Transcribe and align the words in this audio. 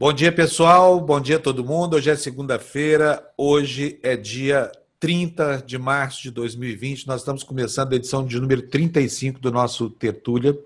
Bom 0.00 0.12
dia, 0.12 0.30
pessoal. 0.30 1.00
Bom 1.00 1.20
dia 1.20 1.38
a 1.38 1.40
todo 1.40 1.64
mundo. 1.64 1.96
Hoje 1.96 2.08
é 2.08 2.14
segunda-feira. 2.14 3.20
Hoje 3.36 3.98
é 4.00 4.16
dia 4.16 4.70
30 5.00 5.64
de 5.66 5.76
março 5.76 6.22
de 6.22 6.30
2020. 6.30 7.08
Nós 7.08 7.22
estamos 7.22 7.42
começando 7.42 7.92
a 7.92 7.96
edição 7.96 8.24
de 8.24 8.38
número 8.38 8.62
35 8.62 9.40
do 9.40 9.50
nosso 9.50 9.90
Tertúlia. 9.90 10.56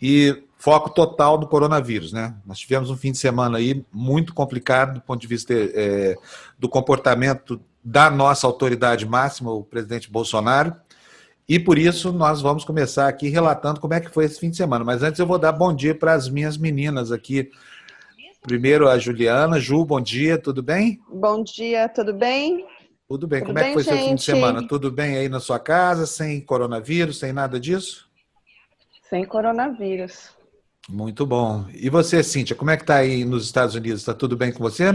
E 0.00 0.44
foco 0.56 0.88
total 0.88 1.38
no 1.38 1.46
coronavírus, 1.46 2.10
né? 2.10 2.34
Nós 2.46 2.58
tivemos 2.58 2.88
um 2.88 2.96
fim 2.96 3.12
de 3.12 3.18
semana 3.18 3.58
aí 3.58 3.84
muito 3.92 4.32
complicado 4.32 4.94
do 4.94 5.00
ponto 5.02 5.20
de 5.20 5.26
vista 5.26 5.52
é, 5.52 6.16
do 6.58 6.66
comportamento 6.66 7.60
da 7.84 8.08
nossa 8.08 8.46
autoridade 8.46 9.04
máxima, 9.04 9.52
o 9.52 9.62
presidente 9.62 10.10
Bolsonaro. 10.10 10.74
E 11.46 11.60
por 11.60 11.78
isso 11.78 12.10
nós 12.14 12.40
vamos 12.40 12.64
começar 12.64 13.08
aqui 13.08 13.28
relatando 13.28 13.78
como 13.78 13.92
é 13.92 14.00
que 14.00 14.08
foi 14.08 14.24
esse 14.24 14.40
fim 14.40 14.48
de 14.48 14.56
semana. 14.56 14.86
Mas 14.86 15.02
antes 15.02 15.20
eu 15.20 15.26
vou 15.26 15.38
dar 15.38 15.52
bom 15.52 15.70
dia 15.74 15.94
para 15.94 16.14
as 16.14 16.30
minhas 16.30 16.56
meninas 16.56 17.12
aqui 17.12 17.50
Primeiro 18.44 18.90
a 18.90 18.98
Juliana. 18.98 19.58
Ju, 19.58 19.86
bom 19.86 20.02
dia, 20.02 20.36
tudo 20.36 20.62
bem? 20.62 21.00
Bom 21.08 21.42
dia, 21.42 21.88
tudo 21.88 22.12
bem? 22.12 22.66
Tudo 23.08 23.26
bem. 23.26 23.40
Tudo 23.40 23.46
Como 23.46 23.58
bem, 23.58 23.64
é 23.64 23.68
que 23.68 23.72
foi 23.72 23.82
gente? 23.84 23.96
seu 23.98 24.08
fim 24.08 24.14
de 24.16 24.22
semana? 24.22 24.68
Tudo 24.68 24.90
bem 24.90 25.16
aí 25.16 25.30
na 25.30 25.40
sua 25.40 25.58
casa, 25.58 26.04
sem 26.06 26.42
coronavírus, 26.42 27.18
sem 27.18 27.32
nada 27.32 27.58
disso? 27.58 28.06
Sem 29.08 29.24
coronavírus. 29.24 30.28
Muito 30.90 31.24
bom. 31.24 31.64
E 31.72 31.88
você, 31.88 32.22
Cíntia, 32.22 32.54
como 32.54 32.70
é 32.70 32.76
que 32.76 32.84
tá 32.84 32.96
aí 32.96 33.24
nos 33.24 33.46
Estados 33.46 33.74
Unidos? 33.74 34.00
Está 34.00 34.12
tudo 34.12 34.36
bem 34.36 34.52
com 34.52 34.58
você? 34.62 34.92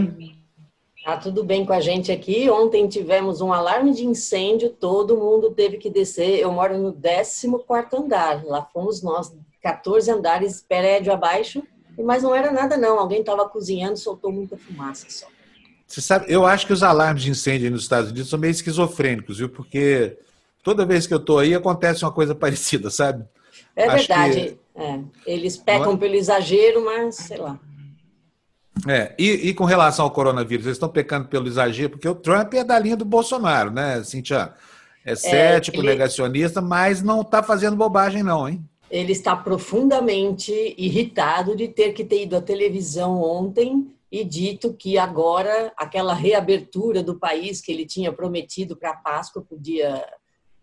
Tá 1.03 1.17
tudo 1.17 1.43
bem 1.43 1.65
com 1.65 1.73
a 1.73 1.79
gente 1.81 2.11
aqui. 2.11 2.47
Ontem 2.51 2.87
tivemos 2.87 3.41
um 3.41 3.51
alarme 3.51 3.95
de 3.95 4.05
incêndio, 4.05 4.69
todo 4.69 5.17
mundo 5.17 5.49
teve 5.55 5.77
que 5.77 5.89
descer. 5.89 6.39
Eu 6.39 6.51
moro 6.51 6.77
no 6.77 6.93
14 6.93 7.47
andar. 7.97 8.45
Lá 8.45 8.63
fomos 8.71 9.01
nós, 9.01 9.35
14 9.63 10.11
andares, 10.11 10.61
prédio 10.61 11.11
abaixo 11.11 11.63
mas 12.03 12.23
não 12.23 12.33
era 12.33 12.51
nada 12.51 12.77
não, 12.77 12.99
alguém 12.99 13.19
estava 13.21 13.47
cozinhando, 13.47 13.97
soltou 13.97 14.31
muita 14.31 14.57
fumaça 14.57 15.05
só. 15.09 15.27
Você 15.85 16.01
sabe, 16.01 16.25
eu 16.27 16.45
acho 16.45 16.67
que 16.67 16.73
os 16.73 16.83
alarmes 16.83 17.23
de 17.23 17.31
incêndio 17.31 17.71
nos 17.71 17.81
Estados 17.81 18.11
Unidos 18.11 18.29
são 18.29 18.37
meio 18.37 18.51
esquizofrênicos, 18.51 19.39
viu? 19.39 19.49
Porque 19.49 20.17
toda 20.61 20.85
vez 20.85 21.07
que 21.07 21.13
eu 21.13 21.17
estou 21.17 21.39
aí 21.39 21.55
acontece 21.55 22.05
uma 22.05 22.11
coisa 22.11 22.33
parecida, 22.35 22.89
sabe? 22.89 23.25
É 23.75 23.85
acho 23.85 24.07
verdade. 24.07 24.41
Que... 24.41 24.81
É. 24.81 24.99
Eles 25.25 25.57
pecam 25.57 25.93
é? 25.93 25.97
pelo 25.97 26.15
exagero, 26.15 26.85
mas 26.85 27.15
sei 27.15 27.37
lá. 27.37 27.59
É, 28.87 29.13
e, 29.17 29.49
e, 29.49 29.53
com 29.53 29.65
relação 29.65 30.05
ao 30.05 30.11
coronavírus, 30.11 30.65
eles 30.65 30.77
estão 30.77 30.87
pecando 30.87 31.27
pelo 31.27 31.47
exagero, 31.47 31.89
porque 31.89 32.07
o 32.07 32.15
Trump 32.15 32.53
é 32.53 32.63
da 32.63 32.79
linha 32.79 32.95
do 32.95 33.03
Bolsonaro, 33.03 33.71
né, 33.71 34.01
Cintia? 34.03 34.53
É, 35.03 35.11
é 35.11 35.15
cético, 35.15 35.77
é, 35.77 35.79
ele... 35.81 35.89
negacionista, 35.89 36.61
mas 36.61 37.01
não 37.01 37.21
está 37.21 37.43
fazendo 37.43 37.75
bobagem, 37.75 38.23
não, 38.23 38.47
hein? 38.47 38.63
Ele 38.89 39.11
está 39.11 39.35
profundamente 39.35 40.51
irritado 40.77 41.55
de 41.55 41.67
ter 41.67 41.93
que 41.93 42.03
ter 42.03 42.23
ido 42.23 42.35
à 42.35 42.41
televisão 42.41 43.21
ontem 43.21 43.87
e 44.11 44.23
dito 44.23 44.73
que 44.73 44.97
agora 44.97 45.71
aquela 45.77 46.13
reabertura 46.13 47.03
do 47.03 47.19
país 47.19 47.61
que 47.61 47.71
ele 47.71 47.85
tinha 47.85 48.11
prometido 48.11 48.75
para 48.75 48.95
Páscoa, 48.95 49.43
para 49.43 49.55
o 49.55 49.59
dia, 49.59 50.03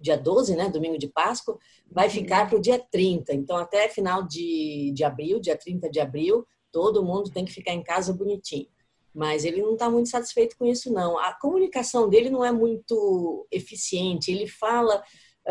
dia 0.00 0.16
12, 0.16 0.56
né, 0.56 0.68
domingo 0.68 0.98
de 0.98 1.06
Páscoa, 1.06 1.56
vai 1.90 2.10
ficar 2.10 2.48
para 2.48 2.58
o 2.58 2.60
dia 2.60 2.78
30. 2.78 3.32
Então, 3.34 3.56
até 3.56 3.88
final 3.88 4.24
de, 4.24 4.90
de 4.92 5.04
abril, 5.04 5.38
dia 5.38 5.56
30 5.56 5.88
de 5.88 6.00
abril, 6.00 6.44
todo 6.72 7.04
mundo 7.04 7.30
tem 7.30 7.44
que 7.44 7.52
ficar 7.52 7.72
em 7.72 7.82
casa 7.82 8.12
bonitinho. 8.12 8.66
Mas 9.14 9.44
ele 9.44 9.62
não 9.62 9.74
está 9.74 9.88
muito 9.88 10.10
satisfeito 10.10 10.58
com 10.58 10.66
isso, 10.66 10.92
não. 10.92 11.16
A 11.18 11.32
comunicação 11.32 12.08
dele 12.08 12.28
não 12.28 12.44
é 12.44 12.52
muito 12.52 13.46
eficiente. 13.50 14.30
Ele 14.30 14.46
fala 14.46 15.02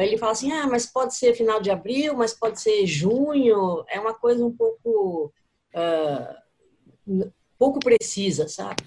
ele 0.03 0.17
fala 0.17 0.31
assim, 0.33 0.51
ah, 0.51 0.67
mas 0.67 0.85
pode 0.85 1.15
ser 1.15 1.35
final 1.35 1.61
de 1.61 1.71
abril, 1.71 2.15
mas 2.15 2.33
pode 2.33 2.59
ser 2.59 2.85
junho, 2.85 3.85
é 3.89 3.99
uma 3.99 4.13
coisa 4.13 4.45
um 4.45 4.51
pouco 4.51 5.31
uh, 5.73 7.31
pouco 7.57 7.79
precisa, 7.79 8.47
sabe? 8.47 8.83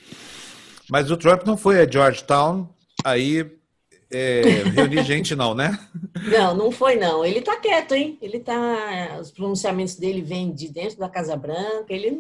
Mas 0.90 1.10
o 1.10 1.16
Trump 1.16 1.44
não 1.44 1.56
foi 1.56 1.80
a 1.80 1.90
Georgetown, 1.90 2.68
aí 3.04 3.58
é, 4.10 4.42
reunir 4.74 5.04
gente 5.04 5.34
não, 5.34 5.54
né? 5.54 5.78
Não, 6.30 6.54
não 6.54 6.70
foi 6.70 6.96
não. 6.96 7.24
Ele 7.24 7.40
tá 7.40 7.56
quieto, 7.56 7.92
hein? 7.92 8.18
Ele 8.22 8.40
tá, 8.40 9.18
os 9.20 9.30
pronunciamentos 9.30 9.96
dele 9.96 10.22
vêm 10.22 10.52
de 10.52 10.68
dentro 10.68 10.98
da 10.98 11.08
Casa 11.08 11.36
Branca. 11.36 11.86
Ele, 11.92 12.18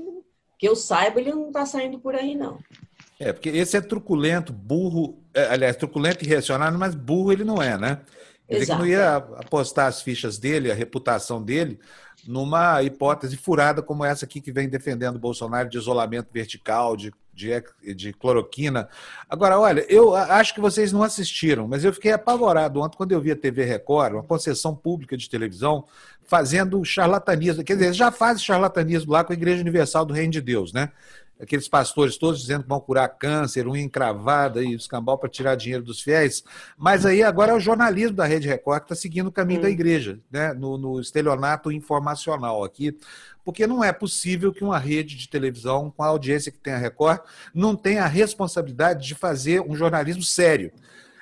que 0.58 0.68
eu 0.68 0.76
saiba, 0.76 1.20
ele 1.20 1.30
não 1.30 1.50
tá 1.50 1.64
saindo 1.64 1.98
por 1.98 2.14
aí 2.14 2.34
não. 2.34 2.58
É, 3.18 3.32
porque 3.32 3.48
esse 3.48 3.76
é 3.76 3.80
truculento, 3.80 4.52
burro, 4.52 5.18
é, 5.34 5.46
aliás, 5.46 5.76
truculento 5.76 6.24
e 6.24 6.28
reacionário, 6.28 6.78
mas 6.78 6.94
burro 6.94 7.32
ele 7.32 7.44
não 7.44 7.60
é, 7.60 7.76
né? 7.76 8.00
Ele 8.48 8.66
não 8.66 8.86
ia 8.86 9.16
apostar 9.16 9.86
as 9.86 10.00
fichas 10.00 10.38
dele, 10.38 10.72
a 10.72 10.74
reputação 10.74 11.42
dele, 11.42 11.78
numa 12.26 12.82
hipótese 12.82 13.36
furada 13.36 13.82
como 13.82 14.04
essa 14.04 14.24
aqui 14.24 14.40
que 14.40 14.50
vem 14.50 14.68
defendendo 14.68 15.16
o 15.16 15.20
Bolsonaro 15.20 15.68
de 15.68 15.76
isolamento 15.76 16.28
vertical, 16.32 16.96
de, 16.96 17.12
de, 17.34 17.62
de 17.94 18.12
cloroquina. 18.12 18.88
Agora, 19.28 19.58
olha, 19.58 19.84
eu 19.88 20.14
acho 20.14 20.54
que 20.54 20.60
vocês 20.60 20.92
não 20.92 21.02
assistiram, 21.02 21.68
mas 21.68 21.84
eu 21.84 21.92
fiquei 21.92 22.12
apavorado 22.12 22.80
ontem 22.80 22.96
quando 22.96 23.12
eu 23.12 23.20
vi 23.20 23.32
a 23.32 23.36
TV 23.36 23.64
Record, 23.64 24.14
uma 24.14 24.22
concessão 24.22 24.74
pública 24.74 25.16
de 25.16 25.28
televisão, 25.28 25.84
fazendo 26.24 26.82
charlatanismo. 26.84 27.62
Quer 27.62 27.74
dizer, 27.74 27.92
já 27.92 28.10
faz 28.10 28.42
charlatanismo 28.42 29.12
lá 29.12 29.22
com 29.24 29.32
a 29.32 29.36
Igreja 29.36 29.60
Universal 29.60 30.04
do 30.04 30.14
Reino 30.14 30.32
de 30.32 30.40
Deus, 30.40 30.72
né? 30.72 30.90
Aqueles 31.40 31.68
pastores 31.68 32.16
todos 32.16 32.40
dizendo 32.40 32.64
que 32.64 32.68
vão 32.68 32.80
curar 32.80 33.08
câncer, 33.08 33.66
unha 33.66 33.82
encravada 33.82 34.62
e 34.62 34.74
escambau 34.74 35.16
para 35.16 35.28
tirar 35.28 35.54
dinheiro 35.54 35.84
dos 35.84 36.00
fiéis. 36.00 36.42
Mas 36.76 37.06
aí 37.06 37.22
agora 37.22 37.52
é 37.52 37.54
o 37.54 37.60
jornalismo 37.60 38.16
da 38.16 38.24
Rede 38.24 38.48
Record 38.48 38.80
que 38.80 38.84
está 38.86 38.94
seguindo 38.94 39.28
o 39.28 39.32
caminho 39.32 39.62
da 39.62 39.70
igreja, 39.70 40.18
né? 40.30 40.52
no, 40.52 40.76
no 40.76 41.00
estelionato 41.00 41.70
informacional 41.70 42.64
aqui. 42.64 42.96
Porque 43.44 43.66
não 43.66 43.82
é 43.82 43.92
possível 43.92 44.52
que 44.52 44.64
uma 44.64 44.78
rede 44.78 45.16
de 45.16 45.28
televisão, 45.28 45.90
com 45.90 46.02
a 46.02 46.08
audiência 46.08 46.52
que 46.52 46.58
tem 46.58 46.74
a 46.74 46.78
Record, 46.78 47.20
não 47.54 47.74
tenha 47.74 48.04
a 48.04 48.08
responsabilidade 48.08 49.06
de 49.06 49.14
fazer 49.14 49.60
um 49.62 49.74
jornalismo 49.74 50.22
sério. 50.22 50.70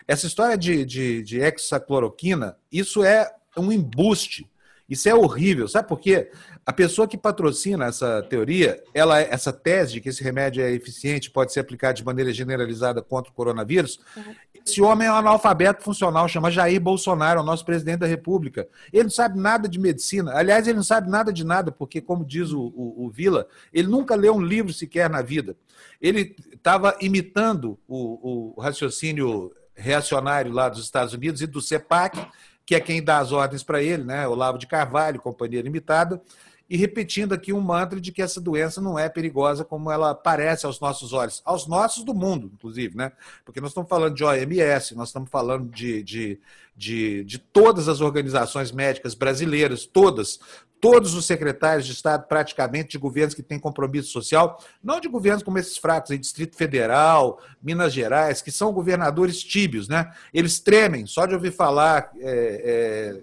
Essa 0.09 0.27
história 0.27 0.57
de, 0.57 0.85
de, 0.85 1.23
de 1.23 1.41
hexacloroquina, 1.41 2.57
isso 2.73 3.05
é 3.05 3.31
um 3.57 3.71
embuste. 3.71 4.51
Isso 4.89 5.09
é 5.09 5.15
horrível. 5.15 5.67
Sabe 5.67 5.89
por 5.89 5.99
quê? 5.99 6.31
A 6.67 6.73
pessoa 6.73 7.07
que 7.07 7.17
patrocina 7.17 7.87
essa 7.87 8.21
teoria, 8.25 8.83
ela, 8.93 9.21
essa 9.21 9.53
tese 9.53 9.93
de 9.93 10.01
que 10.01 10.09
esse 10.09 10.21
remédio 10.25 10.65
é 10.65 10.73
eficiente, 10.73 11.31
pode 11.31 11.53
ser 11.53 11.61
aplicado 11.61 11.97
de 11.97 12.05
maneira 12.05 12.33
generalizada 12.33 13.01
contra 13.01 13.31
o 13.31 13.35
coronavírus, 13.35 14.01
uhum. 14.17 14.35
esse 14.67 14.83
homem 14.83 15.07
é 15.07 15.13
um 15.13 15.15
analfabeto 15.15 15.85
funcional, 15.85 16.27
chama 16.27 16.51
Jair 16.51 16.81
Bolsonaro, 16.81 17.39
é 17.39 17.43
o 17.43 17.47
nosso 17.47 17.65
presidente 17.65 18.01
da 18.01 18.07
República. 18.09 18.67
Ele 18.93 19.05
não 19.05 19.11
sabe 19.11 19.39
nada 19.39 19.69
de 19.69 19.79
medicina. 19.79 20.33
Aliás, 20.35 20.67
ele 20.67 20.75
não 20.75 20.83
sabe 20.83 21.09
nada 21.09 21.33
de 21.33 21.45
nada, 21.45 21.71
porque, 21.71 22.01
como 22.01 22.25
diz 22.25 22.51
o, 22.51 22.61
o, 22.61 23.07
o 23.07 23.11
Vila, 23.11 23.47
ele 23.73 23.87
nunca 23.87 24.17
leu 24.17 24.35
um 24.35 24.43
livro 24.43 24.73
sequer 24.73 25.09
na 25.09 25.23
vida. 25.23 25.55
Ele 26.03 26.35
estava 26.53 26.97
imitando 27.01 27.79
o, 27.87 28.55
o 28.57 28.61
raciocínio 28.61 29.53
reacionário 29.73 30.51
lá 30.51 30.69
dos 30.69 30.83
Estados 30.83 31.15
Unidos 31.15 31.41
e 31.43 31.47
do 31.47 31.61
CEPAC, 31.61 32.27
que 32.65 32.75
é 32.75 32.81
quem 32.81 33.01
dá 33.01 33.19
as 33.19 33.31
ordens 33.31 33.63
para 33.63 33.81
ele, 33.81 34.03
né? 34.03 34.27
Olavo 34.27 34.59
de 34.59 34.67
Carvalho, 34.67 35.21
Companhia 35.21 35.63
Limitada, 35.63 36.21
e 36.69 36.77
repetindo 36.77 37.33
aqui 37.33 37.53
um 37.53 37.61
mantra 37.61 38.01
de 38.01 38.11
que 38.11 38.21
essa 38.21 38.41
doença 38.41 38.81
não 38.81 38.99
é 38.99 39.09
perigosa 39.09 39.65
como 39.65 39.91
ela 39.91 40.15
parece 40.15 40.67
aos 40.67 40.81
nossos 40.81 41.13
olhos, 41.13 41.41
aos 41.45 41.67
nossos 41.67 42.05
do 42.05 42.13
mundo, 42.13 42.51
inclusive, 42.53 42.97
né? 42.97 43.13
Porque 43.45 43.61
nós 43.61 43.71
estamos 43.71 43.89
falando 43.89 44.15
de 44.15 44.25
OMS, 44.25 44.95
nós 44.97 45.09
estamos 45.09 45.31
falando 45.31 45.71
de, 45.71 46.03
de, 46.03 46.41
de, 46.77 47.25
de 47.25 47.39
todas 47.39 47.89
as 47.89 48.01
organizações 48.01 48.73
médicas 48.73 49.15
brasileiras, 49.15 49.87
todas, 49.87 50.41
todos 50.81 51.15
os 51.15 51.25
secretários 51.25 51.87
de 51.87 51.93
Estado, 51.93 52.27
praticamente, 52.27 52.91
de 52.91 52.99
governos 52.99 53.35
que 53.35 53.43
têm 53.43 53.61
compromisso 53.61 54.11
social, 54.11 54.61
não 54.83 54.99
de 54.99 55.09
governos 55.09 55.45
como 55.45 55.59
esses 55.59 55.79
fracos 55.79 56.11
aí, 56.11 56.19
Distrito 56.19 56.57
Federal, 56.57 57.41
Minas 57.63 57.93
Gerais, 57.93 58.43
que 58.43 58.51
são 58.51 58.73
governadores 58.73 59.41
tíbios, 59.41 59.89
né? 59.89 60.13
Eles 60.35 60.59
tremem 60.59 61.07
só 61.07 61.27
de 61.27 61.35
ouvir 61.35 61.53
falar 61.53 62.11
é, 62.19 63.21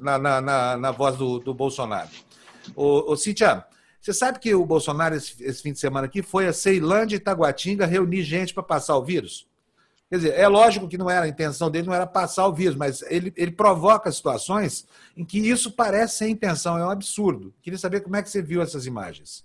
na, 0.00 0.18
na, 0.18 0.40
na, 0.40 0.76
na 0.76 0.90
voz 0.92 1.16
do, 1.16 1.40
do 1.40 1.52
Bolsonaro. 1.52 2.08
Ô, 2.74 3.12
ô 3.12 3.16
Cíntia, 3.16 3.64
você 4.00 4.12
sabe 4.12 4.38
que 4.38 4.54
o 4.54 4.64
Bolsonaro, 4.64 5.14
esse, 5.14 5.42
esse, 5.42 5.62
fim 5.62 5.72
de 5.72 5.78
semana 5.78 6.06
aqui, 6.06 6.22
foi 6.22 6.46
a 6.46 6.52
Ceilândia 6.52 7.16
e 7.16 7.18
Itaguatinga 7.18 7.86
reunir 7.86 8.22
gente 8.22 8.54
para 8.54 8.62
passar 8.62 8.96
o 8.96 9.04
vírus? 9.04 9.48
Quer 10.08 10.16
dizer, 10.16 10.34
é 10.38 10.46
lógico 10.46 10.86
que 10.86 10.96
não 10.96 11.10
era 11.10 11.26
a 11.26 11.28
intenção 11.28 11.68
dele, 11.68 11.88
não 11.88 11.94
era 11.94 12.06
passar 12.06 12.46
o 12.46 12.52
vírus, 12.52 12.76
mas 12.76 13.02
ele, 13.10 13.32
ele 13.36 13.50
provoca 13.50 14.10
situações 14.12 14.86
em 15.16 15.24
que 15.24 15.38
isso 15.38 15.72
parece 15.72 16.18
sem 16.18 16.30
intenção, 16.30 16.78
é 16.78 16.86
um 16.86 16.90
absurdo. 16.90 17.52
Queria 17.60 17.78
saber 17.78 18.00
como 18.00 18.14
é 18.14 18.22
que 18.22 18.30
você 18.30 18.40
viu 18.40 18.62
essas 18.62 18.86
imagens. 18.86 19.44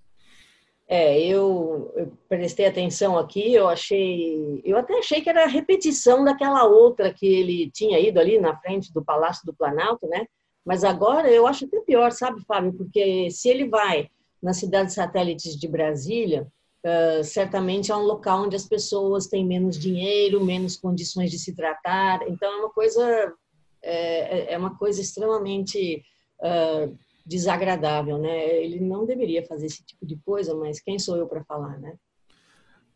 É, 0.88 1.20
eu, 1.20 1.92
eu, 1.96 2.12
prestei 2.28 2.68
atenção 2.68 3.18
aqui, 3.18 3.54
eu 3.54 3.68
achei, 3.68 4.62
eu 4.64 4.78
até 4.78 5.00
achei 5.00 5.22
que 5.22 5.30
era 5.30 5.48
repetição 5.48 6.24
daquela 6.24 6.66
outra 6.66 7.14
que 7.14 7.26
ele 7.26 7.72
tinha 7.72 7.98
ido 7.98 8.20
ali 8.20 8.38
na 8.40 8.56
frente 8.58 8.94
do 8.94 9.04
Palácio 9.04 9.46
do 9.46 9.54
Planalto, 9.54 10.06
né? 10.08 10.28
Mas 10.66 10.84
agora 10.84 11.30
eu 11.30 11.48
acho 11.48 11.66
até 11.66 11.80
pior, 11.81 12.12
sabe, 12.12 12.42
Fábio? 12.46 12.74
Porque 12.74 13.30
se 13.31 13.50
ele 13.50 13.68
vai 13.68 14.10
nas 14.42 14.58
cidades 14.58 14.94
satélites 14.94 15.56
de 15.56 15.68
Brasília, 15.68 16.48
uh, 16.86 17.24
certamente 17.24 17.92
é 17.92 17.96
um 17.96 18.04
local 18.04 18.44
onde 18.44 18.56
as 18.56 18.68
pessoas 18.68 19.28
têm 19.28 19.46
menos 19.46 19.78
dinheiro, 19.78 20.44
menos 20.44 20.78
condições 20.78 21.31
de 21.31 21.40
se 21.40 21.56
tratar. 21.56 22.22
Então 22.28 22.52
é 22.52 22.56
uma 22.58 22.69
coisa 22.69 23.34
é, 23.81 24.54
é 24.54 24.58
uma 24.58 24.78
coisa 24.78 25.02
extremamente 25.02 26.04
uh, 26.40 26.96
desagradável, 27.25 28.18
né? 28.18 28.63
Ele 28.63 28.80
não 28.80 29.06
deveria 29.06 29.46
fazer 29.46 29.68
esse 29.68 29.84
tipo 29.84 30.06
de 30.06 30.18
coisa, 30.18 30.56
mas 30.56 30.80
quem 30.80 31.00
sou 31.00 31.18
eu 31.18 31.28
para 31.28 31.44
falar, 31.44 31.80
né? 31.80 31.96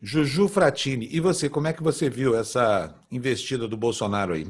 Juju 0.01 0.47
Fratini, 0.47 1.07
e 1.11 1.19
você, 1.19 1.49
como 1.49 1.67
é 1.67 1.73
que 1.73 1.81
você 1.81 2.09
viu 2.09 2.37
essa 2.37 2.93
investida 3.11 3.67
do 3.67 3.77
Bolsonaro 3.77 4.33
aí? 4.33 4.45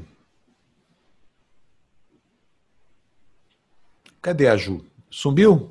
Cadê 4.26 4.48
a 4.48 4.58
Ju? 4.58 4.82
Sumiu? 5.08 5.70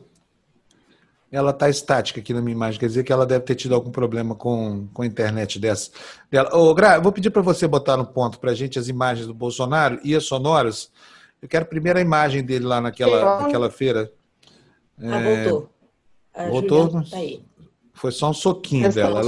Ela 1.33 1.51
está 1.51 1.69
estática 1.69 2.21
aqui 2.21 2.33
na 2.33 2.41
minha 2.41 2.55
imagem, 2.55 2.79
quer 2.79 2.87
dizer 2.87 3.03
que 3.03 3.13
ela 3.13 3.27
deve 3.27 3.45
ter 3.45 3.57
tido 3.57 3.75
algum 3.75 3.91
problema 3.91 4.37
com, 4.37 4.87
com 4.95 5.03
a 5.03 5.07
internet 5.07 5.59
dessa. 5.59 5.91
Dela. 6.31 6.57
Ô, 6.57 6.73
Gra, 6.73 7.01
vou 7.01 7.11
pedir 7.11 7.31
para 7.31 7.43
você 7.43 7.67
botar 7.67 7.97
no 7.97 8.07
ponto 8.07 8.39
para 8.39 8.53
a 8.53 8.55
gente 8.55 8.79
as 8.79 8.87
imagens 8.87 9.27
do 9.27 9.35
Bolsonaro 9.35 9.99
e 10.05 10.15
as 10.15 10.27
sonoras. 10.27 10.89
Eu 11.43 11.49
quero 11.49 11.67
primeiro 11.67 11.99
a 11.99 12.03
imagem 12.03 12.45
dele 12.45 12.65
lá 12.65 12.81
naquela, 12.81 13.41
naquela 13.41 13.69
feira. 13.73 14.13
Ah, 15.03 15.19
é... 15.19 15.45
voltou. 15.45 15.71
A 16.33 16.47
voltou? 16.47 17.03
Tá 17.11 17.17
aí. 17.17 17.45
Foi 17.93 18.13
só 18.13 18.31
um 18.31 18.35
soquinho 18.35 18.93
dela. 18.93 19.19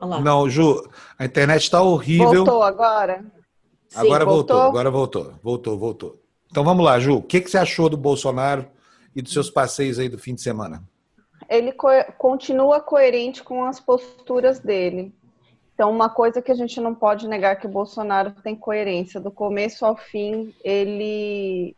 Ela... 0.00 0.20
Não, 0.22 0.48
Ju, 0.48 0.88
a 1.18 1.26
internet 1.26 1.64
está 1.64 1.82
horrível. 1.82 2.46
Voltou 2.46 2.62
agora? 2.62 3.26
Agora 3.94 4.24
Sim, 4.24 4.30
voltou, 4.30 4.56
voltou, 4.56 4.60
agora 4.62 4.90
voltou. 4.90 5.34
Voltou, 5.42 5.78
voltou. 5.78 6.25
Então 6.56 6.64
vamos 6.64 6.86
lá, 6.86 6.98
Ju. 6.98 7.18
O 7.18 7.22
que, 7.22 7.42
que 7.42 7.50
você 7.50 7.58
achou 7.58 7.86
do 7.86 7.98
Bolsonaro 7.98 8.66
e 9.14 9.20
dos 9.20 9.34
seus 9.34 9.50
passeios 9.50 9.98
aí 9.98 10.08
do 10.08 10.16
fim 10.16 10.34
de 10.34 10.40
semana? 10.40 10.82
Ele 11.50 11.70
co 11.70 11.88
continua 12.16 12.80
coerente 12.80 13.42
com 13.42 13.62
as 13.62 13.78
posturas 13.78 14.58
dele. 14.58 15.14
Então, 15.74 15.90
uma 15.90 16.08
coisa 16.08 16.40
que 16.40 16.50
a 16.50 16.54
gente 16.54 16.80
não 16.80 16.94
pode 16.94 17.28
negar 17.28 17.56
que 17.56 17.66
o 17.66 17.70
Bolsonaro 17.70 18.30
tem 18.42 18.56
coerência. 18.56 19.20
Do 19.20 19.30
começo 19.30 19.84
ao 19.84 19.98
fim, 19.98 20.54
ele 20.64 21.76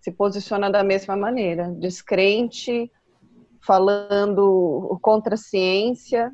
se 0.00 0.12
posiciona 0.12 0.70
da 0.70 0.84
mesma 0.84 1.16
maneira, 1.16 1.74
descrente, 1.76 2.88
falando 3.60 4.96
contra 5.02 5.34
a 5.34 5.36
ciência, 5.36 6.32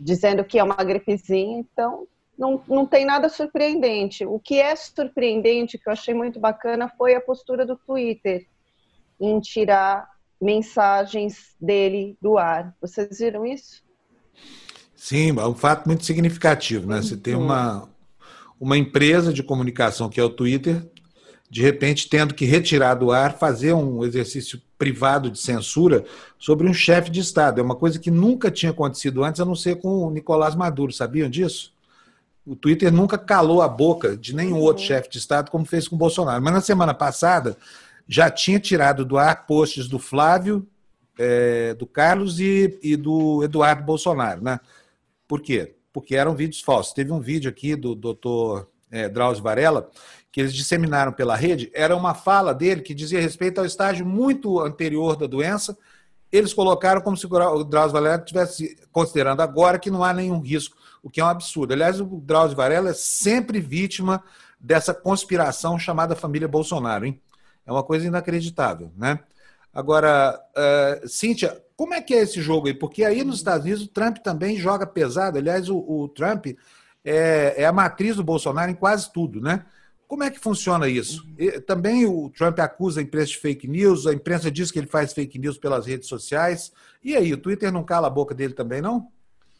dizendo 0.00 0.42
que 0.42 0.58
é 0.58 0.64
uma 0.64 0.82
gripezinha. 0.82 1.58
Então, 1.58 2.08
não, 2.38 2.62
não 2.68 2.86
tem 2.86 3.04
nada 3.04 3.28
surpreendente. 3.28 4.24
O 4.24 4.38
que 4.38 4.60
é 4.60 4.74
surpreendente, 4.76 5.76
que 5.76 5.88
eu 5.88 5.92
achei 5.92 6.14
muito 6.14 6.38
bacana, 6.38 6.88
foi 6.96 7.14
a 7.14 7.20
postura 7.20 7.66
do 7.66 7.76
Twitter 7.76 8.46
em 9.20 9.40
tirar 9.40 10.08
mensagens 10.40 11.56
dele 11.60 12.16
do 12.22 12.38
ar. 12.38 12.72
Vocês 12.80 13.18
viram 13.18 13.44
isso? 13.44 13.82
Sim, 14.94 15.30
é 15.36 15.46
um 15.46 15.54
fato 15.54 15.86
muito 15.86 16.04
significativo, 16.04 16.86
né? 16.86 17.02
Você 17.02 17.16
tem 17.16 17.34
uma, 17.34 17.88
uma 18.60 18.78
empresa 18.78 19.32
de 19.32 19.42
comunicação 19.42 20.08
que 20.08 20.20
é 20.20 20.24
o 20.24 20.30
Twitter, 20.30 20.88
de 21.50 21.62
repente 21.62 22.08
tendo 22.08 22.34
que 22.34 22.44
retirar 22.44 22.94
do 22.94 23.10
ar, 23.10 23.36
fazer 23.36 23.72
um 23.72 24.04
exercício 24.04 24.62
privado 24.76 25.28
de 25.30 25.40
censura 25.40 26.04
sobre 26.38 26.68
um 26.68 26.74
chefe 26.74 27.10
de 27.10 27.18
Estado. 27.18 27.60
É 27.60 27.64
uma 27.64 27.74
coisa 27.74 27.98
que 27.98 28.12
nunca 28.12 28.48
tinha 28.48 28.70
acontecido 28.70 29.24
antes, 29.24 29.40
a 29.40 29.44
não 29.44 29.56
ser 29.56 29.80
com 29.80 29.88
o 29.88 30.10
Nicolás 30.10 30.54
Maduro. 30.54 30.92
Sabiam 30.92 31.28
disso? 31.28 31.72
O 32.48 32.56
Twitter 32.56 32.90
nunca 32.90 33.18
calou 33.18 33.60
a 33.60 33.68
boca 33.68 34.16
de 34.16 34.34
nenhum 34.34 34.58
outro 34.58 34.82
uhum. 34.82 34.88
chefe 34.88 35.10
de 35.10 35.18
Estado, 35.18 35.50
como 35.50 35.66
fez 35.66 35.86
com 35.86 35.96
o 35.96 35.98
Bolsonaro. 35.98 36.42
Mas 36.42 36.54
na 36.54 36.60
semana 36.62 36.94
passada 36.94 37.58
já 38.08 38.30
tinha 38.30 38.58
tirado 38.58 39.04
do 39.04 39.18
ar 39.18 39.46
posts 39.46 39.86
do 39.86 39.98
Flávio, 39.98 40.66
é, 41.18 41.74
do 41.74 41.86
Carlos 41.86 42.40
e, 42.40 42.78
e, 42.82 42.96
do 42.96 43.44
Eduardo 43.44 43.82
Bolsonaro. 43.84 44.42
Né? 44.42 44.58
Por 45.26 45.42
quê? 45.42 45.74
Porque 45.92 46.16
eram 46.16 46.34
vídeos 46.34 46.62
falsos. 46.62 46.94
Teve 46.94 47.12
um 47.12 47.20
vídeo 47.20 47.50
aqui 47.50 47.76
do 47.76 47.94
doutor 47.94 48.70
é, 48.90 49.10
Drauzio 49.10 49.44
Varela, 49.44 49.90
que 50.32 50.40
eles 50.40 50.54
disseminaram 50.54 51.12
pela 51.12 51.36
rede, 51.36 51.70
era 51.74 51.94
uma 51.94 52.14
fala 52.14 52.54
dele 52.54 52.80
que 52.80 52.94
dizia 52.94 53.20
respeito 53.20 53.58
ao 53.58 53.66
estágio 53.66 54.06
muito 54.06 54.58
anterior 54.60 55.16
da 55.16 55.26
doença. 55.26 55.76
Eles 56.32 56.54
colocaram 56.54 57.02
como 57.02 57.16
se 57.16 57.26
o 57.26 57.64
Drauzio 57.64 57.92
Varela 57.92 58.16
estivesse 58.16 58.78
considerando 58.90 59.42
agora 59.42 59.78
que 59.78 59.90
não 59.90 60.02
há 60.02 60.14
nenhum 60.14 60.40
risco 60.40 60.78
o 61.08 61.10
que 61.10 61.20
é 61.20 61.24
um 61.24 61.28
absurdo. 61.28 61.72
Aliás, 61.72 62.00
o 62.00 62.04
Drauzio 62.04 62.56
Varela 62.56 62.90
é 62.90 62.94
sempre 62.94 63.60
vítima 63.60 64.22
dessa 64.60 64.92
conspiração 64.92 65.78
chamada 65.78 66.14
família 66.14 66.46
Bolsonaro, 66.46 67.06
hein? 67.06 67.20
É 67.66 67.72
uma 67.72 67.82
coisa 67.82 68.06
inacreditável, 68.06 68.92
né? 68.96 69.18
Agora, 69.72 70.38
uh, 70.56 71.08
Cíntia, 71.08 71.62
como 71.76 71.94
é 71.94 72.02
que 72.02 72.14
é 72.14 72.22
esse 72.22 72.40
jogo 72.40 72.66
aí? 72.66 72.74
Porque 72.74 73.04
aí 73.04 73.24
nos 73.24 73.36
Estados 73.36 73.64
Unidos 73.64 73.84
o 73.84 73.88
Trump 73.88 74.18
também 74.18 74.56
joga 74.56 74.86
pesado. 74.86 75.38
Aliás, 75.38 75.68
o, 75.68 75.78
o 75.78 76.08
Trump 76.08 76.46
é, 77.04 77.54
é, 77.56 77.64
a 77.64 77.72
matriz 77.72 78.16
do 78.16 78.24
Bolsonaro 78.24 78.70
em 78.70 78.74
quase 78.74 79.12
tudo, 79.12 79.40
né? 79.40 79.64
Como 80.06 80.24
é 80.24 80.30
que 80.30 80.40
funciona 80.40 80.88
isso? 80.88 81.26
E, 81.38 81.60
também 81.60 82.06
o 82.06 82.30
Trump 82.30 82.58
acusa 82.58 83.00
a 83.00 83.02
imprensa 83.02 83.32
de 83.32 83.38
fake 83.38 83.68
news, 83.68 84.06
a 84.06 84.12
imprensa 84.12 84.50
diz 84.50 84.70
que 84.70 84.78
ele 84.78 84.86
faz 84.86 85.12
fake 85.12 85.38
news 85.38 85.58
pelas 85.58 85.86
redes 85.86 86.08
sociais. 86.08 86.72
E 87.04 87.14
aí, 87.14 87.32
o 87.32 87.38
Twitter 87.38 87.70
não 87.70 87.84
cala 87.84 88.08
a 88.08 88.10
boca 88.10 88.34
dele 88.34 88.54
também, 88.54 88.82
não? 88.82 89.08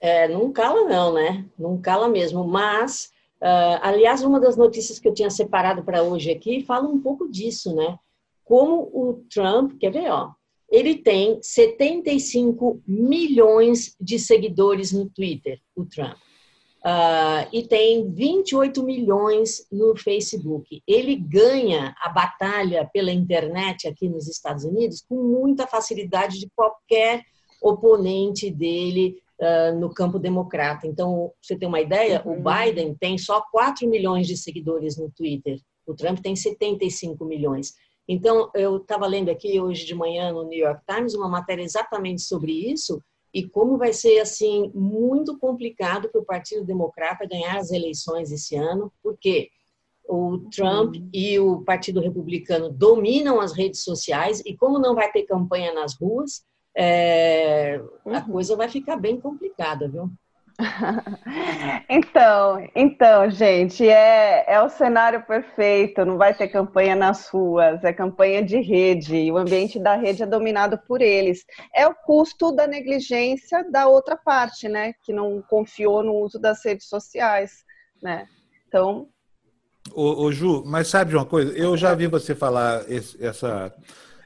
É, 0.00 0.28
não 0.28 0.52
cala 0.52 0.84
não, 0.88 1.12
né? 1.12 1.44
Não 1.58 1.80
cala 1.80 2.08
mesmo. 2.08 2.46
Mas, 2.46 3.10
uh, 3.42 3.80
aliás, 3.82 4.22
uma 4.22 4.40
das 4.40 4.56
notícias 4.56 4.98
que 4.98 5.08
eu 5.08 5.14
tinha 5.14 5.30
separado 5.30 5.82
para 5.82 6.02
hoje 6.02 6.30
aqui 6.30 6.62
fala 6.62 6.88
um 6.88 7.00
pouco 7.00 7.28
disso, 7.28 7.74
né? 7.74 7.98
Como 8.44 8.90
o 8.92 9.24
Trump, 9.28 9.72
quer 9.78 9.90
ver, 9.90 10.10
ó, 10.10 10.30
ele 10.70 10.96
tem 10.96 11.38
75 11.42 12.80
milhões 12.86 13.94
de 14.00 14.18
seguidores 14.18 14.92
no 14.92 15.08
Twitter, 15.08 15.60
o 15.74 15.84
Trump. 15.84 16.16
Uh, 16.78 17.48
e 17.52 17.66
tem 17.66 18.08
28 18.10 18.82
milhões 18.84 19.66
no 19.70 19.96
Facebook. 19.96 20.80
Ele 20.86 21.16
ganha 21.16 21.94
a 22.00 22.08
batalha 22.08 22.88
pela 22.92 23.10
internet 23.10 23.88
aqui 23.88 24.08
nos 24.08 24.28
Estados 24.28 24.64
Unidos 24.64 25.04
com 25.06 25.16
muita 25.16 25.66
facilidade 25.66 26.38
de 26.38 26.48
qualquer 26.54 27.24
oponente 27.60 28.48
dele 28.50 29.16
uh, 29.40 29.78
no 29.78 29.92
campo 29.92 30.18
democrata. 30.18 30.86
Então, 30.86 31.32
você 31.40 31.56
tem 31.56 31.68
uma 31.68 31.80
ideia, 31.80 32.22
uhum. 32.24 32.38
o 32.38 32.42
Biden 32.42 32.94
tem 32.94 33.16
só 33.18 33.42
4 33.50 33.88
milhões 33.88 34.26
de 34.26 34.36
seguidores 34.36 34.96
no 34.96 35.10
Twitter, 35.10 35.60
o 35.86 35.94
Trump 35.94 36.18
tem 36.20 36.36
75 36.36 37.24
milhões. 37.24 37.74
Então, 38.06 38.50
eu 38.54 38.78
estava 38.78 39.06
lendo 39.06 39.30
aqui 39.30 39.60
hoje 39.60 39.84
de 39.84 39.94
manhã 39.94 40.32
no 40.32 40.44
New 40.44 40.58
York 40.58 40.82
Times 40.86 41.14
uma 41.14 41.28
matéria 41.28 41.62
exatamente 41.62 42.22
sobre 42.22 42.52
isso 42.52 43.02
e 43.32 43.46
como 43.46 43.76
vai 43.76 43.92
ser 43.92 44.20
assim 44.20 44.70
muito 44.74 45.38
complicado 45.38 46.08
para 46.08 46.20
o 46.20 46.24
Partido 46.24 46.64
Democrata 46.64 47.26
ganhar 47.26 47.58
as 47.58 47.70
eleições 47.70 48.32
esse 48.32 48.56
ano, 48.56 48.90
porque 49.02 49.50
o 50.08 50.38
Trump 50.50 50.96
uhum. 50.96 51.10
e 51.12 51.38
o 51.38 51.62
Partido 51.62 52.00
Republicano 52.00 52.70
dominam 52.70 53.40
as 53.40 53.52
redes 53.52 53.82
sociais 53.82 54.42
e 54.46 54.56
como 54.56 54.78
não 54.78 54.94
vai 54.94 55.12
ter 55.12 55.24
campanha 55.24 55.74
nas 55.74 55.94
ruas, 55.94 56.42
é, 56.80 57.80
uhum. 58.04 58.14
a 58.14 58.20
coisa 58.20 58.54
vai 58.54 58.68
ficar 58.68 58.96
bem 58.96 59.20
complicada, 59.20 59.88
viu? 59.88 60.08
então, 61.88 62.68
então, 62.72 63.28
gente, 63.30 63.88
é, 63.88 64.44
é 64.46 64.62
o 64.62 64.68
cenário 64.68 65.24
perfeito. 65.26 66.04
Não 66.04 66.16
vai 66.16 66.34
ter 66.34 66.46
campanha 66.46 66.94
nas 66.94 67.28
ruas, 67.28 67.82
é 67.82 67.92
campanha 67.92 68.44
de 68.44 68.60
rede. 68.60 69.16
E 69.16 69.32
o 69.32 69.36
ambiente 69.36 69.80
da 69.80 69.96
rede 69.96 70.22
é 70.22 70.26
dominado 70.26 70.78
por 70.86 71.02
eles. 71.02 71.44
É 71.74 71.84
o 71.86 71.94
custo 71.94 72.52
da 72.52 72.66
negligência 72.68 73.68
da 73.68 73.88
outra 73.88 74.16
parte, 74.16 74.68
né? 74.68 74.92
Que 75.02 75.12
não 75.12 75.42
confiou 75.42 76.04
no 76.04 76.14
uso 76.14 76.38
das 76.38 76.64
redes 76.64 76.88
sociais, 76.88 77.64
né? 78.00 78.28
Então. 78.68 79.08
Ô, 79.92 80.26
ô 80.26 80.30
Ju, 80.30 80.62
mas 80.64 80.86
sabe 80.86 81.10
de 81.10 81.16
uma 81.16 81.26
coisa? 81.26 81.52
Eu 81.58 81.76
já 81.76 81.92
vi 81.92 82.06
você 82.06 82.36
falar 82.36 82.88
esse, 82.88 83.24
essa 83.24 83.74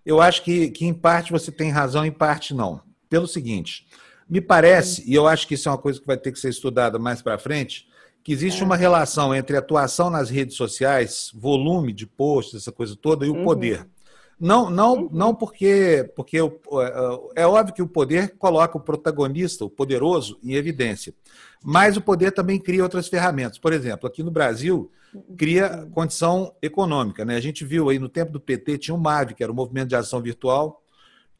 eu 0.05 0.21
acho 0.21 0.43
que, 0.43 0.71
que, 0.71 0.87
em 0.87 0.95
parte, 0.95 1.33
você 1.33 1.51
tem 1.53 1.71
razão, 1.71 2.05
em 2.05 2.13
parte, 2.13 2.55
não. 2.55 2.81
Pelo 3.09 3.27
seguinte, 3.27 3.87
me 4.29 4.41
parece, 4.41 5.03
e 5.07 5.15
eu 5.15 5.27
acho 5.27 5.47
que 5.47 5.55
isso 5.55 5.69
é 5.69 5.73
uma 5.73 5.79
coisa 5.79 6.01
que 6.01 6.07
vai 6.07 6.17
ter 6.17 6.33
que 6.33 6.39
ser 6.39 6.49
estudada 6.49 6.99
mais 6.99 7.21
para 7.21 7.39
frente, 7.39 7.87
que 8.25 8.33
existe 8.33 8.63
é. 8.63 8.65
uma 8.65 8.77
relação 8.77 9.35
entre 9.35 9.57
atuação 9.57 10.09
nas 10.09 10.31
redes 10.31 10.57
sociais, 10.57 11.31
volume 11.35 11.93
de 11.93 12.07
posts, 12.07 12.55
essa 12.55 12.73
coisa 12.73 12.97
toda, 12.97 13.27
e 13.27 13.29
o 13.29 13.37
uhum. 13.37 13.45
poder. 13.45 13.87
Não, 14.39 14.71
não, 14.71 14.95
uhum. 14.95 15.09
não 15.13 15.35
porque, 15.35 16.11
porque 16.17 16.39
é, 16.39 17.43
é 17.43 17.47
óbvio 17.47 17.75
que 17.75 17.83
o 17.83 17.89
poder 17.89 18.37
coloca 18.39 18.77
o 18.77 18.81
protagonista, 18.81 19.65
o 19.65 19.71
poderoso, 19.71 20.39
em 20.43 20.55
evidência. 20.55 21.15
Mas 21.63 21.97
o 21.97 22.01
poder 22.01 22.33
também 22.33 22.59
cria 22.59 22.83
outras 22.83 23.07
ferramentas. 23.07 23.59
Por 23.59 23.73
exemplo, 23.73 24.09
aqui 24.09 24.23
no 24.23 24.31
Brasil, 24.31 24.91
cria 25.37 25.89
condição 25.93 26.55
econômica. 26.63 27.25
Né? 27.25 27.37
A 27.37 27.41
gente 27.41 27.65
viu 27.65 27.89
aí 27.89 27.99
no 27.99 28.09
tempo 28.09 28.33
do 28.33 28.41
PT, 28.41 28.79
tinha 28.79 28.95
o 28.95 28.99
MAV, 28.99 29.35
que 29.35 29.43
era 29.43 29.53
o 29.53 29.55
Movimento 29.55 29.89
de 29.89 29.97
Ação 29.97 30.21
Virtual, 30.21 30.83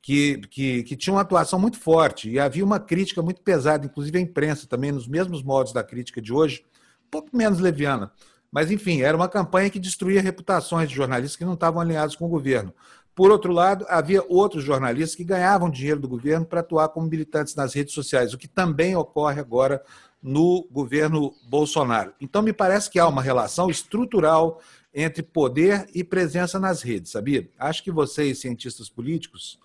que, 0.01 0.39
que, 0.49 0.83
que 0.83 0.97
tinha 0.97 1.15
uma 1.15 1.23
atuação 1.23 1.59
muito 1.59 1.79
forte. 1.79 2.31
E 2.31 2.39
havia 2.39 2.65
uma 2.65 2.81
crítica 2.81 3.23
muito 3.23 3.41
pesada, 3.41 3.87
inclusive 3.87 4.19
a 4.19 4.21
imprensa 4.21 4.67
também, 4.67 4.93
nos 4.93 5.07
mesmos 5.07 5.43
modos 5.43 5.73
da 5.73 5.83
crítica 5.83 6.21
de 6.21 6.33
hoje, 6.33 6.65
um 7.07 7.11
pouco 7.11 7.37
menos 7.37 7.61
leviana. 7.61 8.13
Mas, 8.51 8.71
enfim, 8.71 9.01
era 9.01 9.17
uma 9.17 9.29
campanha 9.29 9.71
que 9.71 9.79
destruía 9.79 10.21
reputações 10.21 10.89
de 10.89 10.95
jornalistas 10.95 11.37
que 11.37 11.45
não 11.45 11.55
estavam 11.55 11.81
alinhados 11.81 12.15
com 12.15 12.27
o 12.27 12.29
governo. 12.29 12.75
Por 13.15 13.31
outro 13.31 13.53
lado, 13.53 13.87
havia 13.89 14.23
outros 14.29 14.65
jornalistas 14.65 15.15
que 15.15 15.25
ganhavam 15.25 15.71
dinheiro 15.71 16.01
do 16.01 16.09
governo 16.09 16.45
para 16.45 16.61
atuar 16.61 16.89
como 16.89 17.09
militantes 17.09 17.55
nas 17.55 17.75
redes 17.75 17.95
sociais, 17.95 18.33
o 18.33 18.39
que 18.39 18.49
também 18.49 18.97
ocorre 18.97 19.41
agora 19.41 19.83
no 20.23 20.67
governo 20.71 21.35
Bolsonaro. 21.49 22.15
Então, 22.21 22.43
me 22.43 22.53
parece 22.53 22.89
que 22.89 22.99
há 22.99 23.09
uma 23.09 23.23
relação 23.23 23.69
estrutural 23.69 24.61
entre 24.95 25.23
poder 25.23 25.89
e 25.95 26.05
presença 26.05 26.61
nas 26.61 26.83
redes, 26.83 27.13
sabia? 27.13 27.49
Acho 27.59 27.83
que 27.83 27.91
vocês, 27.91 28.41
cientistas 28.41 28.89
políticos, 28.89 29.59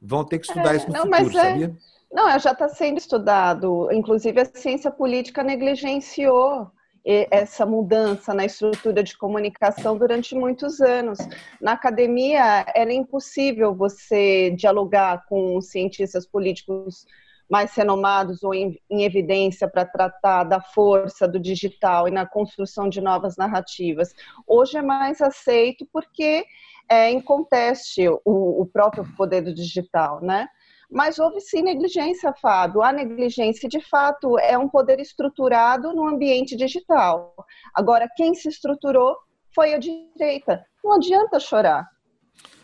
vão 0.00 0.24
ter 0.24 0.38
que 0.38 0.46
estudar 0.46 0.74
é, 0.74 0.76
isso 0.76 0.86
no 0.86 0.92
não, 0.92 1.04
futuro, 1.04 1.38
é... 1.38 1.42
sabia? 1.42 1.76
Não, 2.12 2.38
já 2.38 2.52
está 2.52 2.68
sendo 2.68 2.98
estudado. 2.98 3.88
Inclusive, 3.90 4.40
a 4.40 4.44
ciência 4.44 4.90
política 4.90 5.42
negligenciou 5.42 6.70
essa 7.04 7.66
mudança 7.66 8.32
na 8.32 8.46
estrutura 8.46 9.02
de 9.02 9.16
comunicação 9.18 9.98
durante 9.98 10.34
muitos 10.34 10.80
anos. 10.80 11.18
Na 11.60 11.72
academia, 11.72 12.64
era 12.74 12.92
impossível 12.92 13.74
você 13.74 14.50
dialogar 14.52 15.26
com 15.28 15.60
cientistas 15.60 16.26
políticos 16.26 17.04
mais 17.48 17.74
renomados 17.74 18.42
ou 18.42 18.54
em, 18.54 18.80
em 18.90 19.04
evidência 19.04 19.68
para 19.68 19.84
tratar 19.84 20.44
da 20.44 20.60
força 20.60 21.28
do 21.28 21.38
digital 21.38 22.08
e 22.08 22.10
na 22.10 22.26
construção 22.26 22.88
de 22.88 23.00
novas 23.00 23.36
narrativas. 23.36 24.14
Hoje 24.46 24.78
é 24.78 24.82
mais 24.82 25.20
aceito 25.20 25.86
porque 25.92 26.44
é 26.88 27.10
em 27.10 27.20
conteste 27.20 28.08
o, 28.08 28.20
o 28.24 28.66
próprio 28.66 29.04
poder 29.16 29.42
do 29.42 29.54
digital, 29.54 30.20
né? 30.20 30.48
Mas 30.90 31.18
houve 31.18 31.40
sim 31.40 31.62
negligência, 31.62 32.32
Fábio. 32.34 32.82
A 32.82 32.92
negligência, 32.92 33.68
de 33.68 33.80
fato, 33.80 34.38
é 34.38 34.56
um 34.56 34.68
poder 34.68 35.00
estruturado 35.00 35.92
no 35.92 36.06
ambiente 36.06 36.54
digital. 36.56 37.34
Agora, 37.74 38.08
quem 38.16 38.34
se 38.34 38.48
estruturou 38.48 39.16
foi 39.54 39.74
a 39.74 39.78
direita. 39.78 40.64
Não 40.84 40.92
adianta 40.92 41.40
chorar. 41.40 41.88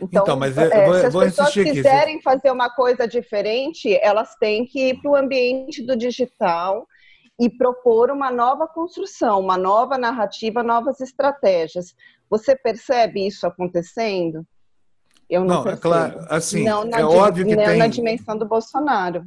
Então, 0.01 0.23
então 0.23 0.37
mas 0.37 0.57
é, 0.57 0.87
vou, 0.87 0.95
se 0.95 1.07
as 1.07 1.15
pessoas 1.15 1.53
quiserem 1.53 2.15
aqui. 2.15 2.23
fazer 2.23 2.51
uma 2.51 2.71
coisa 2.71 3.07
diferente, 3.07 3.99
elas 4.03 4.35
têm 4.37 4.65
que 4.65 4.91
ir 4.91 5.03
para 5.03 5.11
o 5.11 5.17
ambiente 5.17 5.85
do 5.85 5.97
digital 5.97 6.87
e 7.39 7.49
propor 7.51 8.11
uma 8.11 8.31
nova 8.31 8.67
construção, 8.67 9.41
uma 9.41 9.57
nova 9.57 9.99
narrativa, 9.99 10.63
novas 10.63 11.01
estratégias. 11.01 11.95
Você 12.29 12.57
percebe 12.57 13.27
isso 13.27 13.47
acontecendo? 13.47 14.47
Eu 15.29 15.45
não, 15.45 15.65
não 15.65 15.73
é 15.73 15.77
claro, 15.77 16.27
assim, 16.29 16.65
não 16.65 16.83
é 16.93 17.05
óbvio 17.05 17.47
que 17.47 17.55
não 17.55 17.65
tem 17.65 17.79
na 17.79 17.87
dimensão 17.87 18.37
do 18.37 18.47
Bolsonaro. 18.47 19.25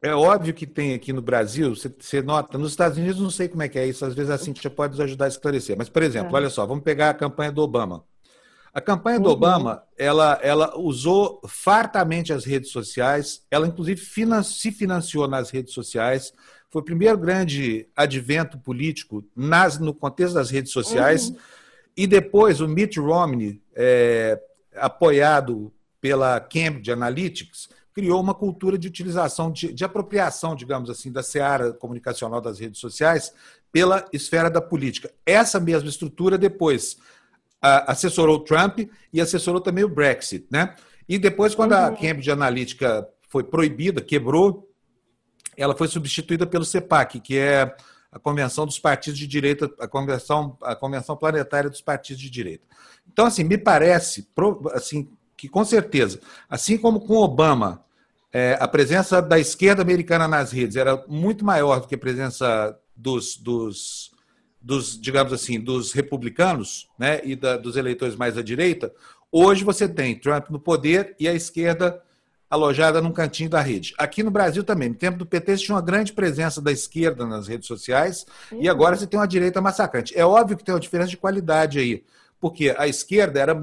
É 0.00 0.14
óbvio 0.14 0.52
que 0.52 0.66
tem 0.66 0.94
aqui 0.94 1.12
no 1.12 1.22
Brasil, 1.22 1.74
você, 1.74 1.92
você, 1.98 2.20
nota, 2.22 2.58
nos 2.58 2.72
Estados 2.72 2.98
Unidos 2.98 3.20
não 3.20 3.30
sei 3.30 3.48
como 3.48 3.62
é 3.62 3.68
que 3.68 3.78
é 3.78 3.86
isso, 3.86 4.04
às 4.04 4.14
vezes 4.14 4.30
a 4.30 4.36
Cintia 4.36 4.70
pode 4.70 4.92
nos 4.92 5.00
ajudar 5.00 5.24
a 5.24 5.28
esclarecer. 5.28 5.76
Mas, 5.76 5.88
por 5.88 6.02
exemplo, 6.02 6.36
é. 6.36 6.40
olha 6.40 6.50
só, 6.50 6.66
vamos 6.66 6.84
pegar 6.84 7.10
a 7.10 7.14
campanha 7.14 7.50
do 7.50 7.62
Obama. 7.62 8.04
A 8.74 8.80
campanha 8.80 9.20
do 9.20 9.26
uhum. 9.26 9.34
Obama, 9.34 9.84
ela, 9.96 10.36
ela 10.42 10.76
usou 10.76 11.40
fartamente 11.46 12.32
as 12.32 12.44
redes 12.44 12.72
sociais, 12.72 13.46
ela 13.48 13.68
inclusive 13.68 14.00
finan 14.00 14.42
se 14.42 14.72
financiou 14.72 15.28
nas 15.28 15.50
redes 15.50 15.72
sociais, 15.72 16.32
foi 16.68 16.82
o 16.82 16.84
primeiro 16.84 17.16
grande 17.16 17.86
advento 17.94 18.58
político 18.58 19.24
nas, 19.36 19.78
no 19.78 19.94
contexto 19.94 20.34
das 20.34 20.50
redes 20.50 20.72
sociais, 20.72 21.28
uhum. 21.28 21.36
e 21.96 22.04
depois 22.04 22.60
o 22.60 22.66
Mitt 22.66 22.98
Romney, 22.98 23.62
é, 23.76 24.42
apoiado 24.74 25.72
pela 26.00 26.40
Cambridge 26.40 26.90
Analytics, 26.90 27.68
criou 27.94 28.20
uma 28.20 28.34
cultura 28.34 28.76
de 28.76 28.88
utilização, 28.88 29.52
de, 29.52 29.72
de, 29.72 29.84
apropriação, 29.84 30.56
digamos 30.56 30.90
assim, 30.90 31.12
da 31.12 31.22
seara 31.22 31.72
comunicacional 31.72 32.40
das 32.40 32.58
redes 32.58 32.80
sociais 32.80 33.32
pela 33.70 34.04
esfera 34.12 34.50
da 34.50 34.60
política. 34.60 35.12
Essa 35.24 35.60
mesma 35.60 35.88
estrutura 35.88 36.36
depois 36.36 36.96
assessorou 37.86 38.40
Trump 38.40 38.80
e 39.12 39.20
assessorou 39.20 39.60
também 39.60 39.84
o 39.84 39.88
Brexit, 39.88 40.46
né? 40.50 40.74
E 41.08 41.18
depois, 41.18 41.54
quando 41.54 41.72
uhum. 41.72 41.86
a 41.86 41.90
Cambridge 41.90 42.30
Analytica 42.30 43.08
foi 43.28 43.44
proibida, 43.44 44.00
quebrou, 44.00 44.68
ela 45.56 45.74
foi 45.74 45.88
substituída 45.88 46.46
pelo 46.46 46.64
CEPAC, 46.64 47.20
que 47.20 47.38
é 47.38 47.74
a 48.10 48.18
Convenção 48.18 48.64
dos 48.64 48.78
Partidos 48.78 49.18
de 49.18 49.26
Direita, 49.26 49.70
a 49.80 49.88
Convenção, 49.88 50.56
a 50.62 50.76
Convenção 50.76 51.16
Planetária 51.16 51.68
dos 51.68 51.80
Partidos 51.80 52.22
de 52.22 52.30
Direita. 52.30 52.64
Então, 53.12 53.26
assim, 53.26 53.44
me 53.44 53.58
parece 53.58 54.26
assim, 54.72 55.08
que, 55.36 55.48
com 55.48 55.64
certeza, 55.64 56.20
assim 56.48 56.78
como 56.78 57.00
com 57.00 57.16
Obama, 57.16 57.84
é, 58.32 58.56
a 58.60 58.66
presença 58.68 59.20
da 59.20 59.38
esquerda 59.38 59.82
americana 59.82 60.26
nas 60.26 60.52
redes 60.52 60.76
era 60.76 61.04
muito 61.08 61.44
maior 61.44 61.80
do 61.80 61.88
que 61.88 61.94
a 61.94 61.98
presença 61.98 62.78
dos, 62.96 63.36
dos, 63.36 64.10
dos 64.64 64.98
digamos 64.98 65.30
assim, 65.30 65.60
dos 65.60 65.92
republicanos 65.92 66.88
né, 66.98 67.20
e 67.22 67.36
da, 67.36 67.58
dos 67.58 67.76
eleitores 67.76 68.16
mais 68.16 68.38
à 68.38 68.42
direita, 68.42 68.90
hoje 69.30 69.62
você 69.62 69.86
tem 69.86 70.18
Trump 70.18 70.48
no 70.48 70.58
poder 70.58 71.14
e 71.20 71.28
a 71.28 71.34
esquerda 71.34 72.02
alojada 72.48 73.02
num 73.02 73.12
cantinho 73.12 73.50
da 73.50 73.60
rede. 73.60 73.94
Aqui 73.98 74.22
no 74.22 74.30
Brasil 74.30 74.64
também, 74.64 74.88
no 74.88 74.94
tempo 74.94 75.18
do 75.18 75.26
PT, 75.26 75.58
tinha 75.58 75.74
uma 75.74 75.82
grande 75.82 76.14
presença 76.14 76.62
da 76.62 76.72
esquerda 76.72 77.26
nas 77.26 77.46
redes 77.46 77.66
sociais 77.66 78.24
uhum. 78.50 78.62
e 78.62 78.68
agora 78.68 78.96
você 78.96 79.06
tem 79.06 79.20
uma 79.20 79.28
direita 79.28 79.60
massacrante. 79.60 80.16
É 80.18 80.24
óbvio 80.24 80.56
que 80.56 80.64
tem 80.64 80.74
uma 80.74 80.80
diferença 80.80 81.10
de 81.10 81.18
qualidade 81.18 81.78
aí, 81.78 82.02
porque 82.40 82.74
a 82.78 82.88
esquerda 82.88 83.38
era 83.38 83.54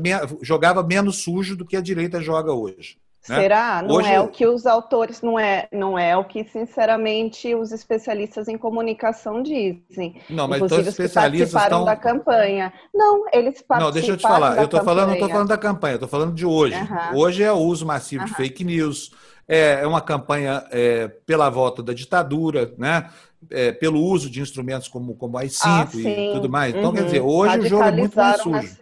jogava 0.41 0.83
menos 0.83 1.23
sujo 1.23 1.55
do 1.55 1.65
que 1.65 1.75
a 1.75 1.81
direita 1.81 2.21
joga 2.21 2.53
hoje. 2.53 3.00
Né? 3.29 3.41
Será? 3.41 3.83
Não 3.83 3.95
Hoje... 3.95 4.11
é 4.11 4.19
o 4.19 4.27
que 4.27 4.47
os 4.47 4.65
autores, 4.65 5.21
não 5.21 5.37
é, 5.37 5.67
não 5.71 5.97
é 5.97 6.17
o 6.17 6.23
que, 6.23 6.43
sinceramente, 6.43 7.53
os 7.53 7.71
especialistas 7.71 8.47
em 8.47 8.57
comunicação 8.57 9.43
dizem. 9.43 10.19
Não, 10.27 10.47
mas 10.47 10.57
Inclusive, 10.57 10.81
os 10.81 10.87
especialistas 10.87 11.51
participaram 11.51 11.81
estão... 11.81 11.85
da 11.85 11.95
campanha. 11.95 12.73
Não, 12.93 13.25
eles 13.31 13.61
participaram 13.61 13.85
Não, 13.85 13.91
deixa 13.91 14.11
eu 14.11 14.17
te 14.17 14.23
falar. 14.23 14.57
Eu 14.57 14.65
estou 14.65 14.83
falando, 14.83 15.07
não 15.07 15.13
estou 15.13 15.29
falando 15.29 15.47
da 15.47 15.57
campanha, 15.57 15.95
estou 15.95 16.09
falando 16.09 16.33
de 16.33 16.45
hoje. 16.45 16.75
Uhum. 16.75 17.19
Hoje 17.19 17.43
é 17.43 17.51
o 17.51 17.57
uso 17.57 17.85
massivo 17.85 18.23
uhum. 18.23 18.27
de 18.29 18.35
fake 18.35 18.63
news. 18.63 19.11
É, 19.47 19.81
é 19.81 19.87
uma 19.87 20.01
campanha 20.01 20.65
é, 20.71 21.07
pela 21.07 21.49
volta 21.49 21.83
da 21.83 21.93
ditadura, 21.93 22.73
né? 22.77 23.09
É, 23.49 23.71
pelo 23.71 23.99
uso 23.99 24.29
de 24.29 24.39
instrumentos 24.39 24.87
como, 24.87 25.15
como 25.15 25.37
AI-5 25.37 25.65
ah, 25.65 25.87
e 25.93 26.33
tudo 26.33 26.49
mais. 26.49 26.75
Então, 26.75 26.89
uhum. 26.89 26.95
quer 26.95 27.05
dizer, 27.05 27.21
hoje 27.21 27.59
o 27.59 27.65
jogo 27.67 27.83
é 27.83 27.91
muito 27.91 28.15
mais 28.15 28.41
sujo. 28.41 28.77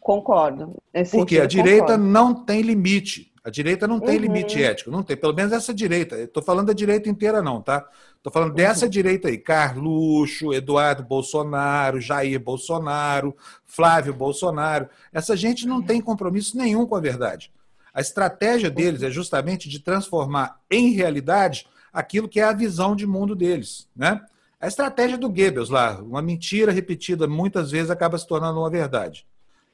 Concordo. 0.00 0.74
Porque 1.12 1.38
a 1.38 1.46
direita 1.46 1.92
concordo. 1.92 2.04
não 2.04 2.34
tem 2.34 2.62
limite. 2.62 3.29
A 3.42 3.48
direita 3.48 3.86
não 3.88 3.98
tem 3.98 4.16
uhum. 4.16 4.22
limite 4.22 4.62
ético, 4.62 4.90
não 4.90 5.02
tem. 5.02 5.16
Pelo 5.16 5.34
menos 5.34 5.52
essa 5.52 5.72
direita. 5.72 6.16
Estou 6.16 6.42
falando 6.42 6.66
da 6.66 6.72
direita 6.74 7.08
inteira, 7.08 7.40
não, 7.40 7.62
tá? 7.62 7.88
Estou 8.16 8.30
falando 8.30 8.52
dessa 8.52 8.84
uhum. 8.84 8.90
direita 8.90 9.28
aí. 9.28 9.38
Carluxo, 9.38 10.52
Eduardo 10.52 11.02
Bolsonaro, 11.02 12.00
Jair 12.00 12.38
Bolsonaro, 12.38 13.34
Flávio 13.64 14.12
Bolsonaro. 14.12 14.88
Essa 15.10 15.34
gente 15.36 15.66
não 15.66 15.80
tem 15.80 16.02
compromisso 16.02 16.56
nenhum 16.56 16.84
com 16.86 16.96
a 16.96 17.00
verdade. 17.00 17.50
A 17.94 18.00
estratégia 18.00 18.70
deles 18.70 19.02
é 19.02 19.10
justamente 19.10 19.68
de 19.68 19.80
transformar 19.80 20.60
em 20.70 20.90
realidade 20.90 21.66
aquilo 21.92 22.28
que 22.28 22.40
é 22.40 22.44
a 22.44 22.52
visão 22.52 22.94
de 22.94 23.06
mundo 23.06 23.34
deles, 23.34 23.88
né? 23.96 24.20
A 24.60 24.66
estratégia 24.66 25.16
do 25.16 25.28
Goebbels 25.28 25.70
lá, 25.70 25.98
uma 26.02 26.20
mentira 26.20 26.70
repetida 26.70 27.26
muitas 27.26 27.70
vezes 27.70 27.90
acaba 27.90 28.18
se 28.18 28.26
tornando 28.26 28.60
uma 28.60 28.68
verdade. 28.68 29.26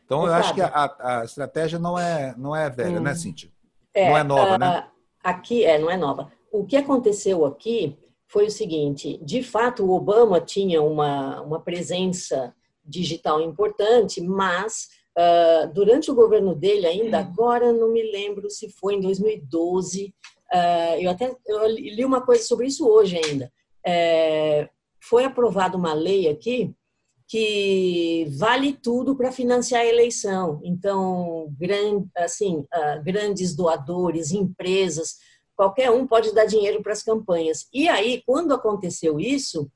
Então, 0.04 0.24
eu 0.24 0.32
acho 0.32 0.54
que 0.54 0.60
a, 0.60 0.94
a, 1.00 1.24
estratégia 1.24 1.80
não 1.80 1.98
é, 1.98 2.32
não 2.38 2.54
é 2.54 2.70
velha, 2.70 2.92
né, 2.92 3.00
hum. 3.00 3.02
né, 3.02 3.14
Cíntia? 3.16 3.50
É, 3.96 4.10
não 4.10 4.16
é 4.18 4.22
nova, 4.22 4.58
né? 4.58 4.66
Ah, 4.66 4.90
aqui, 5.30 5.64
é, 5.64 5.78
não 5.78 5.90
é 5.90 5.96
nova. 5.96 6.30
O 6.52 6.66
que 6.66 6.76
aconteceu 6.76 7.46
aqui 7.46 7.96
foi 8.28 8.46
o 8.46 8.50
seguinte: 8.50 9.18
de 9.24 9.42
fato, 9.42 9.84
o 9.84 9.94
Obama 9.94 10.38
tinha 10.38 10.82
uma, 10.82 11.40
uma 11.40 11.60
presença 11.60 12.54
digital 12.84 13.40
importante, 13.40 14.20
mas 14.20 14.88
uh, 15.18 15.72
durante 15.72 16.10
o 16.10 16.14
governo 16.14 16.54
dele, 16.54 16.86
ainda 16.86 17.18
hum. 17.18 17.20
agora 17.20 17.72
não 17.72 17.90
me 17.90 18.02
lembro 18.02 18.50
se 18.50 18.70
foi 18.70 18.96
em 18.96 19.00
2012, 19.00 20.04
uh, 20.06 20.12
ah, 20.52 21.00
eu 21.00 21.10
até 21.10 21.34
eu 21.46 21.66
li 21.66 22.04
uma 22.04 22.20
coisa 22.20 22.44
sobre 22.44 22.66
isso 22.66 22.86
hoje 22.86 23.18
ainda. 23.24 23.50
É, 23.88 24.68
foi 25.00 25.24
aprovada 25.24 25.76
uma 25.76 25.94
lei 25.94 26.28
aqui 26.28 26.74
que 27.28 28.26
vale 28.38 28.72
tudo 28.72 29.16
para 29.16 29.32
financiar 29.32 29.82
a 29.82 29.86
eleição. 29.86 30.60
Então, 30.62 31.52
grande, 31.58 32.06
assim, 32.16 32.58
uh, 32.58 33.02
grandes 33.04 33.54
doadores, 33.54 34.30
empresas, 34.30 35.16
qualquer 35.56 35.90
um 35.90 36.06
pode 36.06 36.32
dar 36.32 36.44
dinheiro 36.44 36.82
para 36.82 36.92
as 36.92 37.02
campanhas. 37.02 37.66
E 37.72 37.88
aí, 37.88 38.22
quando 38.24 38.54
aconteceu 38.54 39.18
isso, 39.18 39.68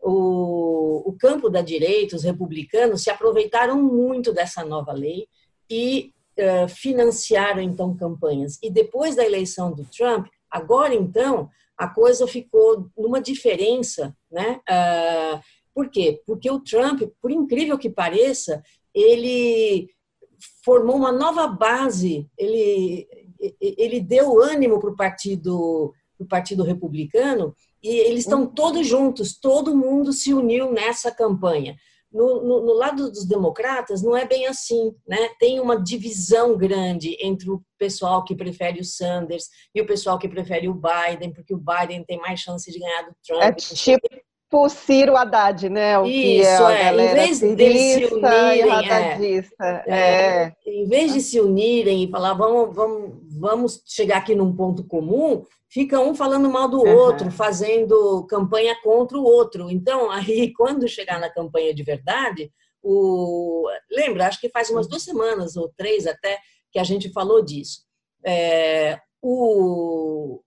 o, 0.00 1.02
o 1.08 1.12
campo 1.18 1.48
da 1.48 1.62
direita, 1.62 2.14
os 2.14 2.24
republicanos, 2.24 3.02
se 3.02 3.10
aproveitaram 3.10 3.82
muito 3.82 4.32
dessa 4.32 4.62
nova 4.64 4.92
lei 4.92 5.26
e 5.70 6.12
uh, 6.38 6.68
financiaram, 6.68 7.62
então, 7.62 7.96
campanhas. 7.96 8.58
E 8.62 8.70
depois 8.70 9.16
da 9.16 9.24
eleição 9.24 9.72
do 9.72 9.84
Trump, 9.84 10.26
agora, 10.50 10.94
então, 10.94 11.48
a 11.76 11.88
coisa 11.88 12.26
ficou 12.26 12.90
numa 12.96 13.20
diferença, 13.20 14.14
né? 14.30 14.60
Uh, 14.68 15.40
por 15.78 15.88
quê? 15.90 16.20
Porque 16.26 16.50
o 16.50 16.58
Trump, 16.58 17.02
por 17.22 17.30
incrível 17.30 17.78
que 17.78 17.88
pareça, 17.88 18.60
ele 18.92 19.88
formou 20.64 20.96
uma 20.96 21.12
nova 21.12 21.46
base, 21.46 22.28
ele, 22.36 23.06
ele 23.60 24.00
deu 24.00 24.42
ânimo 24.42 24.80
para 24.80 24.90
o 24.90 24.96
partido, 24.96 25.94
pro 26.16 26.26
partido 26.26 26.64
republicano 26.64 27.54
e 27.80 27.90
eles 27.90 28.24
estão 28.24 28.40
uhum. 28.40 28.48
todos 28.48 28.88
juntos, 28.88 29.38
todo 29.38 29.76
mundo 29.76 30.12
se 30.12 30.34
uniu 30.34 30.72
nessa 30.72 31.12
campanha. 31.12 31.76
No, 32.10 32.42
no, 32.42 32.66
no, 32.66 32.72
lado 32.72 33.08
dos 33.12 33.24
democratas 33.24 34.02
não 34.02 34.16
é 34.16 34.26
bem 34.26 34.48
assim, 34.48 34.92
né? 35.06 35.28
Tem 35.38 35.60
uma 35.60 35.80
divisão 35.80 36.56
grande 36.56 37.16
entre 37.20 37.50
o 37.50 37.62
pessoal 37.78 38.24
que 38.24 38.34
prefere 38.34 38.80
o 38.80 38.84
Sanders 38.84 39.44
e 39.72 39.80
o 39.80 39.86
pessoal 39.86 40.18
que 40.18 40.28
prefere 40.28 40.68
o 40.68 40.74
Biden, 40.74 41.32
porque 41.32 41.54
o 41.54 41.62
Biden 41.62 42.02
tem 42.02 42.18
mais 42.18 42.40
chance 42.40 42.68
de 42.68 42.80
ganhar 42.80 43.02
do 43.02 43.14
Trump. 43.24 43.42
É 43.42 43.52
tipo, 43.52 44.08
tipo 44.48 44.68
Ciro 44.70 45.14
Haddad, 45.14 45.68
né? 45.68 45.98
O 45.98 46.06
Isso, 46.06 46.66
é, 46.68 46.88
é. 46.88 46.94
Em 46.94 47.14
vez 47.14 47.38
de 47.38 47.46
se 47.46 48.06
unirem, 48.06 48.72
é, 49.60 49.94
é, 49.94 50.52
em 50.66 50.88
vez 50.88 51.12
de 51.12 51.20
se 51.20 51.40
unirem 51.40 52.04
e 52.04 52.10
falar 52.10 52.32
vamos, 52.32 52.74
vamos, 52.74 53.18
vamos 53.38 53.82
chegar 53.84 54.16
aqui 54.16 54.34
num 54.34 54.56
ponto 54.56 54.82
comum, 54.84 55.44
fica 55.68 56.00
um 56.00 56.14
falando 56.14 56.50
mal 56.50 56.66
do 56.66 56.78
uhum. 56.78 56.96
outro, 56.96 57.30
fazendo 57.30 58.26
campanha 58.26 58.74
contra 58.82 59.18
o 59.18 59.22
outro. 59.22 59.70
Então, 59.70 60.10
aí, 60.10 60.50
quando 60.56 60.88
chegar 60.88 61.20
na 61.20 61.28
campanha 61.28 61.74
de 61.74 61.82
verdade, 61.82 62.50
o... 62.82 63.68
lembra, 63.90 64.26
acho 64.26 64.40
que 64.40 64.48
faz 64.48 64.70
umas 64.70 64.88
duas 64.88 65.02
semanas 65.02 65.56
ou 65.56 65.70
três 65.76 66.06
até 66.06 66.38
que 66.72 66.78
a 66.78 66.84
gente 66.84 67.12
falou 67.12 67.44
disso. 67.44 67.82
É, 68.24 68.98
o, 69.20 70.40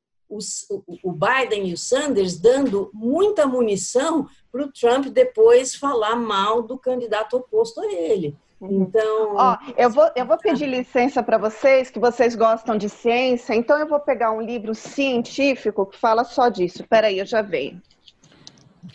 o, 1.04 1.12
Biden 1.12 1.68
e 1.68 1.74
o 1.74 1.78
Sanders 1.78 2.40
dando 2.40 2.90
muita 2.94 3.46
munição 3.46 4.28
para 4.52 4.64
o 4.64 4.72
Trump 4.72 5.08
depois 5.08 5.76
falar 5.76 6.16
mal 6.16 6.62
do 6.62 6.78
candidato 6.78 7.38
oposto 7.38 7.82
a 7.82 7.92
ele. 7.92 8.36
Uhum. 8.60 8.84
Então. 8.84 9.36
Ó, 9.36 9.58
eu, 9.76 9.90
vou, 9.90 10.10
eu 10.16 10.26
vou 10.26 10.38
pedir 10.38 10.68
licença 10.68 11.22
para 11.22 11.38
vocês, 11.38 11.90
que 11.90 12.00
vocês 12.00 12.36
gostam 12.36 12.78
de 12.78 12.88
ciência, 12.88 13.54
então 13.54 13.78
eu 13.78 13.88
vou 13.88 14.00
pegar 14.00 14.32
um 14.32 14.42
livro 14.42 14.74
científico 14.74 15.86
que 15.86 15.98
fala 15.98 16.24
só 16.24 16.48
disso. 16.48 16.86
Peraí, 16.88 17.20
eu 17.20 17.26
já 17.26 17.42
venho. 17.42 17.82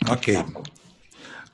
Ok. 0.09 0.35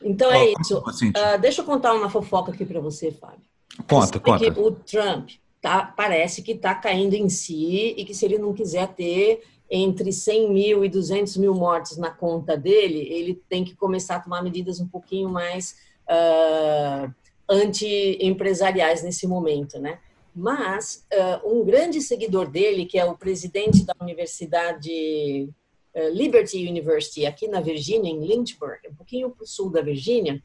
Então 0.02 0.32
é 0.32 0.52
isso. 0.60 0.80
Uh, 0.80 1.40
deixa 1.40 1.62
eu 1.62 1.66
contar 1.66 1.94
uma 1.94 2.10
fofoca 2.10 2.52
aqui 2.52 2.66
para 2.66 2.80
você, 2.80 3.12
Fábio. 3.12 3.42
Conta, 3.88 4.20
conta. 4.20 4.52
Que 4.52 4.60
o 4.60 4.72
Trump 4.72 5.32
tá, 5.62 5.86
parece 5.96 6.42
que 6.42 6.52
está 6.52 6.76
caindo 6.76 7.14
em 7.14 7.30
si 7.30 7.96
e 7.98 8.06
que 8.06 8.14
se 8.14 8.26
ele 8.26 8.38
não 8.38 8.54
quiser 8.54 8.90
ter 8.90 9.42
entre 9.76 10.14
100 10.14 10.52
mil 10.52 10.86
e 10.86 10.90
200 10.90 11.36
mil 11.38 11.56
mortes 11.56 11.98
na 11.98 12.12
conta 12.12 12.56
dele, 12.56 13.00
ele 13.12 13.42
tem 13.50 13.66
que 13.66 13.76
começar 13.76 14.18
a 14.18 14.20
tomar 14.20 14.44
medidas 14.44 14.80
um 14.80 14.88
pouquinho 14.88 15.28
mais 15.28 15.76
uh, 16.08 17.12
anti-empresariais 17.50 19.02
nesse 19.02 19.26
momento, 19.26 19.80
né? 19.80 19.98
Mas 20.36 21.08
uh, 21.12 21.52
um 21.52 21.66
grande 21.66 22.02
seguidor 22.02 22.48
dele, 22.48 22.86
que 22.86 23.00
é 23.00 23.06
o 23.06 23.18
presidente 23.18 23.84
da 23.84 23.96
Universidade 24.00 25.50
uh, 25.96 26.10
Liberty 26.10 26.68
University, 26.68 27.26
aqui 27.26 27.48
na 27.48 27.60
Virgínia, 27.60 28.12
em 28.12 28.24
Lynchburg, 28.24 28.88
um 28.88 28.94
pouquinho 28.94 29.32
para 29.32 29.44
o 29.44 29.48
sul 29.48 29.72
da 29.72 29.82
Virgínia, 29.82 30.42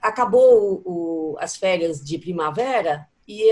acabou 0.00 0.80
o, 0.82 1.36
as 1.38 1.56
férias 1.56 2.02
de 2.02 2.16
primavera 2.16 3.06
e 3.40 3.50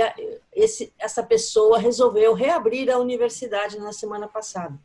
esse, 0.52 0.92
essa 0.98 1.22
pessoa 1.22 1.78
resolveu 1.78 2.34
reabrir 2.34 2.90
a 2.90 2.98
universidade 2.98 3.78
na 3.78 3.92
semana 3.92 4.28
passada. 4.28 4.78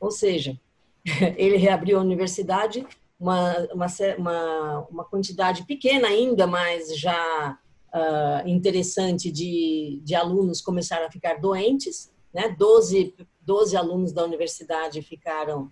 Ou 0.00 0.10
seja, 0.10 0.58
ele 1.36 1.56
reabriu 1.56 1.98
a 1.98 2.02
universidade, 2.02 2.86
uma, 3.18 3.54
uma, 3.74 4.86
uma, 4.90 5.04
quantidade 5.04 5.64
pequena 5.64 6.08
ainda, 6.08 6.46
mas 6.46 6.96
já 6.98 7.58
uh, 7.92 8.48
interessante 8.48 9.30
de, 9.30 10.00
de 10.02 10.14
alunos 10.14 10.62
começaram 10.62 11.06
a 11.06 11.10
ficar 11.10 11.34
doentes, 11.38 12.10
né? 12.32 12.54
12, 12.58 13.14
12 13.42 13.76
alunos 13.76 14.12
da 14.12 14.24
universidade 14.24 15.02
ficaram 15.02 15.70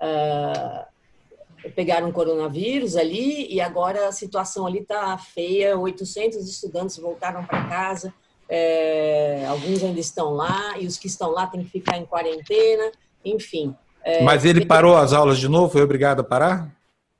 uh, 0.00 0.86
pegaram 1.74 2.12
coronavírus 2.12 2.96
ali 2.96 3.52
e 3.52 3.60
agora 3.60 4.08
a 4.08 4.12
situação 4.12 4.66
ali 4.66 4.80
está 4.80 5.16
feia. 5.18 5.78
800 5.78 6.48
estudantes 6.48 6.96
voltaram 6.96 7.44
para 7.44 7.68
casa, 7.68 8.12
é, 8.48 9.44
alguns 9.48 9.82
ainda 9.82 10.00
estão 10.00 10.32
lá 10.32 10.78
e 10.78 10.86
os 10.86 10.98
que 10.98 11.06
estão 11.06 11.30
lá 11.30 11.46
têm 11.46 11.64
que 11.64 11.70
ficar 11.70 11.98
em 11.98 12.06
quarentena, 12.06 12.92
enfim. 13.24 13.74
É, 14.04 14.22
Mas 14.22 14.44
ele 14.44 14.64
parou 14.64 14.96
as 14.96 15.12
aulas 15.12 15.38
de 15.38 15.48
novo? 15.48 15.72
Foi 15.72 15.82
obrigado 15.82 16.20
a 16.20 16.24
parar? 16.24 16.70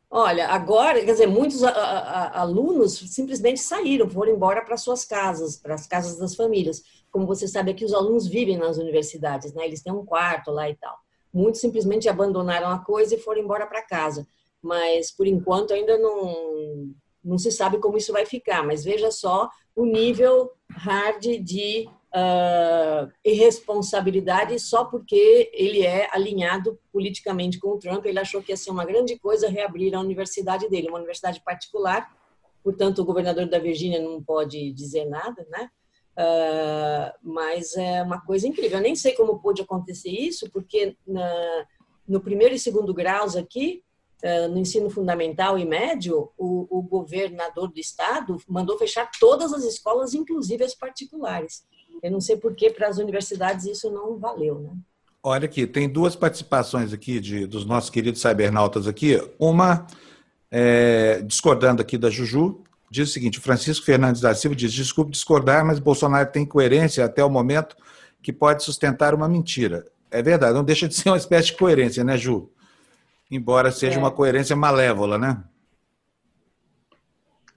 Olha, 0.08 0.48
agora, 0.48 1.04
quer 1.04 1.12
dizer, 1.12 1.26
muitos 1.26 1.64
a, 1.64 1.70
a, 1.70 2.40
alunos 2.40 2.92
simplesmente 3.12 3.60
saíram, 3.60 4.08
foram 4.08 4.32
embora 4.32 4.64
para 4.64 4.76
suas 4.76 5.04
casas, 5.04 5.56
para 5.56 5.74
as 5.74 5.86
casas 5.86 6.16
das 6.16 6.34
famílias. 6.34 6.82
Como 7.10 7.26
você 7.26 7.48
sabe, 7.48 7.72
aqui 7.72 7.84
os 7.84 7.92
alunos 7.92 8.26
vivem 8.26 8.56
nas 8.56 8.78
universidades, 8.78 9.52
né? 9.52 9.66
Eles 9.66 9.82
têm 9.82 9.92
um 9.92 10.06
quarto 10.06 10.50
lá 10.52 10.70
e 10.70 10.76
tal. 10.76 10.96
Muitos 11.36 11.60
simplesmente 11.60 12.08
abandonaram 12.08 12.68
a 12.68 12.78
coisa 12.78 13.14
e 13.14 13.18
foram 13.18 13.42
embora 13.42 13.66
para 13.66 13.82
casa. 13.82 14.26
Mas, 14.62 15.10
por 15.10 15.26
enquanto, 15.26 15.74
ainda 15.74 15.98
não, 15.98 16.94
não 17.22 17.36
se 17.36 17.52
sabe 17.52 17.76
como 17.78 17.98
isso 17.98 18.10
vai 18.10 18.24
ficar. 18.24 18.64
Mas 18.64 18.82
veja 18.82 19.10
só 19.10 19.50
o 19.74 19.84
nível 19.84 20.50
hard 20.70 21.22
de 21.42 21.86
uh, 22.06 23.12
irresponsabilidade 23.22 24.58
só 24.58 24.86
porque 24.86 25.50
ele 25.52 25.82
é 25.82 26.08
alinhado 26.10 26.80
politicamente 26.90 27.58
com 27.58 27.68
o 27.68 27.78
Trump. 27.78 28.06
Ele 28.06 28.18
achou 28.18 28.42
que 28.42 28.52
ia 28.52 28.56
ser 28.56 28.70
uma 28.70 28.86
grande 28.86 29.18
coisa 29.18 29.46
reabrir 29.46 29.94
a 29.94 30.00
universidade 30.00 30.70
dele, 30.70 30.88
uma 30.88 30.96
universidade 30.96 31.42
particular. 31.44 32.10
Portanto, 32.64 33.00
o 33.00 33.04
governador 33.04 33.46
da 33.46 33.58
Virgínia 33.58 34.00
não 34.00 34.22
pode 34.22 34.72
dizer 34.72 35.04
nada, 35.04 35.46
né? 35.50 35.68
Uh, 36.18 37.12
mas 37.22 37.76
é 37.76 38.02
uma 38.02 38.20
coisa 38.20 38.48
incrível. 38.48 38.78
Eu 38.78 38.82
nem 38.82 38.96
sei 38.96 39.12
como 39.12 39.38
pôde 39.38 39.60
acontecer 39.60 40.08
isso, 40.08 40.48
porque 40.50 40.96
na, 41.06 41.66
no 42.08 42.20
primeiro 42.20 42.54
e 42.54 42.58
segundo 42.58 42.94
graus 42.94 43.36
aqui, 43.36 43.82
uh, 44.24 44.48
no 44.48 44.58
ensino 44.58 44.88
fundamental 44.88 45.58
e 45.58 45.66
médio, 45.66 46.30
o, 46.38 46.66
o, 46.70 46.82
governador 46.82 47.68
do 47.70 47.78
estado 47.78 48.38
mandou 48.48 48.78
fechar 48.78 49.10
todas 49.20 49.52
as 49.52 49.64
escolas, 49.64 50.14
inclusive 50.14 50.64
as 50.64 50.74
particulares. 50.74 51.64
Eu 52.02 52.10
não 52.10 52.20
sei 52.20 52.36
por 52.36 52.54
que 52.54 52.70
para 52.70 52.88
as 52.88 52.96
universidades 52.96 53.66
isso 53.66 53.90
não 53.90 54.18
valeu, 54.18 54.58
né? 54.58 54.70
Olha 55.22 55.46
aqui, 55.46 55.66
tem 55.66 55.88
duas 55.88 56.14
participações 56.14 56.92
aqui 56.92 57.18
de, 57.18 57.46
dos 57.46 57.66
nossos 57.66 57.90
queridos 57.90 58.20
cybernautas 58.20 58.86
aqui. 58.86 59.20
Uma 59.40 59.86
é, 60.50 61.20
discordando 61.22 61.82
aqui 61.82 61.98
da 61.98 62.08
Juju, 62.08 62.62
diz 62.90 63.08
o 63.08 63.12
seguinte: 63.12 63.40
Francisco 63.40 63.84
Fernandes 63.84 64.20
da 64.20 64.34
Silva 64.34 64.56
diz: 64.56 64.72
desculpe 64.72 65.10
discordar, 65.10 65.64
mas 65.64 65.78
Bolsonaro 65.78 66.30
tem 66.30 66.44
coerência 66.44 67.04
até 67.04 67.24
o 67.24 67.30
momento 67.30 67.76
que 68.22 68.32
pode 68.32 68.62
sustentar 68.62 69.14
uma 69.14 69.28
mentira. 69.28 69.84
É 70.10 70.22
verdade, 70.22 70.54
não 70.54 70.64
deixa 70.64 70.88
de 70.88 70.94
ser 70.94 71.10
uma 71.10 71.16
espécie 71.16 71.48
de 71.48 71.56
coerência, 71.56 72.02
né, 72.04 72.16
Ju? 72.16 72.50
Embora 73.30 73.72
seja 73.72 73.96
é. 73.96 73.98
uma 73.98 74.10
coerência 74.10 74.54
malévola, 74.54 75.18
né? 75.18 75.42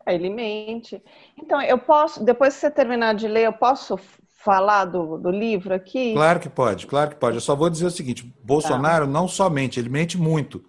É, 0.05 0.15
ele 0.15 0.29
mente. 0.29 1.01
Então, 1.37 1.61
eu 1.61 1.77
posso, 1.77 2.23
depois 2.23 2.55
que 2.55 2.61
você 2.61 2.71
terminar 2.71 3.13
de 3.13 3.27
ler, 3.27 3.45
eu 3.45 3.53
posso 3.53 3.99
falar 4.27 4.85
do, 4.85 5.17
do 5.17 5.29
livro 5.29 5.73
aqui? 5.73 6.13
Claro 6.13 6.39
que 6.39 6.49
pode, 6.49 6.87
claro 6.87 7.11
que 7.11 7.17
pode. 7.17 7.37
Eu 7.37 7.41
só 7.41 7.55
vou 7.55 7.69
dizer 7.69 7.85
o 7.85 7.91
seguinte: 7.91 8.33
Bolsonaro 8.43 9.05
tá. 9.05 9.11
não 9.11 9.27
somente, 9.27 9.79
ele 9.79 9.89
mente 9.89 10.17
muito 10.17 10.63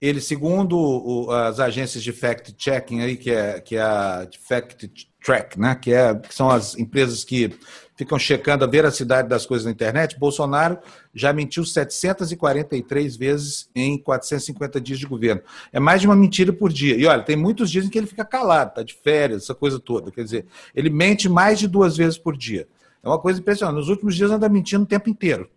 ele, 0.00 0.20
segundo 0.20 0.76
o, 0.78 1.30
as 1.30 1.58
agências 1.58 2.02
de 2.02 2.12
fact-checking 2.12 3.00
aí, 3.00 3.16
que 3.16 3.30
é, 3.30 3.60
que 3.60 3.76
é 3.76 3.82
a 3.82 4.28
Fact 4.46 4.90
Track, 5.24 5.58
né? 5.58 5.74
que, 5.74 5.92
é, 5.92 6.14
que 6.14 6.34
são 6.34 6.48
as 6.48 6.78
empresas 6.78 7.24
que 7.24 7.52
ficam 7.96 8.18
checando 8.18 8.64
a 8.64 8.68
veracidade 8.68 9.28
das 9.28 9.46
coisas 9.46 9.64
na 9.64 9.72
internet, 9.72 10.18
Bolsonaro 10.18 10.78
já 11.14 11.32
mentiu 11.32 11.64
743 11.64 13.16
vezes 13.16 13.70
em 13.74 13.98
450 13.98 14.80
dias 14.80 14.98
de 14.98 15.06
governo. 15.06 15.42
É 15.72 15.80
mais 15.80 16.02
de 16.02 16.06
uma 16.06 16.14
mentira 16.14 16.52
por 16.52 16.70
dia. 16.70 16.94
E 16.96 17.06
olha, 17.06 17.22
tem 17.22 17.36
muitos 17.36 17.70
dias 17.70 17.86
em 17.86 17.88
que 17.88 17.98
ele 17.98 18.06
fica 18.06 18.24
calado, 18.24 18.74
tá 18.74 18.82
de 18.82 18.94
férias, 18.94 19.44
essa 19.44 19.54
coisa 19.54 19.80
toda. 19.80 20.12
Quer 20.12 20.24
dizer, 20.24 20.46
ele 20.74 20.90
mente 20.90 21.28
mais 21.28 21.58
de 21.58 21.66
duas 21.66 21.96
vezes 21.96 22.18
por 22.18 22.36
dia. 22.36 22.68
É 23.02 23.08
uma 23.08 23.18
coisa 23.18 23.40
impressionante. 23.40 23.76
Nos 23.76 23.88
últimos 23.88 24.14
dias 24.14 24.30
anda 24.30 24.48
mentindo 24.48 24.84
o 24.84 24.86
tempo 24.86 25.08
inteiro. 25.08 25.48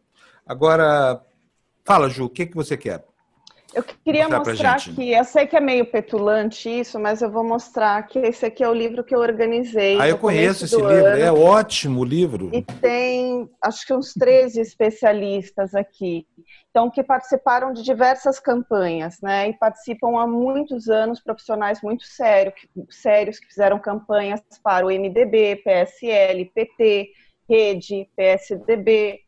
Agora, 0.48 1.22
fala, 1.84 2.10
Ju, 2.10 2.26
o 2.26 2.30
que, 2.30 2.46
que 2.46 2.56
você 2.56 2.78
quer? 2.78 3.04
Eu 3.74 3.84
queria 3.84 4.28
mostrar, 4.28 4.80
que, 4.80 5.12
eu 5.12 5.24
sei 5.24 5.46
que 5.46 5.56
é 5.56 5.60
meio 5.60 5.86
petulante 5.86 6.68
isso, 6.68 7.00
mas 7.00 7.22
eu 7.22 7.30
vou 7.30 7.44
mostrar 7.44 8.02
que 8.08 8.18
esse 8.18 8.46
aqui 8.46 8.64
é 8.64 8.70
o 8.70 8.74
livro 8.74 9.04
que 9.04 9.14
eu 9.14 9.20
organizei. 9.20 10.00
Ah, 10.00 10.08
eu 10.08 10.18
conheço 10.18 10.66
esse 10.66 10.76
livro, 10.76 11.06
ano. 11.06 11.22
é 11.22 11.32
ótimo 11.32 12.02
o 12.02 12.04
livro. 12.04 12.50
E 12.52 12.64
tem, 12.64 13.48
acho 13.62 13.86
que 13.86 13.94
uns 13.94 14.14
13 14.14 14.60
especialistas 14.60 15.76
aqui, 15.76 16.26
então, 16.72 16.90
que 16.90 17.04
participaram 17.04 17.74
de 17.74 17.84
diversas 17.84 18.40
campanhas, 18.40 19.20
né? 19.22 19.50
E 19.50 19.54
participam 19.54 20.20
há 20.20 20.28
muitos 20.28 20.88
anos, 20.88 21.20
profissionais 21.20 21.82
muito 21.82 22.04
sérios, 22.06 22.56
sérios 22.90 23.40
que 23.40 23.48
fizeram 23.48 23.80
campanhas 23.80 24.42
para 24.64 24.86
o 24.86 24.90
MDB, 24.90 25.58
PSL, 25.58 26.46
PT, 26.54 27.12
Rede, 27.50 28.08
PSDB 28.16 29.20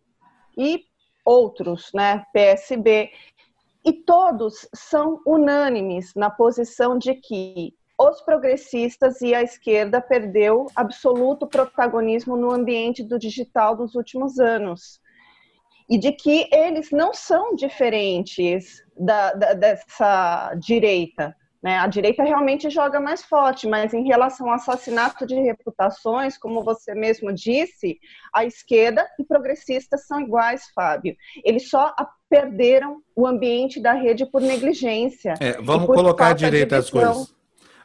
e 0.58 0.84
outros, 1.26 1.92
né? 1.94 2.24
PSB 2.34 3.10
e 3.84 3.94
todos 3.94 4.68
são 4.74 5.22
unânimes 5.26 6.14
na 6.16 6.30
posição 6.30 6.98
de 6.98 7.16
que 7.16 7.74
os 8.00 8.22
progressistas 8.22 9.22
e 9.22 9.34
a 9.34 9.44
esquerda 9.44 10.02
perdeu 10.02 10.66
absoluto 10.76 11.48
protagonismo 11.48 12.36
no 12.36 12.52
ambiente 12.52 13.04
do 13.04 13.20
digital 13.20 13.76
dos 13.76 13.96
últimos 13.96 14.40
anos. 14.40 15.00
E 15.90 15.98
de 15.98 16.12
que 16.12 16.48
eles 16.52 16.90
não 16.92 17.14
são 17.14 17.56
diferentes 17.56 18.84
da, 18.98 19.34
da, 19.34 19.54
dessa 19.54 20.56
direita. 20.56 21.36
Né? 21.62 21.78
A 21.78 21.86
direita 21.86 22.24
realmente 22.24 22.70
joga 22.70 23.00
mais 23.00 23.24
forte, 23.24 23.68
mas 23.68 23.94
em 23.94 24.08
relação 24.08 24.48
ao 24.48 24.56
assassinato 24.56 25.28
de 25.28 25.36
reputações, 25.36 26.38
como 26.38 26.64
você 26.64 26.96
mesmo 26.96 27.32
disse, 27.32 28.00
a 28.34 28.46
esquerda 28.46 29.08
e 29.20 29.24
progressistas 29.24 30.08
são 30.08 30.22
iguais, 30.22 30.72
Fábio. 30.74 31.16
Eles 31.44 31.70
só 31.70 31.94
perderam 32.32 33.04
o 33.14 33.28
ambiente 33.28 33.82
da 33.82 33.92
rede 33.92 34.26
por 34.26 34.42
negligência. 34.42 35.34
É, 35.42 35.62
vamos 35.62 35.86
colocar 35.88 36.30
à 36.30 36.34
direita 36.34 36.78
as 36.78 36.90
coisas. 36.90 37.36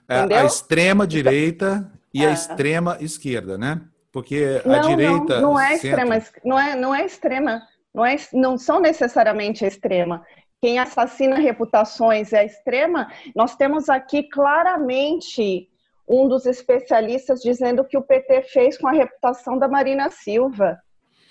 É, 0.09 0.37
a 0.37 0.45
extrema 0.45 1.05
direita 1.05 1.91
e 2.15 2.25
a 2.25 2.31
é. 2.31 2.33
extrema 2.33 2.97
esquerda, 3.01 3.59
né? 3.59 3.81
Porque 4.13 4.63
a 4.65 4.69
não, 4.69 4.89
direita. 4.89 5.41
Não, 5.41 5.51
não 5.51 5.61
é 5.61 5.75
extrema, 5.75 6.23
não 6.45 6.59
é, 6.59 6.77
não 6.77 6.95
é 6.95 7.05
extrema, 7.05 7.63
não, 7.93 8.07
é, 8.07 8.17
não 8.33 8.57
são 8.57 8.79
necessariamente 8.79 9.65
a 9.65 9.69
extrema. 9.69 10.25
Quem 10.63 10.79
assassina 10.79 11.37
reputações 11.37 12.33
é 12.33 12.39
a 12.39 12.45
extrema. 12.45 13.11
Nós 13.35 13.57
temos 13.57 13.89
aqui 13.89 14.23
claramente 14.23 15.69
um 16.09 16.29
dos 16.29 16.47
especialistas 16.47 17.41
dizendo 17.41 17.85
que 17.85 17.99
o 17.99 18.03
PT 18.03 18.43
fez 18.43 18.79
com 18.79 18.87
a 18.87 18.93
reputação 18.93 19.59
da 19.59 19.67
Marina 19.67 20.09
Silva. 20.09 20.79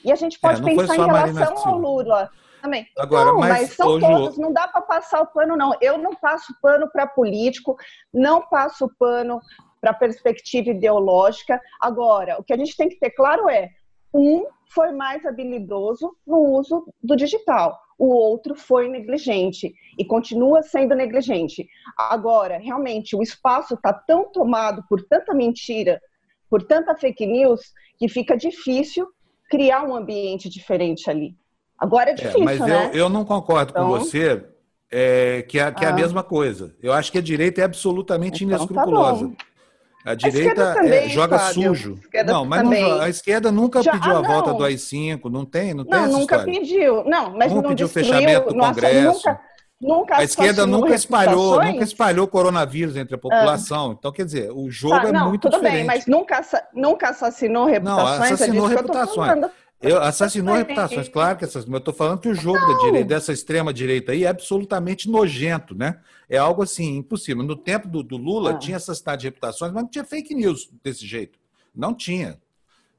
E 0.04 0.12
a 0.12 0.16
gente 0.16 0.38
pode 0.38 0.62
é, 0.62 0.66
pensar 0.66 0.96
em 0.98 1.08
relação 1.08 1.58
ao 1.66 1.80
Lula 1.80 2.30
também. 2.66 2.88
Agora, 2.98 3.26
não, 3.26 3.40
mas, 3.40 3.50
mas 3.50 3.74
são 3.74 3.88
hoje... 3.88 4.06
todos, 4.06 4.38
não 4.38 4.52
dá 4.52 4.68
para 4.68 4.82
passar 4.82 5.22
o 5.22 5.28
pano, 5.28 5.56
não. 5.56 5.72
Eu 5.80 5.98
não 5.98 6.16
passo 6.16 6.54
pano 6.62 6.90
para 6.92 7.08
político, 7.08 7.78
não 8.14 8.42
passo 8.42 8.90
pano 8.98 9.40
para 9.80 9.94
perspectiva 9.94 10.72
ideológica. 10.72 11.62
Agora, 11.80 12.38
o 12.40 12.44
que 12.44 12.54
a 12.54 12.58
gente 12.58 12.76
tem 12.76 12.90
que 12.90 13.00
ter 13.00 13.12
claro 13.12 13.48
é: 13.48 13.70
um 14.14 14.46
foi 14.74 14.92
mais 14.92 15.26
habilidoso 15.26 16.16
no 16.26 16.40
uso 16.40 16.92
do 17.02 17.16
digital, 17.16 17.80
o 17.98 18.08
outro 18.08 18.56
foi 18.56 18.90
negligente 18.90 19.74
e 19.98 20.04
continua 20.04 20.64
sendo 20.64 20.96
negligente. 20.96 21.68
Agora, 21.98 22.58
realmente, 22.58 23.16
o 23.16 23.22
espaço 23.22 23.76
está 23.76 23.94
tão 23.94 24.32
tomado 24.32 24.84
por 24.90 25.02
tanta 25.04 25.34
mentira, 25.34 26.02
por 26.50 26.64
tanta 26.64 26.96
fake 26.96 27.26
news, 27.26 27.62
que 27.98 28.10
fica 28.10 28.36
difícil 28.36 29.08
criar 29.50 29.84
um 29.84 29.96
ambiente 29.96 30.50
diferente 30.50 31.10
ali. 31.10 31.36
Agora 31.78 32.10
é, 32.10 32.14
é 32.14 32.16
difícil, 32.16 32.42
é, 32.42 32.46
mas 32.46 32.60
né? 32.60 32.90
eu, 32.94 33.00
eu 33.00 33.10
não 33.10 33.26
concordo 33.26 33.72
então... 33.72 33.88
com 33.88 34.00
você 34.00 34.44
é, 34.92 35.44
que, 35.48 35.60
é, 35.60 35.72
que 35.72 35.84
é 35.84 35.88
a 35.88 35.92
ah. 35.92 35.94
mesma 35.94 36.24
coisa. 36.24 36.74
Eu 36.82 36.94
acho 36.94 37.12
que 37.12 37.18
a 37.18 37.22
direita 37.22 37.62
é 37.62 37.64
absolutamente 37.64 38.44
então, 38.44 38.58
tá 38.58 38.64
inescrupulosa. 38.64 39.28
Tá 39.28 39.46
a 40.06 40.14
direita 40.14 40.80
a 40.80 40.86
é, 40.86 41.10
joga 41.10 41.40
Fábio. 41.40 41.76
sujo. 41.76 42.00
não, 42.28 42.46
mas 42.46 42.64
não, 42.64 43.02
a 43.02 43.10
esquerda 43.10 43.52
nunca 43.52 43.82
Já, 43.82 43.92
pediu 43.94 44.16
ah, 44.16 44.20
a 44.20 44.22
volta 44.22 44.54
do 44.54 44.64
AI-5, 44.64 45.32
não 45.32 45.44
tem, 45.44 45.74
não, 45.74 45.84
não 45.84 45.86
tem 45.86 46.00
essa 46.00 46.08
nunca 46.10 46.36
história. 46.36 46.60
pediu. 46.60 47.04
Não, 47.06 47.36
mas 47.36 47.52
nunca 47.52 47.62
não 47.64 47.70
pediu 47.70 47.88
o 47.88 47.90
fechamento 47.90 48.54
do 48.54 48.60
Congresso. 48.60 49.28
Nunca, 49.28 49.42
nunca 49.82 50.18
a 50.18 50.24
esquerda 50.24 50.68
nunca 50.68 50.94
espalhou, 50.94 51.60
nunca 51.62 51.84
espalhou 51.84 52.28
coronavírus 52.28 52.96
entre 52.96 53.16
a 53.16 53.18
população. 53.18 53.92
Ah. 53.92 53.96
Então, 53.98 54.12
quer 54.12 54.26
dizer, 54.26 54.52
o 54.52 54.70
jogo 54.70 55.02
tá, 55.02 55.10
é 55.10 55.12
não, 55.12 55.30
muito 55.30 55.50
tudo 55.50 55.58
diferente. 55.58 55.78
Bem, 55.78 55.86
mas 55.86 56.06
nunca, 56.06 56.40
nunca 56.72 57.10
assassinou 57.10 57.66
reputações. 57.66 58.20
Não, 58.20 58.26
assassinou 58.26 58.66
é 58.68 58.76
reputações. 58.76 59.52
Eu 59.86 60.02
assassinou 60.02 60.56
reputações, 60.56 61.08
claro 61.08 61.38
que 61.38 61.46
assassinou. 61.46 61.76
Eu 61.76 61.80
estou 61.80 61.94
falando 61.94 62.20
que 62.20 62.30
o 62.30 62.36
jogo 62.36 62.60
da 62.60 62.80
direita, 62.86 63.08
dessa 63.08 63.32
extrema 63.32 63.74
direita 63.74 64.12
aí 64.12 64.24
é 64.24 64.28
absolutamente 64.28 65.10
nojento, 65.10 65.76
né? 65.76 66.00
É 66.30 66.38
algo 66.38 66.64
assim, 66.64 66.98
impossível. 66.98 67.44
No 67.44 67.56
tempo 67.56 67.88
do, 67.88 68.02
do 68.02 68.18
Lula 68.18 68.52
ah. 68.52 68.58
tinha 68.58 68.78
assassinato 68.78 69.20
de 69.20 69.28
reputações, 69.28 69.72
mas 69.72 69.84
não 69.84 69.90
tinha 69.90 70.04
fake 70.04 70.34
news 70.34 70.70
desse 70.84 71.06
jeito. 71.06 71.38
Não 71.74 71.94
tinha. 71.94 72.40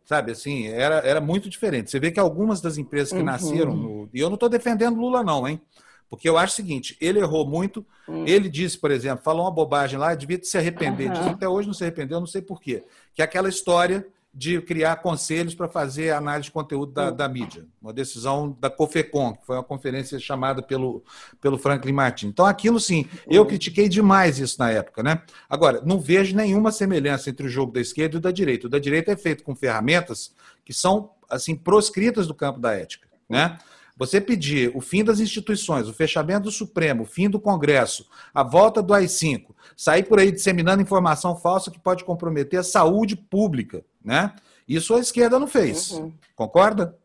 Sabe, 0.05 0.31
assim, 0.31 0.68
era, 0.68 0.99
era 0.99 1.20
muito 1.20 1.51
diferente. 1.51 1.90
Você 1.90 1.99
vê 1.99 2.12
que 2.12 2.20
algumas 2.20 2.61
das 2.61 2.79
empresas 2.79 3.12
que 3.12 3.18
uhum. 3.18 3.25
nasceram 3.25 3.75
no... 3.75 4.09
E 4.14 4.20
eu 4.20 4.29
não 4.29 4.35
estou 4.35 4.49
defendendo 4.49 5.01
Lula, 5.01 5.25
não, 5.25 5.49
hein? 5.49 5.61
Porque 6.09 6.29
eu 6.29 6.38
acho 6.38 6.53
o 6.53 6.57
seguinte, 6.57 6.96
ele 7.01 7.18
errou 7.18 7.44
muito. 7.44 7.85
Uhum. 8.07 8.25
Ele 8.25 8.49
disse, 8.49 8.79
por 8.79 8.92
exemplo, 8.92 9.25
falou 9.25 9.44
uma 9.44 9.51
bobagem 9.51 9.99
lá, 9.99 10.14
devia 10.14 10.38
se 10.42 10.57
arrepender 10.57 11.11
uhum. 11.11 11.31
Até 11.31 11.49
hoje 11.49 11.66
não 11.66 11.75
se 11.75 11.83
arrependeu, 11.83 12.20
não 12.20 12.27
sei 12.27 12.40
por 12.40 12.61
quê. 12.61 12.85
Que 13.12 13.20
é 13.20 13.25
aquela 13.25 13.49
história 13.49 14.07
de 14.38 14.61
criar 14.61 14.96
conselhos 14.96 15.55
para 15.55 15.66
fazer 15.66 16.11
análise 16.11 16.44
de 16.44 16.51
conteúdo 16.51 16.92
da, 16.92 17.11
da, 17.11 17.27
mídia. 17.27 17.64
Uma 17.81 17.90
decisão 17.90 18.55
da 18.61 18.68
COFECON, 18.68 19.33
que 19.33 19.46
foi 19.46 19.57
uma 19.57 19.64
conferência 19.64 20.20
chamada 20.20 20.61
pelo, 20.61 21.03
pelo 21.40 21.57
Franklin 21.57 21.92
Martin. 21.92 22.27
Então, 22.27 22.44
aquilo 22.44 22.79
sim, 22.79 23.07
eu 23.27 23.40
uhum. 23.40 23.49
critiquei 23.49 23.88
demais 23.88 24.38
isso 24.38 24.57
na 24.59 24.70
época. 24.70 25.03
Né? 25.03 25.22
Agora, 25.49 25.81
não 25.87 25.99
vejo 25.99 26.37
nenhuma 26.37 26.70
semelhança 26.70 27.31
entre 27.31 27.46
o 27.46 27.49
jogo 27.49 27.72
da 27.72 27.81
esquerda 27.81 28.16
e 28.16 28.18
o 28.18 28.20
da 28.20 28.31
direita. 28.31 28.66
O 28.66 28.70
da 28.70 28.79
direita 28.79 29.11
é 29.11 29.16
feito 29.16 29.42
com 29.42 29.57
ferramentas 29.57 30.35
que 30.66 30.75
são 30.75 31.12
assim 31.31 31.57
proscritas 31.57 32.27
do 32.27 32.35
campo 32.35 32.61
da 32.61 32.75
ética. 32.75 33.09
Né? 33.27 33.57
Você 33.96 34.20
pedir 34.20 34.70
o 34.75 34.83
fim 34.83 35.03
das 35.03 35.18
instituições, 35.18 35.88
o 35.88 35.94
fechamento 35.94 36.42
do 36.42 36.51
Supremo, 36.51 37.05
o 37.05 37.07
fim 37.07 37.31
do 37.31 37.40
Congresso, 37.40 38.07
a 38.35 38.42
volta 38.42 38.83
do 38.83 38.92
AI-5, 38.92 39.55
sair 39.75 40.03
por 40.03 40.18
aí 40.18 40.31
disseminando 40.31 40.83
informação 40.83 41.35
falsa 41.35 41.70
que 41.70 41.79
pode 41.81 42.05
comprometer 42.05 42.61
a 42.61 42.62
saúde 42.62 43.16
pública, 43.16 43.83
né? 44.07 44.33
Isso 44.66 44.95
a 44.95 45.01
esquerda 45.01 45.38
não 45.38 45.49
fez. 45.49 45.90
Uhum. 45.90 46.12
Concorda? 46.35 46.97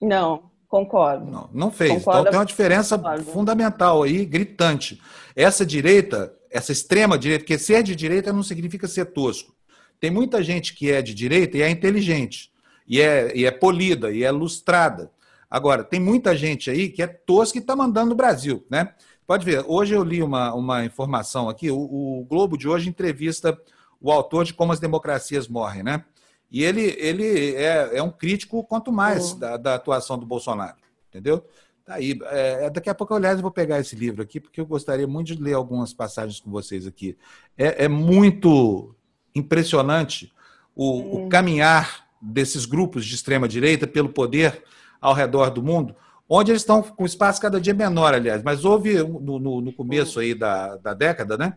Não, 0.00 0.50
concordo. 0.68 1.30
Não, 1.30 1.50
não 1.52 1.70
fez. 1.70 1.92
Concordo. 1.92 2.20
Então 2.20 2.30
tem 2.30 2.38
uma 2.38 2.46
diferença 2.46 2.96
concordo. 2.96 3.24
fundamental 3.24 4.02
aí, 4.02 4.24
gritante. 4.24 5.00
Essa 5.34 5.64
direita, 5.64 6.34
essa 6.50 6.72
extrema 6.72 7.18
direita, 7.18 7.44
porque 7.44 7.58
ser 7.58 7.82
de 7.82 7.96
direita 7.96 8.32
não 8.32 8.42
significa 8.42 8.86
ser 8.86 9.06
tosco. 9.06 9.54
Tem 9.98 10.10
muita 10.10 10.42
gente 10.42 10.74
que 10.74 10.90
é 10.90 11.02
de 11.02 11.14
direita 11.14 11.58
e 11.58 11.62
é 11.62 11.68
inteligente, 11.68 12.50
e 12.86 13.00
é, 13.00 13.36
e 13.36 13.44
é 13.44 13.50
polida, 13.50 14.10
e 14.10 14.22
é 14.24 14.30
lustrada. 14.30 15.10
Agora, 15.50 15.84
tem 15.84 16.00
muita 16.00 16.34
gente 16.36 16.70
aí 16.70 16.88
que 16.88 17.02
é 17.02 17.06
tosca 17.06 17.58
e 17.58 17.60
está 17.60 17.76
mandando 17.76 18.10
no 18.10 18.14
Brasil, 18.14 18.64
né? 18.70 18.94
Pode 19.26 19.44
ver, 19.44 19.64
hoje 19.66 19.94
eu 19.94 20.02
li 20.02 20.22
uma, 20.22 20.54
uma 20.54 20.84
informação 20.84 21.48
aqui, 21.48 21.70
o, 21.70 21.78
o 21.78 22.24
Globo 22.28 22.56
de 22.56 22.66
hoje 22.66 22.88
entrevista 22.88 23.56
o 24.00 24.10
autor 24.10 24.44
de 24.44 24.54
Como 24.54 24.72
as 24.72 24.80
Democracias 24.80 25.46
Morrem, 25.46 25.82
né? 25.82 26.04
E 26.50 26.64
ele, 26.64 26.96
ele 26.98 27.54
é, 27.54 27.98
é 27.98 28.02
um 28.02 28.10
crítico 28.10 28.64
quanto 28.64 28.90
mais 28.90 29.32
uhum. 29.32 29.38
da, 29.38 29.56
da, 29.56 29.74
atuação 29.76 30.18
do 30.18 30.26
Bolsonaro, 30.26 30.76
entendeu? 31.08 31.44
Tá 31.84 31.94
aí. 31.94 32.18
É, 32.24 32.66
é, 32.66 32.70
daqui 32.70 32.90
a 32.90 32.94
pouco, 32.94 33.14
aliás, 33.14 33.36
eu 33.36 33.42
vou 33.42 33.52
pegar 33.52 33.78
esse 33.78 33.94
livro 33.94 34.22
aqui, 34.22 34.40
porque 34.40 34.60
eu 34.60 34.66
gostaria 34.66 35.06
muito 35.06 35.28
de 35.28 35.42
ler 35.42 35.54
algumas 35.54 35.92
passagens 35.92 36.40
com 36.40 36.50
vocês 36.50 36.86
aqui. 36.86 37.16
É, 37.56 37.84
é 37.84 37.88
muito 37.88 38.94
impressionante 39.34 40.32
o, 40.74 41.26
o, 41.26 41.28
caminhar 41.28 42.06
desses 42.20 42.66
grupos 42.66 43.06
de 43.06 43.14
extrema-direita 43.14 43.86
pelo 43.86 44.08
poder 44.08 44.62
ao 45.00 45.14
redor 45.14 45.50
do 45.50 45.62
mundo, 45.62 45.94
onde 46.28 46.50
eles 46.50 46.62
estão 46.62 46.82
com 46.82 47.06
espaço 47.06 47.40
cada 47.40 47.60
dia 47.60 47.74
menor, 47.74 48.12
aliás. 48.12 48.42
Mas 48.42 48.64
houve, 48.64 49.02
no, 49.02 49.38
no, 49.38 49.60
no 49.60 49.72
começo 49.72 50.18
aí 50.18 50.34
da, 50.34 50.76
da 50.76 50.94
década, 50.94 51.36
né? 51.36 51.54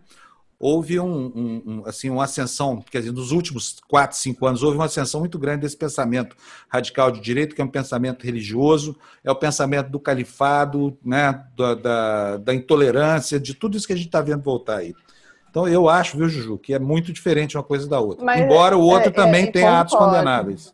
Houve 0.66 0.98
um, 0.98 1.26
um, 1.36 1.64
um, 1.66 1.84
assim, 1.86 2.10
uma 2.10 2.24
ascensão, 2.24 2.82
quer 2.90 3.00
dizer, 3.00 3.12
nos 3.12 3.34
últimos 3.34 3.82
quatro, 3.86 4.16
cinco 4.16 4.46
anos, 4.46 4.64
houve 4.64 4.78
uma 4.78 4.86
ascensão 4.86 5.20
muito 5.20 5.38
grande 5.38 5.64
desse 5.64 5.76
pensamento 5.76 6.38
radical 6.70 7.12
de 7.12 7.20
direito, 7.20 7.54
que 7.54 7.62
é 7.62 7.66
um 7.66 7.70
pensamento 7.70 8.24
religioso, 8.24 8.96
é 9.26 9.30
o 9.30 9.36
pensamento 9.36 9.90
do 9.90 10.00
califado, 10.00 10.98
né, 11.04 11.44
da, 11.58 11.76
da, 11.76 12.38
da 12.38 12.54
intolerância, 12.54 13.38
de 13.38 13.54
tudo 13.54 13.76
isso 13.76 13.86
que 13.86 13.92
a 13.92 13.98
gente 13.98 14.06
está 14.06 14.22
vendo 14.22 14.42
voltar 14.42 14.78
aí. 14.78 14.94
Então, 15.50 15.68
eu 15.68 15.90
acho, 15.90 16.16
viu, 16.16 16.30
Juju, 16.30 16.58
que 16.58 16.74
é 16.74 16.80
muito 16.80 17.12
diferente 17.12 17.58
uma 17.58 17.64
coisa 17.64 17.86
da 17.86 18.00
outra. 18.00 18.24
Mas, 18.24 18.40
Embora 18.40 18.78
o 18.78 18.82
outro 18.82 19.10
é, 19.10 19.12
também 19.12 19.44
é, 19.44 19.52
tenha 19.52 19.82
atos 19.82 19.94
condenáveis. 19.94 20.74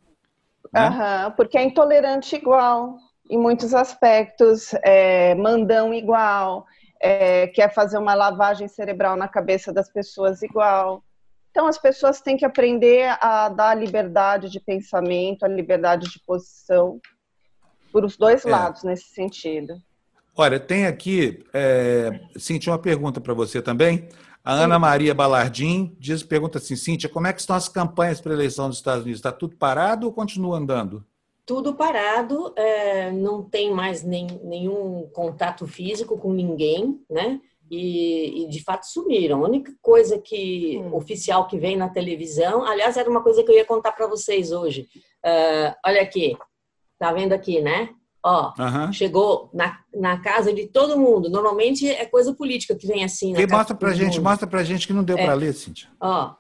Né? 0.72 1.34
Porque 1.36 1.58
é 1.58 1.64
intolerante 1.64 2.36
igual, 2.36 2.96
em 3.28 3.40
muitos 3.40 3.74
aspectos, 3.74 4.72
é 4.84 5.34
mandão 5.34 5.92
igual, 5.92 6.68
é, 7.00 7.48
quer 7.48 7.74
fazer 7.74 7.98
uma 7.98 8.14
lavagem 8.14 8.68
cerebral 8.68 9.16
na 9.16 9.28
cabeça 9.28 9.72
das 9.72 9.90
pessoas 9.90 10.42
igual. 10.42 11.04
Então, 11.52 11.68
as 11.68 11.78
pessoas 11.78 12.22
têm 12.22 12.38
que 12.38 12.46
aprender 12.46 13.18
a 13.22 13.50
dar 13.50 13.76
liberdade 13.76 14.50
de 14.50 14.60
pensamento, 14.60 15.44
a 15.44 15.48
liberdade 15.48 16.10
de 16.10 16.20
posição, 16.20 17.00
por 17.92 18.06
os 18.06 18.18
dois 18.18 18.46
é. 18.46 18.50
lados 18.50 18.84
nesse 18.84 19.06
sentido. 19.06 19.76
Olha, 20.36 20.60
tem 20.60 20.86
aqui, 20.86 21.44
é, 21.54 22.20
Cintia, 22.38 22.72
uma 22.72 22.80
pergunta 22.80 23.20
para 23.20 23.34
você 23.34 23.62
também. 23.62 24.08
A 24.44 24.56
Sim. 24.56 24.64
Ana 24.64 24.80
Maria 24.80 25.14
Balardim 25.14 25.96
diz, 26.00 26.24
pergunta 26.24 26.60
assim, 26.60 26.76
Cíntia, 26.76 27.10
como 27.10 27.28
é 27.28 27.34
que 27.34 27.42
estão 27.42 27.56
as 27.56 27.68
campanhas 27.68 28.22
para 28.22 28.32
a 28.32 28.36
eleição 28.36 28.70
dos 28.70 28.78
Estados 28.78 29.04
Unidos? 29.04 29.20
Está 29.20 29.32
tudo 29.32 29.56
parado 29.58 30.06
ou 30.06 30.14
continua 30.14 30.58
andando? 30.58 31.04
Tudo 31.50 31.74
parado, 31.74 32.54
é, 32.56 33.10
não 33.10 33.42
tem 33.42 33.74
mais 33.74 34.04
nem, 34.04 34.28
nenhum 34.44 35.10
contato 35.12 35.66
físico 35.66 36.16
com 36.16 36.32
ninguém, 36.32 37.02
né? 37.10 37.42
E, 37.72 38.44
e, 38.44 38.48
de 38.48 38.64
fato 38.64 38.84
sumiram. 38.84 39.44
A 39.44 39.48
única 39.48 39.74
coisa 39.82 40.20
que 40.20 40.78
hum. 40.78 40.94
oficial 40.96 41.48
que 41.48 41.58
vem 41.58 41.76
na 41.76 41.90
televisão, 41.90 42.64
aliás, 42.64 42.98
era 42.98 43.10
uma 43.10 43.24
coisa 43.24 43.44
que 43.44 43.50
eu 43.50 43.56
ia 43.56 43.66
contar 43.66 43.94
para 43.94 44.06
vocês 44.06 44.52
hoje. 44.52 44.88
Uh, 45.26 45.74
olha 45.84 46.04
aqui, 46.04 46.38
tá 47.00 47.12
vendo 47.12 47.34
aqui, 47.34 47.60
né? 47.62 47.90
Ó, 48.24 48.54
uhum. 48.60 48.94
chegou 48.94 49.50
na, 49.52 49.80
na 49.92 50.22
casa 50.22 50.54
de 50.54 50.68
todo 50.68 51.00
mundo. 51.00 51.32
Normalmente 51.32 51.90
é 51.90 52.06
coisa 52.06 52.32
política 52.32 52.76
que 52.76 52.86
vem 52.86 53.04
assim. 53.04 53.34
Que 53.34 53.48
mostra 53.48 53.76
pra 53.76 53.92
gente, 53.92 54.18
mundo. 54.18 54.30
mostra 54.30 54.48
pra 54.48 54.64
gente 54.64 54.86
que 54.86 54.94
não 54.94 55.04
deu 55.04 55.18
é. 55.18 55.26
para 55.26 55.34
ler, 55.34 55.54
Cíntia. 55.54 55.90
Ó, 56.00 56.36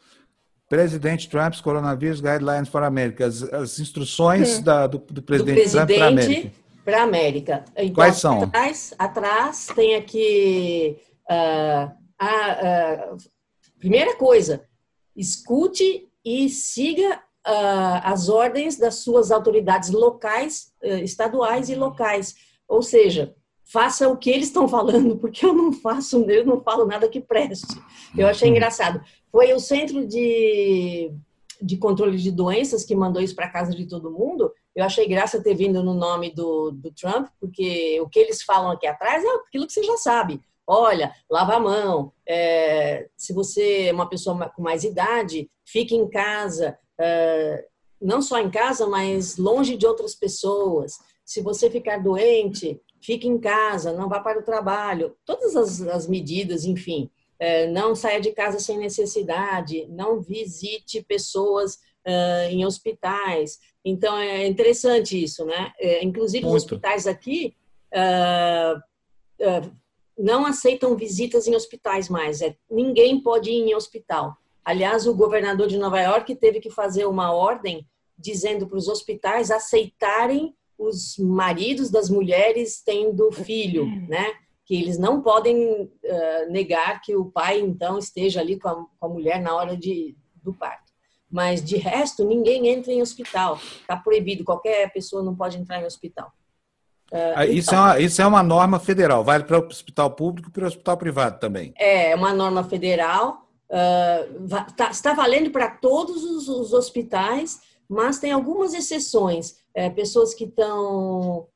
Presidente 0.69 1.27
Trump's 1.27 1.59
Coronavirus 1.59 2.21
Guidelines 2.21 2.69
for 2.69 2.83
America, 2.83 3.25
as, 3.25 3.41
as 3.41 3.79
instruções 3.79 4.59
da, 4.59 4.85
do, 4.85 4.99
do, 4.99 5.21
presidente, 5.23 5.55
do 5.55 5.61
presidente 5.61 5.95
Trump 5.95 5.97
para 5.97 6.05
a 6.05 6.07
América. 6.07 6.51
Para 6.85 6.99
a 6.99 7.03
América. 7.03 7.65
Então, 7.75 7.93
Quais 7.95 8.15
são? 8.17 8.43
Atrás, 8.43 8.93
atrás 8.99 9.67
tem 9.75 9.95
aqui 9.95 10.97
uh, 11.27 11.91
a, 12.19 13.13
uh, 13.13 13.17
primeira 13.79 14.15
coisa, 14.15 14.63
escute 15.15 16.07
e 16.23 16.47
siga 16.49 17.15
uh, 17.15 18.01
as 18.03 18.29
ordens 18.29 18.77
das 18.77 18.95
suas 18.95 19.31
autoridades 19.31 19.89
locais, 19.89 20.71
estaduais 20.83 21.69
e 21.69 21.75
locais 21.75 22.35
Ou 22.67 22.83
seja, 22.83 23.33
faça 23.65 24.07
o 24.07 24.17
que 24.17 24.29
eles 24.29 24.47
estão 24.47 24.67
falando, 24.67 25.17
porque 25.21 25.45
eu 25.45 25.53
não 25.53 25.73
faço, 25.73 26.23
eu 26.29 26.45
não 26.45 26.61
falo 26.61 26.85
nada 26.85 27.09
que 27.09 27.19
preste. 27.19 27.75
Eu 28.15 28.27
achei 28.27 28.49
uhum. 28.49 28.55
engraçado. 28.55 29.01
Foi 29.31 29.53
o 29.53 29.59
Centro 29.59 30.05
de, 30.07 31.11
de 31.61 31.77
Controle 31.77 32.17
de 32.17 32.31
Doenças 32.31 32.83
que 32.83 32.95
mandou 32.95 33.21
isso 33.21 33.35
para 33.35 33.49
casa 33.49 33.75
de 33.75 33.85
todo 33.85 34.11
mundo. 34.11 34.51
Eu 34.75 34.85
achei 34.85 35.07
graça 35.07 35.43
ter 35.43 35.53
vindo 35.53 35.83
no 35.83 35.93
nome 35.93 36.31
do, 36.31 36.71
do 36.71 36.91
Trump, 36.91 37.27
porque 37.39 37.99
o 38.01 38.09
que 38.09 38.19
eles 38.19 38.41
falam 38.41 38.71
aqui 38.71 38.87
atrás 38.87 39.23
é 39.23 39.27
aquilo 39.27 39.67
que 39.67 39.73
você 39.73 39.83
já 39.83 39.97
sabe. 39.97 40.41
Olha, 40.65 41.11
lava 41.29 41.55
a 41.55 41.59
mão. 41.59 42.13
É, 42.27 43.09
se 43.17 43.33
você 43.33 43.87
é 43.87 43.93
uma 43.93 44.07
pessoa 44.07 44.49
com 44.55 44.61
mais 44.61 44.83
idade, 44.83 45.49
fique 45.65 45.95
em 45.95 46.07
casa. 46.07 46.77
É, 46.99 47.65
não 48.01 48.21
só 48.21 48.39
em 48.39 48.49
casa, 48.49 48.87
mas 48.87 49.37
longe 49.37 49.75
de 49.75 49.85
outras 49.85 50.15
pessoas. 50.15 50.99
Se 51.25 51.41
você 51.41 51.69
ficar 51.69 51.97
doente, 51.97 52.79
fique 53.01 53.27
em 53.27 53.37
casa, 53.37 53.93
não 53.93 54.07
vá 54.07 54.19
para 54.19 54.39
o 54.39 54.43
trabalho. 54.43 55.15
Todas 55.25 55.55
as, 55.55 55.81
as 55.81 56.07
medidas, 56.07 56.65
enfim. 56.65 57.09
É, 57.39 57.67
não 57.67 57.95
saia 57.95 58.19
de 58.19 58.31
casa 58.31 58.59
sem 58.59 58.77
necessidade, 58.77 59.87
não 59.89 60.19
visite 60.19 61.01
pessoas 61.01 61.75
uh, 62.05 62.49
em 62.51 62.65
hospitais. 62.65 63.59
Então, 63.83 64.17
é 64.17 64.45
interessante 64.45 65.23
isso, 65.23 65.45
né? 65.45 65.71
É, 65.79 66.03
inclusive, 66.03 66.43
Muito. 66.43 66.57
os 66.57 66.63
hospitais 66.63 67.07
aqui 67.07 67.55
não 70.17 70.45
aceitam 70.45 70.95
visitas 70.97 71.47
em 71.47 71.55
hospitais 71.55 72.09
mais. 72.09 72.41
É, 72.41 72.55
ninguém 72.69 73.21
pode 73.21 73.49
ir 73.49 73.69
em 73.69 73.73
hospital. 73.73 74.35
Aliás, 74.63 75.07
o 75.07 75.15
governador 75.15 75.67
de 75.67 75.77
Nova 75.77 75.99
York 75.99 76.35
teve 76.35 76.59
que 76.59 76.69
fazer 76.69 77.05
uma 77.05 77.31
ordem 77.31 77.87
dizendo 78.17 78.67
para 78.67 78.77
os 78.77 78.89
hospitais 78.89 79.49
aceitarem 79.49 80.53
os 80.77 81.17
maridos 81.17 81.89
das 81.89 82.09
mulheres 82.09 82.81
tendo 82.83 83.31
filho, 83.31 83.85
né? 84.07 84.33
Que 84.69 84.79
eles 84.79 84.99
não 84.99 85.19
podem 85.19 85.81
uh, 85.81 86.51
negar 86.51 87.01
que 87.01 87.15
o 87.15 87.25
pai 87.25 87.59
então 87.59 87.97
esteja 87.97 88.39
ali 88.39 88.59
com 88.59 88.69
a, 88.69 88.75
com 88.99 89.05
a 89.07 89.09
mulher 89.09 89.41
na 89.41 89.55
hora 89.55 89.75
de, 89.75 90.15
do 90.43 90.53
parto. 90.53 90.93
Mas 91.27 91.63
de 91.63 91.75
resto, 91.77 92.23
ninguém 92.23 92.67
entra 92.67 92.91
em 92.91 93.01
hospital. 93.01 93.59
Está 93.81 93.97
proibido. 93.97 94.43
Qualquer 94.43 94.93
pessoa 94.93 95.23
não 95.23 95.35
pode 95.35 95.57
entrar 95.57 95.81
em 95.81 95.85
hospital. 95.85 96.31
Uh, 97.11 97.51
isso, 97.51 97.71
então, 97.71 97.79
é 97.79 97.81
uma, 97.81 97.99
isso 97.99 98.21
é 98.21 98.27
uma 98.27 98.43
norma 98.43 98.79
federal, 98.79 99.23
vale 99.23 99.43
para 99.43 99.59
o 99.59 99.65
hospital 99.65 100.11
público 100.11 100.49
e 100.49 100.51
para 100.51 100.65
o 100.65 100.67
hospital 100.67 100.95
privado 100.95 101.39
também. 101.39 101.73
É, 101.75 102.11
é 102.11 102.15
uma 102.15 102.31
norma 102.31 102.63
federal, 102.63 103.47
uh, 103.71 104.73
tá, 104.77 104.91
está 104.91 105.13
valendo 105.15 105.49
para 105.49 105.71
todos 105.71 106.23
os, 106.23 106.47
os, 106.47 106.71
hospitais, 106.71 107.61
mas 107.89 108.19
tem 108.19 108.31
algumas 108.31 108.75
exceções 108.75 109.55
é, 109.73 109.89
pessoas 109.89 110.35
que 110.35 110.43
estão 110.43 111.47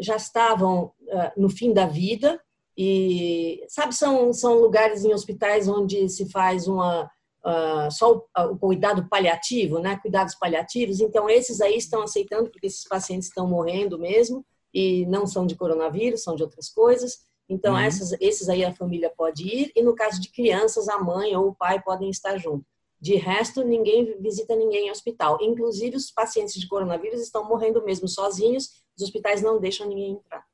já 0.00 0.16
estavam 0.16 0.92
uh, 1.02 1.32
no 1.36 1.48
fim 1.48 1.72
da 1.72 1.86
vida 1.86 2.40
e 2.76 3.64
sabe 3.68 3.94
são 3.94 4.32
são 4.32 4.58
lugares 4.58 5.04
em 5.04 5.12
hospitais 5.12 5.68
onde 5.68 6.08
se 6.08 6.28
faz 6.30 6.66
uma 6.66 7.04
uh, 7.44 7.90
só 7.90 8.16
o, 8.16 8.24
o, 8.52 8.58
cuidado 8.58 9.08
paliativo, 9.08 9.78
né? 9.78 9.98
Cuidados 10.00 10.34
paliativos. 10.34 11.00
Então 11.00 11.30
esses 11.30 11.60
aí 11.60 11.76
estão 11.76 12.02
aceitando 12.02 12.50
porque 12.50 12.66
esses 12.66 12.86
pacientes 12.88 13.28
estão 13.28 13.46
morrendo 13.46 13.98
mesmo 13.98 14.44
e 14.72 15.06
não 15.06 15.26
são 15.26 15.46
de 15.46 15.54
coronavírus, 15.54 16.22
são 16.22 16.34
de 16.34 16.42
outras 16.42 16.68
coisas. 16.68 17.18
Então, 17.48 17.74
uhum. 17.74 17.80
essas, 17.80 18.12
esses 18.20 18.48
aí 18.48 18.64
a 18.64 18.74
família 18.74 19.12
pode 19.14 19.46
ir, 19.46 19.72
e 19.76 19.82
no 19.82 19.94
caso 19.94 20.20
de 20.20 20.30
crianças, 20.30 20.88
a 20.88 20.98
mãe 20.98 21.36
ou 21.36 21.48
o 21.48 21.54
pai 21.54 21.80
podem 21.82 22.10
estar 22.10 22.38
junto. 22.38 22.64
De 23.00 23.16
resto, 23.16 23.62
ninguém 23.62 24.18
visita 24.18 24.56
ninguém 24.56 24.88
em 24.88 24.90
hospital. 24.90 25.36
Inclusive, 25.40 25.96
os 25.96 26.10
pacientes 26.10 26.54
de 26.54 26.66
coronavírus 26.66 27.20
estão 27.20 27.46
morrendo 27.46 27.84
mesmo 27.84 28.08
sozinhos. 28.08 28.82
Os 28.96 29.04
hospitais 29.04 29.42
não 29.42 29.60
deixam 29.60 29.88
ninguém 29.88 30.12
entrar. 30.12 30.44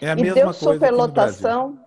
É 0.00 0.10
a 0.10 0.12
e 0.12 0.16
mesma 0.16 0.34
deu 0.34 0.44
coisa 0.44 0.58
superlotação? 0.58 1.78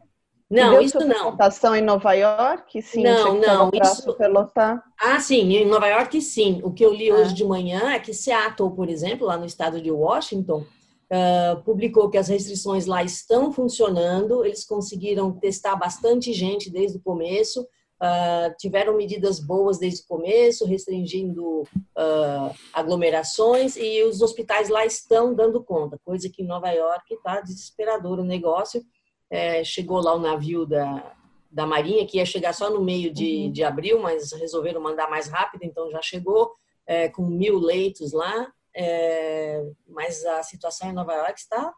Não, 0.49 0.71
deu 0.71 0.81
isso 0.81 0.99
não. 0.99 1.07
Superlotação 1.07 1.75
em 1.75 1.81
Nova 1.81 2.13
York? 2.13 2.81
Sim, 2.81 3.03
não, 3.03 3.39
não. 3.39 3.69
Isso... 3.73 4.01
Superlotar. 4.01 4.83
Ah, 4.99 5.19
sim, 5.19 5.55
em 5.55 5.65
Nova 5.67 5.87
York, 5.87 6.19
sim. 6.21 6.59
O 6.63 6.71
que 6.71 6.83
eu 6.83 6.91
li 6.91 7.11
ah. 7.11 7.15
hoje 7.15 7.33
de 7.33 7.45
manhã 7.45 7.91
é 7.91 7.99
que 7.99 8.13
Seattle, 8.13 8.71
por 8.71 8.89
exemplo, 8.89 9.27
lá 9.27 9.37
no 9.37 9.45
estado 9.45 9.79
de 9.79 9.91
Washington, 9.91 10.65
uh, 11.11 11.61
publicou 11.63 12.09
que 12.09 12.17
as 12.17 12.27
restrições 12.27 12.87
lá 12.87 13.03
estão 13.03 13.51
funcionando. 13.51 14.43
Eles 14.43 14.65
conseguiram 14.65 15.31
testar 15.31 15.75
bastante 15.75 16.33
gente 16.33 16.71
desde 16.71 16.97
o 16.97 17.01
começo 17.01 17.67
Uh, 18.01 18.55
tiveram 18.57 18.95
medidas 18.95 19.41
boas 19.41 19.77
desde 19.77 20.03
o 20.03 20.07
começo, 20.07 20.65
restringindo 20.65 21.63
uh, 21.63 22.55
aglomerações, 22.73 23.75
e 23.75 24.01
os 24.03 24.21
hospitais 24.21 24.69
lá 24.69 24.85
estão 24.85 25.33
dando 25.33 25.61
conta, 25.61 25.99
coisa 26.05 26.29
que 26.29 26.41
em 26.41 26.47
Nova 26.47 26.69
York 26.71 27.13
está 27.13 27.41
desesperador 27.41 28.19
o 28.19 28.23
negócio. 28.23 28.81
É, 29.29 29.63
chegou 29.65 29.99
lá 29.99 30.15
o 30.15 30.19
navio 30.19 30.65
da, 30.65 31.13
da 31.51 31.65
Marinha, 31.65 32.05
que 32.05 32.17
ia 32.17 32.25
chegar 32.25 32.53
só 32.53 32.69
no 32.69 32.81
meio 32.81 33.13
de, 33.13 33.45
uhum. 33.45 33.51
de 33.51 33.63
abril, 33.65 33.99
mas 33.99 34.31
resolveram 34.31 34.79
mandar 34.81 35.09
mais 35.09 35.27
rápido, 35.27 35.63
então 35.63 35.91
já 35.91 36.01
chegou 36.01 36.53
é, 36.87 37.09
com 37.09 37.25
mil 37.25 37.59
leitos 37.59 38.13
lá. 38.13 38.51
É, 38.73 39.61
mas 39.87 40.23
a 40.25 40.41
situação 40.41 40.89
em 40.89 40.93
Nova 40.93 41.13
York 41.13 41.39
está 41.39 41.73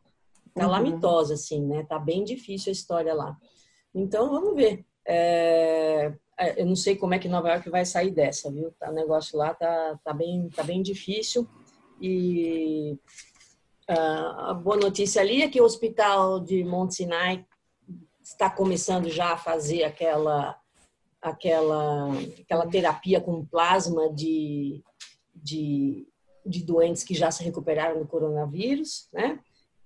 calamitosa, 0.53 1.29
uhum. 1.29 1.33
assim, 1.33 1.65
né? 1.65 1.83
Tá 1.83 1.97
bem 1.97 2.23
difícil 2.23 2.69
a 2.69 2.73
história 2.73 3.13
lá. 3.13 3.35
Então, 3.93 4.29
vamos 4.29 4.55
ver. 4.55 4.85
É, 5.05 6.13
é, 6.37 6.61
eu 6.61 6.65
não 6.65 6.75
sei 6.75 6.95
como 6.95 7.13
é 7.13 7.19
que 7.19 7.27
Nova 7.27 7.49
York 7.49 7.69
vai 7.69 7.85
sair 7.85 8.11
dessa, 8.11 8.51
viu? 8.51 8.71
Tá, 8.79 8.89
o 8.89 8.93
negócio 8.93 9.37
lá 9.37 9.53
tá, 9.53 9.99
tá, 10.03 10.13
bem, 10.13 10.49
tá 10.49 10.63
bem 10.63 10.81
difícil. 10.81 11.47
E 12.01 12.97
a 13.87 14.53
boa 14.53 14.77
notícia 14.77 15.21
ali 15.21 15.41
é 15.41 15.49
que 15.49 15.61
o 15.61 15.65
hospital 15.65 16.39
de 16.39 16.63
Mount 16.63 16.91
Sinai 16.91 17.45
está 18.23 18.49
começando 18.49 19.09
já 19.09 19.33
a 19.33 19.37
fazer 19.37 19.83
aquela, 19.83 20.57
aquela, 21.21 22.09
aquela 22.41 22.67
terapia 22.67 23.19
com 23.19 23.45
plasma 23.45 24.09
de, 24.13 24.81
de, 25.35 26.07
de 26.45 26.63
doentes 26.63 27.03
que 27.03 27.13
já 27.13 27.29
se 27.29 27.43
recuperaram 27.43 27.99
do 27.99 28.07
coronavírus, 28.07 29.09
né? 29.11 29.39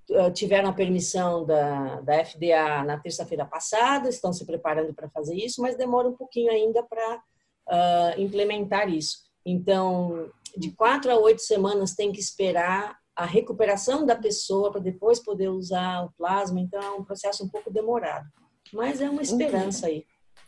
Eh, 0.10 0.32
tiveram 0.32 0.70
a 0.70 0.74
permissão 0.74 1.46
da, 1.46 2.00
da 2.02 2.24
FDA 2.24 2.84
na 2.84 3.00
terça-feira 3.00 3.46
passada, 3.46 4.08
estão 4.08 4.32
se 4.32 4.46
preparando 4.46 4.94
para 4.94 5.10
fazer 5.10 5.36
isso, 5.36 5.62
mas 5.62 5.76
demora 5.76 6.08
um 6.08 6.16
pouquinho 6.16 6.52
ainda 6.52 6.84
para 6.84 7.16
uh, 7.16 8.22
implementar 8.22 8.88
isso. 8.88 9.18
Então, 9.44 10.32
de 10.56 10.72
quatro 10.72 11.12
a 11.12 11.18
oito 11.18 11.42
semanas 11.42 11.96
tem 11.96 12.12
que 12.12 12.20
esperar 12.20 12.98
a 13.16 13.26
recuperação 13.26 14.06
da 14.06 14.16
pessoa 14.16 14.72
para 14.72 14.82
depois 14.82 15.20
poder 15.20 15.50
usar 15.50 16.04
o 16.04 16.12
plasma, 16.14 16.60
então 16.60 16.82
é 16.82 16.92
um 16.92 17.04
processo 17.04 17.44
um 17.44 17.50
pouco 17.50 17.72
demorado. 17.72 18.28
Mas 18.72 19.02
é 19.02 19.10
uma 19.10 19.22
esperança 19.22 19.88
aí. 19.88 20.06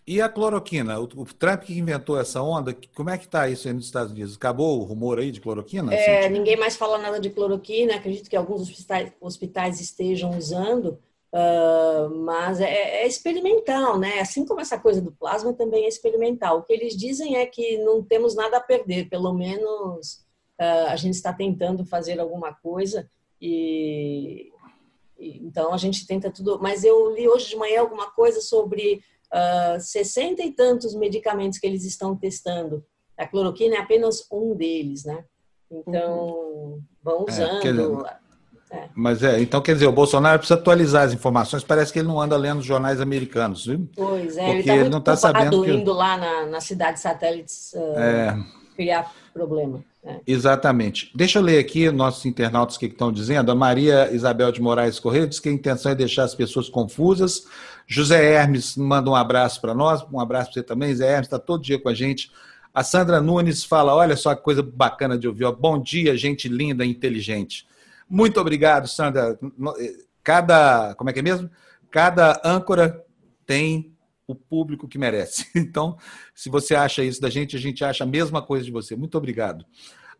E 0.08 0.22
a 0.22 0.30
cloroquina? 0.30 0.98
O, 0.98 1.04
o, 1.04 1.26
Trump 1.26 1.64
que 1.64 1.78
inventou 1.78 2.18
essa 2.18 2.42
onda, 2.42 2.74
como 2.96 3.10
é 3.10 3.18
que 3.18 3.26
está 3.26 3.50
isso 3.50 3.68
aí 3.68 3.74
nos 3.74 3.86
Estados 3.86 4.14
Unidos? 4.14 4.38
Acabou 4.38 4.80
o 4.80 4.84
rumor 4.84 5.20
aí 5.20 5.32
de 5.32 5.42
cloroquina? 5.42 5.94
É, 5.94 6.20
assim, 6.20 6.30
ninguém 6.30 6.56
mais 6.56 6.78
fala 6.78 6.98
nada 6.98 7.20
de 7.20 7.30
cloroquina. 7.30 7.96
Acredito 7.96 8.30
que 8.30 8.36
alguns 8.38 8.62
hospitais, 8.62 9.12
hospitais 9.20 9.82
estejam 9.82 10.38
usando, 10.38 10.98
uh, 11.34 12.10
mas 12.24 12.62
é, 12.62 13.02
é, 13.02 13.06
experimental, 13.06 14.00
né? 14.00 14.22
Assim 14.22 14.46
como 14.46 14.62
essa 14.62 14.80
coisa 14.80 15.02
do 15.02 15.12
plasma 15.12 15.52
também 15.52 15.84
é 15.84 15.90
experimental. 15.90 16.60
O 16.60 16.64
que 16.64 16.72
eles 16.72 16.96
dizem 16.96 17.36
é 17.36 17.46
que 17.46 17.78
não 17.80 18.02
temos 18.02 18.34
nada 18.34 18.56
a 18.56 18.62
perder, 18.62 19.10
pelo 19.10 19.34
menos 19.34 20.26
uh, 20.58 20.88
a 20.88 20.96
gente 20.96 21.16
está 21.16 21.34
tentando 21.34 21.86
fazer 21.86 22.18
alguma 22.18 22.54
coisa 22.54 23.10
e 23.42 24.54
então 25.20 25.74
a 25.74 25.78
gente 25.78 26.08
tenta 26.08 26.32
tudo. 26.32 26.60
Mas 26.62 26.84
eu 26.84 27.14
li 27.14 27.28
hoje 27.28 27.50
de 27.50 27.56
manhã 27.58 27.82
alguma 27.82 28.10
coisa 28.12 28.40
sobre 28.40 29.02
uh, 29.34 29.80
60 29.80 30.42
e 30.44 30.52
tantos 30.52 30.96
medicamentos 30.96 31.60
que 31.60 31.68
eles 31.68 31.84
estão 31.84 32.16
testando. 32.16 32.84
A 33.18 33.28
cloroquina 33.28 33.76
é 33.76 33.80
apenas 33.80 34.28
um 34.32 34.56
deles, 34.56 35.04
né? 35.04 35.24
Então, 35.72 36.30
uhum. 36.30 36.82
vão 37.04 37.26
é, 37.28 37.32
usando. 37.32 38.06
É, 38.06 38.18
é. 38.72 38.90
Mas 38.94 39.24
é, 39.24 39.42
então 39.42 39.62
quer 39.62 39.74
dizer, 39.74 39.88
o 39.88 39.92
Bolsonaro 39.92 40.40
precisa 40.40 40.60
atualizar 40.60 41.04
as 41.04 41.14
informações, 41.14 41.64
parece 41.64 41.94
que 41.94 42.00
ele 42.00 42.08
não 42.08 42.20
anda 42.20 42.36
lendo 42.36 42.62
jornais 42.62 43.00
americanos, 43.00 43.66
viu? 43.66 43.90
Pois 43.96 44.38
é, 44.38 44.46
Porque 44.46 44.58
ele, 44.58 44.64
tá 44.64 44.76
ele 44.76 44.90
não 44.90 45.00
está 45.00 45.16
sabendo. 45.16 45.64
Que... 45.64 45.72
indo 45.72 45.94
lá 45.94 46.46
na, 46.46 46.60
cidade 46.60 47.00
satélites 47.00 47.74
uh, 47.74 47.98
é. 47.98 48.38
criar 48.76 49.12
problema. 49.38 49.84
É. 50.04 50.20
Exatamente. 50.26 51.12
Deixa 51.14 51.38
eu 51.38 51.44
ler 51.44 51.60
aqui 51.60 51.92
nossos 51.92 52.26
internautas 52.26 52.78
que 52.78 52.88
estão 52.88 53.12
dizendo. 53.12 53.52
A 53.52 53.56
Maria 53.56 54.12
Isabel 54.12 54.52
de 54.52 54.62
Moraes 54.62 55.00
Correia 55.00 55.28
diz 55.28 55.40
que 55.40 55.50
a 55.50 55.52
intenção 55.52 55.92
é 55.92 55.96
deixar 55.96 56.24
as 56.24 56.34
pessoas 56.34 56.68
confusas. 56.68 57.46
José 57.86 58.34
Hermes 58.34 58.76
manda 58.76 59.10
um 59.10 59.16
abraço 59.16 59.62
para 59.62 59.74
nós, 59.74 60.06
um 60.12 60.20
abraço 60.20 60.52
para 60.52 60.62
você 60.62 60.64
também. 60.64 60.90
José 60.90 61.08
Hermes 61.08 61.28
está 61.28 61.38
todo 61.38 61.62
dia 61.62 61.80
com 61.80 61.90
a 61.90 61.94
gente. 61.94 62.32
A 62.74 62.84
Sandra 62.84 63.22
Nunes 63.22 63.64
fala: 63.64 63.96
olha 63.96 64.16
só 64.16 64.34
que 64.34 64.42
coisa 64.42 64.64
bacana 64.64 65.18
de 65.18 65.28
ouvir. 65.28 65.46
Ó. 65.46 65.52
Bom 65.52 65.80
dia, 65.82 66.18
gente 66.18 66.50
linda 66.50 66.84
e 66.84 66.90
inteligente. 66.90 67.68
Muito 68.10 68.40
obrigado, 68.40 68.88
Sandra. 68.88 69.38
Cada. 70.24 70.96
Como 70.96 71.10
é 71.10 71.14
que 71.14 71.20
é 71.20 71.24
mesmo? 71.24 71.50
Cada 71.92 72.42
âncora 72.44 73.04
tem 73.46 73.94
o 74.28 74.36
público 74.36 74.88
que 74.88 74.98
merece. 74.98 75.48
Então, 75.56 75.98
se 76.36 76.50
você 76.50 76.76
acha 76.76 77.04
isso 77.04 77.20
da 77.20 77.30
gente, 77.30 77.56
a 77.56 77.60
gente 77.60 77.84
acha 77.84 78.04
a 78.04 78.08
mesma 78.08 78.42
coisa 78.42 78.66
de 78.66 78.72
você. 78.72 78.96
Muito 78.96 79.18
obrigado. 79.18 79.66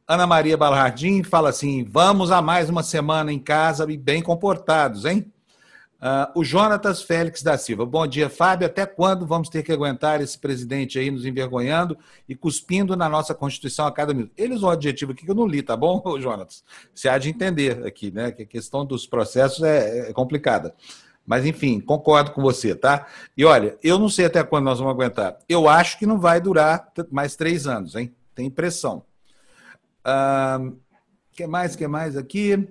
Ana 0.08 0.26
Maria 0.26 0.58
Balardim 0.58 1.24
fala 1.24 1.50
assim: 1.50 1.84
vamos 1.84 2.32
a 2.32 2.42
mais 2.42 2.70
uma 2.70 2.84
semana 2.84 3.32
em 3.32 3.40
casa 3.40 3.86
e 3.92 3.98
bem 3.98 4.22
comportados, 4.22 5.06
hein? 5.06 5.32
Uh, 6.00 6.40
o 6.40 6.44
Jonatas 6.44 7.02
Félix 7.02 7.42
da 7.42 7.58
Silva. 7.58 7.84
Bom 7.84 8.06
dia, 8.06 8.30
Fábio. 8.30 8.68
Até 8.68 8.86
quando 8.86 9.26
vamos 9.26 9.50
ter 9.50 9.64
que 9.64 9.72
aguentar 9.72 10.22
esse 10.22 10.38
presidente 10.38 11.00
aí 11.00 11.10
nos 11.10 11.26
envergonhando 11.26 11.98
e 12.30 12.36
cuspindo 12.36 12.96
na 12.96 13.10
nossa 13.10 13.34
Constituição 13.34 13.88
a 13.88 13.92
cada 13.92 14.14
minuto? 14.14 14.32
Eles 14.38 14.62
um 14.62 14.70
adjetivo 14.70 15.14
aqui 15.14 15.26
que 15.26 15.32
eu 15.32 15.36
não 15.36 15.48
li, 15.48 15.64
tá 15.64 15.76
bom, 15.76 16.04
Jonatas? 16.22 16.64
Você 16.94 17.10
há 17.10 17.18
de 17.18 17.30
entender 17.30 17.84
aqui, 17.86 18.12
né? 18.12 18.32
Que 18.32 18.44
a 18.44 18.46
questão 18.46 18.86
dos 18.86 19.08
processos 19.08 19.64
é, 19.64 20.10
é 20.10 20.14
complicada. 20.14 20.76
Mas, 21.28 21.46
enfim, 21.46 21.82
concordo 21.82 22.32
com 22.32 22.42
você, 22.42 22.74
tá? 22.74 23.06
E 23.36 23.44
olha, 23.44 23.78
eu 23.84 24.00
não 24.00 24.08
sei 24.08 24.26
até 24.26 24.42
quando 24.46 24.64
nós 24.64 24.80
vamos 24.80 24.94
aguentar. 24.94 25.38
Eu 25.50 25.68
acho 25.68 26.00
que 26.00 26.06
não 26.06 26.18
vai 26.18 26.40
durar 26.40 26.90
mais 27.12 27.36
três 27.36 27.68
anos, 27.68 27.96
hein? 27.96 28.16
Tem 28.34 28.46
impressão. 28.46 29.04
Uh, 30.06 30.78
que 31.34 31.46
mais, 31.46 31.76
que 31.76 31.86
mais 31.86 32.16
aqui? 32.16 32.70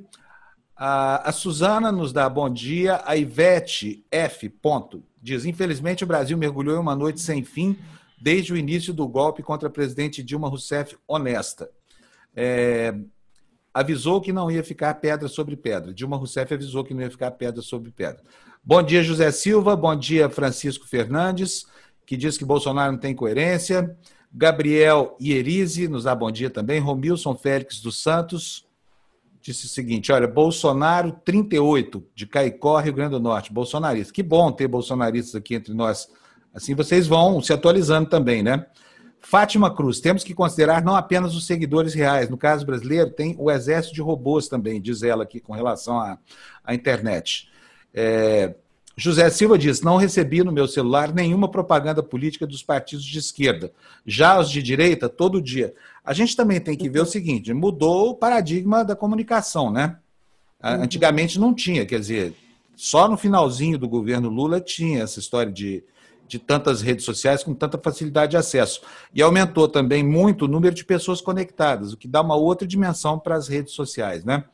A, 0.75 1.29
a 1.29 1.33
Suzana 1.33 1.93
nos 1.93 2.15
dá 2.15 2.27
bom 2.31 2.49
dia. 2.49 3.03
A 3.05 3.15
Ivete 3.15 4.03
F. 4.11 4.49
Ponto, 4.49 5.03
diz: 5.21 5.45
Infelizmente, 5.45 6.03
o 6.03 6.07
Brasil 6.07 6.39
mergulhou 6.39 6.77
em 6.77 6.81
uma 6.81 6.97
noite 6.97 7.21
sem 7.21 7.45
fim 7.45 7.79
desde 8.19 8.55
o 8.55 8.57
início 8.57 8.95
do 8.95 9.07
golpe 9.07 9.43
contra 9.43 9.69
a 9.69 9.71
presidente 9.71 10.23
Dilma 10.23 10.49
Rousseff 10.49 10.97
honesta. 11.07 11.69
É, 12.35 12.95
avisou 13.75 14.23
que 14.23 14.33
não 14.33 14.51
ia 14.51 14.65
ficar 14.65 14.95
pedra 14.95 15.29
sobre 15.29 15.57
pedra. 15.57 15.93
Dilma 15.93 16.17
Rousseff 16.17 16.55
avisou 16.55 16.83
que 16.83 16.95
não 16.95 17.03
ia 17.03 17.11
ficar 17.11 17.31
pedra 17.33 17.61
sobre 17.61 17.91
pedra. 17.91 18.23
Bom 18.69 18.83
dia, 18.83 19.01
José 19.01 19.31
Silva. 19.31 19.77
Bom 19.77 19.95
dia, 19.95 20.29
Francisco 20.29 20.89
Fernandes, 20.89 21.67
que 22.05 22.17
diz 22.17 22.37
que 22.37 22.45
Bolsonaro 22.45 22.91
não 22.91 22.99
tem 22.99 23.15
coerência. 23.15 23.97
Gabriel 24.35 25.17
Ierize 25.21 25.87
nos 25.87 26.03
dá 26.03 26.17
bom 26.17 26.33
dia 26.33 26.51
também. 26.51 26.81
Romilson 26.81 27.37
Félix 27.37 27.79
dos 27.79 28.03
Santos 28.03 28.67
disse 29.41 29.67
o 29.67 29.69
seguinte: 29.69 30.11
olha, 30.11 30.27
Bolsonaro 30.27 31.13
38, 31.25 32.05
de 32.13 32.27
Caicó, 32.27 32.81
Rio 32.81 32.93
Grande 32.93 33.13
do 33.13 33.21
Norte, 33.21 33.53
bolsonarista. 33.53 34.13
Que 34.13 34.21
bom 34.21 34.51
ter 34.51 34.67
bolsonaristas 34.67 35.37
aqui 35.37 35.55
entre 35.55 35.73
nós. 35.73 36.09
Assim 36.53 36.75
vocês 36.75 37.07
vão 37.07 37.41
se 37.41 37.53
atualizando 37.53 38.11
também, 38.11 38.43
né? 38.43 38.67
Fátima 39.21 39.73
Cruz, 39.73 40.01
temos 40.01 40.25
que 40.25 40.35
considerar 40.35 40.83
não 40.83 40.97
apenas 40.97 41.37
os 41.37 41.47
seguidores 41.47 41.95
reais. 41.95 42.29
No 42.29 42.37
caso 42.37 42.67
brasileiro, 42.67 43.11
tem 43.13 43.37
o 43.39 43.49
exército 43.49 43.95
de 43.95 44.03
robôs 44.03 44.49
também, 44.49 44.81
diz 44.81 45.05
ela 45.05 45.23
aqui 45.23 45.39
com 45.39 45.53
relação 45.53 46.01
à, 46.01 46.19
à 46.65 46.75
internet. 46.75 47.49
É, 47.97 48.55
José 48.97 49.29
Silva 49.31 49.59
diz: 49.59 49.81
não 49.81 49.97
recebi 49.97 50.45
no 50.45 50.53
meu 50.53 50.69
celular 50.69 51.13
nenhuma 51.13 51.51
propaganda 51.51 52.03
política 52.03 52.47
dos 52.47 52.63
partidos 52.63 53.05
de 53.05 53.19
esquerda. 53.19 53.73
Já 54.07 54.39
os 54.39 54.51
de 54.51 54.63
direita, 54.63 55.09
todo 55.09 55.41
dia. 55.41 55.75
A 56.05 56.13
gente 56.13 56.37
também 56.37 56.61
tem 56.61 56.77
que 56.77 56.89
ver 56.89 57.01
o 57.01 57.07
seguinte: 57.07 57.53
mudou 57.53 58.11
o 58.11 58.15
paradigma 58.15 58.85
da 58.85 58.95
comunicação, 58.95 59.71
né? 59.71 59.99
Uhum. 60.63 60.83
Antigamente 60.83 61.39
não 61.39 61.55
tinha, 61.55 61.85
quer 61.85 62.01
dizer, 62.01 62.35
só 62.75 63.09
no 63.09 63.17
finalzinho 63.17 63.79
do 63.79 63.89
governo 63.89 64.31
Lula 64.31 64.61
tinha 64.61 65.03
essa 65.03 65.19
história 65.19 65.53
de, 65.53 65.85
de 66.27 66.39
tantas 66.39 66.81
redes 66.81 67.05
sociais 67.05 67.45
com 67.45 67.55
tanta 67.55 67.79
facilidade 67.79 68.31
de 68.31 68.37
acesso. 68.39 68.81
E 69.15 69.21
aumentou 69.21 69.69
também 69.69 70.03
muito 70.03 70.47
o 70.47 70.49
número 70.49 70.75
de 70.75 70.85
pessoas 70.85 71.21
conectadas, 71.21 71.93
o 71.93 71.97
que 71.99 72.09
dá 72.09 72.23
uma 72.23 72.37
outra 72.37 72.67
dimensão 72.67 73.19
para 73.19 73.37
as 73.37 73.47
redes 73.49 73.75
sociais, 73.75 74.25
né? 74.25 74.45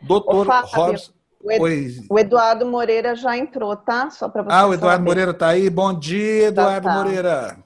Doutor 0.00 0.46
Robson. 0.46 1.12
O, 1.42 1.50
Ed, 1.50 2.06
o, 2.08 2.18
Eduardo 2.18 2.64
Moreira 2.64 3.16
já 3.16 3.36
entrou, 3.36 3.76
tá? 3.76 4.10
Só 4.10 4.28
para 4.28 4.42
você. 4.42 4.54
Ah, 4.54 4.66
o 4.66 4.74
Eduardo 4.74 4.98
saber. 4.98 5.08
Moreira 5.10 5.30
está 5.32 5.48
aí. 5.48 5.68
Bom 5.68 5.98
dia, 5.98 6.46
Eduardo 6.46 6.86
tá, 6.86 6.94
tá. 6.94 7.02
Moreira. 7.02 7.58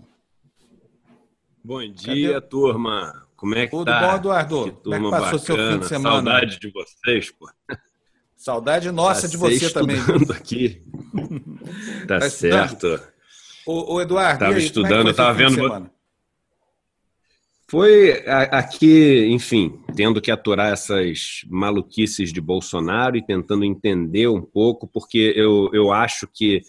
Bom 1.62 1.86
dia, 1.90 2.34
Cadê? 2.34 2.46
turma. 2.46 3.26
Como 3.36 3.54
é 3.54 3.66
que 3.66 3.70
Tudo 3.72 3.84
tá? 3.84 4.00
bom, 4.00 4.16
Eduardo? 4.16 4.64
Que 4.64 4.70
Como 4.82 4.94
é 4.94 4.98
que 4.98 5.10
passou 5.10 5.38
bacana. 5.38 5.40
seu 5.40 5.56
fim 5.56 5.78
de 5.78 5.88
semana? 5.88 6.14
Saudade 6.14 6.58
de 6.58 6.72
vocês, 6.72 7.30
pô. 7.30 7.50
Saudade 8.34 8.90
nossa 8.90 9.22
tá 9.22 9.28
de 9.28 9.36
você 9.36 9.70
também. 9.70 9.98
aqui. 10.34 10.82
tá, 12.08 12.20
tá 12.20 12.30
certo. 12.30 13.00
O, 13.66 13.94
o 13.94 14.00
Eduardo, 14.00 14.44
estava 14.44 14.54
é 14.54 14.58
estudando, 14.58 15.08
é 15.08 15.10
estava 15.10 15.32
vendo. 15.34 15.90
Foi 17.68 18.24
aqui, 18.28 19.26
enfim, 19.26 19.80
tendo 19.96 20.20
que 20.20 20.30
aturar 20.30 20.72
essas 20.72 21.40
maluquices 21.48 22.32
de 22.32 22.40
Bolsonaro 22.40 23.16
e 23.16 23.26
tentando 23.26 23.64
entender 23.64 24.28
um 24.28 24.40
pouco, 24.40 24.86
porque 24.86 25.32
eu, 25.34 25.68
eu 25.72 25.90
acho 25.92 26.28
que 26.32 26.62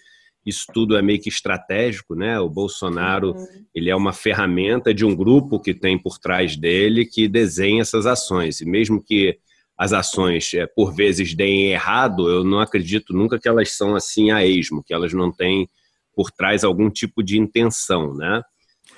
isso 0.43 0.65
tudo 0.73 0.97
é 0.97 1.01
meio 1.01 1.21
que 1.21 1.29
estratégico, 1.29 2.15
né? 2.15 2.39
O 2.39 2.49
Bolsonaro, 2.49 3.33
uhum. 3.33 3.45
ele 3.75 3.89
é 3.89 3.95
uma 3.95 4.13
ferramenta 4.13 4.91
de 4.93 5.05
um 5.05 5.13
grupo 5.13 5.59
que 5.59 5.73
tem 5.73 5.99
por 5.99 6.17
trás 6.17 6.55
dele 6.55 7.05
que 7.05 7.27
desenha 7.27 7.81
essas 7.81 8.05
ações. 8.05 8.61
E 8.61 8.65
mesmo 8.65 9.03
que 9.03 9.37
as 9.77 9.93
ações, 9.93 10.51
é, 10.55 10.65
por 10.65 10.95
vezes, 10.95 11.35
deem 11.35 11.73
errado, 11.73 12.27
eu 12.27 12.43
não 12.43 12.59
acredito 12.59 13.13
nunca 13.13 13.37
que 13.37 13.47
elas 13.47 13.71
são 13.71 13.95
assim 13.95 14.31
a 14.31 14.43
esmo, 14.43 14.81
que 14.83 14.93
elas 14.93 15.13
não 15.13 15.31
têm 15.31 15.69
por 16.15 16.31
trás 16.31 16.63
algum 16.63 16.89
tipo 16.89 17.21
de 17.21 17.37
intenção, 17.37 18.15
né? 18.15 18.41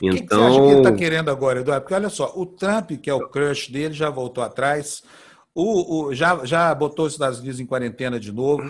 Então... 0.02 0.10
O 0.10 0.16
que, 0.16 0.22
que 0.22 0.36
você 0.36 0.42
acha 0.42 0.56
que 0.56 0.66
ele 0.66 0.78
está 0.78 0.80
então 0.80 0.96
querendo 0.96 1.30
agora, 1.30 1.60
Eduardo? 1.60 1.82
Porque 1.82 1.94
olha 1.94 2.10
só, 2.10 2.34
o 2.36 2.46
Trump, 2.46 2.92
que 3.02 3.10
é 3.10 3.14
o 3.14 3.28
crush 3.28 3.72
dele, 3.72 3.94
já 3.94 4.10
voltou 4.10 4.44
atrás, 4.44 5.04
o, 5.54 6.06
o 6.08 6.16
já, 6.16 6.46
já 6.46 6.74
botou 6.74 7.06
os 7.06 7.14
Estados 7.14 7.40
Unidos 7.40 7.60
em 7.60 7.66
quarentena 7.66 8.20
de 8.20 8.32
novo. 8.32 8.64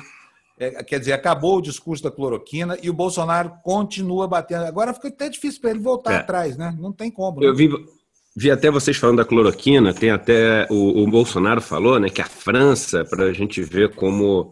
É, 0.57 0.83
quer 0.83 0.99
dizer, 0.99 1.13
acabou 1.13 1.57
o 1.57 1.61
discurso 1.61 2.03
da 2.03 2.11
cloroquina 2.11 2.77
e 2.83 2.89
o 2.89 2.93
Bolsonaro 2.93 3.53
continua 3.63 4.27
batendo. 4.27 4.65
Agora 4.65 4.93
fica 4.93 5.07
até 5.07 5.29
difícil 5.29 5.61
para 5.61 5.69
ele 5.69 5.79
voltar 5.79 6.13
é. 6.13 6.15
atrás, 6.17 6.57
né? 6.57 6.75
Não 6.77 6.91
tem 6.91 7.09
como. 7.09 7.39
Né? 7.39 7.47
Eu 7.47 7.55
vi, 7.55 7.69
vi 8.35 8.51
até 8.51 8.69
vocês 8.69 8.97
falando 8.97 9.17
da 9.17 9.25
cloroquina, 9.25 9.93
tem 9.93 10.09
até 10.09 10.67
o, 10.69 11.03
o 11.03 11.07
Bolsonaro 11.09 11.61
falou, 11.61 11.97
né, 11.97 12.09
que 12.09 12.21
a 12.21 12.25
França, 12.25 13.05
para 13.05 13.25
a 13.25 13.33
gente 13.33 13.61
ver 13.61 13.95
como 13.95 14.51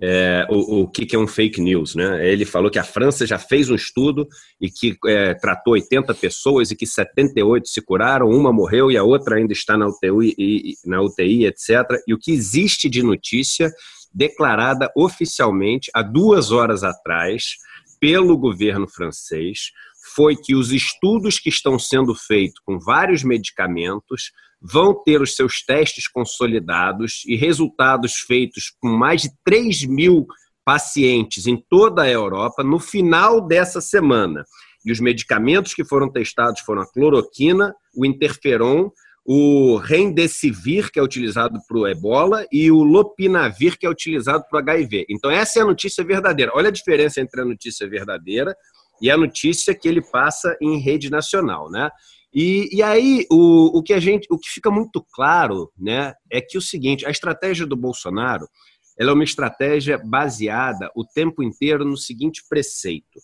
é, 0.00 0.46
o, 0.50 0.82
o 0.82 0.88
que, 0.88 1.14
é 1.14 1.18
um 1.18 1.26
fake 1.26 1.60
news. 1.60 1.94
Né? 1.94 2.28
Ele 2.30 2.44
falou 2.44 2.70
que 2.70 2.78
a 2.78 2.84
França 2.84 3.26
já 3.26 3.38
fez 3.38 3.70
um 3.70 3.74
estudo 3.74 4.26
e 4.60 4.70
que 4.70 4.96
é, 5.06 5.34
tratou 5.34 5.74
80 5.74 6.14
pessoas 6.14 6.70
e 6.70 6.76
que 6.76 6.86
78 6.86 7.68
se 7.68 7.80
curaram, 7.80 8.28
uma 8.28 8.52
morreu 8.52 8.90
e 8.90 8.96
a 8.96 9.02
outra 9.02 9.36
ainda 9.36 9.52
está 9.52 9.76
na 9.76 9.86
UTI, 9.86 10.34
e, 10.38 10.74
na 10.84 11.00
UTI 11.00 11.46
etc. 11.46 11.84
E 12.06 12.14
o 12.14 12.18
que 12.18 12.32
existe 12.32 12.88
de 12.88 13.02
notícia 13.02 13.72
declarada 14.12 14.90
oficialmente 14.96 15.90
há 15.94 16.02
duas 16.02 16.50
horas 16.50 16.82
atrás 16.82 17.56
pelo 18.00 18.36
governo 18.36 18.86
francês 18.88 19.70
foi 20.14 20.36
que 20.36 20.54
os 20.54 20.72
estudos 20.72 21.38
que 21.38 21.48
estão 21.48 21.78
sendo 21.78 22.14
feitos 22.14 22.60
com 22.64 22.78
vários 22.78 23.24
medicamentos 23.24 24.30
vão 24.60 24.94
ter 25.04 25.20
os 25.20 25.34
seus 25.34 25.62
testes 25.62 26.08
consolidados 26.08 27.22
e 27.26 27.36
resultados 27.36 28.14
feitos 28.26 28.72
com 28.80 28.88
mais 28.88 29.22
de 29.22 29.30
3 29.44 29.84
mil 29.84 30.26
pacientes 30.64 31.46
em 31.46 31.56
toda 31.68 32.02
a 32.02 32.10
Europa 32.10 32.64
no 32.64 32.78
final 32.78 33.40
dessa 33.40 33.80
semana. 33.80 34.44
E 34.84 34.90
os 34.90 35.00
medicamentos 35.00 35.74
que 35.74 35.84
foram 35.84 36.10
testados 36.10 36.60
foram 36.60 36.82
a 36.82 36.92
cloroquina, 36.92 37.74
o 37.94 38.04
interferon, 38.04 38.90
o 39.24 39.76
remdesivir, 39.76 40.90
que 40.92 41.00
é 41.00 41.02
utilizado 41.02 41.58
para 41.66 41.76
o 41.76 41.88
ebola, 41.88 42.46
e 42.52 42.70
o 42.70 42.84
lopinavir, 42.84 43.76
que 43.76 43.84
é 43.84 43.90
utilizado 43.90 44.44
para 44.48 44.58
o 44.58 44.60
HIV. 44.60 45.06
Então, 45.10 45.28
essa 45.30 45.58
é 45.58 45.62
a 45.62 45.66
notícia 45.66 46.04
verdadeira. 46.04 46.52
Olha 46.54 46.68
a 46.68 46.72
diferença 46.72 47.20
entre 47.20 47.40
a 47.40 47.44
notícia 47.44 47.88
verdadeira 47.88 48.54
e 49.02 49.10
a 49.10 49.16
notícia 49.16 49.74
que 49.74 49.88
ele 49.88 50.00
passa 50.00 50.56
em 50.62 50.78
rede 50.78 51.10
nacional, 51.10 51.68
né? 51.68 51.90
E, 52.38 52.68
e 52.70 52.82
aí 52.82 53.24
o, 53.30 53.78
o 53.78 53.82
que 53.82 53.94
a 53.94 53.98
gente, 53.98 54.26
o 54.30 54.38
que 54.38 54.50
fica 54.50 54.70
muito 54.70 55.02
claro, 55.10 55.72
né, 55.74 56.12
é 56.30 56.38
que 56.38 56.58
o 56.58 56.60
seguinte, 56.60 57.06
a 57.06 57.10
estratégia 57.10 57.64
do 57.64 57.74
Bolsonaro, 57.74 58.46
ela 58.98 59.10
é 59.10 59.14
uma 59.14 59.24
estratégia 59.24 59.96
baseada 59.96 60.90
o 60.94 61.02
tempo 61.02 61.42
inteiro 61.42 61.82
no 61.82 61.96
seguinte 61.96 62.42
preceito: 62.46 63.18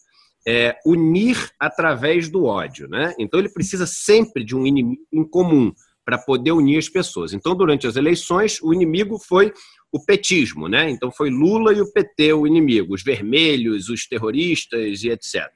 é, 0.49 0.77
unir 0.87 1.37
através 1.61 2.31
do 2.31 2.47
ódio, 2.47 2.89
né? 2.89 3.15
Então 3.19 3.39
ele 3.39 3.51
precisa 3.51 3.87
sempre 3.87 4.43
de 4.43 4.57
um 4.57 4.67
inimigo 4.67 5.03
em 5.13 5.25
comum 5.25 5.75
para 6.07 6.17
poder 6.17 6.53
unir 6.53 6.79
as 6.79 6.89
pessoas. 6.89 7.35
Então 7.35 7.55
durante 7.55 7.87
as 7.87 7.97
eleições 7.97 8.63
o 8.63 8.73
inimigo 8.73 9.19
foi 9.19 9.53
o 9.93 10.03
petismo, 10.03 10.69
né? 10.69 10.89
Então 10.89 11.13
foi 11.13 11.29
Lula 11.29 11.75
e 11.75 11.83
o 11.83 11.93
PT 11.93 12.33
o 12.33 12.47
inimigo, 12.47 12.95
os 12.95 13.03
vermelhos, 13.03 13.91
os 13.91 14.07
terroristas 14.07 15.05
e 15.05 15.11
etc. 15.11 15.51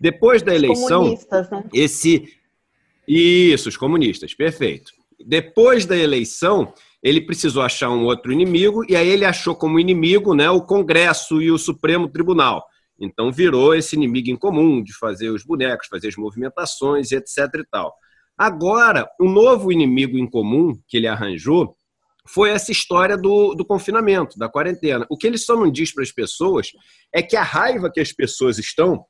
Depois 0.00 0.42
da 0.42 0.54
eleição, 0.54 1.10
né? 1.10 1.64
esse 1.74 2.40
isso, 3.06 3.68
os 3.68 3.76
comunistas, 3.76 4.34
perfeito. 4.34 4.92
Depois 5.24 5.86
da 5.86 5.96
eleição, 5.96 6.72
ele 7.02 7.20
precisou 7.20 7.62
achar 7.62 7.90
um 7.90 8.04
outro 8.04 8.32
inimigo, 8.32 8.84
e 8.88 8.94
aí 8.94 9.08
ele 9.08 9.24
achou 9.24 9.54
como 9.54 9.80
inimigo 9.80 10.34
né, 10.34 10.48
o 10.50 10.62
Congresso 10.62 11.42
e 11.42 11.50
o 11.50 11.58
Supremo 11.58 12.08
Tribunal. 12.08 12.64
Então 13.00 13.32
virou 13.32 13.74
esse 13.74 13.96
inimigo 13.96 14.30
em 14.30 14.36
comum 14.36 14.82
de 14.82 14.96
fazer 14.96 15.30
os 15.30 15.44
bonecos, 15.44 15.88
fazer 15.88 16.08
as 16.08 16.16
movimentações, 16.16 17.10
etc. 17.10 17.38
e 17.56 17.64
tal. 17.68 17.92
Agora, 18.38 19.08
o 19.20 19.26
um 19.26 19.32
novo 19.32 19.72
inimigo 19.72 20.16
em 20.16 20.28
comum 20.28 20.72
que 20.86 20.96
ele 20.96 21.08
arranjou 21.08 21.76
foi 22.26 22.50
essa 22.50 22.70
história 22.70 23.16
do, 23.16 23.54
do 23.54 23.64
confinamento, 23.64 24.38
da 24.38 24.48
quarentena. 24.48 25.06
O 25.10 25.16
que 25.16 25.26
ele 25.26 25.38
só 25.38 25.56
não 25.56 25.70
diz 25.70 25.92
para 25.92 26.04
as 26.04 26.12
pessoas 26.12 26.68
é 27.12 27.20
que 27.20 27.36
a 27.36 27.42
raiva 27.42 27.90
que 27.92 28.00
as 28.00 28.12
pessoas 28.12 28.58
estão, 28.58 29.04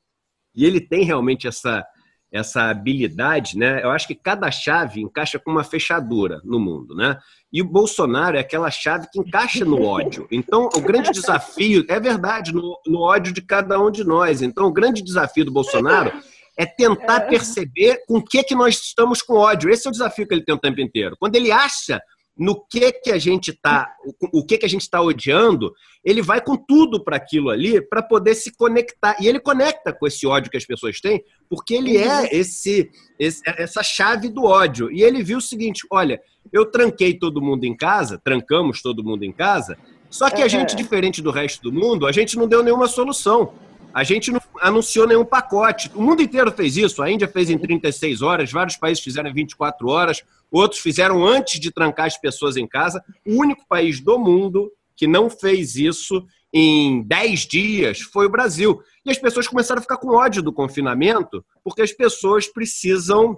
e 0.55 0.65
ele 0.65 0.81
tem 0.81 1.03
realmente 1.03 1.47
essa 1.47 1.85
essa 2.33 2.71
habilidade, 2.71 3.55
né? 3.55 3.83
Eu 3.83 3.91
acho 3.91 4.07
que 4.07 4.15
cada 4.15 4.49
chave 4.49 5.01
encaixa 5.01 5.37
com 5.37 5.51
uma 5.51 5.63
fechadura 5.63 6.41
no 6.43 6.59
mundo, 6.59 6.95
né? 6.95 7.19
E 7.51 7.61
o 7.61 7.65
Bolsonaro 7.65 8.35
é 8.35 8.39
aquela 8.39 8.71
chave 8.71 9.07
que 9.13 9.19
encaixa 9.19 9.63
no 9.63 9.83
ódio. 9.83 10.27
Então, 10.31 10.67
o 10.75 10.81
grande 10.81 11.11
desafio, 11.11 11.85
é 11.87 11.99
verdade, 11.99 12.51
no, 12.51 12.79
no 12.87 13.01
ódio 13.01 13.31
de 13.31 13.41
cada 13.41 13.79
um 13.79 13.91
de 13.91 14.03
nós. 14.03 14.41
Então, 14.41 14.65
o 14.65 14.73
grande 14.73 15.03
desafio 15.03 15.45
do 15.45 15.51
Bolsonaro 15.51 16.11
é 16.57 16.65
tentar 16.65 17.21
perceber 17.21 18.03
com 18.07 18.17
o 18.17 18.23
que, 18.23 18.43
que 18.43 18.55
nós 18.55 18.79
estamos 18.79 19.21
com 19.21 19.35
ódio. 19.35 19.69
Esse 19.69 19.87
é 19.87 19.89
o 19.89 19.91
desafio 19.91 20.27
que 20.27 20.33
ele 20.33 20.43
tem 20.43 20.55
o 20.55 20.59
tempo 20.59 20.81
inteiro. 20.81 21.15
Quando 21.19 21.35
ele 21.35 21.51
acha 21.51 22.01
no 22.37 22.65
que 22.67 22.91
que 22.91 23.11
a 23.11 23.17
gente 23.17 23.51
está, 23.51 23.93
o 24.31 24.43
que 24.43 24.57
que 24.57 24.65
a 24.65 24.69
gente 24.69 24.81
está 24.81 24.99
odiando, 25.01 25.71
ele 26.03 26.21
vai 26.21 26.41
com 26.41 26.57
tudo 26.57 27.03
para 27.03 27.15
aquilo 27.15 27.49
ali 27.49 27.79
para 27.79 28.01
poder 28.01 28.33
se 28.33 28.51
conectar 28.55 29.15
e 29.19 29.27
ele 29.27 29.39
conecta 29.39 29.93
com 29.93 30.07
esse 30.07 30.25
ódio 30.25 30.49
que 30.49 30.57
as 30.57 30.65
pessoas 30.65 30.99
têm, 30.99 31.23
porque 31.47 31.75
ele 31.75 31.95
é 31.97 32.21
uhum. 32.21 32.27
esse, 32.31 32.89
esse 33.19 33.41
essa 33.45 33.83
chave 33.83 34.29
do 34.29 34.45
ódio. 34.45 34.91
E 34.91 35.03
ele 35.03 35.23
viu 35.23 35.37
o 35.37 35.41
seguinte, 35.41 35.85
olha, 35.91 36.19
eu 36.51 36.65
tranquei 36.65 37.13
todo 37.13 37.41
mundo 37.41 37.65
em 37.65 37.75
casa, 37.75 38.19
trancamos 38.23 38.81
todo 38.81 39.03
mundo 39.03 39.23
em 39.23 39.31
casa, 39.31 39.77
só 40.09 40.29
que 40.29 40.41
a 40.41 40.47
gente 40.47 40.75
diferente 40.75 41.21
do 41.21 41.31
resto 41.31 41.61
do 41.63 41.71
mundo, 41.71 42.07
a 42.07 42.11
gente 42.11 42.35
não 42.35 42.47
deu 42.47 42.63
nenhuma 42.63 42.87
solução. 42.87 43.53
A 43.93 44.03
gente 44.03 44.31
não 44.31 44.41
anunciou 44.59 45.07
nenhum 45.07 45.23
pacote. 45.23 45.91
O 45.93 46.01
mundo 46.01 46.23
inteiro 46.23 46.51
fez 46.51 46.75
isso. 46.75 47.03
A 47.03 47.11
Índia 47.11 47.27
fez 47.27 47.49
em 47.51 47.59
36 47.59 48.23
horas, 48.23 48.51
vários 48.51 48.75
países 48.75 49.03
fizeram 49.03 49.29
em 49.29 49.33
24 49.33 49.87
horas, 49.87 50.23
outros 50.59 50.81
fizeram 50.81 51.25
antes 51.25 51.59
de 51.59 51.71
trancar 51.71 52.05
as 52.05 52.17
pessoas 52.17 52.57
em 52.57 52.67
casa. 52.67 53.03
O 53.25 53.39
único 53.39 53.67
país 53.67 53.99
do 53.99 54.17
mundo 54.19 54.71
que 54.95 55.07
não 55.07 55.29
fez 55.29 55.75
isso 55.75 56.25
em 56.53 57.01
10 57.03 57.39
dias 57.41 58.01
foi 58.01 58.27
o 58.27 58.31
Brasil. 58.31 58.79
E 59.05 59.09
as 59.09 59.17
pessoas 59.17 59.47
começaram 59.47 59.79
a 59.79 59.81
ficar 59.81 59.97
com 59.97 60.15
ódio 60.15 60.43
do 60.43 60.53
confinamento, 60.53 61.43
porque 61.63 61.81
as 61.81 61.91
pessoas 61.91 62.47
precisam 62.47 63.37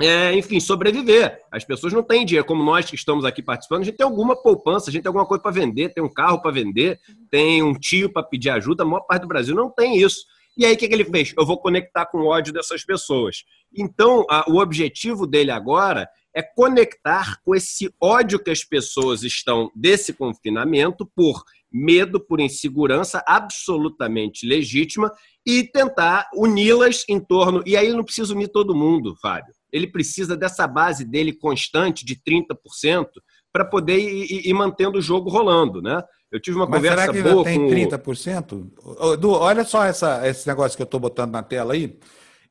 é, 0.00 0.34
enfim, 0.34 0.58
sobreviver. 0.58 1.40
As 1.50 1.64
pessoas 1.64 1.92
não 1.92 2.02
têm 2.02 2.24
dinheiro, 2.24 2.46
como 2.46 2.64
nós 2.64 2.88
que 2.88 2.96
estamos 2.96 3.24
aqui 3.24 3.42
participando, 3.42 3.82
a 3.82 3.84
gente 3.84 3.96
tem 3.96 4.04
alguma 4.04 4.34
poupança, 4.34 4.90
a 4.90 4.92
gente 4.92 5.02
tem 5.02 5.08
alguma 5.08 5.26
coisa 5.26 5.42
para 5.42 5.52
vender, 5.52 5.90
tem 5.90 6.02
um 6.02 6.12
carro 6.12 6.40
para 6.40 6.50
vender, 6.50 6.98
tem 7.30 7.62
um 7.62 7.72
tio 7.74 8.10
para 8.12 8.22
pedir 8.22 8.50
ajuda, 8.50 8.82
a 8.82 8.86
maior 8.86 9.02
parte 9.02 9.22
do 9.22 9.28
Brasil 9.28 9.54
não 9.54 9.70
tem 9.70 9.98
isso. 9.98 10.24
E 10.56 10.66
aí, 10.66 10.74
o 10.74 10.76
que, 10.76 10.84
ele 10.84 11.04
fez? 11.04 11.32
Eu 11.36 11.46
vou 11.46 11.56
conectar 11.56 12.04
com 12.06 12.18
o 12.18 12.26
ódio 12.26 12.52
dessas 12.52 12.84
pessoas. 12.84 13.44
Então, 13.74 14.26
a, 14.28 14.44
o 14.50 14.58
objetivo 14.58 15.26
dele 15.26 15.50
agora 15.50 16.08
é 16.34 16.42
conectar 16.42 17.40
com 17.44 17.54
esse 17.54 17.92
ódio 18.00 18.42
que 18.42 18.50
as 18.50 18.64
pessoas 18.64 19.22
estão 19.22 19.70
desse 19.74 20.12
confinamento 20.12 21.06
por 21.14 21.42
medo, 21.70 22.20
por 22.20 22.40
insegurança 22.40 23.22
absolutamente 23.26 24.46
legítima 24.46 25.10
e 25.46 25.64
tentar 25.64 26.28
uni-las 26.34 27.04
em 27.08 27.18
torno. 27.18 27.62
E 27.66 27.76
aí 27.76 27.86
ele 27.86 27.96
não 27.96 28.04
precisa 28.04 28.34
unir 28.34 28.48
todo 28.48 28.74
mundo, 28.74 29.16
Fábio 29.20 29.52
ele 29.72 29.86
precisa 29.86 30.36
dessa 30.36 30.66
base 30.66 31.04
dele 31.04 31.32
constante 31.32 32.04
de 32.04 32.14
30% 32.16 33.06
para 33.50 33.64
poder 33.64 33.98
ir, 33.98 34.46
ir, 34.48 34.54
mantendo 34.54 34.98
o 34.98 35.02
jogo 35.02 35.30
rolando, 35.30 35.80
né? 35.80 36.02
Eu 36.30 36.40
tive 36.40 36.56
uma 36.56 36.66
Mas 36.66 36.76
conversa 36.76 37.00
será 37.00 37.12
que 37.12 37.22
boa 37.22 37.44
tem 37.44 37.88
30%? 37.88 39.16
Du, 39.18 39.30
olha 39.30 39.64
só 39.64 39.84
essa, 39.84 40.26
esse 40.26 40.46
negócio 40.46 40.76
que 40.76 40.82
eu 40.82 40.86
estou 40.86 41.00
botando 41.00 41.32
na 41.32 41.42
tela 41.42 41.74
aí. 41.74 41.98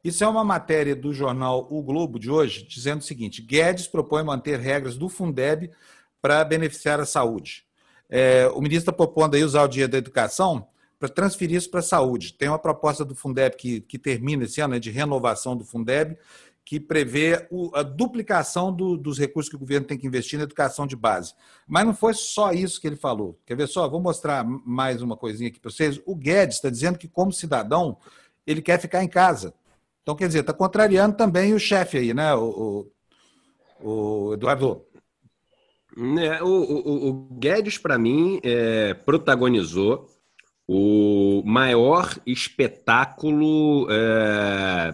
Isso 0.03 0.23
é 0.23 0.27
uma 0.27 0.43
matéria 0.43 0.95
do 0.95 1.13
jornal 1.13 1.67
O 1.69 1.81
Globo 1.83 2.17
de 2.17 2.29
hoje, 2.29 2.65
dizendo 2.67 3.01
o 3.01 3.03
seguinte: 3.03 3.41
Guedes 3.41 3.87
propõe 3.87 4.23
manter 4.23 4.59
regras 4.59 4.97
do 4.97 5.07
Fundeb 5.07 5.69
para 6.21 6.43
beneficiar 6.43 6.99
a 6.99 7.05
saúde. 7.05 7.65
É, 8.09 8.47
o 8.49 8.61
ministro 8.61 8.91
está 8.91 8.91
propondo 8.91 9.35
aí 9.35 9.43
usar 9.43 9.63
o 9.63 9.67
dinheiro 9.67 9.91
da 9.91 9.97
educação 9.97 10.67
para 10.99 11.09
transferir 11.09 11.57
isso 11.57 11.69
para 11.71 11.79
a 11.79 11.83
saúde. 11.83 12.33
Tem 12.33 12.49
uma 12.49 12.59
proposta 12.59 13.03
do 13.03 13.15
Fundeb 13.15 13.55
que, 13.55 13.81
que 13.81 13.97
termina 13.97 14.43
esse 14.43 14.61
ano, 14.61 14.75
né, 14.75 14.79
de 14.79 14.91
renovação 14.91 15.55
do 15.55 15.63
Fundeb, 15.63 16.17
que 16.63 16.79
prevê 16.79 17.47
a 17.73 17.81
duplicação 17.81 18.71
do, 18.71 18.95
dos 18.95 19.17
recursos 19.17 19.49
que 19.49 19.55
o 19.55 19.59
governo 19.59 19.87
tem 19.87 19.97
que 19.97 20.05
investir 20.05 20.37
na 20.37 20.43
educação 20.43 20.85
de 20.85 20.95
base. 20.95 21.33
Mas 21.67 21.85
não 21.85 21.93
foi 21.93 22.13
só 22.13 22.51
isso 22.51 22.79
que 22.79 22.87
ele 22.87 22.95
falou. 22.95 23.39
Quer 23.45 23.55
ver 23.55 23.67
só? 23.67 23.87
Vou 23.89 23.99
mostrar 23.99 24.43
mais 24.43 25.01
uma 25.01 25.17
coisinha 25.17 25.49
aqui 25.49 25.59
para 25.59 25.71
vocês. 25.71 25.99
O 26.05 26.15
Guedes 26.15 26.57
está 26.57 26.69
dizendo 26.69 26.99
que, 26.99 27.07
como 27.07 27.31
cidadão, 27.31 27.97
ele 28.45 28.61
quer 28.61 28.79
ficar 28.79 29.03
em 29.03 29.07
casa. 29.07 29.53
Então, 30.01 30.15
quer 30.15 30.27
dizer, 30.27 30.39
está 30.39 30.53
contrariando 30.53 31.15
também 31.15 31.53
o 31.53 31.59
chefe 31.59 31.97
aí, 31.97 32.13
né, 32.13 32.33
o, 32.33 32.89
o, 33.79 34.29
o 34.29 34.33
Eduardo? 34.33 34.83
É, 36.19 36.41
o, 36.41 36.47
o, 36.47 37.09
o, 37.09 37.13
Guedes, 37.37 37.77
para 37.77 37.97
mim, 37.97 38.39
é, 38.43 38.93
protagonizou 38.93 40.07
o 40.67 41.43
maior 41.45 42.17
espetáculo 42.25 43.87
é, 43.91 44.93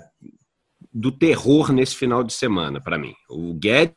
do 0.91 1.11
terror 1.11 1.71
nesse 1.71 1.95
final 1.95 2.23
de 2.23 2.33
semana, 2.33 2.81
para 2.81 2.97
mim. 2.97 3.13
O 3.29 3.53
Guedes, 3.53 3.95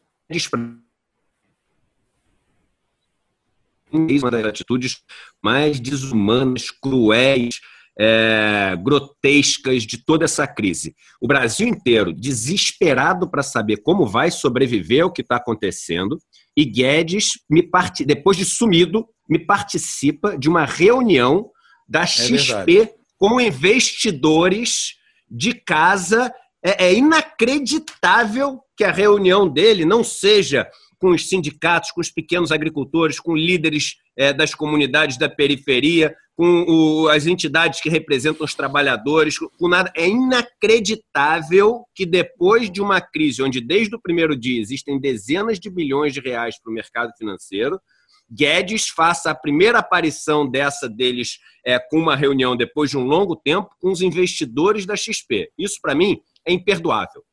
uma 3.93 4.31
das 4.31 4.45
atitudes 4.45 5.03
mais 5.43 5.81
desumanas, 5.81 6.71
cruéis, 6.71 7.61
é, 8.03 8.75
grotescas 8.83 9.83
de 9.83 9.99
toda 9.99 10.25
essa 10.25 10.47
crise. 10.47 10.95
O 11.21 11.29
Brasil 11.29 11.69
inteiro 11.69 12.15
desesperado 12.15 13.31
para 13.31 13.43
saber 13.43 13.83
como 13.83 14.07
vai 14.07 14.31
sobreviver 14.31 15.03
ao 15.03 15.13
que 15.13 15.21
está 15.21 15.37
acontecendo. 15.37 16.19
E 16.57 16.65
Guedes, 16.65 17.33
me 17.49 17.63
part... 17.63 18.03
depois 18.07 18.39
de 18.39 18.47
sumido, 18.47 19.07
me 19.29 19.39
participa 19.39 20.39
de 20.39 20.49
uma 20.49 20.65
reunião 20.65 21.51
da 21.87 22.07
XP 22.07 22.81
é 22.81 22.95
com 23.19 23.39
investidores 23.39 24.95
de 25.31 25.53
casa 25.53 26.33
é, 26.65 26.87
é 26.87 26.95
inacreditável 26.95 28.61
que 28.75 28.85
a 28.85 28.91
reunião 28.91 29.47
dele 29.47 29.85
não 29.85 30.03
seja 30.03 30.67
com 31.01 31.11
os 31.11 31.29
sindicatos, 31.29 31.91
com 31.91 32.01
os 32.01 32.11
pequenos 32.11 32.53
agricultores, 32.53 33.19
com 33.19 33.35
líderes 33.35 33.97
é, 34.17 34.33
das 34.33 34.55
comunidades 34.55 35.17
da 35.17 35.29
periferia, 35.29 36.15
com 36.37 36.65
o, 36.69 37.09
as 37.09 37.27
entidades 37.27 37.81
que 37.81 37.89
representam 37.89 38.45
os 38.45 38.55
trabalhadores, 38.55 39.39
com 39.39 39.69
nada. 39.69 39.91
É 39.97 40.07
inacreditável 40.07 41.85
que 41.95 42.05
depois 42.05 42.71
de 42.71 42.81
uma 42.81 43.01
crise 43.01 43.43
onde 43.43 43.61
desde 43.61 43.95
o 43.97 44.01
primeiro 44.01 44.39
dia 44.39 44.61
existem 44.61 45.01
dezenas 45.01 45.59
de 45.59 45.71
bilhões 45.71 46.13
de 46.13 46.21
reais 46.21 46.61
para 46.61 46.71
o 46.71 46.75
mercado 46.75 47.13
financeiro, 47.17 47.81
Guedes 48.31 48.89
faça 48.89 49.31
a 49.31 49.35
primeira 49.35 49.79
aparição 49.81 50.49
dessa 50.49 50.89
deles 50.89 51.39
é, 51.67 51.79
com 51.79 51.99
uma 51.99 52.15
reunião 52.15 52.57
depois 52.57 52.91
de 52.91 52.97
um 52.97 53.05
longo 53.05 53.35
tempo 53.35 53.71
com 53.81 53.91
os 53.91 54.03
investidores 54.03 54.87
da 54.87 54.95
XP. 54.95 55.51
Isso, 55.59 55.81
para 55.83 55.95
mim, 55.95 56.21
é 56.47 56.53
imperdoável. 56.53 57.25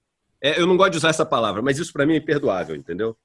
É, 0.42 0.60
eu 0.60 0.66
não 0.66 0.78
gosto 0.78 0.92
de 0.92 0.98
usar 0.98 1.10
essa 1.10 1.26
palavra, 1.26 1.62
mas 1.62 1.78
isso 1.78 1.94
para 1.94 2.06
mim 2.06 2.14
é 2.14 2.18
imperdoável, 2.18 2.76
entendeu? 2.76 3.16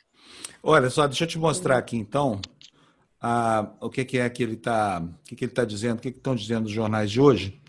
Olha 0.63 0.91
só, 0.91 1.07
deixa 1.07 1.25
eu 1.25 1.29
te 1.29 1.39
mostrar 1.39 1.79
aqui 1.79 1.97
então 1.97 2.41
a, 3.21 3.69
o 3.81 3.89
que, 3.89 4.05
que, 4.05 4.19
é 4.19 4.29
que 4.29 4.43
ele 4.43 4.55
está, 4.55 5.01
o 5.01 5.25
que, 5.25 5.37
que 5.37 5.45
ele 5.45 5.53
está 5.53 5.65
dizendo, 5.65 5.99
o 5.99 6.01
que, 6.01 6.11
que 6.11 6.19
estão 6.19 6.35
dizendo 6.35 6.67
os 6.67 6.73
jornais 6.73 7.11
de 7.11 7.21
hoje. 7.21 7.61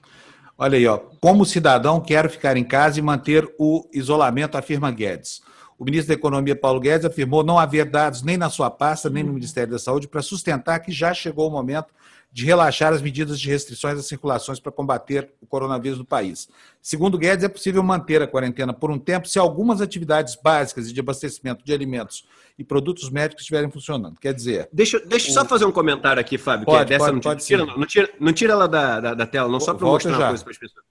Olha 0.57 0.77
aí, 0.77 0.85
ó, 0.87 0.97
como 0.97 1.45
cidadão 1.45 1.99
quero 1.99 2.29
ficar 2.29 2.55
em 2.57 2.63
casa 2.63 2.99
e 2.99 3.01
manter 3.01 3.51
o 3.57 3.89
isolamento, 3.93 4.57
afirma 4.57 4.91
Guedes. 4.91 5.41
O 5.77 5.83
ministro 5.83 6.09
da 6.09 6.13
Economia, 6.13 6.55
Paulo 6.55 6.79
Guedes, 6.79 7.05
afirmou 7.05 7.43
não 7.43 7.57
haver 7.57 7.85
dados 7.89 8.21
nem 8.21 8.37
na 8.37 8.49
sua 8.49 8.69
pasta, 8.69 9.09
nem 9.09 9.23
no 9.23 9.33
Ministério 9.33 9.71
da 9.71 9.79
Saúde 9.79 10.07
para 10.07 10.21
sustentar 10.21 10.79
que 10.79 10.91
já 10.91 11.13
chegou 11.13 11.47
o 11.47 11.51
momento 11.51 11.87
de 12.33 12.45
relaxar 12.45 12.91
as 12.91 13.01
medidas 13.01 13.39
de 13.39 13.47
restrições 13.47 13.99
às 13.99 14.07
circulações 14.07 14.59
para 14.59 14.71
combater 14.71 15.31
o 15.39 15.45
coronavírus 15.45 15.99
no 15.99 16.05
país. 16.05 16.49
Segundo 16.81 17.15
Guedes, 17.15 17.45
é 17.45 17.47
possível 17.47 17.83
manter 17.83 18.23
a 18.23 18.27
quarentena 18.27 18.73
por 18.73 18.89
um 18.89 18.97
tempo 18.97 19.27
se 19.27 19.37
algumas 19.37 19.81
atividades 19.81 20.35
básicas 20.35 20.91
de 20.91 20.99
abastecimento 20.99 21.63
de 21.63 21.71
alimentos 21.71 22.25
e 22.57 22.63
produtos 22.63 23.11
médicos 23.11 23.43
estiverem 23.43 23.69
funcionando. 23.69 24.19
Quer 24.19 24.33
dizer. 24.33 24.67
Deixa, 24.73 24.99
deixa 24.99 25.29
eu 25.29 25.33
só 25.35 25.45
fazer 25.45 25.65
um 25.65 25.71
comentário 25.71 26.19
aqui, 26.19 26.39
Fábio. 26.39 26.65
Pode, 26.65 26.87
que 26.87 26.93
é 26.93 26.97
dessa 26.97 27.05
pode, 27.05 27.15
não, 27.15 27.21
pode 27.21 27.45
tira, 27.45 27.65
não, 27.65 27.85
tira, 27.85 28.09
não 28.19 28.33
tira 28.33 28.53
ela 28.53 28.67
da, 28.67 28.99
da, 28.99 29.13
da 29.13 29.25
tela, 29.27 29.47
não, 29.47 29.59
só 29.59 29.75
para 29.75 29.85
mostrar 29.85 30.11
já. 30.11 30.17
uma 30.17 30.27
coisa 30.29 30.43
para 30.43 30.51
as 30.51 30.57
pessoas. 30.57 30.85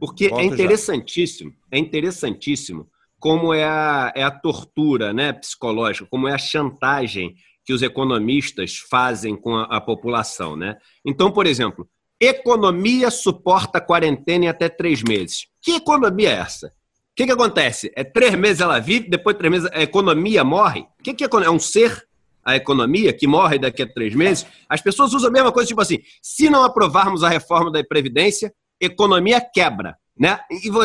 Porque 0.00 0.28
Volta 0.30 0.42
é 0.42 0.46
interessantíssimo, 0.46 1.50
já. 1.50 1.56
é 1.72 1.78
interessantíssimo 1.78 2.88
como 3.18 3.52
é 3.52 3.64
a, 3.64 4.12
é 4.14 4.22
a 4.22 4.30
tortura 4.30 5.12
né, 5.12 5.32
psicológica, 5.34 6.06
como 6.08 6.28
é 6.28 6.32
a 6.32 6.38
chantagem 6.38 7.34
que 7.68 7.72
os 7.74 7.82
economistas 7.82 8.78
fazem 8.78 9.36
com 9.36 9.54
a, 9.54 9.64
a 9.64 9.78
população. 9.78 10.56
Né? 10.56 10.78
Então, 11.04 11.30
por 11.30 11.46
exemplo, 11.46 11.86
economia 12.18 13.10
suporta 13.10 13.78
quarentena 13.78 14.46
em 14.46 14.48
até 14.48 14.70
três 14.70 15.02
meses. 15.02 15.48
Que 15.60 15.72
economia 15.72 16.30
é 16.30 16.38
essa? 16.38 16.68
O 16.68 16.72
que, 17.14 17.26
que 17.26 17.32
acontece? 17.32 17.92
É 17.94 18.02
três 18.02 18.34
meses 18.36 18.62
ela 18.62 18.78
vive, 18.78 19.10
depois 19.10 19.34
de 19.34 19.40
três 19.40 19.52
meses 19.52 19.70
a 19.70 19.82
economia 19.82 20.42
morre? 20.42 20.86
O 20.98 21.02
que, 21.02 21.12
que 21.12 21.22
é, 21.22 21.28
é 21.44 21.50
um 21.50 21.58
ser? 21.58 22.08
A 22.42 22.56
economia 22.56 23.12
que 23.12 23.26
morre 23.26 23.58
daqui 23.58 23.82
a 23.82 23.92
três 23.92 24.14
meses? 24.14 24.46
As 24.66 24.80
pessoas 24.80 25.12
usam 25.12 25.28
a 25.28 25.32
mesma 25.32 25.52
coisa, 25.52 25.68
tipo 25.68 25.82
assim: 25.82 25.98
se 26.22 26.48
não 26.48 26.64
aprovarmos 26.64 27.22
a 27.22 27.28
reforma 27.28 27.70
da 27.70 27.84
Previdência, 27.84 28.50
economia 28.80 29.42
quebra. 29.42 29.94
Né? 30.18 30.40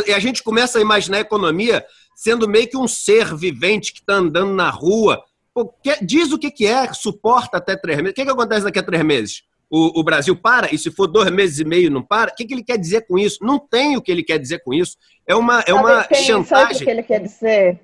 E 0.05 0.11
a 0.11 0.19
gente 0.19 0.43
começa 0.43 0.79
a 0.79 0.81
imaginar 0.81 1.19
a 1.19 1.21
economia 1.21 1.85
sendo 2.13 2.45
meio 2.45 2.67
que 2.67 2.75
um 2.75 2.89
ser 2.89 3.33
vivente 3.33 3.93
que 3.93 3.99
está 3.99 4.15
andando 4.15 4.53
na 4.53 4.69
rua, 4.69 5.23
Pô, 5.53 5.71
que, 5.83 6.03
diz 6.03 6.31
o 6.31 6.39
que, 6.39 6.49
que 6.49 6.65
é, 6.65 6.91
suporta 6.93 7.57
até 7.57 7.75
três 7.75 7.97
meses. 7.97 8.11
O 8.11 8.15
que, 8.15 8.25
que 8.25 8.31
acontece 8.31 8.63
daqui 8.63 8.79
a 8.79 8.83
três 8.83 9.03
meses? 9.03 9.43
o, 9.75 10.01
o, 10.01 10.03
Brasil 10.03 10.35
para, 10.35 10.71
e 10.71 10.77
se 10.77 10.91
for 10.91 11.07
dois 11.07 11.31
meses 11.31 11.57
e 11.57 11.65
meio 11.65 11.89
não 11.89 12.03
para, 12.03 12.31
o 12.31 12.35
que, 12.35 12.45
que 12.45 12.53
ele 12.53 12.63
quer 12.63 12.77
dizer 12.77 13.07
com 13.07 13.17
isso? 13.17 13.39
Não 13.41 13.57
tem 13.57 13.97
o 13.97 14.01
que 14.03 14.11
ele 14.11 14.21
quer 14.21 14.37
dizer 14.37 14.59
com 14.59 14.71
isso. 14.71 14.95
É 15.25 15.33
uma, 15.33 15.61
é 15.61 15.73
uma 15.73 16.03
tem, 16.03 16.23
chantagem. 16.23 16.45
Sabe 16.45 16.75
o 16.75 16.77
que 16.77 16.91
ele 16.91 17.01
quer 17.01 17.19
dizer? 17.19 17.79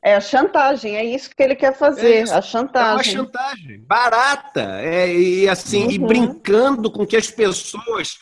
É 0.00 0.14
a 0.14 0.20
chantagem, 0.20 0.96
é 0.96 1.04
isso 1.04 1.34
que 1.34 1.42
ele 1.42 1.56
quer 1.56 1.76
fazer, 1.76 2.28
é 2.28 2.32
a 2.32 2.40
chantagem. 2.40 2.90
É 2.90 2.94
uma 2.94 3.24
chantagem 3.24 3.80
barata, 3.80 4.80
é, 4.80 5.12
e 5.12 5.48
assim, 5.48 5.86
uhum. 5.86 5.90
e 5.90 5.98
brincando 5.98 6.88
com 6.88 7.04
que 7.04 7.16
as 7.16 7.28
pessoas 7.28 8.16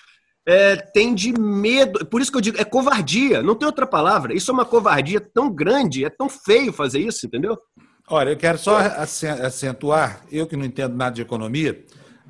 é, 0.46 0.76
têm 0.76 1.14
de 1.14 1.38
medo. 1.38 2.06
Por 2.06 2.22
isso 2.22 2.30
que 2.30 2.38
eu 2.38 2.42
digo, 2.42 2.58
é 2.58 2.64
covardia, 2.64 3.42
não 3.42 3.54
tem 3.54 3.66
outra 3.66 3.86
palavra. 3.86 4.34
Isso 4.34 4.50
é 4.50 4.54
uma 4.54 4.64
covardia 4.64 5.20
tão 5.20 5.50
grande, 5.52 6.02
é 6.02 6.08
tão 6.08 6.30
feio 6.30 6.72
fazer 6.72 7.00
isso, 7.00 7.26
entendeu? 7.26 7.58
Olha, 8.08 8.30
eu 8.30 8.36
quero 8.36 8.56
só 8.56 8.78
acentuar, 8.78 10.24
eu 10.30 10.46
que 10.46 10.56
não 10.56 10.64
entendo 10.64 10.94
nada 10.94 11.14
de 11.14 11.22
economia, 11.22 11.84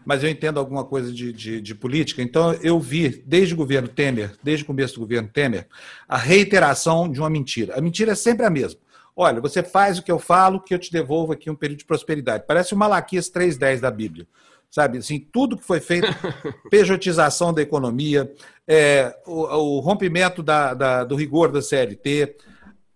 mas 0.07 0.23
eu 0.23 0.31
entendo 0.31 0.59
alguma 0.59 0.85
coisa 0.85 1.13
de, 1.13 1.33
de, 1.35 1.61
de, 1.61 1.75
política. 1.75 2.23
Então, 2.23 2.55
eu 2.63 2.81
vi, 2.81 3.23
desde 3.27 3.53
o 3.53 3.57
governo 3.57 3.87
Temer, 3.87 4.33
desde 4.43 4.65
o 4.65 4.67
começo 4.67 4.95
do 4.95 5.01
governo 5.01 5.29
Temer, 5.29 5.67
a 6.09 6.17
reiteração 6.17 7.11
de 7.11 7.21
uma 7.21 7.29
mentira. 7.29 7.77
A 7.77 7.81
mentira 7.83 8.13
é 8.13 8.15
sempre 8.15 8.47
a 8.47 8.51
mesma. 8.51 8.81
Olha, 9.15 9.41
você 9.41 9.63
faz 9.63 9.99
o 9.99 10.03
que 10.03 10.11
eu 10.11 10.19
falo, 10.19 10.61
que 10.61 10.73
eu 10.73 10.79
te 10.79 10.91
devolvo 10.91 11.33
aqui 11.33 11.51
um 11.51 11.55
período 11.55 11.81
de 11.81 11.85
prosperidade. 11.85 12.45
Parece 12.47 12.73
o 12.73 12.77
Malaquias 12.77 13.31
3.10 13.31 13.81
da 13.81 13.91
Bíblia. 13.91 14.27
Sabe, 14.71 14.99
assim, 14.99 15.19
tudo 15.19 15.57
que 15.57 15.65
foi 15.65 15.81
feito, 15.81 16.09
pejotização 16.71 17.53
da 17.53 17.63
economia, 17.63 18.31
é, 18.67 19.15
o, 19.27 19.43
o, 19.43 19.81
rompimento 19.81 20.43
da, 20.43 20.75
da, 20.75 21.05
do 21.05 21.17
rigor 21.17 21.51
da 21.51 21.63
CLT, 21.63 22.37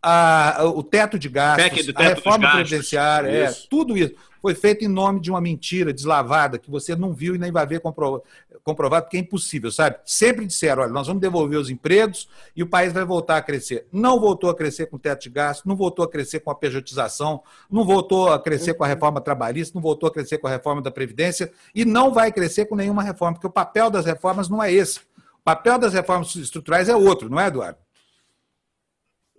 a, 0.03 0.64
o 0.64 0.82
teto 0.82 1.18
de 1.18 1.28
gastos, 1.28 1.86
teto 1.86 1.98
a 1.98 2.03
reforma 2.03 2.51
previdenciária, 2.51 3.28
é, 3.28 3.53
tudo 3.68 3.96
isso 3.96 4.14
foi 4.40 4.55
feito 4.55 4.84
em 4.84 4.88
nome 4.88 5.20
de 5.20 5.30
uma 5.30 5.40
mentira 5.40 5.92
deslavada 5.92 6.59
que 6.59 6.70
você 6.70 6.96
não 6.96 7.12
viu 7.12 7.34
e 7.34 7.38
nem 7.38 7.53
vai 7.53 7.66
ver 7.66 7.80
comprovado, 7.80 9.03
porque 9.03 9.16
é 9.16 9.20
impossível, 9.20 9.70
sabe? 9.70 9.96
Sempre 10.05 10.46
disseram, 10.46 10.82
olha, 10.82 10.90
nós 10.90 11.07
vamos 11.07 11.20
devolver 11.20 11.59
os 11.59 11.68
empregos 11.68 12.28
e 12.57 12.62
o 12.62 12.66
país 12.66 12.92
vai 12.92 13.05
voltar 13.05 13.36
a 13.36 13.42
crescer. 13.42 13.86
Não 13.92 14.18
voltou 14.18 14.48
a 14.48 14.55
crescer 14.55 14.86
com 14.86 14.96
o 14.96 14.98
teto 14.98 15.22
de 15.24 15.30
gastos, 15.30 15.66
não 15.66 15.76
voltou 15.76 16.05
a 16.05 16.11
crescer 16.11 16.40
com 16.40 16.51
a 16.51 16.55
pejotização, 16.55 17.42
não 17.70 17.84
voltou 17.84 18.32
a 18.32 18.38
crescer 18.38 18.74
com 18.74 18.84
a 18.84 18.86
reforma 18.86 19.20
trabalhista, 19.20 19.74
não 19.74 19.82
voltou 19.82 20.09
a 20.09 20.12
crescer 20.12 20.38
com 20.38 20.46
a 20.46 20.51
reforma 20.51 20.80
da 20.80 20.90
Previdência 20.90 21.53
e 21.74 21.84
não 21.84 22.12
vai 22.12 22.32
crescer 22.32 22.64
com 22.64 22.74
nenhuma 22.74 23.03
reforma, 23.03 23.34
porque 23.34 23.46
o 23.46 23.51
papel 23.51 23.90
das 23.90 24.07
reformas 24.07 24.48
não 24.48 24.62
é 24.62 24.72
esse. 24.72 25.01
O 25.01 25.44
papel 25.44 25.78
das 25.78 25.92
reformas 25.92 26.34
estruturais 26.34 26.88
é 26.88 26.96
outro, 26.96 27.28
não 27.28 27.40
é, 27.40 27.48
Eduardo? 27.48 27.78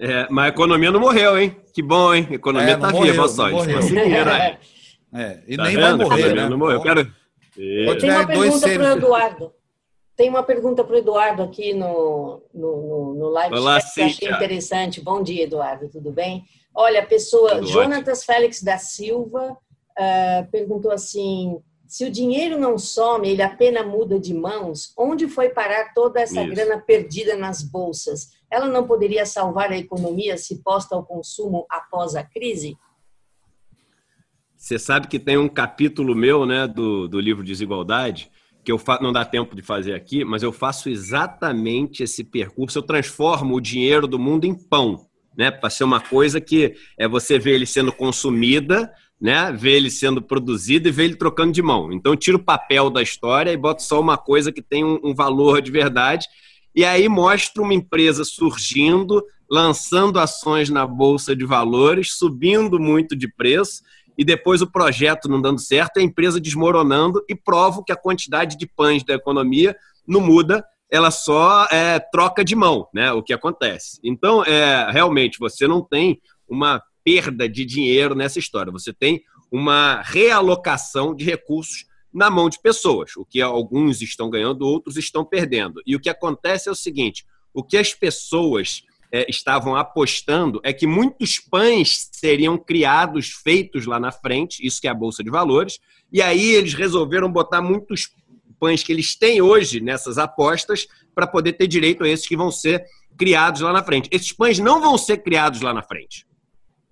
É, 0.02 0.28
mas 0.32 0.46
a 0.46 0.48
economia 0.48 0.90
não 0.90 1.00
morreu, 1.00 1.38
hein? 1.38 1.56
Que 1.72 1.84
bom, 1.84 2.12
hein? 2.12 2.28
A 2.32 2.34
economia 2.34 2.74
está 2.74 2.90
é, 2.90 3.02
viva 3.02 3.28
só. 3.28 3.52
Conseguiram, 3.52 4.32
é. 4.32 4.60
é. 5.14 5.44
E 5.48 5.56
tá 5.56 5.64
nem 5.66 5.76
vendo? 5.76 5.98
vai 6.00 6.08
morrer, 6.08 6.34
né? 6.34 6.50
Não 6.50 6.58
morreu. 6.58 6.82
Quero... 6.82 7.08
Tem 7.54 8.10
uma 8.10 8.26
pergunta 8.26 8.68
para 8.68 8.84
o 8.84 8.98
Eduardo. 8.98 9.54
Tem 10.16 10.30
uma 10.30 10.44
pergunta 10.44 10.84
para 10.84 10.96
o 10.96 10.98
Eduardo 10.98 11.44
aqui 11.44 11.74
no, 11.76 12.42
no, 12.52 13.14
no 13.14 13.30
live 13.30 13.56
Olá, 13.56 13.80
chat 13.80 13.94
que 13.94 14.02
achei 14.02 14.32
interessante. 14.32 15.02
Bom 15.02 15.22
dia, 15.22 15.44
Eduardo, 15.44 15.88
tudo 15.88 16.12
bem? 16.12 16.46
Olha, 16.74 17.02
a 17.02 17.06
pessoa, 17.06 17.56
tudo 17.56 17.68
Jonatas 17.68 18.20
ótimo. 18.20 18.34
Félix 18.34 18.64
da 18.64 18.80
Silva 18.80 19.52
uh, 19.52 20.52
perguntou 20.52 20.92
assim: 20.92 21.60
se 21.88 22.06
o 22.06 22.12
dinheiro 22.12 22.58
não 22.58 22.78
some, 22.78 23.30
ele 23.30 23.42
apenas 23.42 23.86
muda 23.86 24.20
de 24.20 24.34
mãos, 24.34 24.94
onde 24.98 25.28
foi 25.28 25.50
parar 25.50 25.94
toda 25.94 26.22
essa 26.22 26.42
Isso. 26.42 26.56
grana 26.56 26.80
perdida 26.80 27.36
nas 27.36 27.62
bolsas? 27.62 28.41
Ela 28.52 28.68
não 28.68 28.86
poderia 28.86 29.26
salvar 29.26 29.72
a 29.72 29.78
economia 29.78 30.38
se 30.38 30.62
posta 30.62 30.94
ao 30.94 31.06
consumo 31.06 31.66
após 31.70 32.16
a 32.16 32.24
crise? 32.24 32.78
Você 34.58 34.78
sabe 34.78 35.08
que 35.08 35.18
tem 35.18 35.38
um 35.38 35.48
capítulo 35.48 36.14
meu, 36.14 36.46
né, 36.46 36.68
do, 36.68 37.08
do 37.08 37.20
livro 37.20 37.44
Desigualdade, 37.44 38.30
que 38.64 38.72
eu 38.72 38.78
fa... 38.78 39.00
não 39.02 39.12
dá 39.12 39.26
tempo 39.26 39.56
de 39.56 39.62
fazer 39.62 39.96
aqui, 39.96 40.24
mas 40.24 40.44
eu 40.44 40.52
faço 40.52 40.90
exatamente 40.90 42.04
esse 42.04 42.24
percurso. 42.24 42.78
Eu 42.78 42.84
transformo 42.84 43.56
o 43.56 43.62
dinheiro 43.62 44.06
do 44.06 44.20
mundo 44.20 44.46
em 44.46 44.54
pão, 44.54 45.08
né, 45.36 45.50
para 45.50 45.70
ser 45.70 45.86
uma 45.86 46.02
coisa 46.02 46.40
que 46.40 46.76
é 47.00 47.08
você 47.08 47.40
ver 47.40 47.56
ele 47.56 47.66
sendo 47.66 47.92
consumida, 47.92 48.94
né, 49.20 49.52
ver 49.52 49.78
ele 49.78 49.90
sendo 49.90 50.22
produzido 50.22 50.90
e 50.90 50.92
ver 50.92 51.06
ele 51.06 51.16
trocando 51.16 51.54
de 51.54 51.62
mão. 51.62 51.92
Então, 51.92 52.16
tiro 52.16 52.38
o 52.38 52.44
papel 52.44 52.90
da 52.90 53.02
história 53.02 53.52
e 53.52 53.58
boto 53.58 53.82
só 53.82 54.00
uma 54.00 54.18
coisa 54.18 54.52
que 54.52 54.62
tem 54.62 54.84
um, 54.84 55.00
um 55.04 55.16
valor 55.16 55.62
de 55.62 55.72
verdade 55.72 56.28
e 56.76 56.86
aí 56.86 57.08
mostra 57.10 57.62
uma 57.62 57.74
empresa 57.74 58.24
surgindo, 58.24 59.24
lançando 59.50 60.20
ações 60.20 60.70
na 60.70 60.88
bolsa 60.88 61.36
de 61.36 61.46
valores, 61.46 62.14
subindo 62.14 62.80
muito 62.80 63.16
de 63.16 63.28
preço, 63.28 63.82
e 64.18 64.24
depois 64.24 64.62
o 64.62 64.72
projeto 64.72 65.28
não 65.28 65.42
dando 65.42 65.60
certo, 65.60 65.98
a 65.98 66.02
empresa 66.02 66.40
desmoronando 66.40 67.24
e 67.28 67.36
provo 67.36 67.84
que 67.84 67.92
a 67.92 67.98
quantidade 67.98 68.58
de 68.58 68.68
pães 68.68 69.04
da 69.04 69.14
economia 69.14 69.76
não 70.08 70.22
muda, 70.22 70.64
ela 70.90 71.10
só 71.10 71.66
é, 71.72 72.00
troca 72.00 72.44
de 72.44 72.56
mão, 72.56 72.88
né? 72.94 73.12
O 73.14 73.24
que 73.24 73.34
acontece. 73.34 74.00
Então, 74.04 74.44
é, 74.44 74.92
realmente, 74.92 75.40
você 75.40 75.68
não 75.68 75.82
tem 75.82 76.22
uma 76.48 76.82
perda 77.04 77.48
de 77.48 77.66
dinheiro 77.66 78.14
nessa 78.14 78.40
história, 78.40 78.72
você 78.72 78.94
tem 78.94 79.24
uma 79.52 80.02
realocação 80.02 81.16
de 81.16 81.26
recursos 81.26 81.86
na 82.14 82.30
mão 82.30 82.50
de 82.50 82.60
pessoas. 82.60 83.16
O 83.16 83.26
que 83.26 83.42
alguns 83.42 84.02
estão 84.02 84.30
ganhando, 84.30 84.66
outros 84.66 84.98
estão 84.98 85.24
perdendo. 85.24 85.82
E 85.86 85.96
o 85.96 86.00
que 86.00 86.10
acontece 86.10 86.70
é 86.70 86.72
o 86.72 86.76
seguinte: 86.76 87.26
o 87.54 87.64
que 87.64 87.78
as 87.78 87.94
pessoas 87.94 88.84
é, 89.12 89.26
estavam 89.30 89.76
apostando 89.76 90.62
é 90.64 90.72
que 90.72 90.88
muitos 90.88 91.40
pães 91.40 92.10
seriam 92.12 92.58
criados, 92.58 93.30
feitos 93.30 93.86
lá 93.86 94.00
na 94.00 94.12
frente, 94.12 94.66
isso 94.66 94.80
que 94.80 94.88
é 94.88 94.92
a 94.92 94.96
Bolsa 94.96 95.24
de 95.24 95.30
Valores, 95.30 95.80
e 96.12 96.22
aí 96.22 96.50
eles 96.52 96.74
resolveram 96.74 97.32
botar 97.32 97.62
muitos 97.62 98.10
pães 98.60 98.84
que 98.84 98.92
eles 98.92 99.16
têm 99.16 99.42
hoje 99.42 99.82
nessas 99.82 100.18
apostas 100.18 100.88
para 101.14 101.28
poder 101.28 101.54
ter 101.54 101.68
direito 101.68 102.04
a 102.04 102.08
esses 102.08 102.28
que 102.28 102.38
vão 102.38 102.52
ser 102.52 102.86
criados 103.18 103.62
lá 103.62 103.74
na 103.74 103.84
frente. 103.84 104.10
Esses 104.12 104.32
pães 104.32 104.60
não 104.60 104.80
vão 104.80 104.98
ser 104.98 105.18
criados 105.18 105.62
lá 105.62 105.74
na 105.74 105.84
frente. 105.84 106.26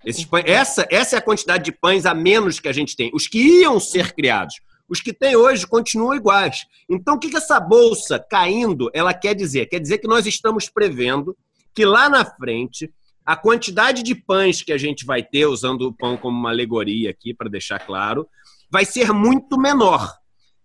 Esses 0.05 0.25
pães, 0.25 0.45
essa, 0.47 0.87
essa 0.89 1.15
é 1.15 1.19
a 1.19 1.21
quantidade 1.21 1.63
de 1.63 1.71
pães 1.71 2.05
a 2.05 2.13
menos 2.13 2.59
que 2.59 2.67
a 2.67 2.73
gente 2.73 2.95
tem. 2.95 3.11
Os 3.13 3.27
que 3.27 3.39
iam 3.39 3.79
ser 3.79 4.13
criados 4.13 4.55
os 4.89 5.01
que 5.01 5.13
tem 5.13 5.35
hoje 5.35 5.67
continuam 5.67 6.15
iguais. 6.15 6.65
Então, 6.89 7.15
o 7.15 7.19
que, 7.19 7.29
que 7.29 7.37
essa 7.37 7.59
bolsa 7.59 8.19
caindo 8.19 8.89
ela 8.93 9.13
quer 9.13 9.35
dizer? 9.35 9.67
Quer 9.67 9.79
dizer 9.79 9.99
que 9.99 10.07
nós 10.07 10.25
estamos 10.25 10.69
prevendo 10.69 11.37
que 11.75 11.85
lá 11.85 12.09
na 12.09 12.25
frente 12.25 12.91
a 13.25 13.35
quantidade 13.35 14.01
de 14.01 14.15
pães 14.15 14.63
que 14.63 14.73
a 14.73 14.77
gente 14.77 15.05
vai 15.05 15.21
ter, 15.21 15.45
usando 15.45 15.83
o 15.83 15.93
pão 15.93 16.17
como 16.17 16.35
uma 16.35 16.49
alegoria 16.49 17.11
aqui, 17.11 17.31
para 17.31 17.47
deixar 17.47 17.77
claro, 17.77 18.27
vai 18.71 18.83
ser 18.85 19.13
muito 19.13 19.55
menor. 19.55 20.15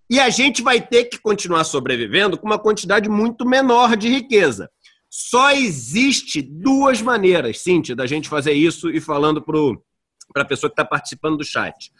E 0.08 0.18
a 0.18 0.30
gente 0.30 0.62
vai 0.62 0.80
ter 0.80 1.04
que 1.04 1.18
continuar 1.18 1.64
sobrevivendo 1.64 2.38
com 2.38 2.46
uma 2.46 2.58
quantidade 2.58 3.06
muito 3.08 3.46
menor 3.46 3.96
de 3.96 4.08
riqueza. 4.08 4.70
Só 5.10 5.52
existe 5.52 6.40
duas 6.40 7.02
maneiras, 7.02 7.60
Cíntia, 7.60 7.94
da 7.94 8.06
gente 8.06 8.28
fazer 8.28 8.52
isso 8.52 8.90
e 8.90 8.98
falando 9.00 9.42
para 9.42 10.42
a 10.42 10.46
pessoa 10.46 10.70
que 10.70 10.72
está 10.72 10.84
participando 10.84 11.36
do 11.36 11.44
chat. 11.44 11.92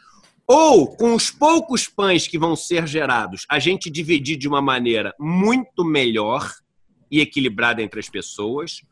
Ou, 0.46 0.94
com 0.96 1.14
os 1.14 1.30
poucos 1.30 1.88
pães 1.88 2.28
que 2.28 2.38
vão 2.38 2.54
ser 2.54 2.86
gerados, 2.86 3.44
a 3.48 3.58
gente 3.58 3.90
dividir 3.90 4.36
de 4.36 4.46
uma 4.46 4.60
maneira 4.60 5.14
muito 5.18 5.84
melhor 5.84 6.50
e 7.10 7.20
equilibrada 7.20 7.82
entre 7.82 8.00
as 8.00 8.08
pessoas. 8.08 8.82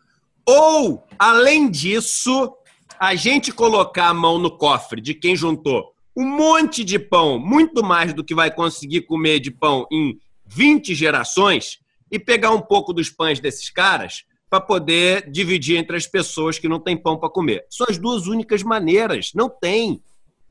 Ou, 0.47 1.05
além 1.19 1.71
disso, 1.71 2.53
a 2.99 3.15
gente 3.15 3.53
colocar 3.53 4.09
a 4.09 4.15
mão 4.15 4.39
no 4.39 4.57
cofre 4.57 5.01
de 5.01 5.15
quem 5.15 5.37
juntou 5.37 5.93
um 6.17 6.27
monte 6.27 6.85
de 6.85 6.99
pão, 6.99 7.39
muito 7.39 7.83
mais 7.83 8.13
do 8.13 8.23
que 8.23 8.35
vai 8.35 8.51
conseguir 8.51 9.03
comer 9.03 9.41
de 9.41 9.51
pão 9.51 9.87
em 9.91 10.19
20 10.47 10.95
gerações, 10.95 11.79
e 12.11 12.19
pegar 12.19 12.51
um 12.51 12.61
pouco 12.61 12.93
dos 12.93 13.09
pães 13.09 13.41
desses 13.41 13.71
caras 13.71 14.25
para 14.51 14.61
poder 14.61 15.31
dividir 15.31 15.79
entre 15.79 15.97
as 15.97 16.07
pessoas 16.07 16.59
que 16.59 16.69
não 16.69 16.79
têm 16.79 16.95
pão 16.95 17.19
para 17.19 17.31
comer. 17.31 17.65
São 17.71 17.87
as 17.89 17.97
duas 17.97 18.27
únicas 18.27 18.63
maneiras. 18.63 19.31
Não 19.35 19.49
tem 19.49 20.03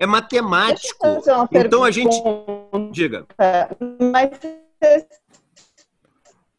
é 0.01 0.05
matemático. 0.07 1.05
Então 1.51 1.83
a 1.83 1.91
gente. 1.91 2.15
Diga. 2.91 3.25
Mas 4.11 4.31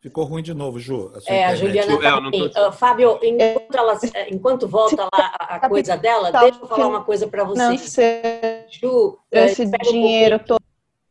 Ficou 0.00 0.24
ruim 0.24 0.42
de 0.42 0.52
novo, 0.52 0.80
Ju. 0.80 1.12
A 1.14 1.32
é, 1.32 1.44
a 1.44 1.54
Juliana 1.54 1.96
tá 1.96 2.30
tô... 2.30 2.68
uh, 2.68 2.72
Fábio, 2.72 3.20
enquanto, 3.22 3.76
ela, 3.76 3.98
enquanto 4.28 4.66
volta 4.66 5.04
lá 5.04 5.32
a 5.38 5.68
coisa 5.68 5.96
dela, 5.96 6.32
deixa 6.32 6.58
eu 6.60 6.66
falar 6.66 6.88
uma 6.88 7.04
coisa 7.04 7.28
para 7.28 7.44
você. 7.44 7.62
Não 7.62 7.78
sei. 7.78 8.20
Ju, 8.68 9.16
eh, 9.30 9.44
esse 9.44 9.64
dinheiro 9.64 10.36
um 10.36 10.38
todo. 10.40 10.60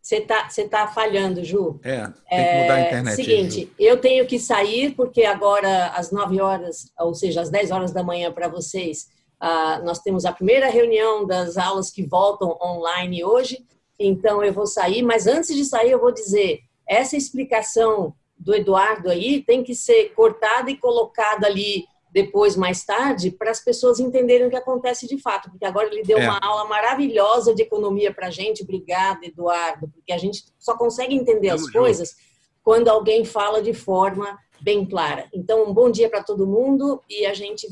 Você 0.01 0.17
está 0.17 0.49
você 0.49 0.67
tá 0.67 0.87
falhando, 0.87 1.41
Ju. 1.41 1.79
É, 1.83 2.01
tem 2.01 2.45
que 2.45 2.61
mudar 2.61 2.73
a 2.73 2.79
é, 2.79 2.87
internet. 2.87 3.15
Seguinte, 3.15 3.71
aí, 3.79 3.85
eu 3.85 3.95
tenho 3.95 4.27
que 4.27 4.37
sair, 4.37 4.91
porque 4.93 5.23
agora, 5.23 5.87
às 5.95 6.11
9 6.11 6.41
horas, 6.41 6.91
ou 6.99 7.13
seja, 7.13 7.39
às 7.39 7.49
10 7.49 7.71
horas 7.71 7.91
da 7.93 8.03
manhã 8.03 8.29
para 8.29 8.49
vocês, 8.49 9.07
Uh, 9.41 9.83
nós 9.83 9.99
temos 9.99 10.23
a 10.23 10.31
primeira 10.31 10.67
reunião 10.67 11.25
das 11.25 11.57
aulas 11.57 11.89
que 11.89 12.05
voltam 12.05 12.57
online 12.61 13.23
hoje, 13.23 13.65
então 13.97 14.43
eu 14.43 14.53
vou 14.53 14.67
sair, 14.67 15.01
mas 15.01 15.25
antes 15.25 15.55
de 15.55 15.65
sair 15.65 15.91
eu 15.91 15.99
vou 15.99 16.11
dizer, 16.11 16.59
essa 16.87 17.17
explicação 17.17 18.13
do 18.37 18.53
Eduardo 18.53 19.09
aí 19.09 19.41
tem 19.41 19.63
que 19.63 19.73
ser 19.73 20.13
cortada 20.13 20.69
e 20.69 20.77
colocada 20.77 21.47
ali 21.47 21.85
depois, 22.11 22.57
mais 22.57 22.83
tarde, 22.83 23.31
para 23.31 23.51
as 23.51 23.63
pessoas 23.63 23.99
entenderem 23.99 24.47
o 24.47 24.49
que 24.49 24.55
acontece 24.55 25.07
de 25.07 25.17
fato, 25.17 25.49
porque 25.49 25.65
agora 25.65 25.87
ele 25.87 26.03
deu 26.03 26.17
é. 26.17 26.25
uma 26.25 26.39
aula 26.39 26.65
maravilhosa 26.65 27.55
de 27.55 27.61
economia 27.61 28.13
para 28.13 28.27
a 28.27 28.31
gente. 28.31 28.63
Obrigada, 28.63 29.25
Eduardo, 29.25 29.87
porque 29.87 30.11
a 30.11 30.17
gente 30.17 30.43
só 30.59 30.77
consegue 30.77 31.15
entender 31.15 31.49
as 31.49 31.69
coisas 31.71 32.15
quando 32.63 32.89
alguém 32.89 33.23
fala 33.23 33.61
de 33.61 33.73
forma 33.73 34.37
bem 34.59 34.85
clara. 34.85 35.27
Então, 35.33 35.63
um 35.63 35.73
bom 35.73 35.89
dia 35.89 36.09
para 36.09 36.21
todo 36.21 36.45
mundo 36.45 37.01
e 37.09 37.25
a 37.25 37.33
gente 37.33 37.65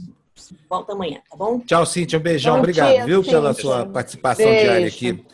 volta 0.70 0.94
amanhã, 0.94 1.20
tá 1.30 1.36
bom? 1.36 1.60
Tchau, 1.60 1.86
Cíntia. 1.86 2.20
Um 2.20 2.22
beijão. 2.22 2.54
Bom 2.54 2.60
Obrigado, 2.60 2.92
dia, 2.92 3.06
viu, 3.06 3.24
Cíntia. 3.24 3.38
pela 3.40 3.54
sua 3.54 3.86
participação 3.86 4.46
Beijo. 4.46 4.64
diária 4.66 4.88
aqui. 4.88 5.26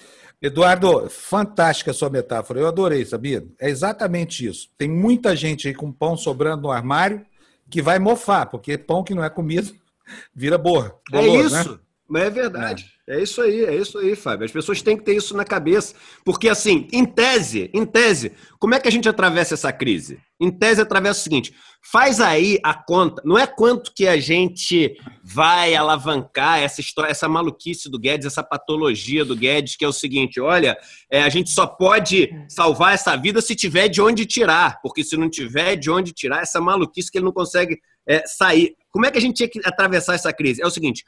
Eduardo, 0.42 1.10
fantástica 1.10 1.92
a 1.92 1.94
sua 1.94 2.10
metáfora. 2.10 2.60
Eu 2.60 2.68
adorei, 2.68 3.06
sabia? 3.06 3.46
É 3.60 3.70
exatamente 3.70 4.46
isso. 4.46 4.70
Tem 4.78 4.88
muita 4.90 5.36
gente 5.36 5.68
aí 5.68 5.74
com 5.74 5.92
pão 5.92 6.16
sobrando 6.16 6.64
no 6.64 6.72
armário 6.72 7.26
que 7.70 7.82
vai 7.82 7.98
mofar, 7.98 8.46
porque 8.48 8.78
pão 8.78 9.04
que 9.04 9.16
não 9.16 9.24
é 9.24 9.30
comido 9.30 9.74
vira 10.36 10.58
borra. 10.58 10.94
é 11.14 11.26
isso. 11.28 11.72
Né? 11.72 11.80
Mas 12.08 12.24
é 12.24 12.30
verdade. 12.30 12.86
É. 12.92 12.95
é. 13.08 13.22
isso 13.22 13.42
aí, 13.42 13.66
é 13.66 13.76
isso 13.76 13.98
aí, 13.98 14.16
Fábio. 14.16 14.46
As 14.46 14.52
pessoas 14.52 14.82
têm 14.82 14.98
que 14.98 15.04
ter 15.04 15.16
isso 15.16 15.36
na 15.36 15.46
cabeça. 15.46 15.94
Porque, 16.24 16.50
assim, 16.50 16.88
em 16.92 17.06
tese, 17.06 17.70
em 17.74 17.86
tese, 17.86 18.32
como 18.60 18.74
é 18.74 18.80
que 18.80 18.88
a 18.88 18.92
gente 18.92 19.08
atravessa 19.08 19.54
essa 19.54 19.72
crise? 19.72 20.20
Em 20.40 20.50
tese, 20.52 20.82
atravessa 20.82 21.20
o 21.20 21.24
seguinte: 21.24 21.54
faz 21.92 22.20
aí 22.20 22.60
a 22.64 22.74
conta. 22.74 23.22
Não 23.24 23.38
é 23.38 23.46
quanto 23.46 23.94
que 23.96 24.08
a 24.08 24.20
gente 24.20 24.98
vai 25.24 25.76
alavancar 25.76 26.60
essa 26.60 26.82
história, 26.82 27.12
essa 27.12 27.30
maluquice 27.30 27.90
do 27.90 28.00
Guedes, 28.00 28.26
essa 28.26 28.44
patologia 28.44 29.24
do 29.24 29.36
Guedes, 29.36 29.76
que 29.76 29.86
é 29.86 29.88
o 29.88 29.94
seguinte: 29.94 30.42
olha, 30.42 30.78
é, 31.12 31.22
a 31.22 31.30
gente 31.30 31.52
só 31.52 31.68
pode 31.68 32.30
salvar 32.50 32.96
essa 32.96 33.16
vida 33.16 33.42
se 33.42 33.56
tiver 33.56 33.88
de 33.88 34.02
onde 34.02 34.26
tirar. 34.26 34.80
Porque 34.82 35.04
se 35.04 35.16
não 35.16 35.30
tiver 35.30 35.76
de 35.76 35.92
onde 35.92 36.12
tirar, 36.12 36.42
essa 36.42 36.60
maluquice 36.60 37.12
que 37.12 37.18
ele 37.20 37.26
não 37.26 37.32
consegue 37.32 37.80
é, 38.08 38.26
sair. 38.26 38.76
Como 38.92 39.06
é 39.06 39.12
que 39.12 39.18
a 39.18 39.22
gente 39.22 39.36
tinha 39.36 39.50
que 39.50 39.60
atravessar 39.64 40.16
essa 40.16 40.34
crise? 40.34 40.62
É 40.62 40.66
o 40.66 40.72
seguinte: 40.72 41.04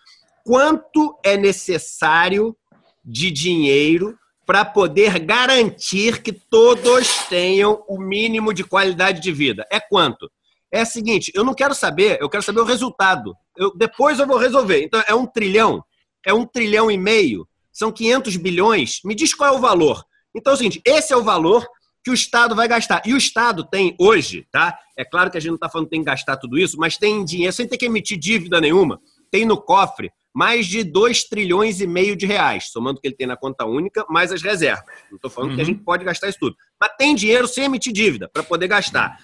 quanto 0.48 1.20
é 1.26 1.36
necessário 1.36 2.56
de 3.04 3.30
dinheiro 3.30 4.18
para 4.46 4.64
poder 4.64 5.20
garantir 5.20 6.24
que 6.24 6.32
todos 6.32 7.26
tenham 7.28 7.84
o 7.86 8.00
mínimo 8.00 8.54
de 8.54 8.64
qualidade 8.64 9.20
de 9.20 9.30
vida. 9.30 9.68
É 9.70 9.78
quanto? 9.78 10.32
É 10.72 10.84
o 10.84 10.86
seguinte, 10.86 11.34
eu 11.36 11.44
não 11.44 11.54
quero 11.54 11.76
saber, 11.76 12.18
eu 12.22 12.30
quero 12.30 12.44
saber 12.44 12.62
o 12.62 12.66
resultado. 12.66 13.36
Eu, 13.58 13.76
depois 13.76 14.20
eu 14.20 14.26
vou 14.26 14.38
resolver. 14.38 14.82
Então, 14.86 15.04
é 15.06 15.14
um 15.14 15.26
trilhão? 15.26 15.84
É 16.26 16.34
um 16.34 16.46
trilhão 16.46 16.90
e 16.90 16.98
meio? 16.98 17.46
São 17.74 17.92
500 17.92 18.38
bilhões? 18.38 19.02
Me 19.04 19.14
diz 19.14 19.34
qual 19.34 19.54
é 19.54 19.58
o 19.58 19.60
valor. 19.60 20.02
Então, 20.34 20.52
é 20.52 20.54
o 20.54 20.58
seguinte, 20.58 20.82
esse 20.86 21.12
é 21.12 21.18
o 21.18 21.24
valor 21.24 21.68
que 22.02 22.10
o 22.10 22.14
Estado 22.14 22.56
vai 22.56 22.70
gastar. 22.70 23.02
E 23.06 23.14
o 23.14 23.18
Estado 23.18 23.66
tem 23.66 23.98
hoje, 24.00 24.48
tá? 24.50 24.80
É 24.98 25.04
claro 25.04 25.30
que 25.30 25.38
a 25.38 25.42
gente 25.42 25.50
não 25.50 25.56
está 25.56 25.68
falando 25.68 25.88
que 25.88 25.92
tem 25.92 26.00
que 26.00 26.10
gastar 26.10 26.38
tudo 26.38 26.58
isso, 26.58 26.78
mas 26.78 26.96
tem 26.96 27.26
dinheiro, 27.26 27.52
sem 27.52 27.68
ter 27.68 27.78
que 27.78 27.86
emitir 27.86 28.18
dívida 28.18 28.62
nenhuma, 28.62 29.02
tem 29.30 29.44
no 29.44 29.62
cofre 29.62 30.10
mais 30.38 30.68
de 30.68 30.84
2 30.84 31.24
trilhões 31.24 31.82
e 31.82 31.88
meio 31.88 32.16
de 32.16 32.28
reais, 32.28 32.70
somando 32.72 33.00
o 33.00 33.02
que 33.02 33.08
ele 33.08 33.16
tem 33.16 33.26
na 33.26 33.36
conta 33.36 33.66
única, 33.66 34.06
mais 34.08 34.32
as 34.32 34.44
reservas. 34.44 34.86
Não 35.10 35.16
estou 35.16 35.32
falando 35.32 35.50
uhum. 35.50 35.56
que 35.56 35.62
a 35.62 35.66
uhum. 35.66 35.72
gente 35.72 35.84
pode 35.84 36.06
gastar 36.06 36.30
isso 36.30 36.38
tudo. 36.40 36.56
Mas 36.80 36.92
tem 36.96 37.16
dinheiro 37.16 37.48
sem 37.48 37.64
emitir 37.64 37.92
dívida 37.92 38.30
para 38.32 38.44
poder 38.44 38.68
gastar. 38.68 39.18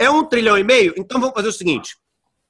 É 0.00 0.08
um 0.08 0.24
trilhão 0.24 0.56
e 0.56 0.62
meio? 0.62 0.94
Então 0.96 1.18
vamos 1.18 1.34
fazer 1.34 1.48
o 1.48 1.52
seguinte: 1.52 1.96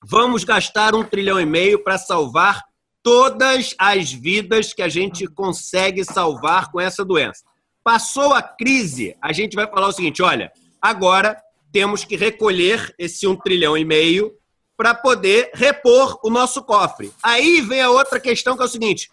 vamos 0.05 0.45
gastar 0.45 0.95
um 0.95 1.03
trilhão 1.03 1.41
e 1.41 1.47
meio 1.47 1.83
para 1.83 1.97
salvar 1.97 2.63
todas 3.03 3.75
as 3.79 4.13
vidas 4.13 4.75
que 4.75 4.83
a 4.83 4.91
gente 4.91 5.27
consegue 5.27 6.05
salvar 6.05 6.71
com 6.71 6.79
essa 6.79 7.03
doença. 7.03 7.43
Passou 7.83 8.35
a 8.35 8.43
crise, 8.43 9.17
a 9.23 9.33
gente 9.33 9.57
vai 9.57 9.67
falar 9.67 9.89
o 9.89 9.93
seguinte: 9.93 10.21
olha, 10.21 10.53
agora 10.83 11.35
temos 11.73 12.05
que 12.05 12.17
recolher 12.17 12.95
esse 12.99 13.27
um 13.27 13.35
trilhão 13.35 13.75
e 13.75 13.87
meio 13.87 14.35
para 14.77 14.95
poder 14.95 15.51
repor 15.55 16.19
o 16.25 16.31
nosso 16.31 16.63
cofre. 16.63 17.13
Aí 17.23 17.61
vem 17.61 17.81
a 17.81 17.91
outra 17.91 18.19
questão 18.19 18.57
que 18.57 18.63
é 18.63 18.67
o 18.67 18.69
seguinte: 18.69 19.09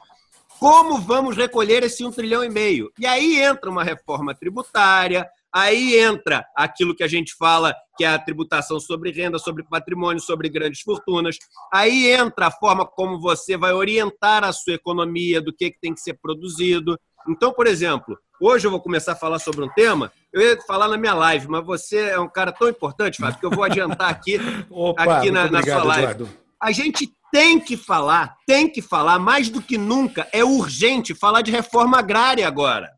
como 0.60 1.00
vamos 1.00 1.38
recolher 1.38 1.84
esse 1.84 2.04
um 2.04 2.12
trilhão 2.12 2.44
e 2.44 2.50
meio? 2.50 2.92
E 3.00 3.06
aí 3.06 3.40
entra 3.40 3.70
uma 3.70 3.84
reforma 3.84 4.36
tributária, 4.36 5.26
aí 5.54 5.98
entra 5.98 6.46
aquilo 6.56 6.96
que 6.96 7.04
a 7.04 7.08
gente 7.08 7.34
fala 7.36 7.74
que 7.98 8.04
é 8.04 8.08
a 8.08 8.20
tributação 8.20 8.80
sobre 8.80 9.12
renda, 9.12 9.40
sobre 9.40 9.64
patrimônio, 9.64 10.22
sobre 10.22 10.50
grandes 10.50 10.82
fortunas. 10.82 11.38
Aí 11.74 12.12
entra 12.12 12.48
a 12.48 12.52
forma 12.52 12.86
como 12.86 13.22
você 13.22 13.56
vai 13.56 13.74
orientar 13.74 14.44
a 14.44 14.52
sua 14.52 14.74
economia, 14.74 15.42
do 15.42 15.54
que, 15.54 15.72
que 15.72 15.80
tem 15.80 15.94
que 15.94 16.02
ser 16.02 16.20
produzido. 16.22 17.00
Então, 17.28 17.54
por 17.54 17.66
exemplo, 17.66 18.18
hoje 18.40 18.68
eu 18.68 18.72
vou 18.72 18.80
começar 18.80 19.14
a 19.14 19.16
falar 19.16 19.40
sobre 19.40 19.64
um 19.64 19.70
tema. 19.70 20.12
Eu 20.32 20.42
ia 20.42 20.62
falar 20.62 20.88
na 20.88 20.98
minha 20.98 21.14
live, 21.14 21.48
mas 21.48 21.66
você 21.66 22.10
é 22.10 22.20
um 22.20 22.30
cara 22.30 22.52
tão 22.52 22.70
importante, 22.70 23.18
Fábio, 23.18 23.40
que 23.40 23.46
eu 23.46 23.52
vou 23.52 23.64
adiantar 23.64 24.10
aqui, 24.10 24.40
Opa, 24.70 25.18
aqui 25.18 25.32
na, 25.32 25.46
obrigado, 25.46 25.66
na 25.66 25.74
sua 25.74 25.84
live. 25.84 26.04
Eduardo. 26.04 26.30
A 26.62 26.72
gente 26.72 27.12
tem 27.32 27.60
que 27.60 27.78
falar, 27.78 28.36
tem 28.46 28.70
que 28.70 28.82
falar, 28.82 29.20
mais 29.20 29.50
do 29.50 29.62
que 29.62 29.78
nunca, 29.78 30.28
é 30.34 30.44
urgente 30.44 31.14
falar 31.14 31.42
de 31.42 31.52
reforma 31.52 32.00
agrária 32.00 32.48
agora. 32.48 32.90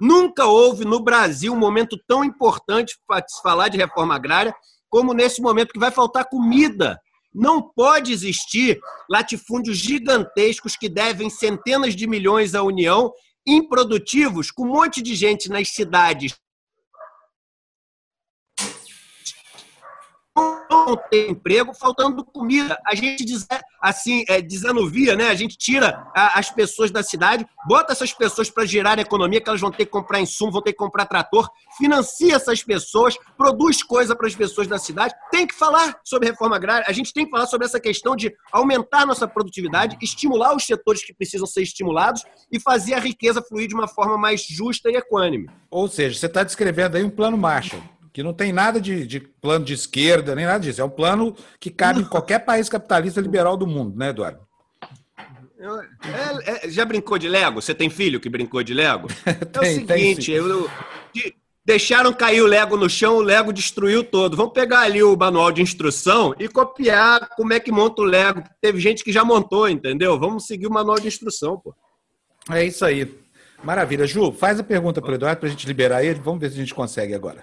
Nunca 0.00 0.46
houve 0.46 0.84
no 0.84 1.00
Brasil 1.00 1.52
um 1.52 1.58
momento 1.58 1.98
tão 2.08 2.24
importante 2.24 2.98
para 3.06 3.24
se 3.28 3.42
falar 3.42 3.68
de 3.68 3.76
reforma 3.76 4.14
agrária 4.14 4.54
como 4.88 5.12
nesse 5.12 5.42
momento 5.42 5.72
que 5.72 5.78
vai 5.78 5.90
faltar 5.90 6.28
comida. 6.28 6.98
Não 7.32 7.62
pode 7.62 8.12
existir 8.12 8.80
latifúndios 9.08 9.76
gigantescos 9.76 10.76
que 10.76 10.88
devem 10.88 11.30
centenas 11.30 11.94
de 11.94 12.06
milhões 12.06 12.54
à 12.54 12.62
União 12.62 13.12
improdutivos, 13.46 14.50
com 14.50 14.64
um 14.64 14.72
monte 14.72 15.02
de 15.02 15.14
gente 15.14 15.48
nas 15.48 15.68
cidades 15.68 16.34
não 20.86 20.96
tem 20.96 21.30
emprego, 21.30 21.72
faltando 21.74 22.24
comida. 22.24 22.78
A 22.86 22.94
gente 22.94 23.24
assim, 23.80 24.24
é, 24.28 24.42
desanuvia, 24.42 25.16
né? 25.16 25.28
A 25.28 25.34
gente 25.34 25.56
tira 25.56 26.06
a, 26.14 26.38
as 26.38 26.50
pessoas 26.50 26.90
da 26.90 27.02
cidade, 27.02 27.46
bota 27.66 27.92
essas 27.92 28.12
pessoas 28.12 28.50
para 28.50 28.66
gerar 28.66 28.98
a 28.98 29.02
economia, 29.02 29.40
que 29.40 29.48
elas 29.48 29.60
vão 29.60 29.70
ter 29.70 29.86
que 29.86 29.90
comprar 29.90 30.20
insumo, 30.20 30.52
vão 30.52 30.62
ter 30.62 30.72
que 30.72 30.78
comprar 30.78 31.06
trator, 31.06 31.48
financia 31.78 32.34
essas 32.34 32.62
pessoas, 32.62 33.16
produz 33.36 33.82
coisa 33.82 34.14
para 34.14 34.26
as 34.26 34.34
pessoas 34.34 34.66
da 34.66 34.78
cidade. 34.78 35.14
Tem 35.30 35.46
que 35.46 35.54
falar 35.54 35.98
sobre 36.04 36.28
reforma 36.28 36.56
agrária, 36.56 36.84
a 36.86 36.92
gente 36.92 37.12
tem 37.12 37.24
que 37.24 37.30
falar 37.30 37.46
sobre 37.46 37.66
essa 37.66 37.80
questão 37.80 38.14
de 38.14 38.32
aumentar 38.52 39.06
nossa 39.06 39.26
produtividade, 39.26 39.96
estimular 40.02 40.54
os 40.54 40.64
setores 40.64 41.04
que 41.04 41.14
precisam 41.14 41.46
ser 41.46 41.62
estimulados 41.62 42.24
e 42.52 42.60
fazer 42.60 42.94
a 42.94 43.00
riqueza 43.00 43.42
fluir 43.42 43.68
de 43.68 43.74
uma 43.74 43.88
forma 43.88 44.18
mais 44.18 44.42
justa 44.42 44.90
e 44.90 44.96
equânime. 44.96 45.48
Ou 45.70 45.88
seja, 45.88 46.18
você 46.18 46.26
está 46.26 46.42
descrevendo 46.42 46.96
aí 46.96 47.02
um 47.02 47.10
plano 47.10 47.38
Marshall 47.38 47.80
que 48.12 48.22
não 48.22 48.32
tem 48.32 48.52
nada 48.52 48.80
de, 48.80 49.06
de, 49.06 49.20
plano 49.20 49.64
de 49.64 49.74
esquerda, 49.74 50.34
nem 50.34 50.46
nada 50.46 50.60
disso. 50.60 50.80
É 50.80 50.84
um 50.84 50.90
plano 50.90 51.34
que 51.58 51.70
cabe 51.70 52.00
em 52.00 52.04
qualquer 52.04 52.40
país 52.40 52.68
capitalista 52.68 53.20
liberal 53.20 53.56
do 53.56 53.66
mundo, 53.66 53.96
né, 53.96 54.10
Eduardo? 54.10 54.40
É, 55.60 56.66
é, 56.66 56.70
já 56.70 56.84
brincou 56.84 57.18
de 57.18 57.28
Lego? 57.28 57.60
Você 57.60 57.74
tem 57.74 57.90
filho 57.90 58.18
que 58.18 58.30
brincou 58.30 58.62
de 58.62 58.72
Lego? 58.72 59.08
tem, 59.52 59.76
é 59.78 59.82
o 59.82 59.86
seguinte, 59.86 60.32
eu, 60.32 60.70
de, 61.12 61.34
deixaram 61.64 62.12
cair 62.12 62.40
o 62.40 62.46
Lego 62.46 62.76
no 62.76 62.88
chão, 62.88 63.16
o 63.16 63.22
Lego 63.22 63.52
destruiu 63.52 64.02
todo. 64.02 64.36
Vamos 64.36 64.54
pegar 64.54 64.80
ali 64.80 65.02
o 65.02 65.16
manual 65.16 65.52
de 65.52 65.60
instrução 65.60 66.34
e 66.38 66.48
copiar 66.48 67.28
como 67.36 67.52
é 67.52 67.60
que 67.60 67.70
monta 67.70 68.00
o 68.00 68.06
Lego. 68.06 68.42
Teve 68.60 68.80
gente 68.80 69.04
que 69.04 69.12
já 69.12 69.24
montou, 69.24 69.68
entendeu? 69.68 70.18
Vamos 70.18 70.46
seguir 70.46 70.66
o 70.66 70.72
manual 70.72 70.98
de 70.98 71.08
instrução, 71.08 71.58
pô. 71.58 71.74
É 72.50 72.64
isso 72.64 72.84
aí. 72.84 73.14
Maravilha. 73.62 74.06
Ju, 74.06 74.32
faz 74.32 74.58
a 74.58 74.64
pergunta 74.64 75.02
para 75.02 75.12
o 75.12 75.14
Eduardo 75.14 75.40
para 75.40 75.48
a 75.48 75.50
gente 75.50 75.66
liberar 75.66 76.02
ele. 76.02 76.18
Vamos 76.18 76.40
ver 76.40 76.48
se 76.48 76.56
a 76.56 76.60
gente 76.60 76.74
consegue 76.74 77.14
agora. 77.14 77.42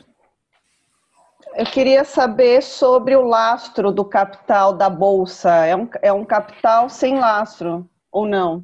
Eu 1.58 1.66
queria 1.66 2.04
saber 2.06 2.62
sobre 2.62 3.16
o 3.16 3.24
lastro 3.24 3.92
do 3.92 4.06
capital 4.06 4.72
da 4.74 4.88
Bolsa. 4.92 5.66
É 5.66 5.76
um, 5.76 5.90
é 6.04 6.14
um 6.14 6.24
capital 6.24 6.88
sem 6.88 7.18
lastro 7.18 7.90
ou 8.12 8.28
não? 8.28 8.64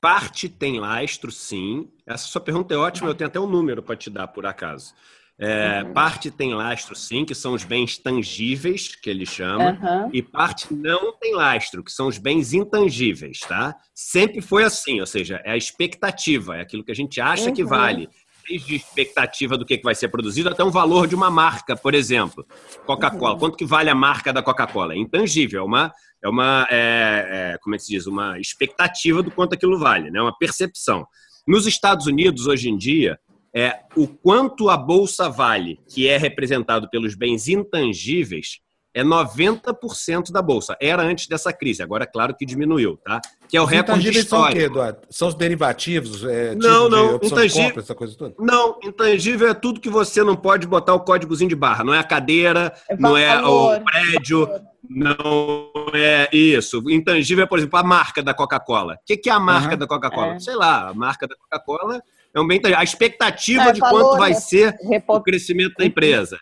Parte 0.00 0.48
tem 0.48 0.80
lastro, 0.80 1.30
sim. 1.30 1.88
Essa 2.04 2.26
sua 2.26 2.40
pergunta 2.40 2.74
é 2.74 2.76
ótima, 2.76 3.08
eu 3.10 3.14
tenho 3.14 3.28
até 3.28 3.38
um 3.38 3.46
número 3.46 3.80
para 3.80 3.94
te 3.94 4.10
dar, 4.10 4.26
por 4.26 4.44
acaso. 4.44 4.92
É, 5.38 5.84
uhum. 5.84 5.92
Parte 5.92 6.32
tem 6.32 6.52
lastro, 6.52 6.96
sim, 6.96 7.24
que 7.24 7.34
são 7.34 7.52
os 7.52 7.62
bens 7.62 7.96
tangíveis, 7.96 8.96
que 8.96 9.08
ele 9.08 9.24
chama, 9.24 9.78
uhum. 9.80 10.10
e 10.12 10.20
parte 10.20 10.74
não 10.74 11.16
tem 11.16 11.32
lastro, 11.34 11.84
que 11.84 11.92
são 11.92 12.08
os 12.08 12.18
bens 12.18 12.52
intangíveis, 12.52 13.38
tá? 13.38 13.76
Sempre 13.94 14.40
foi 14.40 14.64
assim, 14.64 15.00
ou 15.00 15.06
seja, 15.06 15.40
é 15.44 15.52
a 15.52 15.56
expectativa, 15.56 16.56
é 16.56 16.60
aquilo 16.60 16.84
que 16.84 16.92
a 16.92 16.94
gente 16.94 17.20
acha 17.20 17.48
uhum. 17.48 17.54
que 17.54 17.64
vale 17.64 18.08
desde 18.48 18.76
expectativa 18.76 19.56
do 19.56 19.64
que 19.64 19.80
vai 19.82 19.94
ser 19.94 20.08
produzido 20.08 20.48
até 20.48 20.62
um 20.62 20.70
valor 20.70 21.06
de 21.06 21.14
uma 21.14 21.30
marca, 21.30 21.76
por 21.76 21.94
exemplo. 21.94 22.46
Coca-Cola. 22.86 23.34
Uhum. 23.34 23.38
Quanto 23.38 23.56
que 23.56 23.64
vale 23.64 23.90
a 23.90 23.94
marca 23.94 24.32
da 24.32 24.42
Coca-Cola? 24.42 24.94
É 24.94 24.98
intangível, 24.98 25.60
é 25.60 25.64
uma, 25.64 25.92
é 26.22 26.28
uma 26.28 26.66
é, 26.70 27.54
é, 27.54 27.58
como 27.58 27.74
é 27.74 27.78
que 27.78 27.84
se 27.84 27.92
diz, 27.92 28.06
uma 28.06 28.38
expectativa 28.38 29.22
do 29.22 29.30
quanto 29.30 29.54
aquilo 29.54 29.78
vale, 29.78 30.10
né? 30.10 30.20
uma 30.20 30.36
percepção. 30.36 31.06
Nos 31.46 31.66
Estados 31.66 32.06
Unidos, 32.06 32.46
hoje 32.46 32.68
em 32.68 32.76
dia, 32.76 33.18
é, 33.54 33.80
o 33.96 34.06
quanto 34.06 34.70
a 34.70 34.76
bolsa 34.76 35.28
vale, 35.28 35.78
que 35.88 36.08
é 36.08 36.16
representado 36.16 36.88
pelos 36.88 37.14
bens 37.14 37.48
intangíveis, 37.48 38.60
é 38.94 39.02
90% 39.02 40.30
da 40.30 40.42
bolsa. 40.42 40.76
Era 40.80 41.02
antes 41.02 41.26
dessa 41.26 41.52
crise, 41.52 41.82
agora 41.82 42.04
é 42.04 42.06
claro 42.06 42.34
que 42.34 42.44
diminuiu, 42.44 42.98
tá? 42.98 43.20
Que 43.48 43.56
é 43.56 43.60
o 43.60 43.64
os 43.64 43.70
recorde 43.70 44.08
histórico. 44.10 44.28
São 44.28 44.42
o 44.42 44.52
quê, 44.52 44.58
Eduardo? 44.60 44.98
São 45.10 45.28
os 45.28 45.34
derivativos? 45.34 46.24
É, 46.24 46.54
não, 46.54 46.84
tipo 46.84 46.90
não. 46.90 47.16
Intangível, 47.16 47.64
compra, 47.64 47.82
essa 47.82 47.94
coisa 47.94 48.16
toda? 48.16 48.34
Não, 48.38 48.78
intangível 48.82 49.48
é 49.48 49.54
tudo 49.54 49.80
que 49.80 49.90
você 49.90 50.22
não 50.22 50.36
pode 50.36 50.66
botar 50.66 50.94
o 50.94 51.00
códigozinho 51.00 51.48
de 51.48 51.56
barra. 51.56 51.84
Não 51.84 51.94
é 51.94 51.98
a 51.98 52.04
cadeira, 52.04 52.72
é 52.88 52.96
não 52.96 53.16
é 53.16 53.42
o 53.44 53.80
prédio, 53.80 54.48
não 54.88 55.70
é 55.94 56.28
isso. 56.32 56.82
Intangível 56.90 57.44
é, 57.44 57.46
por 57.46 57.58
exemplo, 57.58 57.78
a 57.78 57.82
marca 57.82 58.22
da 58.22 58.34
Coca-Cola. 58.34 58.94
O 58.94 58.98
que 59.04 59.28
é 59.28 59.32
a 59.32 59.40
marca 59.40 59.72
uhum. 59.72 59.78
da 59.78 59.86
Coca-Cola? 59.86 60.34
É. 60.34 60.38
Sei 60.38 60.54
lá, 60.54 60.88
a 60.88 60.94
marca 60.94 61.26
da 61.26 61.34
Coca-Cola 61.36 62.02
é 62.34 62.40
um 62.40 62.46
bem. 62.46 62.60
A 62.76 62.82
expectativa 62.82 63.64
é, 63.64 63.72
de 63.72 63.80
quanto 63.80 64.16
vai 64.16 64.34
ser 64.34 64.76
o 65.06 65.20
crescimento 65.20 65.74
da 65.78 65.84
empresa. 65.84 66.38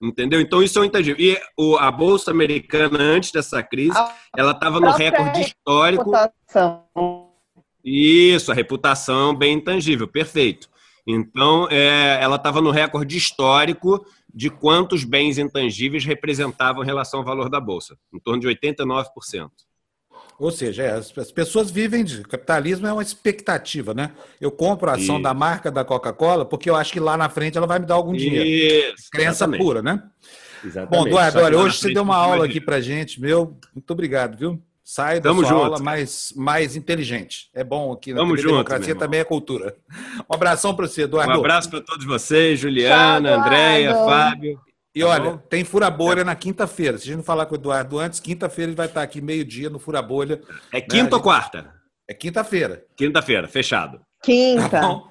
Entendeu? 0.00 0.40
Então 0.40 0.62
isso 0.62 0.78
é 0.78 0.82
um 0.82 0.84
intangível. 0.84 1.24
E 1.24 1.38
o, 1.56 1.76
a 1.76 1.90
Bolsa 1.90 2.30
Americana, 2.30 2.98
antes 3.00 3.32
dessa 3.32 3.62
crise, 3.62 3.98
a 3.98 4.14
ela 4.36 4.52
estava 4.52 4.78
no 4.78 4.90
recorde 4.90 5.40
histórico. 5.40 6.10
Reputação. 6.10 7.28
Isso, 7.84 8.52
a 8.52 8.54
reputação 8.54 9.34
bem 9.34 9.54
intangível, 9.54 10.06
perfeito. 10.06 10.68
Então, 11.06 11.66
é, 11.70 12.22
ela 12.22 12.36
estava 12.36 12.60
no 12.60 12.70
recorde 12.70 13.16
histórico 13.16 14.04
de 14.32 14.50
quantos 14.50 15.04
bens 15.04 15.38
intangíveis 15.38 16.04
representavam 16.04 16.82
em 16.82 16.86
relação 16.86 17.20
ao 17.20 17.26
valor 17.26 17.48
da 17.48 17.58
Bolsa, 17.58 17.96
em 18.12 18.20
torno 18.20 18.40
de 18.40 18.46
89%. 18.46 19.50
Ou 20.38 20.52
seja, 20.52 20.84
é, 20.84 20.90
as, 20.92 21.16
as, 21.18 21.32
pessoas 21.32 21.70
vivem 21.70 22.04
de. 22.04 22.22
Capitalismo 22.22 22.86
é 22.86 22.92
uma 22.92 23.02
expectativa, 23.02 23.92
né? 23.92 24.12
Eu 24.40 24.52
compro 24.52 24.88
a 24.88 24.94
ação 24.94 25.16
Isso. 25.16 25.22
da 25.22 25.34
marca 25.34 25.70
da 25.70 25.84
Coca-Cola 25.84 26.44
porque 26.44 26.70
eu 26.70 26.76
acho 26.76 26.92
que 26.92 27.00
lá 27.00 27.16
na 27.16 27.28
frente 27.28 27.58
ela 27.58 27.66
vai 27.66 27.80
me 27.80 27.86
dar 27.86 27.94
algum 27.94 28.12
dinheiro. 28.12 28.94
Isso, 28.94 29.10
Crença 29.10 29.30
exatamente. 29.30 29.60
pura, 29.60 29.82
né? 29.82 30.02
Exatamente. 30.64 30.90
Bom, 30.90 31.08
Eduardo, 31.08 31.40
olha, 31.40 31.58
hoje 31.58 31.78
você 31.78 31.92
deu 31.92 32.04
uma 32.04 32.16
aula 32.16 32.44
aqui 32.44 32.60
pra 32.60 32.80
gente, 32.80 33.20
meu. 33.20 33.58
Muito 33.74 33.90
obrigado, 33.90 34.36
viu? 34.36 34.62
Sai 34.84 35.20
da 35.20 35.28
Tamo 35.28 35.40
sua 35.40 35.50
junto, 35.50 35.64
aula 35.64 35.78
mais, 35.80 36.32
mais 36.34 36.76
inteligente. 36.76 37.50
É 37.52 37.62
bom 37.62 37.92
aqui 37.92 38.14
na 38.14 38.24
junto, 38.24 38.42
democracia 38.42 38.94
também 38.94 39.20
é 39.20 39.24
cultura. 39.24 39.76
Um 40.30 40.34
abração 40.34 40.74
para 40.74 40.86
você, 40.86 41.02
Eduardo. 41.02 41.32
Um 41.32 41.36
abraço 41.36 41.68
para 41.68 41.80
todos 41.80 42.06
vocês, 42.06 42.58
Juliana, 42.58 43.32
Tchau, 43.32 43.40
Andréia, 43.40 43.94
Fábio. 43.94 44.60
E 44.98 45.04
olha, 45.04 45.32
tá 45.32 45.38
tem 45.48 45.64
Fura 45.64 45.88
Bolha 45.88 46.24
na 46.24 46.34
quinta-feira. 46.34 46.98
Se 46.98 47.04
a 47.04 47.06
gente 47.06 47.16
não 47.18 47.22
falar 47.22 47.46
com 47.46 47.54
o 47.54 47.58
Eduardo 47.58 47.98
antes, 48.00 48.18
quinta-feira 48.18 48.70
ele 48.70 48.76
vai 48.76 48.86
estar 48.86 49.02
aqui 49.02 49.20
meio-dia 49.20 49.70
no 49.70 49.78
Fura 49.78 50.02
Bolha. 50.02 50.40
É 50.72 50.80
quinta 50.80 51.10
né? 51.10 51.16
ou 51.16 51.20
quarta? 51.20 51.72
É 52.08 52.12
quinta-feira. 52.12 52.84
Quinta-feira, 52.96 53.46
fechado. 53.46 54.00
Quinta. 54.22 54.68
Tá 54.68 55.02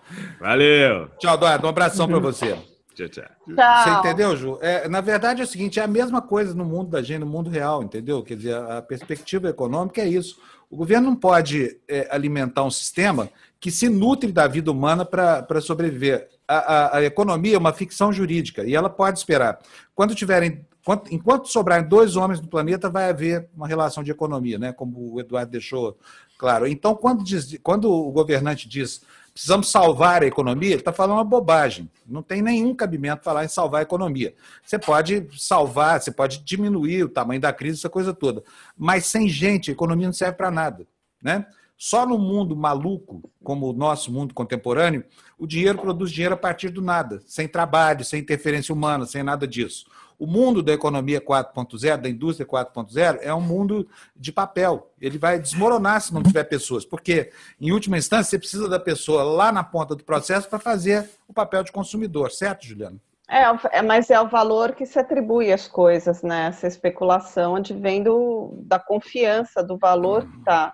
Valeu. 0.41 1.09
Tchau, 1.19 1.35
Eduardo. 1.35 1.67
Um 1.67 1.69
abração 1.69 2.05
para 2.05 2.19
você. 2.19 2.57
Tchau, 2.93 3.07
tchau. 3.07 3.23
Você 3.47 3.89
entendeu, 3.91 4.35
Ju? 4.35 4.57
É, 4.59 4.89
na 4.89 4.99
verdade 4.99 5.39
é 5.39 5.43
o 5.43 5.47
seguinte, 5.47 5.79
é 5.79 5.83
a 5.83 5.87
mesma 5.87 6.21
coisa 6.21 6.53
no 6.53 6.65
mundo 6.65 6.89
da 6.89 7.01
gente, 7.01 7.19
no 7.19 7.25
mundo 7.25 7.49
real, 7.49 7.81
entendeu? 7.81 8.21
Quer 8.23 8.35
dizer, 8.35 8.55
a 8.55 8.81
perspectiva 8.81 9.47
econômica 9.47 10.01
é 10.01 10.07
isso. 10.07 10.37
O 10.69 10.75
governo 10.75 11.11
não 11.11 11.15
pode 11.15 11.79
é, 11.87 12.07
alimentar 12.11 12.63
um 12.63 12.71
sistema 12.71 13.29
que 13.59 13.71
se 13.71 13.89
nutre 13.89 14.31
da 14.31 14.47
vida 14.47 14.71
humana 14.71 15.03
para 15.05 15.61
sobreviver 15.61 16.29
a, 16.47 16.57
a, 16.57 16.97
a, 16.97 17.03
economia 17.03 17.55
é 17.55 17.57
uma 17.57 17.73
ficção 17.73 18.13
jurídica 18.13 18.63
e 18.63 18.73
ela 18.73 18.89
pode 18.89 19.19
esperar. 19.19 19.59
Quando 19.93 20.15
tiverem, 20.15 20.65
enquanto 21.11 21.49
sobrarem 21.49 21.87
dois 21.87 22.15
homens 22.15 22.39
no 22.39 22.47
planeta, 22.47 22.89
vai 22.89 23.09
haver 23.09 23.49
uma 23.55 23.67
relação 23.67 24.01
de 24.01 24.11
economia, 24.11 24.57
né? 24.57 24.71
Como 24.71 25.13
o 25.13 25.19
Eduardo 25.19 25.51
deixou 25.51 25.97
claro. 26.37 26.65
Então, 26.65 26.95
quando, 26.95 27.23
diz, 27.23 27.57
quando 27.61 27.91
o 27.91 28.11
governante 28.11 28.69
diz 28.69 29.01
precisamos 29.33 29.69
salvar 29.69 30.23
a 30.23 30.25
economia, 30.25 30.71
ele 30.71 30.79
está 30.79 30.91
falando 30.91 31.17
uma 31.17 31.23
bobagem. 31.23 31.87
Não 32.07 32.23
tem 32.23 32.41
nenhum 32.41 32.73
cabimento 32.73 33.23
falar 33.23 33.45
em 33.45 33.47
salvar 33.47 33.81
a 33.81 33.83
economia. 33.83 34.33
Você 34.65 34.79
pode 34.79 35.27
salvar, 35.37 36.01
você 36.01 36.09
pode 36.09 36.39
diminuir 36.39 37.03
o 37.03 37.09
tamanho 37.09 37.39
da 37.39 37.53
crise, 37.53 37.77
essa 37.77 37.89
coisa 37.89 38.15
toda. 38.15 38.43
Mas 38.75 39.05
sem 39.05 39.29
gente, 39.29 39.69
a 39.69 39.73
economia 39.73 40.07
não 40.07 40.13
serve 40.13 40.37
para 40.37 40.49
nada. 40.49 40.87
Né? 41.21 41.45
Só 41.77 42.07
no 42.07 42.17
mundo 42.17 42.55
maluco, 42.55 43.29
como 43.43 43.69
o 43.69 43.73
nosso 43.73 44.11
mundo 44.11 44.33
contemporâneo, 44.33 45.05
o 45.37 45.45
dinheiro 45.45 45.77
produz 45.77 46.11
dinheiro 46.11 46.33
a 46.33 46.37
partir 46.37 46.69
do 46.69 46.81
nada, 46.81 47.21
sem 47.27 47.47
trabalho, 47.47 48.03
sem 48.03 48.19
interferência 48.19 48.73
humana, 48.73 49.05
sem 49.05 49.21
nada 49.21 49.47
disso. 49.47 49.85
O 50.17 50.25
mundo 50.25 50.63
da 50.63 50.73
economia 50.73 51.21
4.0, 51.21 51.97
da 51.97 52.09
indústria 52.09 52.47
4.0, 52.47 53.19
é 53.21 53.31
um 53.31 53.41
mundo 53.41 53.87
de 54.15 54.31
papel. 54.31 54.91
Ele 54.99 55.19
vai 55.19 55.37
desmoronar 55.37 56.01
se 56.01 56.11
não 56.11 56.23
tiver 56.23 56.45
pessoas, 56.45 56.83
porque, 56.83 57.31
em 57.61 57.71
última 57.71 57.99
instância, 57.99 58.31
você 58.31 58.39
precisa 58.39 58.67
da 58.67 58.79
pessoa 58.79 59.21
lá 59.21 59.51
na 59.51 59.63
ponta 59.63 59.95
do 59.95 60.03
processo 60.03 60.49
para 60.49 60.57
fazer 60.57 61.07
o 61.27 61.33
papel 61.33 61.63
de 61.63 61.71
consumidor, 61.71 62.31
certo, 62.31 62.65
Juliana? 62.65 62.97
É, 63.29 63.43
é, 63.77 63.81
mas 63.83 64.09
é 64.09 64.19
o 64.19 64.27
valor 64.27 64.73
que 64.73 64.85
se 64.85 64.97
atribui 64.97 65.51
às 65.51 65.67
coisas, 65.67 66.23
né? 66.23 66.47
Essa 66.47 66.65
especulação 66.65 67.55
advém 67.55 68.01
do, 68.01 68.53
da 68.63 68.79
confiança, 68.79 69.61
do 69.61 69.77
valor 69.77 70.25
que 70.27 70.37
está 70.39 70.73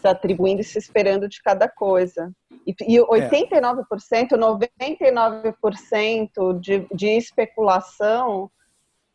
se 0.00 0.08
atribuindo 0.08 0.60
e 0.60 0.64
se 0.64 0.78
esperando 0.78 1.28
de 1.28 1.42
cada 1.42 1.68
coisa. 1.68 2.32
E, 2.66 2.74
e 2.88 2.98
89%, 2.98 4.32
é. 4.32 4.36
99% 4.36 6.60
de, 6.60 6.86
de 6.92 7.08
especulação, 7.08 8.50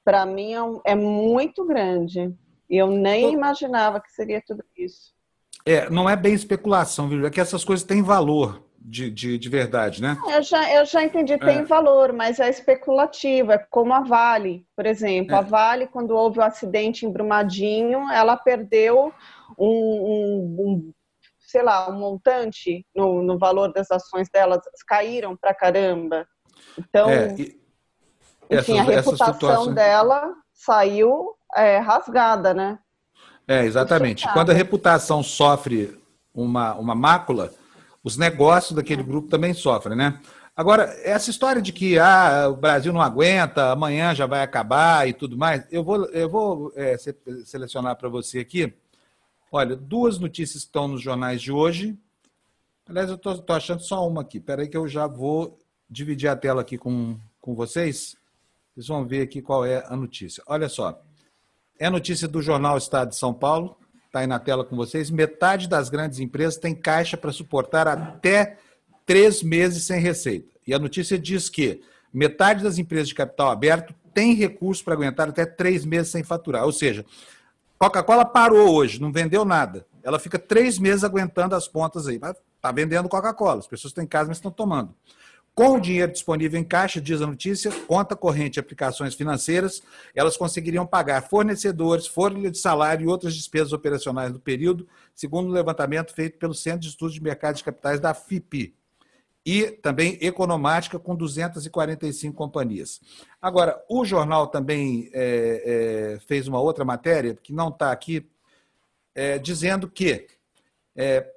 para 0.04 0.26
mim, 0.26 0.54
é, 0.54 0.92
é, 0.92 0.96
muito 0.96 1.66
grande. 1.66 2.34
E 2.70 2.78
eu 2.78 2.88
nem 2.88 3.34
imaginava 3.34 4.00
que 4.00 4.12
seria 4.12 4.42
tudo 4.46 4.64
isso. 4.78 5.14
É, 5.66 5.90
não 5.90 6.10
é 6.10 6.16
bem 6.16 6.34
especulação, 6.34 7.10
viu? 7.10 7.26
É 7.26 7.30
que 7.30 7.42
essas 7.42 7.64
coisas 7.64 7.86
têm 7.86 8.04
valor 8.04 8.65
de, 8.88 9.10
de, 9.10 9.38
de 9.38 9.50
verdade, 9.50 10.00
né? 10.00 10.16
Eu 10.30 10.44
já, 10.44 10.72
eu 10.72 10.86
já 10.86 11.04
entendi, 11.04 11.38
tem 11.40 11.60
é. 11.60 11.64
valor, 11.64 12.14
mas 12.14 12.40
é 12.40 12.48
especulativo. 12.50 13.52
É 13.52 13.58
como 13.58 13.92
a 13.92 14.02
Vale, 14.02 14.64
por 14.76 14.86
exemplo. 14.86 15.34
É. 15.34 15.40
A 15.40 15.42
Vale, 15.42 15.88
quando 15.88 16.12
houve 16.12 16.38
o 16.38 16.42
um 16.44 16.46
acidente 16.46 17.04
em 17.04 17.12
Brumadinho, 17.12 18.08
ela 18.12 18.38
perdeu 18.38 19.12
um, 19.58 19.68
um, 19.68 20.56
um 20.60 20.94
sei 21.40 21.64
lá, 21.64 21.90
um 21.90 21.98
montante 21.98 22.86
no, 22.96 23.24
no 23.24 23.40
valor 23.40 23.74
das 23.74 23.90
ações 23.90 24.30
delas 24.30 24.62
caíram 24.88 25.36
para 25.36 25.54
caramba. 25.54 26.28
Então, 26.78 27.10
é, 27.10 27.34
enfim, 27.34 28.78
essas, 28.78 28.78
a 28.78 28.84
reputação 28.84 29.74
dela 29.74 30.32
saiu 30.54 31.34
é, 31.56 31.80
rasgada, 31.80 32.54
né? 32.54 32.78
É, 33.48 33.64
exatamente. 33.64 34.32
Quando 34.32 34.52
a 34.52 34.54
reputação 34.54 35.24
sofre 35.24 36.00
uma, 36.34 36.76
uma 36.76 36.94
mácula, 36.94 37.52
os 38.06 38.16
negócios 38.16 38.72
daquele 38.72 39.04
grupo 39.04 39.28
também 39.28 39.54
sofrem, 39.54 39.98
né? 39.98 40.22
Agora, 40.56 40.84
essa 41.04 41.30
história 41.30 41.62
de 41.62 41.74
que 41.74 42.00
ah, 42.00 42.48
o 42.50 42.56
Brasil 42.56 42.94
não 42.94 43.02
aguenta, 43.02 43.74
amanhã 43.74 44.16
já 44.16 44.26
vai 44.26 44.42
acabar 44.42 45.06
e 45.06 45.12
tudo 45.12 45.38
mais, 45.38 45.66
eu 45.70 45.84
vou, 45.84 46.06
eu 46.06 46.30
vou 46.30 46.72
é, 46.78 46.96
selecionar 47.44 47.98
para 47.98 48.08
você 48.08 48.40
aqui 48.40 48.74
Olha, 49.58 49.74
duas 49.74 50.20
notícias 50.20 50.64
estão 50.64 50.86
nos 50.86 51.02
jornais 51.02 51.42
de 51.42 51.50
hoje. 51.50 51.98
Aliás, 52.86 53.10
eu 53.10 53.16
estou 53.16 53.56
achando 53.56 53.82
só 53.82 54.06
uma 54.06 54.22
aqui. 54.22 54.38
Espera 54.38 54.62
aí 54.62 54.68
que 54.68 54.76
eu 54.76 54.86
já 54.86 55.08
vou 55.08 55.58
dividir 55.90 56.28
a 56.28 56.36
tela 56.36 56.60
aqui 56.60 56.78
com, 56.78 57.18
com 57.40 57.56
vocês. 57.56 58.18
Vocês 58.74 58.88
vão 58.88 59.08
ver 59.08 59.22
aqui 59.22 59.42
qual 59.42 59.66
é 59.66 59.86
a 59.88 59.96
notícia. 59.96 60.44
Olha 60.46 60.68
só. 60.68 61.02
É 61.80 61.90
notícia 61.90 62.28
do 62.28 62.42
jornal 62.42 62.78
Estado 62.78 63.12
de 63.12 63.16
São 63.16 63.34
Paulo. 63.34 63.78
Está 64.16 64.22
aí 64.22 64.28
na 64.28 64.40
tela 64.40 64.64
com 64.64 64.78
vocês. 64.78 65.12
Metade 65.12 65.68
das 65.68 65.90
grandes 65.90 66.20
empresas 66.20 66.56
tem 66.56 66.74
caixa 66.74 67.18
para 67.18 67.34
suportar 67.34 67.86
até 67.86 68.58
três 69.06 69.44
meses 69.44 69.84
sem 69.84 70.00
receita. 70.00 70.48
E 70.66 70.74
a 70.74 70.80
notícia 70.80 71.20
diz 71.20 71.50
que 71.50 71.82
metade 72.14 72.64
das 72.64 72.78
empresas 72.78 73.10
de 73.10 73.14
capital 73.14 73.50
aberto 73.50 73.94
tem 74.14 74.34
recurso 74.34 74.86
para 74.86 74.94
aguentar 74.94 75.28
até 75.28 75.46
três 75.46 75.84
meses 75.84 76.14
sem 76.14 76.24
faturar. 76.24 76.64
Ou 76.64 76.72
seja, 76.72 77.06
Coca-Cola 77.78 78.24
parou 78.24 78.74
hoje, 78.74 79.02
não 79.02 79.12
vendeu 79.12 79.44
nada. 79.44 79.86
Ela 80.02 80.18
fica 80.18 80.40
três 80.40 80.80
meses 80.80 81.04
aguentando 81.04 81.54
as 81.54 81.68
pontas 81.68 82.08
aí. 82.08 82.16
Está 82.16 82.72
vendendo 82.72 83.10
Coca-Cola. 83.10 83.60
As 83.60 83.68
pessoas 83.68 83.92
têm 83.92 84.08
casa, 84.08 84.30
mas 84.30 84.38
estão 84.38 84.50
tomando. 84.50 84.96
Com 85.56 85.76
o 85.76 85.80
dinheiro 85.80 86.12
disponível 86.12 86.60
em 86.60 86.66
caixa, 86.66 87.00
diz 87.00 87.22
a 87.22 87.28
notícia, 87.28 87.72
conta 87.88 88.14
corrente 88.14 88.58
e 88.58 88.60
aplicações 88.60 89.16
financeiras, 89.16 89.82
elas 90.14 90.36
conseguiriam 90.36 90.86
pagar 90.86 91.30
fornecedores, 91.30 92.06
folha 92.06 92.52
de 92.52 92.58
salário 92.58 93.06
e 93.06 93.08
outras 93.08 93.34
despesas 93.34 93.72
operacionais 93.72 94.34
do 94.34 94.40
período, 94.40 94.86
segundo 95.16 95.48
o 95.48 95.52
um 95.52 95.54
levantamento 95.54 96.14
feito 96.14 96.38
pelo 96.38 96.54
Centro 96.54 96.82
de 96.82 96.90
Estudos 96.90 97.16
de 97.16 97.24
Mercado 97.24 97.56
de 97.56 97.64
Capitais 97.64 98.02
da 98.02 98.14
FIPI 98.14 98.76
e 99.46 99.68
também 99.72 100.18
Economática, 100.20 101.00
com 101.00 101.16
245 101.16 102.36
companhias. 102.36 103.00
Agora, 103.42 103.82
o 103.88 104.04
jornal 104.04 104.48
também 104.48 105.10
é, 105.14 106.16
é, 106.16 106.20
fez 106.28 106.50
uma 106.50 106.60
outra 106.60 106.84
matéria, 106.84 107.34
que 107.34 107.54
não 107.54 107.70
está 107.70 107.94
aqui, 107.94 108.30
é, 109.14 109.40
dizendo 109.40 109.90
que 109.90 110.28
é, 110.98 111.32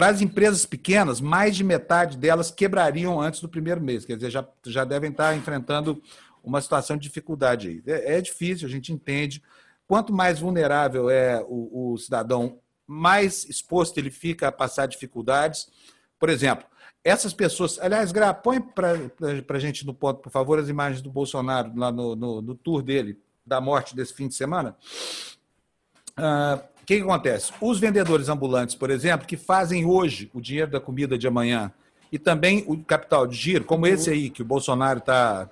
para 0.00 0.08
as 0.08 0.22
empresas 0.22 0.64
pequenas, 0.64 1.20
mais 1.20 1.54
de 1.54 1.62
metade 1.62 2.16
delas 2.16 2.50
quebrariam 2.50 3.20
antes 3.20 3.38
do 3.38 3.50
primeiro 3.50 3.82
mês, 3.82 4.02
quer 4.02 4.16
dizer, 4.16 4.30
já, 4.30 4.48
já 4.64 4.82
devem 4.82 5.10
estar 5.10 5.36
enfrentando 5.36 6.02
uma 6.42 6.58
situação 6.58 6.96
de 6.96 7.02
dificuldade 7.02 7.68
aí. 7.68 7.82
É, 7.86 8.16
é 8.16 8.20
difícil, 8.22 8.66
a 8.66 8.70
gente 8.70 8.94
entende. 8.94 9.42
Quanto 9.86 10.10
mais 10.10 10.40
vulnerável 10.40 11.10
é 11.10 11.44
o, 11.46 11.92
o 11.92 11.98
cidadão, 11.98 12.58
mais 12.86 13.44
exposto 13.44 13.98
ele 13.98 14.10
fica 14.10 14.48
a 14.48 14.52
passar 14.52 14.86
dificuldades. 14.86 15.68
Por 16.18 16.30
exemplo, 16.30 16.64
essas 17.04 17.34
pessoas. 17.34 17.78
Aliás, 17.78 18.10
Gra, 18.10 18.32
põe 18.32 18.58
para 18.58 18.94
a 19.50 19.58
gente 19.58 19.84
no 19.84 19.92
ponto, 19.92 20.22
por 20.22 20.32
favor, 20.32 20.58
as 20.58 20.70
imagens 20.70 21.02
do 21.02 21.10
Bolsonaro 21.10 21.76
lá 21.76 21.92
no, 21.92 22.16
no, 22.16 22.40
no 22.40 22.54
tour 22.54 22.80
dele, 22.80 23.20
da 23.44 23.60
morte 23.60 23.94
desse 23.94 24.14
fim 24.14 24.28
de 24.28 24.34
semana, 24.34 24.74
uh, 26.16 26.70
que, 26.90 26.96
que 26.96 27.02
acontece? 27.02 27.52
Os 27.60 27.78
vendedores 27.78 28.28
ambulantes, 28.28 28.74
por 28.74 28.90
exemplo, 28.90 29.24
que 29.24 29.36
fazem 29.36 29.86
hoje 29.86 30.28
o 30.34 30.40
dinheiro 30.40 30.72
da 30.72 30.80
comida 30.80 31.16
de 31.16 31.28
amanhã 31.28 31.70
e 32.10 32.18
também 32.18 32.64
o 32.66 32.76
capital 32.82 33.28
de 33.28 33.36
giro, 33.36 33.64
como 33.64 33.86
uhum. 33.86 33.92
esse 33.92 34.10
aí 34.10 34.28
que 34.28 34.42
o 34.42 34.44
Bolsonaro 34.44 34.98
está 34.98 35.48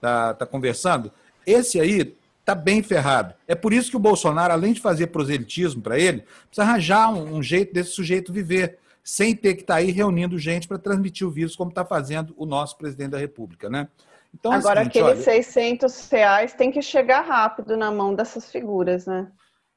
tá, 0.00 0.34
tá 0.34 0.46
conversando, 0.46 1.10
esse 1.44 1.80
aí 1.80 2.16
está 2.38 2.54
bem 2.54 2.80
ferrado. 2.80 3.34
É 3.48 3.56
por 3.56 3.72
isso 3.72 3.90
que 3.90 3.96
o 3.96 4.00
Bolsonaro, 4.00 4.52
além 4.52 4.72
de 4.72 4.80
fazer 4.80 5.08
proselitismo 5.08 5.82
para 5.82 5.98
ele, 5.98 6.22
precisa 6.46 6.62
arranjar 6.62 7.12
um, 7.12 7.38
um, 7.38 7.42
jeito 7.42 7.74
desse 7.74 7.90
sujeito 7.90 8.32
viver, 8.32 8.78
sem 9.02 9.34
ter 9.34 9.54
que 9.54 9.62
estar 9.62 9.74
tá 9.74 9.80
aí 9.80 9.90
reunindo 9.90 10.38
gente 10.38 10.68
para 10.68 10.78
transmitir 10.78 11.26
o 11.26 11.30
vírus, 11.30 11.56
como 11.56 11.70
está 11.70 11.84
fazendo 11.84 12.32
o 12.36 12.46
nosso 12.46 12.78
presidente 12.78 13.10
da 13.10 13.18
República, 13.18 13.68
né? 13.68 13.88
Então, 14.32 14.52
é 14.52 14.56
Agora, 14.56 14.82
é 14.82 14.84
seguinte, 14.84 15.00
aqueles 15.00 15.26
olha... 15.26 15.42
600 15.42 16.08
reais 16.08 16.52
tem 16.52 16.70
que 16.70 16.80
chegar 16.82 17.22
rápido 17.22 17.76
na 17.76 17.90
mão 17.90 18.14
dessas 18.14 18.52
figuras, 18.52 19.06
né? 19.06 19.26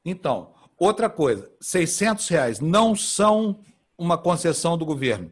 Então, 0.04 0.50
outra 0.84 1.08
coisa, 1.08 1.50
600 1.60 2.28
reais 2.28 2.60
não 2.60 2.94
são 2.96 3.60
uma 3.96 4.18
concessão 4.18 4.76
do 4.76 4.84
governo. 4.84 5.30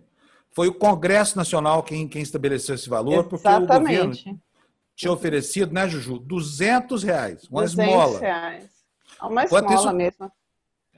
Foi 0.53 0.69
o 0.69 0.75
Congresso 0.75 1.37
Nacional 1.37 1.83
quem, 1.83 2.09
quem 2.09 2.23
estabeleceu 2.23 2.75
esse 2.75 2.89
valor, 2.89 3.27
Exatamente. 3.27 3.31
porque 3.31 3.49
o 3.49 3.81
governo 3.81 4.41
tinha 4.95 5.13
oferecido, 5.13 5.73
né, 5.73 5.89
Juju? 5.89 6.19
200 6.19 7.03
reais, 7.03 7.45
uma 7.51 7.63
200 7.63 7.89
esmola. 7.89 8.21
Reais. 8.21 8.65
É 9.21 9.25
uma 9.25 9.45
esmola 9.45 9.75
isso, 9.75 9.93
mesmo. 9.93 10.33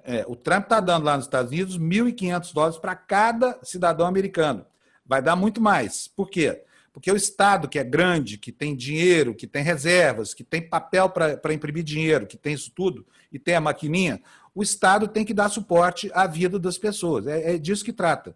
É, 0.04 0.24
o 0.26 0.34
Trump 0.34 0.64
está 0.64 0.80
dando 0.80 1.04
lá 1.04 1.16
nos 1.16 1.26
Estados 1.26 1.52
Unidos 1.52 1.78
1.500 1.78 2.52
dólares 2.52 2.78
para 2.78 2.96
cada 2.96 3.58
cidadão 3.62 4.06
americano. 4.06 4.66
Vai 5.06 5.22
dar 5.22 5.36
muito 5.36 5.60
mais. 5.60 6.08
Por 6.08 6.28
quê? 6.28 6.64
Porque 6.92 7.10
o 7.10 7.16
Estado, 7.16 7.68
que 7.68 7.78
é 7.78 7.84
grande, 7.84 8.36
que 8.36 8.52
tem 8.52 8.76
dinheiro, 8.76 9.34
que 9.34 9.46
tem 9.46 9.62
reservas, 9.62 10.34
que 10.34 10.44
tem 10.44 10.60
papel 10.60 11.08
para 11.08 11.54
imprimir 11.54 11.82
dinheiro, 11.82 12.26
que 12.26 12.36
tem 12.36 12.52
isso 12.52 12.70
tudo, 12.74 13.06
e 13.32 13.38
tem 13.38 13.54
a 13.54 13.60
maquininha, 13.60 14.20
o 14.54 14.62
Estado 14.62 15.08
tem 15.08 15.24
que 15.24 15.34
dar 15.34 15.48
suporte 15.48 16.10
à 16.14 16.26
vida 16.26 16.58
das 16.58 16.78
pessoas. 16.78 17.26
É, 17.26 17.54
é 17.54 17.58
disso 17.58 17.84
que 17.84 17.92
trata. 17.92 18.34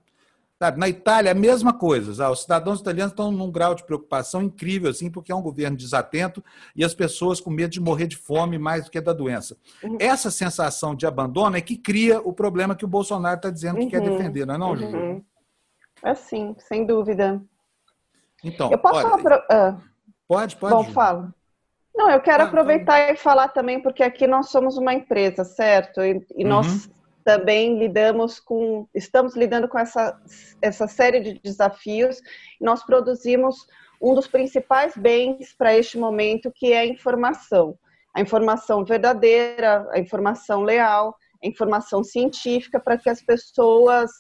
Sabe? 0.59 0.79
Na 0.79 0.89
Itália, 0.89 1.33
a 1.33 1.35
mesma 1.35 1.75
coisa. 1.75 2.31
Os 2.31 2.43
cidadãos 2.43 2.81
italianos 2.81 3.13
estão 3.13 3.31
num 3.31 3.51
grau 3.51 3.75
de 3.75 3.85
preocupação 3.85 4.43
incrível, 4.43 4.91
assim, 4.91 5.11
porque 5.11 5.31
é 5.31 5.35
um 5.35 5.43
governo 5.43 5.77
desatento 5.77 6.43
e 6.75 6.83
as 6.83 6.95
pessoas 6.95 7.41
com 7.41 7.51
medo 7.51 7.73
de 7.73 7.81
morrer 7.81 8.07
de 8.07 8.17
fome 8.17 8.59
mais 8.59 8.85
do 8.85 8.91
que 8.91 9.01
da 9.01 9.13
doença. 9.13 9.57
Uhum. 9.83 9.99
Essa 10.01 10.31
sensação 10.31 10.95
de 10.95 11.07
abandono 11.07 11.57
é 11.57 11.61
que 11.61 11.77
cria 11.77 12.21
o 12.21 12.33
problema 12.33 12.75
que 12.75 12.87
o 12.87 12.89
Bolsonaro 12.89 13.37
está 13.37 13.51
dizendo 13.51 13.77
que 13.77 13.85
uhum. 13.85 13.91
quer 13.91 14.01
defender, 14.01 14.47
não 14.47 14.55
é, 14.55 14.59
não, 14.59 14.71
uhum. 14.71 14.77
Júlio? 14.77 15.25
É 16.03 16.15
sim, 16.15 16.57
sem 16.59 16.87
dúvida. 16.87 17.43
Então, 18.43 18.71
eu 18.71 18.79
posso 18.79 19.07
olha, 19.07 19.19
falar 19.19 19.47
ah. 19.51 19.77
Pode, 20.27 20.57
pode. 20.57 20.75
Bom, 20.75 20.85
fala. 20.93 21.35
Não, 21.97 22.11
eu 22.11 22.21
quero 22.21 22.43
ah, 22.43 22.47
aproveitar 22.47 23.01
então... 23.01 23.15
e 23.15 23.17
falar 23.17 23.49
também, 23.49 23.81
porque 23.81 24.03
aqui 24.03 24.27
nós 24.27 24.51
somos 24.51 24.77
uma 24.77 24.93
empresa, 24.93 25.45
certo? 25.45 26.03
E, 26.03 26.25
e 26.37 26.45
uhum. 26.45 26.51
nós 26.51 26.91
também 27.25 27.79
lidamos 27.79 28.39
com, 28.39 28.87
estamos 28.95 29.35
lidando 29.35 29.67
com 29.67 29.79
essa, 29.79 30.21
essa 30.61 30.87
série 30.87 31.21
de 31.21 31.41
desafios. 31.43 32.21
Nós 32.61 32.85
produzimos 32.85 33.67
um 34.01 34.15
dos 34.15 34.29
principais 34.29 34.95
bens 34.97 35.55
para 35.57 35.77
este 35.77 35.99
momento, 35.99 36.53
que 36.55 36.73
é 36.73 36.81
a 36.81 36.87
informação. 36.87 37.77
A 38.15 38.21
informação 38.21 38.85
verdadeira, 38.85 39.89
a 39.91 39.99
informação 39.99 40.63
leal, 40.63 41.17
a 41.43 41.47
informação 41.47 42.05
científica, 42.05 42.79
para 42.79 42.99
que 42.99 43.09
as 43.09 43.23
pessoas, 43.23 44.11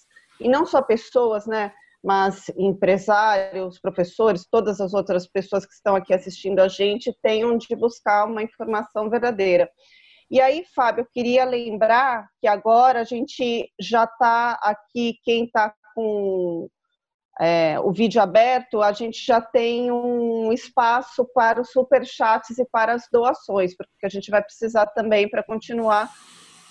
e 0.41 0.49
não 0.49 0.65
só 0.65 0.81
pessoas, 0.83 1.47
né, 1.47 1.73
mas 2.03 2.49
empresários, 2.57 3.81
professores, 3.81 4.47
todas 4.51 4.81
as 4.81 4.95
outras 4.95 5.27
pessoas 5.27 5.67
que 5.67 5.73
estão 5.73 5.97
aqui 5.97 6.15
assistindo 6.15 6.61
a 6.61 6.69
gente, 6.69 7.17
tenham 7.23 7.57
de 7.57 7.75
buscar 7.75 8.25
uma 8.27 8.43
informação 8.43 9.11
verdadeira. 9.11 9.69
E 10.31 10.41
aí, 10.41 10.65
Fábio, 10.75 11.03
eu 11.03 11.09
queria 11.13 11.45
lembrar 11.45 12.29
que 12.41 12.49
agora 12.49 13.01
a 13.01 13.05
gente 13.05 13.71
já 13.81 14.05
está 14.05 14.59
aqui, 14.63 15.19
quem 15.23 15.45
está 15.45 15.73
com 15.95 16.69
é, 17.41 17.79
o 17.81 17.93
vídeo 17.93 18.21
aberto, 18.21 18.83
a 18.83 18.93
gente 18.93 19.25
já 19.25 19.41
tem 19.41 19.93
um 19.93 20.53
espaço 20.53 21.25
para 21.35 21.61
os 21.61 21.71
superchats 21.71 22.59
e 22.59 22.65
para 22.65 22.95
as 22.95 23.05
doações, 23.13 23.77
porque 23.77 24.05
a 24.05 24.09
gente 24.09 24.31
vai 24.31 24.43
precisar 24.43 24.87
também 24.87 25.29
para 25.29 25.43
continuar 25.43 26.11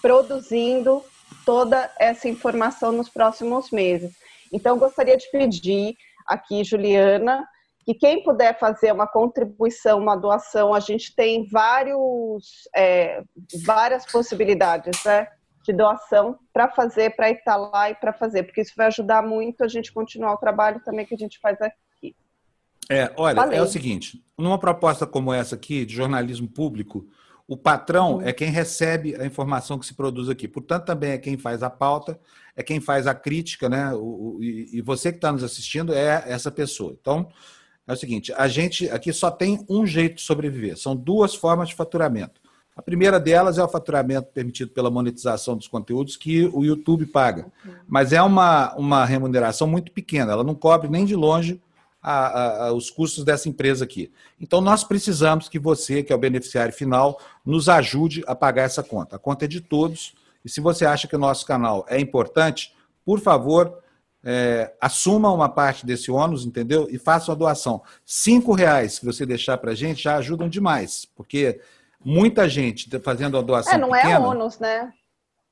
produzindo 0.02 1.04
toda 1.46 1.92
essa 2.00 2.28
informação 2.28 2.92
nos 2.92 3.10
próximos 3.10 3.72
meses. 3.72 4.16
Então, 4.56 4.80
gostaria 4.80 5.18
de 5.18 5.30
pedir 5.30 5.98
aqui, 6.26 6.64
Juliana, 6.64 7.46
que 7.86 7.94
quem 7.94 8.24
puder 8.24 8.58
fazer 8.58 8.94
uma 8.94 9.06
contribuição, 9.06 10.00
uma 10.00 10.16
doação, 10.16 10.74
a 10.74 10.80
gente 10.80 11.14
tem 11.14 11.46
vários, 11.46 12.70
é, 12.74 13.22
várias 13.66 14.10
possibilidades 14.10 15.04
né, 15.04 15.28
de 15.62 15.74
doação 15.74 16.40
para 16.54 16.70
fazer, 16.70 17.18
para 17.18 17.30
estar 17.30 17.58
lá 17.58 17.92
e 17.92 17.96
para 17.96 18.14
fazer, 18.14 18.44
porque 18.44 18.62
isso 18.62 18.74
vai 18.78 18.88
ajudar 18.88 19.22
muito 19.22 19.62
a 19.62 19.68
gente 19.68 19.92
continuar 19.92 20.34
o 20.34 20.38
trabalho 20.38 20.82
também 20.86 21.06
que 21.06 21.14
a 21.14 21.18
gente 21.18 21.38
faz 21.40 21.62
aqui. 21.62 22.16
É, 22.90 23.12
olha, 23.18 23.36
Valeu. 23.36 23.58
é 23.58 23.62
o 23.62 23.68
seguinte, 23.68 24.24
numa 24.38 24.58
proposta 24.58 25.06
como 25.06 25.34
essa 25.34 25.56
aqui, 25.56 25.86
de 25.86 25.96
jornalismo 25.96 26.48
público, 26.48 27.06
o 27.48 27.56
patrão 27.56 28.22
é 28.22 28.34
quem 28.34 28.50
recebe 28.50 29.16
a 29.16 29.26
informação 29.26 29.78
que 29.78 29.86
se 29.86 29.94
produz 29.94 30.30
aqui. 30.30 30.48
Portanto, 30.48 30.86
também 30.86 31.12
é 31.12 31.18
quem 31.18 31.38
faz 31.38 31.62
a 31.62 31.70
pauta, 31.70 32.20
é 32.56 32.64
quem 32.64 32.80
faz 32.80 33.06
a 33.06 33.14
crítica, 33.14 33.70
né? 33.70 33.94
O, 33.94 34.38
o, 34.38 34.44
e 34.44 34.82
você 34.82 35.12
que 35.12 35.18
está 35.18 35.32
nos 35.32 35.44
assistindo 35.44 35.94
é 35.94 36.24
essa 36.26 36.50
pessoa. 36.50 36.96
Então, 37.00 37.28
é 37.88 37.94
o 37.94 37.96
seguinte: 37.96 38.34
a 38.34 38.48
gente 38.48 38.90
aqui 38.90 39.14
só 39.14 39.30
tem 39.30 39.64
um 39.70 39.86
jeito 39.86 40.16
de 40.16 40.22
sobreviver. 40.22 40.78
São 40.78 40.96
duas 40.96 41.36
formas 41.36 41.70
de 41.70 41.76
faturamento. 41.76 42.42
A 42.76 42.82
primeira 42.82 43.20
delas 43.20 43.58
é 43.58 43.64
o 43.64 43.70
faturamento 43.70 44.28
permitido 44.34 44.72
pela 44.72 44.92
monetização 44.92 45.56
dos 45.56 45.68
conteúdos 45.68 46.18
que 46.18 46.50
o 46.52 46.66
YouTube 46.66 47.06
paga. 47.06 47.46
Mas 47.88 48.12
é 48.12 48.22
uma, 48.22 48.76
uma 48.76 49.06
remuneração 49.06 49.66
muito 49.66 49.94
pequena, 49.94 50.34
ela 50.34 50.44
não 50.44 50.54
cobre 50.54 50.90
nem 50.90 51.06
de 51.06 51.16
longe 51.16 51.62
a, 52.06 52.28
a, 52.28 52.68
a, 52.68 52.74
os 52.74 52.92
custos 52.92 53.24
dessa 53.24 53.50
empresa 53.50 53.84
aqui. 53.84 54.12
Então, 54.40 54.62
nós 54.62 54.84
precisamos 54.84 55.50
que 55.50 55.58
você, 55.58 56.04
que 56.04 56.14
é 56.14 56.16
o 56.16 56.20
beneficiário 56.20 56.72
final, 56.72 57.20
nos 57.44 57.68
ajude 57.68 58.24
a 58.28 58.36
pagar 58.36 58.62
essa 58.62 58.84
conta. 58.84 59.16
A 59.16 59.20
conta 59.20 59.46
é 59.46 59.48
de 59.48 59.60
todos. 59.60 60.14
E 60.44 60.50
se 60.50 60.62
você 60.62 60.86
acha 60.86 61.08
que 61.08 61.16
o 61.16 61.20
nosso 61.20 61.48
canal 61.48 61.84
é 61.90 62.00
importante, 62.00 62.76
por 63.04 63.20
favor, 63.20 63.80
é, 64.24 64.72
assuma 64.80 65.32
uma 65.32 65.50
parte 65.50 65.84
desse 65.84 66.12
ônus, 66.12 66.46
entendeu? 66.46 66.88
E 66.92 67.00
faça 67.00 67.32
uma 67.32 67.36
doação. 67.38 67.82
Cinco 68.06 68.54
reais 68.54 69.00
que 69.00 69.06
você 69.06 69.26
deixar 69.26 69.58
para 69.58 69.72
a 69.72 69.76
gente 69.76 70.04
já 70.04 70.18
ajudam 70.18 70.48
demais, 70.48 71.08
porque 71.16 71.60
muita 72.04 72.48
gente 72.48 72.88
tá 72.88 73.00
fazendo 73.00 73.34
uma 73.34 73.42
doação 73.42 73.74
É, 73.74 73.78
não 73.80 73.90
pequena, 73.90 74.14
é 74.14 74.20
ônus, 74.20 74.60
né? 74.60 74.94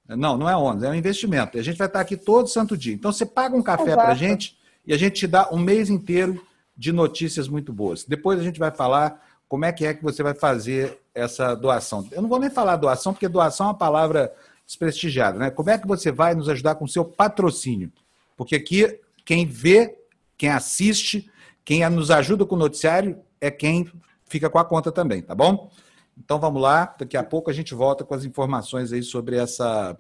Não, 0.08 0.38
não 0.38 0.48
é 0.48 0.56
ônus, 0.56 0.84
é 0.84 0.90
um 0.90 0.94
investimento. 0.94 1.58
E 1.58 1.60
a 1.60 1.64
gente 1.64 1.78
vai 1.78 1.88
estar 1.88 2.00
aqui 2.00 2.16
todo 2.16 2.48
santo 2.48 2.78
dia. 2.78 2.94
Então 2.94 3.12
você 3.12 3.26
paga 3.26 3.56
um 3.56 3.64
café 3.64 3.96
para 3.96 4.10
a 4.10 4.16
gente 4.16 4.62
e 4.86 4.94
a 4.94 4.98
gente 4.98 5.16
te 5.16 5.28
dá 5.28 5.50
um 5.52 5.60
mês 5.60 5.90
inteiro 5.90 6.46
de 6.76 6.92
notícias 6.92 7.48
muito 7.48 7.72
boas. 7.72 8.04
Depois 8.04 8.40
a 8.40 8.44
gente 8.44 8.60
vai 8.60 8.72
falar 8.72 9.22
como 9.48 9.66
é 9.66 9.72
que 9.72 9.86
é 9.86 9.94
que 9.94 10.04
você 10.04 10.24
vai 10.24 10.34
fazer 10.34 11.00
essa 11.14 11.56
doação. 11.56 12.08
Eu 12.12 12.22
não 12.22 12.30
vou 12.30 12.40
nem 12.40 12.50
falar 12.50 12.76
doação, 12.76 13.14
porque 13.14 13.28
doação 13.28 13.68
é 13.68 13.70
uma 13.70 13.78
palavra 13.78 14.34
desprestigiada, 14.66 15.38
né? 15.38 15.52
Como 15.52 15.70
é 15.70 15.78
que 15.78 15.88
você 15.88 16.12
vai 16.12 16.34
nos 16.34 16.50
ajudar 16.50 16.76
com 16.76 16.86
o 16.86 16.90
seu 16.90 17.06
patrocínio? 17.06 17.92
Porque 18.36 18.56
aqui 18.56 19.00
quem 19.24 19.46
vê, 19.46 19.98
quem 20.38 20.50
assiste, 20.50 21.30
quem 21.64 21.88
nos 21.90 22.12
ajuda 22.12 22.46
com 22.46 22.56
o 22.56 22.60
noticiário 22.60 23.20
é 23.40 23.52
quem 23.52 23.90
fica 24.26 24.50
com 24.50 24.58
a 24.58 24.66
conta 24.66 24.92
também, 24.92 25.22
tá 25.22 25.36
bom? 25.36 25.70
Então 26.18 26.40
vamos 26.40 26.62
lá, 26.62 26.96
daqui 26.98 27.18
a 27.18 27.24
pouco 27.24 27.50
a 27.50 27.54
gente 27.54 27.74
volta 27.74 28.04
com 28.04 28.14
as 28.14 28.26
informações 28.26 28.92
aí 28.92 29.04
sobre 29.04 29.38
essa, 29.38 29.98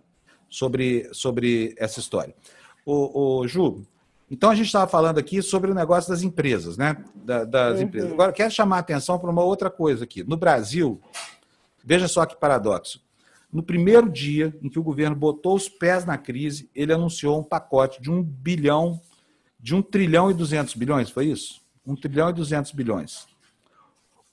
sobre, 0.50 1.10
sobre 1.12 1.74
essa 1.78 2.00
história. 2.00 2.36
O, 2.86 3.40
o 3.40 3.48
Ju, 3.48 3.86
então 4.30 4.49
a 4.49 4.55
gente 4.55 4.67
estava 4.67 4.89
falando 4.89 5.17
aqui 5.17 5.41
sobre 5.41 5.71
o 5.71 5.76
negócio 5.76 6.09
das 6.09 6.21
empresas, 6.24 6.78
né? 6.78 7.03
Da, 7.15 7.43
das 7.43 7.78
uhum. 7.78 7.84
empresas. 7.84 8.11
Agora 8.11 8.32
quero 8.32 8.51
chamar 8.51 8.78
a 8.78 8.80
atenção 8.80 9.19
para 9.19 9.30
uma 9.30 9.43
outra 9.43 9.69
coisa 9.69 10.03
aqui. 10.03 10.24
No 10.24 10.38
Brasil, 10.38 11.01
veja 11.84 12.07
só 12.07 12.26
que 12.26 12.36
paradoxo. 12.36 13.01
No 13.51 13.61
primeiro 13.61 14.09
dia 14.09 14.55
em 14.63 14.69
que 14.69 14.80
o 14.80 14.84
governo 14.84 15.15
botou 15.15 15.55
os 15.55 15.69
pés 15.69 16.05
na 16.05 16.17
crise, 16.17 16.69
ele 16.74 16.91
anunciou 16.91 17.39
um 17.39 17.43
pacote 17.43 18.01
de 18.01 18.09
um 18.09 18.24
bilhão, 18.24 18.99
de 19.59 19.76
um 19.76 19.82
trilhão 19.82 20.32
e 20.32 20.34
duzentos 20.34 20.74
bilhões, 20.74 21.11
foi 21.11 21.28
isso? 21.28 21.61
Um 21.86 21.95
trilhão 21.95 22.30
e 22.30 22.34
duzentos 22.34 22.71
bilhões. 22.71 23.28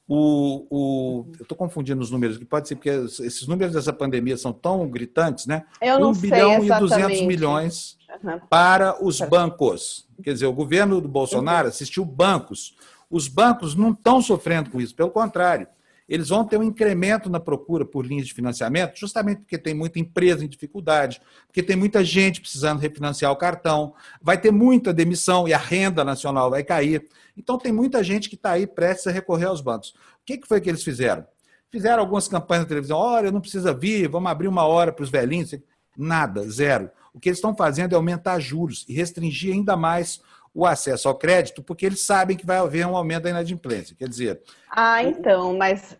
O, 0.08 0.66
o, 0.70 1.26
eu 1.38 1.42
estou 1.42 1.56
confundindo 1.56 2.00
os 2.00 2.10
números, 2.10 2.38
que 2.38 2.44
pode 2.44 2.66
ser 2.66 2.74
porque 2.74 2.88
esses 2.88 3.46
números 3.46 3.74
dessa 3.74 3.92
pandemia 3.92 4.36
são 4.36 4.52
tão 4.52 4.88
gritantes, 4.88 5.46
né? 5.46 5.64
Eu 5.80 6.00
não 6.00 6.10
um 6.10 6.14
bilhão 6.14 6.64
e 6.64 6.68
duzentos 6.80 7.20
milhões 7.20 7.99
uhum. 8.22 8.40
para 8.48 9.02
os 9.04 9.20
bancos. 9.20 10.08
Quer 10.22 10.34
dizer, 10.34 10.46
o 10.46 10.52
governo 10.52 11.00
do 11.00 11.08
Bolsonaro 11.08 11.68
assistiu 11.68 12.04
bancos. 12.04 12.76
Os 13.10 13.28
bancos 13.28 13.74
não 13.74 13.90
estão 13.90 14.22
sofrendo 14.22 14.70
com 14.70 14.80
isso, 14.80 14.94
pelo 14.94 15.10
contrário 15.10 15.66
eles 16.10 16.28
vão 16.28 16.44
ter 16.44 16.58
um 16.58 16.64
incremento 16.64 17.30
na 17.30 17.38
procura 17.38 17.84
por 17.84 18.04
linhas 18.04 18.26
de 18.26 18.34
financiamento, 18.34 18.98
justamente 18.98 19.42
porque 19.42 19.56
tem 19.56 19.72
muita 19.72 20.00
empresa 20.00 20.44
em 20.44 20.48
dificuldade, 20.48 21.22
porque 21.46 21.62
tem 21.62 21.76
muita 21.76 22.02
gente 22.04 22.40
precisando 22.40 22.80
refinanciar 22.80 23.30
o 23.30 23.36
cartão, 23.36 23.94
vai 24.20 24.36
ter 24.36 24.50
muita 24.50 24.92
demissão 24.92 25.46
e 25.46 25.54
a 25.54 25.58
renda 25.58 26.04
nacional 26.04 26.50
vai 26.50 26.64
cair. 26.64 27.06
Então, 27.36 27.56
tem 27.56 27.70
muita 27.70 28.02
gente 28.02 28.28
que 28.28 28.34
está 28.34 28.50
aí 28.50 28.66
prestes 28.66 29.06
a 29.06 29.12
recorrer 29.12 29.44
aos 29.44 29.60
bancos. 29.60 29.90
O 29.90 30.24
que, 30.26 30.36
que 30.36 30.48
foi 30.48 30.60
que 30.60 30.68
eles 30.68 30.82
fizeram? 30.82 31.24
Fizeram 31.70 32.00
algumas 32.00 32.26
campanhas 32.26 32.64
na 32.64 32.68
televisão, 32.68 32.98
olha, 32.98 33.30
não 33.30 33.40
precisa 33.40 33.72
vir, 33.72 34.08
vamos 34.08 34.32
abrir 34.32 34.48
uma 34.48 34.64
hora 34.64 34.92
para 34.92 35.04
os 35.04 35.10
velhinhos. 35.10 35.54
Nada, 35.96 36.42
zero. 36.50 36.90
O 37.12 37.20
que 37.20 37.28
eles 37.28 37.38
estão 37.38 37.54
fazendo 37.54 37.92
é 37.92 37.96
aumentar 37.96 38.38
juros 38.38 38.84
e 38.88 38.94
restringir 38.94 39.52
ainda 39.52 39.76
mais 39.76 40.20
o 40.52 40.66
acesso 40.66 41.08
ao 41.08 41.14
crédito, 41.14 41.62
porque 41.62 41.86
eles 41.86 42.00
sabem 42.00 42.36
que 42.36 42.46
vai 42.46 42.56
haver 42.58 42.86
um 42.86 42.96
aumento 42.96 43.24
da 43.24 43.30
inadimplência. 43.30 43.94
Quer 43.96 44.08
dizer. 44.08 44.42
Ah, 44.68 45.02
então, 45.02 45.56
mas 45.56 45.96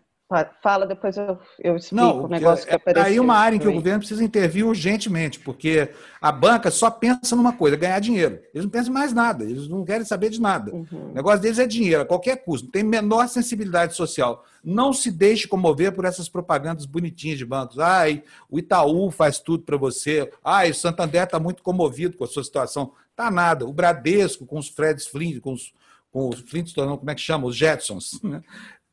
Fala, 0.61 0.87
depois 0.87 1.17
eu, 1.17 1.37
eu 1.59 1.75
explico 1.75 2.05
não, 2.05 2.23
o 2.23 2.27
negócio 2.29 2.65
que 2.65 2.71
é, 2.71 2.75
apareceu. 2.75 3.05
Aí 3.05 3.19
uma 3.19 3.35
área 3.35 3.57
em 3.57 3.59
que 3.59 3.67
o 3.67 3.73
governo 3.73 3.99
precisa 3.99 4.23
intervir 4.23 4.65
urgentemente, 4.65 5.39
porque 5.39 5.89
a 6.21 6.31
banca 6.31 6.71
só 6.71 6.89
pensa 6.89 7.35
numa 7.35 7.51
coisa, 7.51 7.75
ganhar 7.75 7.99
dinheiro. 7.99 8.39
Eles 8.53 8.63
não 8.63 8.71
pensam 8.71 8.91
em 8.91 8.93
mais 8.93 9.11
nada, 9.11 9.43
eles 9.43 9.67
não 9.67 9.83
querem 9.83 10.05
saber 10.05 10.29
de 10.29 10.39
nada. 10.39 10.73
Uhum. 10.73 11.09
O 11.09 11.13
negócio 11.13 11.41
deles 11.41 11.59
é 11.59 11.67
dinheiro, 11.67 12.03
a 12.03 12.05
qualquer 12.05 12.37
custo, 12.37 12.65
não 12.65 12.71
tem 12.71 12.83
menor 12.83 13.27
sensibilidade 13.27 13.93
social. 13.93 14.45
Não 14.63 14.93
se 14.93 15.11
deixe 15.11 15.47
comover 15.47 15.91
por 15.91 16.05
essas 16.05 16.29
propagandas 16.29 16.85
bonitinhas 16.85 17.37
de 17.37 17.45
bancos. 17.45 17.77
Ai, 17.79 18.23
o 18.49 18.57
Itaú 18.57 19.11
faz 19.11 19.39
tudo 19.39 19.63
para 19.63 19.75
você. 19.75 20.31
Ai, 20.43 20.71
o 20.71 20.75
Santander 20.75 21.23
está 21.23 21.39
muito 21.39 21.61
comovido 21.61 22.15
com 22.15 22.23
a 22.23 22.27
sua 22.27 22.43
situação. 22.43 22.93
Tá 23.15 23.29
nada. 23.29 23.65
O 23.65 23.73
Bradesco, 23.73 24.45
com 24.45 24.57
os 24.57 24.69
Freds 24.69 25.07
Flint, 25.07 25.41
com 25.41 25.53
os 25.53 25.73
com 26.11 26.27
os 26.29 26.41
Flintstones, 26.41 26.99
como 26.99 27.09
é 27.09 27.15
que 27.15 27.21
chama? 27.21 27.47
Os 27.47 27.55
Jetsons. 27.55 28.19
Né? 28.31 28.41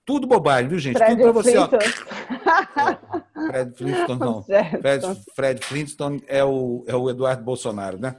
Tudo 0.09 0.27
bobagem, 0.27 0.71
viu, 0.71 0.79
gente? 0.79 0.97
Fred 0.97 1.17
Tudo 1.17 1.23
para 1.23 1.33
você. 1.33 1.59
Ó. 1.59 1.69
Fred 3.47 3.77
Flintstone, 3.77 4.19
não. 4.19 4.43
Fred, 4.81 5.23
Fred 5.37 5.67
Flintstone 5.67 6.25
é 6.27 6.43
o, 6.43 6.83
é 6.89 6.97
o 6.97 7.11
Eduardo 7.11 7.45
Bolsonaro, 7.45 7.99
né? 7.99 8.17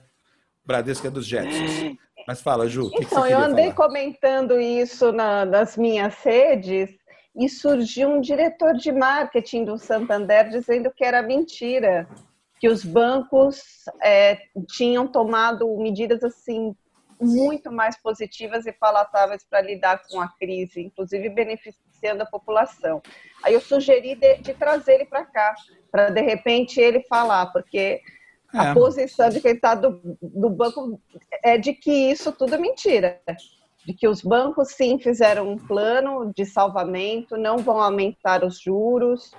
O 0.63 0.67
Bradesco 0.67 1.07
é 1.07 1.09
dos 1.09 1.25
Jetsons. 1.25 1.97
Mas 2.27 2.41
fala, 2.43 2.69
Ju. 2.69 2.91
Então, 2.93 3.23
que 3.23 3.33
eu 3.33 3.39
andei 3.39 3.71
falar? 3.71 3.87
comentando 3.87 4.59
isso 4.59 5.11
na, 5.11 5.43
nas 5.45 5.75
minhas 5.77 6.13
redes 6.21 6.91
e 7.35 7.49
surgiu 7.49 8.09
um 8.09 8.21
diretor 8.21 8.75
de 8.75 8.91
marketing 8.91 9.65
do 9.65 9.79
Santander 9.79 10.47
dizendo 10.47 10.91
que 10.95 11.03
era 11.03 11.23
mentira, 11.23 12.07
que 12.59 12.69
os 12.69 12.85
bancos 12.85 13.63
é, 14.03 14.37
tinham 14.67 15.07
tomado 15.07 15.65
medidas 15.77 16.23
assim 16.23 16.75
muito 17.19 17.71
mais 17.71 18.01
positivas 18.01 18.65
e 18.65 18.71
palatáveis 18.71 19.43
para 19.47 19.61
lidar 19.61 20.01
com 20.09 20.21
a 20.21 20.27
crise, 20.27 20.81
inclusive 20.81 21.29
beneficiando 21.29 22.23
a 22.23 22.25
população. 22.25 23.01
Aí 23.43 23.53
eu 23.53 23.61
sugeri 23.61 24.15
de, 24.15 24.37
de 24.37 24.53
trazer 24.53 24.95
ele 24.95 25.05
para 25.05 25.25
cá, 25.25 25.53
para 25.91 26.09
de 26.09 26.21
repente 26.21 26.79
ele 26.79 27.01
falar, 27.01 27.47
porque 27.47 28.01
é. 28.53 28.57
a 28.57 28.73
posição 28.73 29.29
de 29.29 29.41
quem 29.41 29.53
está 29.53 29.75
do, 29.75 30.01
do 30.21 30.49
banco 30.49 30.99
é 31.43 31.57
de 31.57 31.73
que 31.73 31.91
isso 31.91 32.31
tudo 32.31 32.55
é 32.55 32.57
mentira. 32.57 33.19
De 33.85 33.93
que 33.93 34.07
os 34.07 34.21
bancos 34.21 34.69
sim 34.73 34.99
fizeram 34.99 35.49
um 35.49 35.57
plano 35.57 36.31
de 36.35 36.45
salvamento, 36.45 37.37
não 37.37 37.57
vão 37.57 37.79
aumentar 37.81 38.43
os 38.43 38.59
juros. 38.59 39.31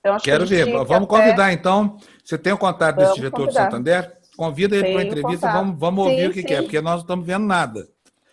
Então, 0.00 0.16
Quero 0.18 0.44
que 0.44 0.64
ver. 0.64 0.72
Vamos 0.72 0.90
até... 0.90 1.06
convidar 1.06 1.52
então. 1.52 1.98
Você 2.24 2.38
tem 2.38 2.52
o 2.52 2.58
contato 2.58 2.96
desse 2.96 3.14
diretor 3.14 3.40
convidar. 3.40 3.66
do 3.66 3.70
Santander? 3.70 4.19
Convida 4.40 4.74
ele 4.74 4.84
para 4.84 4.92
uma 4.92 5.02
entrevista, 5.02 5.52
vamos, 5.52 5.78
vamos 5.78 6.06
ouvir 6.06 6.22
sim, 6.22 6.28
o 6.28 6.32
que, 6.32 6.42
que, 6.42 6.54
é, 6.54 6.62
porque 6.62 6.80
nós 6.80 6.94
não 6.94 7.00
estamos 7.02 7.26
vendo 7.26 7.44
nada. 7.44 7.86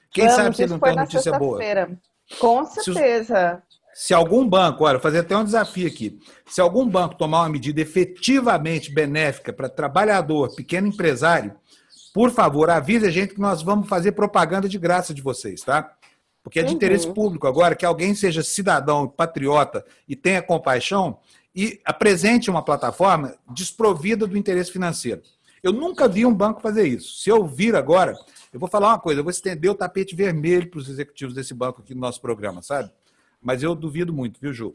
Quem 0.10 0.24
vamos, 0.24 0.42
sabe 0.42 0.56
se 0.56 0.64
ele 0.64 0.72
não 0.72 0.80
tem 0.80 0.96
notícia 0.96 1.38
boa? 1.38 1.60
Com 2.40 2.64
certeza. 2.64 3.62
Se, 3.94 4.08
se, 4.08 4.14
algum 4.14 4.48
banco, 4.48 4.86
olha, 4.86 4.94
vou 4.94 5.02
fazer 5.02 5.20
até 5.20 5.36
um 5.36 5.44
desafio 5.44 5.86
aqui. 5.86 6.18
Se 6.46 6.62
algum 6.62 6.88
banco 6.88 7.16
tomar 7.16 7.42
uma 7.42 7.50
medida 7.50 7.82
efetivamente 7.82 8.90
benéfica 8.90 9.52
para 9.52 9.68
trabalhador, 9.68 10.56
pequeno 10.56 10.88
empresário, 10.88 11.54
por 12.14 12.32
favor, 12.32 12.70
avise 12.70 13.06
a 13.06 13.12
gente 13.12 13.34
que 13.34 13.42
nós 13.42 13.62
vamos 13.62 13.90
fazer 13.90 14.14
propaganda 14.14 14.70
de 14.70 14.80
graça 14.80 15.14
de 15.14 15.22
vocês, 15.22 15.60
tá? 15.60 15.92
Porque 16.42 16.62
é 16.62 16.64
de 16.64 16.70
uhum. 16.70 16.76
interesse 16.76 17.14
público 17.14 17.48
agora 17.48 17.76
que 17.76 17.86
alguém 17.86 18.16
seja 18.16 18.42
cidadão, 18.42 19.10
patriota 19.10 19.84
e 20.08 20.16
tenha 20.16 20.42
compaixão 20.42 21.20
e 21.54 21.82
apresente 21.84 22.50
uma 22.50 22.64
plataforma 22.64 23.36
desprovida 23.54 24.26
do 24.26 24.38
interesse 24.38 24.72
financeiro. 24.72 25.22
Eu 25.62 25.72
nunca 25.72 26.08
vi 26.08 26.26
um 26.26 26.34
banco 26.34 26.62
fazer 26.62 26.88
isso. 26.88 27.20
Se 27.20 27.30
eu 27.30 27.46
vir 27.46 27.76
agora, 27.76 28.16
eu 28.54 28.60
vou 28.60 28.70
falar 28.70 28.90
uma 28.90 29.00
coisa, 29.00 29.20
eu 29.20 29.24
vou 29.24 29.32
estender 29.32 29.70
o 29.70 29.76
tapete 29.76 30.16
vermelho 30.16 30.70
para 30.70 30.80
os 30.80 30.90
executivos 30.90 31.34
desse 31.34 31.54
banco 31.54 31.82
aqui 31.82 31.94
no 31.94 32.02
nosso 32.02 32.22
programa, 32.22 32.62
sabe? 32.62 32.92
Mas 33.42 33.64
eu 33.64 33.76
duvido 33.76 34.14
muito, 34.14 34.40
viu, 34.40 34.54
Ju? 34.54 34.74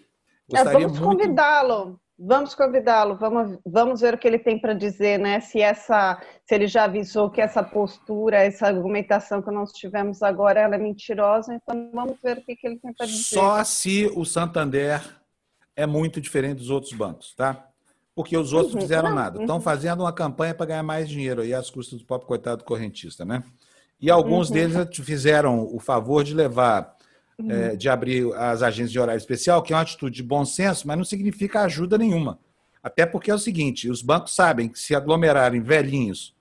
É, 0.53 0.64
vamos 0.64 0.99
muito... 0.99 1.03
convidá-lo. 1.03 2.01
Vamos 2.24 2.55
convidá-lo, 2.55 3.16
vamos, 3.16 3.59
vamos 3.66 4.01
ver 4.01 4.14
o 4.14 4.18
que 4.18 4.28
ele 4.28 4.39
tem 4.39 4.57
para 4.57 4.74
dizer, 4.74 5.18
né? 5.18 5.41
Se 5.41 5.61
essa, 5.61 6.22
se 6.47 6.55
ele 6.55 6.68
já 6.68 6.85
avisou 6.85 7.28
que 7.28 7.41
essa 7.41 7.64
postura, 7.64 8.37
essa 8.37 8.66
argumentação 8.68 9.43
que 9.43 9.51
nós 9.51 9.72
tivemos 9.72 10.22
agora, 10.22 10.61
ela 10.61 10.76
é 10.76 10.78
mentirosa, 10.78 11.53
então 11.53 11.91
vamos 11.93 12.20
ver 12.22 12.39
o 12.39 12.43
que, 12.43 12.55
que 12.55 12.66
ele 12.66 12.78
tem 12.78 12.93
para 12.93 13.07
dizer. 13.07 13.35
Só 13.35 13.64
se 13.64 14.07
o 14.14 14.24
Santander 14.24 15.03
é 15.74 15.85
muito 15.85 16.20
diferente 16.20 16.59
dos 16.59 16.70
outros 16.70 16.93
bancos, 16.93 17.35
tá? 17.35 17.66
Porque 18.14 18.36
os 18.36 18.52
outros 18.52 18.74
não 18.74 18.82
fizeram 18.82 19.14
nada. 19.14 19.40
Estão 19.40 19.56
uhum. 19.56 19.62
fazendo 19.62 20.00
uma 20.00 20.12
campanha 20.12 20.54
para 20.54 20.66
ganhar 20.66 20.82
mais 20.82 21.08
dinheiro 21.08 21.42
aí 21.42 21.54
às 21.54 21.70
custas 21.70 21.98
do 21.98 22.04
próprio 22.04 22.28
coitado 22.28 22.64
correntista, 22.64 23.24
né? 23.24 23.42
E 24.00 24.10
alguns 24.10 24.48
uhum. 24.48 24.54
deles 24.54 24.88
fizeram 24.98 25.68
o 25.72 25.78
favor 25.78 26.24
de 26.24 26.34
levar, 26.34 26.94
uhum. 27.38 27.50
é, 27.50 27.76
de 27.76 27.88
abrir 27.88 28.32
as 28.34 28.62
agências 28.62 28.92
de 28.92 28.98
horário 28.98 29.18
especial, 29.18 29.62
que 29.62 29.72
é 29.72 29.76
uma 29.76 29.82
atitude 29.82 30.16
de 30.16 30.22
bom 30.22 30.44
senso, 30.44 30.86
mas 30.86 30.96
não 30.96 31.04
significa 31.04 31.62
ajuda 31.62 31.96
nenhuma. 31.96 32.38
Até 32.82 33.06
porque 33.06 33.30
é 33.30 33.34
o 33.34 33.38
seguinte: 33.38 33.88
os 33.88 34.02
bancos 34.02 34.34
sabem 34.34 34.68
que 34.68 34.78
se 34.78 34.94
aglomerarem 34.94 35.60
velhinhos 35.60 36.34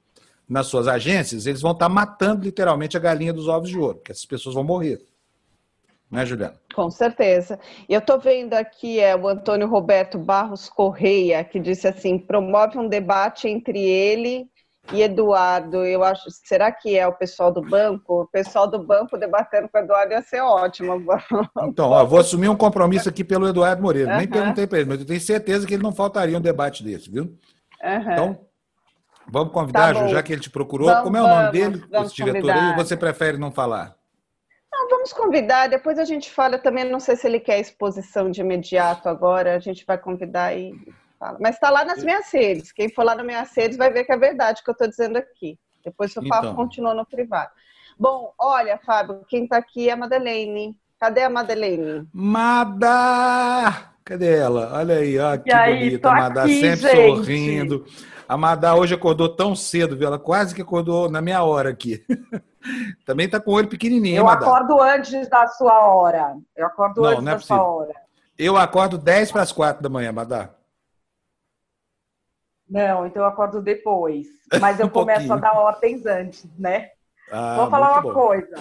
nas 0.50 0.68
suas 0.68 0.88
agências, 0.88 1.46
eles 1.46 1.62
vão 1.62 1.72
estar 1.72 1.88
matando 1.88 2.44
literalmente 2.44 2.98
a 2.98 3.00
galinha 3.00 3.32
dos 3.32 3.48
ovos 3.48 3.70
de 3.70 3.78
ouro, 3.78 3.96
porque 3.96 4.12
essas 4.12 4.26
pessoas 4.26 4.56
vão 4.56 4.64
morrer 4.64 5.02
né, 6.12 6.26
Juliana? 6.26 6.56
Com 6.76 6.92
certeza. 6.92 7.58
Eu 7.88 8.00
estou 8.00 8.20
vendo 8.20 8.54
aqui 8.54 9.00
é 9.00 9.16
o 9.16 9.28
Antônio 9.28 9.68
Roberto 9.68 10.18
Barros 10.18 10.70
Correia, 10.70 11.44
que 11.44 11.60
disse 11.60 11.88
assim: 11.88 12.20
promove 12.20 12.78
um 12.78 12.88
debate 12.88 13.48
entre 13.48 13.80
ele 13.80 14.50
e 14.92 15.02
Eduardo. 15.02 15.86
Eu 15.86 16.04
acho, 16.04 16.30
será 16.30 16.72
que 16.72 16.98
é 16.98 17.08
o 17.08 17.14
pessoal 17.14 17.52
do 17.52 17.62
banco? 17.62 18.24
O 18.24 18.28
pessoal 18.28 18.68
do 18.68 18.80
banco 18.84 19.18
debatendo 19.18 19.70
com 19.70 19.78
o 19.78 19.82
Eduardo 19.82 20.12
ia 20.12 20.22
ser 20.22 20.42
ótimo. 20.42 21.02
Então, 21.64 21.90
ó, 21.90 22.04
vou 22.04 22.20
assumir 22.20 22.50
um 22.50 22.58
compromisso 22.58 23.08
aqui 23.08 23.24
pelo 23.24 23.48
Eduardo 23.48 23.82
Moreira. 23.82 24.12
Uhum. 24.12 24.18
Nem 24.18 24.28
perguntei 24.28 24.68
para 24.68 24.80
ele, 24.80 24.90
mas 24.90 25.00
eu 25.00 25.06
tenho 25.06 25.22
certeza 25.22 25.66
que 25.66 25.74
ele 25.74 25.84
não 25.84 25.94
faltaria 25.94 26.38
um 26.38 26.42
debate 26.42 26.84
desse, 26.84 27.10
viu? 27.10 27.24
Uhum. 27.24 28.12
Então, 28.12 28.40
vamos 29.28 29.54
convidar, 29.54 29.94
tá 29.94 30.08
já 30.08 30.22
que 30.22 30.34
ele 30.34 30.42
te 30.42 30.50
procurou. 30.50 30.88
Vamos, 30.88 31.04
Como 31.04 31.18
é 31.18 31.22
o 31.22 31.28
nome 31.28 31.52
dele, 31.52 31.84
esse 32.04 32.16
diretor 32.16 32.52
aí? 32.52 32.76
Você 32.76 32.98
prefere 32.98 33.38
não 33.38 33.52
falar? 33.52 34.01
Não, 34.82 34.90
vamos 34.90 35.14
convidar, 35.14 35.70
depois 35.70 36.00
a 36.00 36.04
gente 36.04 36.32
fala 36.32 36.58
também, 36.58 36.90
não 36.90 37.00
sei 37.00 37.16
se 37.16 37.28
ele 37.28 37.40
quer 37.40 37.60
exposição 37.60 38.32
de 38.32 38.42
imediato 38.42 39.08
agora, 39.08 39.56
a 39.56 39.60
gente 39.60 39.86
vai 39.86 39.96
convidar 39.96 40.58
e 40.58 40.74
fala. 41.20 41.38
Mas 41.40 41.54
está 41.54 41.70
lá 41.70 41.86
nas 41.86 42.04
minhas 42.04 42.32
redes, 42.34 42.72
quem 42.72 42.90
for 42.90 43.06
lá 43.06 43.14
nas 43.14 43.26
minhas 43.26 43.56
redes 43.56 43.78
vai 43.78 43.92
ver 43.92 44.06
que 44.06 44.12
é 44.12 44.18
verdade 44.18 44.60
o 44.60 44.64
que 44.64 44.72
eu 44.72 44.74
estou 44.74 44.88
dizendo 44.88 45.18
aqui. 45.18 45.60
Depois 45.86 46.16
o 46.18 46.28
papo 46.28 46.48
então. 46.48 46.56
continua 46.56 46.96
no 46.96 47.06
privado. 47.06 47.52
Bom, 48.00 48.34
olha, 48.40 48.80
Fábio, 48.84 49.24
quem 49.30 49.44
está 49.44 49.58
aqui 49.58 49.88
é 49.88 49.92
a 49.92 49.96
Madeleine. 49.98 50.76
Cadê 51.00 51.22
a 51.22 51.30
Madeleine? 51.30 52.08
Mada! 52.12 53.92
Cadê 54.04 54.36
ela? 54.36 54.72
Olha 54.74 54.96
aí, 54.96 55.20
ó, 55.20 55.38
que 55.38 55.54
aí, 55.54 55.90
bonita. 55.90 56.12
Madá 56.12 56.48
sempre 56.48 56.90
gente. 56.90 57.16
sorrindo. 57.16 57.86
A 58.32 58.38
Madá 58.38 58.76
hoje 58.76 58.94
acordou 58.96 59.28
tão 59.28 59.54
cedo, 59.54 59.98
viu? 59.98 60.08
Ela 60.08 60.18
quase 60.18 60.56
que 60.56 60.62
acordou 60.62 61.12
na 61.12 61.20
minha 61.22 61.44
hora 61.44 61.70
aqui. 61.70 62.02
Também 63.06 63.26
está 63.26 63.42
com 63.42 63.52
o 63.52 63.56
olho 63.56 63.68
pequenininho. 63.68 64.20
Eu 64.20 64.24
Madá. 64.24 64.46
acordo 64.46 64.82
antes 64.82 65.28
da 65.28 65.46
sua 65.48 65.86
hora. 65.86 66.38
Eu 66.56 66.66
acordo 66.66 67.02
não, 67.02 67.10
antes 67.10 67.24
não 67.26 67.30
é 67.30 67.36
da 67.36 67.38
possível. 67.42 67.58
sua 67.58 67.68
hora. 67.68 67.94
Eu 68.38 68.56
acordo 68.56 68.98
10 68.98 69.34
para 69.34 69.42
as 69.42 69.52
4 69.52 69.84
da 69.84 69.90
manhã, 69.90 70.14
Madá. 70.14 70.50
Não, 72.70 73.06
então 73.06 73.22
eu 73.22 73.28
acordo 73.28 73.62
depois. 73.62 74.28
Mas 74.62 74.80
eu 74.80 74.86
um 74.86 74.90
começo 74.90 75.34
a 75.34 75.36
dar 75.36 75.52
ordens 75.52 76.06
antes, 76.06 76.48
né? 76.58 76.92
Ah, 77.30 77.58
Vou 77.58 77.70
falar 77.70 77.92
uma 77.92 78.02
bom. 78.02 78.14
coisa. 78.14 78.56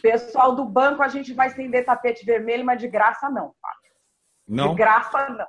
Pessoal 0.00 0.54
do 0.56 0.64
banco, 0.64 1.02
a 1.02 1.08
gente 1.08 1.34
vai 1.34 1.48
estender 1.48 1.84
tapete 1.84 2.24
vermelho, 2.24 2.64
mas 2.64 2.80
de 2.80 2.88
graça 2.88 3.28
não, 3.28 3.52
Não? 4.48 4.70
De 4.70 4.76
graça 4.76 5.28
não. 5.28 5.46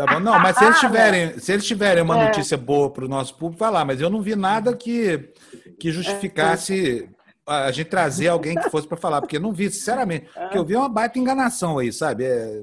Tá 0.00 0.14
bom, 0.14 0.20
não, 0.20 0.38
mas 0.38 0.56
se 0.56 0.64
eles 0.64 0.80
tiverem, 0.80 1.38
se 1.38 1.52
eles 1.52 1.66
tiverem 1.66 2.02
uma 2.02 2.18
é. 2.18 2.24
notícia 2.24 2.56
boa 2.56 2.90
para 2.90 3.04
o 3.04 3.08
nosso 3.08 3.34
público, 3.36 3.60
vai 3.60 3.70
lá. 3.70 3.84
Mas 3.84 4.00
eu 4.00 4.08
não 4.08 4.22
vi 4.22 4.34
nada 4.34 4.74
que, 4.74 5.30
que 5.78 5.92
justificasse 5.92 7.06
a 7.46 7.70
gente 7.70 7.90
trazer 7.90 8.28
alguém 8.28 8.56
que 8.56 8.70
fosse 8.70 8.88
para 8.88 8.96
falar, 8.96 9.20
porque 9.20 9.36
eu 9.36 9.40
não 9.42 9.52
vi, 9.52 9.70
sinceramente. 9.70 10.26
Porque 10.32 10.56
eu 10.56 10.64
vi 10.64 10.74
uma 10.74 10.88
baita 10.88 11.18
enganação 11.18 11.78
aí, 11.78 11.92
sabe? 11.92 12.24
É, 12.24 12.62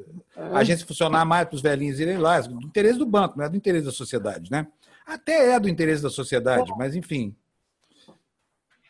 a 0.52 0.64
gente 0.64 0.84
funcionar 0.84 1.26
mais 1.26 1.48
para 1.48 1.56
os 1.56 1.62
velhinhos 1.62 2.00
irem 2.00 2.18
lá, 2.18 2.40
do 2.42 2.66
interesse 2.66 2.98
do 2.98 3.06
banco, 3.06 3.38
não 3.38 3.46
é 3.46 3.50
do 3.50 3.58
interesse 3.58 3.86
da 3.86 3.92
sociedade, 3.92 4.50
né? 4.50 4.66
Até 5.06 5.52
é 5.52 5.60
do 5.60 5.70
interesse 5.70 6.02
da 6.02 6.10
sociedade, 6.10 6.72
mas 6.76 6.96
enfim. 6.96 7.36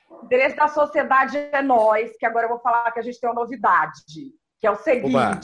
O 0.09 0.23
interesse 0.23 0.55
da 0.55 0.69
sociedade 0.69 1.37
é 1.37 1.61
nós, 1.61 2.15
que 2.17 2.25
agora 2.25 2.45
eu 2.45 2.49
vou 2.49 2.59
falar 2.59 2.89
que 2.91 2.99
a 2.99 3.03
gente 3.03 3.19
tem 3.19 3.29
uma 3.29 3.41
novidade, 3.41 4.01
que 4.57 4.65
é 4.65 4.71
o 4.71 4.75
seguinte. 4.77 5.15
Oba. 5.15 5.41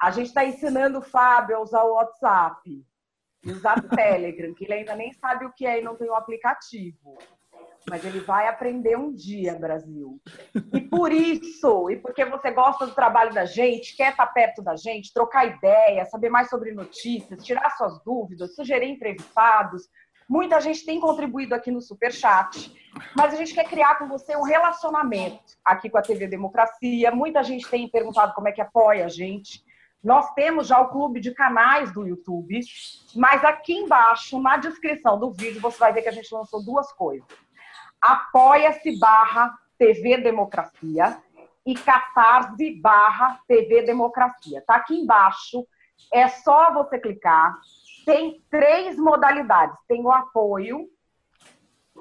A 0.00 0.10
gente 0.10 0.26
está 0.28 0.44
ensinando 0.44 0.98
o 0.98 1.02
Fábio 1.02 1.56
a 1.56 1.60
usar 1.60 1.82
o 1.82 1.94
WhatsApp, 1.94 2.84
usar 3.44 3.78
o 3.78 3.88
Telegram, 3.94 4.54
que 4.54 4.64
ele 4.64 4.74
ainda 4.74 4.94
nem 4.94 5.12
sabe 5.12 5.44
o 5.44 5.52
que 5.52 5.66
é 5.66 5.80
e 5.80 5.84
não 5.84 5.96
tem 5.96 6.08
o 6.08 6.14
aplicativo. 6.14 7.18
mas 7.90 8.04
ele 8.04 8.20
vai 8.20 8.46
aprender 8.46 8.96
um 8.96 9.12
dia, 9.12 9.54
Brasil. 9.54 10.20
E 10.72 10.80
por 10.80 11.10
isso, 11.10 11.90
e 11.90 11.96
porque 11.96 12.24
você 12.24 12.50
gosta 12.50 12.86
do 12.86 12.94
trabalho 12.94 13.34
da 13.34 13.44
gente, 13.44 13.96
quer 13.96 14.10
estar 14.10 14.26
perto 14.28 14.62
da 14.62 14.76
gente, 14.76 15.12
trocar 15.12 15.46
ideia, 15.46 16.04
saber 16.04 16.28
mais 16.28 16.48
sobre 16.48 16.72
notícias, 16.72 17.44
tirar 17.44 17.70
suas 17.70 18.00
dúvidas, 18.04 18.54
sugerir 18.54 18.88
entrevistados, 18.88 19.88
muita 20.28 20.60
gente 20.60 20.84
tem 20.84 21.00
contribuído 21.00 21.54
aqui 21.54 21.70
no 21.70 21.80
Super 21.80 22.12
Chat, 22.12 22.72
mas 23.16 23.32
a 23.32 23.36
gente 23.36 23.54
quer 23.54 23.64
criar 23.64 23.96
com 23.98 24.06
você 24.06 24.36
um 24.36 24.42
relacionamento 24.42 25.56
aqui 25.64 25.88
com 25.88 25.98
a 25.98 26.02
TV 26.02 26.26
Democracia. 26.26 27.10
Muita 27.10 27.42
gente 27.42 27.68
tem 27.68 27.88
perguntado 27.88 28.34
como 28.34 28.48
é 28.48 28.52
que 28.52 28.60
apoia 28.60 29.06
a 29.06 29.08
gente. 29.08 29.66
Nós 30.02 30.32
temos 30.34 30.68
já 30.68 30.80
o 30.80 30.88
clube 30.88 31.20
de 31.20 31.32
canais 31.32 31.92
do 31.92 32.06
YouTube, 32.06 32.60
mas 33.16 33.44
aqui 33.44 33.74
embaixo, 33.74 34.40
na 34.40 34.56
descrição 34.56 35.18
do 35.18 35.32
vídeo, 35.32 35.60
você 35.60 35.78
vai 35.78 35.92
ver 35.92 36.02
que 36.02 36.08
a 36.08 36.12
gente 36.12 36.32
lançou 36.32 36.64
duas 36.64 36.92
coisas. 36.92 37.26
Apoia-se 38.00 38.98
barra 38.98 39.52
TV 39.76 40.18
Democracia 40.18 41.20
e 41.66 41.74
catarse 41.74 42.80
barra 42.80 43.40
TV 43.48 43.82
Democracia. 43.82 44.62
Tá 44.66 44.76
aqui 44.76 44.94
embaixo, 44.94 45.66
é 46.12 46.28
só 46.28 46.72
você 46.72 46.98
clicar. 46.98 47.58
Tem 48.06 48.42
três 48.48 48.96
modalidades. 48.96 49.76
Tem 49.86 50.00
o 50.02 50.10
apoio, 50.10 50.88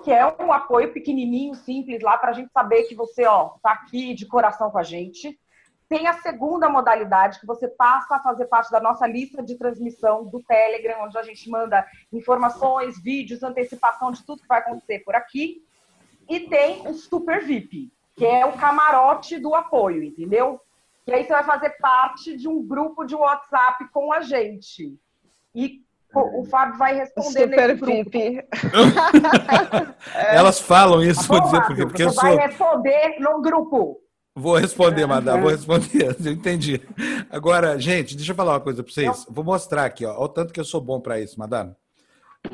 que 0.04 0.12
é 0.12 0.26
um 0.42 0.54
apoio 0.54 0.94
pequenininho, 0.94 1.56
simples, 1.56 2.02
lá 2.02 2.18
para 2.18 2.30
a 2.30 2.34
gente 2.34 2.52
saber 2.52 2.84
que 2.84 2.96
você 2.96 3.26
ó, 3.26 3.56
tá 3.62 3.72
aqui 3.72 4.14
de 4.14 4.28
coração 4.28 4.70
com 4.70 4.78
a 4.78 4.84
gente. 4.84 5.38
Tem 5.90 6.06
a 6.06 6.14
segunda 6.14 6.68
modalidade, 6.70 7.40
que 7.40 7.46
você 7.46 7.68
passa 7.68 8.16
a 8.16 8.20
fazer 8.20 8.46
parte 8.46 8.70
da 8.70 8.80
nossa 8.80 9.08
lista 9.08 9.42
de 9.42 9.56
transmissão 9.56 10.26
do 10.26 10.44
Telegram, 10.44 11.06
onde 11.06 11.18
a 11.18 11.24
gente 11.24 11.50
manda 11.50 11.86
informações, 12.12 13.02
vídeos, 13.02 13.42
antecipação 13.42 14.12
de 14.12 14.26
tudo 14.26 14.42
que 14.42 14.48
vai 14.48 14.60
acontecer 14.60 15.00
por 15.00 15.16
aqui. 15.16 15.64
E 16.28 16.42
tem 16.42 16.86
o 16.86 16.94
Super 16.94 17.46
VIP, 17.46 17.90
que 18.16 18.26
é 18.26 18.46
o 18.46 18.58
camarote 18.58 19.40
do 19.40 19.56
apoio, 19.56 20.04
entendeu? 20.04 20.60
E 21.06 21.14
aí 21.14 21.24
você 21.24 21.32
vai 21.32 21.44
fazer 21.46 21.70
parte 21.80 22.36
de 22.36 22.50
um 22.50 22.62
grupo 22.62 23.06
de 23.06 23.16
WhatsApp 23.16 23.90
com 23.94 24.12
a 24.12 24.20
gente. 24.20 24.94
E 25.56 25.82
o 26.14 26.44
Fábio 26.46 26.78
vai 26.78 26.96
responder 26.96 27.44
Super 27.44 27.68
nesse 27.70 27.76
grupo. 27.76 28.12
VIP. 28.12 28.48
Elas 30.14 30.60
falam 30.60 31.02
isso, 31.02 31.26
vou 31.28 31.40
dizer 31.42 31.62
por 31.62 31.76
quê? 31.76 31.86
Porque 31.86 32.04
você 32.04 32.10
eu 32.10 32.12
sou... 32.12 32.24
vai 32.24 32.48
responder 32.48 33.20
no 33.20 33.42
grupo. 33.42 34.02
Vou 34.40 34.56
responder, 34.56 35.08
Madá, 35.08 35.36
vou 35.36 35.50
responder. 35.50 36.16
Eu 36.24 36.32
entendi. 36.32 36.80
Agora, 37.28 37.80
gente, 37.80 38.16
deixa 38.16 38.34
eu 38.34 38.36
falar 38.36 38.54
uma 38.54 38.60
coisa 38.60 38.84
para 38.84 38.94
vocês. 38.94 39.26
Vou 39.28 39.44
mostrar 39.44 39.86
aqui, 39.86 40.06
ó. 40.06 40.12
Olha 40.12 40.22
o 40.22 40.30
tanto 40.30 40.54
que 40.54 40.60
eu 40.60 40.64
sou 40.64 40.80
bom 40.80 41.02
para 41.02 41.20
isso, 41.20 41.40
Madá. 41.40 41.76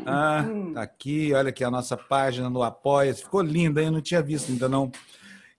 Ah, 0.05 0.45
tá 0.73 0.81
aqui, 0.81 1.33
olha 1.33 1.49
aqui 1.49 1.61
a 1.61 1.69
nossa 1.69 1.97
página 1.97 2.49
no 2.49 2.63
Apoia. 2.63 3.13
Ficou 3.13 3.41
linda, 3.41 3.81
hein? 3.81 3.87
Eu 3.87 3.91
não 3.91 4.01
tinha 4.01 4.21
visto 4.21 4.49
ainda 4.49 4.69
não. 4.69 4.89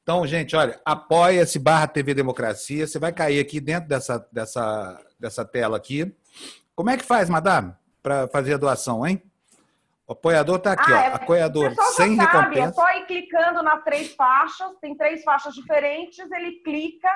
Então, 0.03 0.27
gente, 0.27 0.57
olha, 0.57 0.81
apoia-se 0.83 1.59
barra 1.59 1.87
TV 1.87 2.15
Democracia. 2.15 2.87
Você 2.87 2.99
vai 2.99 3.13
cair 3.13 3.39
aqui 3.39 3.61
dentro 3.61 3.87
dessa, 3.91 4.27
dessa, 4.33 4.99
dessa 5.21 5.45
tela 5.45 5.77
aqui. 5.77 6.11
Como 6.75 6.89
é 6.89 6.97
que 6.97 7.05
faz, 7.05 7.29
Madame, 7.29 7.75
para 8.03 8.29
fazer 8.29 8.55
a 8.55 8.59
doação, 8.59 9.07
hein? 9.07 9.23
O 10.07 10.13
apoiador 10.13 10.57
está 10.57 10.73
aqui, 10.73 10.93
ah, 10.93 10.97
ó. 10.97 11.01
É, 11.01 11.07
apoiador 11.15 11.75
sem 11.93 12.17
sabe, 12.17 12.31
recompensa. 12.31 12.69
É 12.69 12.73
só 12.73 12.91
ir 12.99 13.07
clicando 13.07 13.63
nas 13.63 13.83
três 13.83 14.15
faixas, 14.15 14.77
tem 14.81 14.95
três 14.97 15.23
faixas 15.25 15.55
diferentes, 15.55 16.31
ele 16.31 16.61
clica, 16.63 17.09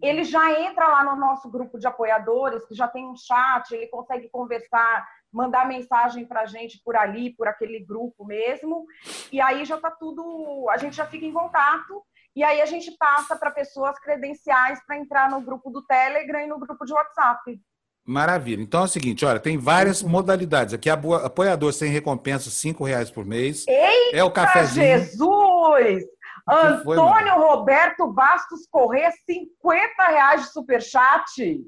ele 0.00 0.24
já 0.24 0.60
entra 0.60 0.88
lá 0.88 1.04
no 1.04 1.14
nosso 1.14 1.48
grupo 1.50 1.78
de 1.78 1.86
apoiadores, 1.86 2.66
que 2.66 2.74
já 2.74 2.88
tem 2.88 3.06
um 3.06 3.16
chat, 3.16 3.70
ele 3.72 3.86
consegue 3.86 4.28
conversar, 4.28 5.06
mandar 5.30 5.68
mensagem 5.68 6.26
para 6.26 6.40
a 6.40 6.46
gente 6.46 6.80
por 6.84 6.96
ali, 6.96 7.34
por 7.36 7.46
aquele 7.46 7.78
grupo 7.78 8.24
mesmo, 8.24 8.86
e 9.30 9.40
aí 9.40 9.64
já 9.64 9.76
está 9.76 9.90
tudo, 9.90 10.66
a 10.70 10.76
gente 10.78 10.96
já 10.96 11.06
fica 11.06 11.24
em 11.24 11.32
contato, 11.32 12.02
e 12.34 12.42
aí 12.42 12.60
a 12.60 12.66
gente 12.66 12.90
passa 12.98 13.36
para 13.36 13.50
pessoas 13.50 13.98
credenciais 13.98 14.84
para 14.84 14.96
entrar 14.96 15.30
no 15.30 15.40
grupo 15.40 15.70
do 15.70 15.84
Telegram 15.84 16.40
e 16.40 16.46
no 16.46 16.58
grupo 16.58 16.84
de 16.84 16.92
WhatsApp. 16.92 17.60
Maravilha. 18.04 18.62
Então 18.62 18.80
é 18.80 18.84
o 18.84 18.88
seguinte, 18.88 19.24
olha, 19.24 19.38
tem 19.38 19.56
várias 19.56 20.02
modalidades. 20.02 20.74
Aqui, 20.74 20.90
apoiador 20.90 21.72
sem 21.72 21.90
recompensa, 21.90 22.50
cinco 22.50 22.84
reais 22.84 23.10
por 23.10 23.24
mês. 23.24 23.64
Eita, 23.68 24.16
é 24.16 24.24
o 24.24 24.30
cafezinho. 24.30 24.98
Jesus! 24.98 26.04
Antônio 26.48 27.34
foi, 27.34 27.44
Roberto 27.44 28.12
Bastos 28.12 28.66
Corrêa, 28.68 29.12
50 29.24 30.04
reais 30.08 30.42
de 30.42 30.52
superchat. 30.52 31.60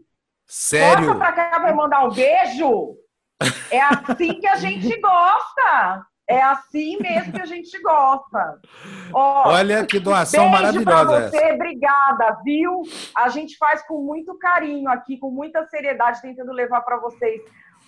Sério? 0.47 1.07
Passa 1.07 1.19
pra 1.19 1.33
cá 1.33 1.61
pra 1.61 1.75
mandar 1.75 2.05
um 2.05 2.11
beijo. 2.11 2.97
É 3.71 3.81
assim 3.81 4.41
que 4.41 4.47
a 4.47 4.57
gente 4.57 4.89
gosta. 5.01 6.05
É 6.27 6.43
assim 6.43 6.97
mesmo 6.99 7.33
que 7.33 7.43
a 7.43 7.47
gente 7.47 7.79
gosta. 7.83 8.59
Ó, 9.13 9.51
Olha 9.51 9.85
que 9.85 10.01
doação 10.01 10.49
maravilhosa. 10.49 11.05
Pra 11.05 11.29
você, 11.29 11.37
essa. 11.37 11.55
obrigada, 11.55 12.39
viu? 12.43 12.83
A 13.15 13.29
gente 13.29 13.59
faz 13.59 13.87
com 13.87 14.03
muito 14.03 14.39
carinho 14.39 14.89
aqui, 14.89 15.19
com 15.19 15.31
muita 15.31 15.67
seriedade, 15.67 16.23
tentando 16.23 16.53
levar 16.53 16.81
para 16.81 16.97
vocês 16.97 17.43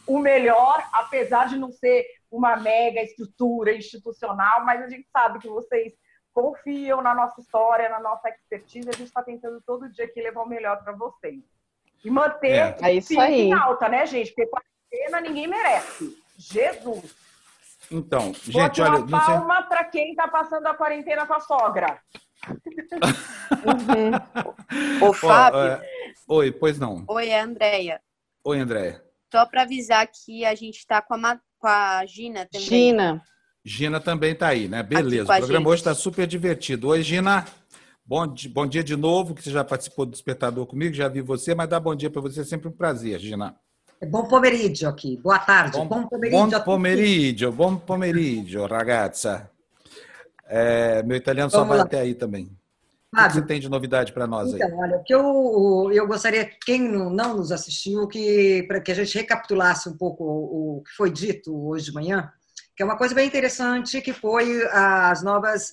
o 0.06 0.18
melhor, 0.18 0.86
apesar 0.92 1.48
de 1.48 1.58
não 1.58 1.72
ser 1.72 2.04
uma 2.30 2.56
mega 2.56 3.02
estrutura 3.02 3.74
institucional, 3.74 4.64
mas 4.64 4.82
a 4.82 4.88
gente 4.88 5.08
sabe 5.10 5.38
que 5.38 5.48
vocês 5.48 5.94
confiam 6.32 7.00
na 7.00 7.14
nossa 7.14 7.40
história, 7.40 7.88
na 7.88 7.98
nossa 7.98 8.28
expertise, 8.28 8.88
a 8.88 8.92
gente 8.92 9.06
está 9.06 9.22
tentando 9.22 9.60
todo 9.66 9.90
dia 9.90 10.04
aqui 10.04 10.20
levar 10.20 10.42
o 10.42 10.48
melhor 10.48 10.82
para 10.84 10.92
vocês. 10.92 11.42
E 12.04 12.10
manter 12.10 12.50
é. 12.50 12.76
é 12.82 12.92
isso 12.92 13.18
aí. 13.18 13.48
em 13.48 13.52
alta, 13.54 13.88
né, 13.88 14.04
gente? 14.04 14.34
Porque 14.34 14.50
quarentena 14.50 15.20
ninguém 15.22 15.46
merece. 15.46 16.16
Jesus! 16.36 17.25
Então, 17.90 18.32
gente, 18.34 18.80
olha. 18.80 18.98
Uma 18.98 19.26
palma 19.26 19.56
sei... 19.56 19.68
para 19.68 19.84
quem 19.84 20.10
está 20.10 20.28
passando 20.28 20.66
a 20.66 20.74
quarentena 20.74 21.26
com 21.26 21.34
a 21.34 21.40
sogra. 21.40 22.00
uhum. 23.64 24.10
Ô, 25.08 25.12
Fábio. 25.12 25.60
é... 25.60 25.82
Oi, 26.28 26.52
pois 26.52 26.78
não. 26.78 27.04
Oi, 27.08 27.32
Andréia. 27.32 28.00
Oi, 28.44 28.58
Andréia. 28.58 29.02
Só 29.32 29.46
para 29.46 29.62
avisar 29.62 30.06
que 30.06 30.44
a 30.44 30.54
gente 30.54 30.78
está 30.78 31.00
com 31.02 31.14
a, 31.14 31.40
com 31.58 31.68
a 31.68 32.04
Gina 32.06 32.46
também. 32.46 32.66
Gina. 32.66 33.22
Gina 33.64 34.00
também 34.00 34.32
está 34.32 34.48
aí, 34.48 34.68
né? 34.68 34.82
Beleza. 34.82 35.24
O 35.24 35.26
programa 35.26 35.58
gente. 35.58 35.68
hoje 35.68 35.80
está 35.80 35.94
super 35.94 36.26
divertido. 36.26 36.88
Oi, 36.88 37.02
Gina. 37.02 37.44
Bom, 38.04 38.24
bom 38.50 38.66
dia 38.66 38.84
de 38.84 38.94
novo, 38.94 39.34
que 39.34 39.42
você 39.42 39.50
já 39.50 39.64
participou 39.64 40.06
do 40.06 40.12
Despertador 40.12 40.64
comigo, 40.64 40.94
já 40.94 41.08
vi 41.08 41.20
você, 41.20 41.56
mas 41.56 41.68
dá 41.68 41.80
bom 41.80 41.92
dia 41.92 42.08
para 42.08 42.22
você, 42.22 42.42
é 42.42 42.44
sempre 42.44 42.68
um 42.68 42.72
prazer, 42.72 43.18
Gina. 43.18 43.56
É 44.00 44.06
bom 44.06 44.24
pomeriggio 44.24 44.88
aqui. 44.88 45.16
Boa 45.16 45.38
tarde. 45.38 45.78
Bom, 45.78 45.86
bom 45.86 46.06
pomeriggio. 46.06 46.50
Bom 46.50 46.60
pomeriggio, 46.64 47.52
bom 47.52 47.76
pomeriggio, 47.76 48.66
ragazza. 48.66 49.50
É, 50.48 51.02
meu 51.02 51.16
italiano 51.16 51.50
Vamos 51.50 51.66
só 51.66 51.68
vai 51.68 51.78
lá. 51.78 51.84
até 51.84 52.00
aí 52.00 52.14
também. 52.14 52.50
Fábio, 53.14 53.26
o 53.26 53.28
que 53.28 53.34
você 53.34 53.46
tem 53.46 53.60
de 53.60 53.68
novidade 53.68 54.12
para 54.12 54.26
nós 54.26 54.52
então, 54.52 54.68
aí? 54.68 54.74
Olha, 54.74 55.02
que 55.04 55.14
eu, 55.14 55.90
eu 55.92 56.06
gostaria, 56.06 56.44
quem 56.64 56.82
não 56.82 57.36
nos 57.36 57.50
assistiu, 57.50 58.06
que 58.06 58.64
para 58.68 58.80
que 58.80 58.92
a 58.92 58.94
gente 58.94 59.16
recapitulasse 59.16 59.88
um 59.88 59.96
pouco 59.96 60.24
o, 60.24 60.78
o 60.78 60.82
que 60.82 60.90
foi 60.90 61.10
dito 61.10 61.68
hoje 61.68 61.86
de 61.86 61.92
manhã, 61.92 62.30
que 62.76 62.82
é 62.82 62.86
uma 62.86 62.98
coisa 62.98 63.14
bem 63.14 63.26
interessante, 63.26 64.02
que 64.02 64.12
foi 64.12 64.62
as 64.70 65.22
novas 65.22 65.72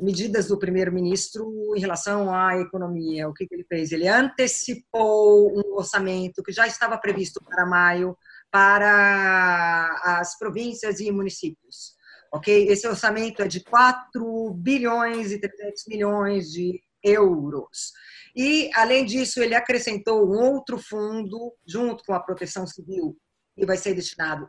medidas 0.00 0.48
do 0.48 0.58
primeiro-ministro 0.58 1.74
em 1.76 1.80
relação 1.80 2.34
à 2.34 2.58
economia. 2.58 3.28
O 3.28 3.32
que, 3.32 3.46
que 3.46 3.54
ele 3.54 3.64
fez? 3.64 3.92
Ele 3.92 4.08
antecipou 4.08 5.52
um 5.56 5.74
orçamento 5.76 6.42
que 6.42 6.52
já 6.52 6.66
estava 6.66 6.98
previsto 6.98 7.42
para 7.44 7.66
maio 7.66 8.16
para 8.50 10.18
as 10.20 10.38
províncias 10.38 11.00
e 11.00 11.10
municípios. 11.10 11.94
Ok? 12.32 12.68
Esse 12.68 12.86
orçamento 12.86 13.42
é 13.42 13.48
de 13.48 13.62
4 13.62 14.54
bilhões 14.54 15.30
e 15.30 15.40
300 15.40 15.84
milhões 15.88 16.50
de 16.50 16.80
euros. 17.02 17.92
E, 18.34 18.70
além 18.74 19.04
disso, 19.04 19.40
ele 19.40 19.54
acrescentou 19.54 20.26
um 20.26 20.38
outro 20.52 20.78
fundo, 20.78 21.54
junto 21.66 22.02
com 22.04 22.12
a 22.12 22.20
proteção 22.20 22.66
civil, 22.66 23.16
que 23.56 23.64
vai 23.64 23.76
ser 23.76 23.94
destinado 23.94 24.48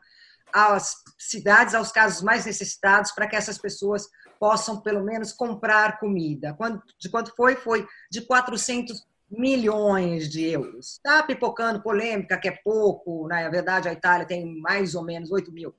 às 0.54 0.96
cidades, 1.20 1.76
aos 1.76 1.92
casos 1.92 2.24
mais 2.24 2.46
necessitados, 2.46 3.12
para 3.12 3.28
que 3.28 3.36
essas 3.36 3.58
pessoas 3.58 4.08
possam 4.46 4.80
pelo 4.80 5.04
menos 5.04 5.34
comprar 5.34 6.00
comida. 6.00 6.56
De 7.00 7.10
quanto 7.10 7.36
foi? 7.36 7.56
Foi 7.56 7.88
de 8.12 8.22
400 8.22 9.04
milhões 9.28 10.30
de 10.30 10.46
euros. 10.46 10.98
Está 10.98 11.24
pipocando 11.24 11.82
polêmica 11.82 12.38
que 12.38 12.48
é 12.48 12.60
pouco, 12.64 13.28
né? 13.28 13.44
na 13.44 13.50
verdade 13.50 13.90
a 13.90 13.94
Itália 13.94 14.24
tem 14.24 14.46
mais 14.62 14.94
ou 14.94 15.04
menos 15.04 15.32
8 15.32 15.52
mil, 15.52 15.74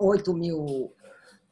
8 0.00 0.34
mil 0.34 0.92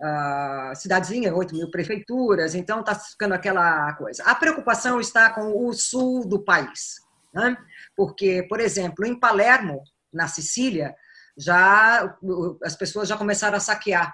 uh, 0.01 0.74
cidadezinhas, 0.74 1.32
8 1.32 1.55
mil 1.55 1.70
prefeituras, 1.70 2.56
então 2.56 2.81
está 2.81 2.97
ficando 2.97 3.35
aquela 3.35 3.93
coisa. 3.93 4.24
A 4.24 4.35
preocupação 4.35 5.01
está 5.01 5.31
com 5.31 5.69
o 5.69 5.73
sul 5.73 6.27
do 6.27 6.40
país, 6.40 6.97
né? 7.32 7.56
porque, 7.97 8.43
por 8.48 8.59
exemplo, 8.59 9.06
em 9.06 9.16
Palermo, 9.16 9.85
na 10.12 10.27
Sicília, 10.27 10.93
já 11.36 12.19
as 12.64 12.74
pessoas 12.74 13.09
já 13.09 13.16
começaram 13.16 13.56
a 13.56 13.60
saquear 13.60 14.12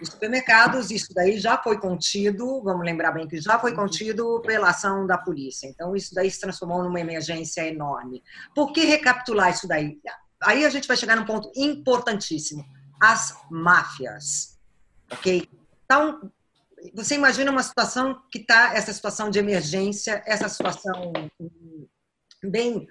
os 0.00 0.10
supermercados, 0.10 0.90
isso 0.90 1.12
daí 1.14 1.38
já 1.38 1.56
foi 1.58 1.78
contido, 1.78 2.62
vamos 2.62 2.84
lembrar 2.84 3.12
bem 3.12 3.26
que 3.26 3.40
já 3.40 3.58
foi 3.58 3.74
contido 3.74 4.40
pela 4.40 4.70
ação 4.70 5.06
da 5.06 5.18
polícia. 5.18 5.66
Então, 5.66 5.94
isso 5.94 6.14
daí 6.14 6.30
se 6.30 6.40
transformou 6.40 6.82
numa 6.82 7.00
emergência 7.00 7.66
enorme. 7.66 8.22
Por 8.54 8.72
que 8.72 8.84
recapitular 8.84 9.50
isso 9.50 9.66
daí? 9.66 9.98
Aí 10.42 10.64
a 10.64 10.70
gente 10.70 10.86
vai 10.86 10.96
chegar 10.96 11.16
num 11.16 11.24
ponto 11.24 11.50
importantíssimo: 11.56 12.64
as 13.00 13.36
máfias. 13.50 14.58
Ok? 15.10 15.48
Então, 15.84 16.30
você 16.94 17.14
imagina 17.14 17.50
uma 17.50 17.62
situação 17.62 18.22
que 18.30 18.38
está, 18.38 18.74
essa 18.74 18.92
situação 18.92 19.30
de 19.30 19.38
emergência, 19.38 20.22
essa 20.26 20.48
situação 20.48 21.12
bem, 22.44 22.86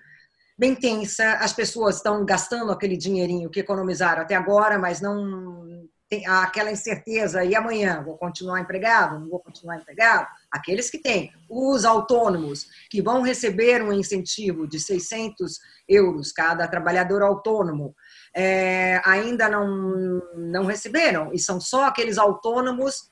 bem 0.58 0.76
tensa, 0.76 1.34
as 1.36 1.54
pessoas 1.54 1.98
estão 1.98 2.26
gastando 2.26 2.72
aquele 2.72 2.98
dinheirinho 2.98 3.50
que 3.50 3.60
economizaram 3.60 4.24
até 4.24 4.36
agora, 4.36 4.78
mas 4.78 5.00
não 5.00 5.88
tem 6.10 6.26
aquela 6.26 6.72
incerteza, 6.72 7.44
e 7.44 7.54
amanhã 7.54 8.02
vou 8.04 8.18
continuar 8.18 8.62
empregado, 8.62 9.20
não 9.20 9.30
vou 9.30 9.40
continuar 9.40 9.78
empregado? 9.78 10.28
Aqueles 10.50 10.90
que 10.90 10.98
têm, 10.98 11.34
os 11.50 11.84
autônomos, 11.84 12.68
que 12.90 13.02
vão 13.02 13.22
receber 13.22 13.82
um 13.82 13.92
incentivo 13.92 14.68
de 14.68 14.80
600 14.80 15.60
euros 15.88 16.32
cada 16.32 16.68
trabalhador 16.68 17.22
autônomo, 17.22 17.94
é, 18.34 19.02
ainda 19.04 19.50
não, 19.50 20.22
não 20.36 20.66
receberam, 20.66 21.34
e 21.34 21.40
são 21.40 21.60
só 21.60 21.86
aqueles 21.86 22.18
autônomos 22.18 23.10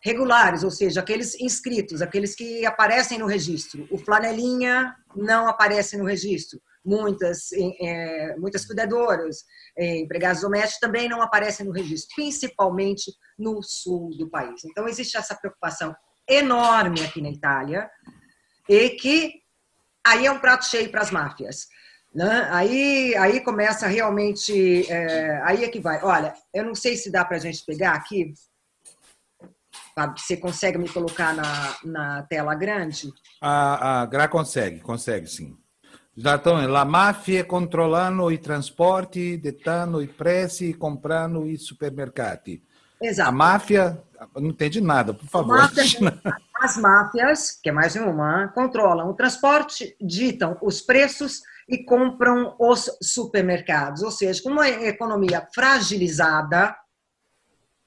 regulares, 0.00 0.62
ou 0.62 0.70
seja, 0.70 1.00
aqueles 1.00 1.38
inscritos, 1.40 2.00
aqueles 2.00 2.34
que 2.34 2.64
aparecem 2.64 3.18
no 3.18 3.26
registro. 3.26 3.86
O 3.90 3.98
flanelinha 3.98 4.94
não 5.14 5.48
aparece 5.48 5.96
no 5.96 6.04
registro. 6.04 6.60
Muitas, 6.88 7.50
é, 7.52 8.34
muitas 8.38 8.64
cuidadoras, 8.64 9.44
é, 9.76 9.98
empregados 9.98 10.40
domésticos 10.40 10.80
também 10.80 11.06
não 11.06 11.20
aparecem 11.20 11.66
no 11.66 11.72
registro, 11.72 12.14
principalmente 12.16 13.12
no 13.38 13.62
sul 13.62 14.16
do 14.16 14.30
país. 14.30 14.64
Então, 14.64 14.88
existe 14.88 15.18
essa 15.18 15.34
preocupação 15.34 15.94
enorme 16.26 17.04
aqui 17.04 17.20
na 17.20 17.30
Itália 17.30 17.90
e 18.66 18.90
que 18.90 19.34
aí 20.06 20.24
é 20.24 20.32
um 20.32 20.38
prato 20.38 20.64
cheio 20.64 20.90
para 20.90 21.02
as 21.02 21.10
máfias. 21.10 21.66
Né? 22.14 22.48
Aí, 22.50 23.14
aí 23.16 23.40
começa 23.40 23.86
realmente, 23.86 24.90
é, 24.90 25.42
aí 25.44 25.64
é 25.64 25.68
que 25.68 25.80
vai. 25.80 26.02
Olha, 26.02 26.32
eu 26.54 26.64
não 26.64 26.74
sei 26.74 26.96
se 26.96 27.12
dá 27.12 27.22
para 27.22 27.36
a 27.36 27.40
gente 27.40 27.64
pegar 27.66 27.92
aqui, 27.92 28.32
você 30.16 30.36
consegue 30.36 30.78
me 30.78 30.88
colocar 30.88 31.34
na, 31.34 31.76
na 31.84 32.22
tela 32.22 32.54
grande? 32.54 33.12
A, 33.42 34.02
a 34.02 34.06
Gra 34.06 34.28
consegue, 34.28 34.80
consegue 34.80 35.26
sim. 35.26 35.56
Então, 36.20 36.66
la 36.66 36.84
mafia 36.84 37.44
controlando 37.44 38.28
i 38.28 38.40
trasporti, 38.40 39.38
dettando 39.38 40.00
i 40.00 40.08
prezzi, 40.08 40.76
comprando 40.76 41.46
i 41.46 41.56
supermercati. 41.56 42.60
Exato. 43.00 43.28
A 43.28 43.32
máfia, 43.32 44.02
não 44.34 44.48
entende 44.48 44.80
nada, 44.80 45.14
por 45.14 45.28
favor. 45.28 45.56
Máfia, 45.56 45.84
as 46.60 46.76
máfias, 46.76 47.52
que 47.62 47.68
é 47.68 47.72
mais 47.72 47.94
uma, 47.94 48.48
controlam 48.48 49.08
o 49.08 49.14
transporte, 49.14 49.96
ditam 50.00 50.58
os 50.60 50.80
preços 50.80 51.40
e 51.68 51.84
compram 51.84 52.56
os 52.58 52.90
supermercados. 53.00 54.02
Ou 54.02 54.10
seja, 54.10 54.42
com 54.42 54.50
uma 54.50 54.68
economia 54.68 55.46
fragilizada, 55.54 56.76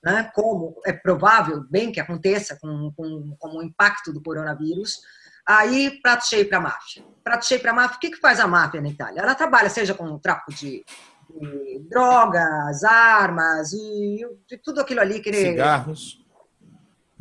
né, 0.02 0.32
como 0.34 0.80
é 0.86 0.94
provável 0.94 1.66
bem 1.70 1.91
que 1.91 1.99
aconteça 1.99 2.58
com, 2.62 2.94
com, 2.95 3.36
com 3.38 3.58
o 3.58 3.62
impacto 3.62 4.14
do 4.14 4.24
coronavírus, 4.24 5.02
aí 5.47 5.99
prato 6.01 6.27
cheio 6.27 6.47
para 6.47 6.57
a 6.57 6.61
máfia. 6.61 7.03
Prato 7.23 7.45
cheio 7.45 7.61
para 7.61 7.72
a 7.72 7.73
máfia, 7.73 7.97
o 7.97 7.99
que, 7.99 8.11
que 8.11 8.19
faz 8.19 8.39
a 8.39 8.47
máfia 8.47 8.81
na 8.81 8.89
Itália? 8.89 9.22
Ela 9.22 9.35
trabalha 9.35 9.69
seja 9.69 9.93
com 9.93 10.05
o 10.05 10.19
tráfico 10.19 10.53
de, 10.53 10.84
de 11.30 11.80
drogas, 11.89 12.84
armas 12.84 13.73
e 13.73 14.26
de 14.47 14.57
tudo 14.57 14.81
aquilo 14.81 15.01
ali 15.01 15.19
que... 15.19 15.34
Cigarros. 15.34 16.22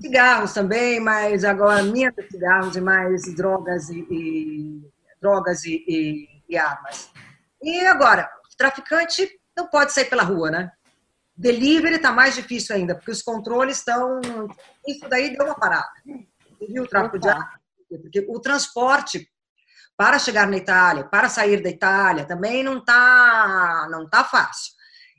Cigarros 0.01 0.55
também, 0.55 0.99
mas 0.99 1.45
agora 1.45 1.83
menos 1.83 2.27
cigarros 2.31 2.75
e 2.75 2.81
mais 2.81 3.35
drogas 3.35 3.91
e, 3.91 4.07
e 4.11 4.81
drogas 5.21 5.65
e, 5.65 5.85
e, 5.87 6.29
e 6.49 6.57
armas. 6.57 7.11
E 7.63 7.87
agora, 7.87 8.31
traficante 8.61 9.41
não 9.57 9.67
pode 9.67 9.93
sair 9.93 10.05
pela 10.05 10.23
rua, 10.23 10.51
né? 10.51 10.71
Delivery 11.35 11.97
está 11.97 12.13
mais 12.13 12.35
difícil 12.35 12.77
ainda, 12.77 12.95
porque 12.95 13.11
os 13.11 13.23
controles 13.23 13.79
estão. 13.79 14.21
Isso 14.87 15.09
daí 15.09 15.35
deu 15.35 15.47
uma 15.47 15.55
parada. 15.55 15.89
Viu 16.69 16.83
o 16.83 16.87
tráfico 16.87 17.19
de 17.19 17.27
armas? 17.27 17.60
Porque 17.99 18.27
o 18.29 18.41
transporte 18.41 19.29
para 19.97 20.19
chegar 20.19 20.47
na 20.47 20.57
Itália, 20.57 21.05
para 21.05 21.29
sair 21.29 21.63
da 21.63 21.69
Itália, 21.69 22.25
também 22.25 22.63
não 22.63 22.79
está 22.79 23.87
não 23.91 24.09
tá 24.09 24.25
fácil. 24.25 24.73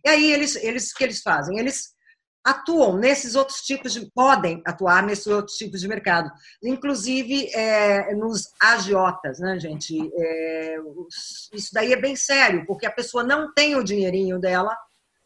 E 0.03 0.09
aí, 0.09 0.31
eles, 0.31 0.55
eles, 0.55 0.91
o 0.91 0.95
que 0.95 1.03
eles 1.03 1.21
fazem? 1.21 1.59
Eles 1.59 1.91
atuam 2.43 2.97
nesses 2.97 3.35
outros 3.35 3.61
tipos 3.61 3.93
de. 3.93 4.09
podem 4.13 4.61
atuar 4.65 5.03
nesses 5.03 5.27
outros 5.27 5.55
tipos 5.57 5.79
de 5.79 5.87
mercado, 5.87 6.31
inclusive 6.63 7.49
é, 7.53 8.15
nos 8.15 8.49
agiotas, 8.59 9.39
né, 9.39 9.59
gente? 9.59 10.11
É, 10.15 10.77
isso 11.53 11.69
daí 11.73 11.93
é 11.93 12.01
bem 12.01 12.15
sério, 12.15 12.65
porque 12.65 12.85
a 12.87 12.91
pessoa 12.91 13.23
não 13.23 13.53
tem 13.53 13.75
o 13.75 13.83
dinheirinho 13.83 14.39
dela 14.39 14.75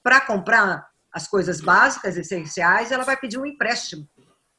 para 0.03 0.19
comprar 0.21 0.85
as 1.11 1.27
coisas 1.27 1.61
básicas, 1.61 2.17
essenciais, 2.17 2.91
ela 2.91 3.05
vai 3.05 3.15
pedir 3.15 3.37
um 3.37 3.45
empréstimo. 3.45 4.05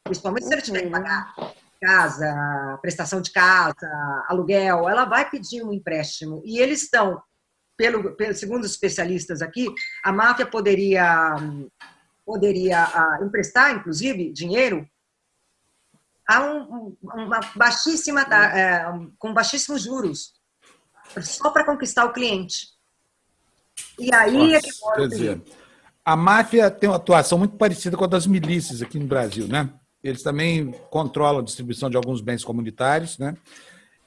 Principalmente 0.02 0.46
se 0.46 0.54
ele 0.54 0.62
tiver 0.62 0.82
que 0.82 0.90
pagar 0.90 1.34
casa, 1.80 2.78
prestação 2.80 3.20
de 3.20 3.30
casa, 3.30 4.24
aluguel, 4.28 4.88
ela 4.88 5.04
vai 5.04 5.28
pedir 5.28 5.62
um 5.62 5.72
empréstimo. 5.72 6.42
E 6.44 6.58
eles 6.58 6.82
estão, 6.82 7.22
pelo, 7.76 8.14
pelo 8.16 8.34
segundo 8.34 8.64
os 8.64 8.70
especialistas 8.72 9.42
aqui, 9.42 9.66
a 10.04 10.12
máfia 10.12 10.46
poderia 10.46 11.36
poderia 12.24 12.84
uh, 13.20 13.24
emprestar, 13.24 13.72
inclusive, 13.72 14.32
dinheiro 14.32 14.86
a 16.28 16.42
um, 16.42 16.96
uma 17.00 17.38
baixíssima, 17.54 18.22
uh, 18.22 19.12
com 19.16 19.32
baixíssimos 19.32 19.82
juros, 19.82 20.34
só 21.22 21.50
para 21.50 21.64
conquistar 21.64 22.04
o 22.04 22.12
cliente. 22.12 22.66
E 23.96 24.12
aí 24.12 24.36
Nossa, 24.36 24.56
é 24.56 24.60
que 24.60 24.80
mora 24.80 24.96
quer 24.96 25.08
dizer, 25.08 25.42
a 26.04 26.16
máfia 26.16 26.70
tem 26.70 26.88
uma 26.88 26.96
atuação 26.96 27.38
muito 27.38 27.56
parecida 27.56 27.96
com 27.96 28.04
a 28.04 28.08
das 28.08 28.26
milícias 28.26 28.82
aqui 28.82 28.98
no 28.98 29.06
Brasil, 29.06 29.46
né? 29.46 29.72
Eles 30.08 30.22
também 30.22 30.72
controlam 30.90 31.40
a 31.40 31.44
distribuição 31.44 31.90
de 31.90 31.96
alguns 31.96 32.20
bens 32.20 32.44
comunitários, 32.44 33.18
né? 33.18 33.34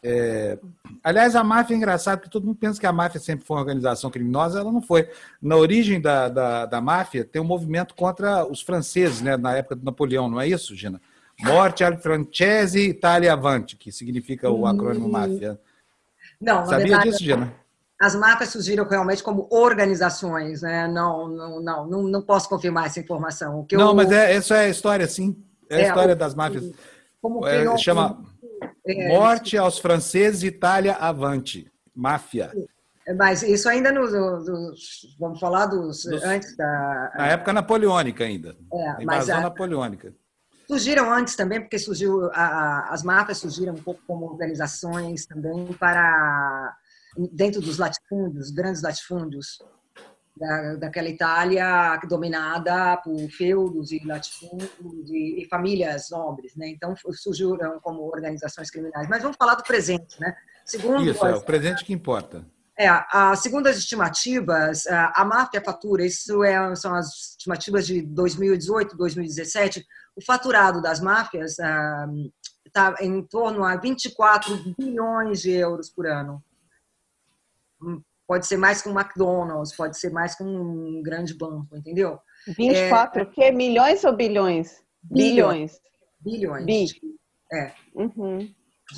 É... 0.02 0.58
Aliás, 1.04 1.36
a 1.36 1.44
máfia 1.44 1.74
é 1.74 1.78
engraçado, 1.78 2.20
porque 2.20 2.32
todo 2.32 2.46
mundo 2.46 2.58
pensa 2.58 2.80
que 2.80 2.86
a 2.86 2.94
máfia 2.94 3.20
sempre 3.20 3.46
foi 3.46 3.56
uma 3.56 3.62
organização 3.62 4.10
criminosa, 4.10 4.60
ela 4.60 4.72
não 4.72 4.82
foi. 4.82 5.10
Na 5.42 5.56
origem 5.56 6.00
da, 6.00 6.30
da, 6.30 6.66
da 6.66 6.82
máfia 6.82 7.26
tem 7.26 7.42
um 7.42 7.46
movimento 7.46 7.94
contra 7.96 8.46
os 8.46 8.62
franceses, 8.62 9.22
né? 9.22 9.36
Na 9.36 9.56
época 9.56 9.76
do 9.76 9.84
Napoleão, 9.84 10.30
não 10.30 10.40
é 10.40 10.48
isso, 10.48 10.76
Gina? 10.76 11.02
Morte 11.42 11.84
al 11.84 11.98
francese 11.98 12.90
Italia 12.90 13.32
avanti, 13.32 13.78
que 13.78 13.92
significa 13.92 14.50
o 14.50 14.66
acrônimo 14.66 15.08
hum. 15.08 15.12
máfia. 15.12 15.60
Não, 16.40 16.66
Sabia 16.66 16.86
verdade, 16.86 17.10
disso, 17.10 17.24
Gina? 17.24 17.54
as 18.00 18.16
marcas 18.16 18.50
surgiram 18.50 18.88
realmente 18.88 19.22
como 19.22 19.46
organizações, 19.52 20.62
né? 20.62 20.88
Não, 20.88 21.28
não, 21.28 21.62
não, 21.62 21.88
não, 21.88 22.04
não 22.04 22.22
posso 22.22 22.48
confirmar 22.48 22.86
essa 22.86 23.02
informação. 23.02 23.66
Que 23.66 23.76
não, 23.76 23.90
eu... 23.90 23.96
mas 23.96 24.10
é, 24.10 24.34
essa 24.34 24.56
é 24.56 24.66
a 24.68 24.70
história, 24.70 25.06
sim. 25.06 25.36
É 25.70 25.76
a 25.76 25.80
é, 25.80 25.88
história 25.88 26.16
das 26.16 26.34
máfias. 26.34 26.72
Como 27.22 27.46
é, 27.46 27.78
chama 27.78 28.24
é, 28.86 29.08
Morte 29.10 29.58
aos 29.58 29.78
franceses, 29.78 30.44
Itália 30.44 30.96
avante. 30.96 31.72
Máfia. 31.96 32.52
Mas 33.18 33.44
isso 33.44 33.68
ainda 33.68 33.92
nos, 33.92 34.14
nos 34.14 35.18
vamos 35.20 35.40
falar 35.40 35.66
dos, 35.66 36.04
dos, 36.04 36.24
antes 36.24 36.56
da 36.56 37.12
na 37.16 37.28
época 37.28 37.52
napoleônica 37.52 38.24
ainda. 38.24 38.56
É, 38.72 39.04
invasão 39.04 39.40
a, 39.40 39.42
napoleônica. 39.42 40.14
Surgiram 40.68 41.12
antes 41.12 41.36
também, 41.36 41.60
porque 41.60 41.80
surgiu 41.80 42.30
a, 42.32 42.90
as 42.94 43.04
máfias 43.04 43.40
surgiram 43.40 43.74
um 43.74 43.82
pouco 43.82 44.02
como 44.06 44.26
organizações 44.26 45.26
também 45.26 45.74
para 45.74 46.76
dentro 47.32 47.60
dos 47.60 47.80
latifúndios, 47.80 48.52
grandes 48.52 48.82
latifúndios 48.82 49.58
da, 50.40 50.76
daquela 50.76 51.10
Itália 51.10 52.00
dominada 52.08 52.98
por 52.98 53.30
feudos 53.30 53.92
e 53.92 54.02
latifúndios 54.06 55.10
e, 55.10 55.42
e, 55.42 55.48
famílias 55.50 56.10
nobres, 56.10 56.56
né? 56.56 56.70
Então 56.70 56.96
surgiram 57.12 57.80
como 57.82 58.04
organizações 58.04 58.72
criminais. 58.72 59.08
Mas 59.10 59.22
vamos 59.22 59.38
falar 59.38 59.56
do 59.56 59.64
presente, 59.64 60.20
né? 60.20 60.34
Segundo 60.64 61.04
isso 61.04 61.26
as, 61.26 61.34
é 61.34 61.36
o 61.36 61.42
presente 61.42 61.84
que 61.84 61.92
importa. 61.92 62.46
É, 62.78 62.88
a, 62.88 63.36
segundo 63.36 63.68
as 63.68 63.78
estimativas, 63.78 64.88
a, 64.88 65.22
a 65.22 65.26
máfia 65.26 65.62
fatura, 65.62 66.06
isso 66.06 66.42
é, 66.44 66.74
são 66.76 66.96
as 66.96 67.32
estimativas 67.32 67.86
de 67.86 68.02
2018, 68.02 68.96
2017, 68.96 69.86
o 70.16 70.24
faturado 70.24 70.82
das 70.82 71.02
máfias 71.02 71.58
está 72.66 72.90
ah, 72.90 72.96
em 73.02 73.22
torno 73.24 73.66
a 73.66 73.76
24 73.76 74.74
bilhões 74.78 75.42
de 75.42 75.52
euros 75.52 75.90
por 75.90 76.08
ano. 76.08 76.42
Pode 78.30 78.46
ser 78.46 78.58
mais 78.58 78.84
com 78.84 78.92
um 78.92 79.00
McDonald's, 79.00 79.76
pode 79.76 79.98
ser 79.98 80.12
mais 80.12 80.36
com 80.36 80.44
um 80.44 81.02
grande 81.02 81.34
banco, 81.34 81.76
entendeu? 81.76 82.20
24, 82.56 83.22
é, 83.22 83.24
o 83.24 83.32
quê? 83.32 83.52
Milhões 83.52 84.04
ou 84.04 84.16
bilhões? 84.16 84.84
Bilhões. 85.02 85.80
Bilhões. 86.20 86.64
Bi. 86.64 86.86
É. 87.52 87.74
Uhum. 87.96 88.54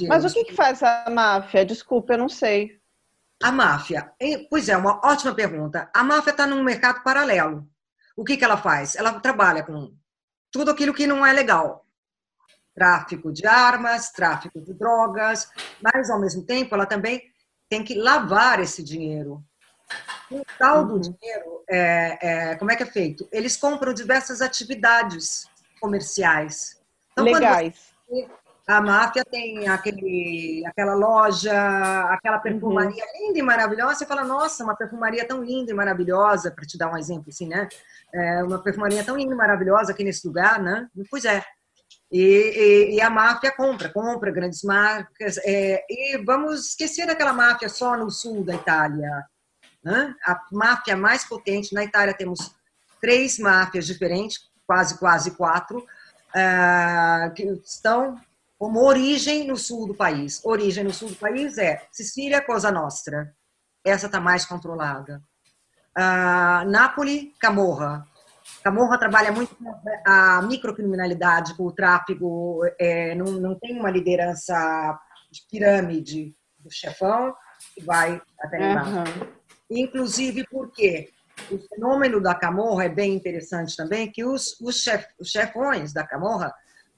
Mas 0.09 0.25
o 0.25 0.33
que, 0.33 0.43
que 0.43 0.53
faz 0.53 0.83
a 0.83 1.09
máfia? 1.09 1.65
Desculpa, 1.65 2.11
eu 2.11 2.17
não 2.17 2.27
sei. 2.27 2.77
A 3.41 3.53
máfia, 3.53 4.11
pois 4.49 4.67
é, 4.67 4.75
uma 4.75 4.99
ótima 5.01 5.33
pergunta. 5.33 5.89
A 5.95 6.03
máfia 6.03 6.31
está 6.31 6.45
num 6.45 6.61
mercado 6.61 7.01
paralelo. 7.01 7.65
O 8.17 8.25
que, 8.25 8.35
que 8.35 8.43
ela 8.43 8.57
faz? 8.57 8.97
Ela 8.97 9.17
trabalha 9.21 9.63
com 9.63 9.95
tudo 10.51 10.71
aquilo 10.71 10.93
que 10.93 11.07
não 11.07 11.25
é 11.25 11.31
legal. 11.31 11.85
Tráfico 12.75 13.31
de 13.31 13.47
armas, 13.47 14.11
tráfico 14.11 14.59
de 14.59 14.73
drogas, 14.73 15.49
mas 15.81 16.09
ao 16.09 16.19
mesmo 16.19 16.45
tempo 16.45 16.75
ela 16.75 16.85
também 16.85 17.30
tem 17.71 17.85
que 17.85 17.95
lavar 17.95 18.59
esse 18.59 18.83
dinheiro. 18.83 19.41
O 20.29 20.41
tal 20.59 20.85
do 20.85 20.95
uhum. 20.95 20.99
dinheiro, 20.99 21.63
é, 21.69 22.17
é, 22.51 22.55
como 22.55 22.69
é 22.69 22.75
que 22.75 22.83
é 22.83 22.85
feito? 22.85 23.29
Eles 23.31 23.55
compram 23.55 23.93
diversas 23.93 24.41
atividades 24.41 25.45
comerciais. 25.79 26.81
Então, 27.13 27.23
Legais. 27.23 27.93
a 28.67 28.81
máfia 28.81 29.23
tem 29.23 29.69
aquele, 29.69 30.63
aquela 30.67 30.95
loja, 30.95 31.53
aquela 32.09 32.37
uhum. 32.37 32.43
perfumaria 32.43 33.05
uhum. 33.05 33.27
linda 33.27 33.39
e 33.39 33.41
maravilhosa. 33.41 33.95
Você 33.95 34.05
fala, 34.05 34.25
nossa, 34.25 34.65
uma 34.65 34.75
perfumaria 34.75 35.25
tão 35.25 35.41
linda 35.41 35.71
e 35.71 35.73
maravilhosa, 35.73 36.51
para 36.51 36.65
te 36.65 36.77
dar 36.77 36.91
um 36.91 36.97
exemplo 36.97 37.29
assim, 37.29 37.47
né? 37.47 37.69
É 38.13 38.43
uma 38.43 38.61
perfumaria 38.61 39.01
tão 39.01 39.15
linda 39.15 39.33
e 39.33 39.37
maravilhosa 39.37 39.93
aqui 39.93 40.03
nesse 40.03 40.27
lugar, 40.27 40.61
né? 40.61 40.89
Pois 41.09 41.23
é. 41.23 41.41
E, 42.11 42.21
e, 42.21 42.95
e 42.95 43.01
a 43.01 43.09
máfia 43.09 43.51
compra, 43.55 43.89
compra 43.89 44.31
grandes 44.31 44.63
marcas. 44.63 45.37
É, 45.45 45.85
e 45.89 46.17
vamos 46.25 46.69
esquecer 46.69 47.07
daquela 47.07 47.33
máfia 47.33 47.69
só 47.69 47.95
no 47.95 48.11
sul 48.11 48.43
da 48.43 48.55
Itália. 48.55 49.25
Né? 49.83 50.13
A 50.25 50.39
máfia 50.51 50.97
mais 50.97 51.23
potente, 51.23 51.73
na 51.73 51.83
Itália 51.83 52.13
temos 52.13 52.53
três 52.99 53.39
máfias 53.39 53.87
diferentes, 53.87 54.39
quase, 54.67 54.97
quase 54.99 55.31
quatro, 55.31 55.79
uh, 55.79 57.33
que 57.33 57.43
estão 57.65 58.19
como 58.59 58.83
origem 58.83 59.47
no 59.47 59.57
sul 59.57 59.87
do 59.87 59.95
país. 59.95 60.39
Origem 60.45 60.83
no 60.83 60.93
sul 60.93 61.09
do 61.09 61.15
país 61.15 61.57
é 61.57 61.81
Sicília, 61.91 62.45
Cosa 62.45 62.71
Nostra. 62.71 63.33
Essa 63.83 64.05
está 64.05 64.19
mais 64.19 64.45
controlada. 64.45 65.21
Uh, 65.97 66.69
Nápoles, 66.69 67.33
Camorra. 67.39 68.05
Camorra 68.63 68.97
trabalha 68.97 69.31
muito 69.31 69.55
com 69.55 69.73
a 70.05 70.41
microcriminalidade, 70.43 71.55
com 71.55 71.65
o 71.65 71.71
tráfico, 71.71 72.61
é, 72.79 73.15
não, 73.15 73.25
não 73.25 73.55
tem 73.55 73.79
uma 73.79 73.89
liderança 73.89 74.99
de 75.31 75.41
pirâmide 75.49 76.35
do 76.59 76.69
chefão 76.69 77.33
que 77.73 77.83
vai 77.83 78.21
até 78.39 78.75
uhum. 78.75 79.03
Inclusive 79.69 80.45
porque 80.49 81.09
o 81.49 81.57
fenômeno 81.57 82.21
da 82.21 82.35
Camorra 82.35 82.85
é 82.85 82.89
bem 82.89 83.13
interessante 83.13 83.75
também, 83.75 84.11
que 84.11 84.23
os, 84.23 84.59
os, 84.59 84.81
chef, 84.81 85.07
os 85.19 85.29
chefões 85.29 85.93
da 85.93 86.05
Camorra 86.05 86.53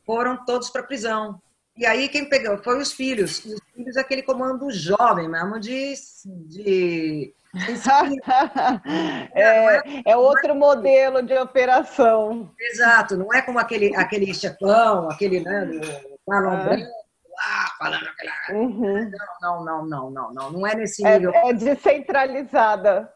foram 0.05 0.43
todos 0.45 0.69
para 0.69 0.83
prisão. 0.83 1.41
E 1.75 1.85
aí 1.85 2.07
quem 2.07 2.29
pegou 2.29 2.57
foi 2.57 2.79
os 2.79 2.93
filhos. 2.93 3.43
Os 3.45 3.59
filhos 3.73 3.97
aquele 3.97 4.23
comando 4.23 4.69
jovem 4.71 5.27
mesmo 5.27 5.59
de... 5.59 5.93
de 6.25 7.33
é, 9.35 9.77
é, 9.77 10.01
é, 10.07 10.17
outro 10.17 10.55
modelo 10.55 11.21
de 11.21 11.37
operação. 11.37 12.51
Exato, 12.59 13.15
não 13.15 13.31
é 13.31 13.43
como 13.43 13.59
aquele, 13.59 13.95
aquele 13.95 14.33
chefão, 14.33 15.07
aquele 15.07 15.39
né, 15.39 15.61
é. 15.61 16.11
Branco, 16.25 16.89
lá, 17.33 17.75
falando 17.77 18.07
aquela. 18.07 18.59
Uhum. 18.59 19.11
Não, 19.41 19.65
não, 19.65 19.85
não, 19.85 20.11
não, 20.11 20.33
não, 20.33 20.51
não 20.51 20.67
é 20.67 20.75
nesse 20.75 21.05
é, 21.05 21.13
nível. 21.13 21.33
É, 21.33 21.49
é 21.49 21.53
descentralizada. 21.53 23.11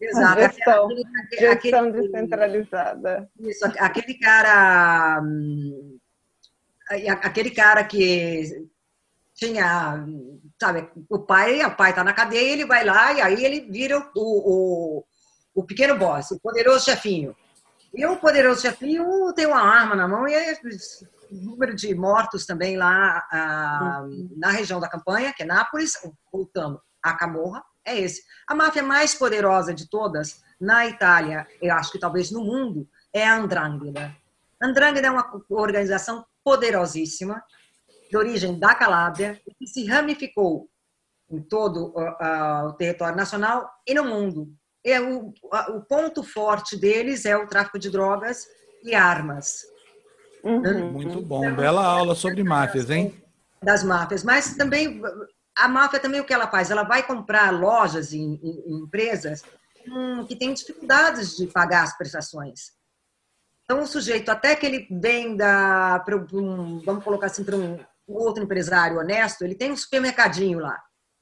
Exato. 0.00 0.40
Gestão, 0.40 0.84
aquele, 0.84 1.02
gestão 1.30 1.88
aquele, 1.88 1.92
descentralizada. 1.92 3.30
Isso, 3.38 3.64
aquele 3.78 4.14
cara. 4.18 5.20
Hum, 5.22 5.98
aquele 7.22 7.50
cara 7.50 7.84
que 7.84 8.68
tinha, 9.34 10.04
sabe, 10.60 10.90
o 11.08 11.18
pai, 11.20 11.64
o 11.64 11.76
pai 11.76 11.94
tá 11.94 12.04
na 12.04 12.12
cadeia, 12.12 12.52
ele 12.52 12.66
vai 12.66 12.84
lá 12.84 13.12
e 13.12 13.20
aí 13.20 13.44
ele 13.44 13.60
vira 13.70 13.98
o, 13.98 14.10
o, 14.14 15.04
o 15.54 15.64
pequeno 15.64 15.96
boss, 15.96 16.30
o 16.32 16.40
poderoso 16.40 16.84
chefinho. 16.84 17.34
E 17.94 18.04
o 18.06 18.16
poderoso 18.18 18.60
chefinho 18.60 19.32
tem 19.34 19.46
uma 19.46 19.62
arma 19.62 19.96
na 19.96 20.06
mão 20.06 20.28
e 20.28 20.34
é 20.34 20.54
número 21.30 21.74
de 21.74 21.94
mortos 21.94 22.44
também 22.44 22.76
lá 22.76 23.26
ah, 23.30 24.02
uhum. 24.04 24.30
na 24.36 24.50
região 24.50 24.80
da 24.80 24.88
campanha, 24.88 25.32
que 25.32 25.42
é 25.42 25.46
Nápoles, 25.46 25.92
voltando 26.32 26.80
a 27.02 27.14
Camorra, 27.14 27.62
é 27.84 27.98
esse. 27.98 28.22
A 28.46 28.54
máfia 28.54 28.82
mais 28.82 29.14
poderosa 29.14 29.72
de 29.72 29.88
todas, 29.88 30.42
na 30.60 30.86
Itália, 30.86 31.46
eu 31.62 31.74
acho 31.74 31.92
que 31.92 31.98
talvez 31.98 32.30
no 32.30 32.44
mundo, 32.44 32.88
é 33.12 33.26
a 33.26 33.36
Andrangheta. 33.36 34.14
A 34.60 34.66
Andrangheta 34.66 35.06
é 35.06 35.10
uma 35.10 35.42
organização 35.48 36.24
poderosíssima, 36.50 37.40
de 38.10 38.16
origem 38.16 38.58
da 38.58 38.74
Calábria, 38.74 39.40
que 39.56 39.68
se 39.68 39.86
ramificou 39.86 40.68
em 41.30 41.40
todo 41.40 41.94
uh, 41.96 42.66
o 42.66 42.72
território 42.72 43.16
nacional 43.16 43.70
e 43.86 43.94
no 43.94 44.04
mundo. 44.04 44.52
E 44.84 44.98
o, 44.98 45.32
o 45.76 45.80
ponto 45.82 46.24
forte 46.24 46.76
deles 46.76 47.24
é 47.24 47.36
o 47.36 47.46
tráfico 47.46 47.78
de 47.78 47.88
drogas 47.88 48.48
e 48.82 48.96
armas. 48.96 49.60
Uhum. 50.42 50.90
Muito 50.90 51.22
bom, 51.22 51.54
bela 51.54 51.84
aula 51.84 52.16
sobre 52.16 52.42
máfias, 52.42 52.90
hein? 52.90 53.14
Das 53.62 53.84
máfias, 53.84 54.24
mas 54.24 54.56
também 54.56 55.00
a 55.56 55.68
máfia 55.68 56.00
também 56.00 56.20
o 56.20 56.24
que 56.24 56.34
ela 56.34 56.48
faz? 56.48 56.68
Ela 56.68 56.82
vai 56.82 57.06
comprar 57.06 57.52
lojas 57.52 58.12
e, 58.12 58.18
empresas 58.66 59.44
hum, 59.86 60.26
que 60.26 60.34
têm 60.34 60.52
dificuldades 60.52 61.36
de 61.36 61.46
pagar 61.46 61.84
as 61.84 61.96
prestações. 61.96 62.79
Então 63.70 63.84
o 63.84 63.86
sujeito 63.86 64.28
até 64.30 64.56
que 64.56 64.66
ele 64.66 64.88
venda 64.90 66.00
para 66.00 66.16
um, 66.16 66.80
vamos 66.84 67.04
colocar 67.04 67.26
assim 67.26 67.44
para 67.44 67.54
um, 67.54 67.78
outro 68.08 68.42
empresário 68.42 68.98
honesto, 68.98 69.44
ele 69.44 69.54
tem 69.54 69.70
um 69.70 69.76
supermercadinho 69.76 70.58
lá. 70.58 70.76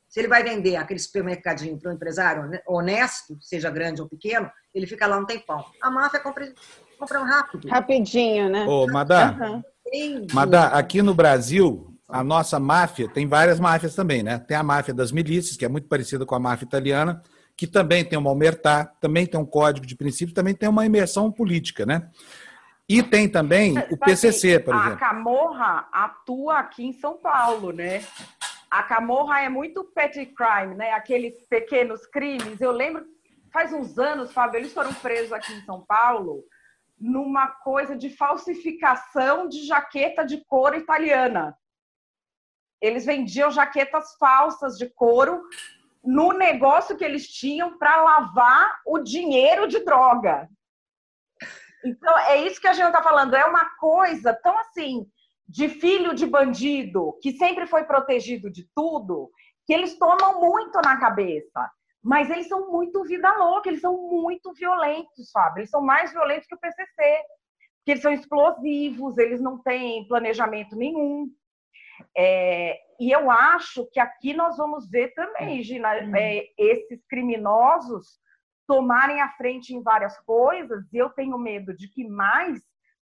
Se 0.09 0.19
ele 0.19 0.29
vai 0.29 0.43
vender 0.43 0.77
aquele 0.77 0.99
supermercadinho 0.99 1.79
para 1.79 1.91
um 1.91 1.95
empresário 1.95 2.51
honesto, 2.67 3.37
seja 3.39 3.69
grande 3.69 4.01
ou 4.01 4.09
pequeno, 4.09 4.51
ele 4.73 4.87
fica 4.87 5.07
lá 5.07 5.19
um 5.19 5.27
tempão. 5.27 5.63
A 5.83 5.91
máfia 5.91 6.21
compra 6.21 6.51
comprar 6.99 7.23
rápido. 7.23 7.69
Rapidinho, 7.69 8.49
né? 8.49 8.65
Ô, 8.65 8.87
Madá, 8.87 9.37
uhum. 9.39 10.27
Madá, 10.33 10.69
aqui 10.69 11.03
no 11.03 11.13
Brasil, 11.13 11.95
a 12.09 12.25
nossa 12.25 12.59
máfia, 12.59 13.11
tem 13.11 13.27
várias 13.27 13.61
máfias 13.61 13.95
também, 13.95 14.23
né? 14.23 14.39
Tem 14.39 14.57
a 14.57 14.63
máfia 14.63 14.95
das 14.95 15.13
milícias, 15.13 15.55
que 15.55 15.67
é 15.67 15.69
muito 15.69 15.87
parecida 15.87 16.25
com 16.25 16.35
a 16.35 16.41
máfia 16.41 16.65
italiana, 16.65 17.23
que 17.59 17.67
também 17.67 18.05
tem 18.05 18.17
uma 18.17 18.31
omertá, 18.31 18.85
também 19.01 19.27
tem 19.27 19.39
um 19.39 19.45
código 19.45 19.85
de 19.85 19.97
princípios, 19.97 20.33
também 20.33 20.55
tem 20.55 20.69
uma 20.69 20.87
imersão 20.87 21.33
política, 21.33 21.85
né? 21.85 22.09
E 22.89 23.03
tem 23.03 23.29
também 23.29 23.77
o 23.91 23.99
PCC, 23.99 24.61
por 24.61 24.77
exemplo. 24.77 24.93
A 24.93 24.97
Camorra 24.97 25.89
atua 25.93 26.61
aqui 26.61 26.87
em 26.87 26.93
São 26.93 27.19
Paulo, 27.19 27.73
né? 27.73 28.05
A 28.71 28.85
Camorra 28.85 29.41
é 29.43 29.49
muito 29.49 29.83
petty 29.83 30.25
crime, 30.25 30.77
né? 30.77 30.93
Aqueles 30.93 31.45
pequenos 31.49 32.07
crimes. 32.07 32.61
Eu 32.61 32.71
lembro, 32.71 33.05
faz 33.53 33.73
uns 33.73 33.99
anos, 33.99 34.33
Fábio, 34.33 34.61
eles 34.61 34.73
foram 34.73 34.95
presos 34.95 35.33
aqui 35.33 35.53
em 35.53 35.65
São 35.65 35.85
Paulo 35.85 36.45
numa 36.97 37.49
coisa 37.49 37.97
de 37.97 38.09
falsificação 38.09 39.49
de 39.49 39.67
jaqueta 39.67 40.25
de 40.25 40.45
couro 40.45 40.77
italiana. 40.77 41.59
Eles 42.81 43.05
vendiam 43.05 43.51
jaquetas 43.51 44.15
falsas 44.15 44.79
de 44.79 44.89
couro 44.91 45.43
no 46.03 46.33
negócio 46.33 46.97
que 46.97 47.05
eles 47.05 47.27
tinham 47.27 47.79
para 47.79 48.03
lavar 48.03 48.81
o 48.87 48.99
dinheiro 48.99 49.67
de 49.67 49.81
droga. 49.81 50.49
Então, 51.85 52.19
é 52.19 52.43
isso 52.43 52.61
que 52.61 52.69
a 52.69 52.73
gente 52.73 52.87
está 52.87 53.03
falando. 53.03 53.35
É 53.35 53.45
uma 53.45 53.69
coisa 53.77 54.35
tão 54.35 54.59
assim, 54.59 55.07
de 55.47 55.69
filho 55.69 56.15
de 56.15 56.27
bandido, 56.27 57.19
que 57.23 57.33
sempre 57.33 57.67
foi 57.67 57.85
protegido 57.85 58.51
de 58.51 58.69
tudo, 58.75 59.31
que 59.67 59.73
eles 59.73 59.99
tomam 59.99 60.41
muito 60.41 60.81
na 60.85 60.99
cabeça. 60.99 61.71
Mas 62.03 62.31
eles 62.31 62.49
são 62.49 62.71
muito 62.71 63.05
vida 63.05 63.31
louca, 63.37 63.69
eles 63.69 63.81
são 63.81 63.97
muito 64.09 64.53
violentos, 64.55 65.31
Fábio. 65.33 65.61
Eles 65.61 65.71
são 65.71 65.81
mais 65.81 66.13
violentos 66.13 66.47
que 66.47 66.55
o 66.55 66.59
PCC, 66.59 66.87
porque 67.79 67.91
eles 67.93 68.03
são 68.03 68.13
explosivos, 68.13 69.19
eles 69.19 69.41
não 69.41 69.59
têm 69.63 70.07
planejamento 70.07 70.77
nenhum. 70.77 71.29
É, 72.17 72.79
e 72.99 73.13
eu 73.13 73.31
acho 73.31 73.87
que 73.93 74.01
aqui 74.01 74.35
nós 74.35 74.57
vamos 74.57 74.89
ver 74.89 75.15
também, 75.15 75.63
Gina, 75.63 75.89
uhum. 76.03 76.17
é, 76.17 76.47
esses 76.59 77.05
criminosos 77.07 78.19
tomarem 78.67 79.21
a 79.21 79.31
frente 79.33 79.75
em 79.75 79.83
várias 79.83 80.19
coisas, 80.21 80.85
e 80.93 80.99
eu 80.99 81.09
tenho 81.11 81.39
medo 81.39 81.75
de 81.75 81.89
que 81.89 82.07
mais, 82.07 82.61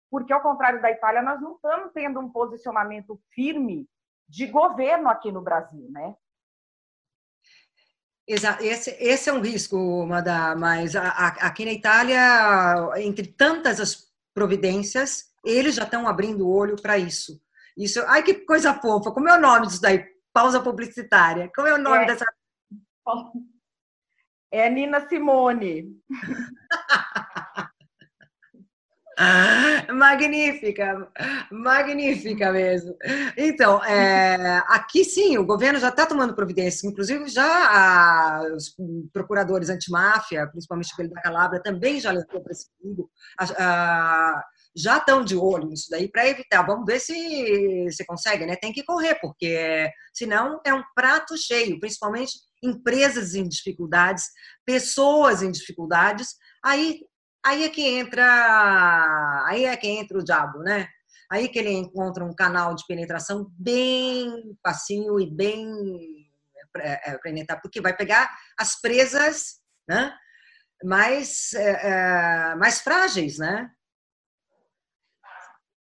porque 0.10 0.34
ao 0.34 0.42
contrário 0.42 0.82
da 0.82 0.92
Itália, 0.92 1.22
nós 1.22 1.42
não 1.42 1.56
estamos 1.56 1.92
tendo 1.94 2.20
um 2.20 2.30
posicionamento 2.30 3.20
firme 3.34 3.88
de 4.28 4.48
governo 4.48 5.10
aqui 5.10 5.32
no 5.32 5.42
Brasil, 5.42 5.88
né? 5.90 6.16
Exato, 8.28 8.64
esse, 8.64 8.92
esse 9.00 9.30
é 9.30 9.34
um 9.34 9.42
risco, 9.42 10.06
Madá, 10.06 10.56
mas 10.56 10.96
a, 10.96 11.10
a, 11.10 11.28
aqui 11.48 11.66
na 11.66 11.74
Itália, 11.74 12.20
entre 13.02 13.28
tantas 13.28 13.80
as 13.80 14.14
providências, 14.34 15.34
eles 15.44 15.76
já 15.76 15.84
estão 15.84 16.08
abrindo 16.08 16.48
o 16.48 16.54
olho 16.54 16.82
para 16.82 16.98
isso. 16.98 17.43
Isso, 17.78 18.02
ai 18.08 18.24
que 18.24 18.46
coisa 18.46 18.74
fofa, 18.74 19.12
como 19.12 19.30
é 19.30 19.38
o 19.38 19.42
nome 19.42 19.68
disso 19.68 19.82
daí? 19.82 20.06
Pausa 20.32 20.60
publicitária. 20.62 21.52
Como 21.56 21.68
é 21.68 21.74
o 21.74 21.78
nome 21.78 22.04
é. 22.04 22.06
dessa. 22.08 22.26
É 24.52 24.70
Nina 24.70 25.08
Simone. 25.08 26.00
Magnífica, 29.94 31.08
magnífica 31.52 32.52
mesmo. 32.52 32.96
Então, 33.38 33.84
é, 33.84 34.64
aqui 34.68 35.06
sim, 35.06 35.38
o 35.38 35.46
governo 35.46 35.80
já 35.80 35.90
está 35.90 36.06
tomando 36.06 36.36
providências, 36.36 36.84
inclusive 36.84 37.28
já 37.28 37.46
a, 37.46 38.44
os 38.56 38.76
procuradores 39.12 39.70
antimáfia, 39.70 40.48
principalmente 40.48 40.92
aquele 40.94 41.10
da 41.10 41.22
Calabria, 41.22 41.62
também 41.62 42.00
já 42.00 42.12
lançou 42.12 42.42
para 42.42 42.52
esse 42.52 42.68
perigo, 42.78 43.10
já 44.76 44.98
estão 44.98 45.24
de 45.24 45.36
olho 45.36 45.68
nisso 45.68 45.88
daí 45.90 46.10
para 46.10 46.28
evitar. 46.28 46.64
Vamos 46.64 46.86
ver 46.86 47.00
se 47.00 47.88
se 47.92 48.06
consegue, 48.06 48.46
né? 48.46 48.56
Tem 48.56 48.72
que 48.72 48.84
correr, 48.84 49.16
porque 49.22 49.90
senão 50.14 50.62
é 50.66 50.74
um 50.74 50.84
prato 50.96 51.38
cheio, 51.38 51.80
principalmente 51.80 52.34
empresas 52.62 53.36
em 53.36 53.48
dificuldades, 53.48 54.26
pessoas 54.66 55.42
em 55.44 55.52
dificuldades. 55.52 56.36
Aí 56.64 57.02
aí 57.46 57.64
é 57.64 57.70
que 57.70 57.82
entra 57.82 59.44
aí 59.48 59.66
é 59.66 59.76
que 59.78 59.88
entra 59.88 60.18
o 60.18 60.24
diabo, 60.24 60.60
né? 60.60 60.88
aí 61.34 61.50
que 61.50 61.58
ele 61.58 61.72
encontra 61.72 62.24
um 62.24 62.34
canal 62.34 62.76
de 62.76 62.86
penetração 62.86 63.52
bem 63.58 64.56
facinho 64.62 65.20
e 65.20 65.30
bem 65.30 65.68
é, 66.78 67.12
é, 67.12 67.18
penetrar, 67.18 67.60
porque 67.60 67.82
vai 67.82 67.96
pegar 67.96 68.30
as 68.56 68.80
presas 68.80 69.56
né, 69.88 70.16
mais, 70.84 71.54
é, 71.54 72.56
mais 72.56 72.82
frágeis, 72.82 73.40
né? 73.40 73.68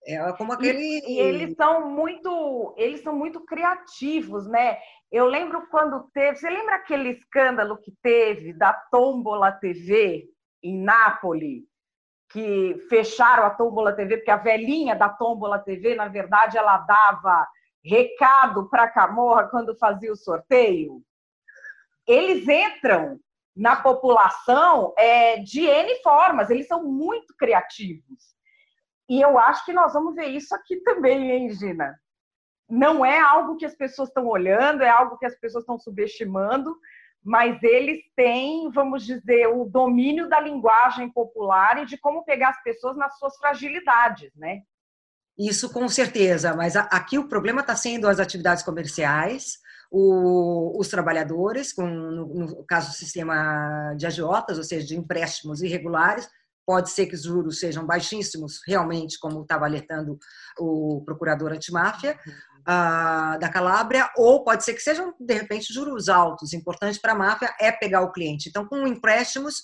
É 0.07 0.33
como 0.35 0.53
aquele. 0.53 0.79
E, 0.79 1.15
e, 1.15 1.19
eles 1.19 1.57
são 1.57 1.91
muito, 1.91 2.75
eles 2.77 3.03
são 3.03 3.15
muito 3.15 3.45
criativos, 3.45 4.47
né? 4.47 4.79
Eu 5.11 5.27
lembro 5.27 5.67
quando 5.69 6.09
teve. 6.15 6.37
Você 6.37 6.49
lembra 6.49 6.77
aquele 6.77 7.11
escândalo 7.11 7.77
que 7.79 7.93
teve 8.01 8.53
da 8.53 8.73
Tombola 8.73 9.51
TV 9.51 10.29
em 10.63 10.81
Nápoles? 10.81 11.65
Que 12.31 12.77
fecharam 12.89 13.45
a 13.45 13.51
Tombola 13.51 13.93
TV, 13.93 14.19
porque 14.19 14.31
a 14.31 14.37
velhinha 14.37 14.95
da 14.95 15.09
Tombola 15.09 15.59
TV, 15.59 15.97
na 15.97 16.09
verdade, 16.09 16.57
ela 16.57 16.79
dava 16.79 17.47
recado 17.85 18.69
para 18.69 18.85
a 18.85 18.91
Camorra 18.91 19.49
quando 19.49 19.77
fazia 19.77 20.13
o 20.13 20.17
sorteio. 20.17 21.03
Eles 22.07 22.47
entram 22.47 23.19
na 23.57 23.75
população 23.77 24.93
é, 24.99 25.39
de 25.39 25.65
N 25.65 26.03
formas, 26.03 26.51
eles 26.51 26.67
são 26.67 26.85
muito 26.85 27.35
criativos. 27.37 28.36
E 29.09 29.21
eu 29.21 29.39
acho 29.39 29.65
que 29.65 29.73
nós 29.73 29.93
vamos 29.93 30.15
ver 30.15 30.27
isso 30.27 30.55
aqui 30.55 30.77
também, 30.79 31.31
hein, 31.31 31.51
Gina? 31.51 31.99
Não 32.69 33.05
é 33.05 33.21
algo 33.21 33.57
que 33.57 33.65
as 33.65 33.75
pessoas 33.75 34.09
estão 34.09 34.27
olhando, 34.27 34.83
é 34.83 34.89
algo 34.89 35.17
que 35.19 35.27
as 35.27 35.39
pessoas 35.39 35.63
estão 35.63 35.79
subestimando, 35.79 36.77
mas 37.23 37.63
eles 37.63 38.01
têm, 38.17 38.71
vamos 38.71 39.05
dizer, 39.05 39.47
o 39.49 39.65
domínio 39.65 40.29
da 40.29 40.41
linguagem 40.41 41.11
popular 41.11 41.83
e 41.83 41.87
de 41.87 41.97
como 41.97 42.25
pegar 42.25 42.51
as 42.51 42.63
pessoas 42.63 42.97
nas 42.97 43.17
suas 43.19 43.37
fragilidades, 43.37 44.33
né? 44.37 44.63
Isso 45.39 45.73
com 45.73 45.87
certeza, 45.89 46.55
mas 46.55 46.77
aqui 46.77 47.19
o 47.19 47.29
problema 47.29 47.61
está 47.61 47.77
sendo 47.77 48.09
as 48.09 48.19
atividades 48.19 48.63
comerciais, 48.63 49.59
o, 49.91 50.79
os 50.79 50.89
trabalhadores, 50.89 51.73
com, 51.73 51.87
no, 51.87 52.27
no, 52.27 52.65
caso 52.65 52.91
do 52.91 52.97
sistema 52.97 53.95
de 53.97 54.07
agiotas, 54.07 54.57
ou 54.57 54.65
seja, 54.65 54.87
de 54.87 54.97
empréstimos 54.97 55.63
irregulares, 55.63 56.29
Pode 56.67 56.91
ser 56.91 57.07
que 57.07 57.15
os 57.15 57.23
juros 57.23 57.61
sejam 57.61 57.87
baixíssimos, 57.87 58.61
realmente, 58.67 59.19
como 59.21 59.43
estava 59.43 59.67
alertando 59.67 60.19
o 60.59 61.01
procurador 61.05 61.53
antimáfia 61.53 62.19
uh, 62.63 63.39
da 63.39 63.49
Calábria, 63.49 64.11
ou 64.17 64.43
pode 64.43 64.65
ser 64.65 64.75
que 64.75 64.83
sejam, 64.83 65.15
de 65.19 65.35
repente, 65.35 65.73
juros 65.73 66.09
altos. 66.09 66.53
Importante 66.53 67.01
para 67.01 67.13
a 67.13 67.17
máfia 67.17 67.55
é 67.61 67.71
pegar 67.71 68.03
o 68.03 68.11
cliente. 68.11 68.49
Então, 68.49 68.67
com 68.67 68.85
empréstimos, 68.87 69.63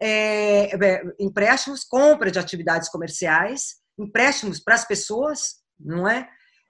é, 0.00 0.74
é, 0.74 1.02
empréstimos, 1.18 1.82
compra 1.82 2.30
de 2.30 2.38
atividades 2.38 2.90
comerciais, 2.90 3.76
empréstimos 3.98 4.60
para 4.60 4.74
as 4.74 4.84
pessoas, 4.86 5.62
não 5.80 6.06
é? 6.06 6.28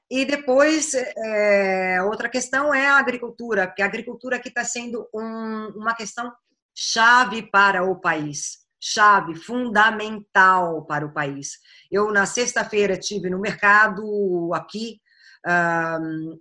E 0.09 0.25
depois, 0.25 0.93
é, 0.95 2.01
outra 2.05 2.29
questão 2.29 2.73
é 2.73 2.87
a 2.87 2.99
agricultura, 2.99 3.67
porque 3.67 3.83
a 3.83 3.87
agricultura 3.87 4.37
aqui 4.37 4.49
está 4.49 4.63
sendo 4.63 5.09
um, 5.13 5.73
uma 5.77 5.97
questão 5.97 6.33
chave 6.77 7.43
para 7.51 7.83
o 7.83 8.01
país 8.01 8.64
chave, 8.85 9.35
fundamental 9.35 10.85
para 10.85 11.07
o 11.07 11.13
país. 11.13 11.53
Eu, 11.91 12.13
na 12.13 12.27
sexta-feira, 12.27 12.99
tive 12.99 13.31
no 13.31 13.41
mercado 13.41 14.53
aqui, 14.53 15.01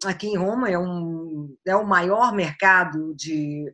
aqui 0.05 0.27
em 0.27 0.35
Roma, 0.35 0.69
é, 0.69 0.77
um, 0.77 1.55
é 1.65 1.73
o 1.73 1.87
maior 1.87 2.33
mercado 2.33 3.15
de, 3.15 3.73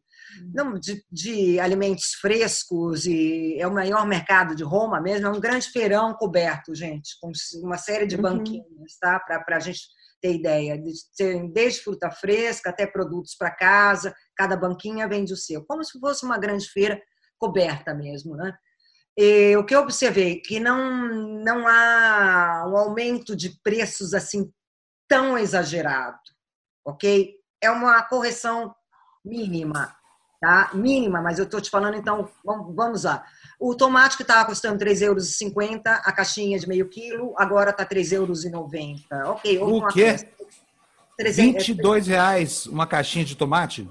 não, 0.54 0.76
de, 0.76 1.04
de, 1.12 1.60
alimentos 1.60 2.14
frescos 2.22 3.08
e 3.08 3.58
é 3.60 3.66
o 3.66 3.74
maior 3.74 4.06
mercado 4.06 4.54
de 4.54 4.64
Roma 4.64 5.02
mesmo, 5.02 5.26
é 5.26 5.32
um 5.32 5.40
grande 5.40 5.68
feirão 5.70 6.14
coberto, 6.14 6.76
gente, 6.76 7.18
com 7.20 7.32
uma 7.64 7.78
série 7.78 8.06
de 8.06 8.18
uhum. 8.18 8.22
banquinhas, 8.22 8.98
tá? 9.02 9.20
Para 9.20 9.58
a 9.58 9.60
gente 9.60 9.82
ter 10.22 10.36
ideia, 10.36 10.80
desde 11.52 11.82
fruta 11.82 12.12
fresca 12.12 12.70
até 12.70 12.86
produtos 12.86 13.36
para 13.36 13.50
casa, 13.50 14.14
cada 14.36 14.56
banquinha 14.56 15.08
vende 15.08 15.34
o 15.34 15.38
seu, 15.38 15.66
como 15.66 15.84
se 15.84 16.00
fosse 16.00 16.24
uma 16.24 16.38
grande 16.38 16.70
feira 16.70 17.02
coberta 17.40 17.94
mesmo, 17.94 18.36
né? 18.36 18.54
E 19.18 19.56
o 19.58 19.66
que 19.66 19.76
eu 19.76 19.82
observei 19.82 20.40
que 20.40 20.60
não 20.60 21.10
não 21.44 21.68
há 21.68 22.66
um 22.68 22.78
aumento 22.78 23.36
de 23.36 23.50
preços 23.64 24.14
assim 24.14 24.52
tão 25.08 25.38
exagerado, 25.38 26.20
ok? 26.86 27.34
É 27.62 27.72
uma 27.72 28.02
correção 28.04 28.74
mínima, 29.26 29.94
tá? 30.40 30.70
Mínima, 30.74 31.22
mas 31.22 31.40
eu 31.40 31.46
estou 31.46 31.60
te 31.60 31.70
falando, 31.70 31.96
então, 31.96 32.30
vamos, 32.46 33.04
lá. 33.04 33.26
O 33.60 33.76
tomate 33.76 34.16
que 34.16 34.22
estava 34.22 34.46
custando 34.46 34.84
3,50 34.84 35.02
euros, 35.04 35.42
a 35.86 36.12
caixinha 36.12 36.60
de 36.60 36.68
meio 36.68 36.88
quilo, 36.88 37.34
agora 37.38 37.72
está 37.72 37.86
3,90 37.86 38.14
euros. 38.14 38.46
Ok, 39.26 39.60
o 39.60 39.88
quê? 39.88 40.16
22 41.20 42.08
reais 42.08 42.66
uma 42.68 42.88
caixinha 42.88 43.26
de 43.26 43.36
tomate? 43.36 43.90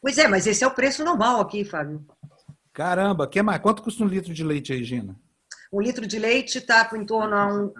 Pois 0.00 0.18
é, 0.18 0.26
mas 0.26 0.46
esse 0.46 0.64
é 0.64 0.66
o 0.66 0.74
preço 0.74 1.04
normal 1.04 1.40
aqui, 1.40 1.64
Fábio. 1.64 2.04
Caramba, 2.78 3.26
que 3.26 3.42
mais? 3.42 3.60
Quanto 3.60 3.82
custa 3.82 4.04
um 4.04 4.06
litro 4.06 4.32
de 4.32 4.44
leite 4.44 4.72
aí, 4.72 4.84
Gina? 4.84 5.16
Um 5.72 5.80
litro 5.80 6.06
de 6.06 6.16
leite 6.16 6.58
está 6.58 6.88
em 6.94 7.04
torno 7.04 7.34
a 7.34 7.46
um, 7.52 7.74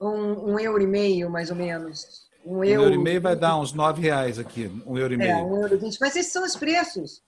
um, 0.00 0.52
um, 0.52 0.58
euro 0.58 0.82
e 0.82 0.86
meio, 0.86 1.28
mais 1.28 1.50
ou 1.50 1.56
menos. 1.56 2.26
Um, 2.42 2.60
um 2.60 2.64
euro... 2.64 2.84
euro 2.84 2.94
e 2.94 2.98
meio 2.98 3.20
vai 3.20 3.36
dar 3.36 3.58
uns 3.58 3.74
nove 3.74 4.00
reais 4.00 4.38
aqui, 4.38 4.72
um 4.86 4.96
euro 4.96 5.12
e 5.12 5.16
é, 5.16 5.18
meio. 5.18 5.30
É, 5.32 5.42
um 5.42 5.60
euro 5.60 5.74
e 5.74 5.76
vinte. 5.76 5.98
Mas 6.00 6.16
esses 6.16 6.32
são 6.32 6.42
os 6.42 6.56
preços. 6.56 7.22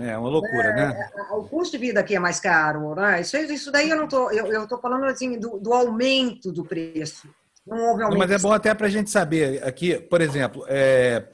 É 0.00 0.18
uma 0.18 0.28
loucura, 0.28 0.70
é, 0.70 0.74
né? 0.74 1.10
É, 1.14 1.32
o 1.34 1.44
custo 1.44 1.78
de 1.78 1.86
vida 1.86 2.00
aqui 2.00 2.16
é 2.16 2.18
mais 2.18 2.40
caro, 2.40 2.96
né? 2.96 3.20
Isso, 3.20 3.36
isso 3.36 3.70
daí 3.70 3.88
eu 3.88 3.96
não 3.96 4.08
tô, 4.08 4.28
eu, 4.32 4.46
eu 4.48 4.66
tô 4.66 4.78
falando 4.78 5.04
assim 5.04 5.38
do, 5.38 5.56
do 5.60 5.72
aumento 5.72 6.50
do 6.50 6.64
preço. 6.64 7.28
Não 7.64 7.76
houve 7.76 8.02
aumento. 8.02 8.10
Não, 8.10 8.18
mas 8.18 8.32
é 8.32 8.38
bom 8.40 8.52
até 8.52 8.74
para 8.74 8.88
a 8.88 8.90
gente 8.90 9.08
saber 9.08 9.62
aqui, 9.62 9.96
por 10.00 10.20
exemplo, 10.20 10.64
é, 10.66 11.28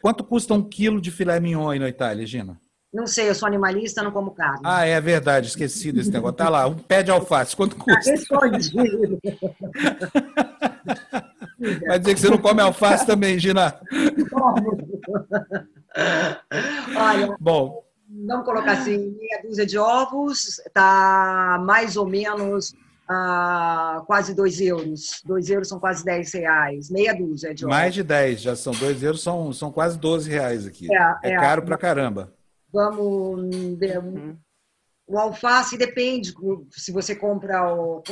quanto 0.00 0.22
custa 0.22 0.54
um 0.54 0.62
quilo 0.62 1.00
de 1.00 1.10
filé 1.10 1.40
mignon 1.40 1.68
aí 1.68 1.80
na 1.80 1.88
Itália, 1.88 2.24
Gina? 2.24 2.60
Não 2.98 3.06
sei, 3.06 3.28
eu 3.28 3.34
sou 3.34 3.46
animalista, 3.46 4.02
não 4.02 4.10
como 4.10 4.32
carne. 4.32 4.58
Ah, 4.64 4.84
é 4.84 5.00
verdade, 5.00 5.46
esqueci 5.46 5.92
desse 5.92 6.10
negócio. 6.10 6.36
Tá 6.36 6.48
lá, 6.48 6.66
um 6.66 6.74
pé 6.74 7.00
de 7.00 7.12
alface, 7.12 7.54
quanto 7.54 7.76
custa? 7.76 8.12
Vai 11.86 11.98
dizer 12.00 12.14
que 12.14 12.20
você 12.20 12.28
não 12.28 12.38
come 12.38 12.60
alface 12.60 13.06
também, 13.06 13.38
Gina? 13.38 13.80
Olha, 16.96 17.36
bom. 17.38 17.84
Vamos 18.26 18.44
colocar 18.44 18.72
assim, 18.72 19.16
meia 19.16 19.42
dúzia 19.44 19.64
de 19.64 19.78
ovos, 19.78 20.60
tá 20.74 21.62
mais 21.64 21.96
ou 21.96 22.04
menos 22.04 22.74
ah, 23.08 24.02
quase 24.08 24.34
2 24.34 24.60
euros. 24.60 25.22
2 25.24 25.50
euros 25.50 25.68
são 25.68 25.78
quase 25.78 26.04
10 26.04 26.34
reais. 26.34 26.90
Meia 26.90 27.14
dúzia 27.14 27.54
de 27.54 27.64
ovos. 27.64 27.76
Mais 27.76 27.94
de 27.94 28.02
10, 28.02 28.40
já 28.40 28.56
são 28.56 28.72
2 28.72 29.04
euros, 29.04 29.22
são, 29.22 29.52
são 29.52 29.70
quase 29.70 29.96
12 29.96 30.28
reais 30.28 30.66
aqui. 30.66 30.92
É, 30.92 30.96
é, 31.22 31.30
é 31.34 31.36
caro 31.36 31.62
pra 31.62 31.78
caramba. 31.78 32.36
Vamos. 32.72 33.40
Uhum. 33.40 34.36
O 35.06 35.18
alface 35.18 35.78
depende, 35.78 36.34
se 36.70 36.92
você 36.92 37.16
compra 37.16 37.74
o, 37.74 38.02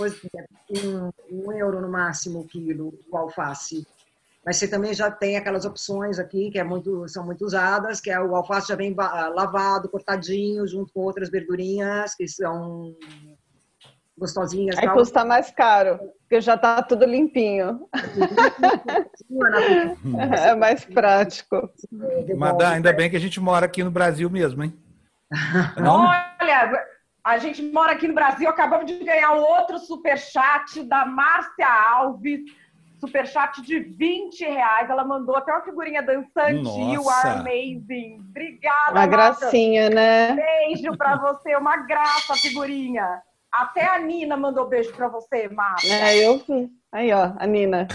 um, 0.70 1.10
um 1.30 1.52
euro 1.52 1.80
no 1.82 1.90
máximo 1.90 2.40
o 2.40 2.46
quilo, 2.46 2.98
o 3.10 3.16
alface. 3.16 3.86
Mas 4.44 4.56
você 4.56 4.66
também 4.66 4.94
já 4.94 5.10
tem 5.10 5.36
aquelas 5.36 5.66
opções 5.66 6.18
aqui 6.18 6.50
que 6.50 6.58
é 6.58 6.64
muito, 6.64 7.06
são 7.08 7.26
muito 7.26 7.44
usadas, 7.44 8.00
que 8.00 8.10
é 8.10 8.18
o 8.18 8.34
alface 8.34 8.68
já 8.68 8.76
vem 8.76 8.94
lavado, 8.94 9.90
cortadinho, 9.90 10.66
junto 10.66 10.92
com 10.92 11.00
outras 11.00 11.28
verdurinhas 11.28 12.14
que 12.14 12.26
são 12.26 12.96
gostosinhas. 14.18 14.78
Aí 14.78 14.86
tal. 14.86 14.96
custa 14.96 15.24
mais 15.24 15.50
caro, 15.50 15.98
porque 16.20 16.40
já 16.40 16.54
está 16.54 16.82
tudo 16.82 17.04
limpinho. 17.04 17.88
é 20.36 20.54
mais 20.54 20.84
prático. 20.84 21.68
Madá, 22.36 22.70
ainda 22.70 22.92
bem 22.92 23.10
que 23.10 23.16
a 23.16 23.20
gente 23.20 23.40
mora 23.40 23.66
aqui 23.66 23.84
no 23.84 23.90
Brasil 23.90 24.30
mesmo, 24.30 24.64
hein? 24.64 24.74
Não? 25.76 26.06
Olha, 26.06 26.86
a 27.22 27.38
gente 27.38 27.62
mora 27.62 27.92
aqui 27.92 28.08
no 28.08 28.14
Brasil, 28.14 28.48
acabamos 28.48 28.86
de 28.86 29.04
ganhar 29.04 29.32
outro 29.32 29.78
superchat 29.78 30.82
da 30.84 31.04
Márcia 31.04 31.68
Alves. 31.68 32.40
Superchat 32.98 33.60
de 33.60 33.78
20 33.78 34.42
reais. 34.42 34.88
Ela 34.88 35.04
mandou 35.04 35.36
até 35.36 35.52
uma 35.52 35.60
figurinha 35.60 36.02
dançante. 36.02 36.62
Nossa. 36.62 36.80
You 36.80 37.10
are 37.10 37.40
amazing. 37.40 38.24
Obrigada, 38.30 38.92
Uma 38.92 39.06
gracinha, 39.06 39.90
né? 39.90 40.34
Beijo 40.34 40.96
pra 40.96 41.14
você. 41.16 41.54
Uma 41.56 41.76
graça 41.76 42.32
a 42.32 42.36
figurinha. 42.36 43.20
Até 43.56 43.86
a 43.86 43.98
Nina 43.98 44.36
mandou 44.36 44.68
beijo 44.68 44.92
para 44.92 45.08
você, 45.08 45.48
Márcia. 45.48 45.92
É, 45.92 46.26
eu 46.26 46.38
vi. 46.38 46.68
Aí, 46.92 47.10
ó, 47.12 47.32
a 47.38 47.46
Nina. 47.46 47.88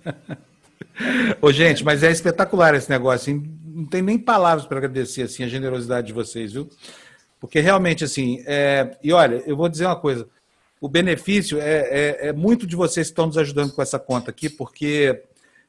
Ô, 1.40 1.52
gente, 1.52 1.84
mas 1.84 2.02
é 2.02 2.10
espetacular 2.10 2.74
esse 2.74 2.90
negócio. 2.90 3.30
Hein? 3.30 3.58
Não 3.64 3.86
tem 3.86 4.02
nem 4.02 4.18
palavras 4.18 4.66
para 4.66 4.78
agradecer 4.78 5.22
assim, 5.22 5.44
a 5.44 5.48
generosidade 5.48 6.08
de 6.08 6.12
vocês, 6.12 6.52
viu? 6.52 6.68
Porque 7.38 7.60
realmente, 7.60 8.02
assim, 8.02 8.42
é... 8.46 8.96
e 9.02 9.12
olha, 9.12 9.42
eu 9.46 9.56
vou 9.56 9.68
dizer 9.68 9.86
uma 9.86 10.00
coisa: 10.00 10.28
o 10.80 10.88
benefício 10.88 11.60
é, 11.60 11.78
é, 11.80 12.28
é 12.28 12.32
muito 12.32 12.66
de 12.66 12.74
vocês 12.74 13.06
que 13.06 13.12
estão 13.12 13.26
nos 13.26 13.38
ajudando 13.38 13.72
com 13.72 13.82
essa 13.82 13.98
conta 13.98 14.30
aqui, 14.30 14.50
porque 14.50 15.22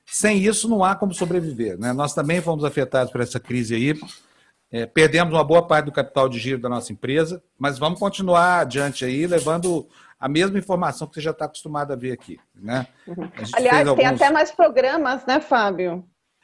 sem 0.05 0.43
isso 0.43 0.67
não 0.67 0.83
há 0.83 0.95
como 0.95 1.13
sobreviver. 1.13 1.77
Né? 1.77 1.93
Nós 1.93 2.13
também 2.13 2.41
fomos 2.41 2.63
afetados 2.63 3.11
por 3.11 3.21
essa 3.21 3.39
crise 3.39 3.75
aí. 3.75 3.99
É, 4.71 4.85
perdemos 4.85 5.33
uma 5.33 5.43
boa 5.43 5.65
parte 5.65 5.85
do 5.85 5.91
capital 5.91 6.27
de 6.27 6.37
giro 6.39 6.59
da 6.59 6.67
nossa 6.67 6.91
empresa, 6.91 7.41
mas 7.57 7.79
vamos 7.79 7.99
continuar 7.99 8.59
adiante 8.59 9.05
aí, 9.05 9.25
levando 9.25 9.87
a 10.19 10.27
mesma 10.27 10.59
informação 10.59 11.07
que 11.07 11.15
você 11.15 11.21
já 11.21 11.31
está 11.31 11.45
acostumado 11.45 11.93
a 11.93 11.95
ver 11.95 12.11
aqui. 12.11 12.37
Né? 12.53 12.85
Uhum. 13.07 13.29
Aliás, 13.53 13.87
alguns... 13.87 14.03
tem 14.03 14.13
até 14.13 14.29
mais 14.29 14.51
programas, 14.51 15.25
né, 15.25 15.39
Fábio? 15.39 16.03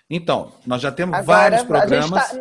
Então, 0.10 0.54
nós 0.66 0.82
já 0.82 0.92
temos 0.92 1.18
Agora, 1.18 1.38
vários 1.38 1.64
programas. 1.64 2.38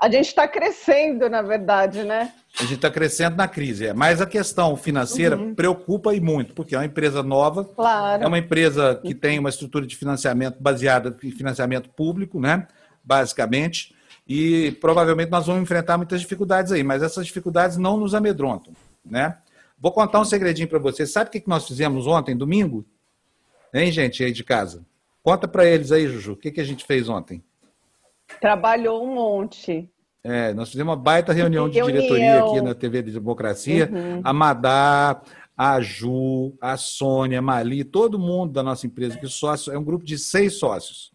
A 0.00 0.10
gente 0.10 0.26
está 0.26 0.42
tá 0.42 0.48
crescendo, 0.48 1.30
na 1.30 1.40
verdade, 1.40 2.02
né? 2.02 2.32
A 2.58 2.62
gente 2.62 2.74
está 2.74 2.90
crescendo 2.90 3.36
na 3.36 3.48
crise, 3.48 3.86
é. 3.86 3.92
mas 3.94 4.20
a 4.20 4.26
questão 4.26 4.76
financeira 4.76 5.36
uhum. 5.36 5.54
preocupa 5.54 6.14
e 6.14 6.20
muito, 6.20 6.52
porque 6.52 6.74
é 6.74 6.78
uma 6.78 6.84
empresa 6.84 7.22
nova, 7.22 7.64
claro. 7.64 8.22
é 8.22 8.26
uma 8.26 8.38
empresa 8.38 9.00
que 9.02 9.14
tem 9.14 9.38
uma 9.38 9.48
estrutura 9.48 9.86
de 9.86 9.96
financiamento 9.96 10.60
baseada 10.60 11.16
em 11.22 11.30
financiamento 11.30 11.88
público, 11.90 12.40
né? 12.40 12.66
basicamente, 13.04 13.93
e 14.26 14.72
provavelmente 14.80 15.30
nós 15.30 15.46
vamos 15.46 15.62
enfrentar 15.62 15.96
muitas 15.96 16.20
dificuldades 16.20 16.72
aí, 16.72 16.82
mas 16.82 17.02
essas 17.02 17.26
dificuldades 17.26 17.76
não 17.76 17.96
nos 17.96 18.14
amedrontam. 18.14 18.72
Né? 19.04 19.36
Vou 19.78 19.92
contar 19.92 20.20
um 20.20 20.24
segredinho 20.24 20.68
para 20.68 20.78
vocês. 20.78 21.10
Sabe 21.10 21.28
o 21.28 21.30
que 21.30 21.42
nós 21.46 21.66
fizemos 21.66 22.06
ontem, 22.06 22.36
domingo? 22.36 22.84
Hein, 23.72 23.92
gente, 23.92 24.24
aí 24.24 24.32
de 24.32 24.44
casa? 24.44 24.84
Conta 25.22 25.48
para 25.48 25.64
eles 25.64 25.90
aí, 25.90 26.06
Juju, 26.06 26.32
o 26.32 26.36
que, 26.36 26.50
que 26.50 26.60
a 26.60 26.64
gente 26.64 26.84
fez 26.84 27.08
ontem? 27.08 27.42
Trabalhou 28.40 29.04
um 29.04 29.14
monte. 29.14 29.90
É, 30.22 30.54
nós 30.54 30.70
fizemos 30.70 30.90
uma 30.90 30.96
baita 30.96 31.32
reunião 31.32 31.68
de 31.68 31.76
reunião. 31.76 32.00
diretoria 32.00 32.44
aqui 32.44 32.60
na 32.62 32.74
TV 32.74 33.02
de 33.02 33.12
Democracia. 33.12 33.90
Uhum. 33.92 34.20
A 34.24 34.32
Madá, 34.32 35.20
a 35.56 35.80
Ju, 35.80 36.54
a 36.60 36.76
Sônia, 36.76 37.38
a 37.38 37.42
Mali, 37.42 37.84
todo 37.84 38.18
mundo 38.18 38.52
da 38.52 38.62
nossa 38.62 38.86
empresa, 38.86 39.18
que 39.18 39.28
sócio, 39.28 39.72
é 39.72 39.78
um 39.78 39.84
grupo 39.84 40.04
de 40.04 40.18
seis 40.18 40.58
sócios. 40.58 41.12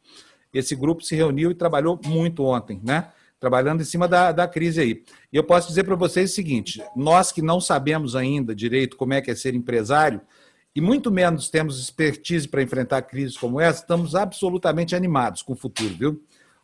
Esse 0.54 0.76
grupo 0.76 1.04
se 1.04 1.16
reuniu 1.16 1.52
e 1.52 1.56
trabalhou 1.56 2.00
muito 2.06 2.44
ontem, 2.44 2.82
né? 2.84 3.10
Trabalhando 3.40 3.82
em 3.82 3.86
cima 3.86 4.08
da, 4.08 4.32
da 4.32 4.48
crise 4.48 4.82
aí. 4.82 5.04
E 5.32 5.38
eu 5.38 5.44
posso 5.44 5.68
dizer 5.68 5.84
para 5.84 5.96
vocês 5.96 6.32
o 6.32 6.36
seguinte: 6.36 6.84
nós 6.96 7.32
que 7.32 7.42
não 7.42 7.62
sabemos 7.62 8.16
ainda 8.16 8.56
direito 8.56 8.98
como 8.98 9.14
é 9.14 9.22
que 9.22 9.32
é 9.32 9.36
ser 9.36 9.56
empresário, 9.56 10.22
e 10.76 10.82
muito 10.82 11.12
menos 11.12 11.50
temos 11.50 11.80
expertise 11.80 12.48
para 12.48 12.62
enfrentar 12.62 13.02
crises 13.04 13.38
como 13.38 13.60
essa, 13.60 13.82
estamos 13.82 14.16
absolutamente 14.16 14.96
animados 14.96 15.42
com 15.42 15.54
o 15.54 15.56
futuro, 15.56 15.94
viu? 15.96 16.12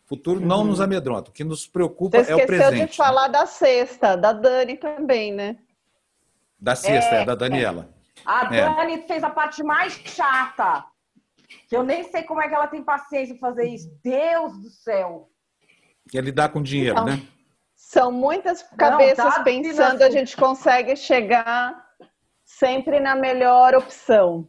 O 0.06 0.08
futuro 0.08 0.40
não 0.40 0.60
uhum. 0.60 0.66
nos 0.66 0.82
amedronta. 0.82 1.32
O 1.32 1.34
que 1.34 1.44
nos 1.44 1.66
preocupa 1.66 2.24
Você 2.24 2.32
é 2.32 2.36
o 2.36 2.46
presente. 2.46 2.64
esqueceu 2.66 2.88
de 2.88 2.96
falar 2.96 3.28
da 3.28 3.46
sexta, 3.46 4.16
da 4.16 4.32
Dani 4.34 4.78
também, 4.78 5.34
né? 5.34 5.58
Da 6.60 6.76
sexta, 6.76 7.16
é, 7.16 7.22
é 7.22 7.26
da 7.26 7.36
Daniela. 7.36 7.90
A 8.24 8.56
é. 8.56 8.62
Dani 8.62 9.04
fez 9.08 9.24
a 9.24 9.30
parte 9.30 9.64
mais 9.64 9.94
chata. 9.94 10.86
Que 11.76 11.80
eu 11.80 11.84
nem 11.84 12.04
sei 12.04 12.24
como 12.24 12.42
é 12.42 12.48
que 12.48 12.56
ela 12.56 12.68
tem 12.68 12.84
paciência 12.84 13.34
de 13.34 13.40
fazer 13.40 13.68
isso. 13.68 13.90
Deus 14.04 14.58
do 14.62 14.70
céu. 14.70 15.30
É 16.14 16.22
lidar 16.22 16.50
com 16.50 16.62
dinheiro, 16.62 16.94
então, 16.94 17.06
né? 17.06 17.22
São 17.76 18.12
muitas 18.12 18.64
cabeças 18.64 19.26
não, 19.26 19.32
tá 19.32 19.44
pensando, 19.44 20.02
a 20.02 20.10
gente 20.10 20.38
consegue 20.38 20.96
chegar 20.96 21.76
sempre 22.44 23.00
na 23.00 23.16
melhor 23.16 23.76
opção. 23.76 24.48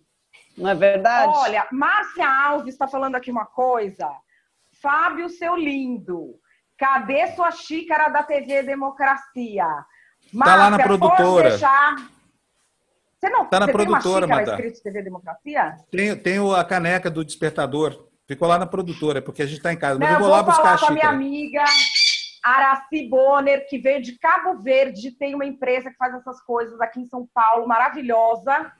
Não 0.56 0.70
é 0.70 0.74
verdade? 0.74 1.32
Olha, 1.34 1.66
Márcia 1.72 2.26
Alves 2.28 2.74
está 2.74 2.86
falando 2.86 3.16
aqui 3.16 3.30
uma 3.30 3.44
coisa 3.44 4.08
Fábio, 4.80 5.28
seu 5.28 5.56
lindo. 5.56 6.34
Cadê 6.78 7.28
sua 7.28 7.50
xícara 7.50 8.08
da 8.08 8.22
TV 8.22 8.62
Democracia? 8.62 9.66
Márcia, 10.32 10.54
tá 10.54 10.56
lá 10.56 10.70
na 10.70 10.78
produtora. 10.78 11.50
Deixar... 11.50 11.96
Você 13.18 13.30
não 13.30 13.46
tá 13.46 13.60
na 13.60 13.68
produtora, 13.68 14.26
tem 14.26 14.36
uma 14.36 14.40
xícara 14.40 14.66
escrito 14.66 14.82
TV 14.82 15.02
Democracia? 15.02 15.76
Tenho, 15.90 16.22
tenho 16.22 16.54
a 16.54 16.64
caneca 16.64 17.10
do 17.10 17.24
despertador. 17.24 18.06
Ficou 18.26 18.46
lá 18.46 18.58
na 18.58 18.66
produtora, 18.66 19.22
porque 19.22 19.42
a 19.42 19.46
gente 19.46 19.58
está 19.58 19.72
em 19.72 19.76
casa. 19.76 19.98
Mas 19.98 20.08
não, 20.08 20.16
eu 20.16 20.20
vou, 20.20 20.28
vou 20.28 20.36
lá 20.36 20.42
buscar 20.42 20.74
a 20.74 20.76
xícara. 20.76 21.00
com 21.00 21.06
a 21.06 21.12
minha 21.12 21.28
amiga 21.28 21.64
Araci 22.46 23.08
Bonner, 23.08 23.66
que 23.68 23.78
veio 23.78 24.02
de 24.02 24.18
Cabo 24.18 24.62
Verde, 24.62 25.10
tem 25.10 25.34
uma 25.34 25.44
empresa 25.44 25.90
que 25.90 25.96
faz 25.96 26.14
essas 26.14 26.40
coisas 26.42 26.80
aqui 26.80 27.00
em 27.00 27.06
São 27.06 27.26
Paulo, 27.32 27.66
maravilhosa. 27.66 28.72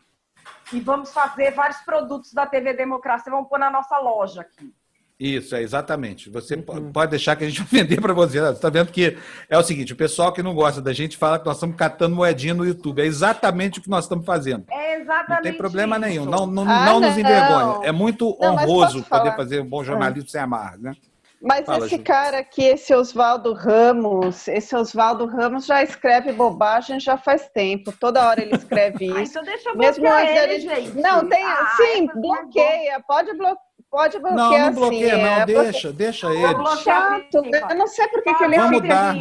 E 0.73 0.81
vamos 0.81 1.13
fazer 1.13 1.51
vários 1.51 1.79
produtos 1.79 2.33
da 2.33 2.47
TV 2.47 2.75
Democracia, 2.75 3.33
vamos 3.33 3.49
pôr 3.49 3.59
na 3.59 3.71
nossa 3.71 3.99
loja 3.99 4.43
aqui. 4.43 4.73
Isso, 5.19 5.57
é 5.57 5.63
exatamente. 5.63 6.29
Você 6.29 6.55
uhum. 6.55 6.93
pode 6.93 7.11
deixar 7.11 7.37
que 7.37 7.45
a 7.45 7.49
gente 7.49 7.63
vai 7.65 7.83
vender 7.83 8.01
para 8.01 8.13
você. 8.13 8.39
Você 8.39 8.53
está 8.53 8.69
vendo 8.69 8.93
que 8.93 9.17
é 9.49 9.59
o 9.59 9.63
seguinte: 9.63 9.93
o 9.93 9.97
pessoal 9.97 10.33
que 10.33 10.43
não 10.43 10.55
gosta 10.55 10.83
da 10.83 10.93
gente 10.93 11.17
fala 11.17 11.39
que 11.39 11.47
nós 11.47 11.57
estamos 11.57 11.77
catando 11.77 12.15
moedinha 12.15 12.55
no 12.55 12.67
YouTube. 12.67 13.01
É 13.01 13.07
exatamente 13.07 13.79
o 13.79 13.83
que 13.83 13.89
nós 13.89 14.05
estamos 14.05 14.27
fazendo. 14.27 14.65
É 14.71 15.01
exatamente. 15.01 15.31
Não 15.31 15.43
tem 15.43 15.53
problema 15.55 15.97
isso. 15.97 16.07
nenhum. 16.07 16.25
Não, 16.27 16.47
não, 16.47 16.69
ah, 16.69 16.85
não, 16.85 17.01
nos 17.01 17.17
envergonha. 17.17 17.87
É 17.87 17.93
muito 17.93 18.37
não, 18.39 18.53
honroso 18.53 19.03
poder 19.05 19.35
fazer 19.35 19.61
um 19.63 19.67
bom 19.67 19.83
jornalismo 19.83 20.27
ah. 20.29 20.33
sem 20.33 20.41
amarra, 20.41 20.77
né? 20.77 20.95
Mas 21.41 21.67
Fala, 21.67 21.87
esse 21.87 21.97
Ju. 21.97 22.03
cara 22.03 22.39
aqui, 22.39 22.65
esse 22.65 22.95
Oswaldo 22.95 23.53
Ramos, 23.53 24.49
esse 24.49 24.75
Oswaldo 24.75 25.27
Ramos 25.27 25.67
já 25.67 25.83
escreve 25.83 26.33
bobagem 26.33 26.99
já 26.99 27.17
faz 27.17 27.49
tempo. 27.51 27.93
Toda 27.93 28.27
hora 28.27 28.43
ele 28.43 28.57
escreve 28.57 29.07
isso. 29.07 29.17
Ah, 29.17 29.23
então 29.23 29.43
deixa 29.45 29.69
eu 29.69 29.77
Mesmo 29.77 30.11
antes 30.11 30.35
ele, 30.35 30.61
gente. 30.61 30.97
Não, 30.97 31.29
tem, 31.29 31.45
ah, 31.45 31.77
sim, 31.77 32.07
bloqueia, 32.07 33.01
pode 33.07 33.33
bloquear 33.37 33.66
Pode 33.91 34.19
bloquear 34.19 34.37
Não, 34.37 34.59
não 34.59 34.73
bloqueia, 34.75 35.15
assim, 35.15 35.23
não, 35.23 35.31
é, 35.31 35.47
deixa, 35.47 35.93
deixa 35.93 36.27
ele. 36.33 36.67
Chato, 36.83 37.43
eu 37.71 37.77
não 37.77 37.87
sei 37.87 38.09
por 38.09 38.23
que 38.23 38.45
ele 38.45 38.59
Vamos 38.59 38.83
dar. 38.89 39.15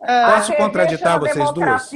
Ah, 0.00 0.32
Posso 0.36 0.54
contraditar 0.54 1.18
vocês 1.18 1.52
duas? 1.52 1.90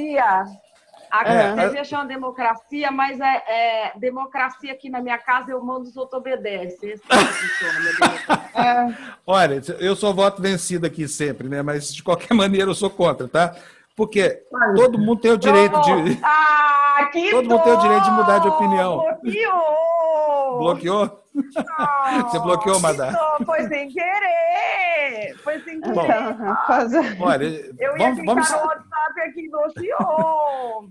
A 1.12 1.30
é, 1.30 1.68
TV 1.68 1.78
é 1.78 1.96
uma 1.96 2.06
democracia, 2.06 2.90
mas 2.90 3.20
é, 3.20 3.42
é, 3.46 3.92
democracia 3.96 4.72
aqui 4.72 4.88
na 4.88 4.98
minha 5.02 5.18
casa, 5.18 5.50
eu 5.50 5.62
mando 5.62 5.82
os 5.82 5.94
outros 5.94 6.18
obedecem. 6.18 6.92
Esse 6.92 7.04
é 8.56 8.62
é. 8.62 8.94
Olha, 9.26 9.60
eu 9.78 9.94
sou 9.94 10.14
voto 10.14 10.40
vencido 10.40 10.86
aqui 10.86 11.06
sempre, 11.06 11.50
né? 11.50 11.60
Mas 11.60 11.94
de 11.94 12.02
qualquer 12.02 12.32
maneira 12.34 12.70
eu 12.70 12.74
sou 12.74 12.88
contra, 12.88 13.28
tá? 13.28 13.54
Porque 13.94 14.42
todo 14.74 14.98
mundo 14.98 15.20
tem 15.20 15.32
o 15.32 15.36
direito 15.36 15.78
de. 15.82 16.18
Ah, 16.22 17.10
todo 17.30 17.46
mundo 17.46 17.62
tem 17.62 17.72
o 17.74 17.80
direito 17.80 18.04
de 18.04 18.10
mudar 18.12 18.38
de 18.38 18.48
opinião. 18.48 19.04
Bloqueou! 20.58 21.22
Você 21.34 22.38
bloqueou, 22.40 22.80
Madá? 22.80 23.12
Foi 23.44 23.66
sem 23.68 23.88
querer! 23.88 25.34
Foi 25.42 25.60
sem 25.60 25.80
querer. 25.80 25.94
Bom, 25.94 27.24
olha, 27.24 27.44
eu 27.78 27.96
vamos, 27.96 28.18
ia 28.18 28.24
vamos... 28.24 28.50
no 28.50 28.56
WhatsApp 28.56 29.20
aqui 29.28 29.48
bloqueou. 29.48 30.90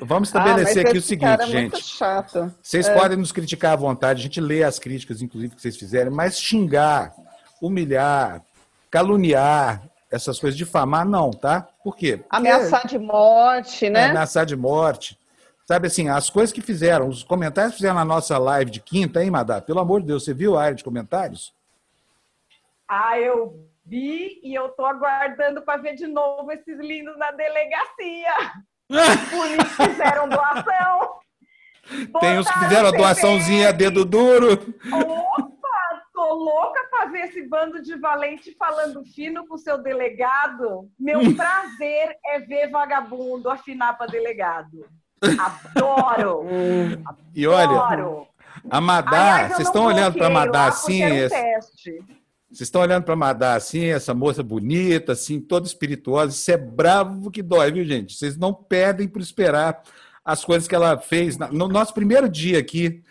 Vamos 0.00 0.28
estabelecer 0.28 0.84
ah, 0.84 0.88
aqui 0.88 0.98
o 0.98 1.02
seguinte, 1.02 1.42
é 1.42 1.46
gente. 1.46 1.82
chato. 1.82 2.52
Vocês 2.60 2.88
é. 2.88 2.94
podem 2.94 3.16
nos 3.16 3.30
criticar 3.30 3.74
à 3.74 3.76
vontade, 3.76 4.20
a 4.20 4.22
gente 4.24 4.40
lê 4.40 4.64
as 4.64 4.78
críticas, 4.78 5.22
inclusive, 5.22 5.54
que 5.54 5.62
vocês 5.62 5.76
fizerem, 5.76 6.12
mas 6.12 6.38
xingar, 6.38 7.14
humilhar, 7.62 8.42
caluniar, 8.90 9.82
essas 10.10 10.38
coisas, 10.38 10.56
difamar, 10.56 11.06
não, 11.06 11.30
tá? 11.30 11.68
Por 11.82 11.96
quê? 11.96 12.18
Porque 12.18 12.36
ameaçar 12.36 12.86
de 12.86 12.98
morte, 12.98 13.88
né? 13.88 14.00
É, 14.00 14.10
ameaçar 14.10 14.46
de 14.46 14.56
morte. 14.56 15.18
Sabe 15.66 15.86
assim, 15.86 16.08
as 16.08 16.28
coisas 16.28 16.52
que 16.52 16.60
fizeram, 16.60 17.08
os 17.08 17.22
comentários 17.22 17.72
que 17.72 17.78
fizeram 17.78 17.94
na 17.94 18.04
nossa 18.04 18.36
live 18.36 18.70
de 18.70 18.80
quinta, 18.80 19.24
hein, 19.24 19.30
Madá? 19.30 19.62
Pelo 19.62 19.80
amor 19.80 20.00
de 20.00 20.08
Deus, 20.08 20.24
você 20.24 20.34
viu 20.34 20.58
a 20.58 20.62
área 20.62 20.74
de 20.74 20.84
comentários? 20.84 21.54
Ah, 22.86 23.18
eu 23.18 23.66
vi 23.86 24.40
e 24.42 24.54
eu 24.54 24.68
tô 24.70 24.84
aguardando 24.84 25.62
para 25.62 25.80
ver 25.80 25.94
de 25.94 26.06
novo 26.06 26.52
esses 26.52 26.78
lindos 26.78 27.16
na 27.16 27.30
delegacia. 27.30 28.34
Isso 28.90 29.90
fizeram 29.90 30.28
doação. 30.28 31.20
Tem 32.20 32.38
os 32.38 32.46
que 32.46 32.58
fizeram 32.58 32.88
a 32.88 32.92
doaçãozinha 32.92 33.72
dedo 33.72 34.04
duro. 34.04 34.52
Opa, 34.92 36.02
tô 36.12 36.34
louca 36.34 36.86
para 36.90 37.06
ver 37.06 37.26
esse 37.26 37.46
bando 37.48 37.82
de 37.82 37.96
valente 37.96 38.54
falando 38.58 39.02
fino 39.04 39.46
com 39.46 39.54
o 39.54 39.58
seu 39.58 39.78
delegado. 39.78 40.90
Meu 40.98 41.34
prazer 41.34 42.16
é 42.26 42.38
ver 42.40 42.70
vagabundo 42.70 43.50
afinar 43.50 43.96
para 43.96 44.10
delegado. 44.10 44.86
Adoro! 45.38 46.46
e 47.34 47.46
olha, 47.46 48.26
a 48.70 48.80
Madá, 48.80 49.48
vocês 49.48 49.68
estão 49.68 49.86
olhando 49.86 50.14
para 50.14 50.26
a 50.26 50.30
Madá 50.30 50.66
assim? 50.66 51.02
Vocês 52.50 52.68
estão 52.68 52.82
olhando 52.82 53.04
para 53.04 53.16
Madá 53.16 53.54
assim, 53.54 53.86
essa 53.86 54.14
moça 54.14 54.42
bonita, 54.42 55.12
assim, 55.12 55.40
toda 55.40 55.66
espirituosa. 55.66 56.32
Isso 56.32 56.50
é 56.50 56.56
bravo 56.56 57.30
que 57.30 57.42
dói, 57.42 57.72
viu, 57.72 57.84
gente? 57.84 58.16
Vocês 58.16 58.36
não 58.36 58.54
perdem 58.54 59.08
por 59.08 59.20
esperar 59.20 59.82
as 60.24 60.44
coisas 60.44 60.68
que 60.68 60.74
ela 60.74 60.96
fez. 60.96 61.36
No 61.36 61.68
nosso 61.68 61.92
primeiro 61.92 62.28
dia 62.28 62.58
aqui, 62.58 63.02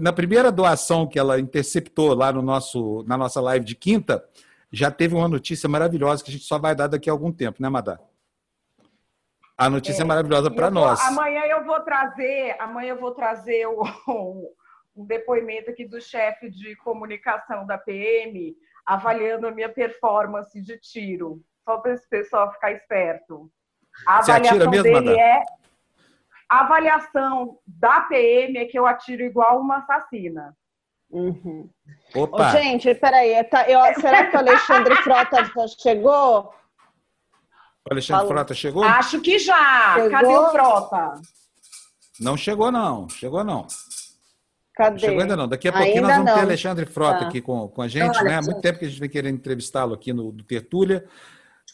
na 0.00 0.12
primeira 0.12 0.50
doação 0.50 1.06
que 1.06 1.18
ela 1.18 1.40
interceptou 1.40 2.14
lá 2.14 2.32
no 2.32 2.40
nosso, 2.40 3.04
na 3.06 3.18
nossa 3.18 3.40
live 3.40 3.64
de 3.64 3.74
quinta, 3.74 4.24
já 4.72 4.90
teve 4.90 5.14
uma 5.14 5.28
notícia 5.28 5.68
maravilhosa 5.68 6.22
que 6.22 6.30
a 6.30 6.32
gente 6.32 6.44
só 6.44 6.58
vai 6.58 6.74
dar 6.74 6.86
daqui 6.86 7.10
a 7.10 7.12
algum 7.12 7.30
tempo, 7.30 7.60
né, 7.60 7.68
Madá? 7.68 7.98
A 9.56 9.70
notícia 9.70 10.02
é, 10.02 10.04
é 10.04 10.06
maravilhosa 10.06 10.50
para 10.50 10.70
nós. 10.70 11.00
Amanhã 11.00 11.42
eu 11.46 11.64
vou 11.64 11.80
trazer, 11.80 12.56
amanhã 12.58 12.90
eu 12.90 13.00
vou 13.00 13.12
trazer 13.12 13.66
o, 13.66 13.82
um 14.96 15.04
depoimento 15.04 15.70
aqui 15.70 15.86
do 15.86 16.00
chefe 16.00 16.50
de 16.50 16.74
comunicação 16.76 17.66
da 17.66 17.78
PM 17.78 18.56
avaliando 18.84 19.46
a 19.46 19.50
minha 19.50 19.68
performance 19.68 20.60
de 20.60 20.78
tiro. 20.78 21.40
Só 21.64 21.78
para 21.78 21.94
esse 21.94 22.08
pessoal 22.08 22.52
ficar 22.52 22.72
esperto. 22.72 23.50
A 24.06 24.22
Você 24.22 24.32
avaliação 24.32 24.70
mesmo, 24.70 24.82
dele 24.82 24.92
Madame? 24.92 25.18
é 25.18 25.42
a 26.48 26.60
avaliação 26.60 27.58
da 27.66 28.02
PM 28.02 28.58
é 28.58 28.64
que 28.66 28.78
eu 28.78 28.86
atiro 28.86 29.22
igual 29.22 29.60
uma 29.60 29.78
assassina. 29.78 30.54
Uhum. 31.10 31.70
Opa. 32.14 32.50
gente, 32.50 32.94
peraí, 32.94 33.42
tá, 33.44 33.68
eu, 33.68 33.80
será 34.00 34.26
que 34.26 34.36
o 34.36 34.40
Alexandre 34.40 34.96
Frota 34.96 35.44
já 35.44 35.68
chegou? 35.80 36.52
O 37.86 37.92
Alexandre 37.92 38.22
Falou. 38.22 38.34
Frota 38.34 38.54
chegou? 38.54 38.82
Acho 38.82 39.20
que 39.20 39.38
já. 39.38 39.94
Chegou? 39.94 40.10
Cadê 40.10 40.36
o 40.36 40.50
Frota? 40.50 41.20
Não 42.20 42.36
chegou, 42.36 42.72
não. 42.72 43.08
Chegou, 43.08 43.44
não. 43.44 43.66
Cadê? 44.74 44.98
Chegou 44.98 45.20
ainda 45.20 45.36
não. 45.36 45.46
Daqui 45.46 45.68
a 45.68 45.72
pouquinho 45.72 45.96
ainda 45.96 46.08
nós 46.08 46.16
vamos 46.16 46.30
não. 46.30 46.34
ter 46.34 46.44
Alexandre 46.44 46.86
Frota 46.86 47.20
tá. 47.20 47.28
aqui 47.28 47.40
com, 47.40 47.68
com 47.68 47.82
a 47.82 47.88
gente, 47.88 48.22
né? 48.24 48.36
Há 48.36 48.42
muito 48.42 48.60
tempo 48.60 48.78
que 48.78 48.86
a 48.86 48.88
gente 48.88 49.00
vem 49.00 49.08
querendo 49.08 49.36
entrevistá-lo 49.36 49.94
aqui 49.94 50.12
no, 50.12 50.32
no 50.32 50.42
Tertúlia, 50.42 51.04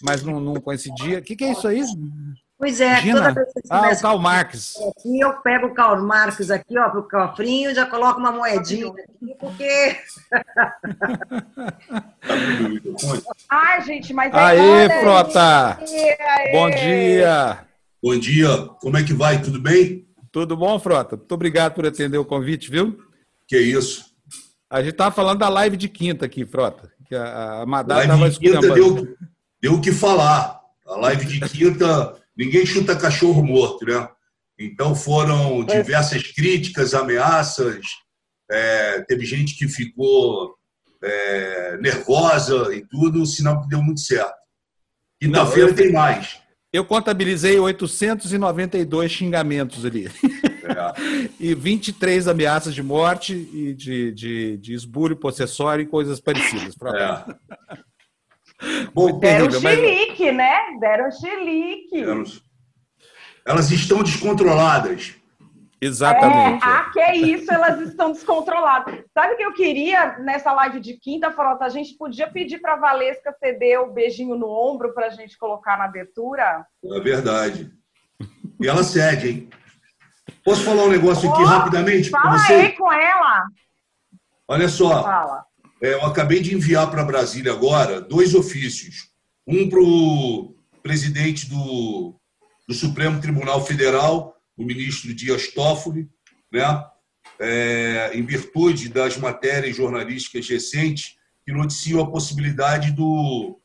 mas 0.02 0.22
não, 0.22 0.40
não 0.40 0.60
coincidia. 0.60 1.20
O 1.20 1.22
que, 1.22 1.36
que 1.36 1.44
é 1.44 1.52
isso 1.52 1.68
aí? 1.68 1.82
Pois 2.60 2.78
é, 2.78 3.00
Gina? 3.00 3.16
toda 3.16 3.32
vez 3.32 3.48
que 3.54 3.60
Ah, 3.70 3.90
o 3.90 4.00
Karl 4.02 4.18
Marx. 4.18 4.74
Aqui 4.76 5.18
eu 5.18 5.32
pego 5.40 5.68
o 5.68 5.74
Karl 5.74 6.02
Marx 6.02 6.50
aqui, 6.50 6.78
ó, 6.78 6.90
pro 6.90 7.08
cofrinho, 7.08 7.74
já 7.74 7.86
coloco 7.86 8.20
uma 8.20 8.30
moedinha 8.30 8.88
aqui, 8.88 9.34
porque. 9.40 9.96
Ai, 13.48 13.80
gente, 13.80 14.12
mas. 14.12 14.34
Aê, 14.34 14.90
Frota! 15.00 15.78
Aê. 15.78 16.52
Bom 16.52 16.70
dia! 16.70 17.60
Bom 18.02 18.18
dia, 18.18 18.48
como 18.82 18.98
é 18.98 19.04
que 19.04 19.14
vai? 19.14 19.40
Tudo 19.40 19.58
bem? 19.58 20.06
Tudo 20.30 20.54
bom, 20.54 20.78
Frota? 20.78 21.16
Muito 21.16 21.32
obrigado 21.32 21.72
por 21.72 21.86
atender 21.86 22.18
o 22.18 22.26
convite, 22.26 22.70
viu? 22.70 22.98
Que 23.48 23.58
isso. 23.58 24.04
A 24.68 24.82
gente 24.82 24.92
estava 24.92 25.10
falando 25.10 25.38
da 25.38 25.48
live 25.48 25.78
de 25.78 25.88
quinta 25.88 26.26
aqui, 26.26 26.44
Frota. 26.44 26.92
Que 27.06 27.14
a, 27.16 27.62
a 27.62 27.66
Madá 27.66 28.02
estava 28.02 28.28
escutando. 28.28 28.74
Deu, 28.74 29.16
deu 29.62 29.74
o 29.76 29.80
que 29.80 29.92
falar. 29.92 30.60
A 30.86 30.96
live 30.96 31.24
de 31.24 31.40
quinta, 31.48 32.19
ninguém 32.40 32.64
chuta 32.64 32.96
cachorro 32.96 33.44
morto, 33.44 33.84
né? 33.84 34.08
Então 34.58 34.94
foram 34.94 35.62
diversas 35.62 36.22
críticas, 36.22 36.94
ameaças. 36.94 37.84
É, 38.50 39.02
teve 39.02 39.26
gente 39.26 39.56
que 39.56 39.68
ficou 39.68 40.54
é, 41.04 41.76
nervosa 41.78 42.74
e 42.74 42.86
tudo, 42.86 43.26
sinal 43.26 43.60
que 43.60 43.68
deu 43.68 43.82
muito 43.82 44.00
certo. 44.00 44.34
Quinta-feira 45.20 45.74
tem 45.74 45.92
mais. 45.92 46.40
Eu 46.72 46.84
contabilizei 46.84 47.58
892 47.58 49.10
xingamentos 49.10 49.84
ali. 49.84 50.06
É. 50.06 51.30
e 51.38 51.54
23 51.54 52.26
ameaças 52.26 52.74
de 52.74 52.82
morte 52.82 53.34
e 53.34 53.74
de, 53.74 54.12
de, 54.12 54.56
de 54.56 54.72
esbulho 54.72 55.16
possessório 55.16 55.82
e 55.82 55.86
coisas 55.86 56.20
parecidas. 56.20 56.74
É. 56.94 57.80
Bom, 58.92 59.18
Deram 59.18 59.48
terrível, 59.48 59.60
chilique, 59.60 60.26
mas... 60.26 60.36
né? 60.36 60.78
Deram 60.78 61.10
chilique. 61.10 62.04
Elas 63.44 63.70
estão 63.70 64.02
descontroladas. 64.02 65.14
Exatamente. 65.80 66.62
É, 66.62 66.68
ah, 66.68 66.90
que 66.92 67.00
é 67.00 67.16
isso, 67.16 67.50
elas 67.50 67.80
estão 67.80 68.12
descontroladas. 68.12 69.02
Sabe 69.14 69.32
o 69.32 69.36
que 69.38 69.44
eu 69.44 69.54
queria 69.54 70.18
nessa 70.18 70.52
live 70.52 70.78
de 70.78 70.94
quinta, 70.94 71.30
Frota? 71.30 71.64
A 71.64 71.70
gente 71.70 71.96
podia 71.96 72.30
pedir 72.30 72.58
para 72.58 72.74
a 72.74 72.78
Valesca 72.78 73.34
ceder 73.38 73.80
o 73.80 73.90
beijinho 73.90 74.36
no 74.36 74.46
ombro 74.46 74.92
para 74.92 75.06
a 75.06 75.10
gente 75.10 75.38
colocar 75.38 75.78
na 75.78 75.84
abertura? 75.84 76.66
É 76.84 77.00
verdade. 77.00 77.72
E 78.60 78.68
ela 78.68 78.84
cede, 78.84 79.28
hein? 79.30 79.50
Posso 80.44 80.62
falar 80.64 80.84
um 80.84 80.90
negócio 80.90 81.30
aqui 81.30 81.42
oh, 81.42 81.46
rapidamente? 81.46 82.10
Fala 82.10 82.38
você? 82.38 82.52
aí 82.52 82.72
com 82.72 82.92
ela. 82.92 83.44
Olha 84.46 84.68
só. 84.68 85.02
Fala. 85.02 85.44
É, 85.82 85.94
eu 85.94 86.04
acabei 86.04 86.40
de 86.40 86.54
enviar 86.54 86.90
para 86.90 87.04
Brasília 87.04 87.52
agora 87.52 88.00
dois 88.00 88.34
ofícios. 88.34 89.10
Um 89.46 89.68
para 89.68 89.80
o 89.80 90.54
presidente 90.82 91.48
do, 91.48 92.14
do 92.68 92.74
Supremo 92.74 93.20
Tribunal 93.20 93.64
Federal 93.64 94.40
o 94.60 94.64
ministro 94.64 95.14
Dias 95.14 95.48
Toffoli, 95.48 96.06
né? 96.52 96.84
É, 97.38 98.10
em 98.12 98.22
virtude 98.24 98.90
das 98.90 99.16
matérias 99.16 99.74
jornalísticas 99.74 100.46
recentes 100.46 101.14
que 101.44 101.52
noticiam 101.52 102.02
a 102.02 102.10
possibilidade 102.10 102.92
do 102.92 103.58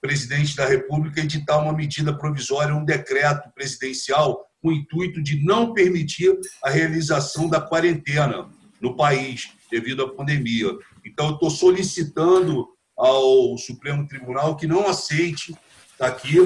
presidente 0.00 0.56
da 0.56 0.66
República 0.66 1.20
editar 1.20 1.58
uma 1.58 1.72
medida 1.72 2.16
provisória, 2.16 2.74
um 2.74 2.84
decreto 2.84 3.48
presidencial 3.54 4.44
com 4.60 4.70
o 4.70 4.72
intuito 4.72 5.22
de 5.22 5.44
não 5.44 5.72
permitir 5.72 6.36
a 6.64 6.70
realização 6.70 7.48
da 7.48 7.60
quarentena 7.60 8.48
no 8.80 8.96
país 8.96 9.50
devido 9.70 10.02
à 10.02 10.12
pandemia. 10.12 10.70
Então, 11.04 11.34
estou 11.34 11.50
solicitando 11.50 12.68
ao 12.96 13.56
Supremo 13.56 14.06
Tribunal 14.06 14.56
que 14.56 14.66
não 14.66 14.86
aceite, 14.86 15.56
está 15.92 16.06
aqui, 16.06 16.36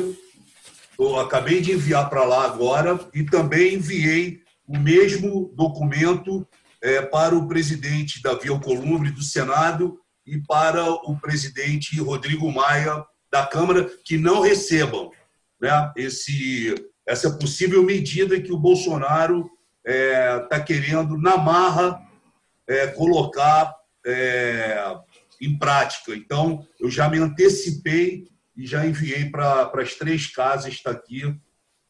eu 0.99 1.19
acabei 1.19 1.61
de 1.61 1.73
enviar 1.73 2.09
para 2.09 2.25
lá 2.25 2.45
agora 2.45 2.99
e 3.13 3.25
também 3.25 3.75
enviei 3.75 4.41
o 4.67 4.79
mesmo 4.79 5.53
documento 5.55 6.47
é, 6.81 7.03
para 7.03 7.35
o 7.35 7.49
presidente 7.49 8.23
Davi 8.23 8.49
Alcolumbre 8.49 9.11
do 9.11 9.23
Senado 9.23 9.99
e 10.27 10.39
para 10.39 10.91
o 10.91 11.19
presidente 11.21 12.01
Rodrigo 12.01 12.51
Maia 12.51 13.05
da 13.31 13.45
Câmara, 13.47 13.91
que 14.05 14.17
não 14.17 14.41
recebam 14.41 15.11
né, 15.61 15.93
esse, 15.97 16.75
essa 17.07 17.37
possível 17.37 17.83
medida 17.83 18.41
que 18.41 18.53
o 18.53 18.59
Bolsonaro 18.59 19.51
está 19.85 19.93
é, 19.93 20.39
tá 20.41 20.61
querendo, 20.61 21.19
na 21.19 21.37
marra, 21.37 22.01
é, 22.67 22.87
colocar 22.87 23.75
é, 24.07 24.97
em 25.41 25.59
prática. 25.59 26.15
Então, 26.15 26.67
eu 26.81 26.91
já 26.91 27.09
me 27.09 27.19
antecipei 27.19 28.29
e 28.57 28.67
já 28.67 28.87
enviei 28.87 29.31
para 29.31 29.71
as 29.75 29.95
três 29.95 30.27
casas, 30.27 30.73
está 30.73 30.91
aqui, 30.91 31.23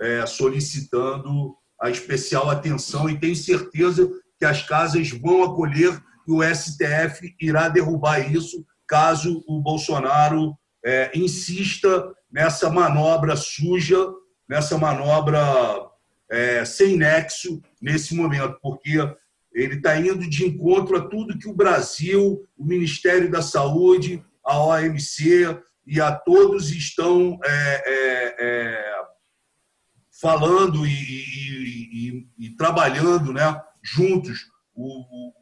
é, 0.00 0.26
solicitando 0.26 1.54
a 1.80 1.90
especial 1.90 2.50
atenção 2.50 3.08
e 3.08 3.18
tenho 3.18 3.36
certeza 3.36 4.08
que 4.38 4.44
as 4.44 4.62
casas 4.62 5.10
vão 5.10 5.44
acolher 5.44 6.00
e 6.26 6.32
o 6.32 6.42
STF 6.42 7.34
irá 7.40 7.68
derrubar 7.68 8.32
isso 8.32 8.64
caso 8.86 9.42
o 9.46 9.60
Bolsonaro 9.60 10.56
é, 10.84 11.10
insista 11.14 12.12
nessa 12.30 12.70
manobra 12.70 13.36
suja, 13.36 14.06
nessa 14.48 14.76
manobra 14.76 15.40
é, 16.30 16.64
sem 16.64 16.96
nexo 16.96 17.62
nesse 17.80 18.14
momento, 18.14 18.58
porque 18.60 18.98
ele 19.54 19.76
está 19.76 19.96
indo 19.98 20.28
de 20.28 20.44
encontro 20.44 20.96
a 20.96 21.08
tudo 21.08 21.38
que 21.38 21.48
o 21.48 21.54
Brasil, 21.54 22.44
o 22.56 22.64
Ministério 22.64 23.30
da 23.30 23.40
Saúde, 23.40 24.22
a 24.44 24.58
OMC, 24.58 25.56
e 25.86 26.00
a 26.00 26.12
todos 26.12 26.70
estão 26.72 27.38
é, 27.44 27.82
é, 27.86 28.36
é, 28.40 28.94
falando 30.20 30.84
e, 30.84 30.90
e, 30.90 32.26
e, 32.38 32.46
e, 32.46 32.56
trabalhando 32.56 33.32
né, 33.32 33.60
juntos. 33.82 34.50
O, 34.74 35.32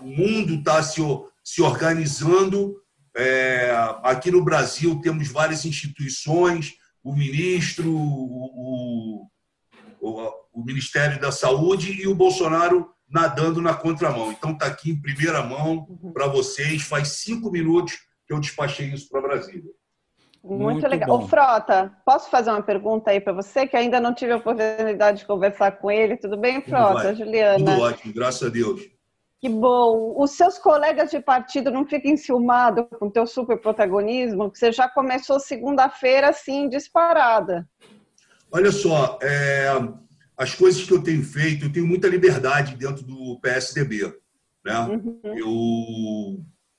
o 0.00 0.06
mundo 0.06 0.54
está 0.54 0.82
se, 0.82 1.00
se 1.42 1.60
organizando. 1.60 2.76
É, 3.16 3.72
aqui 4.04 4.30
no 4.30 4.44
Brasil 4.44 5.00
temos 5.00 5.28
várias 5.28 5.64
instituições, 5.64 6.74
o 7.02 7.12
ministro, 7.12 7.90
o, 7.92 9.26
o, 10.00 10.30
o 10.52 10.64
Ministério 10.64 11.18
da 11.18 11.32
Saúde 11.32 11.90
e 11.90 12.06
o 12.06 12.14
Bolsonaro 12.14 12.88
nadando 13.10 13.60
na 13.60 13.74
contramão. 13.74 14.30
Então 14.32 14.52
está 14.52 14.66
aqui 14.66 14.90
em 14.90 15.00
primeira 15.00 15.42
mão 15.42 15.86
uhum. 15.88 16.12
para 16.12 16.26
vocês. 16.26 16.82
Faz 16.82 17.08
cinco 17.08 17.50
minutos 17.50 17.98
que 18.26 18.32
eu 18.32 18.40
despachei 18.40 18.86
isso 18.88 19.08
para 19.08 19.20
Brasília. 19.20 19.70
Muito, 20.42 20.62
Muito 20.62 20.88
legal. 20.88 21.18
Bom. 21.18 21.28
Frota, 21.28 21.92
posso 22.04 22.30
fazer 22.30 22.50
uma 22.50 22.62
pergunta 22.62 23.10
aí 23.10 23.20
para 23.20 23.32
você, 23.32 23.66
que 23.66 23.76
ainda 23.76 24.00
não 24.00 24.14
tive 24.14 24.32
a 24.32 24.36
oportunidade 24.36 25.18
de 25.18 25.26
conversar 25.26 25.72
com 25.72 25.90
ele. 25.90 26.16
Tudo 26.16 26.36
bem, 26.36 26.62
Frota? 26.62 27.08
Tudo 27.08 27.18
Juliana? 27.18 27.58
Tudo 27.58 27.82
ótimo, 27.82 28.14
graças 28.14 28.42
a 28.42 28.50
Deus. 28.50 28.88
Que 29.38 29.48
bom. 29.48 30.14
Os 30.18 30.32
seus 30.32 30.58
colegas 30.58 31.10
de 31.10 31.20
partido 31.20 31.70
não 31.70 31.86
ficam 31.86 32.10
enciumados 32.10 32.84
com 32.98 33.06
o 33.06 33.10
teu 33.10 33.26
super 33.26 33.58
protagonismo, 33.58 34.50
que 34.50 34.58
você 34.58 34.70
já 34.70 34.88
começou 34.88 35.40
segunda-feira 35.40 36.28
assim, 36.28 36.68
disparada. 36.68 37.68
Olha 38.52 38.72
só, 38.72 39.18
é, 39.22 39.70
as 40.40 40.54
coisas 40.54 40.82
que 40.82 40.90
eu 40.90 41.02
tenho 41.02 41.22
feito, 41.22 41.66
eu 41.66 41.72
tenho 41.72 41.86
muita 41.86 42.08
liberdade 42.08 42.74
dentro 42.74 43.04
do 43.04 43.38
PSDB. 43.40 44.10
Né? 44.64 44.78
Uhum. 44.78 45.20
Eu, 45.36 45.50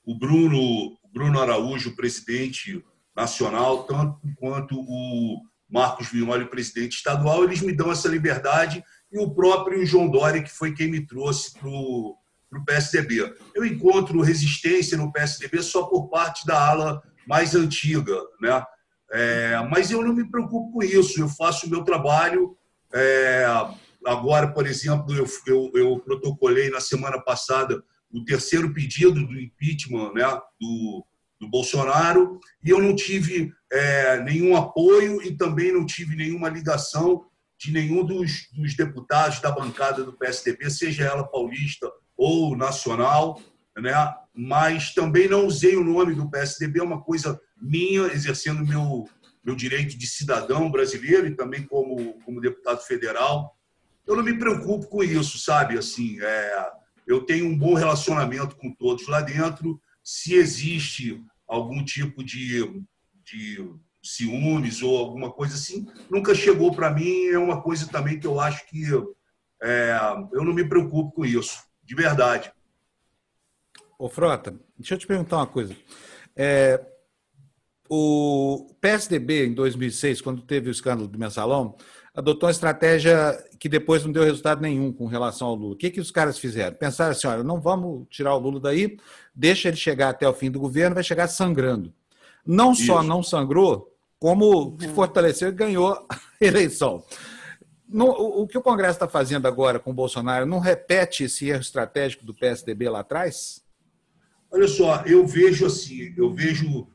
o 0.04 0.18
Bruno, 0.18 0.98
Bruno 1.14 1.40
Araújo, 1.40 1.94
presidente 1.94 2.84
nacional, 3.14 3.84
tanto 3.84 4.18
quanto 4.36 4.74
o 4.76 5.40
Marcos 5.70 6.08
Vignoli, 6.10 6.50
presidente 6.50 6.96
estadual, 6.96 7.44
eles 7.44 7.60
me 7.60 7.72
dão 7.72 7.92
essa 7.92 8.08
liberdade 8.08 8.82
e 9.12 9.18
o 9.20 9.30
próprio 9.32 9.86
João 9.86 10.10
Dória, 10.10 10.42
que 10.42 10.50
foi 10.50 10.74
quem 10.74 10.90
me 10.90 11.06
trouxe 11.06 11.52
para 11.56 11.68
o 11.68 12.18
PSDB. 12.66 13.32
Eu 13.54 13.64
encontro 13.64 14.22
resistência 14.22 14.98
no 14.98 15.12
PSDB 15.12 15.62
só 15.62 15.84
por 15.84 16.08
parte 16.08 16.44
da 16.44 16.68
ala 16.68 17.00
mais 17.28 17.54
antiga, 17.54 18.18
né? 18.40 18.64
É, 19.12 19.64
mas 19.70 19.92
eu 19.92 20.02
não 20.02 20.12
me 20.12 20.28
preocupo 20.28 20.72
com 20.72 20.82
isso, 20.82 21.20
eu 21.20 21.28
faço 21.28 21.66
o 21.68 21.70
meu 21.70 21.84
trabalho. 21.84 22.56
É, 22.94 23.46
agora, 24.06 24.48
por 24.48 24.66
exemplo, 24.66 25.14
eu, 25.14 25.26
eu, 25.46 25.70
eu, 25.74 25.98
protocolei 26.00 26.70
na 26.70 26.80
semana 26.80 27.20
passada 27.20 27.82
o 28.10 28.24
terceiro 28.24 28.72
pedido 28.72 29.26
do 29.26 29.40
impeachment 29.40 30.12
né, 30.12 30.24
do, 30.60 31.06
do 31.40 31.48
Bolsonaro 31.48 32.38
e 32.62 32.70
eu 32.70 32.80
não 32.80 32.94
tive 32.94 33.52
é, 33.72 34.20
nenhum 34.22 34.54
apoio 34.56 35.22
e 35.22 35.36
também 35.36 35.72
não 35.72 35.86
tive 35.86 36.14
nenhuma 36.14 36.48
ligação 36.48 37.24
de 37.58 37.72
nenhum 37.72 38.04
dos, 38.04 38.48
dos, 38.52 38.74
deputados 38.74 39.40
da 39.40 39.50
bancada 39.50 40.02
do 40.02 40.12
PSDB, 40.12 40.68
seja 40.68 41.04
ela 41.04 41.24
paulista 41.24 41.90
ou 42.16 42.56
nacional, 42.56 43.40
né? 43.78 43.92
mas 44.34 44.92
também 44.92 45.28
não 45.28 45.46
usei 45.46 45.76
o 45.76 45.84
nome 45.84 46.14
do 46.14 46.28
PSDB, 46.28 46.80
é 46.80 46.82
uma 46.82 47.00
coisa 47.00 47.40
minha, 47.60 48.02
exercendo 48.08 48.66
meu, 48.66 49.08
meu 49.44 49.54
direito 49.54 49.98
de 49.98 50.06
cidadão 50.06 50.70
brasileiro 50.70 51.26
e 51.26 51.34
também 51.34 51.66
como, 51.66 52.14
como 52.22 52.40
deputado 52.40 52.80
federal. 52.80 53.56
eu 54.06 54.16
não 54.16 54.22
me 54.22 54.38
preocupo 54.38 54.86
com 54.86 55.02
isso, 55.02 55.38
sabe? 55.38 55.76
Assim, 55.76 56.20
é, 56.20 56.70
eu 57.06 57.24
tenho 57.24 57.46
um 57.46 57.58
bom 57.58 57.74
relacionamento 57.74 58.56
com 58.56 58.72
todos 58.72 59.08
lá 59.08 59.20
dentro. 59.20 59.80
Se 60.02 60.34
existe 60.34 61.22
algum 61.46 61.84
tipo 61.84 62.22
de, 62.22 62.82
de 63.24 63.68
ciúmes 64.02 64.82
ou 64.82 64.96
alguma 64.96 65.30
coisa 65.30 65.54
assim, 65.54 65.86
nunca 66.10 66.34
chegou 66.34 66.74
para 66.74 66.90
mim. 66.90 67.26
É 67.26 67.38
uma 67.38 67.60
coisa 67.60 67.88
também 67.88 68.18
que 68.18 68.26
eu 68.26 68.40
acho 68.40 68.66
que 68.68 68.84
é, 69.62 69.96
eu 70.32 70.44
não 70.44 70.52
me 70.52 70.68
preocupo 70.68 71.12
com 71.12 71.24
isso, 71.24 71.64
de 71.82 71.94
verdade. 71.94 72.52
Ô, 73.98 74.08
Frota, 74.08 74.58
deixa 74.76 74.94
eu 74.94 74.98
te 74.98 75.06
perguntar 75.06 75.36
uma 75.36 75.46
coisa. 75.46 75.76
É, 76.34 76.84
o 77.94 78.74
PSDB, 78.80 79.48
em 79.48 79.52
2006, 79.52 80.22
quando 80.22 80.40
teve 80.40 80.70
o 80.70 80.72
escândalo 80.72 81.06
do 81.06 81.18
mensalão, 81.18 81.76
adotou 82.14 82.46
uma 82.46 82.50
estratégia 82.50 83.38
que 83.60 83.68
depois 83.68 84.02
não 84.02 84.10
deu 84.10 84.24
resultado 84.24 84.62
nenhum 84.62 84.90
com 84.90 85.04
relação 85.04 85.48
ao 85.48 85.54
Lula. 85.54 85.74
O 85.74 85.76
que, 85.76 85.90
que 85.90 86.00
os 86.00 86.10
caras 86.10 86.38
fizeram? 86.38 86.74
Pensaram 86.74 87.10
assim: 87.10 87.26
olha, 87.26 87.42
não 87.42 87.60
vamos 87.60 88.06
tirar 88.08 88.34
o 88.34 88.38
Lula 88.38 88.58
daí, 88.60 88.96
deixa 89.34 89.68
ele 89.68 89.76
chegar 89.76 90.08
até 90.08 90.26
o 90.26 90.32
fim 90.32 90.50
do 90.50 90.58
governo, 90.58 90.94
vai 90.94 91.04
chegar 91.04 91.28
sangrando. 91.28 91.92
Não 92.46 92.72
Isso. 92.72 92.86
só 92.86 93.02
não 93.02 93.22
sangrou, 93.22 93.94
como 94.18 94.74
se 94.80 94.88
fortaleceu 94.88 95.50
e 95.50 95.52
ganhou 95.52 95.92
a 95.92 96.18
eleição. 96.40 97.04
No, 97.86 98.06
o, 98.06 98.42
o, 98.44 98.46
que 98.48 98.56
o 98.56 98.62
Congresso 98.62 98.94
está 98.94 99.06
fazendo 99.06 99.46
agora 99.46 99.78
com 99.78 99.90
o 99.90 99.94
Bolsonaro 99.94 100.46
não 100.46 100.60
repete 100.60 101.24
esse 101.24 101.50
erro 101.50 101.60
estratégico 101.60 102.24
do 102.24 102.32
PSDB 102.32 102.88
lá 102.88 103.00
atrás? 103.00 103.62
Olha 104.50 104.66
só, 104.66 105.02
eu 105.04 105.26
vejo 105.26 105.66
assim, 105.66 106.14
eu 106.16 106.32
vejo 106.32 106.88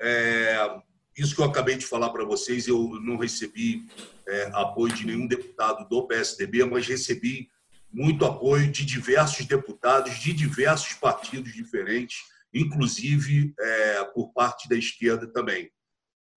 é, 0.00 0.80
isso 1.16 1.34
que 1.34 1.40
eu 1.40 1.46
acabei 1.46 1.76
de 1.76 1.86
falar 1.86 2.10
para 2.10 2.24
vocês, 2.24 2.68
eu 2.68 3.00
não 3.00 3.16
recebi 3.16 3.84
é, 4.26 4.50
apoio 4.52 4.94
de 4.94 5.04
nenhum 5.04 5.26
deputado 5.26 5.88
do 5.88 6.06
PSDB, 6.06 6.64
mas 6.64 6.86
recebi 6.86 7.48
muito 7.92 8.24
apoio 8.24 8.70
de 8.70 8.84
diversos 8.84 9.44
deputados 9.46 10.18
de 10.18 10.32
diversos 10.32 10.94
partidos 10.94 11.52
diferentes, 11.52 12.18
inclusive 12.54 13.52
é, 13.58 14.04
por 14.14 14.32
parte 14.32 14.68
da 14.68 14.76
esquerda 14.76 15.26
também. 15.26 15.70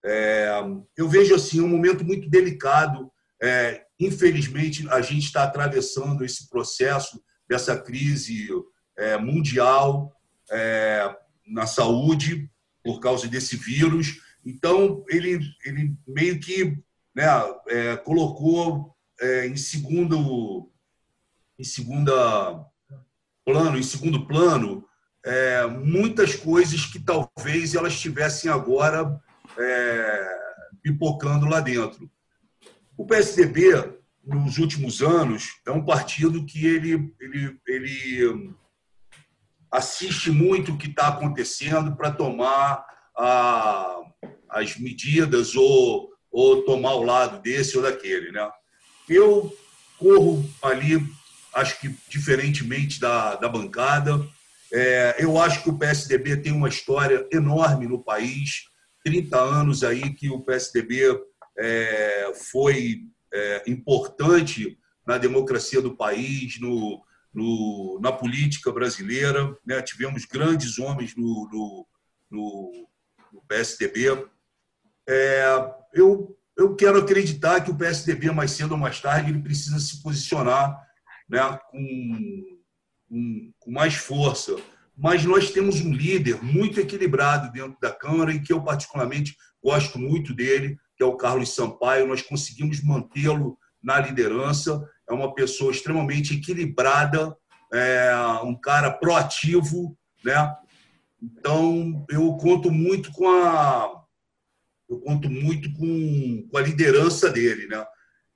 É, 0.04 0.50
eu 0.98 1.08
vejo 1.08 1.36
assim 1.36 1.62
um 1.62 1.68
momento 1.68 2.04
muito 2.04 2.28
delicado. 2.28 3.12
É, 3.42 3.84
infelizmente, 4.00 4.88
a 4.90 5.02
gente 5.02 5.26
está 5.26 5.44
atravessando 5.44 6.26
esse 6.26 6.50
processo 6.50 7.22
dessa 7.48 7.80
crise 7.80 8.50
é, 8.98 9.18
mundial 9.18 10.12
na 11.48 11.66
saúde 11.66 12.50
por 12.84 13.00
causa 13.00 13.28
desse 13.28 13.56
vírus. 13.56 14.22
Então, 14.46 15.04
ele, 15.08 15.40
ele 15.66 15.96
meio 16.08 16.40
que 16.40 16.78
né, 17.16 17.26
é, 17.68 17.98
colocou 17.98 18.96
é, 19.20 19.48
em 19.48 19.56
segundo 19.56 20.70
em 21.60 21.64
segunda 21.64 22.66
plano, 23.46 23.78
em 23.78 23.84
segundo 23.84 24.26
plano, 24.26 24.84
é, 25.24 25.68
muitas 25.68 26.36
coisas 26.36 26.86
que 26.88 27.00
talvez 27.00 27.76
elas 27.76 27.94
estivessem 27.94 28.50
agora 28.50 29.22
é, 29.58 30.40
pipocando 30.82 31.46
lá 31.46 31.60
dentro. 31.60 32.10
O 32.98 33.06
PSDB, 33.06 33.94
nos 34.26 34.58
últimos 34.58 35.02
anos, 35.02 35.62
é 35.66 35.72
um 35.72 35.86
partido 35.86 36.46
que 36.46 36.66
ele, 36.66 37.14
ele, 37.20 37.60
ele 37.68 38.54
assiste 39.72 40.30
muito 40.30 40.74
o 40.74 40.78
que 40.78 40.88
está 40.88 41.08
acontecendo 41.08 41.96
para 41.96 42.12
tomar 42.12 42.86
a, 43.18 44.02
as 44.50 44.78
medidas 44.78 45.56
ou, 45.56 46.10
ou 46.30 46.64
tomar 46.64 46.96
o 46.96 47.04
lado 47.04 47.42
desse 47.42 47.78
ou 47.78 47.84
daquele. 47.84 48.32
Né? 48.32 48.50
Eu 49.08 49.56
corro 49.98 50.44
ali, 50.62 51.02
acho 51.54 51.80
que 51.80 51.96
diferentemente 52.10 53.00
da, 53.00 53.36
da 53.36 53.48
bancada. 53.48 54.28
É, 54.74 55.18
eu 55.20 55.40
acho 55.40 55.64
que 55.64 55.70
o 55.70 55.78
PSDB 55.78 56.38
tem 56.38 56.52
uma 56.52 56.70
história 56.70 57.28
enorme 57.32 57.88
no 57.88 58.04
país. 58.04 58.66
30 59.04 59.38
anos 59.40 59.84
aí 59.84 60.14
que 60.14 60.30
o 60.30 60.42
PSDB 60.42 61.20
é, 61.58 62.32
foi 62.52 63.02
é, 63.34 63.64
importante 63.68 64.78
na 65.06 65.18
democracia 65.18 65.82
do 65.82 65.96
país, 65.96 66.60
no, 66.60 67.02
no, 67.34 68.00
na 68.02 68.12
política 68.12 68.72
brasileira. 68.72 69.56
Né? 69.66 69.82
Tivemos 69.82 70.26
grandes 70.26 70.78
homens 70.80 71.16
no, 71.16 71.48
no, 71.52 71.88
no, 72.30 72.88
no 73.34 73.42
PSDB. 73.48 74.26
É, 75.08 75.74
eu, 75.94 76.38
eu 76.58 76.76
quero 76.76 77.00
acreditar 77.00 77.62
que 77.62 77.72
o 77.72 77.78
PSDB, 77.78 78.32
mais 78.32 78.52
cedo 78.52 78.74
ou 78.74 78.78
mais 78.78 79.00
tarde, 79.00 79.32
ele 79.32 79.42
precisa 79.42 79.80
se 79.80 80.02
posicionar 80.02 80.80
né, 81.30 81.40
com, 81.70 82.60
com, 83.08 83.54
com 83.60 83.72
mais 83.72 83.96
força. 83.96 84.56
Mas 84.96 85.26
nós 85.26 85.52
temos 85.52 85.82
um 85.82 85.92
líder 85.92 86.44
muito 86.44 86.80
equilibrado 86.80 87.52
dentro 87.52 87.78
da 87.82 87.92
Câmara 87.92 88.34
e 88.34 88.42
que 88.42 88.54
eu, 88.54 88.62
particularmente, 88.62 89.36
gosto 89.64 89.98
muito 89.98 90.34
dele, 90.34 90.78
que 90.96 91.04
é 91.04 91.06
o 91.06 91.16
Carlos 91.16 91.56
Sampaio. 91.56 92.08
Nós 92.08 92.22
conseguimos 92.22 92.84
mantê-lo 92.84 93.58
na 93.84 94.00
liderança 94.00 94.88
é 95.10 95.14
uma 95.14 95.34
pessoa 95.34 95.72
extremamente 95.72 96.36
equilibrada, 96.36 97.36
é 97.74 98.14
um 98.44 98.56
cara 98.56 98.92
proativo, 98.92 99.98
né? 100.24 100.54
Então 101.22 102.06
eu 102.10 102.34
conto 102.38 102.72
muito 102.72 103.12
com 103.12 103.28
a 103.30 104.02
eu 104.90 105.00
conto 105.00 105.30
muito 105.30 105.72
com, 105.74 106.48
com 106.52 106.58
a 106.58 106.62
liderança 106.62 107.30
dele, 107.30 107.66
né? 107.68 107.86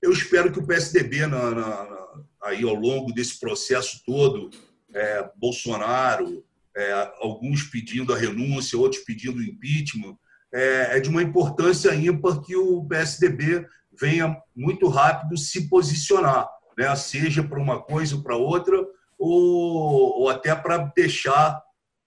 Eu 0.01 0.11
espero 0.11 0.51
que 0.51 0.59
o 0.59 0.65
PSDB 0.65 1.27
na, 1.27 1.51
na, 1.51 1.97
aí 2.43 2.63
ao 2.63 2.75
longo 2.75 3.11
desse 3.11 3.39
processo 3.39 4.01
todo, 4.05 4.49
é, 4.93 5.29
Bolsonaro, 5.35 6.45
é, 6.75 7.11
alguns 7.19 7.63
pedindo 7.63 8.13
a 8.13 8.17
renúncia, 8.17 8.79
outros 8.79 9.03
pedindo 9.03 9.39
o 9.39 9.43
impeachment, 9.43 10.17
é, 10.53 10.97
é 10.97 10.99
de 10.99 11.09
uma 11.09 11.21
importância 11.21 11.93
ímpar 11.93 12.41
que 12.41 12.55
o 12.55 12.85
PSDB 12.85 13.65
venha 13.99 14.37
muito 14.55 14.87
rápido 14.87 15.37
se 15.37 15.69
posicionar 15.69 16.47
né? 16.77 16.93
seja 16.95 17.43
para 17.43 17.59
uma 17.59 17.81
coisa 17.81 18.15
ou 18.15 18.23
para 18.23 18.35
outra, 18.35 18.77
ou, 19.17 20.21
ou 20.21 20.29
até 20.29 20.53
para 20.55 20.77
deixar 20.95 21.61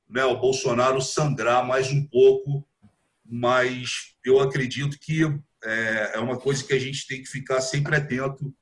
né, 0.08 0.24
o 0.24 0.38
Bolsonaro 0.38 1.00
sangrar 1.00 1.66
mais 1.66 1.90
um 1.90 2.06
pouco. 2.06 2.66
Mas 3.24 4.14
eu 4.24 4.40
acredito 4.40 4.98
que 5.00 5.22
é, 5.64 6.12
é 6.14 6.18
uma 6.18 6.38
coisa 6.38 6.64
que 6.64 6.72
a 6.72 6.78
gente 6.78 7.06
tem 7.06 7.22
que 7.22 7.28
ficar 7.28 7.60
sempre 7.60 7.96
atento 7.96 8.54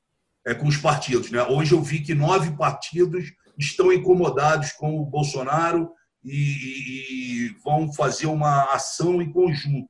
é, 0.45 0.53
com 0.53 0.67
os 0.67 0.77
partidos. 0.77 1.31
Né? 1.31 1.41
Hoje 1.43 1.73
eu 1.73 1.81
vi 1.81 2.01
que 2.01 2.13
nove 2.13 2.55
partidos 2.55 3.31
estão 3.57 3.91
incomodados 3.91 4.71
com 4.73 4.99
o 4.99 5.05
Bolsonaro 5.05 5.89
e, 6.23 7.47
e 7.47 7.55
vão 7.63 7.91
fazer 7.93 8.27
uma 8.27 8.73
ação 8.73 9.21
em 9.21 9.31
conjunto. 9.31 9.89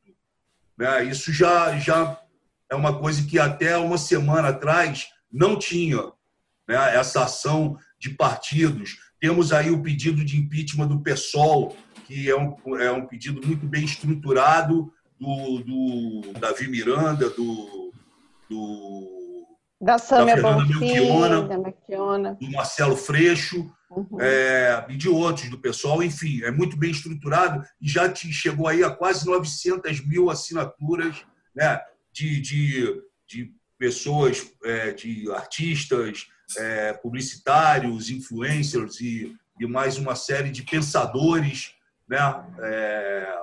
Né? 0.77 1.05
Isso 1.05 1.33
já, 1.33 1.77
já 1.79 2.19
é 2.69 2.75
uma 2.75 2.97
coisa 2.99 3.23
que 3.23 3.39
até 3.39 3.77
uma 3.77 3.97
semana 3.97 4.49
atrás 4.49 5.07
não 5.31 5.57
tinha 5.57 6.01
né, 6.67 6.95
essa 6.95 7.23
ação 7.23 7.77
de 7.99 8.11
partidos. 8.11 8.97
Temos 9.19 9.51
aí 9.51 9.71
o 9.71 9.81
pedido 9.81 10.23
de 10.23 10.37
impeachment 10.37 10.87
do 10.87 11.01
PSOL, 11.01 11.75
que 12.05 12.29
é 12.29 12.35
um, 12.37 12.77
é 12.77 12.91
um 12.91 13.05
pedido 13.05 13.45
muito 13.45 13.65
bem 13.65 13.83
estruturado, 13.83 14.91
do, 15.19 15.63
do 15.63 16.39
Davi 16.39 16.67
Miranda, 16.67 17.29
do, 17.29 17.91
do 18.49 19.17
da 19.79 19.97
Sâmia 19.99 20.41
da 20.41 20.55
Melchiona, 21.57 22.35
do 22.39 22.51
Marcelo 22.51 22.95
Freixo 22.95 23.71
uhum. 23.91 24.19
é, 24.19 24.85
e 24.89 24.95
de 24.95 25.07
outros 25.07 25.49
do 25.49 25.59
pessoal. 25.59 26.01
Enfim, 26.01 26.41
é 26.43 26.51
muito 26.51 26.75
bem 26.75 26.91
estruturado 26.91 27.63
e 27.79 27.87
já 27.87 28.13
chegou 28.13 28.67
aí 28.67 28.83
a 28.83 28.89
quase 28.89 29.25
900 29.25 30.05
mil 30.05 30.31
assinaturas 30.31 31.23
né, 31.55 31.79
de, 32.17 32.41
de, 32.41 33.01
de 33.27 33.53
pessoas, 33.77 34.51
é, 34.63 34.91
de 34.91 35.31
artistas, 35.31 36.27
é, 36.57 36.93
publicitários, 36.93 38.09
influencers 38.09 38.99
e, 38.99 39.35
e, 39.59 39.67
mais 39.67 39.97
uma 39.97 40.15
série 40.15 40.49
de 40.49 40.63
pensadores 40.63 41.73
né, 42.09 42.17
é, 42.59 43.37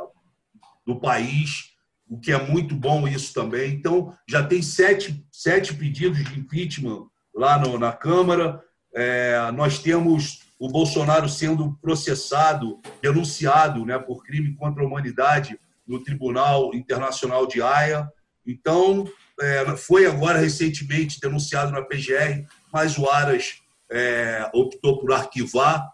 do 0.85 0.99
país, 0.99 1.73
o 2.09 2.19
que 2.19 2.33
é 2.33 2.43
muito 2.43 2.75
bom 2.75 3.07
isso 3.07 3.33
também. 3.33 3.73
Então, 3.73 4.17
já 4.29 4.45
tem 4.45 4.61
sete, 4.61 5.25
sete 5.31 5.73
pedidos 5.75 6.25
de 6.25 6.39
impeachment 6.39 7.07
lá 7.35 7.59
no, 7.59 7.79
na 7.79 7.93
Câmara. 7.93 8.61
É, 8.93 9.51
nós 9.53 9.79
temos 9.79 10.43
o 10.59 10.69
Bolsonaro 10.69 11.29
sendo 11.29 11.79
processado, 11.81 12.81
denunciado 13.01 13.85
né, 13.85 13.99
por 13.99 14.25
crime 14.25 14.55
contra 14.55 14.83
a 14.83 14.87
humanidade 14.87 15.59
no 15.87 16.03
Tribunal 16.03 16.75
Internacional 16.75 17.47
de 17.47 17.63
Haia. 17.63 18.11
Então, 18.47 19.11
é, 19.41 19.77
foi 19.77 20.07
agora 20.07 20.39
recentemente 20.39 21.21
denunciado 21.21 21.73
na 21.73 21.83
PGR, 21.83 22.47
mas 22.73 22.99
o 22.99 23.09
Aras 23.09 23.61
é, 23.91 24.51
optou 24.53 24.99
por 24.99 25.13
arquivar. 25.13 25.89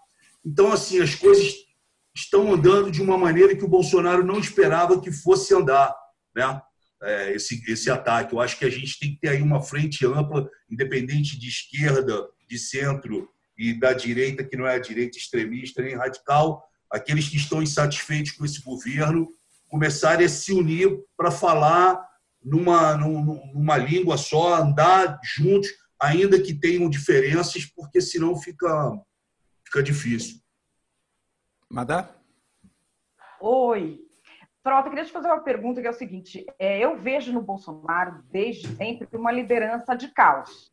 Então, 0.45 0.73
assim, 0.73 1.01
as 1.01 1.15
coisas 1.15 1.55
estão 2.15 2.53
andando 2.53 2.91
de 2.91 3.01
uma 3.01 3.17
maneira 3.17 3.55
que 3.55 3.65
o 3.65 3.69
Bolsonaro 3.69 4.25
não 4.25 4.39
esperava 4.39 5.01
que 5.01 5.13
fosse 5.13 5.55
andar. 5.55 5.95
Né? 6.35 6.61
é, 7.03 7.33
esse, 7.33 7.63
esse 7.71 7.91
ataque. 7.91 8.35
Eu 8.35 8.41
acho 8.41 8.59
que 8.59 8.65
a 8.65 8.71
gente 8.71 8.99
tem 8.99 9.13
que 9.13 9.21
ter 9.21 9.29
aí 9.29 9.43
uma 9.43 9.63
frente 9.63 10.05
ampla, 10.07 10.49
independente 10.71 11.39
de 11.39 11.49
esquerda, 11.49 12.27
de 12.49 12.59
centro 12.59 13.29
e 13.57 13.79
da 13.79 13.93
direita, 13.93 14.45
que 14.45 14.57
não 14.57 14.67
é 14.67 14.75
a 14.75 14.81
direita 14.81 15.19
extremista 15.19 15.83
nem 15.83 15.97
radical, 15.97 16.63
aqueles 16.91 17.29
que 17.29 17.37
estão 17.37 17.63
insatisfeitos 17.63 18.33
com 18.33 18.45
esse 18.45 18.63
governo 18.63 19.29
começarem 19.69 20.27
a 20.27 20.29
se 20.29 20.53
unir 20.53 20.91
para 21.17 21.31
falar 21.31 22.01
numa, 22.43 22.97
numa 22.97 23.77
língua 23.77 24.17
só, 24.17 24.55
andar 24.55 25.19
juntos, 25.23 25.69
ainda 26.01 26.41
que 26.41 26.55
tenham 26.55 26.89
diferenças, 26.89 27.65
porque 27.67 28.01
senão 28.01 28.37
fica, 28.37 28.99
fica 29.65 29.83
difícil. 29.83 30.41
Madá? 31.69 32.15
Oi. 33.41 34.01
Frota, 34.63 34.91
queria 34.91 35.05
te 35.05 35.13
fazer 35.13 35.29
uma 35.29 35.41
pergunta 35.41 35.81
que 35.81 35.87
é 35.87 35.91
o 35.91 35.95
seguinte: 35.95 36.45
é, 36.59 36.79
eu 36.79 36.99
vejo 36.99 37.33
no 37.33 37.41
Bolsonaro, 37.41 38.23
desde 38.31 38.69
sempre, 38.77 39.09
uma 39.17 39.33
liderança 39.33 39.95
de 39.95 40.09
caos. 40.09 40.73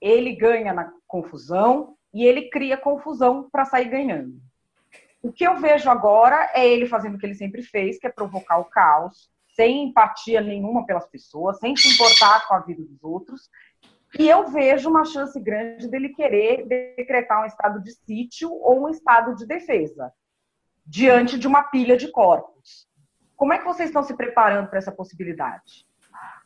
Ele 0.00 0.34
ganha 0.34 0.72
na 0.72 0.92
confusão 1.06 1.96
e 2.12 2.24
ele 2.24 2.48
cria 2.48 2.76
confusão 2.76 3.48
para 3.50 3.64
sair 3.64 3.88
ganhando. 3.88 4.40
O 5.22 5.30
que 5.30 5.46
eu 5.46 5.58
vejo 5.58 5.90
agora 5.90 6.50
é 6.54 6.66
ele 6.66 6.86
fazendo 6.86 7.14
o 7.14 7.18
que 7.18 7.26
ele 7.26 7.34
sempre 7.34 7.62
fez, 7.62 7.98
que 7.98 8.06
é 8.06 8.10
provocar 8.10 8.58
o 8.58 8.64
caos, 8.64 9.30
sem 9.60 9.84
empatia 9.84 10.40
nenhuma 10.40 10.86
pelas 10.86 11.06
pessoas, 11.06 11.58
sem 11.58 11.76
se 11.76 11.88
importar 11.92 12.48
com 12.48 12.54
a 12.54 12.60
vida 12.60 12.82
dos 12.82 13.04
outros. 13.04 13.50
E 14.18 14.26
eu 14.26 14.48
vejo 14.48 14.88
uma 14.88 15.04
chance 15.04 15.38
grande 15.38 15.86
dele 15.86 16.08
querer 16.08 16.66
decretar 16.66 17.42
um 17.42 17.44
estado 17.44 17.78
de 17.82 17.92
sítio 17.92 18.50
ou 18.50 18.86
um 18.86 18.88
estado 18.88 19.36
de 19.36 19.46
defesa 19.46 20.10
diante 20.86 21.38
de 21.38 21.46
uma 21.46 21.64
pilha 21.64 21.94
de 21.94 22.10
corpos. 22.10 22.88
Como 23.36 23.52
é 23.52 23.58
que 23.58 23.66
vocês 23.66 23.90
estão 23.90 24.02
se 24.02 24.16
preparando 24.16 24.68
para 24.68 24.78
essa 24.78 24.90
possibilidade? 24.90 25.86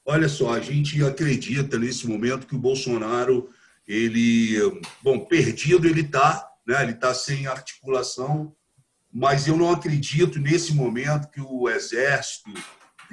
Olha 0.05 0.29
só, 0.29 0.53
a 0.53 0.61
gente 0.61 1.03
acredita 1.05 1.79
nesse 1.79 2.09
momento 2.09 2.49
que 2.49 2.57
o 2.57 2.61
Bolsonaro, 2.61 3.49
ele, 3.87 4.59
bom, 5.01 5.21
perdido 5.25 5.87
ele 5.87 6.01
está, 6.01 6.51
né? 6.67 6.83
Ele 6.83 6.93
está 6.93 7.15
sem 7.15 7.47
articulação, 7.47 8.53
mas 9.11 9.47
eu 9.47 9.57
não 9.57 9.71
acredito 9.71 10.41
nesse 10.41 10.75
momento 10.75 11.31
que 11.31 11.41
o 11.41 11.69
exército 11.71 12.51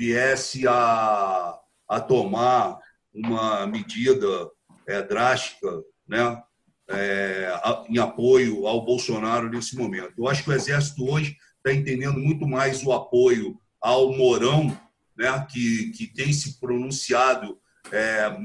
viesse 0.02 0.68
a, 0.68 1.60
a 1.88 1.99
tomar 1.99 2.80
uma 3.14 3.68
medida 3.68 4.49
é, 4.88 4.99
drástica, 5.03 5.69
né? 6.07 6.41
É, 6.90 7.53
em 7.88 7.99
apoio 7.99 8.68
ao 8.68 8.84
Bolsonaro 8.84 9.48
nesse 9.48 9.78
momento. 9.78 10.14
Eu 10.18 10.28
acho 10.28 10.44
que 10.44 10.49
o 10.49 10.53
Exército 10.53 11.07
hoje 11.07 11.38
está 11.57 11.72
entendendo 11.72 12.19
muito 12.19 12.45
mais 12.45 12.84
o 12.84 12.91
apoio 12.91 13.57
ao 13.80 14.11
Mourão, 14.11 14.78
né, 15.15 15.48
que, 15.49 15.91
que 15.91 16.07
tem 16.07 16.34
se 16.34 16.60
pronunciado 16.60 17.57
é, 17.94 18.36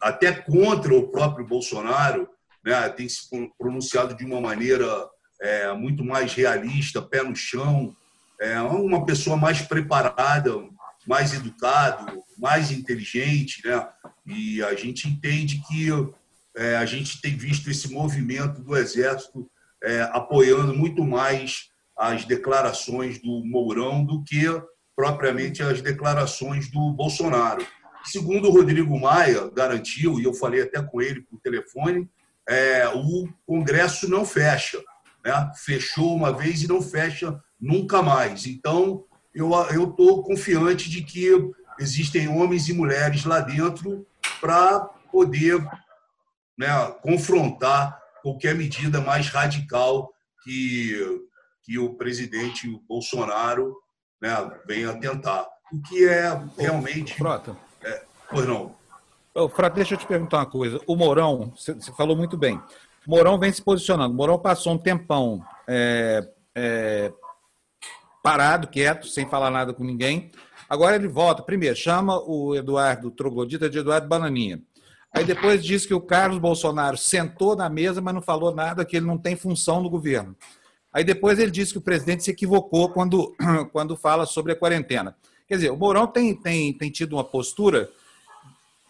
até 0.00 0.30
contra 0.30 0.94
o 0.94 1.08
próprio 1.08 1.44
Bolsonaro, 1.44 2.28
né, 2.64 2.88
tem 2.90 3.08
se 3.08 3.28
pronunciado 3.58 4.14
de 4.14 4.24
uma 4.24 4.40
maneira 4.40 4.86
é, 5.40 5.72
muito 5.72 6.04
mais 6.04 6.32
realista, 6.32 7.02
pé 7.02 7.24
no 7.24 7.34
chão, 7.34 7.96
é 8.40 8.60
uma 8.60 9.04
pessoa 9.04 9.36
mais 9.36 9.62
preparada, 9.62 10.52
mais 11.06 11.32
educado, 11.32 12.22
mais 12.38 12.70
inteligente, 12.70 13.66
né? 13.66 13.88
E 14.26 14.62
a 14.62 14.74
gente 14.74 15.08
entende 15.08 15.62
que 15.66 15.88
é, 16.56 16.76
a 16.76 16.86
gente 16.86 17.20
tem 17.20 17.36
visto 17.36 17.70
esse 17.70 17.92
movimento 17.92 18.60
do 18.60 18.76
Exército 18.76 19.48
é, 19.82 20.02
apoiando 20.12 20.74
muito 20.74 21.04
mais 21.04 21.68
as 21.96 22.24
declarações 22.24 23.20
do 23.20 23.44
Mourão 23.44 24.04
do 24.04 24.22
que 24.24 24.44
propriamente 24.94 25.62
as 25.62 25.80
declarações 25.80 26.70
do 26.70 26.92
Bolsonaro. 26.92 27.66
Segundo 28.04 28.48
o 28.48 28.52
Rodrigo 28.52 28.98
Maia 28.98 29.50
garantiu, 29.50 30.18
e 30.18 30.24
eu 30.24 30.32
falei 30.32 30.62
até 30.62 30.82
com 30.82 31.02
ele 31.02 31.20
por 31.22 31.40
telefone, 31.40 32.08
é, 32.48 32.88
o 32.88 33.28
Congresso 33.44 34.08
não 34.08 34.24
fecha. 34.24 34.82
Né? 35.24 35.52
Fechou 35.64 36.14
uma 36.14 36.32
vez 36.32 36.62
e 36.62 36.68
não 36.68 36.80
fecha 36.80 37.38
nunca 37.60 38.02
mais. 38.02 38.46
Então, 38.46 39.04
eu 39.36 39.90
estou 39.90 40.22
confiante 40.22 40.88
de 40.88 41.02
que 41.02 41.30
existem 41.78 42.28
homens 42.28 42.68
e 42.68 42.72
mulheres 42.72 43.24
lá 43.24 43.40
dentro 43.40 44.06
para 44.40 44.80
poder 45.12 45.62
né, 46.58 46.68
confrontar 47.02 48.00
qualquer 48.22 48.54
medida 48.54 49.00
mais 49.00 49.28
radical 49.28 50.10
que, 50.42 51.20
que 51.62 51.78
o 51.78 51.94
presidente 51.94 52.66
Bolsonaro 52.88 53.76
né, 54.20 54.30
venha 54.66 54.98
tentar. 54.98 55.46
O 55.72 55.82
que 55.82 56.08
é 56.08 56.40
realmente. 56.58 57.14
Frota. 57.14 57.56
É, 57.82 58.02
pois 58.30 58.46
não. 58.46 58.74
Ô, 59.34 59.48
Frota, 59.48 59.76
deixa 59.76 59.94
eu 59.94 59.98
te 59.98 60.06
perguntar 60.06 60.38
uma 60.38 60.46
coisa. 60.46 60.80
O 60.86 60.96
Mourão, 60.96 61.52
você 61.54 61.92
falou 61.92 62.16
muito 62.16 62.38
bem. 62.38 62.56
O 63.06 63.10
Mourão 63.10 63.38
vem 63.38 63.52
se 63.52 63.60
posicionando. 63.62 64.14
O 64.14 64.16
Mourão 64.16 64.38
passou 64.38 64.72
um 64.72 64.78
tempão 64.78 65.44
é, 65.68 66.26
é, 66.54 67.12
parado, 68.26 68.66
quieto, 68.66 69.06
sem 69.06 69.24
falar 69.24 69.52
nada 69.52 69.72
com 69.72 69.84
ninguém. 69.84 70.32
Agora 70.68 70.96
ele 70.96 71.06
volta. 71.06 71.44
Primeiro, 71.44 71.76
chama 71.76 72.18
o 72.18 72.56
Eduardo 72.56 73.08
Troglodita 73.08 73.70
de 73.70 73.78
Eduardo 73.78 74.08
Bananinha. 74.08 74.60
Aí 75.12 75.24
depois 75.24 75.64
diz 75.64 75.86
que 75.86 75.94
o 75.94 76.00
Carlos 76.00 76.40
Bolsonaro 76.40 76.96
sentou 76.96 77.54
na 77.54 77.68
mesa, 77.68 78.00
mas 78.00 78.12
não 78.12 78.20
falou 78.20 78.52
nada, 78.52 78.84
que 78.84 78.96
ele 78.96 79.06
não 79.06 79.16
tem 79.16 79.36
função 79.36 79.80
no 79.80 79.88
governo. 79.88 80.34
Aí 80.92 81.04
depois 81.04 81.38
ele 81.38 81.52
disse 81.52 81.70
que 81.70 81.78
o 81.78 81.80
presidente 81.80 82.24
se 82.24 82.32
equivocou 82.32 82.88
quando, 82.88 83.32
quando 83.70 83.96
fala 83.96 84.26
sobre 84.26 84.50
a 84.50 84.56
quarentena. 84.56 85.16
Quer 85.46 85.54
dizer, 85.54 85.70
o 85.70 85.76
Mourão 85.76 86.08
tem, 86.08 86.34
tem, 86.34 86.72
tem 86.72 86.90
tido 86.90 87.12
uma 87.12 87.22
postura, 87.22 87.88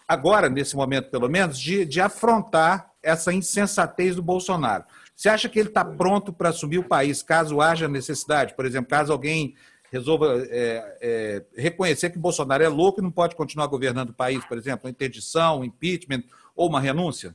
agora, 0.09 0.49
nesse 0.49 0.75
momento 0.75 1.11
pelo 1.11 1.29
menos, 1.29 1.59
de, 1.59 1.85
de 1.85 2.01
afrontar 2.01 2.91
essa 3.03 3.35
insensatez 3.35 4.17
do 4.17 4.23
Bolsonaro. 4.23 4.85
Você 5.17 5.31
acha 5.31 5.49
que 5.49 5.59
ele 5.59 5.69
está 5.69 5.83
pronto 5.83 6.31
para 6.31 6.51
assumir 6.51 6.77
o 6.77 6.85
país 6.85 7.23
caso 7.23 7.63
haja 7.63 7.89
necessidade? 7.89 8.55
Por 8.55 8.67
exemplo, 8.67 8.91
caso 8.91 9.11
alguém 9.11 9.55
resolva 9.91 10.47
é, 10.51 10.99
é, 11.01 11.45
reconhecer 11.57 12.11
que 12.11 12.19
Bolsonaro 12.19 12.63
é 12.63 12.69
louco 12.69 13.01
e 13.01 13.03
não 13.03 13.11
pode 13.11 13.35
continuar 13.35 13.67
governando 13.67 14.11
o 14.11 14.15
país, 14.15 14.45
por 14.45 14.59
exemplo, 14.59 14.91
interdição, 14.91 15.65
impeachment 15.65 16.23
ou 16.55 16.69
uma 16.69 16.81
renúncia? 16.81 17.35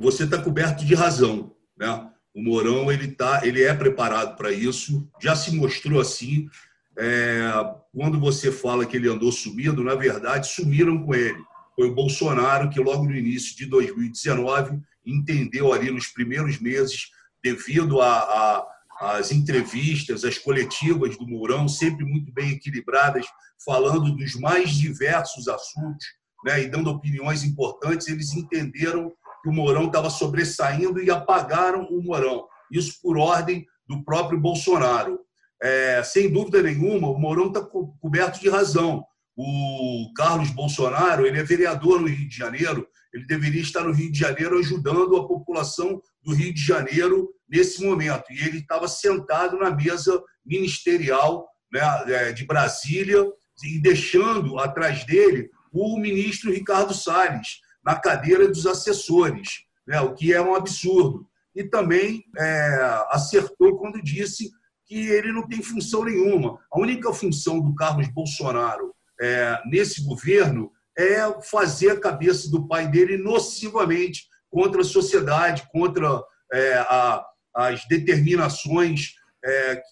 Você 0.00 0.24
está 0.24 0.40
coberto 0.40 0.82
de 0.82 0.94
razão. 0.94 1.54
Né? 1.76 2.10
O 2.34 2.42
Mourão 2.42 2.90
ele, 2.90 3.08
tá, 3.08 3.42
ele 3.44 3.62
é 3.62 3.74
preparado 3.74 4.34
para 4.34 4.50
isso, 4.50 5.06
já 5.20 5.36
se 5.36 5.54
mostrou 5.54 6.00
assim. 6.00 6.48
É, 6.96 7.50
quando 7.94 8.18
você 8.18 8.50
fala 8.50 8.86
que 8.86 8.96
ele 8.96 9.10
andou 9.10 9.30
sumido, 9.30 9.84
na 9.84 9.94
verdade, 9.94 10.46
sumiram 10.46 11.04
com 11.04 11.14
ele. 11.14 11.38
Foi 11.76 11.88
o 11.88 11.94
Bolsonaro 11.94 12.70
que, 12.70 12.80
logo 12.80 13.04
no 13.04 13.14
início 13.14 13.54
de 13.56 13.66
2019, 13.66 14.80
entendeu 15.04 15.72
ali 15.72 15.90
nos 15.90 16.08
primeiros 16.08 16.58
meses, 16.58 17.08
devido 17.42 18.00
as 18.00 19.32
entrevistas, 19.32 20.24
as 20.24 20.38
coletivas 20.38 21.16
do 21.16 21.26
Mourão, 21.26 21.68
sempre 21.68 22.04
muito 22.04 22.32
bem 22.32 22.50
equilibradas, 22.50 23.26
falando 23.64 24.14
dos 24.16 24.34
mais 24.34 24.70
diversos 24.70 25.48
assuntos 25.48 26.06
né, 26.44 26.62
e 26.62 26.68
dando 26.68 26.90
opiniões 26.90 27.42
importantes, 27.42 28.08
eles 28.08 28.34
entenderam 28.34 29.12
que 29.42 29.48
o 29.48 29.52
Mourão 29.52 29.86
estava 29.86 30.10
sobressaindo 30.10 31.02
e 31.02 31.10
apagaram 31.10 31.86
o 31.86 32.02
Mourão. 32.02 32.46
Isso 32.70 33.00
por 33.02 33.16
ordem 33.16 33.66
do 33.86 34.02
próprio 34.04 34.40
Bolsonaro. 34.40 35.20
É, 35.62 36.02
sem 36.02 36.30
dúvida 36.30 36.62
nenhuma, 36.62 37.08
o 37.08 37.18
Mourão 37.18 37.48
está 37.48 37.60
coberto 37.62 38.40
de 38.40 38.48
razão. 38.48 39.04
O 39.36 40.12
Carlos 40.14 40.50
Bolsonaro 40.50 41.26
ele 41.26 41.38
é 41.38 41.42
vereador 41.42 42.00
no 42.00 42.06
Rio 42.06 42.28
de 42.28 42.36
Janeiro, 42.36 42.86
ele 43.14 43.26
deveria 43.26 43.62
estar 43.62 43.84
no 43.84 43.92
Rio 43.92 44.10
de 44.10 44.18
Janeiro 44.18 44.58
ajudando 44.58 45.16
a 45.16 45.26
população 45.26 46.02
do 46.22 46.34
Rio 46.34 46.52
de 46.52 46.60
Janeiro 46.60 47.30
nesse 47.48 47.80
momento. 47.84 48.24
E 48.30 48.42
ele 48.42 48.58
estava 48.58 48.88
sentado 48.88 49.56
na 49.56 49.70
mesa 49.70 50.20
ministerial 50.44 51.48
né, 51.72 51.80
é, 52.08 52.32
de 52.32 52.44
Brasília 52.44 53.24
e 53.62 53.80
deixando 53.80 54.58
atrás 54.58 55.04
dele 55.04 55.48
o 55.72 55.96
ministro 55.96 56.52
Ricardo 56.52 56.92
Salles 56.92 57.60
na 57.84 57.94
cadeira 57.94 58.48
dos 58.48 58.66
assessores, 58.66 59.60
né, 59.86 60.00
o 60.00 60.12
que 60.12 60.32
é 60.32 60.42
um 60.42 60.56
absurdo. 60.56 61.24
E 61.54 61.62
também 61.62 62.24
é, 62.36 63.04
acertou 63.10 63.78
quando 63.78 64.02
disse 64.02 64.50
que 64.86 65.06
ele 65.06 65.30
não 65.30 65.46
tem 65.46 65.62
função 65.62 66.04
nenhuma. 66.04 66.58
A 66.72 66.80
única 66.80 67.12
função 67.12 67.60
do 67.60 67.74
Carlos 67.76 68.08
Bolsonaro 68.08 68.92
é, 69.20 69.60
nesse 69.66 70.02
governo 70.02 70.72
é 70.96 71.40
fazer 71.42 71.90
a 71.90 72.00
cabeça 72.00 72.50
do 72.50 72.66
pai 72.66 72.88
dele 72.88 73.16
nocivamente 73.16 74.28
contra 74.50 74.82
a 74.82 74.84
sociedade, 74.84 75.68
contra 75.72 76.22
é, 76.52 76.74
a, 76.74 77.24
as 77.54 77.86
determinações 77.88 79.14
é, 79.44 79.82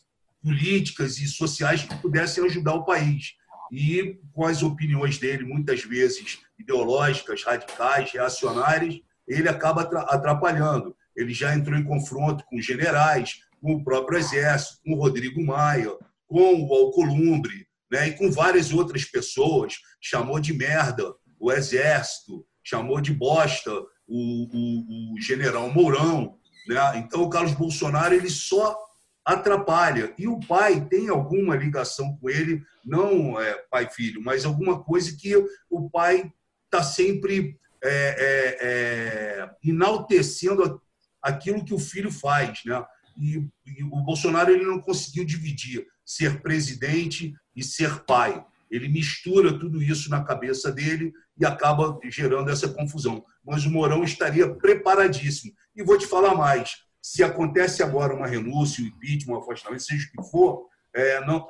políticas 0.42 1.18
e 1.18 1.26
sociais 1.26 1.82
que 1.82 1.94
pudessem 1.96 2.44
ajudar 2.44 2.74
o 2.74 2.84
país. 2.84 3.34
E 3.70 4.18
com 4.32 4.44
as 4.44 4.62
opiniões 4.62 5.18
dele, 5.18 5.44
muitas 5.44 5.82
vezes 5.82 6.38
ideológicas, 6.58 7.42
radicais, 7.42 8.12
reacionárias, 8.12 9.00
ele 9.26 9.48
acaba 9.48 9.82
atrapalhando. 9.82 10.94
Ele 11.16 11.32
já 11.32 11.54
entrou 11.54 11.78
em 11.78 11.84
confronto 11.84 12.44
com 12.44 12.60
generais, 12.60 13.40
com 13.60 13.74
o 13.74 13.84
próprio 13.84 14.18
Exército, 14.18 14.80
com 14.84 14.92
o 14.92 14.98
Rodrigo 14.98 15.44
Maia, 15.44 15.90
com 16.26 16.66
o 16.66 16.74
Alcolumbre, 16.74 17.66
né? 17.92 18.08
e 18.08 18.16
com 18.16 18.30
várias 18.30 18.72
outras 18.72 19.04
pessoas, 19.04 19.74
chamou 20.00 20.40
de 20.40 20.54
merda 20.54 21.14
o 21.38 21.52
exército, 21.52 22.46
chamou 22.64 23.00
de 23.00 23.12
bosta 23.12 23.70
o, 24.08 24.48
o, 24.52 25.14
o 25.14 25.20
general 25.20 25.70
Mourão. 25.70 26.38
Né? 26.66 26.76
Então, 26.96 27.22
o 27.22 27.28
Carlos 27.28 27.52
Bolsonaro 27.52 28.14
ele 28.14 28.30
só 28.30 28.78
atrapalha. 29.22 30.14
E 30.18 30.26
o 30.26 30.40
pai 30.40 30.86
tem 30.88 31.10
alguma 31.10 31.54
ligação 31.54 32.16
com 32.16 32.30
ele, 32.30 32.62
não 32.84 33.38
é 33.38 33.54
pai-filho, 33.70 34.22
mas 34.22 34.46
alguma 34.46 34.82
coisa 34.82 35.14
que 35.14 35.36
o 35.68 35.90
pai 35.90 36.32
está 36.64 36.82
sempre 36.82 37.58
é, 37.84 37.90
é, 37.90 38.58
é, 38.62 39.50
enaltecendo 39.64 40.80
aquilo 41.20 41.64
que 41.64 41.74
o 41.74 41.78
filho 41.78 42.10
faz. 42.10 42.60
Né? 42.64 42.82
E, 43.18 43.46
e, 43.66 43.84
o 43.84 44.02
Bolsonaro 44.02 44.50
ele 44.50 44.64
não 44.64 44.80
conseguiu 44.80 45.24
dividir 45.24 45.86
ser 46.04 46.40
presidente 46.42 47.34
e 47.54 47.62
ser 47.62 48.00
pai. 48.04 48.44
Ele 48.70 48.88
mistura 48.88 49.58
tudo 49.58 49.82
isso 49.82 50.08
na 50.08 50.24
cabeça 50.24 50.72
dele 50.72 51.12
e 51.38 51.44
acaba 51.44 51.98
gerando 52.04 52.50
essa 52.50 52.68
confusão. 52.68 53.24
Mas 53.44 53.66
o 53.66 53.70
Mourão 53.70 54.02
estaria 54.02 54.54
preparadíssimo. 54.54 55.52
E 55.74 55.82
vou 55.82 55.98
te 55.98 56.06
falar 56.06 56.34
mais: 56.34 56.78
se 57.00 57.22
acontece 57.22 57.82
agora 57.82 58.14
uma 58.14 58.26
renúncia, 58.26 58.82
um 58.82 58.86
impeachment, 58.86 59.34
um 59.34 59.38
afastamento, 59.38 59.82
seja 59.82 60.06
o 60.06 60.10
que 60.10 60.30
for, 60.30 60.66
é, 60.94 61.24
não, 61.26 61.46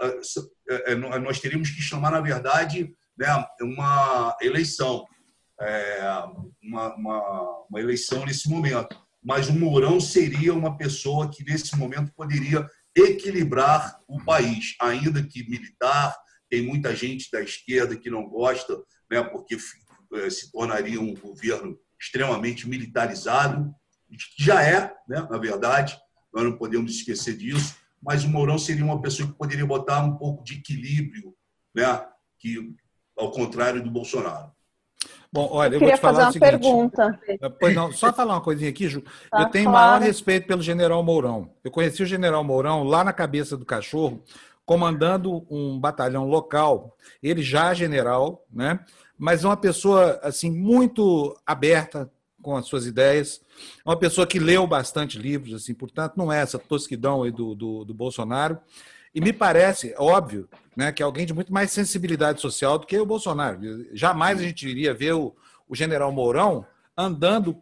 é, 0.69 0.93
é, 0.93 0.95
nós 0.95 1.41
teríamos 1.41 1.71
que 1.71 1.83
chamar, 1.83 2.13
na 2.13 2.21
verdade, 2.21 2.95
né, 3.17 3.27
uma 3.61 4.37
eleição. 4.41 5.07
É, 5.61 6.01
uma, 6.61 6.95
uma, 6.97 7.65
uma 7.71 7.81
eleição 7.81 8.27
nesse 8.27 8.49
momento. 8.49 9.01
Mas 9.23 9.49
o 9.49 9.53
Mourão 9.53 10.01
seria 10.01 10.53
uma 10.53 10.77
pessoa 10.77 11.31
que, 11.31 11.45
nesse 11.45 11.77
momento, 11.77 12.13
poderia 12.17 12.69
equilibrar 12.95 14.01
o 14.07 14.23
país, 14.25 14.75
ainda 14.81 15.23
que 15.23 15.49
militar, 15.49 16.17
tem 16.49 16.63
muita 16.63 16.95
gente 16.95 17.31
da 17.31 17.41
esquerda 17.41 17.97
que 17.97 18.11
não 18.11 18.29
gosta, 18.29 18.77
né, 19.11 19.23
porque 19.23 19.57
é, 20.15 20.31
se 20.31 20.53
tornaria 20.53 21.01
um 21.01 21.15
governo 21.15 21.79
extremamente 21.99 22.69
militarizado, 22.69 23.75
já 24.39 24.63
é, 24.63 24.95
né, 25.09 25.27
na 25.31 25.39
verdade, 25.39 25.99
nós 26.33 26.45
não 26.45 26.57
podemos 26.57 26.95
esquecer 26.95 27.37
disso, 27.37 27.77
mas 28.03 28.25
o 28.25 28.29
Mourão 28.29 28.59
seria 28.59 28.85
uma 28.85 29.01
pessoa 29.01 29.29
que 29.29 29.39
poderia 29.39 29.65
botar 29.65 30.05
um 30.05 30.17
pouco 30.17 30.45
de 30.45 30.55
equilíbrio, 30.55 31.35
né, 31.75 32.07
que, 32.39 32.75
ao 33.17 33.31
contrário 33.31 33.83
do 33.83 33.91
Bolsonaro. 33.91 34.53
Bom, 35.33 35.49
olha, 35.51 35.77
eu, 35.77 35.81
eu 35.81 35.87
vou 35.87 35.97
te 35.97 36.01
falar 36.01 36.29
o 36.29 36.33
seguinte. 36.33 36.51
Pergunta. 36.51 37.19
É, 37.27 37.49
pois 37.49 37.75
não, 37.75 37.91
só 37.91 38.13
falar 38.13 38.35
uma 38.35 38.41
coisinha 38.43 38.69
aqui, 38.69 38.87
Ju. 38.87 39.03
Tá, 39.31 39.43
eu 39.43 39.47
tenho 39.47 39.71
claro. 39.71 39.87
maior 39.87 40.03
respeito 40.03 40.47
pelo 40.47 40.61
General 40.61 41.03
Mourão. 41.03 41.51
Eu 41.65 41.71
conheci 41.71 42.03
o 42.03 42.07
General 42.07 42.45
Mourão 42.45 42.85
lá 42.85 43.03
na 43.03 43.15
cabeça 43.15 43.57
do 43.57 43.65
cachorro, 43.65 44.23
comandando 44.67 45.47
um 45.51 45.81
batalhão 45.81 46.29
local. 46.29 46.97
Ele 47.23 47.43
já 47.43 47.73
general, 47.73 48.45
né? 48.53 48.81
Mas 49.17 49.43
uma 49.43 49.57
pessoa 49.57 50.21
assim 50.23 50.51
muito 50.51 51.35
aberta, 51.47 52.11
com 52.43 52.57
as 52.57 52.67
suas 52.67 52.87
ideias. 52.87 53.41
É 53.87 53.89
uma 53.89 53.97
pessoa 53.97 54.27
que 54.27 54.39
leu 54.39 54.67
bastante 54.67 55.19
livros, 55.19 55.55
assim, 55.55 55.73
portanto, 55.73 56.15
não 56.17 56.31
é 56.31 56.41
essa 56.41 56.59
tosquidão 56.59 57.23
aí 57.23 57.31
do, 57.31 57.55
do, 57.55 57.85
do 57.85 57.95
Bolsonaro. 57.95 58.59
E 59.15 59.21
me 59.21 59.33
parece, 59.33 59.95
óbvio, 59.99 60.49
né, 60.77 60.91
que 60.91 61.03
é 61.03 61.05
alguém 61.05 61.27
de 61.27 61.35
muito 61.35 61.53
mais 61.53 61.71
sensibilidade 61.71 62.41
social 62.41 62.79
do 62.79 62.87
que 62.87 62.99
o 62.99 63.07
Bolsonaro. 63.07 63.59
Jamais 63.93 64.41
a 64.41 64.43
gente 64.43 64.67
iria 64.67 64.95
ver 64.95 65.13
o, 65.13 65.35
o 65.69 65.75
general 65.75 66.11
Mourão 66.11 66.67
andando 66.97 67.61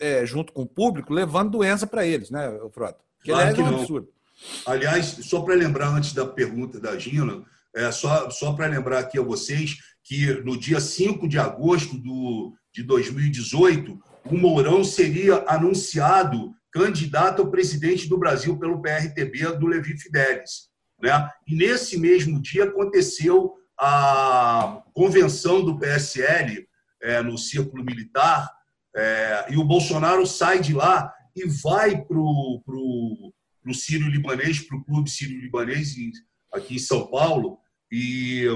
é, 0.00 0.24
junto 0.24 0.52
com 0.52 0.62
o 0.62 0.66
público, 0.66 1.12
levando 1.12 1.50
doença 1.50 1.86
para 1.86 2.06
eles, 2.06 2.30
né, 2.30 2.50
Frota? 2.72 2.98
Que, 3.22 3.30
claro 3.30 3.54
que 3.54 3.60
é 3.60 3.64
um 3.64 3.80
absurdo. 3.80 4.08
Aliás, 4.66 5.06
só 5.22 5.42
para 5.42 5.54
lembrar 5.54 5.88
antes 5.88 6.12
da 6.12 6.26
pergunta 6.26 6.80
da 6.80 6.96
Gina, 6.98 7.44
é, 7.74 7.90
só, 7.90 8.30
só 8.30 8.52
para 8.52 8.66
lembrar 8.66 9.00
aqui 9.00 9.18
a 9.18 9.22
vocês 9.22 9.76
que 10.02 10.32
no 10.42 10.58
dia 10.58 10.80
5 10.80 11.28
de 11.28 11.38
agosto 11.38 11.98
do, 11.98 12.54
de 12.72 12.82
2018, 12.82 13.98
o 14.24 14.36
Mourão 14.36 14.82
seria 14.82 15.44
anunciado 15.46 16.54
candidato 16.70 17.42
ao 17.42 17.50
presidente 17.50 18.08
do 18.08 18.18
Brasil 18.18 18.58
pelo 18.58 18.80
PRTB 18.80 19.58
do 19.58 19.66
Levi 19.66 19.98
Fidelis. 19.98 20.67
Né? 21.00 21.30
E 21.46 21.54
nesse 21.54 21.98
mesmo 21.98 22.40
dia 22.40 22.64
aconteceu 22.64 23.54
a 23.78 24.82
convenção 24.92 25.64
do 25.64 25.78
PSL 25.78 26.66
é, 27.00 27.22
no 27.22 27.38
Círculo 27.38 27.84
Militar, 27.84 28.50
é, 28.96 29.46
e 29.50 29.56
o 29.56 29.64
Bolsonaro 29.64 30.26
sai 30.26 30.60
de 30.60 30.74
lá 30.74 31.12
e 31.36 31.46
vai 31.46 32.02
para 32.02 32.18
o 32.18 33.32
Sírio-Libanês, 33.72 34.60
para 34.60 34.76
o 34.76 34.84
Clube 34.84 35.08
Sírio-Libanês 35.08 35.94
aqui 36.52 36.76
em 36.76 36.80
São 36.80 37.06
Paulo, 37.06 37.58
e, 37.92 38.46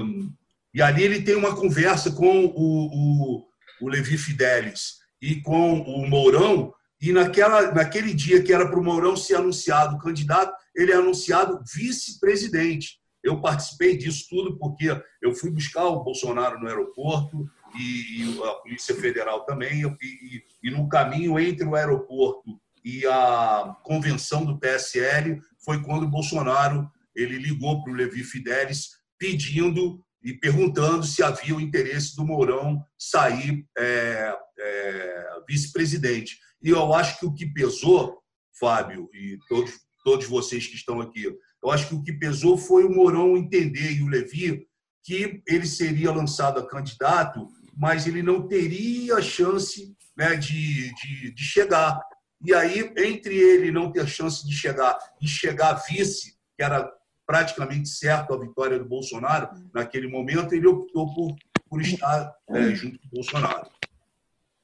e 0.73 0.81
ali 0.81 1.03
ele 1.03 1.21
tem 1.21 1.35
uma 1.35 1.55
conversa 1.55 2.11
com 2.11 2.45
o, 2.45 2.51
o, 2.55 3.47
o 3.81 3.89
Levi 3.89 4.17
Fidelis 4.17 4.97
e 5.21 5.39
com 5.41 5.79
o 5.79 6.07
Mourão, 6.09 6.73
e 7.01 7.13
naquela, 7.13 7.71
naquele 7.71 8.13
dia 8.13 8.41
que 8.43 8.51
era 8.51 8.67
para 8.67 8.79
o 8.79 8.83
Mourão 8.83 9.15
ser 9.15 9.35
anunciado 9.35 9.97
candidato, 9.99 10.53
ele 10.75 10.91
é 10.91 10.95
anunciado 10.95 11.63
vice-presidente. 11.73 12.99
Eu 13.23 13.39
participei 13.39 13.95
disso 13.95 14.25
tudo 14.29 14.57
porque 14.57 14.89
eu 15.21 15.33
fui 15.33 15.49
buscar 15.49 15.85
o 15.85 16.03
Bolsonaro 16.03 16.59
no 16.59 16.67
aeroporto 16.67 17.49
e, 17.79 18.39
a 18.43 18.53
Polícia 18.55 18.95
Federal 18.95 19.45
também, 19.45 19.81
e, 20.01 20.43
e 20.61 20.71
no 20.71 20.89
caminho 20.89 21.39
entre 21.39 21.65
o 21.65 21.75
aeroporto 21.75 22.59
e 22.83 23.05
a 23.05 23.75
convenção 23.83 24.43
do 24.43 24.59
PSL 24.59 25.39
foi 25.63 25.81
quando 25.81 26.03
o 26.03 26.09
Bolsonaro 26.09 26.91
ele 27.15 27.37
ligou 27.37 27.81
para 27.81 27.93
o 27.93 27.95
Levi 27.95 28.23
Fidelis 28.23 28.97
pedindo 29.17 30.03
e 30.21 30.33
perguntando 30.33 31.05
se 31.05 31.23
havia 31.23 31.55
o 31.55 31.61
interesse 31.61 32.15
do 32.15 32.25
Mourão 32.25 32.83
sair 32.97 33.65
é, 33.77 34.35
é, 34.59 35.27
vice-presidente. 35.47 36.37
E 36.61 36.69
eu 36.69 36.93
acho 36.93 37.19
que 37.19 37.25
o 37.25 37.33
que 37.33 37.45
pesou, 37.45 38.21
Fábio, 38.57 39.09
e 39.13 39.37
todos, 39.47 39.73
todos 40.03 40.27
vocês 40.27 40.67
que 40.67 40.75
estão 40.75 40.99
aqui, 40.99 41.23
eu 41.63 41.71
acho 41.71 41.87
que 41.87 41.95
o 41.95 42.03
que 42.03 42.13
pesou 42.13 42.57
foi 42.57 42.83
o 42.83 42.89
Mourão 42.89 43.37
entender 43.37 43.93
e 43.93 44.03
o 44.03 44.07
Levi 44.07 44.67
que 45.03 45.41
ele 45.47 45.67
seria 45.67 46.11
lançado 46.11 46.59
a 46.59 46.67
candidato, 46.67 47.47
mas 47.75 48.07
ele 48.07 48.23
não 48.23 48.47
teria 48.47 49.21
chance 49.21 49.95
né, 50.15 50.35
de, 50.35 50.93
de, 50.95 51.31
de 51.33 51.43
chegar. 51.43 51.99
E 52.45 52.53
aí, 52.53 52.93
entre 52.97 53.35
ele 53.35 53.71
não 53.71 53.91
ter 53.91 54.07
chance 54.07 54.47
de 54.47 54.53
chegar 54.53 54.97
e 55.21 55.27
chegar 55.27 55.81
vice, 55.89 56.37
que 56.55 56.63
era 56.63 56.89
praticamente 57.25 57.89
certo 57.89 58.33
a 58.33 58.39
vitória 58.39 58.79
do 58.79 58.85
Bolsonaro 58.85 59.49
naquele 59.73 60.07
momento, 60.07 60.53
ele 60.53 60.67
optou 60.67 61.13
por, 61.13 61.35
por 61.69 61.81
estar 61.81 62.33
é, 62.49 62.75
junto 62.75 62.99
com 62.99 63.07
o 63.07 63.11
Bolsonaro. 63.11 63.69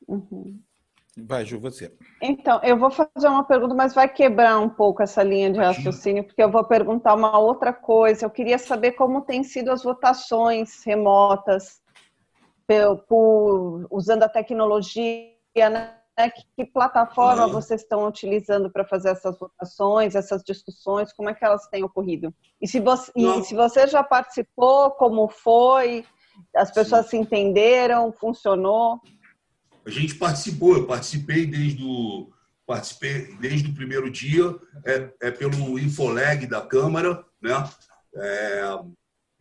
Uhum. 0.08 0.62
Vai, 1.28 1.46
Ju, 1.46 1.60
você. 1.60 1.96
Então, 2.22 2.60
eu 2.64 2.78
vou 2.78 2.92
fazer 2.92 3.28
uma 3.28 3.44
pergunta, 3.44 3.74
mas 3.74 3.94
vai 3.94 4.08
quebrar 4.08 4.60
um 4.60 4.70
pouco 4.70 5.02
essa 5.02 5.24
linha 5.24 5.52
de 5.52 5.60
raciocínio, 5.60 6.24
porque 6.24 6.42
eu 6.42 6.52
vou 6.52 6.64
perguntar 6.64 7.16
uma 7.16 7.38
outra 7.38 7.74
coisa. 7.74 8.26
Eu 8.26 8.30
queria 8.30 8.58
saber 8.58 8.94
como 8.94 9.22
têm 9.22 9.44
sido 9.44 9.72
as 9.72 9.84
votações 9.84 10.84
remotas, 10.84 11.82
por, 12.68 12.98
por 13.08 13.88
usando 13.90 14.24
a 14.24 14.30
tecnologia, 14.30 15.34
né? 15.56 15.96
Que 16.56 16.66
plataforma 16.66 17.46
uhum. 17.46 17.54
vocês 17.54 17.82
estão 17.82 18.06
utilizando 18.06 18.70
para 18.70 18.84
fazer 18.84 19.12
essas 19.12 19.40
votações, 19.40 20.16
essas 20.16 20.44
discussões? 20.44 21.14
Como 21.14 21.30
é 21.30 21.34
que 21.34 21.46
elas 21.46 21.66
têm 21.68 21.84
ocorrido? 21.84 22.34
E 22.62 22.68
se 22.68 22.82
você, 22.82 23.10
e 23.16 23.44
se 23.44 23.56
você 23.56 23.88
já 23.88 24.04
participou, 24.04 24.92
como 24.92 25.30
foi? 25.30 26.06
As 26.54 26.72
pessoas 26.72 27.06
Sim. 27.06 27.10
se 27.10 27.18
entenderam? 27.18 28.12
Funcionou? 28.12 29.00
A 29.90 29.92
gente 29.92 30.14
participou, 30.14 30.76
eu 30.76 30.86
participei 30.86 31.48
desde 31.48 31.84
o, 31.84 32.30
participei 32.64 33.36
desde 33.40 33.72
o 33.72 33.74
primeiro 33.74 34.08
dia, 34.08 34.56
é, 34.86 35.10
é 35.20 35.32
pelo 35.32 35.80
Infoleg 35.80 36.46
da 36.46 36.62
Câmara, 36.62 37.26
né? 37.42 37.68
É, 38.16 38.62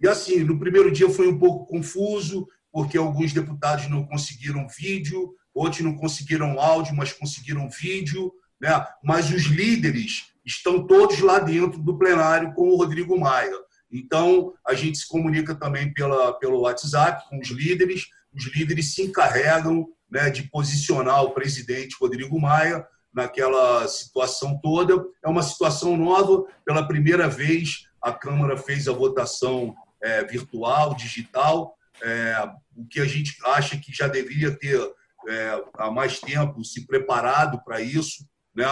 e 0.00 0.08
assim, 0.08 0.42
no 0.44 0.58
primeiro 0.58 0.90
dia 0.90 1.10
foi 1.10 1.28
um 1.28 1.38
pouco 1.38 1.66
confuso, 1.66 2.48
porque 2.72 2.96
alguns 2.96 3.34
deputados 3.34 3.90
não 3.90 4.06
conseguiram 4.06 4.66
vídeo, 4.68 5.34
outros 5.52 5.82
não 5.82 5.94
conseguiram 5.94 6.58
áudio, 6.58 6.96
mas 6.96 7.12
conseguiram 7.12 7.68
vídeo, 7.68 8.32
né? 8.58 8.86
Mas 9.04 9.30
os 9.30 9.42
líderes 9.42 10.32
estão 10.46 10.86
todos 10.86 11.18
lá 11.18 11.38
dentro 11.38 11.78
do 11.78 11.98
plenário 11.98 12.54
com 12.54 12.70
o 12.70 12.76
Rodrigo 12.78 13.20
Maia. 13.20 13.52
Então, 13.92 14.54
a 14.66 14.72
gente 14.72 14.96
se 14.96 15.06
comunica 15.06 15.54
também 15.54 15.92
pela, 15.92 16.32
pelo 16.38 16.60
WhatsApp 16.60 17.28
com 17.28 17.38
os 17.38 17.48
líderes, 17.48 18.06
os 18.32 18.46
líderes 18.54 18.94
se 18.94 19.02
encarregam 19.02 19.86
né, 20.10 20.30
de 20.30 20.44
posicionar 20.44 21.22
o 21.24 21.30
presidente 21.30 21.96
Rodrigo 22.00 22.40
Maia 22.40 22.86
naquela 23.12 23.86
situação 23.88 24.58
toda. 24.62 25.04
É 25.24 25.28
uma 25.28 25.42
situação 25.42 25.96
nova. 25.96 26.44
Pela 26.64 26.86
primeira 26.86 27.28
vez, 27.28 27.88
a 28.00 28.12
Câmara 28.12 28.56
fez 28.56 28.88
a 28.88 28.92
votação 28.92 29.74
é, 30.02 30.24
virtual, 30.24 30.94
digital, 30.94 31.74
é, 32.02 32.50
o 32.76 32.86
que 32.86 33.00
a 33.00 33.06
gente 33.06 33.36
acha 33.44 33.76
que 33.76 33.92
já 33.92 34.06
deveria 34.06 34.56
ter 34.56 34.80
é, 35.28 35.64
há 35.74 35.90
mais 35.90 36.20
tempo 36.20 36.64
se 36.64 36.86
preparado 36.86 37.60
para 37.64 37.80
isso. 37.80 38.24
Né? 38.54 38.66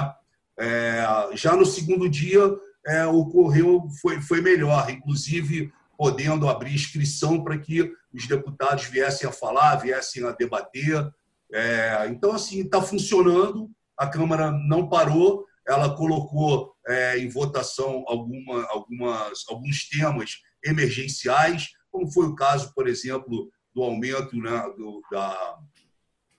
É, 0.59 1.05
já 1.35 1.57
no 1.57 1.67
segundo 1.67 2.09
dia, 2.09 2.41
é, 2.87 3.05
ocorreu, 3.07 3.89
foi, 4.01 4.21
foi 4.23 4.41
melhor. 4.41 4.89
Inclusive, 4.89 5.73
podendo 5.99 6.49
abrir 6.49 6.75
inscrição 6.75 7.43
para 7.43 7.59
que 7.59 7.93
os 8.13 8.27
deputados 8.27 8.85
viessem 8.85 9.29
a 9.29 9.33
falar, 9.33 9.77
viessem 9.77 10.25
a 10.25 10.33
debater. 10.33 11.11
É, 11.53 12.07
então, 12.09 12.33
assim, 12.33 12.61
está 12.61 12.83
funcionando, 12.83 13.71
a 13.97 14.07
Câmara 14.07 14.51
não 14.51 14.89
parou, 14.89 15.47
ela 15.67 15.97
colocou 15.97 16.75
é, 16.87 17.19
em 17.19 17.29
votação 17.29 18.05
alguma, 18.07 18.65
algumas, 18.69 19.45
alguns 19.49 19.89
temas 19.89 20.39
emergenciais, 20.65 21.69
como 21.91 22.11
foi 22.11 22.27
o 22.27 22.35
caso, 22.35 22.73
por 22.75 22.87
exemplo, 22.87 23.51
do 23.75 23.83
aumento 23.83 24.37
né, 24.37 24.63
do, 24.77 25.03
da, 25.11 25.59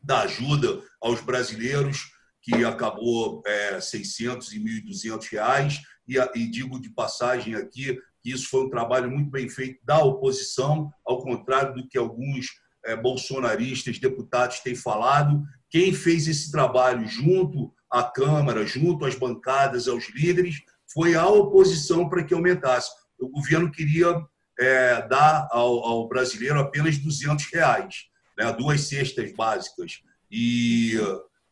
da 0.01 0.21
ajuda 0.21 0.81
aos 1.01 1.21
brasileiros, 1.21 2.11
que 2.41 2.63
acabou 2.63 3.41
é, 3.45 3.81
600 3.81 4.53
e 4.53 4.59
1.200 4.59 5.29
reais. 5.31 5.81
E, 6.07 6.17
e 6.35 6.49
digo 6.49 6.79
de 6.79 6.89
passagem 6.89 7.55
aqui 7.55 7.99
que 8.21 8.31
isso 8.31 8.49
foi 8.49 8.65
um 8.65 8.69
trabalho 8.69 9.11
muito 9.11 9.29
bem 9.29 9.49
feito 9.49 9.83
da 9.83 9.99
oposição, 10.03 10.89
ao 11.05 11.21
contrário 11.21 11.75
do 11.75 11.87
que 11.87 11.97
alguns 11.97 12.47
bolsonaristas, 13.01 13.99
deputados 13.99 14.59
têm 14.59 14.75
falado. 14.75 15.43
Quem 15.69 15.93
fez 15.93 16.27
esse 16.27 16.51
trabalho 16.51 17.07
junto 17.07 17.73
à 17.91 18.03
Câmara, 18.03 18.65
junto 18.65 19.05
às 19.05 19.15
bancadas, 19.15 19.87
aos 19.87 20.09
líderes, 20.09 20.61
foi 20.93 21.15
a 21.15 21.27
oposição 21.27 22.07
para 22.07 22.23
que 22.23 22.33
aumentasse. 22.33 22.89
O 23.19 23.29
governo 23.29 23.71
queria 23.71 24.15
é, 24.59 25.07
dar 25.07 25.47
ao, 25.51 25.83
ao, 25.83 26.07
brasileiro 26.07 26.59
apenas 26.59 26.97
200 26.97 27.45
reais, 27.53 28.05
né, 28.37 28.51
duas 28.53 28.81
cestas 28.81 29.31
básicas. 29.33 30.01
E, 30.31 30.93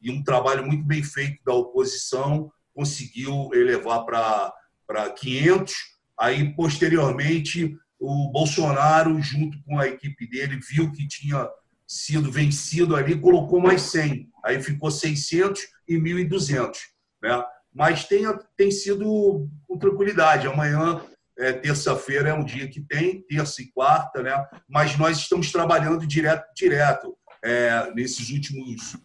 e 0.02 0.12
um 0.12 0.24
trabalho 0.24 0.66
muito 0.66 0.86
bem 0.86 1.04
feito 1.04 1.44
da 1.44 1.54
oposição 1.54 2.52
conseguiu 2.74 3.50
elevar 3.54 4.06
para 4.06 5.10
500. 5.12 5.74
Aí, 6.20 6.54
posteriormente, 6.56 7.78
o 8.00 8.30
Bolsonaro, 8.32 9.22
junto 9.22 9.62
com 9.64 9.80
a 9.80 9.88
equipe 9.88 10.28
dele, 10.28 10.60
viu 10.60 10.92
que 10.92 11.08
tinha 11.08 11.48
sido 11.88 12.32
vencido 12.32 12.96
ali, 12.96 13.20
colocou 13.20 13.60
mais 13.60 13.82
100. 13.84 14.30
Aí 14.44 14.62
ficou 14.62 14.92
600 14.92 15.62
e 15.88 15.96
1.200. 15.96 16.76
Né? 17.22 17.44
Mas 17.74 18.06
tem, 18.06 18.24
tem 18.58 18.72
sido 18.72 19.50
com 19.68 19.78
tranquilidade. 19.78 20.48
Amanhã, 20.48 21.02
é, 21.38 21.54
terça-feira, 21.54 22.30
é 22.30 22.34
um 22.34 22.44
dia 22.44 22.68
que 22.68 22.82
tem, 22.82 23.22
terça 23.22 23.62
e 23.62 23.68
quarta, 23.72 24.24
né? 24.24 24.46
mas 24.68 24.98
nós 24.98 25.18
estamos 25.18 25.52
trabalhando 25.52 26.06
direto. 26.06 26.46
direto. 26.56 27.16
É, 27.44 27.92
nesses 27.94 28.32
últimos 28.32 28.98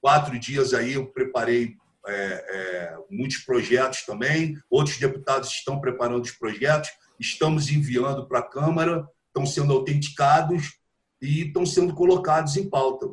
quatro 0.00 0.38
dias 0.38 0.74
aí, 0.74 0.94
eu 0.94 1.06
preparei 1.06 1.76
é, 2.06 2.12
é, 2.12 2.96
muitos 3.10 3.38
projetos 3.38 4.04
também, 4.04 4.56
outros 4.68 4.98
deputados 4.98 5.48
estão 5.50 5.80
preparando 5.80 6.24
os 6.24 6.32
projetos, 6.32 6.90
estamos 7.20 7.70
enviando 7.70 8.26
para 8.26 8.38
a 8.38 8.48
Câmara, 8.48 9.06
estão 9.26 9.44
sendo 9.44 9.74
autenticados 9.74 10.78
e 11.20 11.46
estão 11.46 11.66
sendo 11.66 11.94
colocados 11.94 12.56
em 12.56 12.68
pauta. 12.68 13.06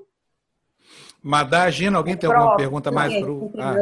Madá, 1.21 1.69
Gina, 1.69 1.97
alguém 1.97 2.15
tem 2.15 2.31
alguma 2.31 2.55
pergunta 2.55 2.89
mais 2.89 3.13
para 3.19 3.31
o. 3.31 3.51
Ah. 3.59 3.75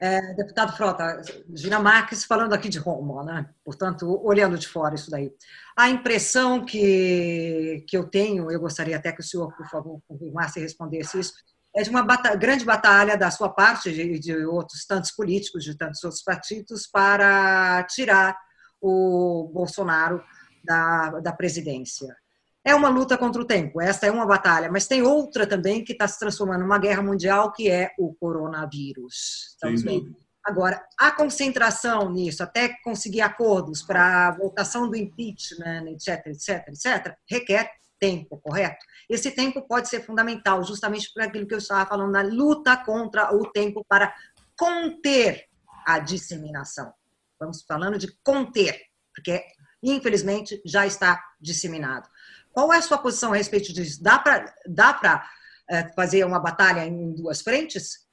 É, 0.00 0.34
deputado 0.34 0.76
Frota, 0.76 1.20
Gina 1.52 1.80
Marques 1.80 2.24
falando 2.24 2.52
aqui 2.52 2.68
de 2.68 2.78
Roma, 2.78 3.24
né? 3.24 3.50
portanto, 3.64 4.20
olhando 4.24 4.56
de 4.56 4.68
fora 4.68 4.94
isso 4.94 5.10
daí. 5.10 5.32
A 5.76 5.90
impressão 5.90 6.64
que, 6.64 7.84
que 7.88 7.96
eu 7.96 8.04
tenho, 8.04 8.48
eu 8.48 8.60
gostaria 8.60 8.96
até 8.96 9.10
que 9.10 9.20
o 9.20 9.24
senhor, 9.24 9.52
por 9.56 9.68
favor, 9.68 10.00
confirmasse 10.06 10.60
e 10.60 10.62
respondesse 10.62 11.18
isso, 11.18 11.32
é 11.74 11.82
de 11.82 11.90
uma 11.90 12.04
batalha, 12.04 12.36
grande 12.36 12.64
batalha 12.64 13.16
da 13.16 13.28
sua 13.32 13.48
parte 13.48 13.88
e 13.88 13.92
de, 13.92 14.18
de 14.20 14.46
outros 14.46 14.86
tantos 14.86 15.10
políticos, 15.10 15.64
de 15.64 15.76
tantos 15.76 16.02
outros 16.04 16.22
partidos, 16.22 16.86
para 16.86 17.82
tirar 17.84 18.38
o 18.80 19.50
Bolsonaro 19.52 20.22
da, 20.64 21.20
da 21.20 21.32
presidência. 21.32 22.16
É 22.64 22.74
uma 22.74 22.88
luta 22.88 23.16
contra 23.16 23.40
o 23.40 23.46
tempo, 23.46 23.80
esta 23.80 24.06
é 24.06 24.10
uma 24.10 24.26
batalha, 24.26 24.70
mas 24.70 24.86
tem 24.86 25.02
outra 25.02 25.46
também 25.46 25.82
que 25.82 25.92
está 25.92 26.06
se 26.06 26.18
transformando 26.18 26.60
numa 26.60 26.78
guerra 26.78 27.02
mundial, 27.02 27.52
que 27.52 27.70
é 27.70 27.92
o 27.98 28.14
coronavírus. 28.14 29.52
Estamos 29.54 29.82
bem? 29.82 30.14
Agora, 30.44 30.82
a 30.98 31.10
concentração 31.10 32.10
nisso, 32.10 32.42
até 32.42 32.74
conseguir 32.82 33.20
acordos 33.20 33.82
para 33.82 34.28
a 34.28 34.30
votação 34.30 34.88
do 34.88 34.96
impeachment, 34.96 35.86
etc, 35.92 36.26
etc, 36.26 36.68
etc, 36.68 37.14
requer 37.30 37.70
tempo, 37.98 38.38
correto? 38.38 38.84
Esse 39.08 39.30
tempo 39.30 39.66
pode 39.66 39.88
ser 39.88 40.04
fundamental, 40.04 40.62
justamente 40.64 41.12
por 41.12 41.22
aquilo 41.22 41.46
que 41.46 41.54
eu 41.54 41.58
estava 41.58 41.88
falando, 41.88 42.12
na 42.12 42.22
luta 42.22 42.76
contra 42.76 43.34
o 43.34 43.50
tempo 43.50 43.84
para 43.88 44.14
conter 44.56 45.44
a 45.86 45.98
disseminação. 45.98 46.92
Vamos 47.40 47.62
falando 47.62 47.98
de 47.98 48.08
conter, 48.22 48.80
porque 49.14 49.44
infelizmente 49.82 50.60
já 50.64 50.86
está 50.86 51.22
disseminado. 51.40 52.08
Qual 52.52 52.72
é 52.72 52.78
a 52.78 52.82
sua 52.82 52.98
posição 52.98 53.32
a 53.32 53.36
respeito 53.36 53.72
disso? 53.72 54.02
Dá 54.02 54.18
para 54.18 54.52
dá 54.66 55.24
é, 55.70 55.88
fazer 55.92 56.24
uma 56.24 56.40
batalha 56.40 56.84
em 56.84 57.14
duas 57.14 57.40
frentes? 57.40 58.08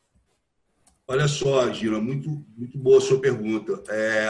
Olha 1.07 1.27
só, 1.27 1.71
Gira, 1.71 1.99
muito, 1.99 2.45
muito 2.55 2.77
boa 2.77 2.97
a 2.97 3.01
sua 3.01 3.19
pergunta. 3.19 3.83
É, 3.89 4.27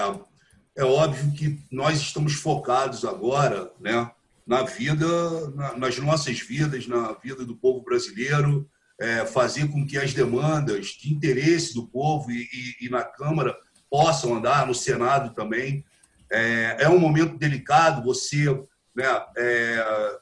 é 0.77 0.83
óbvio 0.83 1.31
que 1.33 1.65
nós 1.71 1.99
estamos 1.99 2.33
focados 2.33 3.03
agora 3.03 3.71
né, 3.79 4.09
na 4.45 4.63
vida, 4.63 5.49
na, 5.51 5.77
nas 5.77 5.97
nossas 5.99 6.39
vidas, 6.39 6.87
na 6.87 7.13
vida 7.13 7.45
do 7.45 7.55
povo 7.55 7.81
brasileiro, 7.81 8.69
é, 8.99 9.25
fazer 9.25 9.67
com 9.69 9.85
que 9.85 9.97
as 9.97 10.13
demandas 10.13 10.87
de 10.87 11.13
interesse 11.13 11.73
do 11.73 11.87
povo 11.87 12.31
e 12.31 12.89
na 12.89 13.03
Câmara 13.03 13.57
possam 13.95 14.35
andar, 14.35 14.67
no 14.67 14.75
Senado 14.75 15.33
também. 15.33 15.85
É, 16.29 16.83
é 16.83 16.89
um 16.89 16.99
momento 16.99 17.37
delicado 17.37 18.03
você 18.03 18.45
né, 18.93 19.05
é, 19.37 20.17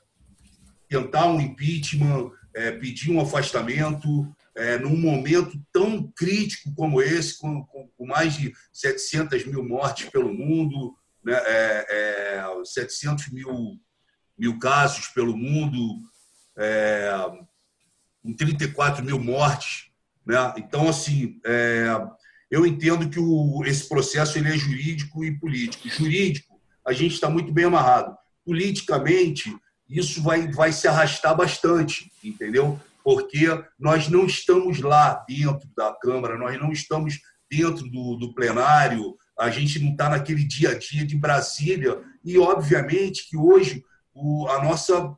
tentar 0.88 1.26
um 1.26 1.42
impeachment, 1.42 2.30
é, 2.54 2.72
pedir 2.74 3.12
um 3.12 3.20
afastamento, 3.20 4.32
é, 4.56 4.78
num 4.78 4.96
momento 4.96 5.60
tão 5.72 6.04
crítico 6.16 6.72
como 6.76 7.02
esse, 7.02 7.40
com, 7.40 7.66
com, 7.66 7.90
com, 7.98 8.06
mais 8.06 8.36
de 8.36 8.54
700 8.72 9.44
mil 9.48 9.68
mortes 9.68 10.08
pelo 10.08 10.32
mundo, 10.32 10.96
né, 11.26 11.34
é, 11.34 12.46
700 12.64 13.26
é, 13.26 13.32
mil, 13.32 13.80
mil 14.38 14.60
casos 14.60 15.08
pelo 15.08 15.36
mundo, 15.36 16.00
é, 16.60 17.10
com 18.22 18.36
34 18.36 19.04
mil 19.04 19.18
mortes. 19.18 19.88
Né? 20.24 20.54
Então, 20.58 20.88
assim, 20.88 21.42
é, 21.44 21.88
eu 22.54 22.68
entendo 22.68 23.10
que 23.10 23.20
o, 23.20 23.64
esse 23.66 23.90
processo 23.90 24.38
ele 24.38 24.50
é 24.50 24.56
jurídico 24.56 25.26
e 25.26 25.36
político. 25.40 25.90
Jurídico, 25.90 26.54
a 26.86 26.94
gente 26.94 27.16
está 27.16 27.28
muito 27.28 27.52
bem 27.52 27.66
amarrado 27.66 28.16
politicamente, 28.46 29.56
isso 29.90 30.22
vai, 30.22 30.52
vai 30.52 30.72
se 30.72 30.88
arrastar 30.88 31.36
bastante, 31.36 32.12
entendeu? 32.24 32.80
Porque 33.04 33.48
nós 33.80 34.08
não 34.08 34.28
estamos 34.28 34.82
lá 34.82 35.26
dentro 35.28 35.68
da 35.76 35.92
Câmara, 36.00 36.38
nós 36.38 36.60
não 36.60 36.72
estamos 36.72 37.20
dentro 37.50 37.90
do, 37.90 38.18
do 38.18 38.36
plenário, 38.36 39.16
a 39.40 39.50
gente 39.50 39.80
não 39.80 39.94
está 39.94 40.10
naquele 40.10 40.44
dia 40.44 40.72
a 40.72 40.78
dia 40.78 41.04
de 41.04 41.18
Brasília. 41.18 42.04
E, 42.24 42.38
obviamente, 42.38 43.28
que 43.28 43.36
hoje 43.36 43.84
o, 44.14 44.48
a 44.48 44.64
nossa 44.64 45.12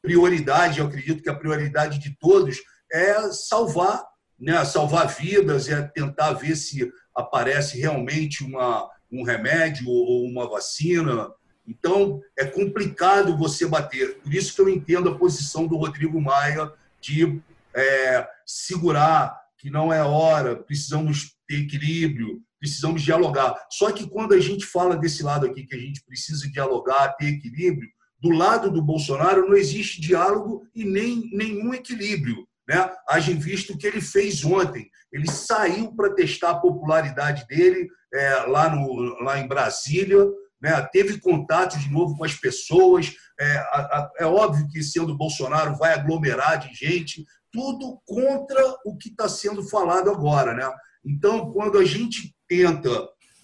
prioridade, 0.00 0.80
eu 0.80 0.86
acredito 0.86 1.22
que 1.22 1.28
a 1.28 1.34
prioridade 1.34 1.98
de 1.98 2.16
todos 2.18 2.56
é 2.90 3.30
salvar, 3.32 4.02
né, 4.40 4.64
salvar 4.64 5.08
vidas, 5.08 5.68
é 5.68 5.82
tentar 5.82 6.32
ver 6.32 6.56
se 6.56 6.90
aparece 7.14 7.78
realmente 7.78 8.42
uma, 8.42 8.88
um 9.12 9.22
remédio 9.22 9.88
ou 9.88 10.24
uma 10.24 10.48
vacina, 10.48 11.30
então, 11.70 12.20
é 12.36 12.44
complicado 12.44 13.36
você 13.36 13.64
bater. 13.64 14.18
Por 14.18 14.34
isso 14.34 14.54
que 14.54 14.60
eu 14.60 14.68
entendo 14.68 15.08
a 15.08 15.16
posição 15.16 15.68
do 15.68 15.76
Rodrigo 15.76 16.20
Maia 16.20 16.72
de 17.00 17.40
é, 17.72 18.28
segurar, 18.44 19.40
que 19.56 19.70
não 19.70 19.92
é 19.92 20.02
hora, 20.02 20.56
precisamos 20.56 21.36
ter 21.46 21.60
equilíbrio, 21.60 22.40
precisamos 22.58 23.02
dialogar. 23.02 23.54
Só 23.70 23.92
que 23.92 24.08
quando 24.08 24.34
a 24.34 24.40
gente 24.40 24.66
fala 24.66 24.96
desse 24.96 25.22
lado 25.22 25.46
aqui, 25.46 25.64
que 25.64 25.76
a 25.76 25.78
gente 25.78 26.02
precisa 26.04 26.50
dialogar, 26.50 27.14
ter 27.16 27.26
equilíbrio, 27.26 27.88
do 28.20 28.30
lado 28.30 28.68
do 28.68 28.82
Bolsonaro 28.82 29.48
não 29.48 29.56
existe 29.56 30.00
diálogo 30.00 30.66
e 30.74 30.84
nem 30.84 31.30
nenhum 31.32 31.72
equilíbrio. 31.72 32.46
Né? 32.70 32.88
Haja 33.08 33.34
visto 33.34 33.72
o 33.72 33.76
que 33.76 33.84
ele 33.84 34.00
fez 34.00 34.44
ontem. 34.44 34.88
Ele 35.12 35.28
saiu 35.28 35.92
para 35.92 36.14
testar 36.14 36.50
a 36.50 36.60
popularidade 36.60 37.44
dele 37.48 37.88
é, 38.14 38.34
lá, 38.46 38.72
no, 38.72 39.20
lá 39.24 39.40
em 39.40 39.48
Brasília, 39.48 40.24
né? 40.62 40.80
teve 40.92 41.18
contato 41.18 41.76
de 41.76 41.90
novo 41.90 42.16
com 42.16 42.22
as 42.22 42.34
pessoas. 42.34 43.12
É, 43.40 43.56
a, 43.56 43.80
a, 43.80 44.10
é 44.20 44.24
óbvio 44.24 44.68
que, 44.68 44.84
sendo 44.84 45.18
Bolsonaro, 45.18 45.76
vai 45.78 45.94
aglomerar 45.94 46.60
de 46.60 46.72
gente, 46.72 47.26
tudo 47.50 48.00
contra 48.06 48.62
o 48.84 48.96
que 48.96 49.08
está 49.08 49.28
sendo 49.28 49.64
falado 49.68 50.08
agora. 50.08 50.54
Né? 50.54 50.72
Então, 51.04 51.52
quando 51.52 51.76
a 51.76 51.84
gente 51.84 52.32
tenta, 52.46 52.88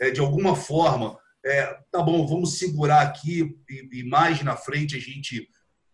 é, 0.00 0.08
de 0.08 0.20
alguma 0.20 0.54
forma, 0.54 1.18
é, 1.44 1.76
tá 1.90 2.00
bom, 2.00 2.24
vamos 2.28 2.60
segurar 2.60 3.02
aqui 3.02 3.56
e, 3.68 4.00
e, 4.00 4.08
mais 4.08 4.40
na 4.44 4.56
frente 4.56 4.96
a 4.96 5.00
gente 5.00 5.48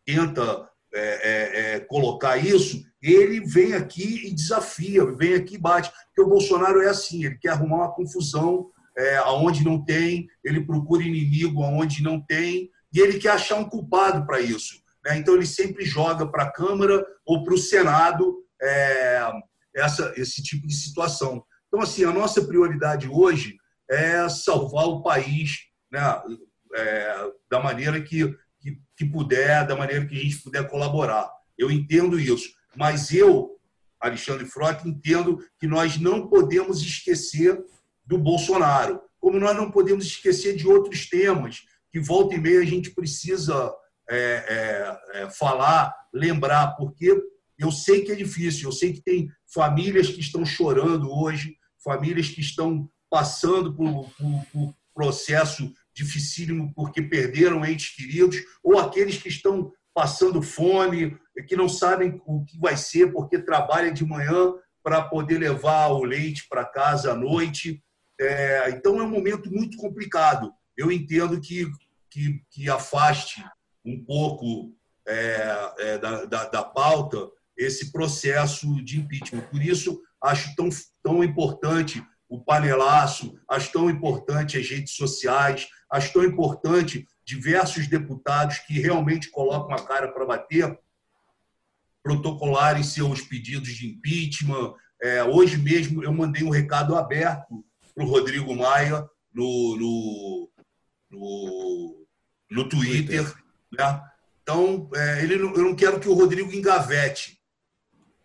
tenta 0.04 0.68
é, 0.94 1.00
é, 1.00 1.74
é, 1.74 1.80
colocar 1.80 2.36
isso, 2.36 2.82
ele 3.02 3.40
vem 3.40 3.72
aqui 3.74 4.26
e 4.26 4.34
desafia, 4.34 5.04
vem 5.04 5.34
aqui 5.34 5.54
e 5.54 5.58
bate. 5.58 5.90
Porque 6.06 6.22
o 6.22 6.28
Bolsonaro 6.28 6.80
é 6.82 6.88
assim, 6.88 7.24
ele 7.24 7.38
quer 7.38 7.50
arrumar 7.50 7.76
uma 7.76 7.94
confusão 7.94 8.70
é, 8.96 9.16
aonde 9.18 9.64
não 9.64 9.82
tem, 9.82 10.28
ele 10.44 10.64
procura 10.64 11.02
inimigo 11.02 11.62
aonde 11.62 12.02
não 12.02 12.20
tem, 12.20 12.70
e 12.92 13.00
ele 13.00 13.18
quer 13.18 13.30
achar 13.30 13.56
um 13.56 13.68
culpado 13.68 14.26
para 14.26 14.40
isso. 14.40 14.82
Né? 15.04 15.16
Então, 15.16 15.34
ele 15.34 15.46
sempre 15.46 15.84
joga 15.84 16.26
para 16.26 16.44
a 16.44 16.52
Câmara 16.52 17.04
ou 17.24 17.42
para 17.42 17.54
o 17.54 17.58
Senado 17.58 18.44
é, 18.60 19.30
essa, 19.74 20.12
esse 20.16 20.42
tipo 20.42 20.66
de 20.66 20.74
situação. 20.74 21.42
Então, 21.68 21.80
assim, 21.80 22.04
a 22.04 22.12
nossa 22.12 22.44
prioridade 22.44 23.08
hoje 23.08 23.56
é 23.90 24.28
salvar 24.28 24.86
o 24.86 25.02
país 25.02 25.58
né, 25.90 26.00
é, 26.74 27.30
da 27.50 27.60
maneira 27.60 28.00
que, 28.00 28.34
que, 28.96 29.04
puder, 29.04 29.66
da 29.66 29.76
maneira 29.76 30.06
que 30.06 30.16
a 30.16 30.22
gente 30.22 30.42
puder 30.42 30.68
colaborar. 30.68 31.30
Eu 31.56 31.70
entendo 31.70 32.18
isso. 32.18 32.50
Mas 32.76 33.12
eu, 33.12 33.50
Alexandre 34.00 34.46
Frota, 34.46 34.88
entendo 34.88 35.38
que 35.58 35.66
nós 35.66 35.98
não 35.98 36.28
podemos 36.28 36.80
esquecer 36.80 37.62
do 38.04 38.18
Bolsonaro, 38.18 39.00
como 39.20 39.38
nós 39.38 39.56
não 39.56 39.70
podemos 39.70 40.04
esquecer 40.04 40.56
de 40.56 40.66
outros 40.66 41.08
temas 41.08 41.62
que 41.90 42.00
volta 42.00 42.34
e 42.34 42.40
meia 42.40 42.60
a 42.60 42.64
gente 42.64 42.90
precisa 42.90 43.72
é, 44.10 44.16
é, 44.16 45.22
é, 45.22 45.30
falar, 45.30 45.94
lembrar, 46.12 46.74
porque 46.76 47.14
eu 47.58 47.70
sei 47.70 48.02
que 48.02 48.10
é 48.10 48.16
difícil, 48.16 48.68
eu 48.68 48.72
sei 48.72 48.92
que 48.92 49.02
tem 49.02 49.28
famílias 49.52 50.08
que 50.08 50.20
estão 50.20 50.44
chorando 50.44 51.10
hoje, 51.10 51.56
famílias 51.84 52.28
que 52.28 52.40
estão 52.40 52.88
passando 53.08 53.74
por, 53.74 54.10
por, 54.18 54.46
por 54.52 54.74
processo 54.94 55.72
dificílimo 55.94 56.72
porque 56.74 57.02
perderam 57.02 57.64
entes 57.64 57.94
queridos, 57.94 58.38
ou 58.62 58.78
aqueles 58.78 59.18
que 59.18 59.28
estão 59.28 59.72
passando 59.94 60.40
fome, 60.40 61.18
que 61.46 61.56
não 61.56 61.68
sabem 61.68 62.20
o 62.26 62.44
que 62.44 62.58
vai 62.58 62.76
ser 62.76 63.12
porque 63.12 63.38
trabalha 63.38 63.92
de 63.92 64.04
manhã 64.04 64.54
para 64.82 65.02
poder 65.02 65.38
levar 65.38 65.88
o 65.88 66.02
leite 66.02 66.46
para 66.48 66.64
casa 66.64 67.12
à 67.12 67.14
noite. 67.14 67.82
É, 68.20 68.70
então 68.70 69.00
é 69.00 69.04
um 69.04 69.10
momento 69.10 69.50
muito 69.50 69.76
complicado. 69.76 70.52
Eu 70.76 70.90
entendo 70.90 71.40
que, 71.40 71.70
que, 72.10 72.42
que 72.50 72.70
afaste 72.70 73.44
um 73.84 74.02
pouco 74.04 74.74
é, 75.06 75.72
é, 75.78 75.98
da, 75.98 76.24
da, 76.24 76.48
da 76.48 76.64
pauta 76.64 77.28
esse 77.56 77.92
processo 77.92 78.82
de 78.82 78.98
impeachment. 78.98 79.42
Por 79.42 79.62
isso, 79.62 80.00
acho 80.22 80.54
tão, 80.56 80.68
tão 81.02 81.22
importante 81.22 82.02
o 82.32 82.40
panelaço, 82.40 83.38
acho 83.46 83.70
tão 83.70 83.90
importante 83.90 84.56
as 84.56 84.66
redes 84.66 84.94
sociais, 84.94 85.68
acho 85.90 86.14
tão 86.14 86.24
importante 86.24 87.06
diversos 87.22 87.86
deputados 87.86 88.58
que 88.60 88.80
realmente 88.80 89.30
colocam 89.30 89.76
a 89.76 89.86
cara 89.86 90.10
para 90.10 90.24
bater, 90.24 90.78
protocolarem 92.02 92.82
seus 92.82 93.20
pedidos 93.20 93.68
de 93.74 93.86
impeachment. 93.86 94.72
É, 95.02 95.22
hoje 95.22 95.58
mesmo 95.58 96.02
eu 96.02 96.10
mandei 96.10 96.42
um 96.42 96.48
recado 96.48 96.96
aberto 96.96 97.62
para 97.94 98.02
o 98.02 98.08
Rodrigo 98.08 98.56
Maia 98.56 99.06
no, 99.30 99.76
no, 99.76 100.50
no, 101.10 102.06
no 102.50 102.66
Twitter. 102.66 103.30
Né? 103.70 104.02
Então, 104.42 104.88
é, 104.94 105.22
ele, 105.22 105.34
eu 105.34 105.64
não 105.64 105.76
quero 105.76 106.00
que 106.00 106.08
o 106.08 106.14
Rodrigo 106.14 106.50
engavete. 106.50 107.38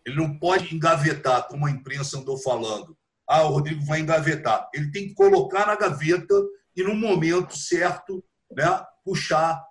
Ele 0.05 0.15
não 0.15 0.39
pode 0.39 0.73
engavetar, 0.73 1.45
como 1.49 1.65
a 1.65 1.71
imprensa 1.71 2.17
andou 2.17 2.37
falando 2.37 2.96
ah, 3.27 3.43
o 3.43 3.49
Rodrigo 3.49 3.83
vai 3.85 3.99
engavetar. 3.99 4.69
Ele 4.73 4.91
tem 4.91 5.09
que 5.09 5.13
colocar 5.13 5.67
na 5.67 5.75
gaveta 5.75 6.33
e, 6.75 6.83
no 6.83 6.95
momento 6.95 7.57
certo, 7.57 8.23
né, 8.51 8.83
puxar, 9.03 9.61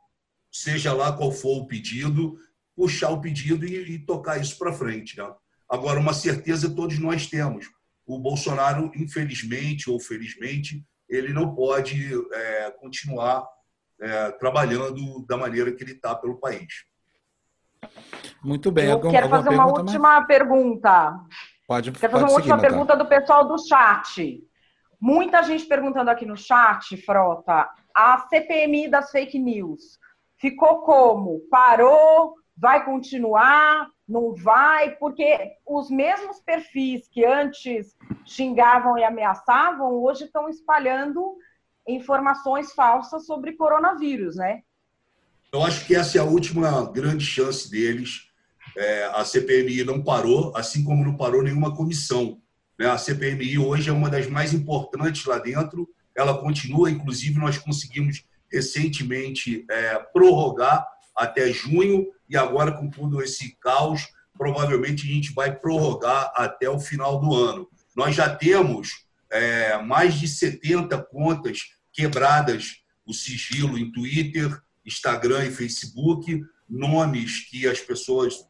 seja 0.53 0.93
lá 0.93 1.12
qual 1.16 1.33
for 1.33 1.62
o 1.62 1.66
pedido, 1.66 2.39
puxar 2.74 3.11
o 3.11 3.20
pedido 3.20 3.65
e, 3.65 3.95
e 3.95 3.99
tocar 3.99 4.39
isso 4.41 4.59
para 4.59 4.73
frente. 4.73 5.16
Né? 5.16 5.33
Agora, 5.69 5.99
uma 5.99 6.12
certeza 6.12 6.74
todos 6.74 6.99
nós 6.99 7.27
temos: 7.27 7.66
o 8.07 8.19
Bolsonaro, 8.19 8.91
infelizmente 8.95 9.91
ou 9.91 9.99
felizmente, 9.99 10.85
ele 11.09 11.33
não 11.33 11.55
pode 11.55 12.12
é, 12.33 12.70
continuar 12.73 13.47
é, 14.01 14.31
trabalhando 14.33 15.24
da 15.27 15.37
maneira 15.37 15.73
que 15.73 15.83
ele 15.83 15.93
está 15.93 16.15
pelo 16.15 16.39
país. 16.39 16.85
Muito 18.43 18.70
bem. 18.70 18.87
Eu 18.87 18.93
algum, 18.93 19.11
quero 19.11 19.28
fazer 19.28 19.49
uma 19.51 19.66
última 19.66 20.16
mais? 20.16 20.27
pergunta. 20.27 21.20
Pode, 21.66 21.90
Quero 21.93 22.12
fazer 22.12 22.24
uma 22.24 22.30
seguir, 22.30 22.40
última 22.52 22.59
pergunta 22.59 22.97
do 22.97 23.06
pessoal 23.06 23.47
do 23.48 23.59
chat. 23.59 24.43
Muita 25.01 25.43
gente 25.43 25.66
perguntando 25.66 26.10
aqui 26.10 26.24
no 26.24 26.36
chat, 26.36 26.97
Frota, 26.98 27.68
a 27.94 28.18
CPMI 28.28 28.88
das 28.88 29.10
fake 29.10 29.38
news 29.38 29.98
ficou 30.38 30.82
como? 30.82 31.40
Parou? 31.51 32.34
Vai 32.56 32.84
continuar? 32.84 33.88
Não 34.09 34.34
vai? 34.34 34.93
Porque 34.97 35.56
os 35.66 35.90
mesmos 35.90 36.40
perfis 36.40 37.09
que 37.09 37.24
antes 37.24 37.97
xingavam 38.24 38.97
e 38.97 39.05
ameaçavam, 39.05 39.93
hoje 40.02 40.24
estão 40.24 40.48
espalhando 40.48 41.36
informações 41.86 42.72
falsas 42.72 43.26
sobre 43.26 43.52
coronavírus, 43.52 44.36
né? 44.36 44.62
Eu 45.52 45.62
acho 45.62 45.86
que 45.86 45.94
essa 45.94 46.18
é 46.18 46.20
a 46.20 46.24
última 46.24 46.90
grande 46.90 47.24
chance 47.24 47.70
deles 47.70 48.30
é, 48.77 49.05
a 49.15 49.24
CPMI 49.24 49.85
não 49.85 50.03
parou, 50.03 50.53
assim 50.57 50.85
como 50.85 51.05
não 51.05 51.16
parou 51.16 51.43
nenhuma 51.43 51.74
comissão. 51.74 52.40
Né? 52.78 52.86
A 52.86 52.98
CPMI 52.98 53.59
hoje 53.59 53.89
é 53.89 53.93
uma 53.93 54.11
das 54.11 54.27
mais 54.28 54.53
importantes 54.53 55.24
lá 55.24 55.39
dentro, 55.39 55.89
ela 56.15 56.39
continua, 56.39 56.90
inclusive 56.90 57.39
nós 57.39 57.59
conseguimos 57.59 58.24
recentemente 58.51 59.65
é, 59.70 59.98
prorrogar 60.12 60.86
até 61.16 61.51
junho, 61.51 62.07
e 62.28 62.36
agora 62.36 62.73
com 62.73 62.90
todo 62.90 63.23
esse 63.23 63.57
caos, 63.57 64.09
provavelmente 64.36 65.07
a 65.07 65.12
gente 65.12 65.32
vai 65.32 65.55
prorrogar 65.55 66.32
até 66.35 66.69
o 66.69 66.78
final 66.78 67.19
do 67.19 67.35
ano. 67.35 67.69
Nós 67.97 68.15
já 68.15 68.35
temos 68.35 69.07
é, 69.31 69.78
mais 69.78 70.15
de 70.15 70.28
70 70.28 70.98
contas 71.05 71.61
quebradas 71.93 72.82
o 73.07 73.15
sigilo 73.15 73.78
em 73.78 73.90
Twitter, 73.90 74.61
Instagram 74.85 75.47
e 75.47 75.51
Facebook, 75.53 76.43
nomes 76.69 77.48
que 77.48 77.66
as 77.66 77.81
pessoas 77.81 78.44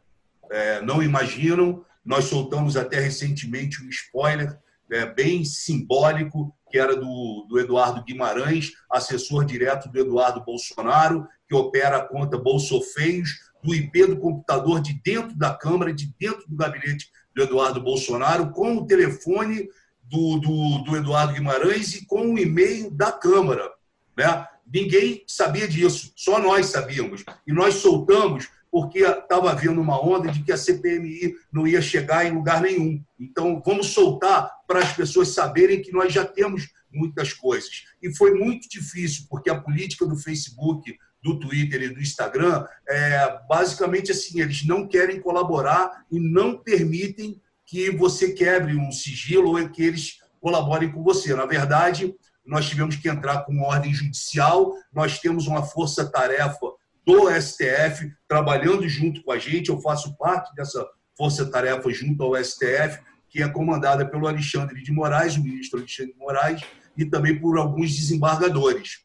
é, 0.51 0.81
não 0.81 1.02
imaginam. 1.02 1.85
Nós 2.05 2.27
soltamos 2.27 2.77
até 2.77 3.01
recentemente 3.01 3.82
um 3.82 3.89
spoiler 3.89 4.59
é, 4.90 5.06
bem 5.06 5.44
simbólico, 5.44 6.55
que 6.70 6.78
era 6.78 6.97
do, 6.97 7.47
do 7.48 7.59
Eduardo 7.59 8.02
Guimarães, 8.05 8.73
assessor 8.90 9.44
direto 9.44 9.89
do 9.89 9.98
Eduardo 9.98 10.44
Bolsonaro, 10.44 11.27
que 11.48 11.55
opera 11.55 11.98
a 11.98 12.05
conta 12.05 12.39
Bolsofeios, 12.39 13.31
do 13.62 13.74
IP 13.74 14.06
do 14.06 14.18
computador 14.18 14.81
de 14.81 15.01
dentro 15.05 15.36
da 15.36 15.52
Câmara, 15.52 15.93
de 15.93 16.12
dentro 16.18 16.48
do 16.48 16.56
gabinete 16.56 17.10
do 17.35 17.43
Eduardo 17.43 17.81
Bolsonaro, 17.81 18.51
com 18.51 18.77
o 18.77 18.86
telefone 18.86 19.68
do, 20.02 20.39
do, 20.39 20.78
do 20.85 20.97
Eduardo 20.97 21.35
Guimarães 21.35 21.94
e 21.94 22.06
com 22.06 22.35
o 22.35 22.39
e-mail 22.39 22.90
da 22.90 23.10
Câmara. 23.10 23.68
Né? 24.16 24.47
Ninguém 24.73 25.24
sabia 25.27 25.68
disso, 25.68 26.12
só 26.16 26.39
nós 26.39 26.66
sabíamos. 26.66 27.24
E 27.47 27.52
nós 27.52 27.74
soltamos 27.74 28.48
porque 28.77 28.98
estava 28.98 29.53
havendo 29.53 29.81
uma 29.81 29.98
onda 29.98 30.31
de 30.31 30.43
que 30.43 30.53
a 30.53 30.57
CPMI 30.59 31.35
não 31.51 31.66
ia 31.66 31.81
chegar 31.81 32.27
em 32.27 32.35
lugar 32.35 32.61
nenhum. 32.61 33.03
Então, 33.19 33.62
vamos 33.65 33.86
soltar 33.86 34.53
para 34.69 34.81
as 34.81 34.93
pessoas 34.93 35.28
saberem 35.28 35.81
que 35.81 35.90
nós 35.90 36.12
já 36.12 36.27
temos 36.27 36.69
muitas 36.93 37.32
coisas. 37.32 37.86
E 38.03 38.15
foi 38.15 38.35
muito 38.35 38.69
difícil, 38.69 39.24
porque 39.31 39.48
a 39.48 39.59
política 39.59 40.05
do 40.05 40.15
Facebook, 40.15 40.94
do 41.23 41.40
Twitter 41.40 41.85
e 41.85 41.89
do 41.89 42.03
Instagram, 42.03 42.66
é, 42.86 43.39
basicamente 43.48 44.12
assim, 44.12 44.43
eles 44.43 44.62
não 44.66 44.86
querem 44.86 45.23
colaborar 45.23 46.05
e 46.12 46.20
não 46.20 46.59
permitem 46.59 47.40
que 47.65 47.90
você 47.90 48.35
quebre 48.35 48.77
um 48.77 48.93
sigilo 48.93 49.59
ou 49.59 49.69
que 49.70 49.82
eles 49.82 50.19
colaborem 50.39 50.93
com 50.93 51.03
você. 51.03 51.35
Na 51.35 51.47
verdade, 51.47 52.15
nós 52.44 52.69
tivemos 52.69 52.97
que 52.97 53.09
entrar 53.09 53.47
com 53.47 53.62
ordem 53.62 53.94
judicial, 53.94 54.74
nós 54.93 55.19
temos 55.19 55.47
uma 55.47 55.62
força-tarefa 55.62 56.76
do 57.07 57.31
STF 57.41 58.12
trabalhando 58.27 58.89
junto 58.89 59.23
com 59.23 59.31
a 59.31 59.39
gente. 59.39 59.70
Eu 59.70 59.81
faço 59.81 60.16
parte 60.16 60.53
dessa 60.55 60.85
força-tarefa 61.16 61.89
junto 61.91 62.23
ao 62.23 62.45
STF, 62.45 63.01
que 63.28 63.43
é 63.43 63.49
comandada 63.49 64.05
pelo 64.05 64.27
Alexandre 64.27 64.83
de 64.83 64.91
Moraes, 64.91 65.37
o 65.37 65.43
ministro 65.43 65.78
Alexandre 65.78 66.12
de 66.12 66.19
Moraes, 66.19 66.62
e 66.97 67.05
também 67.05 67.39
por 67.39 67.57
alguns 67.59 67.95
desembargadores. 67.95 69.05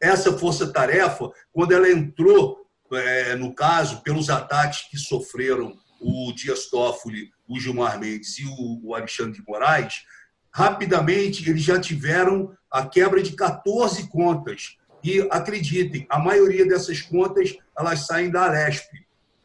Essa 0.00 0.36
força-tarefa, 0.36 1.30
quando 1.52 1.72
ela 1.72 1.90
entrou, 1.90 2.66
é, 2.92 3.36
no 3.36 3.54
caso, 3.54 4.02
pelos 4.02 4.30
ataques 4.30 4.88
que 4.88 4.96
sofreram 4.96 5.76
o 6.00 6.32
Dias 6.32 6.70
Toffoli, 6.70 7.30
o 7.46 7.60
Gilmar 7.60 8.00
Mendes 8.00 8.38
e 8.38 8.46
o 8.46 8.94
Alexandre 8.94 9.32
de 9.32 9.44
Moraes, 9.46 10.04
rapidamente 10.50 11.48
eles 11.48 11.62
já 11.62 11.78
tiveram 11.78 12.56
a 12.70 12.86
quebra 12.86 13.22
de 13.22 13.32
14 13.32 14.08
contas 14.08 14.76
e 15.02 15.20
acreditem, 15.30 16.06
a 16.08 16.18
maioria 16.18 16.66
dessas 16.66 17.00
contas 17.00 17.56
elas 17.78 18.06
saem 18.06 18.30
da 18.30 18.44
Alesp, 18.44 18.88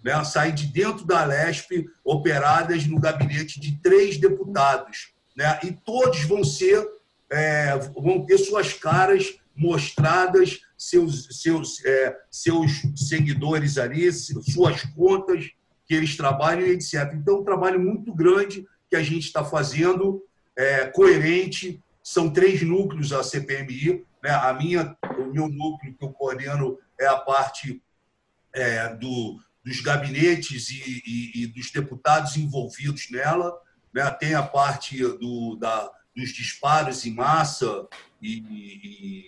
né? 0.04 0.24
saem 0.24 0.54
de 0.54 0.68
dentro 0.68 1.06
da 1.06 1.22
Alesp, 1.22 1.88
operadas 2.04 2.86
no 2.86 3.00
gabinete 3.00 3.60
de 3.60 3.78
três 3.78 4.18
deputados. 4.18 5.14
Né? 5.36 5.60
E 5.64 5.72
todos 5.72 6.24
vão 6.24 6.44
ser, 6.44 6.88
é, 7.30 7.78
vão 7.96 8.26
ter 8.26 8.38
suas 8.38 8.74
caras 8.74 9.36
mostradas, 9.56 10.60
seus, 10.78 11.42
seus, 11.42 11.84
é, 11.86 12.16
seus 12.30 12.72
seguidores 12.96 13.78
ali, 13.78 14.12
suas 14.12 14.84
contas 14.96 15.50
que 15.88 15.94
eles 15.94 16.18
trabalham, 16.18 16.68
etc. 16.68 17.14
Então, 17.14 17.40
um 17.40 17.44
trabalho 17.44 17.80
muito 17.80 18.14
grande 18.14 18.66
que 18.90 18.96
a 18.96 19.04
gente 19.04 19.26
está 19.26 19.44
fazendo, 19.44 20.24
é, 20.56 20.86
coerente, 20.88 21.82
são 22.04 22.30
três 22.30 22.62
núcleos 22.62 23.12
a 23.12 23.24
CPMI. 23.24 24.04
Né? 24.26 24.32
A 24.32 24.52
minha, 24.54 24.98
o 25.20 25.26
meu 25.26 25.48
núcleo 25.48 25.96
que 25.96 26.04
eu 26.04 26.12
coordeno 26.12 26.80
é 27.00 27.06
a 27.06 27.16
parte 27.16 27.80
é, 28.52 28.90
do, 28.96 29.40
dos 29.64 29.82
gabinetes 29.82 30.72
e, 30.72 31.04
e, 31.06 31.44
e, 31.44 31.48
dos 31.48 31.70
deputados 31.70 32.36
envolvidos 32.36 33.12
nela. 33.12 33.56
Né? 33.94 34.10
Tem 34.10 34.34
a 34.34 34.42
parte 34.42 34.98
do, 34.98 35.56
da, 35.58 35.92
dos 36.16 36.30
disparos 36.30 37.06
em 37.06 37.14
massa 37.14 37.88
e, 38.20 39.24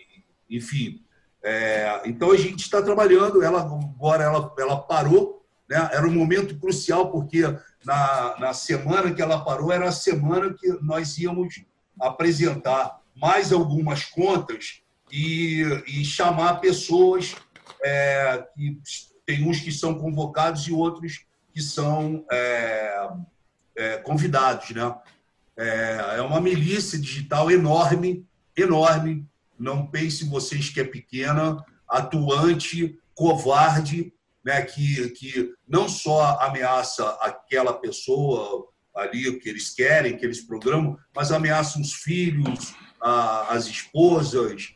e 0.50 0.58
enfim. 0.58 1.04
É, 1.44 2.02
então 2.06 2.32
a 2.32 2.38
gente 2.38 2.62
está 2.62 2.82
trabalhando. 2.82 3.44
Ela 3.44 3.62
agora 3.62 4.24
ela, 4.24 4.56
ela 4.58 4.82
parou. 4.82 5.46
Né? 5.70 5.78
Era 5.94 6.08
um 6.08 6.12
momento 6.12 6.58
crucial 6.58 7.12
porque 7.12 7.44
na, 7.86 8.36
na 8.40 8.52
semana 8.52 9.14
que 9.14 9.22
ela 9.22 9.46
parou 9.46 9.72
era 9.72 9.90
a 9.90 9.92
semana 9.92 10.56
que 10.56 10.68
nós 10.82 11.20
íamos 11.20 11.64
apresentar 12.02 13.00
mais 13.16 13.52
algumas 13.52 14.04
contas 14.04 14.82
e, 15.12 15.64
e 15.88 16.06
chamar 16.06 16.60
pessoas 16.60 17.36
é, 17.84 18.46
que 18.56 18.80
tem 19.26 19.48
uns 19.48 19.60
que 19.60 19.72
são 19.72 19.96
convocados 19.96 20.68
e 20.68 20.72
outros 20.72 21.26
que 21.54 21.62
são 21.62 22.26
é, 22.32 23.10
é, 23.76 23.98
convidados, 23.98 24.70
né? 24.72 24.96
É, 25.58 26.18
é 26.18 26.22
uma 26.22 26.40
milícia 26.40 27.00
digital 27.00 27.50
enorme, 27.50 28.26
enorme. 28.56 29.28
Não 29.58 29.88
pense 29.88 30.24
vocês 30.26 30.70
que 30.70 30.80
é 30.80 30.84
pequena, 30.84 31.64
atuante, 31.90 33.00
covarde, 33.16 34.14
né? 34.46 34.62
Que 34.62 35.10
que 35.10 35.54
não 35.68 35.90
só 35.90 36.40
ameaça 36.40 37.10
aquela 37.22 37.74
pessoa 37.74 38.68
ali 38.96 39.28
o 39.28 39.40
que 39.40 39.50
eles 39.50 39.74
querem, 39.74 40.18
que 40.18 40.26
eles 40.26 40.42
programam, 40.42 40.98
mas 41.16 41.32
ameaçam 41.32 41.82
os 41.82 41.94
filhos, 41.94 42.74
as 43.00 43.68
esposas, 43.68 44.74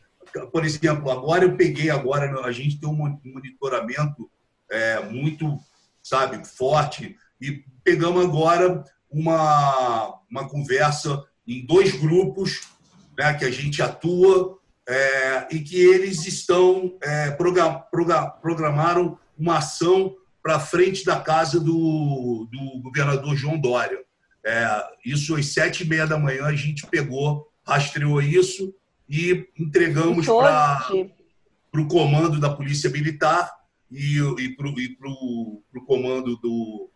por 0.50 0.64
exemplo, 0.64 1.10
agora 1.10 1.44
eu 1.44 1.56
peguei 1.56 1.90
agora 1.90 2.44
a 2.44 2.52
gente 2.52 2.78
tem 2.78 2.88
um 2.88 3.18
monitoramento 3.24 4.30
é, 4.70 5.00
muito, 5.04 5.58
sabe, 6.02 6.46
forte 6.46 7.16
e 7.40 7.64
pegamos 7.84 8.24
agora 8.24 8.84
uma 9.10 10.18
uma 10.30 10.48
conversa 10.48 11.22
em 11.46 11.66
dois 11.66 11.92
grupos, 11.92 12.62
né, 13.18 13.34
que 13.34 13.44
a 13.44 13.50
gente 13.50 13.82
atua 13.82 14.58
é, 14.88 15.48
e 15.50 15.60
que 15.60 15.76
eles 15.76 16.26
estão 16.26 16.96
é, 17.02 17.30
program, 17.32 17.82
programaram 18.40 19.18
uma 19.38 19.58
ação 19.58 20.14
para 20.42 20.58
frente 20.58 21.04
da 21.04 21.20
casa 21.20 21.60
do, 21.60 22.48
do 22.50 22.80
governador 22.82 23.36
João 23.36 23.60
Dória. 23.60 23.98
É, 24.44 24.84
isso 25.04 25.36
às 25.36 25.46
sete 25.46 25.84
e 25.84 25.88
meia 25.88 26.06
da 26.06 26.18
manhã 26.18 26.46
a 26.46 26.54
gente 26.54 26.86
pegou, 26.86 27.48
rastreou 27.64 28.20
isso 28.20 28.74
e 29.12 29.46
entregamos 29.58 30.24
para 30.24 30.80
o 31.74 31.86
comando 31.86 32.40
da 32.40 32.48
Polícia 32.48 32.88
Militar 32.88 33.52
e, 33.90 34.16
e 34.38 34.56
para 34.56 34.66
o 34.66 35.84
comando 35.86 36.34
do, 36.38 36.88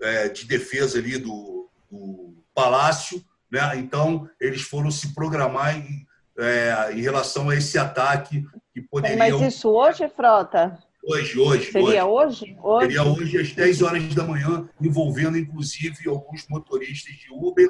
é, 0.00 0.30
de 0.30 0.46
defesa 0.46 0.98
ali 0.98 1.18
do, 1.18 1.68
do 1.90 2.32
Palácio. 2.54 3.22
Né? 3.50 3.60
Então, 3.76 4.26
eles 4.40 4.62
foram 4.62 4.90
se 4.90 5.14
programar 5.14 5.76
em, 5.76 6.06
é, 6.38 6.90
em 6.94 7.02
relação 7.02 7.50
a 7.50 7.54
esse 7.54 7.78
ataque 7.78 8.46
que 8.72 8.80
poderia... 8.80 9.18
Mas 9.18 9.38
isso 9.42 9.68
hoje, 9.68 10.08
Frota? 10.08 10.78
Hoje, 11.04 11.38
hoje. 11.38 11.70
Seria 11.70 12.06
hoje? 12.06 12.56
hoje? 12.62 12.86
Seria 12.86 13.02
hoje 13.02 13.38
às 13.38 13.52
10 13.52 13.82
horas 13.82 14.14
da 14.14 14.24
manhã, 14.24 14.66
envolvendo 14.80 15.36
inclusive 15.36 16.08
alguns 16.08 16.48
motoristas 16.48 17.12
de 17.12 17.30
Uber, 17.30 17.68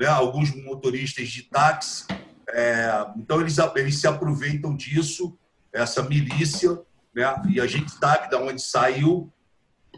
né? 0.00 0.08
alguns 0.08 0.52
motoristas 0.64 1.28
de 1.28 1.44
táxi, 1.44 2.06
é, 2.52 3.06
então, 3.16 3.40
eles, 3.40 3.56
eles 3.76 3.98
se 3.98 4.06
aproveitam 4.06 4.76
disso, 4.76 5.36
essa 5.72 6.02
milícia, 6.02 6.80
né? 7.14 7.34
e 7.48 7.60
a 7.60 7.66
gente 7.66 7.90
sabe 7.90 8.28
de 8.28 8.36
onde 8.36 8.60
saiu. 8.60 9.32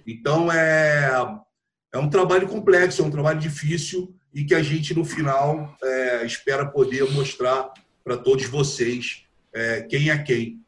Então, 0.07 0.51
é, 0.51 1.41
é 1.93 1.99
um 1.99 2.09
trabalho 2.09 2.49
complexo, 2.49 3.03
é 3.03 3.05
um 3.05 3.11
trabalho 3.11 3.39
difícil 3.39 4.15
e 4.35 4.45
que 4.45 4.55
a 4.55 4.63
gente, 4.63 4.95
no 4.95 5.05
final, 5.05 5.77
é, 5.83 6.25
espera 6.25 6.67
poder 6.67 7.11
mostrar 7.13 7.71
para 8.03 8.17
todos 8.17 8.47
vocês 8.47 9.25
é, 9.53 9.83
quem 9.83 10.11
é 10.11 10.19
quem. 10.19 10.61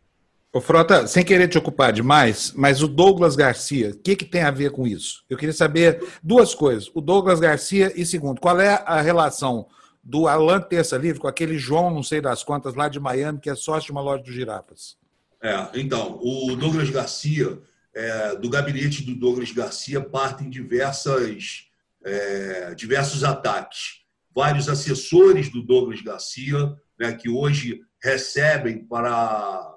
Ô, 0.52 0.60
Frota, 0.60 1.06
sem 1.06 1.24
querer 1.24 1.48
te 1.48 1.58
ocupar 1.58 1.92
demais, 1.92 2.52
mas 2.54 2.80
o 2.80 2.86
Douglas 2.86 3.34
Garcia, 3.34 3.90
o 3.90 3.98
que, 3.98 4.14
que 4.14 4.24
tem 4.24 4.42
a 4.42 4.52
ver 4.52 4.70
com 4.70 4.86
isso? 4.86 5.24
Eu 5.28 5.36
queria 5.36 5.52
saber 5.52 6.00
duas 6.22 6.54
coisas. 6.54 6.88
O 6.94 7.00
Douglas 7.00 7.40
Garcia 7.40 7.92
e, 7.96 8.06
segundo, 8.06 8.40
qual 8.40 8.60
é 8.60 8.80
a 8.86 9.00
relação 9.00 9.66
do 10.04 10.28
Alan 10.28 10.60
Terça 10.60 10.98
Livre 10.98 11.18
com 11.18 11.26
aquele 11.26 11.56
João, 11.56 11.90
não 11.90 12.02
sei 12.02 12.20
das 12.20 12.44
quantas, 12.44 12.74
lá 12.74 12.88
de 12.88 13.00
Miami, 13.00 13.40
que 13.40 13.48
é 13.48 13.54
sócio 13.54 13.86
de 13.86 13.92
uma 13.92 14.02
loja 14.02 14.22
de 14.22 14.32
girafas. 14.32 14.98
É, 15.42 15.70
então, 15.74 16.18
o 16.22 16.54
Douglas 16.54 16.90
Garcia, 16.90 17.58
é, 17.94 18.36
do 18.36 18.50
gabinete 18.50 19.02
do 19.02 19.14
Douglas 19.14 19.50
Garcia, 19.50 20.00
partem 20.00 20.50
diversas, 20.50 21.66
é, 22.04 22.74
diversos 22.74 23.24
ataques. 23.24 24.04
Vários 24.34 24.68
assessores 24.68 25.48
do 25.48 25.62
Douglas 25.62 26.02
Garcia, 26.02 26.76
né, 26.98 27.12
que 27.14 27.30
hoje 27.30 27.80
recebem 28.02 28.84
para, 28.84 29.76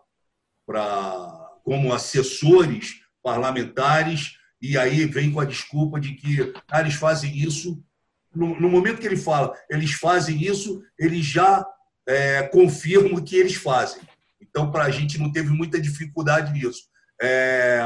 para 0.65 1.57
como 1.63 1.93
assessores 1.93 3.01
parlamentares, 3.23 4.37
e 4.61 4.77
aí 4.77 5.05
vem 5.05 5.31
com 5.31 5.39
a 5.39 5.45
desculpa 5.45 5.99
de 5.99 6.13
que 6.15 6.53
ah, 6.67 6.81
eles 6.81 6.95
fazem 6.95 7.37
isso 7.37 7.81
no, 8.37 8.59
no, 8.59 8.69
momento 8.69 8.99
que 8.99 9.07
ele 9.07 9.17
fala, 9.17 9.53
eles 9.69 9.91
fazem 9.93 10.41
isso, 10.41 10.81
ele 10.97 11.21
já 11.21 11.65
é, 12.07 12.43
confirma 12.43 13.21
que 13.21 13.35
eles 13.35 13.55
fazem. 13.55 14.01
Então, 14.41 14.71
para 14.71 14.85
a 14.85 14.91
gente 14.91 15.17
não 15.17 15.31
teve 15.31 15.49
muita 15.49 15.79
dificuldade 15.79 16.53
nisso. 16.53 16.83
É, 17.21 17.81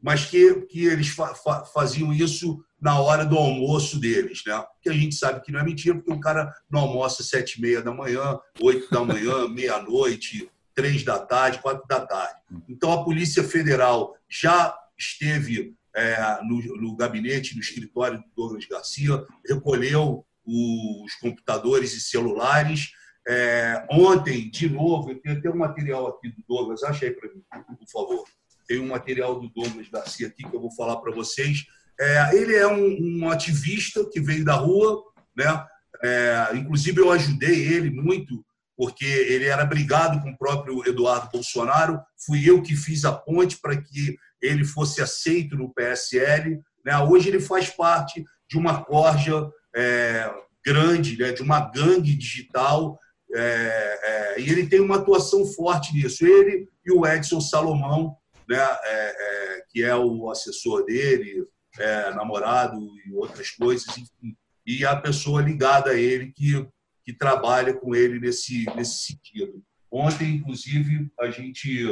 mas 0.00 0.26
que, 0.26 0.66
que 0.66 0.84
eles 0.84 1.08
fa 1.08 1.34
fa 1.34 1.64
faziam 1.64 2.12
isso 2.12 2.62
na 2.80 3.00
hora 3.00 3.24
do 3.24 3.38
almoço 3.38 3.98
deles, 3.98 4.42
né? 4.46 4.62
Que 4.82 4.90
a 4.90 4.92
gente 4.92 5.14
sabe 5.14 5.40
que 5.40 5.50
não 5.50 5.60
é 5.60 5.64
mentira, 5.64 5.94
porque 5.94 6.12
o 6.12 6.20
cara 6.20 6.52
não 6.70 6.80
almoça 6.80 7.22
sete 7.22 7.58
e 7.58 7.62
meia 7.62 7.80
da 7.80 7.92
manhã, 7.92 8.38
oito 8.60 8.90
da 8.90 9.02
manhã, 9.02 9.48
meia-noite, 9.48 10.50
três 10.74 11.02
da 11.02 11.18
tarde, 11.18 11.60
quatro 11.60 11.86
da 11.88 12.00
tarde. 12.00 12.34
Então, 12.68 12.92
a 12.92 13.02
Polícia 13.02 13.42
Federal 13.42 14.14
já 14.28 14.76
esteve 14.98 15.74
é, 15.94 16.40
no, 16.42 16.60
no, 16.80 16.96
gabinete, 16.96 17.54
no 17.54 17.60
escritório 17.60 18.18
do 18.18 18.24
Douglas 18.36 18.66
Garcia, 18.66 19.24
recolheu 19.46 20.24
os 20.44 21.14
computadores 21.16 21.94
e 21.94 22.00
celulares. 22.00 22.90
É, 23.26 23.86
ontem, 23.90 24.50
de 24.50 24.68
novo, 24.68 25.10
eu 25.10 25.20
tenho 25.20 25.38
até 25.38 25.50
um 25.50 25.56
material 25.56 26.08
aqui 26.08 26.28
do 26.28 26.42
Douglas, 26.46 26.82
acha 26.82 27.06
aí 27.06 27.12
para 27.12 27.30
mim, 27.32 27.42
por 27.78 27.88
favor. 27.90 28.24
Tem 28.66 28.78
um 28.80 28.88
material 28.88 29.40
do 29.40 29.48
Douglas 29.48 29.88
Garcia 29.88 30.26
aqui 30.26 30.42
que 30.42 30.54
eu 30.54 30.60
vou 30.60 30.74
falar 30.74 30.96
para 30.96 31.14
vocês. 31.14 31.64
É, 32.00 32.36
ele 32.36 32.56
é 32.56 32.66
um, 32.66 33.22
um, 33.22 33.30
ativista 33.30 34.04
que 34.10 34.20
veio 34.20 34.44
da 34.44 34.54
rua, 34.54 35.02
né? 35.36 35.66
É, 36.02 36.50
inclusive 36.56 37.00
eu 37.00 37.10
ajudei 37.12 37.72
ele 37.72 37.88
muito 37.88 38.44
porque 38.76 39.04
ele 39.04 39.46
era 39.46 39.64
brigado 39.64 40.20
com 40.20 40.30
o 40.30 40.36
próprio 40.36 40.86
Eduardo 40.86 41.30
Bolsonaro. 41.30 42.00
Fui 42.26 42.48
eu 42.48 42.60
que 42.60 42.74
fiz 42.74 43.04
a 43.04 43.12
ponte 43.12 43.58
para 43.58 43.80
que 43.80 44.16
ele 44.44 44.64
fosse 44.64 45.00
aceito 45.00 45.56
no 45.56 45.72
PSL. 45.72 46.60
Né? 46.84 46.98
Hoje 46.98 47.28
ele 47.28 47.40
faz 47.40 47.70
parte 47.70 48.24
de 48.48 48.58
uma 48.58 48.84
corja 48.84 49.50
é, 49.74 50.30
grande, 50.64 51.18
né? 51.18 51.32
de 51.32 51.42
uma 51.42 51.60
gangue 51.60 52.14
digital, 52.14 52.98
é, 53.34 54.00
é, 54.36 54.40
e 54.40 54.48
ele 54.48 54.68
tem 54.68 54.80
uma 54.80 54.96
atuação 54.96 55.44
forte 55.46 55.92
nisso. 55.94 56.24
Ele 56.24 56.68
e 56.84 56.92
o 56.92 57.06
Edson 57.06 57.40
Salomão, 57.40 58.16
né? 58.48 58.58
É, 58.58 59.56
é, 59.56 59.64
que 59.70 59.82
é 59.82 59.96
o 59.96 60.30
assessor 60.30 60.84
dele, 60.84 61.44
é, 61.78 62.14
namorado 62.14 62.78
e 63.04 63.12
outras 63.12 63.50
coisas, 63.50 63.88
enfim. 63.88 64.36
e 64.64 64.84
a 64.84 64.94
pessoa 64.94 65.42
ligada 65.42 65.90
a 65.90 65.98
ele 65.98 66.30
que, 66.30 66.64
que 67.04 67.12
trabalha 67.12 67.74
com 67.74 67.94
ele 67.94 68.20
nesse, 68.20 68.64
nesse 68.76 69.06
sentido. 69.06 69.60
Ontem, 69.90 70.36
inclusive, 70.36 71.10
a 71.18 71.30
gente 71.30 71.86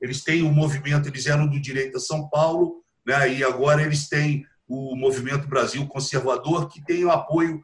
eles 0.00 0.24
têm 0.24 0.42
o 0.42 0.52
movimento, 0.52 1.08
eles 1.08 1.26
eram 1.26 1.46
do 1.46 1.60
direito 1.60 1.96
a 1.96 2.00
São 2.00 2.28
Paulo, 2.28 2.82
né, 3.06 3.32
e 3.32 3.44
agora 3.44 3.82
eles 3.82 4.08
têm 4.08 4.44
o 4.66 4.94
Movimento 4.94 5.48
Brasil 5.48 5.86
Conservador, 5.88 6.68
que 6.68 6.84
tem 6.84 7.04
o 7.04 7.10
apoio 7.10 7.60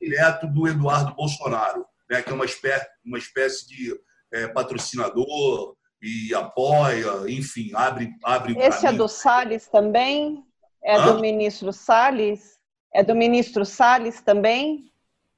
direto 0.00 0.46
do 0.48 0.66
Eduardo 0.66 1.14
Bolsonaro, 1.14 1.86
né, 2.10 2.20
que 2.20 2.30
é 2.30 2.34
uma 2.34 2.44
espécie, 2.44 2.86
uma 3.04 3.18
espécie 3.18 3.68
de 3.68 3.94
é, 4.32 4.48
patrocinador 4.48 5.76
e 6.02 6.34
apoia, 6.34 7.28
enfim, 7.28 7.70
abre. 7.74 8.10
abre 8.24 8.56
Esse 8.58 8.86
é 8.86 8.92
do 8.92 9.08
Salles 9.08 9.68
também? 9.68 10.44
É 10.82 10.96
Hã? 10.96 11.12
do 11.12 11.20
ministro 11.20 11.72
Salles? 11.72 12.58
É 12.92 13.02
do 13.02 13.14
ministro 13.14 13.64
Salles 13.64 14.20
também? 14.20 14.88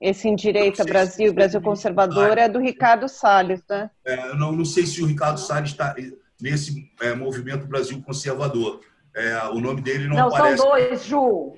Esse 0.01 0.29
em 0.29 0.35
Direita 0.35 0.83
Brasil, 0.83 1.33
Brasil 1.35 1.61
Conservador, 1.61 2.39
é 2.39 2.49
do 2.49 2.59
Ricardo 2.59 3.07
Salles, 3.07 3.63
né? 3.69 3.91
É, 4.07 4.35
não, 4.35 4.53
não 4.53 4.65
sei 4.65 4.87
se 4.87 5.03
o 5.03 5.07
Ricardo 5.07 5.39
Salles 5.39 5.73
está 5.73 5.95
nesse 6.43 6.91
é, 7.01 7.15
movimento 7.15 7.67
Brasil 7.67 8.03
Conservador. 8.03 8.81
É, 9.15 9.49
o 9.49 9.61
nome 9.61 9.81
dele 9.81 10.09
não, 10.09 10.17
não 10.17 10.29
aparece. 10.29 10.63
Não, 10.63 10.71
são 10.71 10.71
dois, 10.71 11.05
Ju. 11.05 11.57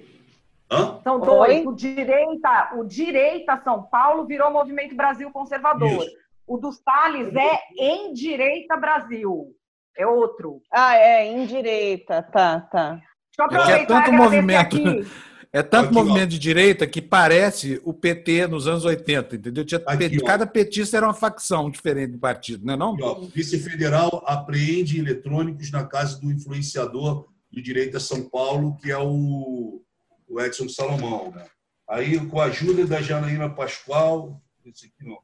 Hã? 0.70 1.00
São 1.02 1.20
dois. 1.20 1.66
O 1.66 1.72
direita, 1.72 2.72
o 2.76 2.84
direita 2.84 3.60
São 3.62 3.82
Paulo 3.82 4.26
virou 4.26 4.50
Movimento 4.50 4.94
Brasil 4.94 5.30
Conservador. 5.30 6.02
Isso. 6.02 6.16
O 6.46 6.56
dos 6.56 6.78
Salles 6.78 7.34
é 7.34 7.60
em 7.78 8.12
direita 8.12 8.76
Brasil. 8.76 9.54
É 9.96 10.06
outro. 10.06 10.62
Ah, 10.72 10.96
é, 10.96 11.26
em 11.26 11.44
direita. 11.44 12.22
Tá, 12.22 12.60
tá. 12.60 12.90
Deixa 12.92 13.04
eu 13.38 13.44
aproveitar 13.44 13.82
é 13.82 13.86
tanto 13.86 14.12
movimento. 14.12 14.76
Aqui. 14.76 15.06
É 15.54 15.62
tanto 15.62 15.86
aqui, 15.86 15.94
movimento 15.94 16.22
ó. 16.22 16.26
de 16.30 16.38
direita 16.38 16.86
que 16.86 17.02
parece 17.02 17.78
o 17.84 17.92
PT 17.92 18.46
nos 18.46 18.66
anos 18.66 18.86
80, 18.86 19.36
entendeu? 19.36 19.64
Tinha, 19.66 19.82
aqui, 19.86 20.18
cada 20.22 20.46
petista 20.46 20.96
era 20.96 21.06
uma 21.06 21.12
facção 21.12 21.70
diferente 21.70 22.12
do 22.12 22.18
partido, 22.18 22.64
não 22.64 22.72
é 22.72 22.76
não? 22.76 22.94
Aqui, 22.94 23.30
Polícia 23.32 23.60
Federal 23.60 24.24
apreende 24.26 24.98
eletrônicos 24.98 25.70
na 25.70 25.84
casa 25.84 26.18
do 26.18 26.32
influenciador 26.32 27.28
do 27.50 27.60
Direita 27.60 28.00
São 28.00 28.30
Paulo, 28.30 28.78
que 28.78 28.90
é 28.90 28.96
o, 28.96 29.82
o 30.26 30.40
Edson 30.40 30.70
Salomão. 30.70 31.30
Né? 31.32 31.44
Aí, 31.86 32.18
com 32.28 32.40
a 32.40 32.46
ajuda 32.46 32.86
da 32.86 33.02
Janaína 33.02 33.50
Pascoal, 33.50 34.42
esse 34.64 34.86
aqui 34.86 35.04
não. 35.04 35.18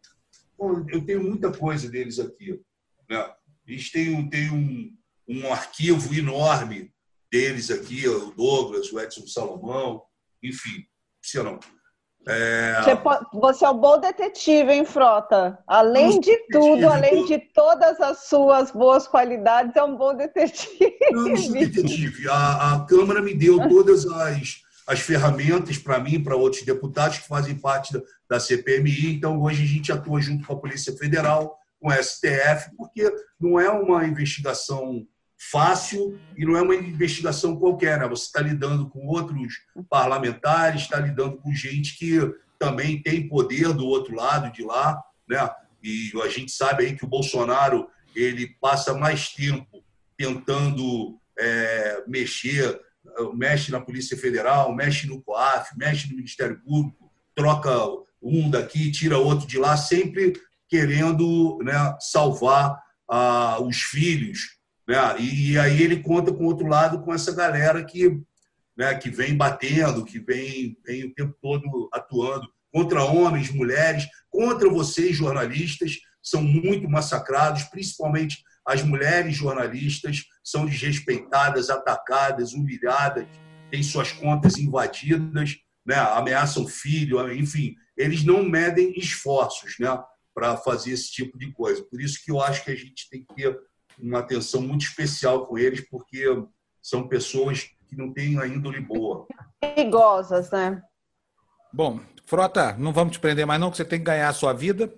Bom, 0.58 0.84
eu 0.90 1.00
tenho 1.06 1.22
muita 1.22 1.50
coisa 1.50 1.88
deles 1.88 2.18
aqui. 2.18 2.60
Né? 3.08 3.30
Eles 3.66 3.90
têm, 3.90 4.14
um, 4.14 4.28
têm 4.28 4.50
um, 4.50 4.94
um 5.26 5.50
arquivo 5.50 6.14
enorme 6.14 6.92
deles 7.32 7.70
aqui, 7.70 8.06
o 8.06 8.30
Douglas, 8.32 8.92
o 8.92 9.00
Edson 9.00 9.26
Salomão, 9.26 10.02
enfim, 10.42 10.84
se 11.22 11.42
não. 11.42 11.58
É... 12.26 12.74
Você 13.32 13.64
é 13.64 13.70
um 13.70 13.78
bom 13.78 13.98
detetive, 13.98 14.72
hein, 14.72 14.84
Frota? 14.84 15.58
Além 15.66 16.20
de 16.20 16.36
tudo, 16.50 16.86
além 16.88 17.24
de 17.24 17.38
todas 17.38 17.98
as 18.00 18.24
suas 18.24 18.70
boas 18.70 19.06
qualidades, 19.06 19.74
é 19.76 19.82
um 19.82 19.96
bom 19.96 20.14
detetive. 20.14 20.94
Não, 21.10 21.28
não 21.28 21.36
sou 21.36 21.52
detetive. 21.52 22.28
A, 22.28 22.74
a 22.74 22.86
Câmara 22.86 23.22
me 23.22 23.32
deu 23.32 23.66
todas 23.68 24.06
as, 24.06 24.56
as 24.86 25.00
ferramentas 25.00 25.78
para 25.78 25.98
mim, 25.98 26.22
para 26.22 26.36
outros 26.36 26.62
deputados 26.64 27.18
que 27.18 27.28
fazem 27.28 27.54
parte 27.54 27.94
da, 27.94 28.02
da 28.28 28.40
CPMI. 28.40 29.14
Então, 29.14 29.40
hoje 29.40 29.62
a 29.62 29.66
gente 29.66 29.90
atua 29.90 30.20
junto 30.20 30.46
com 30.46 30.52
a 30.52 30.60
Polícia 30.60 30.94
Federal, 30.98 31.58
com 31.80 31.90
a 31.90 32.02
STF, 32.02 32.76
porque 32.76 33.10
não 33.40 33.58
é 33.58 33.70
uma 33.70 34.04
investigação 34.04 35.06
fácil 35.38 36.18
e 36.36 36.44
não 36.44 36.56
é 36.56 36.62
uma 36.62 36.74
investigação 36.74 37.56
qualquer. 37.56 37.98
Né? 37.98 38.08
Você 38.08 38.24
está 38.24 38.40
lidando 38.40 38.88
com 38.88 39.06
outros 39.06 39.54
parlamentares, 39.88 40.82
está 40.82 40.98
lidando 40.98 41.36
com 41.36 41.52
gente 41.52 41.96
que 41.96 42.18
também 42.58 43.00
tem 43.00 43.28
poder 43.28 43.72
do 43.72 43.86
outro 43.86 44.14
lado 44.14 44.52
de 44.52 44.64
lá, 44.64 45.00
né? 45.28 45.48
E 45.82 46.10
a 46.24 46.28
gente 46.28 46.50
sabe 46.50 46.84
aí 46.84 46.96
que 46.96 47.04
o 47.04 47.08
Bolsonaro 47.08 47.88
ele 48.16 48.48
passa 48.60 48.94
mais 48.94 49.28
tempo 49.28 49.84
tentando 50.16 51.20
é, 51.38 52.02
mexer, 52.08 52.80
mexe 53.34 53.70
na 53.70 53.80
Polícia 53.80 54.16
Federal, 54.16 54.74
mexe 54.74 55.06
no 55.06 55.22
COAF, 55.22 55.78
mexe 55.78 56.10
no 56.10 56.16
Ministério 56.16 56.60
Público, 56.60 57.12
troca 57.32 57.70
um 58.20 58.50
daqui, 58.50 58.90
tira 58.90 59.16
outro 59.18 59.46
de 59.46 59.56
lá, 59.56 59.76
sempre 59.76 60.32
querendo 60.68 61.58
né, 61.62 61.96
salvar 62.00 62.82
ah, 63.08 63.58
os 63.60 63.76
filhos 63.76 64.57
né? 64.88 65.20
E, 65.20 65.52
e, 65.52 65.58
aí 65.58 65.82
ele 65.82 66.02
conta 66.02 66.32
com 66.32 66.46
outro 66.46 66.66
lado 66.66 67.02
com 67.02 67.12
essa 67.12 67.34
galera 67.34 67.84
que, 67.84 68.18
né, 68.74 68.94
que 68.94 69.10
vem 69.10 69.36
batendo, 69.36 70.04
que 70.04 70.18
vem, 70.18 70.78
vem 70.84 71.04
o 71.04 71.14
tempo 71.14 71.36
todo 71.42 71.90
atuando 71.92 72.48
contra 72.72 73.04
homens, 73.04 73.50
mulheres, 73.50 74.06
contra 74.30 74.68
vocês, 74.68 75.14
jornalistas, 75.14 75.98
são 76.22 76.42
muito 76.42 76.88
massacrados, 76.88 77.64
principalmente 77.64 78.42
as 78.66 78.82
mulheres 78.82 79.34
jornalistas 79.34 80.24
são 80.42 80.66
desrespeitadas, 80.66 81.70
atacadas, 81.70 82.52
humilhadas, 82.52 83.26
têm 83.70 83.82
suas 83.82 84.12
contas 84.12 84.58
invadidas, 84.58 85.56
né? 85.86 85.96
ameaçam 85.96 86.66
filho, 86.66 87.30
enfim, 87.32 87.74
eles 87.96 88.24
não 88.24 88.42
medem 88.42 88.92
esforços 88.96 89.74
né? 89.78 89.88
para 90.34 90.56
fazer 90.56 90.92
esse 90.92 91.10
tipo 91.10 91.38
de 91.38 91.50
coisa. 91.52 91.82
Por 91.82 92.00
isso 92.00 92.22
que 92.22 92.30
eu 92.30 92.40
acho 92.40 92.62
que 92.64 92.70
a 92.70 92.76
gente 92.76 93.08
tem 93.10 93.24
que 93.24 93.34
ter 93.34 93.58
uma 94.00 94.20
atenção 94.20 94.60
muito 94.60 94.82
especial 94.82 95.46
com 95.46 95.58
eles, 95.58 95.80
porque 95.88 96.24
são 96.80 97.08
pessoas 97.08 97.70
que 97.88 97.96
não 97.96 98.12
têm 98.12 98.38
a 98.38 98.46
índole 98.46 98.80
boa. 98.80 99.26
Perigosas, 99.60 100.50
né? 100.50 100.82
Bom, 101.72 102.00
Frota, 102.24 102.74
não 102.78 102.92
vamos 102.92 103.14
te 103.14 103.20
prender 103.20 103.46
mais 103.46 103.60
não, 103.60 103.70
que 103.70 103.76
você 103.76 103.84
tem 103.84 103.98
que 103.98 104.04
ganhar 104.04 104.28
a 104.28 104.34
sua 104.34 104.52
vida. 104.52 104.92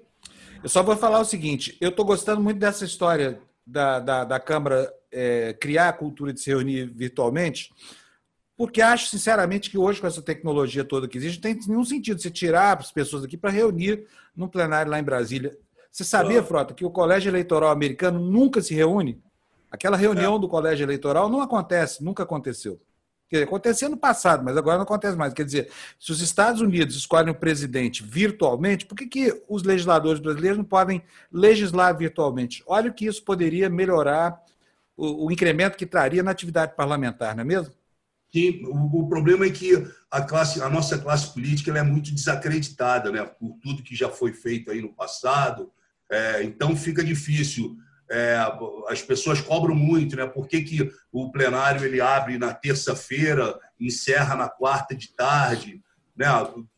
Eu 0.62 0.68
só 0.68 0.82
vou 0.82 0.96
falar 0.96 1.20
o 1.20 1.24
seguinte, 1.24 1.76
eu 1.80 1.90
estou 1.90 2.04
gostando 2.04 2.40
muito 2.40 2.58
dessa 2.58 2.84
história 2.84 3.40
da, 3.66 3.98
da, 3.98 4.24
da 4.24 4.40
Câmara 4.40 4.92
é, 5.10 5.54
criar 5.54 5.88
a 5.88 5.92
cultura 5.92 6.32
de 6.32 6.40
se 6.40 6.50
reunir 6.50 6.86
virtualmente, 6.86 7.72
porque 8.56 8.82
acho, 8.82 9.06
sinceramente, 9.06 9.70
que 9.70 9.78
hoje, 9.78 10.02
com 10.02 10.06
essa 10.06 10.20
tecnologia 10.20 10.84
toda 10.84 11.08
que 11.08 11.16
existe, 11.16 11.36
não 11.36 11.42
tem 11.42 11.58
nenhum 11.66 11.84
sentido 11.84 12.20
você 12.20 12.30
tirar 12.30 12.78
as 12.78 12.92
pessoas 12.92 13.24
aqui 13.24 13.36
para 13.36 13.48
reunir 13.48 14.06
num 14.36 14.48
plenário 14.48 14.90
lá 14.90 14.98
em 14.98 15.02
Brasília. 15.02 15.56
Você 15.90 16.04
sabia, 16.04 16.42
Frota, 16.42 16.72
que 16.72 16.84
o 16.84 16.90
colégio 16.90 17.30
eleitoral 17.30 17.70
americano 17.70 18.20
nunca 18.20 18.62
se 18.62 18.74
reúne? 18.74 19.22
Aquela 19.70 19.96
reunião 19.96 20.36
é. 20.36 20.38
do 20.38 20.48
colégio 20.48 20.84
eleitoral 20.84 21.28
não 21.28 21.40
acontece, 21.40 22.02
nunca 22.02 22.22
aconteceu. 22.22 22.80
Dizer, 23.30 23.44
acontecia 23.44 23.88
no 23.88 23.96
passado, 23.96 24.44
mas 24.44 24.56
agora 24.56 24.76
não 24.76 24.82
acontece 24.82 25.16
mais. 25.16 25.32
Quer 25.32 25.44
dizer, 25.44 25.70
se 26.00 26.10
os 26.10 26.20
Estados 26.20 26.60
Unidos 26.60 26.96
escolhem 26.96 27.30
o 27.30 27.34
presidente 27.34 28.02
virtualmente, 28.02 28.84
por 28.84 28.96
que, 28.96 29.06
que 29.06 29.42
os 29.48 29.62
legisladores 29.62 30.20
brasileiros 30.20 30.58
não 30.58 30.64
podem 30.64 31.02
legislar 31.32 31.96
virtualmente? 31.96 32.64
Olha 32.66 32.90
o 32.90 32.94
que 32.94 33.06
isso 33.06 33.22
poderia 33.22 33.70
melhorar 33.70 34.42
o, 34.96 35.26
o 35.26 35.32
incremento 35.32 35.76
que 35.76 35.86
traria 35.86 36.24
na 36.24 36.32
atividade 36.32 36.74
parlamentar, 36.74 37.36
não 37.36 37.42
é 37.42 37.44
mesmo? 37.44 37.72
Sim, 38.32 38.64
o, 38.64 39.02
o, 39.02 39.08
problema 39.08 39.46
é 39.46 39.50
que 39.50 39.86
a, 40.10 40.22
classe, 40.22 40.60
a 40.60 40.68
nossa 40.68 40.98
classe 40.98 41.32
política 41.32 41.76
é 41.76 41.82
muito 41.82 42.12
desacreditada 42.12 43.12
né, 43.12 43.24
por 43.24 43.56
tudo 43.62 43.82
que 43.82 43.94
já 43.94 44.08
foi 44.08 44.32
feito 44.32 44.70
aí 44.70 44.80
no 44.80 44.92
passado, 44.92 45.70
é, 46.10 46.42
então 46.42 46.76
fica 46.76 47.04
difícil. 47.04 47.76
É, 48.10 48.36
as 48.88 49.00
pessoas 49.00 49.40
cobram 49.40 49.74
muito, 49.74 50.16
né? 50.16 50.26
Por 50.26 50.48
que, 50.48 50.62
que 50.62 50.90
o 51.12 51.30
plenário 51.30 51.84
ele 51.84 52.00
abre 52.00 52.36
na 52.36 52.52
terça-feira, 52.52 53.56
encerra 53.78 54.34
na 54.34 54.48
quarta 54.48 54.94
de 54.96 55.14
tarde, 55.14 55.80
né? 56.16 56.26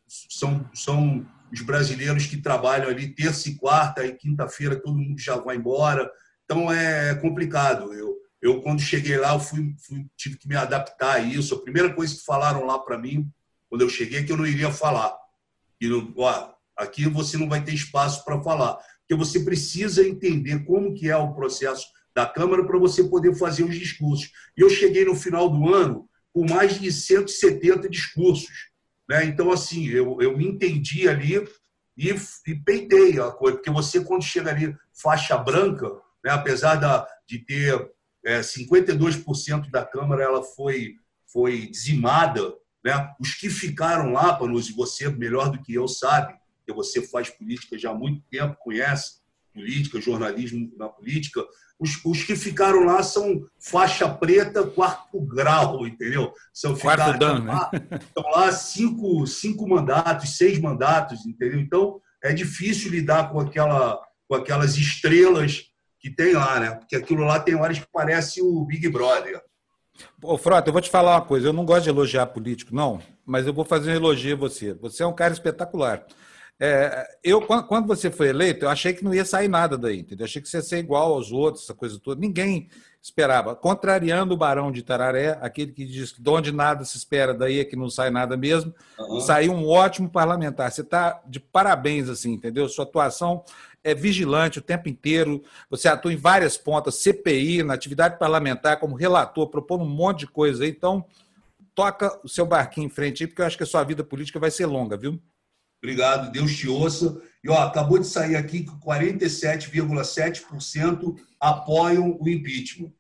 São, 0.07 0.69
são 0.75 1.27
os 1.51 1.63
brasileiros 1.63 2.27
que 2.27 2.37
trabalham 2.37 2.89
ali 2.89 3.15
terça 3.15 3.49
e 3.49 3.55
quarta 3.55 4.05
e 4.05 4.15
quinta-feira 4.15 4.77
todo 4.77 4.99
mundo 4.99 5.19
já 5.19 5.37
vai 5.37 5.57
embora. 5.57 6.11
Então 6.45 6.71
é 6.71 7.15
complicado. 7.15 7.95
Eu, 7.95 8.15
eu 8.43 8.61
quando 8.61 8.81
cheguei 8.83 9.17
lá, 9.17 9.33
eu 9.33 9.41
fui, 9.41 9.75
fui 9.87 10.07
tive 10.15 10.37
que 10.37 10.47
me 10.47 10.57
adaptar 10.57 11.15
a 11.15 11.21
isso. 11.21 11.55
A 11.55 11.63
primeira 11.63 11.95
coisa 11.95 12.15
que 12.15 12.25
falaram 12.25 12.67
lá 12.67 12.79
para 12.79 12.99
mim, 12.99 13.27
quando 13.71 13.81
eu 13.81 13.89
cheguei, 13.89 14.19
é 14.19 14.23
que 14.23 14.33
eu 14.33 14.37
não 14.37 14.47
iria 14.47 14.71
falar. 14.71 15.17
E, 15.81 15.91
ó, 16.19 16.51
aqui 16.77 17.09
você 17.09 17.39
não 17.39 17.49
vai 17.49 17.65
ter 17.65 17.73
espaço 17.73 18.23
para 18.23 18.43
falar 18.43 18.79
que 19.13 19.19
você 19.19 19.41
precisa 19.41 20.07
entender 20.07 20.65
como 20.65 20.95
que 20.95 21.11
é 21.11 21.17
o 21.17 21.35
processo 21.35 21.87
da 22.15 22.27
Câmara 22.27 22.67
para 22.67 22.79
você 22.79 23.05
poder 23.05 23.35
fazer 23.35 23.63
os 23.63 23.79
discursos. 23.79 24.31
E 24.57 24.63
eu 24.63 24.71
cheguei 24.71 25.05
no 25.05 25.15
final 25.15 25.51
do 25.51 25.73
ano 25.73 26.09
com 26.33 26.47
mais 26.49 26.81
de 26.81 26.91
170 26.91 27.91
discursos. 27.91 28.71
Né? 29.09 29.27
Então, 29.27 29.51
assim, 29.51 29.87
eu, 29.89 30.17
eu 30.21 30.37
me 30.37 30.47
entendi 30.47 31.09
ali 31.09 31.47
e, 31.97 32.09
e 32.47 32.55
peitei 32.65 33.21
a 33.21 33.31
coisa, 33.31 33.59
porque 33.59 33.71
você, 33.71 34.03
quando 34.03 34.23
chega 34.23 34.51
ali 34.51 34.75
faixa 34.95 35.37
branca, 35.37 35.89
né, 36.25 36.31
apesar 36.31 36.77
da, 36.77 37.07
de 37.29 37.39
ter 37.39 37.91
é, 38.25 38.41
52% 38.41 39.71
da 39.71 39.85
Câmara 39.85 40.23
ela 40.23 40.43
foi, 40.43 40.95
foi 41.31 41.67
dizimada, 41.67 42.55
né? 42.83 43.11
os 43.21 43.35
que 43.35 43.51
ficaram 43.51 44.13
lá, 44.13 44.35
Panus, 44.35 44.71
e 44.71 44.73
você 44.73 45.11
melhor 45.11 45.51
do 45.51 45.63
que 45.63 45.75
eu 45.75 45.87
sabe, 45.87 46.35
porque 46.73 46.89
você 46.89 47.03
faz 47.03 47.31
política 47.31 47.79
já 47.79 47.91
há 47.91 47.95
muito 47.95 48.23
tempo, 48.31 48.57
conhece 48.61 49.23
política, 49.53 50.01
jornalismo 50.01 50.73
na 50.77 50.89
política. 50.89 51.45
Os, 51.79 52.01
os 52.05 52.23
que 52.23 52.37
ficaram 52.37 52.85
lá 52.85 53.03
são 53.03 53.45
faixa 53.59 54.09
preta, 54.09 54.65
quarto 54.65 55.21
grau, 55.21 55.87
entendeu? 55.87 56.33
São 56.53 56.77
quarto 56.77 57.19
dano, 57.19 57.45
né? 57.45 57.71
Estão 58.01 58.31
lá 58.31 58.53
cinco, 58.53 59.27
cinco 59.27 59.69
mandatos, 59.69 60.37
seis 60.37 60.59
mandatos, 60.59 61.27
entendeu? 61.27 61.61
Então, 61.61 62.01
é 62.23 62.33
difícil 62.33 62.91
lidar 62.91 63.31
com, 63.31 63.41
aquela, 63.41 64.01
com 64.29 64.37
aquelas 64.37 64.77
estrelas 64.77 65.65
que 65.99 66.11
tem 66.11 66.35
lá, 66.35 66.61
né? 66.61 66.71
Porque 66.77 66.97
aquilo 66.97 67.25
lá 67.25 67.41
tem 67.41 67.55
horas 67.55 67.79
que 67.79 67.87
parece 67.93 68.41
o 68.41 68.65
Big 68.65 68.89
Brother. 68.89 69.41
Ô, 70.23 70.39
Frota, 70.39 70.69
eu 70.69 70.73
vou 70.73 70.83
te 70.83 70.91
falar 70.91 71.17
uma 71.17 71.27
coisa. 71.27 71.49
Eu 71.49 71.53
não 71.53 71.65
gosto 71.65 71.85
de 71.85 71.91
elogiar 71.91 72.27
político, 72.27 72.75
não, 72.75 73.01
mas 73.27 73.47
eu 73.47 73.53
vou 73.53 73.65
fazer 73.65 73.91
um 73.91 73.95
elogio 73.95 74.35
a 74.35 74.39
você. 74.39 74.73
Você 74.75 75.03
é 75.03 75.07
um 75.07 75.15
cara 75.15 75.33
espetacular. 75.33 76.07
É, 76.61 77.07
eu, 77.25 77.43
quando 77.43 77.87
você 77.87 78.11
foi 78.11 78.29
eleito, 78.29 78.65
eu 78.65 78.69
achei 78.69 78.93
que 78.93 79.03
não 79.03 79.13
ia 79.13 79.25
sair 79.25 79.49
nada 79.49 79.77
daí, 79.77 80.01
entendeu? 80.01 80.25
Achei 80.25 80.41
que 80.41 80.49
você 80.49 80.59
ia 80.59 80.63
ser 80.63 80.79
igual 80.79 81.13
aos 81.15 81.33
outros, 81.33 81.65
essa 81.65 81.75
coisa 81.75 81.99
toda. 81.99 82.21
Ninguém 82.21 82.69
esperava. 83.03 83.57
Contrariando 83.57 84.33
o 84.33 84.37
Barão 84.37 84.71
de 84.71 84.83
Tararé, 84.83 85.37
aquele 85.41 85.73
que 85.73 85.85
diz 85.85 86.13
que 86.13 86.23
de 86.23 86.31
onde 86.31 86.53
nada 86.53 86.85
se 86.85 86.97
espera, 86.97 87.35
daí 87.35 87.59
é 87.59 87.65
que 87.65 87.75
não 87.75 87.91
sai 87.91 88.11
nada 88.11 88.37
mesmo, 88.37 88.73
uhum. 88.97 89.21
saiu 89.21 89.53
um 89.53 89.69
ótimo 89.69 90.09
parlamentar. 90.09 90.71
Você 90.71 90.83
está 90.83 91.21
de 91.27 91.41
parabéns, 91.41 92.09
assim, 92.09 92.35
entendeu? 92.35 92.69
Sua 92.69 92.85
atuação 92.85 93.45
é 93.83 93.93
vigilante 93.93 94.61
o 94.61 94.63
tempo 94.63 94.89
inteiro, 94.89 95.43
você 95.69 95.89
atua 95.89 96.13
em 96.13 96.17
várias 96.17 96.57
pontas, 96.57 96.95
CPI, 96.97 97.65
na 97.65 97.75
atividade 97.75 98.19
parlamentar, 98.19 98.79
como 98.79 98.95
relator, 98.95 99.49
propondo 99.49 99.83
um 99.83 99.89
monte 99.89 100.21
de 100.21 100.27
coisa 100.29 100.63
aí. 100.63 100.71
Então, 100.71 101.05
toca 101.75 102.21
o 102.23 102.29
seu 102.29 102.47
barquinho 102.47 102.87
em 102.87 102.91
frente 102.91 103.25
aí, 103.25 103.27
porque 103.27 103.43
eu 103.43 103.47
acho 103.47 103.57
que 103.57 103.65
a 103.65 103.67
sua 103.67 103.83
vida 103.83 104.05
política 104.05 104.39
vai 104.39 104.53
ser 104.53 104.67
longa, 104.67 104.97
viu? 104.97 105.21
Obrigado, 105.83 106.31
Deus 106.31 106.55
te 106.57 106.69
ouça. 106.69 107.21
E 107.43 107.51
ó, 107.51 107.61
acabou 107.61 107.99
de 107.99 108.07
sair 108.07 108.37
aqui 108.37 108.63
que 108.63 108.71
47,7% 108.79 111.17
apoiam 111.41 112.17
o 112.21 112.29
impeachment. 112.29 112.93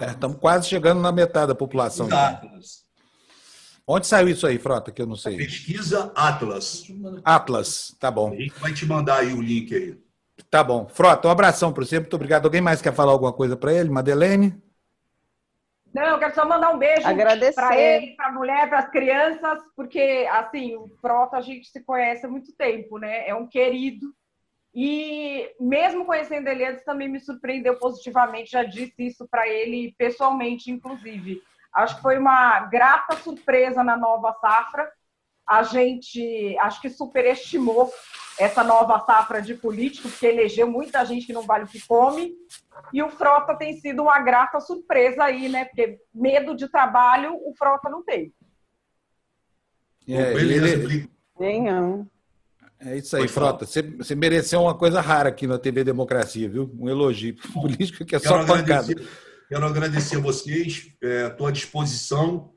É, 0.00 0.10
estamos 0.10 0.38
quase 0.38 0.68
chegando 0.68 1.00
na 1.00 1.12
metade 1.12 1.46
da 1.48 1.54
população. 1.54 2.08
Atlas. 2.12 2.86
Onde 3.86 4.06
saiu 4.06 4.28
isso 4.28 4.46
aí, 4.46 4.58
Frota, 4.58 4.92
que 4.92 5.00
eu 5.00 5.06
não 5.06 5.16
sei? 5.16 5.34
Pesquisa 5.36 6.12
Atlas. 6.14 6.84
Atlas, 7.24 7.96
tá 7.98 8.10
bom. 8.10 8.32
A 8.32 8.36
gente 8.36 8.60
vai 8.60 8.74
te 8.74 8.84
mandar 8.84 9.20
aí 9.20 9.32
o 9.32 9.40
link 9.40 9.74
aí. 9.74 9.98
Tá 10.50 10.62
bom. 10.62 10.86
Frota, 10.88 11.28
um 11.28 11.30
abração 11.30 11.72
para 11.72 11.82
você, 11.84 11.98
muito 11.98 12.14
obrigado. 12.14 12.44
Alguém 12.44 12.60
mais 12.60 12.82
quer 12.82 12.92
falar 12.92 13.12
alguma 13.12 13.32
coisa 13.32 13.56
para 13.56 13.72
ele? 13.72 13.88
Madeleine? 13.88 14.54
Não, 15.92 16.04
eu 16.04 16.18
quero 16.18 16.34
só 16.34 16.46
mandar 16.46 16.70
um 16.70 16.78
beijo 16.78 17.02
para 17.54 17.76
ele, 17.76 18.14
para 18.14 18.26
a 18.26 18.32
mulher, 18.32 18.68
para 18.68 18.78
as 18.80 18.90
crianças, 18.90 19.58
porque, 19.74 20.28
assim, 20.30 20.76
o 20.76 20.88
Frota 21.00 21.38
a 21.38 21.40
gente 21.40 21.68
se 21.68 21.82
conhece 21.82 22.26
há 22.26 22.28
muito 22.28 22.54
tempo, 22.54 22.98
né? 22.98 23.26
É 23.26 23.34
um 23.34 23.46
querido. 23.46 24.06
E 24.74 25.50
mesmo 25.58 26.04
conhecendo 26.04 26.46
ele 26.46 26.64
antes, 26.64 26.84
também 26.84 27.08
me 27.08 27.18
surpreendeu 27.18 27.78
positivamente. 27.78 28.50
Já 28.50 28.62
disse 28.62 28.94
isso 28.98 29.26
para 29.28 29.48
ele 29.48 29.94
pessoalmente, 29.96 30.70
inclusive. 30.70 31.42
Acho 31.72 31.96
que 31.96 32.02
foi 32.02 32.18
uma 32.18 32.60
grata 32.60 33.16
surpresa 33.16 33.82
na 33.82 33.96
nova 33.96 34.32
safra. 34.40 34.90
A 35.46 35.62
gente, 35.62 36.56
acho 36.58 36.80
que 36.80 36.90
superestimou 36.90 37.90
essa 38.38 38.62
nova 38.62 39.00
safra 39.00 39.40
de 39.40 39.54
político, 39.54 40.08
porque 40.08 40.26
elegeu 40.26 40.70
muita 40.70 41.04
gente 41.04 41.26
que 41.26 41.32
não 41.32 41.42
vale 41.42 41.64
o 41.64 41.68
que 41.68 41.84
come. 41.86 42.34
E 42.92 43.02
o 43.02 43.10
Frota 43.10 43.54
tem 43.54 43.78
sido 43.80 44.02
uma 44.02 44.18
grata 44.20 44.60
surpresa 44.60 45.24
aí, 45.24 45.48
né? 45.48 45.64
Porque 45.64 45.98
medo 46.14 46.56
de 46.56 46.68
trabalho 46.68 47.34
o 47.34 47.54
Frota 47.56 47.88
não 47.88 48.02
tem. 48.02 48.32
É, 50.08 50.32
ele... 50.32 51.08
Nenhum. 51.38 52.06
É 52.80 52.96
isso 52.96 53.16
aí, 53.16 53.26
Frota. 53.26 53.66
Você, 53.66 53.82
você, 53.82 54.14
mereceu 54.14 54.62
uma 54.62 54.74
coisa 54.74 55.00
rara 55.00 55.28
aqui 55.28 55.46
na 55.46 55.58
TV 55.58 55.82
Democracia, 55.82 56.48
viu? 56.48 56.72
Um 56.78 56.88
elogio 56.88 57.36
político 57.52 58.04
que 58.04 58.14
é 58.14 58.18
só 58.18 58.34
quero 58.34 58.46
pancada. 58.46 58.92
Agradecer, 58.92 59.08
quero 59.48 59.66
agradecer 59.66 60.16
a 60.16 60.20
vocês, 60.20 60.92
estou 61.02 61.46
é, 61.46 61.50
à 61.50 61.52
disposição 61.52 62.52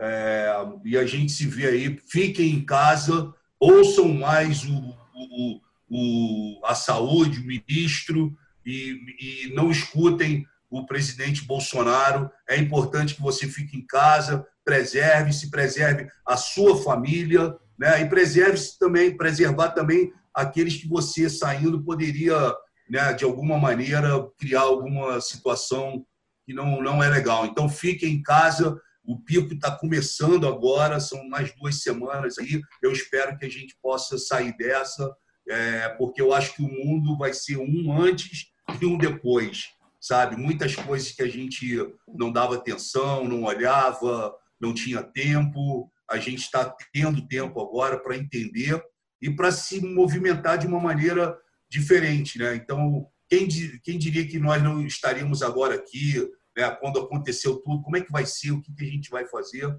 é, 0.00 0.50
e 0.84 0.96
a 0.96 1.04
gente 1.04 1.32
se 1.32 1.46
vê 1.46 1.68
aí. 1.68 1.98
Fiquem 2.08 2.50
em 2.50 2.64
casa, 2.64 3.32
ouçam 3.60 4.08
mais 4.08 4.64
o, 4.64 4.96
o, 5.14 5.60
o 5.90 6.60
a 6.64 6.74
saúde, 6.74 7.40
o 7.40 7.46
ministro, 7.46 8.34
e, 8.68 9.46
e 9.48 9.54
não 9.54 9.70
escutem 9.70 10.46
o 10.70 10.84
presidente 10.84 11.44
Bolsonaro. 11.44 12.30
É 12.46 12.56
importante 12.56 13.14
que 13.14 13.22
você 13.22 13.48
fique 13.48 13.76
em 13.76 13.86
casa, 13.86 14.46
preserve-se, 14.62 15.50
preserve 15.50 16.06
a 16.26 16.36
sua 16.36 16.76
família, 16.82 17.56
né? 17.78 18.02
E 18.02 18.08
preserve-se 18.08 18.78
também, 18.78 19.16
preservar 19.16 19.70
também 19.70 20.12
aqueles 20.34 20.76
que 20.76 20.86
você 20.86 21.30
saindo 21.30 21.82
poderia, 21.82 22.54
né, 22.90 23.12
de 23.14 23.24
alguma 23.24 23.58
maneira, 23.58 24.22
criar 24.38 24.60
alguma 24.60 25.20
situação 25.20 26.04
que 26.44 26.52
não, 26.52 26.82
não 26.82 27.02
é 27.02 27.08
legal. 27.08 27.46
Então, 27.46 27.68
fiquem 27.68 28.14
em 28.14 28.22
casa. 28.22 28.78
O 29.04 29.18
pico 29.18 29.54
está 29.54 29.70
começando 29.70 30.46
agora, 30.46 31.00
são 31.00 31.26
mais 31.28 31.54
duas 31.56 31.82
semanas 31.82 32.38
aí. 32.38 32.60
Eu 32.82 32.92
espero 32.92 33.38
que 33.38 33.46
a 33.46 33.48
gente 33.48 33.74
possa 33.82 34.18
sair 34.18 34.54
dessa, 34.58 35.10
é, 35.48 35.88
porque 35.90 36.20
eu 36.20 36.34
acho 36.34 36.54
que 36.54 36.62
o 36.62 36.68
mundo 36.68 37.16
vai 37.16 37.32
ser 37.32 37.56
um 37.56 37.90
antes 37.90 38.48
e 38.80 38.86
um 38.86 38.96
depois, 38.96 39.70
sabe? 40.00 40.36
Muitas 40.36 40.76
coisas 40.76 41.12
que 41.12 41.22
a 41.22 41.28
gente 41.28 41.76
não 42.06 42.32
dava 42.32 42.56
atenção, 42.56 43.24
não 43.24 43.44
olhava, 43.44 44.34
não 44.60 44.74
tinha 44.74 45.02
tempo. 45.02 45.90
A 46.08 46.18
gente 46.18 46.40
está 46.40 46.74
tendo 46.92 47.26
tempo 47.26 47.60
agora 47.60 47.98
para 47.98 48.16
entender 48.16 48.82
e 49.20 49.30
para 49.30 49.50
se 49.50 49.80
movimentar 49.80 50.58
de 50.58 50.66
uma 50.66 50.80
maneira 50.80 51.36
diferente, 51.68 52.38
né? 52.38 52.54
Então, 52.54 53.06
quem, 53.28 53.46
quem 53.82 53.98
diria 53.98 54.26
que 54.26 54.38
nós 54.38 54.62
não 54.62 54.86
estaríamos 54.86 55.42
agora 55.42 55.74
aqui, 55.74 56.14
né? 56.56 56.70
Quando 56.80 57.00
aconteceu 57.00 57.56
tudo, 57.56 57.82
como 57.82 57.96
é 57.96 58.00
que 58.00 58.12
vai 58.12 58.24
ser? 58.24 58.52
O 58.52 58.62
que, 58.62 58.72
que 58.72 58.84
a 58.84 58.88
gente 58.88 59.10
vai 59.10 59.26
fazer? 59.26 59.76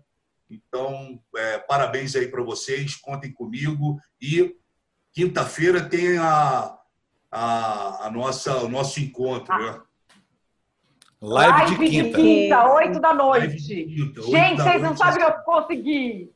Então, 0.49 1.21
é, 1.35 1.59
parabéns 1.59 2.15
aí 2.15 2.27
para 2.27 2.43
vocês, 2.43 2.95
contem 2.95 3.31
comigo 3.31 3.99
e 4.19 4.55
quinta-feira 5.13 5.87
tem 5.87 6.17
a 6.17 6.78
a, 7.31 8.07
a 8.07 8.11
nossa, 8.11 8.57
o 8.63 8.69
nosso 8.69 8.99
encontro. 8.99 9.55
Né? 9.57 9.81
Live, 11.21 11.51
Live 11.51 11.71
de 11.71 11.89
quinta. 11.89 12.17
de 12.17 12.23
quinta, 12.23 12.73
8 12.73 12.99
da 12.99 13.13
noite. 13.13 13.85
Quinta, 13.85 14.21
Gente, 14.21 14.61
vocês 14.61 14.81
não 14.81 14.95
sabem 14.95 15.23
o 15.23 15.25
que 15.25 15.31
eu 15.31 15.43
consegui. 15.43 16.31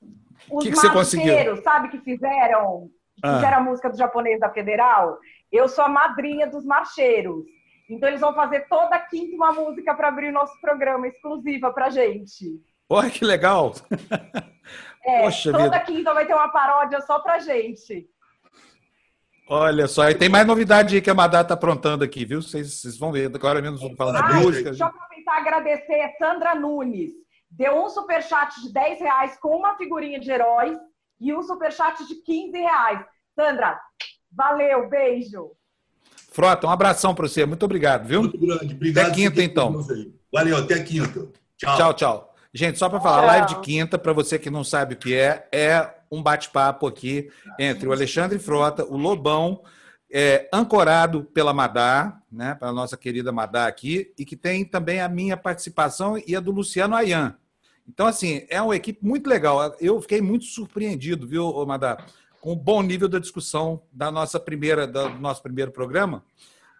Os 0.51 0.63
que 0.63 0.71
que 0.71 0.87
marcheiros, 0.87 1.63
sabe 1.63 1.87
que 1.89 1.99
fizeram? 1.99 2.89
Ah. 3.23 3.35
Fizeram 3.35 3.57
a 3.57 3.61
música 3.61 3.89
do 3.89 3.97
japonês 3.97 4.39
da 4.39 4.49
Federal? 4.49 5.17
Eu 5.49 5.69
sou 5.69 5.85
a 5.85 5.89
madrinha 5.89 6.47
dos 6.47 6.65
marcheiros. 6.65 7.45
Então 7.89 8.09
eles 8.09 8.19
vão 8.21 8.33
fazer 8.33 8.67
toda 8.67 8.99
quinta 8.99 9.35
uma 9.35 9.53
música 9.53 9.93
para 9.95 10.09
abrir 10.09 10.31
nosso 10.31 10.59
programa 10.59 11.07
exclusiva 11.07 11.71
pra 11.71 11.89
gente. 11.89 12.59
Olha 12.89 13.09
que 13.09 13.23
legal! 13.23 13.73
É, 15.05 15.23
Poxa 15.23 15.51
toda 15.51 15.63
vida. 15.65 15.79
quinta 15.81 16.13
vai 16.13 16.25
ter 16.25 16.33
uma 16.33 16.47
paródia 16.49 17.01
só 17.01 17.19
pra 17.19 17.37
gente. 17.39 18.07
Olha 19.55 19.87
só, 19.87 20.09
e 20.09 20.15
tem 20.15 20.29
mais 20.29 20.47
novidade 20.47 20.99
que 20.99 21.09
a 21.11 21.13
Madá 21.13 21.41
está 21.41 21.53
aprontando 21.53 22.03
aqui, 22.03 22.25
viu? 22.25 22.41
Vocês, 22.41 22.97
vão 22.97 23.11
ver, 23.11 23.29
agora 23.35 23.61
mesmo 23.61 23.77
vamos 23.77 23.95
falar 23.95 24.13
da 24.13 24.33
música. 24.39 24.71
Deixa 24.71 24.83
eu 24.83 24.87
aproveitar 24.87 25.35
e 25.35 25.41
agradecer 25.41 26.01
a 26.01 26.11
Sandra 26.17 26.55
Nunes. 26.55 27.11
Deu 27.51 27.85
um 27.85 27.87
superchat 27.87 28.59
de 28.63 28.73
10 28.73 28.99
reais 28.99 29.37
com 29.39 29.55
uma 29.55 29.77
figurinha 29.77 30.19
de 30.19 30.31
heróis 30.31 30.75
e 31.21 31.31
um 31.35 31.43
superchat 31.43 32.03
de 32.07 32.15
15 32.15 32.57
reais. 32.57 33.05
Sandra, 33.35 33.79
valeu, 34.31 34.89
beijo. 34.89 35.51
Frota, 36.31 36.65
um 36.65 36.71
abração 36.71 37.13
para 37.13 37.27
você. 37.27 37.45
Muito 37.45 37.63
obrigado, 37.63 38.07
viu? 38.07 38.21
Muito 38.21 38.39
grande. 38.39 38.73
Obrigado. 38.73 39.05
Até 39.05 39.15
quinta, 39.15 39.43
então. 39.43 39.85
Valeu, 40.33 40.57
até 40.57 40.81
quinta. 40.81 41.27
Tchau, 41.57 41.77
tchau. 41.77 41.93
tchau. 41.93 42.35
Gente, 42.51 42.79
só 42.79 42.89
para 42.89 42.99
falar, 42.99 43.25
live 43.25 43.47
de 43.49 43.59
quinta, 43.61 43.99
para 43.99 44.13
você 44.13 44.39
que 44.39 44.49
não 44.49 44.63
sabe 44.63 44.95
o 44.95 44.97
que 44.97 45.15
é, 45.15 45.47
é 45.51 45.93
um 46.13 46.23
bate-papo 46.23 46.87
aqui 46.87 47.29
entre 47.59 47.87
o 47.87 47.91
Alexandre 47.91 48.39
Frota, 48.39 48.85
o 48.85 48.97
Lobão, 48.97 49.61
é, 50.11 50.47
ancorado 50.53 51.23
pela 51.23 51.53
Madá, 51.53 52.21
né, 52.31 52.55
pela 52.55 52.71
nossa 52.71 52.95
querida 52.95 53.31
Madá 53.31 53.65
aqui, 53.67 54.13
e 54.17 54.23
que 54.23 54.35
tem 54.35 54.63
também 54.63 55.01
a 55.01 55.09
minha 55.09 55.35
participação 55.35 56.21
e 56.27 56.35
a 56.35 56.39
do 56.39 56.51
Luciano 56.51 56.95
Ayan. 56.95 57.35
Então, 57.87 58.05
assim, 58.05 58.45
é 58.49 58.61
uma 58.61 58.75
equipe 58.75 59.03
muito 59.05 59.27
legal. 59.27 59.75
Eu 59.79 59.99
fiquei 60.01 60.21
muito 60.21 60.45
surpreendido, 60.45 61.27
viu, 61.27 61.65
Madá, 61.65 62.05
com 62.39 62.53
o 62.53 62.55
bom 62.55 62.81
nível 62.81 63.09
da 63.09 63.19
discussão 63.19 63.81
da 63.91 64.11
nossa 64.11 64.39
primeira, 64.39 64.85
do 64.85 65.09
nosso 65.19 65.41
primeiro 65.41 65.71
programa. 65.71 66.23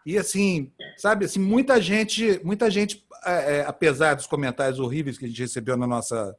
E 0.06 0.18
assim, 0.18 0.72
sabe, 0.98 1.26
assim, 1.26 1.40
muita 1.40 1.82
gente, 1.82 2.40
muita 2.44 2.70
gente, 2.70 3.06
é, 3.26 3.58
é, 3.58 3.66
apesar 3.66 4.16
dos 4.16 4.28
comentários 4.28 4.80
horríveis 4.80 5.18
que 5.18 5.26
a 5.26 5.28
gente 5.28 5.42
recebeu 5.42 5.78
na 5.78 5.88
nossa 5.88 6.36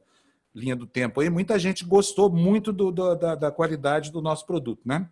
linha 0.55 0.75
do 0.75 0.87
tempo 0.87 1.19
aí, 1.19 1.29
muita 1.29 1.59
gente 1.59 1.83
gostou 1.83 2.31
muito 2.31 2.71
do, 2.71 2.91
do, 2.91 3.15
da, 3.15 3.35
da 3.35 3.51
qualidade 3.51 4.11
do 4.11 4.21
nosso 4.21 4.45
produto, 4.47 4.81
né? 4.85 5.09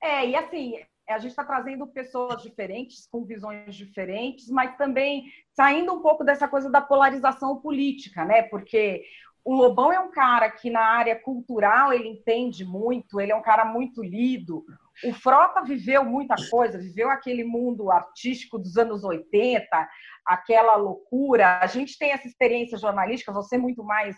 É, 0.00 0.28
e 0.28 0.36
assim, 0.36 0.74
a 1.08 1.18
gente 1.18 1.30
está 1.30 1.44
trazendo 1.44 1.86
pessoas 1.86 2.42
diferentes, 2.42 3.06
com 3.06 3.24
visões 3.24 3.74
diferentes, 3.74 4.48
mas 4.48 4.76
também 4.76 5.32
saindo 5.52 5.92
um 5.92 6.02
pouco 6.02 6.24
dessa 6.24 6.48
coisa 6.48 6.70
da 6.70 6.80
polarização 6.80 7.56
política, 7.60 8.24
né? 8.24 8.42
Porque 8.42 9.04
o 9.44 9.54
Lobão 9.54 9.92
é 9.92 9.98
um 9.98 10.10
cara 10.10 10.50
que 10.50 10.68
na 10.68 10.82
área 10.82 11.16
cultural 11.16 11.92
ele 11.92 12.08
entende 12.08 12.64
muito, 12.64 13.20
ele 13.20 13.32
é 13.32 13.36
um 13.36 13.42
cara 13.42 13.64
muito 13.64 14.02
lido. 14.02 14.64
O 15.04 15.12
Frota 15.14 15.62
viveu 15.62 16.04
muita 16.04 16.34
coisa, 16.50 16.76
viveu 16.76 17.08
aquele 17.08 17.44
mundo 17.44 17.90
artístico 17.90 18.58
dos 18.58 18.76
anos 18.76 19.04
80, 19.04 19.88
aquela 20.28 20.76
loucura. 20.76 21.58
A 21.60 21.66
gente 21.66 21.98
tem 21.98 22.12
essa 22.12 22.28
experiência 22.28 22.76
jornalística, 22.76 23.32
você 23.32 23.56
é 23.56 23.58
muito 23.58 23.82
mais 23.82 24.16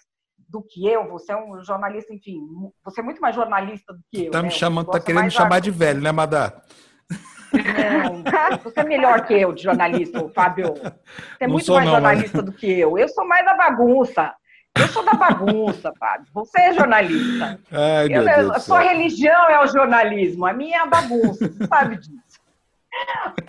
do 0.49 0.63
que 0.63 0.87
eu, 0.87 1.09
você 1.09 1.33
é 1.33 1.37
um 1.37 1.63
jornalista, 1.63 2.13
enfim, 2.13 2.41
você 2.85 3.01
é 3.01 3.05
muito 3.05 3.21
mais 3.21 3.37
jornalista 3.37 3.93
do 3.93 4.01
que 4.11 4.27
eu. 4.27 4.31
Tá 4.33 4.43
me 4.43 4.49
né? 4.49 4.51
chamando, 4.51 4.91
tá 4.91 4.99
querendo 4.99 5.25
me 5.25 5.31
chamar 5.31 5.61
de 5.61 5.71
velho, 5.71 6.01
né, 6.01 6.11
Madá? 6.11 6.61
Não, 7.53 8.59
você 8.63 8.81
é 8.81 8.85
melhor 8.85 9.27
que 9.27 9.35
eu 9.35 9.53
de 9.53 9.63
jornalista, 9.63 10.29
Fábio. 10.31 10.75
Você 10.75 10.93
é 11.41 11.47
não 11.47 11.55
muito 11.55 11.73
mais 11.73 11.85
não, 11.85 11.93
jornalista 11.93 12.39
mas... 12.39 12.47
do 12.47 12.53
que 12.53 12.67
eu. 12.67 12.99
Eu 12.99 13.09
sou 13.09 13.27
mais 13.27 13.45
da 13.45 13.55
bagunça. 13.55 14.35
Eu 14.79 14.87
sou 14.89 15.05
da 15.05 15.15
bagunça, 15.15 15.93
Fábio. 15.99 16.27
Você 16.33 16.61
é 16.61 16.73
jornalista. 16.73 17.61
Ai, 17.73 18.07
eu, 18.09 18.23
eu, 18.23 18.53
a 18.53 18.61
sua 18.61 18.81
religião 18.81 19.49
é 19.49 19.65
o 19.65 19.67
jornalismo, 19.67 20.47
a 20.47 20.53
minha 20.53 20.79
é 20.79 20.81
a 20.81 20.87
bagunça. 20.87 21.49
Você 21.49 21.67
sabe 21.67 21.97
disso. 21.97 22.30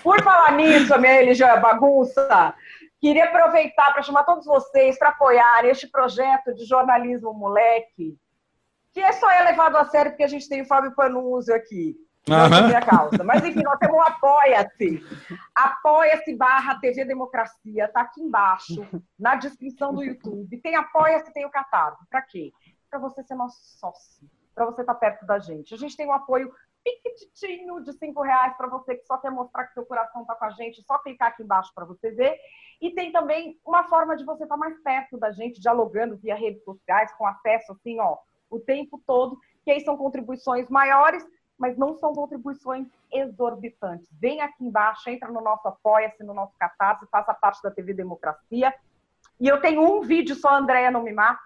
Por 0.04 0.22
falar 0.24 0.54
nisso, 0.54 0.94
a 0.94 0.98
minha 0.98 1.14
religião 1.14 1.50
é 1.50 1.60
bagunça. 1.60 2.56
Queria 3.00 3.26
aproveitar 3.26 3.92
para 3.94 4.04
chamar 4.04 4.24
todos 4.24 4.46
vocês 4.46 4.98
para 4.98 5.10
apoiar 5.10 5.66
este 5.66 5.88
projeto 5.88 6.54
de 6.54 6.66
jornalismo 6.66 7.34
moleque, 7.34 8.18
que 8.94 9.00
é 9.00 9.12
só 9.14 9.30
é 9.32 9.44
levado 9.44 9.76
a 9.78 9.86
sério 9.86 10.12
porque 10.12 10.24
a 10.24 10.28
gente 10.28 10.48
tem 10.48 10.62
o 10.62 10.68
Fábio 10.68 10.94
Panunzio 10.94 11.56
aqui. 11.56 11.96
Uhum. 12.30 12.78
a 12.78 12.82
causa. 12.82 13.24
Mas, 13.24 13.44
enfim, 13.44 13.64
nós 13.64 13.80
temos 13.80 13.96
um 13.96 14.02
Apoia-se. 14.02 15.04
Apoia-se 15.56 16.36
barra 16.36 16.80
TV 16.80 17.04
Democracia. 17.04 17.86
Está 17.86 18.02
aqui 18.02 18.22
embaixo, 18.22 18.86
na 19.18 19.36
descrição 19.36 19.94
do 19.94 20.04
YouTube. 20.04 20.62
Tem 20.62 20.76
Apoia-se, 20.76 21.34
tem 21.34 21.46
o 21.46 21.50
Catarse. 21.50 22.06
Para 22.10 22.22
quê? 22.22 22.52
Para 22.90 23.00
você 23.00 23.24
ser 23.24 23.36
nosso 23.36 23.60
sócio. 23.80 24.30
Para 24.54 24.66
você 24.66 24.82
estar 24.82 24.94
tá 24.94 25.00
perto 25.00 25.26
da 25.26 25.40
gente. 25.40 25.74
A 25.74 25.78
gente 25.78 25.98
tem 25.98 26.06
um 26.06 26.14
apoio 26.14 26.54
piquititinho 27.02 27.82
de 27.82 27.94
cinco 27.94 28.22
reais 28.22 28.56
para 28.58 28.68
você 28.68 28.96
que 28.96 29.06
só 29.06 29.18
quer 29.18 29.32
mostrar 29.32 29.66
que 29.66 29.74
seu 29.74 29.86
coração 29.86 30.22
está 30.22 30.36
com 30.36 30.46
a 30.46 30.50
gente. 30.52 30.84
Só 30.84 30.98
clicar 31.00 31.30
aqui 31.30 31.44
embaixo 31.44 31.72
para 31.74 31.86
você 31.86 32.12
ver. 32.12 32.38
E 32.82 32.92
tem 32.92 33.12
também 33.12 33.60
uma 33.66 33.84
forma 33.84 34.16
de 34.16 34.26
você 34.26 34.44
estar 34.44 34.56
tá 34.56 34.60
mais 34.60 34.78
perto 34.82 35.18
da 35.18 35.32
gente, 35.32 35.62
dialogando 35.62 36.18
via 36.18 36.36
redes 36.36 36.64
sociais, 36.64 37.14
com 37.14 37.26
acesso 37.26 37.74
assim, 37.74 38.00
ó, 38.00 38.18
o 38.50 38.60
tempo 38.60 39.02
todo. 39.06 39.38
Que 39.64 39.72
aí 39.72 39.82
são 39.82 39.98
contribuições 39.98 40.70
maiores 40.70 41.26
mas 41.62 41.78
não 41.78 41.94
são 41.94 42.12
contribuições 42.12 42.88
exorbitantes. 43.14 44.10
Vem 44.20 44.42
aqui 44.42 44.66
embaixo, 44.66 45.08
entra 45.08 45.32
no 45.32 45.42
nosso 45.42 45.68
Apoia-se, 45.68 46.24
no 46.24 46.34
nosso 46.34 46.58
Catarse, 46.58 47.06
faça 47.12 47.36
parte 47.36 47.62
da 47.62 47.70
TV 47.70 47.94
Democracia. 47.94 48.74
E 49.40 49.48
eu 49.48 49.62
tenho 49.62 49.84
um 49.84 50.02
vídeo 50.02 50.34
só, 50.34 50.56
Andréia 50.56 50.90
não 50.90 51.04
me 51.04 51.14
mata, 51.14 51.40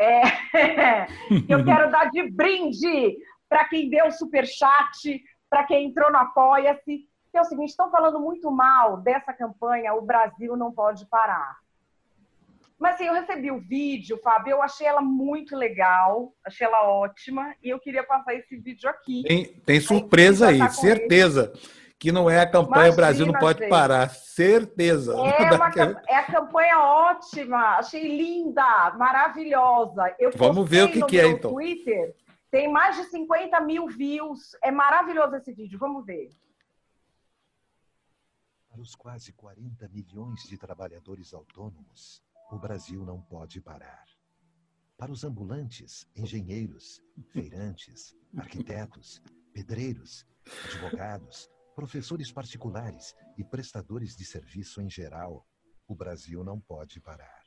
é, 0.00 0.22
eu 1.46 1.62
quero 1.62 1.90
dar 1.90 2.10
de 2.10 2.30
brinde 2.30 3.18
para 3.50 3.64
quem 3.64 3.90
deu 3.90 4.06
o 4.06 4.12
superchat, 4.12 5.22
para 5.50 5.64
quem 5.64 5.88
entrou 5.88 6.10
no 6.10 6.18
Apoia-se. 6.18 7.10
Que 7.30 7.38
é 7.38 7.40
o 7.40 7.44
seguinte, 7.44 7.70
estão 7.70 7.90
falando 7.90 8.18
muito 8.18 8.50
mal 8.50 8.96
dessa 8.96 9.32
campanha, 9.32 9.94
o 9.94 10.02
Brasil 10.02 10.56
não 10.56 10.72
pode 10.72 11.06
parar. 11.06 11.58
Mas 12.78 12.94
assim, 12.94 13.04
eu 13.04 13.12
recebi 13.12 13.50
o 13.50 13.60
vídeo, 13.60 14.18
Fábio, 14.22 14.52
eu 14.52 14.62
achei 14.62 14.86
ela 14.86 15.02
muito 15.02 15.54
legal, 15.54 16.32
achei 16.44 16.66
ela 16.66 16.88
ótima, 16.88 17.54
e 17.62 17.68
eu 17.68 17.78
queria 17.78 18.02
passar 18.02 18.34
esse 18.34 18.56
vídeo 18.56 18.88
aqui. 18.88 19.22
Tem, 19.22 19.44
tem 19.44 19.80
surpresa 19.80 20.48
aí, 20.48 20.66
certeza. 20.70 21.52
Que 21.98 22.10
não 22.10 22.30
é 22.30 22.40
a 22.40 22.50
campanha 22.50 22.86
Imagina, 22.86 22.96
Brasil 22.96 23.26
não 23.26 23.34
pode 23.34 23.58
gente. 23.58 23.68
parar, 23.68 24.08
certeza. 24.08 25.12
É, 25.12 25.52
uma, 25.54 25.70
é 26.08 26.16
a 26.16 26.22
campanha 26.24 26.80
ótima, 26.80 27.76
achei 27.76 28.16
linda, 28.16 28.94
maravilhosa. 28.96 30.14
Eu 30.18 30.30
Vamos 30.34 30.66
ver 30.66 30.84
o 30.84 30.90
que, 30.90 31.02
que 31.02 31.20
é 31.20 31.26
então. 31.26 31.52
Twitter, 31.52 32.14
tem 32.50 32.70
mais 32.70 32.96
de 32.96 33.04
50 33.04 33.60
mil 33.60 33.86
views, 33.86 34.56
é 34.62 34.70
maravilhoso 34.70 35.36
esse 35.36 35.52
vídeo, 35.52 35.78
vamos 35.78 36.04
ver. 36.04 36.30
Para 38.68 38.80
os 38.80 38.94
quase 38.94 39.32
40 39.32 39.88
milhões 39.88 40.42
de 40.42 40.58
trabalhadores 40.58 41.32
autônomos, 41.32 42.22
o 42.50 42.58
Brasil 42.58 43.04
não 43.04 43.20
pode 43.20 43.60
parar. 43.60 44.04
Para 44.96 45.12
os 45.12 45.24
ambulantes, 45.24 46.06
engenheiros, 46.14 47.02
feirantes, 47.32 48.16
arquitetos, 48.36 49.22
pedreiros, 49.52 50.26
advogados, 50.64 51.48
professores 51.74 52.30
particulares 52.30 53.14
e 53.38 53.44
prestadores 53.44 54.16
de 54.16 54.24
serviço 54.24 54.80
em 54.82 54.90
geral, 54.90 55.46
o 55.86 55.94
Brasil 55.94 56.44
não 56.44 56.60
pode 56.60 57.00
parar. 57.00 57.44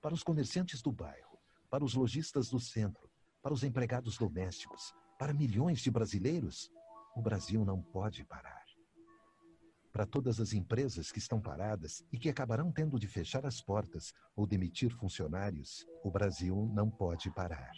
Para 0.00 0.14
os 0.14 0.22
comerciantes 0.22 0.82
do 0.82 0.92
bairro, 0.92 1.38
para 1.70 1.84
os 1.84 1.94
lojistas 1.94 2.48
do 2.48 2.58
centro, 2.58 3.07
para 3.42 3.52
os 3.52 3.62
empregados 3.62 4.16
domésticos, 4.16 4.94
para 5.18 5.32
milhões 5.32 5.80
de 5.80 5.90
brasileiros, 5.90 6.70
o 7.16 7.22
Brasil 7.22 7.64
não 7.64 7.82
pode 7.82 8.24
parar 8.24 8.68
para 9.98 10.06
todas 10.06 10.38
as 10.38 10.52
empresas 10.52 11.10
que 11.10 11.18
estão 11.18 11.40
paradas 11.40 12.04
e 12.12 12.18
que 12.18 12.28
acabarão 12.28 12.70
tendo 12.70 13.00
de 13.00 13.08
fechar 13.08 13.44
as 13.44 13.60
portas 13.60 14.12
ou 14.36 14.46
demitir 14.46 14.92
funcionários, 14.96 15.84
o 16.04 16.10
Brasil 16.10 16.70
não 16.72 16.88
pode 16.88 17.30
parar. 17.32 17.72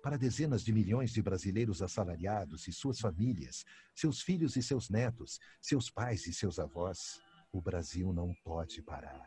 Para 0.00 0.16
dezenas 0.16 0.62
de 0.62 0.72
milhões 0.72 1.10
de 1.10 1.20
brasileiros 1.20 1.82
assalariados 1.82 2.68
e 2.68 2.72
suas 2.72 3.00
famílias, 3.00 3.64
seus 3.96 4.22
filhos 4.22 4.54
e 4.54 4.62
seus 4.62 4.88
netos, 4.88 5.40
seus 5.60 5.90
pais 5.90 6.24
e 6.28 6.32
seus 6.32 6.60
avós, 6.60 7.20
o 7.52 7.60
Brasil 7.60 8.12
não 8.12 8.32
pode 8.44 8.80
parar. 8.80 9.26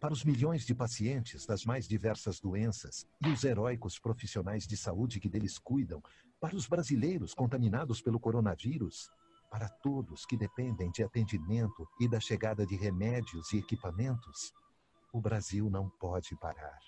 Para 0.00 0.14
os 0.14 0.24
milhões 0.24 0.64
de 0.64 0.74
pacientes 0.74 1.44
das 1.44 1.66
mais 1.66 1.86
diversas 1.86 2.40
doenças 2.40 3.06
e 3.22 3.28
os 3.28 3.44
heróicos 3.44 3.98
profissionais 3.98 4.66
de 4.66 4.74
saúde 4.74 5.20
que 5.20 5.28
deles 5.28 5.58
cuidam, 5.58 6.02
para 6.40 6.56
os 6.56 6.66
brasileiros 6.66 7.34
contaminados 7.34 8.00
pelo 8.00 8.18
coronavírus, 8.18 9.10
para 9.50 9.68
todos 9.68 10.24
que 10.24 10.38
dependem 10.38 10.90
de 10.90 11.02
atendimento 11.02 11.86
e 12.00 12.08
da 12.08 12.18
chegada 12.18 12.64
de 12.64 12.76
remédios 12.76 13.52
e 13.52 13.58
equipamentos, 13.58 14.54
o 15.12 15.20
Brasil 15.20 15.68
não 15.68 15.90
pode 15.90 16.34
parar. 16.38 16.78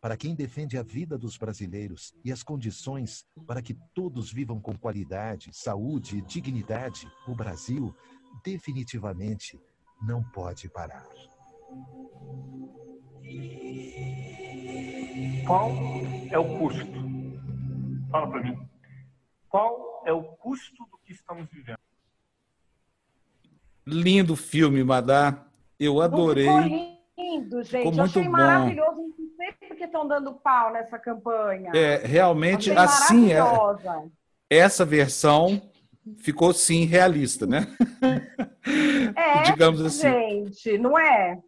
Para 0.00 0.16
quem 0.16 0.36
defende 0.36 0.78
a 0.78 0.84
vida 0.84 1.18
dos 1.18 1.36
brasileiros 1.36 2.14
e 2.24 2.30
as 2.30 2.44
condições 2.44 3.26
para 3.48 3.60
que 3.60 3.74
todos 3.92 4.32
vivam 4.32 4.60
com 4.60 4.78
qualidade, 4.78 5.50
saúde 5.52 6.18
e 6.18 6.22
dignidade, 6.22 7.10
o 7.26 7.34
Brasil 7.34 7.92
definitivamente 8.44 9.58
não 10.00 10.22
pode 10.22 10.68
parar. 10.68 11.35
Qual 15.46 15.70
é 16.30 16.38
o 16.38 16.58
custo? 16.58 16.86
Fala 18.10 18.28
para 18.28 18.42
mim. 18.42 18.58
Qual 19.48 20.02
é 20.06 20.12
o 20.12 20.22
custo 20.22 20.84
do 20.90 20.96
que 21.04 21.12
estamos 21.12 21.48
vivendo. 21.50 21.78
Lindo 23.86 24.36
filme, 24.36 24.82
Madá. 24.82 25.44
Eu 25.78 26.00
adorei. 26.00 26.46
Ficou 26.46 26.60
lindo, 27.16 27.62
gente. 27.62 27.76
Ficou 27.78 27.92
muito 27.92 28.02
achei 28.02 28.24
bom. 28.24 28.30
maravilhoso. 28.30 28.96
Não 29.18 29.36
sei 29.36 29.52
porque 29.68 29.84
estão 29.84 30.08
dando 30.08 30.32
pau 30.34 30.72
nessa 30.72 30.98
campanha. 30.98 31.70
É, 31.74 31.98
realmente, 32.04 32.70
assim, 32.72 33.32
é, 33.32 33.38
essa 34.48 34.84
versão 34.84 35.62
ficou 36.18 36.52
sim 36.52 36.84
realista, 36.84 37.46
né? 37.46 37.66
É, 39.14 39.42
digamos 39.42 39.80
assim. 39.80 40.02
Gente, 40.02 40.76
não 40.76 40.98
é? 40.98 41.40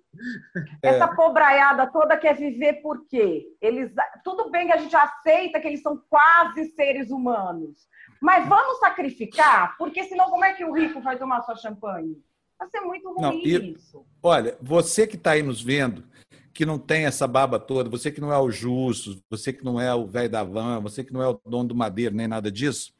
é? 0.82 0.88
Essa 0.88 1.08
pobraiada 1.08 1.86
toda 1.88 2.16
quer 2.16 2.36
viver 2.36 2.74
por 2.74 3.04
quê? 3.08 3.44
Eles, 3.60 3.92
tudo 4.22 4.50
bem 4.50 4.68
que 4.68 4.72
a 4.72 4.76
gente 4.76 4.94
aceita 4.94 5.60
que 5.60 5.66
eles 5.66 5.82
são 5.82 6.00
quase 6.08 6.66
seres 6.76 7.10
humanos, 7.10 7.88
mas 8.22 8.48
vamos 8.48 8.78
sacrificar, 8.78 9.76
porque 9.76 10.04
senão 10.04 10.30
como 10.30 10.44
é 10.44 10.54
que 10.54 10.64
o 10.64 10.72
rico 10.72 11.00
vai 11.00 11.18
tomar 11.18 11.42
sua 11.42 11.56
champanhe? 11.56 12.16
Vai 12.56 12.68
ser 12.68 12.80
muito 12.80 13.08
ruim 13.08 13.20
não, 13.20 13.32
e, 13.34 13.72
isso. 13.72 14.06
Olha, 14.22 14.56
você 14.62 15.06
que 15.06 15.16
está 15.16 15.32
aí 15.32 15.42
nos 15.42 15.60
vendo, 15.60 16.04
que 16.52 16.66
não 16.66 16.78
tem 16.78 17.04
essa 17.04 17.26
baba 17.26 17.58
toda, 17.58 17.88
você 17.88 18.10
que 18.10 18.20
não 18.20 18.32
é 18.32 18.38
o 18.38 18.50
Justo, 18.50 19.22
você 19.30 19.52
que 19.52 19.64
não 19.64 19.80
é 19.80 19.94
o 19.94 20.06
velho 20.06 20.28
da 20.28 20.42
van, 20.42 20.80
você 20.80 21.04
que 21.04 21.12
não 21.12 21.22
é 21.22 21.28
o 21.28 21.40
dono 21.46 21.68
do 21.68 21.74
madeiro, 21.74 22.14
nem 22.14 22.26
nada 22.26 22.50
disso, 22.50 22.92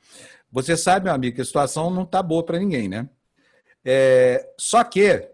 você 0.50 0.76
sabe, 0.76 1.04
meu 1.04 1.14
amigo, 1.14 1.36
que 1.36 1.42
a 1.42 1.44
situação 1.44 1.90
não 1.90 2.02
está 2.02 2.22
boa 2.22 2.44
para 2.44 2.58
ninguém, 2.58 2.88
né? 2.88 3.08
É, 3.84 4.48
só 4.58 4.82
que, 4.82 5.30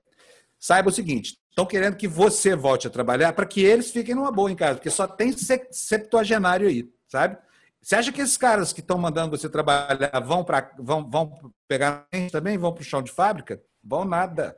saiba 0.59 0.89
o 0.89 0.93
seguinte, 0.93 1.39
estão 1.49 1.65
querendo 1.65 1.97
que 1.97 2.09
você 2.09 2.57
volte 2.57 2.87
a 2.87 2.91
trabalhar 2.91 3.33
para 3.33 3.47
que 3.47 3.63
eles 3.63 3.91
fiquem 3.91 4.15
numa 4.15 4.33
boa 4.33 4.51
em 4.51 4.57
casa, 4.57 4.75
porque 4.75 4.91
só 4.91 5.07
tem 5.07 5.33
septuagenário 5.71 6.69
aí, 6.69 6.89
sabe? 7.07 7.39
Você 7.81 7.97
acha 7.97 8.11
que 8.11 8.21
esses 8.21 8.37
caras 8.37 8.73
que 8.73 8.81
estão 8.81 8.97
mandando 8.97 9.37
você 9.37 9.49
trabalhar 9.49 10.19
vão, 10.21 10.43
pra, 10.43 10.71
vão, 10.79 11.09
vão 11.09 11.53
pegar 11.69 12.07
também? 12.33 12.57
Vão 12.57 12.73
para 12.73 12.81
o 12.81 12.85
chão 12.85 13.03
de 13.03 13.13
fábrica? 13.13 13.61
Vão 13.83 14.07
nada. 14.07 14.57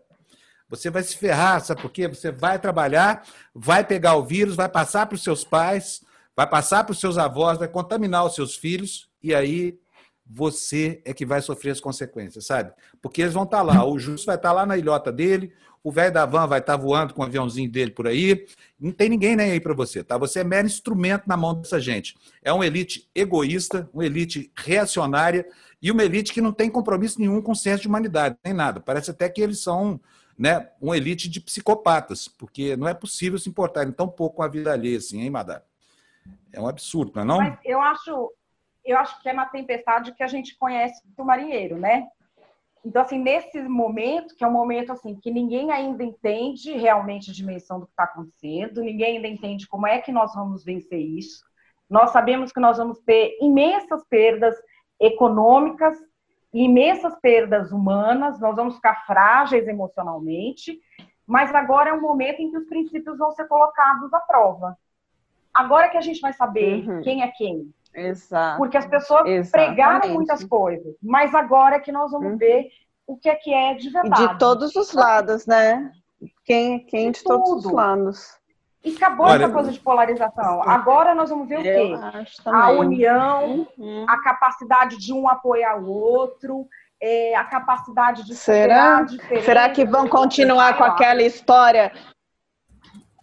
Você 0.69 0.91
vai 0.91 1.03
se 1.03 1.17
ferrar, 1.17 1.61
sabe 1.61 1.83
por 1.83 1.91
quê? 1.91 2.07
Você 2.07 2.31
vai 2.31 2.59
trabalhar, 2.59 3.27
vai 3.53 3.85
pegar 3.85 4.15
o 4.15 4.25
vírus, 4.25 4.55
vai 4.55 4.69
passar 4.69 5.07
para 5.07 5.17
os 5.17 5.25
seus 5.25 5.43
pais, 5.45 6.03
vai 6.37 6.47
passar 6.47 6.85
para 6.85 6.93
os 6.93 7.01
seus 7.01 7.19
avós, 7.19 7.59
vai 7.59 7.67
contaminar 7.67 8.25
os 8.25 8.35
seus 8.35 8.57
filhos, 8.57 9.09
e 9.21 9.35
aí 9.35 9.77
você 10.29 11.01
é 11.05 11.15
que 11.15 11.25
vai 11.25 11.41
sofrer 11.41 11.71
as 11.71 11.81
consequências, 11.81 12.47
sabe? 12.47 12.73
Porque 13.01 13.23
eles 13.23 13.35
vão 13.35 13.45
estar 13.45 13.59
tá 13.59 13.63
lá, 13.63 13.85
o 13.85 13.99
Justo 13.99 14.27
vai 14.27 14.37
estar 14.37 14.49
tá 14.49 14.55
lá 14.55 14.67
na 14.67 14.77
ilhota 14.77 15.13
dele, 15.13 15.53
o 15.83 15.91
velho 15.93 16.13
da 16.13 16.27
van 16.27 16.49
vai 16.49 16.59
estar 16.59 16.77
tá 16.77 16.83
voando 16.83 17.15
com 17.15 17.23
o 17.23 17.25
aviãozinho 17.25 17.71
dele 17.71 17.93
por 17.93 18.09
aí. 18.09 18.45
Não 18.79 18.91
tem 18.91 19.09
ninguém 19.09 19.37
nem 19.37 19.53
aí 19.53 19.61
para 19.61 19.73
você, 19.73 20.03
tá? 20.03 20.19
Você 20.19 20.41
é 20.41 20.45
mero 20.45 20.67
instrumento 20.67 21.29
na 21.29 21.37
mão 21.37 21.55
dessa 21.55 21.79
gente. 21.79 22.17
É 22.43 22.53
uma 22.53 22.67
elite 22.67 23.09
egoísta, 23.15 23.89
uma 23.95 24.05
elite 24.05 24.51
reacionária 24.57 25.47
e 25.81 25.91
uma 25.93 26.03
elite 26.03 26.33
que 26.33 26.41
não 26.41 26.53
tem 26.53 26.69
compromisso 26.69 27.21
nenhum 27.21 27.41
com 27.41 27.53
o 27.53 27.57
senso 27.57 27.83
de 27.83 27.89
humanidade, 27.89 28.37
nem 28.45 28.53
nada. 28.53 28.81
Parece 28.81 29.13
até 29.13 29.29
que 29.29 29.41
eles 29.41 29.61
são 29.61 30.01
né, 30.37 30.69
uma 30.81 30.97
elite 30.97 31.29
de 31.29 31.41
psicopatas, 31.41 32.27
porque 32.27 32.77
não 32.77 32.89
é 32.89 32.93
possível 32.93 33.39
se 33.39 33.49
importarem 33.49 33.93
tão 33.93 34.09
pouco 34.09 34.37
com 34.37 34.43
a 34.43 34.49
vida 34.49 34.73
alheia 34.73 34.99
assim, 34.99 35.21
hein, 35.21 35.31
Madá? 35.31 35.63
É 36.53 36.61
um 36.61 36.67
absurdo, 36.67 37.13
não 37.15 37.23
é 37.23 37.25
não? 37.25 37.39
Mas 37.39 37.59
eu 37.65 37.81
acho, 37.81 38.33
eu 38.87 38.99
acho 38.99 39.21
que 39.21 39.29
é 39.29 39.33
uma 39.33 39.47
tempestade 39.47 40.13
que 40.13 40.23
a 40.23 40.27
gente 40.27 40.57
conhece 40.57 41.03
do 41.17 41.25
marinheiro, 41.25 41.77
né? 41.77 42.07
Então, 42.85 43.03
assim, 43.03 43.19
nesse 43.19 43.61
momento, 43.63 44.37
que 44.37 44.45
é 44.45 44.47
um 44.47 44.53
momento 44.53 44.93
assim 44.93 45.17
que 45.17 45.29
ninguém 45.29 45.73
ainda 45.73 46.05
entende 46.05 46.71
realmente 46.73 47.31
a 47.31 47.35
dimensão 47.35 47.81
do 47.81 47.87
que 47.87 47.93
está 47.93 48.05
acontecendo, 48.05 48.81
ninguém 48.81 49.17
ainda 49.17 49.27
entende 49.27 49.67
como 49.67 49.89
é 49.89 49.99
que 50.01 50.13
nós 50.13 50.33
vamos 50.35 50.65
vencer 50.65 51.01
isso. 51.01 51.45
Nós 51.91 52.11
sabemos 52.11 52.53
que 52.53 52.61
nós 52.61 52.79
vamos 52.79 53.01
ter 53.01 53.37
imensas 53.41 54.05
perdas 54.09 54.55
econômicas, 55.01 55.97
imensas 56.53 57.19
perdas 57.21 57.73
humanas, 57.73 58.41
nós 58.41 58.55
vamos 58.55 58.77
ficar 58.77 59.05
frágeis 59.05 59.67
emocionalmente, 59.67 60.81
mas 61.27 61.53
agora 61.53 61.91
é 61.91 61.93
um 61.93 62.01
momento 62.01 62.41
em 62.41 62.51
que 62.51 62.57
os 62.57 62.69
princípios 62.69 63.19
vão 63.19 63.33
ser 63.33 63.49
colocados 63.49 64.15
à 64.15 64.21
prova. 64.21 64.79
Agora 65.53 65.89
que 65.89 65.97
a 65.97 66.03
gente 66.03 66.21
vai 66.21 66.33
saber 66.33 66.89
uhum. 66.89 67.03
quem 67.03 67.23
é 67.23 67.29
quem, 67.29 67.73
Exato. 67.97 68.59
Porque 68.59 68.77
as 68.77 68.87
pessoas 68.87 69.27
Exatamente. 69.27 69.75
pregaram 69.75 70.09
muitas 70.11 70.45
coisas, 70.45 70.95
mas 71.03 71.35
agora 71.35 71.77
é 71.77 71.81
que 71.81 71.91
nós 71.91 72.11
vamos 72.11 72.33
uhum. 72.33 72.39
ver 72.39 72.69
o 73.07 73.17
que 73.17 73.29
é 73.29 73.35
que 73.35 73.53
é 73.53 73.75
de 73.75 73.89
verdade. 73.89 74.29
De 74.29 74.39
todos 74.39 74.77
os 74.77 74.93
lados, 74.93 75.47
né? 75.47 75.91
Quem, 76.45 76.85
quem 76.85 77.11
de, 77.11 77.19
de 77.19 77.25
todos 77.25 77.65
os 77.65 77.73
lados. 77.73 78.37
E 78.85 78.95
acabou 78.95 79.27
Olha, 79.27 79.45
essa 79.45 79.53
coisa 79.53 79.73
de 79.73 79.81
polarização. 79.81 80.63
Agora 80.63 81.15
nós 81.15 81.31
vamos 81.31 81.49
ver 81.49 81.59
o 81.59 81.63
quê? 81.63 81.95
A 82.45 82.71
união, 82.71 83.67
uhum. 83.77 84.07
a 84.09 84.23
capacidade 84.23 84.97
de 84.99 85.13
um 85.13 85.29
apoiar 85.29 85.83
o 85.83 85.89
outro, 85.89 86.69
é, 87.01 87.35
a 87.35 87.45
capacidade 87.45 88.25
de 88.25 88.35
Será? 88.35 89.05
Será 89.43 89.71
que 89.71 89.85
vão 89.85 90.09
continuar 90.09 90.77
com 90.77 90.85
aquela 90.85 91.23
história? 91.23 91.93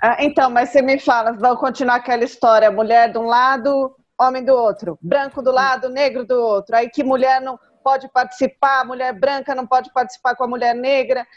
Ah, 0.01 0.17
então, 0.19 0.49
mas 0.49 0.69
você 0.69 0.81
me 0.81 0.99
fala, 0.99 1.31
vão 1.31 1.55
continuar 1.55 1.95
aquela 1.95 2.25
história, 2.25 2.69
mulher 2.69 3.09
de 3.09 3.17
um 3.17 3.25
lado, 3.25 3.95
homem 4.19 4.43
do 4.43 4.53
outro, 4.53 4.97
branco 5.01 5.41
do 5.41 5.51
lado, 5.51 5.89
negro 5.89 6.25
do 6.25 6.39
outro. 6.39 6.75
Aí 6.75 6.89
que 6.89 7.03
mulher 7.03 7.41
não 7.41 7.59
pode 7.83 8.07
participar, 8.09 8.85
mulher 8.85 9.13
branca 9.13 9.53
não 9.53 9.67
pode 9.67 9.91
participar 9.91 10.35
com 10.35 10.43
a 10.43 10.47
mulher 10.47 10.73
negra. 10.73 11.27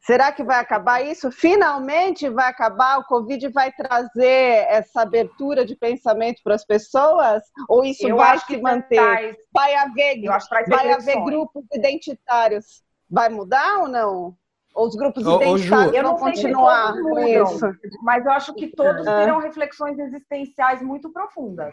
Será 0.00 0.32
que 0.32 0.42
vai 0.42 0.58
acabar 0.58 1.00
isso? 1.00 1.30
Finalmente 1.30 2.28
vai 2.28 2.48
acabar? 2.48 2.98
O 2.98 3.04
Covid 3.04 3.48
vai 3.50 3.70
trazer 3.70 4.66
essa 4.68 5.02
abertura 5.02 5.64
de 5.64 5.76
pensamento 5.76 6.42
para 6.42 6.56
as 6.56 6.64
pessoas? 6.64 7.42
Ou 7.68 7.84
isso 7.84 8.08
eu 8.08 8.16
vai 8.16 8.36
se 8.40 8.56
manter? 8.60 8.96
Traz, 8.96 9.36
vai 9.52 9.74
haver, 9.76 10.20
vai 10.68 10.92
haver 10.92 11.22
grupos 11.22 11.64
identitários. 11.72 12.82
Vai 13.08 13.28
mudar 13.28 13.78
ou 13.78 13.88
não? 13.88 14.36
Ou 14.74 14.88
os 14.88 14.96
grupos 14.96 15.24
ô, 15.24 15.36
identitários 15.36 15.96
ô, 15.96 16.02
vão 16.02 16.16
continuar 16.16 16.94
com 16.94 17.20
isso? 17.20 17.72
Mas 18.02 18.26
eu 18.26 18.32
acho 18.32 18.54
que 18.54 18.68
todos 18.68 19.04
terão 19.04 19.38
reflexões 19.38 19.98
existenciais 20.00 20.82
muito 20.82 21.12
profundas. 21.12 21.72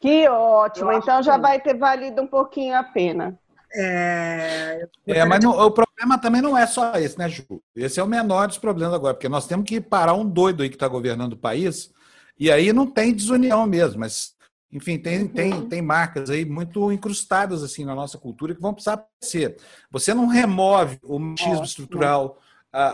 Que 0.00 0.28
ótimo! 0.28 0.92
Eu 0.92 0.98
então 0.98 1.22
já 1.22 1.34
que... 1.34 1.40
vai 1.40 1.60
ter 1.60 1.76
valido 1.76 2.22
um 2.22 2.26
pouquinho 2.26 2.76
a 2.76 2.82
pena. 2.82 3.38
É, 3.74 4.88
é 5.06 5.24
mas 5.24 5.44
não, 5.44 5.50
o 5.50 5.70
problema 5.70 6.18
também 6.20 6.40
não 6.40 6.56
é 6.56 6.66
só 6.66 6.94
esse, 6.94 7.18
né, 7.18 7.28
Ju? 7.28 7.44
Esse 7.74 8.00
é 8.00 8.02
o 8.02 8.06
menor 8.06 8.48
dos 8.48 8.58
problemas 8.58 8.94
agora, 8.94 9.14
porque 9.14 9.28
nós 9.28 9.46
temos 9.46 9.66
que 9.66 9.80
parar 9.80 10.14
um 10.14 10.24
doido 10.24 10.62
aí 10.62 10.68
que 10.68 10.76
está 10.76 10.88
governando 10.88 11.34
o 11.34 11.38
país, 11.38 11.92
e 12.38 12.50
aí 12.50 12.72
não 12.72 12.86
tem 12.86 13.12
desunião 13.12 13.66
mesmo, 13.66 14.00
mas, 14.00 14.34
enfim, 14.72 14.98
tem, 14.98 15.26
tem, 15.26 15.52
uhum. 15.52 15.68
tem 15.68 15.82
marcas 15.82 16.30
aí 16.30 16.44
muito 16.44 16.90
incrustadas 16.92 17.62
assim 17.62 17.84
na 17.84 17.94
nossa 17.94 18.16
cultura 18.16 18.54
que 18.54 18.60
vão 18.60 18.72
precisar 18.72 18.94
aparecer. 18.94 19.56
Você 19.90 20.14
não 20.14 20.26
remove 20.26 20.98
o 21.02 21.18
machismo 21.18 21.64
estrutural, 21.64 22.38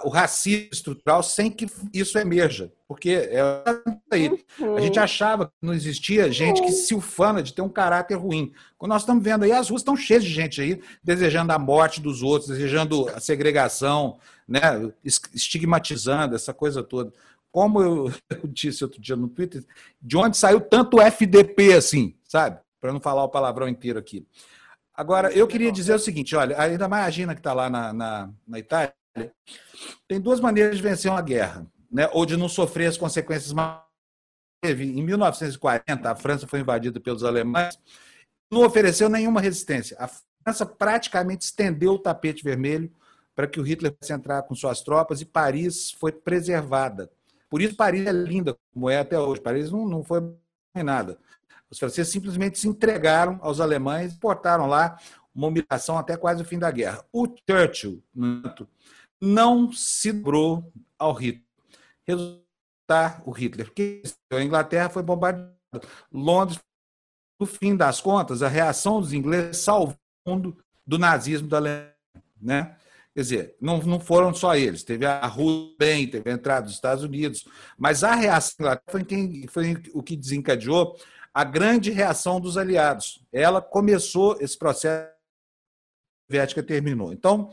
o 0.05 0.09
racismo 0.09 0.69
estrutural 0.73 1.23
sem 1.23 1.51
que 1.51 1.67
isso 1.93 2.19
emerja. 2.19 2.73
Porque 2.86 3.11
é 3.11 3.41
aí. 4.11 4.44
A 4.77 4.81
gente 4.81 4.99
uhum. 4.99 5.05
achava 5.05 5.47
que 5.47 5.52
não 5.61 5.75
existia 5.75 6.31
gente 6.31 6.62
que 6.62 6.70
se 6.70 6.94
ufana 6.94 7.43
de 7.43 7.52
ter 7.52 7.62
um 7.62 7.69
caráter 7.69 8.15
ruim. 8.15 8.52
Quando 8.78 8.91
nós 8.91 9.02
estamos 9.02 9.25
vendo 9.25 9.44
aí, 9.44 9.52
as 9.52 9.70
ruas 9.70 9.81
estão 9.81 9.97
cheias 9.97 10.23
de 10.23 10.31
gente 10.31 10.61
aí 10.61 10.81
desejando 11.02 11.52
a 11.52 11.59
morte 11.59 12.01
dos 12.01 12.23
outros, 12.23 12.51
desejando 12.51 13.09
a 13.09 13.19
segregação, 13.19 14.19
né? 14.47 14.61
estigmatizando 15.05 16.36
essa 16.36 16.55
coisa 16.55 16.83
toda. 16.83 17.12
Como 17.51 17.83
eu, 17.83 18.12
eu 18.31 18.41
disse 18.44 18.85
outro 18.85 19.01
dia 19.01 19.17
no 19.17 19.28
Twitter, 19.28 19.65
de 20.01 20.17
onde 20.17 20.36
saiu 20.36 20.61
tanto 20.61 21.01
FDP 21.01 21.75
assim, 21.75 22.15
sabe? 22.28 22.61
Para 22.81 22.93
não 22.93 23.01
falar 23.01 23.25
o 23.25 23.28
palavrão 23.28 23.69
inteiro 23.69 23.99
aqui. 23.99 24.27
Agora, 24.94 25.33
eu 25.33 25.47
queria 25.49 25.73
dizer 25.73 25.94
o 25.94 25.99
seguinte: 25.99 26.36
olha, 26.36 26.61
ainda 26.61 26.86
mais 26.89 27.07
a 27.07 27.11
Gina 27.11 27.35
que 27.35 27.41
está 27.41 27.52
lá 27.52 27.70
na, 27.70 27.93
na, 27.93 28.31
na 28.47 28.59
Itália, 28.59 28.93
tem 30.08 30.20
duas 30.20 30.41
maneiras 30.41 30.76
de 30.76 30.82
vencer 30.82 31.10
uma 31.10 31.23
guerra, 31.23 31.66
né? 31.91 32.08
ou 32.12 32.24
de 32.24 32.36
não 32.36 32.49
sofrer 32.49 32.86
as 32.86 32.97
consequências. 32.97 33.55
Em 34.65 35.02
1940, 35.02 36.10
a 36.10 36.15
França 36.15 36.47
foi 36.47 36.60
invadida 36.60 37.00
pelos 37.00 37.24
alemães, 37.24 37.78
não 38.50 38.65
ofereceu 38.65 39.08
nenhuma 39.08 39.41
resistência. 39.41 39.97
A 39.99 40.08
França 40.44 40.65
praticamente 40.65 41.44
estendeu 41.44 41.94
o 41.94 41.99
tapete 41.99 42.44
vermelho 42.44 42.92
para 43.34 43.47
que 43.47 43.58
o 43.58 43.62
Hitler 43.62 43.92
pudesse 43.92 44.12
entrar 44.12 44.42
com 44.42 44.55
suas 44.55 44.82
tropas 44.82 45.20
e 45.20 45.24
Paris 45.24 45.91
foi 45.92 46.12
preservada. 46.12 47.10
Por 47.49 47.60
isso, 47.60 47.74
Paris 47.74 48.07
é 48.07 48.12
linda, 48.12 48.57
como 48.73 48.89
é 48.89 48.99
até 48.99 49.18
hoje. 49.18 49.41
Paris 49.41 49.70
não, 49.70 49.86
não 49.89 50.05
foi 50.05 50.20
nada. 50.76 51.18
Os 51.70 51.78
franceses 51.78 52.12
simplesmente 52.12 52.58
se 52.58 52.68
entregaram 52.68 53.39
aos 53.42 53.58
alemães 53.58 54.12
e 54.12 54.18
portaram 54.18 54.66
lá 54.66 54.99
uma 55.34 55.49
humilhação 55.49 55.97
até 55.97 56.16
quase 56.16 56.42
o 56.42 56.44
fim 56.44 56.58
da 56.58 56.70
guerra. 56.70 57.05
O 57.12 57.26
Churchill, 57.49 58.02
não 59.23 59.70
se 59.73 60.12
dobrou 60.12 60.73
ao 60.99 61.12
Hitler. 61.12 61.47
Resultar 62.05 63.23
o 63.25 63.31
Hitler, 63.31 63.67
porque 63.67 64.02
a 64.33 64.42
Inglaterra 64.42 64.89
foi 64.89 65.02
bombardeada. 65.05 65.55
Londres, 66.12 66.59
no 67.41 67.47
fim 67.47 67.76
das 67.76 68.01
contas, 68.01 68.42
a 68.42 68.49
reação 68.49 69.01
dos 69.01 69.12
ingleses 69.12 69.59
salvou 69.59 69.97
o 70.26 70.31
mundo 70.31 70.59
do 70.84 70.99
nazismo 70.99 71.49
da 71.49 71.59
Alemanha. 71.59 71.94
Né? 72.41 72.76
Quer 73.15 73.20
dizer, 73.20 73.57
não, 73.60 73.78
não 73.78 74.01
foram 74.01 74.34
só 74.34 74.57
eles. 74.57 74.83
Teve 74.83 75.07
a 75.07 75.25
Rússia 75.26 75.76
bem, 75.78 76.09
teve 76.09 76.28
a 76.28 76.34
entrada 76.34 76.67
dos 76.67 76.75
Estados 76.75 77.05
Unidos, 77.05 77.47
mas 77.78 78.02
a 78.02 78.15
reação 78.17 78.57
da 78.59 78.65
Inglaterra 78.65 78.91
foi, 78.91 79.05
quem, 79.05 79.47
foi 79.47 79.83
o 79.94 80.02
que 80.02 80.17
desencadeou 80.17 80.97
a 81.33 81.44
grande 81.44 81.91
reação 81.91 82.41
dos 82.41 82.57
aliados. 82.57 83.25
Ela 83.33 83.62
começou 83.62 84.36
esse 84.41 84.59
processo, 84.59 85.09
a 85.09 86.26
soviética 86.26 86.62
terminou. 86.62 87.12
Então, 87.12 87.51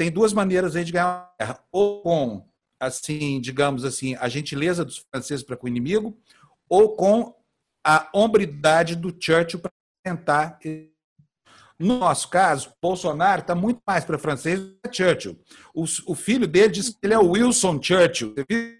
tem 0.00 0.10
duas 0.10 0.32
maneiras 0.32 0.72
de 0.72 0.92
ganhar 0.92 1.06
uma 1.08 1.30
guerra. 1.38 1.60
Ou 1.70 2.00
com, 2.00 2.48
assim, 2.80 3.38
digamos 3.38 3.84
assim, 3.84 4.14
a 4.14 4.30
gentileza 4.30 4.82
dos 4.82 4.96
franceses 4.96 5.44
para 5.44 5.58
com 5.58 5.66
o 5.66 5.68
inimigo, 5.68 6.18
ou 6.66 6.96
com 6.96 7.34
a 7.86 8.08
hombridade 8.14 8.96
do 8.96 9.10
Churchill 9.10 9.60
para 9.60 9.70
tentar. 10.02 10.58
No 11.78 11.98
nosso 11.98 12.30
caso, 12.30 12.72
Bolsonaro 12.80 13.42
está 13.42 13.54
muito 13.54 13.82
mais 13.86 14.02
para 14.02 14.18
francês 14.18 14.58
do 14.58 14.88
que 14.88 14.96
Churchill. 14.96 15.38
O, 15.74 15.84
o, 16.06 16.14
filho 16.14 16.46
dele 16.46 16.72
diz 16.72 16.88
que 16.88 16.96
ele 17.02 17.12
é 17.12 17.18
o 17.18 17.32
Wilson 17.32 17.78
Churchill. 17.82 18.34
Você 18.34 18.44
viu? 18.48 18.79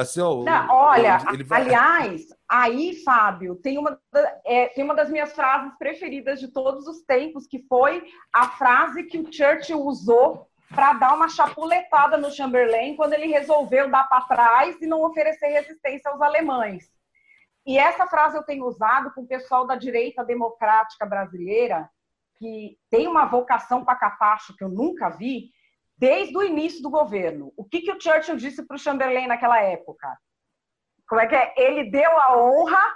Assim, 0.00 0.20
ó, 0.20 0.42
Não, 0.42 0.68
olha, 0.68 1.18
vai... 1.46 1.62
aliás, 1.62 2.26
aí, 2.46 3.02
Fábio, 3.02 3.56
tem 3.56 3.78
uma, 3.78 3.98
é, 4.44 4.68
tem 4.68 4.84
uma 4.84 4.94
das 4.94 5.08
minhas 5.08 5.32
frases 5.32 5.72
preferidas 5.78 6.38
de 6.38 6.48
todos 6.48 6.86
os 6.86 7.00
tempos, 7.02 7.46
que 7.46 7.64
foi 7.66 8.04
a 8.30 8.46
frase 8.48 9.04
que 9.04 9.18
o 9.18 9.32
Churchill 9.32 9.80
usou 9.80 10.46
para 10.68 10.92
dar 10.92 11.14
uma 11.14 11.30
chapuletada 11.30 12.18
no 12.18 12.30
Chamberlain 12.30 12.94
quando 12.94 13.14
ele 13.14 13.26
resolveu 13.26 13.90
dar 13.90 14.04
para 14.08 14.26
trás 14.26 14.76
e 14.82 14.86
não 14.86 15.02
oferecer 15.02 15.46
resistência 15.46 16.10
aos 16.10 16.20
alemães. 16.20 16.90
E 17.64 17.78
essa 17.78 18.06
frase 18.06 18.36
eu 18.36 18.42
tenho 18.42 18.66
usado 18.66 19.12
com 19.14 19.22
o 19.22 19.26
pessoal 19.26 19.66
da 19.66 19.76
direita 19.76 20.22
democrática 20.22 21.06
brasileira, 21.06 21.88
que 22.38 22.76
tem 22.90 23.08
uma 23.08 23.24
vocação 23.24 23.82
para 23.82 23.96
capacho 23.96 24.54
que 24.54 24.62
eu 24.62 24.68
nunca 24.68 25.08
vi, 25.08 25.50
desde 25.96 26.36
o 26.36 26.42
início 26.42 26.82
do 26.82 26.90
governo. 26.90 27.52
O 27.56 27.64
que, 27.64 27.80
que 27.80 27.92
o 27.92 28.00
Churchill 28.00 28.36
disse 28.36 28.64
para 28.64 28.76
o 28.76 28.78
Chamberlain 28.78 29.26
naquela 29.26 29.60
época? 29.60 30.16
Como 31.08 31.20
é 31.20 31.26
que 31.26 31.34
é? 31.34 31.54
Ele 31.56 31.90
deu 31.90 32.10
a 32.20 32.36
honra 32.36 32.94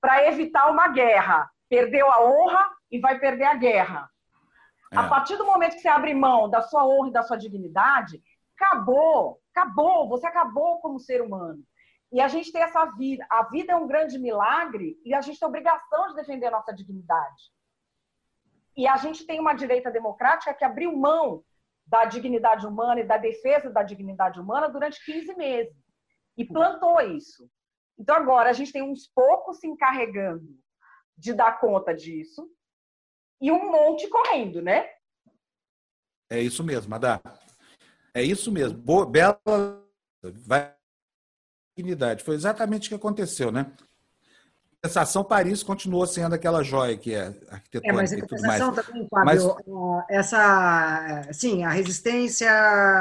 para 0.00 0.26
evitar 0.26 0.70
uma 0.70 0.88
guerra. 0.88 1.50
Perdeu 1.68 2.10
a 2.10 2.22
honra 2.24 2.70
e 2.90 2.98
vai 2.98 3.18
perder 3.18 3.44
a 3.44 3.54
guerra. 3.54 4.10
É. 4.92 4.96
A 4.96 5.08
partir 5.08 5.36
do 5.36 5.46
momento 5.46 5.76
que 5.76 5.80
você 5.80 5.88
abre 5.88 6.12
mão 6.12 6.50
da 6.50 6.60
sua 6.62 6.84
honra 6.84 7.08
e 7.08 7.12
da 7.12 7.22
sua 7.22 7.36
dignidade, 7.36 8.20
acabou, 8.58 9.40
acabou, 9.54 10.08
você 10.08 10.26
acabou 10.26 10.80
como 10.80 10.98
ser 10.98 11.22
humano. 11.22 11.62
E 12.12 12.20
a 12.20 12.26
gente 12.26 12.50
tem 12.50 12.62
essa 12.62 12.84
vida. 12.86 13.24
A 13.30 13.44
vida 13.44 13.72
é 13.72 13.76
um 13.76 13.86
grande 13.86 14.18
milagre 14.18 15.00
e 15.04 15.14
a 15.14 15.20
gente 15.20 15.38
tem 15.38 15.46
a 15.46 15.48
obrigação 15.48 16.08
de 16.08 16.16
defender 16.16 16.46
a 16.46 16.50
nossa 16.50 16.72
dignidade. 16.72 17.52
E 18.76 18.88
a 18.88 18.96
gente 18.96 19.24
tem 19.24 19.38
uma 19.38 19.54
direita 19.54 19.90
democrática 19.90 20.54
que 20.54 20.64
abriu 20.64 20.96
mão 20.96 21.44
da 21.90 22.04
dignidade 22.04 22.64
humana 22.64 23.00
e 23.00 23.04
da 23.04 23.16
defesa 23.16 23.68
da 23.68 23.82
dignidade 23.82 24.38
humana 24.38 24.68
durante 24.68 25.04
15 25.04 25.34
meses. 25.34 25.74
E 26.38 26.44
plantou 26.44 27.00
isso. 27.00 27.50
Então, 27.98 28.14
agora, 28.14 28.48
a 28.48 28.52
gente 28.52 28.72
tem 28.72 28.80
uns 28.80 29.08
poucos 29.08 29.58
se 29.58 29.66
encarregando 29.66 30.56
de 31.18 31.34
dar 31.34 31.60
conta 31.60 31.92
disso 31.92 32.48
e 33.40 33.50
um 33.50 33.72
monte 33.72 34.08
correndo, 34.08 34.62
né? 34.62 34.88
É 36.30 36.40
isso 36.40 36.62
mesmo, 36.62 36.94
Adá. 36.94 37.20
É 38.14 38.22
isso 38.22 38.52
mesmo. 38.52 38.78
Boa, 38.78 39.04
bela 39.04 39.40
vai 40.22 40.74
dignidade. 41.76 42.22
Foi 42.22 42.36
exatamente 42.36 42.86
o 42.86 42.88
que 42.90 42.94
aconteceu, 42.94 43.50
né? 43.50 43.74
Compensação, 44.82 45.22
Paris 45.22 45.62
continuou 45.62 46.06
sendo 46.06 46.34
aquela 46.34 46.62
joia 46.62 46.96
que 46.96 47.14
é 47.14 47.34
arquitetônica 47.50 47.90
é, 47.90 47.92
mas 47.92 48.12
e 48.12 48.22
tudo 48.22 48.42
mais. 48.42 48.58
Também, 48.60 49.08
Fábio, 49.10 49.56
mas... 49.66 50.04
essa, 50.08 51.28
sim, 51.32 51.64
a 51.64 51.70
resistência, 51.70 52.50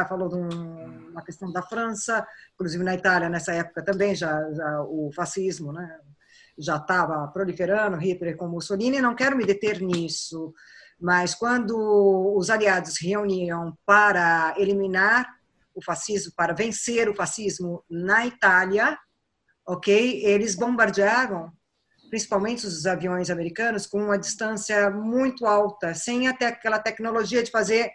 falou 0.09 0.27
de 0.27 0.35
uma 0.35 1.23
questão 1.23 1.51
da 1.51 1.61
França, 1.61 2.27
inclusive 2.53 2.83
na 2.83 2.95
Itália, 2.95 3.29
nessa 3.29 3.53
época 3.53 3.83
também, 3.83 4.13
já, 4.13 4.51
já 4.51 4.81
o 4.83 5.09
fascismo, 5.15 5.71
né? 5.71 5.99
já 6.57 6.75
estava 6.75 7.25
proliferando, 7.29 7.95
Hitler 7.95 8.35
com 8.35 8.49
Mussolini, 8.49 8.99
não 8.99 9.15
quero 9.15 9.37
me 9.37 9.45
deter 9.45 9.79
nisso, 9.79 10.53
mas 10.99 11.33
quando 11.33 12.35
os 12.35 12.49
aliados 12.49 12.95
se 12.95 13.07
reuniam 13.07 13.73
para 13.85 14.53
eliminar 14.57 15.25
o 15.73 15.81
fascismo, 15.81 16.33
para 16.35 16.53
vencer 16.53 17.07
o 17.07 17.15
fascismo 17.15 17.81
na 17.89 18.25
Itália, 18.25 18.99
ok, 19.65 20.21
eles 20.25 20.55
bombardearam 20.55 21.53
principalmente 22.09 22.65
os 22.65 22.85
aviões 22.85 23.29
americanos, 23.29 23.87
com 23.87 24.03
uma 24.03 24.17
distância 24.17 24.89
muito 24.89 25.45
alta, 25.45 25.93
sem 25.93 26.27
até 26.27 26.47
aquela 26.47 26.79
tecnologia 26.79 27.43
de 27.43 27.51
fazer 27.51 27.91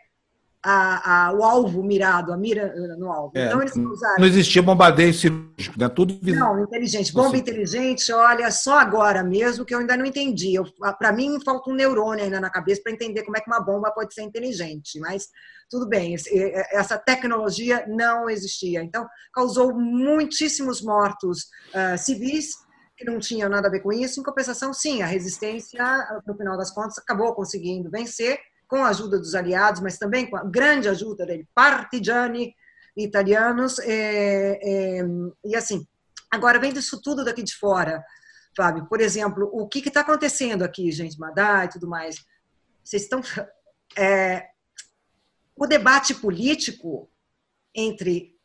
a, 0.64 1.26
a, 1.26 1.32
o 1.32 1.44
alvo 1.44 1.82
mirado, 1.82 2.32
a 2.32 2.38
mira 2.38 2.74
no 2.96 3.12
alvo. 3.12 3.32
É, 3.34 3.46
então, 3.46 3.60
eles 3.60 3.76
usaram... 3.76 4.16
Não 4.18 4.26
existia 4.26 4.62
bombardeio 4.62 5.12
cirúrgico, 5.12 5.78
né? 5.78 5.90
Tudo 5.90 6.18
Não, 6.22 6.58
inteligente. 6.58 7.12
Bomba 7.12 7.36
inteligente, 7.36 8.10
olha, 8.10 8.50
só 8.50 8.78
agora 8.78 9.22
mesmo 9.22 9.64
que 9.64 9.74
eu 9.74 9.80
ainda 9.80 9.94
não 9.94 10.06
entendi. 10.06 10.54
Para 10.98 11.12
mim, 11.12 11.38
falta 11.44 11.70
um 11.70 11.74
neurônio 11.74 12.24
ainda 12.24 12.40
na 12.40 12.48
cabeça 12.48 12.80
para 12.82 12.92
entender 12.92 13.24
como 13.24 13.36
é 13.36 13.40
que 13.40 13.50
uma 13.50 13.60
bomba 13.60 13.90
pode 13.90 14.14
ser 14.14 14.22
inteligente. 14.22 14.98
Mas 15.00 15.28
tudo 15.68 15.86
bem, 15.86 16.16
essa 16.72 16.96
tecnologia 16.96 17.84
não 17.86 18.30
existia. 18.30 18.82
Então, 18.82 19.06
causou 19.34 19.74
muitíssimos 19.74 20.80
mortos 20.80 21.40
uh, 21.74 21.98
civis 21.98 22.63
que 22.96 23.04
não 23.04 23.18
tinham 23.18 23.48
nada 23.48 23.68
a 23.68 23.70
ver 23.70 23.80
com 23.80 23.92
isso. 23.92 24.20
Em 24.20 24.22
compensação, 24.22 24.72
sim, 24.72 25.02
a 25.02 25.06
resistência, 25.06 25.82
no 26.26 26.36
final 26.36 26.56
das 26.56 26.70
contas, 26.70 26.98
acabou 26.98 27.34
conseguindo 27.34 27.90
vencer 27.90 28.38
com 28.66 28.84
a 28.84 28.88
ajuda 28.88 29.18
dos 29.18 29.34
aliados, 29.34 29.80
mas 29.80 29.98
também 29.98 30.28
com 30.28 30.36
a 30.36 30.44
grande 30.44 30.88
ajuda 30.88 31.26
dele, 31.26 31.48
partigiani 31.54 32.54
italianos. 32.96 33.78
É, 33.80 34.58
é, 34.62 35.04
e 35.44 35.56
assim, 35.56 35.86
agora 36.30 36.58
vendo 36.58 36.78
isso 36.78 37.00
tudo 37.00 37.24
daqui 37.24 37.42
de 37.42 37.54
fora, 37.54 38.02
Fábio, 38.56 38.86
por 38.86 39.00
exemplo, 39.00 39.50
o 39.52 39.68
que 39.68 39.80
está 39.80 40.00
acontecendo 40.00 40.62
aqui, 40.62 40.90
gente, 40.92 41.18
Madá 41.18 41.64
e 41.64 41.68
tudo 41.68 41.88
mais? 41.88 42.24
Vocês 42.82 43.02
estão. 43.02 43.20
É, 43.96 44.48
o 45.56 45.66
debate 45.66 46.14
político 46.14 47.08
entre 47.74 48.36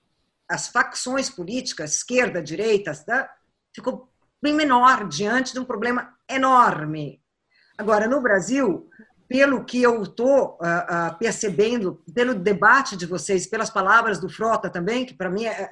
as 0.48 0.68
facções 0.68 1.30
políticas, 1.30 1.96
esquerda, 1.96 2.42
direita, 2.42 2.94
tá, 3.06 3.32
ficou 3.74 4.09
bem 4.42 4.54
menor 4.54 5.08
diante 5.08 5.54
de 5.54 5.60
um 5.60 5.66
problema 5.66 6.14
enorme. 6.30 7.22
Agora, 7.78 8.08
no 8.08 8.22
Brasil, 8.22 8.90
pelo 9.30 9.64
que 9.64 9.82
eu 9.82 10.02
estou 10.02 10.58
uh, 10.60 11.12
uh, 11.12 11.18
percebendo, 11.20 12.02
pelo 12.16 12.34
debate 12.34 12.98
de 12.98 13.06
vocês, 13.06 13.46
pelas 13.46 13.70
palavras 13.70 14.20
do 14.20 14.28
Frota 14.28 14.72
também, 14.72 15.06
que 15.06 15.14
para 15.14 15.30
mim 15.30 15.46
é, 15.46 15.70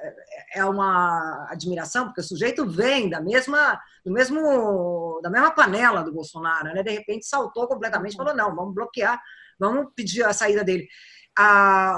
é, 0.54 0.64
uma 0.64 1.48
admiração, 1.50 2.06
porque 2.06 2.20
o 2.20 2.24
sujeito 2.24 2.64
vem 2.64 3.10
da 3.10 3.20
mesma, 3.20 3.80
do 4.04 4.12
mesmo, 4.12 5.20
da 5.22 5.28
mesma 5.28 5.50
panela 5.50 6.04
do 6.04 6.12
Bolsonaro, 6.12 6.72
né? 6.72 6.84
de 6.84 6.90
repente 6.92 7.26
saltou 7.26 7.66
completamente 7.66 8.14
e 8.14 8.16
falou: 8.16 8.34
não, 8.34 8.54
vamos 8.54 8.74
bloquear, 8.74 9.20
vamos 9.58 9.88
pedir 9.94 10.24
a 10.24 10.32
saída 10.32 10.62
dele. 10.62 10.86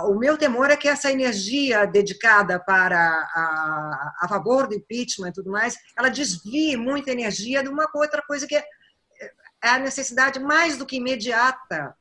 O 0.09 0.15
meu 0.19 0.37
temor 0.37 0.71
é 0.71 0.77
que 0.77 0.89
essa 0.89 1.11
energia 1.11 1.87
dedicada 1.87 2.61
para 2.61 2.99
a, 2.99 4.15
a 4.21 4.29
favor 4.29 4.67
do 4.67 4.75
impeachment 4.75 5.29
e 5.29 5.33
tudo 5.33 5.51
mais, 5.51 5.77
ela 5.97 6.11
desvie 6.11 6.77
muita 6.77 7.11
energia 7.11 7.63
de 7.63 7.69
uma 7.69 7.89
outra 7.95 8.23
coisa 8.23 8.47
que 8.47 8.57
é 8.57 8.65
é 9.63 9.69
a 9.71 9.79
necessidade 9.79 10.41
mais 10.41 10.77
do 10.77 10.87
que 10.87 10.97
imediata 10.97 11.95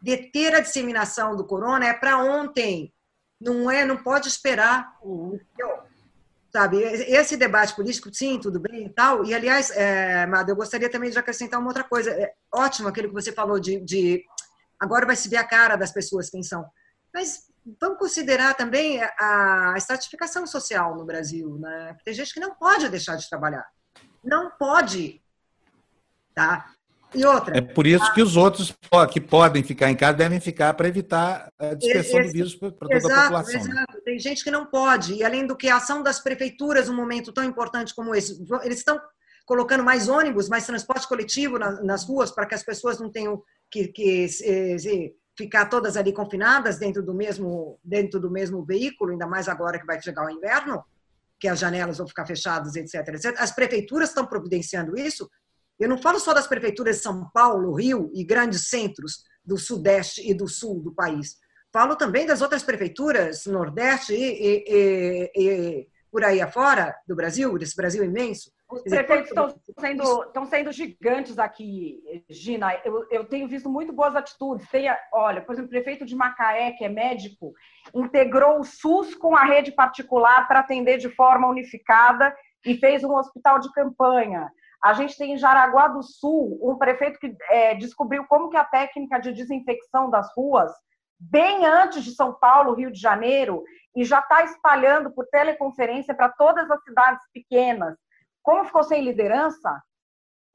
de 0.00 0.16
ter 0.16 0.54
a 0.54 0.60
disseminação 0.60 1.36
do 1.36 1.44
corona 1.44 1.86
é 1.86 1.92
para 1.92 2.18
ontem, 2.18 2.92
não 3.40 3.70
é, 3.70 3.84
não 3.84 3.96
pode 3.96 4.28
esperar. 4.28 4.96
sabe, 6.52 6.78
esse 6.78 7.36
debate 7.36 7.74
político, 7.74 8.12
sim, 8.12 8.38
tudo 8.40 8.58
bem 8.58 8.86
e 8.86 8.90
tal. 8.90 9.24
E, 9.24 9.34
aliás, 9.34 9.70
é, 9.72 10.26
eu 10.48 10.56
gostaria 10.56 10.90
também 10.90 11.10
de 11.10 11.18
acrescentar 11.18 11.60
uma 11.60 11.68
outra 11.68 11.84
coisa. 11.84 12.10
É 12.10 12.32
ótimo 12.52 12.88
aquilo 12.88 13.08
que 13.08 13.14
você 13.14 13.32
falou 13.32 13.60
de, 13.60 13.80
de 13.80 14.24
agora 14.78 15.06
vai 15.06 15.16
se 15.16 15.28
ver 15.28 15.36
a 15.36 15.44
cara 15.44 15.76
das 15.76 15.92
pessoas 15.92 16.30
quem 16.30 16.42
são. 16.42 16.64
Mas 17.12 17.50
vamos 17.80 17.98
considerar 17.98 18.54
também 18.54 19.00
a 19.02 19.74
estratificação 19.76 20.46
social 20.46 20.96
no 20.96 21.04
Brasil. 21.04 21.58
Né? 21.58 21.96
Tem 22.04 22.14
gente 22.14 22.32
que 22.32 22.40
não 22.40 22.54
pode 22.54 22.88
deixar 22.88 23.16
de 23.16 23.28
trabalhar. 23.28 23.66
Não 24.24 24.50
pode. 24.50 25.22
Tá? 26.34 26.72
E 27.14 27.24
outra. 27.24 27.58
É 27.58 27.60
por 27.60 27.86
isso 27.86 28.12
que 28.14 28.22
os 28.22 28.36
outros 28.36 28.72
que 29.12 29.20
podem 29.20 29.62
ficar 29.62 29.90
em 29.90 29.96
casa 29.96 30.16
devem 30.16 30.38
ficar 30.38 30.74
para 30.74 30.88
evitar 30.88 31.50
a 31.58 31.74
dispersão 31.74 32.20
esse, 32.20 32.28
do 32.28 32.32
vírus 32.32 32.54
para 32.54 32.70
toda 32.70 32.96
exato, 32.96 33.14
a 33.14 33.22
população. 33.22 33.64
Né? 33.64 33.70
Exato. 33.70 34.00
Tem 34.04 34.18
gente 34.18 34.44
que 34.44 34.50
não 34.50 34.66
pode. 34.66 35.14
E 35.14 35.24
além 35.24 35.46
do 35.46 35.56
que 35.56 35.68
a 35.68 35.76
ação 35.76 36.02
das 36.02 36.20
prefeituras, 36.20 36.88
num 36.88 36.94
momento 36.94 37.32
tão 37.32 37.42
importante 37.42 37.94
como 37.94 38.14
esse, 38.14 38.40
eles 38.62 38.78
estão 38.78 39.00
colocando 39.44 39.82
mais 39.82 40.08
ônibus, 40.08 40.48
mais 40.48 40.64
transporte 40.64 41.08
coletivo 41.08 41.58
nas, 41.58 41.82
nas 41.84 42.04
ruas 42.04 42.30
para 42.30 42.46
que 42.46 42.54
as 42.54 42.62
pessoas 42.62 43.00
não 43.00 43.10
tenham 43.10 43.42
que, 43.68 43.88
que 43.88 44.28
se, 44.28 44.78
se, 44.78 45.14
ficar 45.42 45.66
todas 45.66 45.96
ali 45.96 46.12
confinadas 46.12 46.78
dentro 46.78 47.02
do 47.02 47.14
mesmo 47.14 47.78
dentro 47.82 48.20
do 48.20 48.30
mesmo 48.30 48.64
veículo, 48.64 49.12
ainda 49.12 49.26
mais 49.26 49.48
agora 49.48 49.78
que 49.78 49.86
vai 49.86 50.00
chegar 50.00 50.26
o 50.26 50.30
inverno, 50.30 50.84
que 51.38 51.48
as 51.48 51.58
janelas 51.58 51.98
vão 51.98 52.06
ficar 52.06 52.26
fechadas, 52.26 52.76
etc, 52.76 52.94
etc. 53.08 53.34
As 53.38 53.52
prefeituras 53.52 54.10
estão 54.10 54.26
providenciando 54.26 54.98
isso 54.98 55.28
eu 55.80 55.88
não 55.88 55.96
falo 55.96 56.20
só 56.20 56.34
das 56.34 56.46
prefeituras 56.46 56.98
de 56.98 57.02
São 57.02 57.30
Paulo, 57.32 57.72
Rio 57.72 58.10
e 58.14 58.22
grandes 58.22 58.68
centros 58.68 59.24
do 59.42 59.56
Sudeste 59.56 60.20
e 60.30 60.34
do 60.34 60.46
Sul 60.46 60.82
do 60.82 60.94
país. 60.94 61.38
Falo 61.72 61.96
também 61.96 62.26
das 62.26 62.42
outras 62.42 62.62
prefeituras, 62.62 63.46
Nordeste 63.46 64.12
e, 64.12 64.62
e, 64.68 65.30
e, 65.34 65.42
e 65.42 65.88
por 66.12 66.22
aí 66.22 66.38
afora 66.42 66.94
do 67.08 67.16
Brasil, 67.16 67.56
desse 67.56 67.74
Brasil 67.74 68.04
imenso. 68.04 68.52
Os 68.70 68.82
prefeitos 68.82 69.28
estão 69.28 69.54
sendo, 69.78 70.22
estão 70.24 70.44
sendo 70.44 70.72
gigantes 70.72 71.38
aqui, 71.38 72.24
Gina. 72.28 72.72
Eu, 72.84 73.06
eu 73.10 73.24
tenho 73.24 73.48
visto 73.48 73.68
muito 73.68 73.92
boas 73.92 74.14
atitudes. 74.14 74.68
Tem, 74.68 74.86
olha, 75.12 75.42
por 75.42 75.52
exemplo, 75.52 75.68
o 75.68 75.70
prefeito 75.70 76.06
de 76.06 76.14
Macaé, 76.14 76.72
que 76.72 76.84
é 76.84 76.88
médico, 76.88 77.52
integrou 77.94 78.60
o 78.60 78.64
SUS 78.64 79.14
com 79.14 79.34
a 79.34 79.44
rede 79.44 79.72
particular 79.72 80.46
para 80.46 80.60
atender 80.60 80.98
de 80.98 81.08
forma 81.08 81.48
unificada 81.48 82.34
e 82.64 82.76
fez 82.76 83.02
um 83.02 83.14
hospital 83.14 83.58
de 83.58 83.72
campanha. 83.72 84.50
A 84.82 84.94
gente 84.94 85.16
tem 85.16 85.32
em 85.32 85.38
Jaraguá 85.38 85.88
do 85.88 86.02
Sul 86.02 86.58
um 86.62 86.76
prefeito 86.76 87.18
que 87.18 87.34
é, 87.50 87.74
descobriu 87.74 88.24
como 88.26 88.48
que 88.48 88.56
a 88.56 88.64
técnica 88.64 89.18
de 89.18 89.32
desinfecção 89.32 90.08
das 90.08 90.32
ruas, 90.34 90.72
bem 91.18 91.66
antes 91.66 92.02
de 92.02 92.12
São 92.12 92.32
Paulo, 92.32 92.74
Rio 92.74 92.90
de 92.90 92.98
Janeiro, 92.98 93.62
e 93.94 94.04
já 94.04 94.20
está 94.20 94.44
espalhando 94.44 95.10
por 95.10 95.26
teleconferência 95.26 96.14
para 96.14 96.28
todas 96.30 96.70
as 96.70 96.82
cidades 96.84 97.22
pequenas. 97.32 97.96
Como 98.42 98.64
ficou 98.64 98.82
sem 98.82 99.04
liderança, 99.04 99.82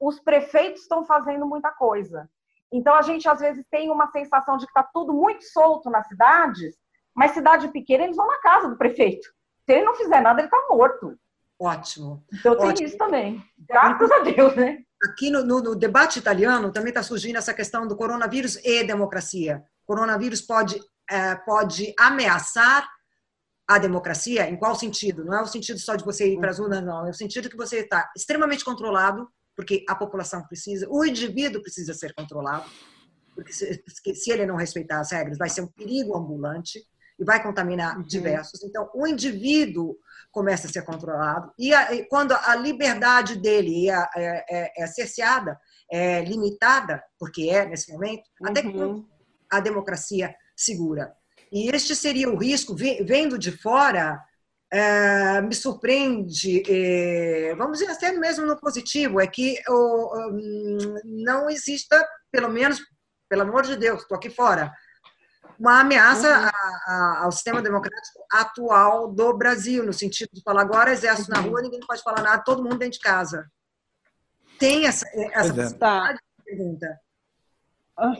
os 0.00 0.20
prefeitos 0.20 0.82
estão 0.82 1.04
fazendo 1.04 1.46
muita 1.46 1.70
coisa. 1.70 2.28
Então 2.72 2.94
a 2.94 3.02
gente 3.02 3.28
às 3.28 3.40
vezes 3.40 3.64
tem 3.70 3.90
uma 3.90 4.10
sensação 4.10 4.56
de 4.56 4.66
que 4.66 4.70
está 4.70 4.82
tudo 4.82 5.12
muito 5.12 5.44
solto 5.44 5.88
nas 5.88 6.06
cidades, 6.08 6.76
mas 7.14 7.32
cidade 7.32 7.68
pequena 7.68 8.04
eles 8.04 8.16
vão 8.16 8.26
na 8.26 8.38
casa 8.40 8.68
do 8.68 8.76
prefeito. 8.76 9.28
Se 9.64 9.72
ele 9.72 9.84
não 9.84 9.94
fizer 9.94 10.20
nada, 10.20 10.40
ele 10.40 10.48
está 10.48 10.66
morto. 10.68 11.16
Ótimo. 11.58 12.24
Então 12.32 12.56
tem 12.56 12.68
Ótimo. 12.68 12.86
isso 12.86 12.98
também. 12.98 13.42
Graças 13.58 14.10
a 14.10 14.18
Deus, 14.20 14.54
né? 14.54 14.78
Aqui 15.04 15.30
no, 15.30 15.44
no, 15.44 15.62
no 15.62 15.76
debate 15.76 16.18
italiano 16.18 16.72
também 16.72 16.90
está 16.90 17.02
surgindo 17.02 17.36
essa 17.36 17.54
questão 17.54 17.86
do 17.86 17.96
coronavírus 17.96 18.56
e 18.64 18.84
democracia. 18.84 19.62
O 19.84 19.86
coronavírus 19.86 20.40
pode, 20.40 20.78
é, 21.10 21.34
pode 21.34 21.94
ameaçar 21.98 22.86
a 23.66 23.78
democracia? 23.78 24.48
Em 24.48 24.56
qual 24.56 24.74
sentido? 24.74 25.24
Não 25.24 25.34
é 25.34 25.42
o 25.42 25.46
sentido 25.46 25.78
só 25.78 25.96
de 25.96 26.04
você 26.04 26.32
ir 26.32 26.38
para 26.38 26.50
as 26.50 26.58
urnas, 26.58 26.84
não. 26.84 27.06
É 27.06 27.10
o 27.10 27.14
sentido 27.14 27.50
que 27.50 27.56
você 27.56 27.80
está 27.80 28.10
extremamente 28.16 28.64
controlado, 28.64 29.28
porque 29.56 29.84
a 29.88 29.94
população 29.94 30.46
precisa, 30.46 30.86
o 30.88 31.04
indivíduo 31.04 31.62
precisa 31.62 31.94
ser 31.94 32.14
controlado, 32.14 32.64
porque 33.34 33.52
se, 33.52 33.82
se 34.14 34.30
ele 34.30 34.46
não 34.46 34.56
respeitar 34.56 35.00
as 35.00 35.10
regras, 35.10 35.38
vai 35.38 35.48
ser 35.48 35.62
um 35.62 35.66
perigo 35.66 36.16
ambulante 36.16 36.80
e 37.18 37.24
vai 37.24 37.42
contaminar 37.42 37.96
uhum. 37.96 38.04
diversos. 38.04 38.62
Então, 38.62 38.90
o 38.94 39.06
indivíduo 39.06 39.96
começa 40.30 40.66
a 40.66 40.70
ser 40.70 40.82
controlado 40.82 41.50
e, 41.58 41.72
a, 41.72 41.94
e 41.94 42.06
quando 42.08 42.32
a 42.32 42.54
liberdade 42.54 43.36
dele 43.36 43.88
é, 43.88 44.08
é, 44.16 44.44
é, 44.50 44.82
é 44.82 44.86
cerceada, 44.86 45.58
é 45.90 46.22
limitada, 46.22 47.02
porque 47.18 47.48
é 47.48 47.64
nesse 47.66 47.90
momento, 47.90 48.24
uhum. 48.40 48.48
até 48.48 48.62
que 48.62 48.68
uhum. 48.68 49.06
a 49.50 49.60
democracia 49.60 50.34
segura. 50.54 51.14
E 51.52 51.68
este 51.74 51.94
seria 51.94 52.28
o 52.28 52.36
risco, 52.36 52.74
vendo 52.74 53.38
de 53.38 53.52
fora, 53.52 54.20
é, 54.72 55.40
me 55.42 55.54
surpreende, 55.54 56.62
é, 56.68 57.54
vamos 57.54 57.78
dizer 57.78 57.92
até 57.92 58.12
mesmo 58.12 58.44
no 58.44 58.58
positivo, 58.58 59.20
é 59.20 59.26
que 59.26 59.56
oh, 59.68 60.12
não 61.04 61.48
exista, 61.48 62.04
pelo 62.32 62.48
menos, 62.48 62.80
pelo 63.28 63.42
amor 63.42 63.62
de 63.62 63.76
Deus, 63.76 64.02
estou 64.02 64.16
aqui 64.16 64.28
fora, 64.28 64.72
uma 65.58 65.80
ameaça 65.80 66.28
uhum. 66.28 66.46
a, 66.46 66.50
a, 66.86 67.24
ao 67.24 67.32
sistema 67.32 67.62
democrático 67.62 68.18
atual 68.30 69.12
do 69.12 69.36
Brasil, 69.36 69.84
no 69.84 69.92
sentido 69.92 70.30
de 70.32 70.42
falar 70.42 70.62
agora 70.62 70.92
exército 70.92 71.30
uhum. 71.30 71.42
na 71.42 71.48
rua, 71.48 71.62
ninguém 71.62 71.80
pode 71.86 72.02
falar 72.02 72.22
nada, 72.22 72.42
todo 72.44 72.62
mundo 72.62 72.78
dentro 72.78 72.98
de 72.98 73.04
casa. 73.04 73.46
Tem 74.58 74.86
essa, 74.86 75.06
essa 75.32 75.52
é. 75.52 75.54
possibilidade 75.54 76.18
de 76.18 76.44
pergunta. 76.44 77.00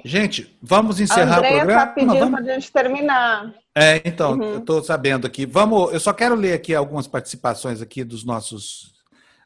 Gente, 0.04 0.56
vamos 0.62 1.00
encerrar 1.00 1.38
o 1.38 1.42
programa. 1.42 1.72
Está 1.72 1.86
pedindo 1.86 2.30
para 2.30 2.40
a 2.40 2.42
gente 2.42 2.72
terminar. 2.72 3.54
É, 3.76 4.00
então, 4.04 4.32
uhum. 4.32 4.42
eu 4.42 4.58
estou 4.58 4.82
sabendo 4.82 5.26
aqui. 5.26 5.44
Vamos, 5.44 5.92
eu 5.92 6.00
só 6.00 6.12
quero 6.12 6.34
ler 6.34 6.54
aqui 6.54 6.74
algumas 6.74 7.06
participações 7.06 7.82
aqui 7.82 8.02
dos 8.02 8.24
nossos 8.24 8.94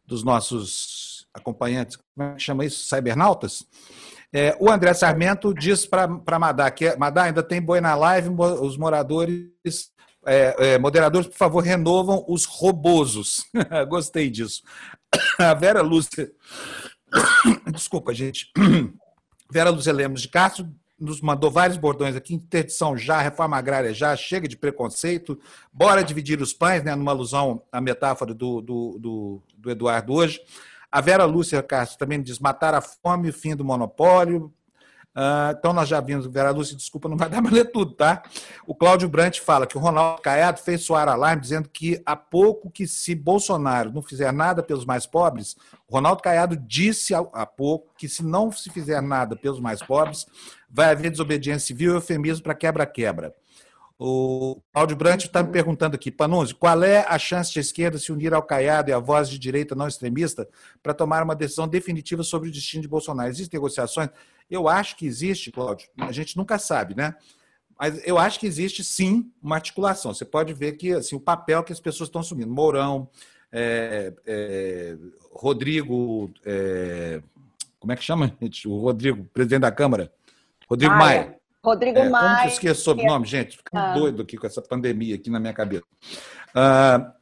dos 0.07 0.25
nossos 0.25 1.27
acompanhantes. 1.33 1.97
Como 1.97 2.31
é 2.31 2.35
que 2.35 2.43
chama 2.43 2.65
isso? 2.65 2.89
Cybernautas? 2.89 3.65
É, 4.33 4.57
o 4.61 4.71
André 4.71 4.95
Sarmento 4.95 5.53
diz 5.53 5.87
para 5.87 6.39
Madá 6.39 6.71
que 6.71 6.97
Madá 6.97 7.25
ainda 7.25 7.43
tem 7.43 7.61
boi 7.61 7.81
na 7.81 7.95
live, 7.95 8.29
os 8.29 8.77
moradores, 8.77 9.49
é, 10.27 10.75
é, 10.75 10.79
moderadores, 10.79 11.29
por 11.29 11.37
favor, 11.37 11.63
renovam 11.63 12.25
os 12.29 12.45
robosos. 12.45 13.45
Gostei 13.89 14.31
disso. 14.31 14.63
A 15.39 15.55
Vera 15.55 15.83
Lúcia 15.83 16.31
Desculpa, 17.73 18.15
gente. 18.15 18.51
Vera 19.51 19.71
Lúcia 19.71 19.93
Lemos 19.93 20.23
de 20.23 20.29
Castro 20.29 20.69
nos 20.99 21.21
mandou 21.21 21.51
vários 21.51 21.79
bordões 21.79 22.15
aqui, 22.15 22.35
interdição 22.35 22.97
já, 22.97 23.21
reforma 23.21 23.57
agrária 23.57 23.95
já, 23.95 24.15
chega 24.15 24.47
de 24.47 24.57
preconceito, 24.57 25.41
bora 25.73 26.05
dividir 26.05 26.41
os 26.43 26.53
pães, 26.53 26.85
né, 26.85 26.95
numa 26.95 27.11
alusão 27.11 27.63
à 27.73 27.81
metáfora 27.81 28.35
do, 28.35 28.61
do, 28.61 28.99
do, 28.99 29.43
do 29.57 29.71
Eduardo 29.71 30.13
hoje. 30.13 30.41
A 30.93 31.01
Vera 31.01 31.25
Lúcia 31.25 31.63
Castro 31.63 31.99
também 31.99 32.21
diz 32.21 32.39
matar 32.39 32.75
a 32.75 32.81
fome, 32.81 33.31
o 33.31 33.33
fim 33.33 33.57
do 33.57 33.65
monopólio, 33.65 34.53
Uh, 35.15 35.51
então, 35.59 35.73
nós 35.73 35.89
já 35.89 36.01
vimos, 36.01 36.27
Vera 36.27 36.51
Lúcia, 36.51 36.77
desculpa, 36.77 37.09
não 37.09 37.17
vai 37.17 37.29
dar 37.29 37.43
para 37.43 37.53
ler 37.53 37.65
tudo, 37.73 37.93
tá? 37.93 38.23
O 38.65 38.75
Cláudio 38.75 39.09
Brandt 39.09 39.41
fala 39.41 39.67
que 39.67 39.77
o 39.77 39.81
Ronaldo 39.81 40.23
Caiado 40.23 40.61
fez 40.61 40.83
soar 40.83 41.09
alarme 41.09 41.43
dizendo 41.43 41.69
que 41.69 42.01
há 42.07 42.15
pouco 42.15 42.71
que 42.71 42.87
se 42.87 43.15
Bolsonaro 43.15 43.93
não 43.93 44.03
fizer 44.03 44.33
nada 44.33 44.63
pelos 44.63 44.85
mais 44.85 45.07
pobres, 45.07 45.57
o 45.89 45.95
Ronaldo 45.95 46.23
Caiado 46.23 46.57
disse 46.57 47.13
há 47.15 47.45
pouco 47.45 47.93
que 47.99 48.09
se 48.09 48.25
não 48.25 48.53
se 48.53 48.71
fizer 48.71 49.03
nada 49.03 49.35
pelos 49.35 49.59
mais 49.59 49.83
pobres, 49.83 50.27
vai 50.71 50.91
haver 50.91 51.11
desobediência 51.11 51.67
civil 51.67 51.93
e 51.93 51.97
eufemismo 51.97 52.45
para 52.45 52.55
quebra-quebra. 52.55 53.35
O 54.03 54.63
Cláudio 54.73 54.97
Brandt 54.97 55.27
está 55.27 55.43
me 55.43 55.53
perguntando 55.53 55.95
aqui, 55.95 56.11
Panunzi, 56.11 56.55
qual 56.55 56.83
é 56.83 57.05
a 57.07 57.19
chance 57.19 57.53
de 57.53 57.59
a 57.59 57.61
esquerda 57.61 57.99
se 57.99 58.11
unir 58.11 58.33
ao 58.33 58.43
Caiado 58.43 58.89
e 58.89 58.95
à 58.95 58.99
voz 58.99 59.29
de 59.29 59.39
direita 59.39 59.75
não 59.75 59.87
extremista 59.87 60.49
para 60.83 60.95
tomar 60.95 61.23
uma 61.23 61.37
decisão 61.37 61.69
definitiva 61.69 62.23
sobre 62.23 62.49
o 62.49 62.53
destino 62.53 62.81
de 62.81 62.89
Bolsonaro? 62.89 63.29
Existem 63.29 63.59
negociações? 63.59 64.09
Eu 64.51 64.69
acho 64.69 64.97
que 64.97 65.05
existe, 65.05 65.53
Cláudio, 65.53 65.87
a 65.99 66.13
gente 66.13 66.35
nunca 66.35 66.59
sabe, 66.59 66.95
né? 66.95 67.15
Mas 67.79 68.01
eu 68.07 68.17
acho 68.17 68.41
que 68.41 68.47
existe 68.47 68.83
sim 68.83 69.31
uma 69.43 69.57
articulação. 69.57 70.15
Você 70.15 70.25
pode 70.25 70.55
ver 70.55 70.79
que 70.79 70.95
assim, 70.95 71.15
o 71.15 71.21
papel 71.21 71.63
que 71.63 71.73
as 71.73 71.81
pessoas 71.81 72.09
estão 72.09 72.23
assumindo. 72.23 72.51
Mourão, 72.51 73.07
é, 73.53 74.15
é, 74.25 74.97
Rodrigo. 75.31 76.33
É, 76.47 77.21
como 77.79 77.93
é 77.93 77.97
que 77.97 78.03
chama, 78.03 78.35
gente? 78.41 78.67
O 78.67 78.79
Rodrigo, 78.79 79.27
presidente 79.27 79.61
da 79.61 79.71
Câmara. 79.71 80.11
Rodrigo 80.67 80.95
Maia. 80.95 81.21
Maia. 81.21 81.40
Rodrigo 81.65 81.99
é, 81.99 82.09
Maia. 82.09 82.29
Como 82.29 82.43
que 82.43 82.53
esqueço 82.55 82.81
o 82.81 82.85
sobrenome, 82.85 83.27
gente? 83.27 83.57
Fico 83.57 83.77
ah. 83.77 83.93
doido 83.93 84.23
aqui 84.23 84.37
com 84.37 84.47
essa 84.47 84.63
pandemia 84.63 85.15
aqui 85.15 85.31
na 85.31 85.39
minha 85.39 85.53
cabeça. 85.53 85.85
Ah, 86.55 87.13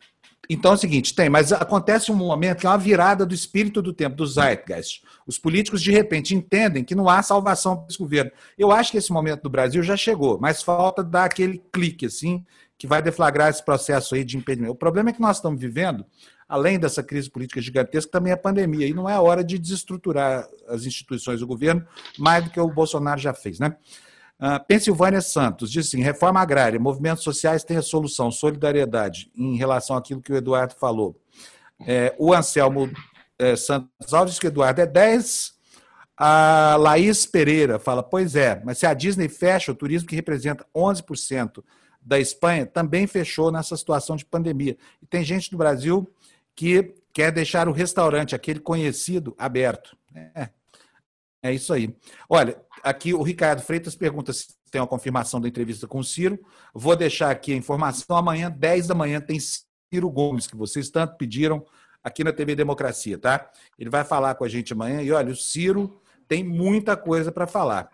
então 0.50 0.72
é 0.72 0.74
o 0.74 0.78
seguinte, 0.78 1.14
tem, 1.14 1.28
mas 1.28 1.52
acontece 1.52 2.10
um 2.10 2.14
momento 2.14 2.60
que 2.60 2.66
é 2.66 2.70
uma 2.70 2.78
virada 2.78 3.26
do 3.26 3.34
espírito 3.34 3.82
do 3.82 3.92
tempo, 3.92 4.16
do 4.16 4.26
zeitgeist. 4.26 5.02
Os 5.26 5.38
políticos, 5.38 5.82
de 5.82 5.90
repente, 5.90 6.34
entendem 6.34 6.82
que 6.82 6.94
não 6.94 7.06
há 7.06 7.22
salvação 7.22 7.76
para 7.76 7.88
esse 7.88 7.98
governo. 7.98 8.30
Eu 8.56 8.72
acho 8.72 8.90
que 8.90 8.96
esse 8.96 9.12
momento 9.12 9.42
do 9.42 9.50
Brasil 9.50 9.82
já 9.82 9.94
chegou, 9.94 10.38
mas 10.40 10.62
falta 10.62 11.04
dar 11.04 11.24
aquele 11.24 11.62
clique, 11.70 12.06
assim, 12.06 12.46
que 12.78 12.86
vai 12.86 13.02
deflagrar 13.02 13.50
esse 13.50 13.62
processo 13.62 14.14
aí 14.14 14.24
de 14.24 14.38
impedimento. 14.38 14.72
O 14.72 14.76
problema 14.76 15.10
é 15.10 15.12
que 15.12 15.20
nós 15.20 15.36
estamos 15.36 15.60
vivendo, 15.60 16.06
além 16.48 16.78
dessa 16.78 17.02
crise 17.02 17.28
política 17.28 17.60
gigantesca, 17.60 18.10
também 18.10 18.32
a 18.32 18.36
pandemia. 18.36 18.86
E 18.86 18.94
não 18.94 19.06
é 19.06 19.20
hora 19.20 19.44
de 19.44 19.58
desestruturar 19.58 20.48
as 20.66 20.86
instituições 20.86 21.40
do 21.40 21.46
governo 21.46 21.84
mais 22.18 22.44
do 22.44 22.50
que 22.50 22.58
o 22.58 22.68
Bolsonaro 22.68 23.20
já 23.20 23.34
fez, 23.34 23.58
né? 23.58 23.76
Uh, 24.40 24.64
Pensilvânia 24.66 25.20
Santos 25.20 25.70
diz 25.70 25.88
assim: 25.88 26.00
reforma 26.00 26.40
agrária, 26.40 26.78
movimentos 26.78 27.24
sociais 27.24 27.64
têm 27.64 27.76
a 27.76 27.82
solução, 27.82 28.30
solidariedade, 28.30 29.30
em 29.36 29.56
relação 29.56 29.96
àquilo 29.96 30.22
que 30.22 30.32
o 30.32 30.36
Eduardo 30.36 30.74
falou. 30.74 31.20
É, 31.86 32.14
o 32.18 32.32
Anselmo 32.32 32.90
é, 33.38 33.56
Santos 33.56 34.12
Alves 34.12 34.32
diz 34.32 34.40
que 34.40 34.46
o 34.46 34.48
Eduardo 34.48 34.80
é 34.80 34.86
10. 34.86 35.56
A 36.16 36.76
Laís 36.76 37.26
Pereira 37.26 37.78
fala: 37.78 38.02
pois 38.02 38.36
é, 38.36 38.60
mas 38.64 38.78
se 38.78 38.86
a 38.86 38.94
Disney 38.94 39.28
fecha 39.28 39.72
o 39.72 39.74
turismo 39.74 40.08
que 40.08 40.16
representa 40.16 40.66
11% 40.74 41.62
da 42.00 42.18
Espanha, 42.18 42.64
também 42.66 43.06
fechou 43.06 43.52
nessa 43.52 43.76
situação 43.76 44.16
de 44.16 44.24
pandemia. 44.24 44.76
E 45.02 45.06
tem 45.06 45.22
gente 45.22 45.50
do 45.50 45.56
Brasil 45.56 46.08
que 46.54 46.94
quer 47.12 47.30
deixar 47.30 47.68
o 47.68 47.72
restaurante, 47.72 48.34
aquele 48.34 48.60
conhecido, 48.60 49.34
aberto. 49.38 49.96
É, 50.14 50.48
é 51.42 51.52
isso 51.52 51.72
aí. 51.72 51.94
Olha, 52.28 52.60
aqui 52.82 53.14
o 53.14 53.22
Ricardo 53.22 53.62
Freitas 53.62 53.94
pergunta 53.94 54.32
se 54.32 54.46
tem 54.70 54.80
uma 54.80 54.86
confirmação 54.86 55.40
da 55.40 55.48
entrevista 55.48 55.86
com 55.86 55.98
o 55.98 56.04
Ciro. 56.04 56.38
Vou 56.74 56.94
deixar 56.94 57.30
aqui 57.30 57.52
a 57.52 57.56
informação. 57.56 58.16
Amanhã, 58.16 58.50
10 58.50 58.88
da 58.88 58.94
manhã, 58.94 59.20
tem 59.20 59.38
Ciro 59.40 60.10
Gomes, 60.10 60.46
que 60.46 60.56
vocês 60.56 60.90
tanto 60.90 61.16
pediram 61.16 61.64
aqui 62.02 62.22
na 62.22 62.32
TV 62.32 62.54
Democracia, 62.54 63.18
tá? 63.18 63.50
Ele 63.78 63.90
vai 63.90 64.04
falar 64.04 64.34
com 64.34 64.44
a 64.44 64.48
gente 64.48 64.72
amanhã. 64.72 65.02
E 65.02 65.10
olha, 65.10 65.32
o 65.32 65.36
Ciro 65.36 66.00
tem 66.26 66.44
muita 66.44 66.96
coisa 66.96 67.32
para 67.32 67.46
falar. 67.46 67.90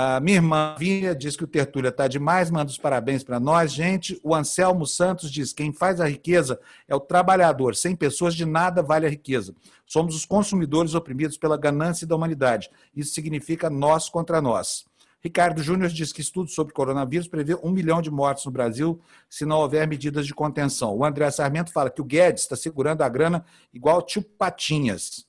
A 0.00 0.20
minha 0.20 0.36
irmã 0.36 0.76
Vinha 0.78 1.12
diz 1.12 1.34
que 1.34 1.42
o 1.42 1.46
Tertúlia 1.48 1.88
está 1.88 2.06
demais, 2.06 2.52
manda 2.52 2.70
os 2.70 2.78
parabéns 2.78 3.24
para 3.24 3.40
nós. 3.40 3.72
Gente, 3.72 4.16
o 4.22 4.32
Anselmo 4.32 4.86
Santos 4.86 5.28
diz: 5.28 5.52
quem 5.52 5.72
faz 5.72 6.00
a 6.00 6.06
riqueza 6.06 6.60
é 6.86 6.94
o 6.94 7.00
trabalhador. 7.00 7.74
Sem 7.74 7.96
pessoas, 7.96 8.36
de 8.36 8.46
nada 8.46 8.80
vale 8.80 9.06
a 9.06 9.10
riqueza. 9.10 9.56
Somos 9.84 10.14
os 10.14 10.24
consumidores 10.24 10.94
oprimidos 10.94 11.36
pela 11.36 11.56
ganância 11.56 12.06
da 12.06 12.14
humanidade. 12.14 12.70
Isso 12.94 13.12
significa 13.12 13.68
nós 13.68 14.08
contra 14.08 14.40
nós. 14.40 14.84
Ricardo 15.20 15.64
Júnior 15.64 15.90
diz 15.90 16.12
que 16.12 16.20
estudo 16.20 16.48
sobre 16.48 16.72
coronavírus 16.72 17.26
prevê 17.26 17.56
um 17.60 17.72
milhão 17.72 18.00
de 18.00 18.08
mortes 18.08 18.44
no 18.44 18.52
Brasil 18.52 19.00
se 19.28 19.44
não 19.44 19.58
houver 19.58 19.84
medidas 19.88 20.28
de 20.28 20.32
contenção. 20.32 20.96
O 20.96 21.04
André 21.04 21.28
Sarmento 21.32 21.72
fala 21.72 21.90
que 21.90 22.00
o 22.00 22.04
Guedes 22.04 22.44
está 22.44 22.54
segurando 22.54 23.02
a 23.02 23.08
grana 23.08 23.44
igual 23.74 24.00
tio 24.00 24.22
Patinhas. 24.22 25.26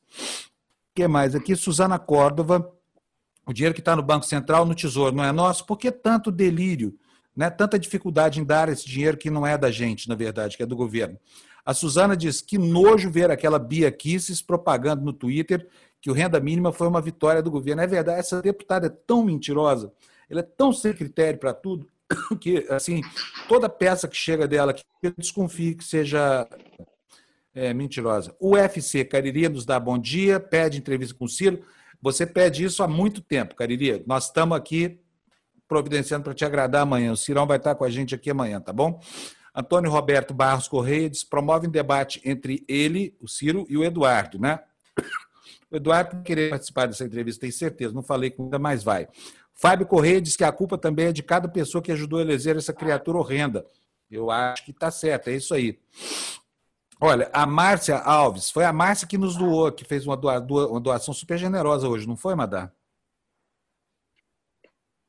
O 0.92 0.94
que 0.94 1.08
mais 1.08 1.34
aqui? 1.34 1.56
Suzana 1.56 1.98
Córdova 1.98 2.72
o 3.50 3.54
dinheiro 3.54 3.74
que 3.74 3.82
está 3.82 3.96
no 3.96 4.04
Banco 4.04 4.28
Central, 4.28 4.64
no 4.64 4.76
Tesouro, 4.76 5.16
não 5.16 5.24
é 5.24 5.32
nosso? 5.32 5.66
Por 5.66 5.76
que 5.76 5.92
tanto 5.92 6.32
delírio? 6.32 6.96
Né? 7.36 7.50
Tanta 7.50 7.80
dificuldade 7.80 8.40
em 8.40 8.44
dar 8.44 8.70
esse 8.70 8.86
dinheiro 8.88 9.18
que 9.18 9.32
não 9.32 9.46
é 9.46 9.58
da 9.58 9.72
gente, 9.72 10.08
na 10.08 10.14
verdade, 10.14 10.56
que 10.56 10.62
é 10.62 10.68
do 10.68 10.76
governo. 10.76 11.18
A 11.66 11.74
Suzana 11.74 12.16
diz 12.16 12.42
que 12.42 12.60
nojo 12.60 13.10
ver 13.10 13.32
aquela 13.32 13.58
Bia 13.58 13.92
Kisses 13.92 14.40
propagando 14.40 15.04
no 15.04 15.12
Twitter 15.12 15.68
que 16.00 16.12
o 16.12 16.14
renda 16.14 16.40
mínima 16.40 16.72
foi 16.72 16.88
uma 16.88 17.02
vitória 17.02 17.42
do 17.42 17.50
governo. 17.50 17.82
É 17.82 17.88
verdade, 17.88 18.20
essa 18.20 18.40
deputada 18.40 18.86
é 18.86 18.90
tão 18.90 19.24
mentirosa, 19.26 19.92
ela 20.30 20.42
é 20.42 20.44
tão 20.44 20.72
sem 20.72 20.94
critério 20.94 21.40
para 21.40 21.52
tudo, 21.52 21.88
que 22.40 22.68
assim, 22.70 23.02
toda 23.48 23.68
peça 23.68 24.08
que 24.08 24.16
chega 24.16 24.48
dela 24.48 24.74
que 24.74 24.84
eu 25.02 25.12
desconfio 25.18 25.76
que 25.76 25.84
seja 25.84 26.48
é, 27.56 27.74
mentirosa. 27.74 28.36
O 28.40 28.52
UFC 28.52 29.04
Cariri 29.04 29.50
nos 29.50 29.66
dá 29.66 29.80
bom 29.80 29.98
dia, 29.98 30.40
pede 30.40 30.78
entrevista 30.78 31.16
com 31.16 31.26
o 31.26 31.30
Ciro. 31.30 31.64
Você 32.02 32.26
pede 32.26 32.64
isso 32.64 32.82
há 32.82 32.88
muito 32.88 33.22
tempo, 33.22 33.56
Cariri. 33.56 34.04
Nós 34.08 34.26
estamos 34.26 34.58
aqui 34.58 35.00
providenciando 35.68 36.24
para 36.24 36.34
te 36.34 36.46
agradar 36.46 36.82
amanhã. 36.82 37.12
O 37.12 37.18
Cirão 37.18 37.46
vai 37.46 37.58
estar 37.58 37.76
com 37.76 37.84
a 37.84 37.90
gente 37.90 38.16
aqui 38.16 38.32
amanhã, 38.32 38.60
tá 38.60 38.74
bom? 38.74 39.00
Antônio 39.54 39.92
Roberto 39.92 40.34
Barros 40.34 40.68
Correia 40.68 41.10
diz, 41.10 41.24
promove 41.24 41.68
um 41.68 41.72
debate 41.72 42.22
entre 42.24 42.64
ele, 42.68 43.16
o 43.20 43.28
Ciro, 43.28 43.66
e 43.70 43.78
o 43.78 43.84
Eduardo, 43.84 44.40
né? 44.40 44.60
O 45.72 45.76
Eduardo 45.76 46.24
querer 46.24 46.50
participar 46.50 46.88
dessa 46.88 47.04
entrevista, 47.04 47.42
tenho 47.42 47.54
certeza, 47.54 47.94
não 47.94 48.02
falei 48.02 48.32
com 48.32 48.44
ainda, 48.44 48.58
mas 48.58 48.84
vai. 48.84 49.08
Fábio 49.54 49.86
Correia 49.86 50.22
diz 50.22 50.36
que 50.36 50.44
a 50.44 50.52
culpa 50.52 50.78
também 50.78 51.08
é 51.08 51.12
de 51.12 51.22
cada 51.22 51.48
pessoa 51.48 51.82
que 51.82 51.92
ajudou 51.92 52.20
a 52.20 52.22
eleger 52.22 52.56
essa 52.56 52.74
criatura 52.74 53.18
horrenda. 53.18 53.66
Eu 54.10 54.32
acho 54.32 54.66
que 54.66 54.72
está 54.72 54.90
certo, 54.90 55.28
é 55.28 55.36
isso 55.36 55.54
aí. 55.54 55.78
Olha, 57.02 57.30
a 57.32 57.46
Márcia 57.46 57.98
Alves, 57.98 58.52
foi 58.52 58.66
a 58.66 58.74
Márcia 58.74 59.08
que 59.08 59.18
nos 59.18 59.38
doou, 59.38 59.72
que 59.72 59.86
fez 59.86 60.06
uma, 60.06 60.18
doação 60.18 61.14
super 61.14 61.38
generosa 61.38 61.88
hoje, 61.88 62.06
não 62.06 62.18
foi, 62.18 62.36
Madá? 62.36 62.72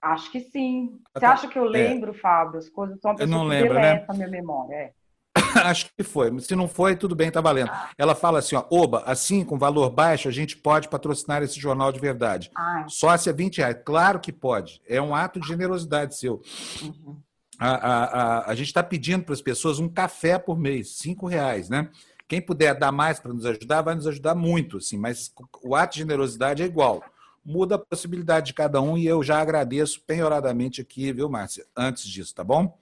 Acho 0.01 0.31
que 0.31 0.41
sim. 0.41 0.99
Você 1.13 1.25
acha 1.25 1.49
que 1.49 1.59
eu 1.59 1.67
é. 1.67 1.69
lembro, 1.69 2.13
é. 2.13 2.15
Fábio? 2.15 2.59
As 2.59 2.69
coisas 2.69 2.99
são 3.01 3.15
eu 3.19 3.27
não 3.27 3.45
lembro, 3.45 3.75
né? 3.75 4.07
minha 4.15 4.29
memória. 4.29 4.75
É. 4.75 4.93
Acho 5.65 5.91
que 5.97 6.03
foi. 6.03 6.41
Se 6.41 6.55
não 6.57 6.67
foi, 6.67 6.97
tudo 6.97 7.15
bem, 7.15 7.31
tá 7.31 7.41
valendo. 7.41 7.71
Ela 7.99 8.15
fala 8.15 8.39
assim, 8.39 8.57
ó, 8.57 8.65
oba, 8.71 9.03
assim, 9.05 9.45
com 9.45 9.59
valor 9.59 9.91
baixo, 9.91 10.29
a 10.29 10.33
gente 10.33 10.57
pode 10.57 10.89
patrocinar 10.89 11.43
esse 11.43 11.61
jornal 11.61 11.93
de 11.93 12.01
verdade. 12.01 12.51
Ai. 12.57 12.85
Sócia 12.89 13.33
20 13.33 13.59
reais. 13.59 13.77
Claro 13.85 14.21
que 14.21 14.33
pode. 14.33 14.81
É 14.89 15.03
um 15.03 15.15
ato 15.15 15.41
de 15.41 15.49
generosidade 15.49 16.17
seu. 16.17 16.41
Uhum 16.83 17.21
a, 17.61 17.75
a, 17.75 18.51
a, 18.51 18.55
gente 18.55 18.69
está 18.69 18.83
pedindo 18.83 19.23
para 19.23 19.35
as 19.35 19.43
pessoas 19.43 19.79
um 19.79 19.89
café 19.89 20.39
por 20.39 20.59
mês, 20.59 20.97
cinco 20.97 21.27
reais, 21.27 21.69
né? 21.69 21.91
Quem 22.27 22.41
puder 22.41 22.75
dar 22.75 22.91
mais 22.91 23.21
para 23.21 23.35
nos 23.35 23.45
ajudar, 23.45 23.83
vai 23.83 23.95
nos 23.95 24.07
ajudar 24.07 24.35
muito, 24.35 24.79
assim, 24.79 24.97
mas 24.97 25.31
o 25.63 25.75
ato 25.75 25.95
de 25.95 25.99
generosidade 25.99 26.63
é 26.63 26.67
igual. 26.67 27.05
Muda 27.45 27.75
a 27.75 27.79
possibilidade 27.79 28.47
de 28.47 28.55
cada 28.55 28.81
um 28.81 28.97
e 28.97 29.07
eu 29.07 29.23
já 29.23 29.41
agradeço 29.41 30.01
penhoradamente 30.07 30.81
aqui, 30.81 31.13
viu, 31.13 31.29
Márcia? 31.29 31.67
Antes 31.77 32.05
disso, 32.05 32.35
tá 32.35 32.43
bom? 32.43 32.79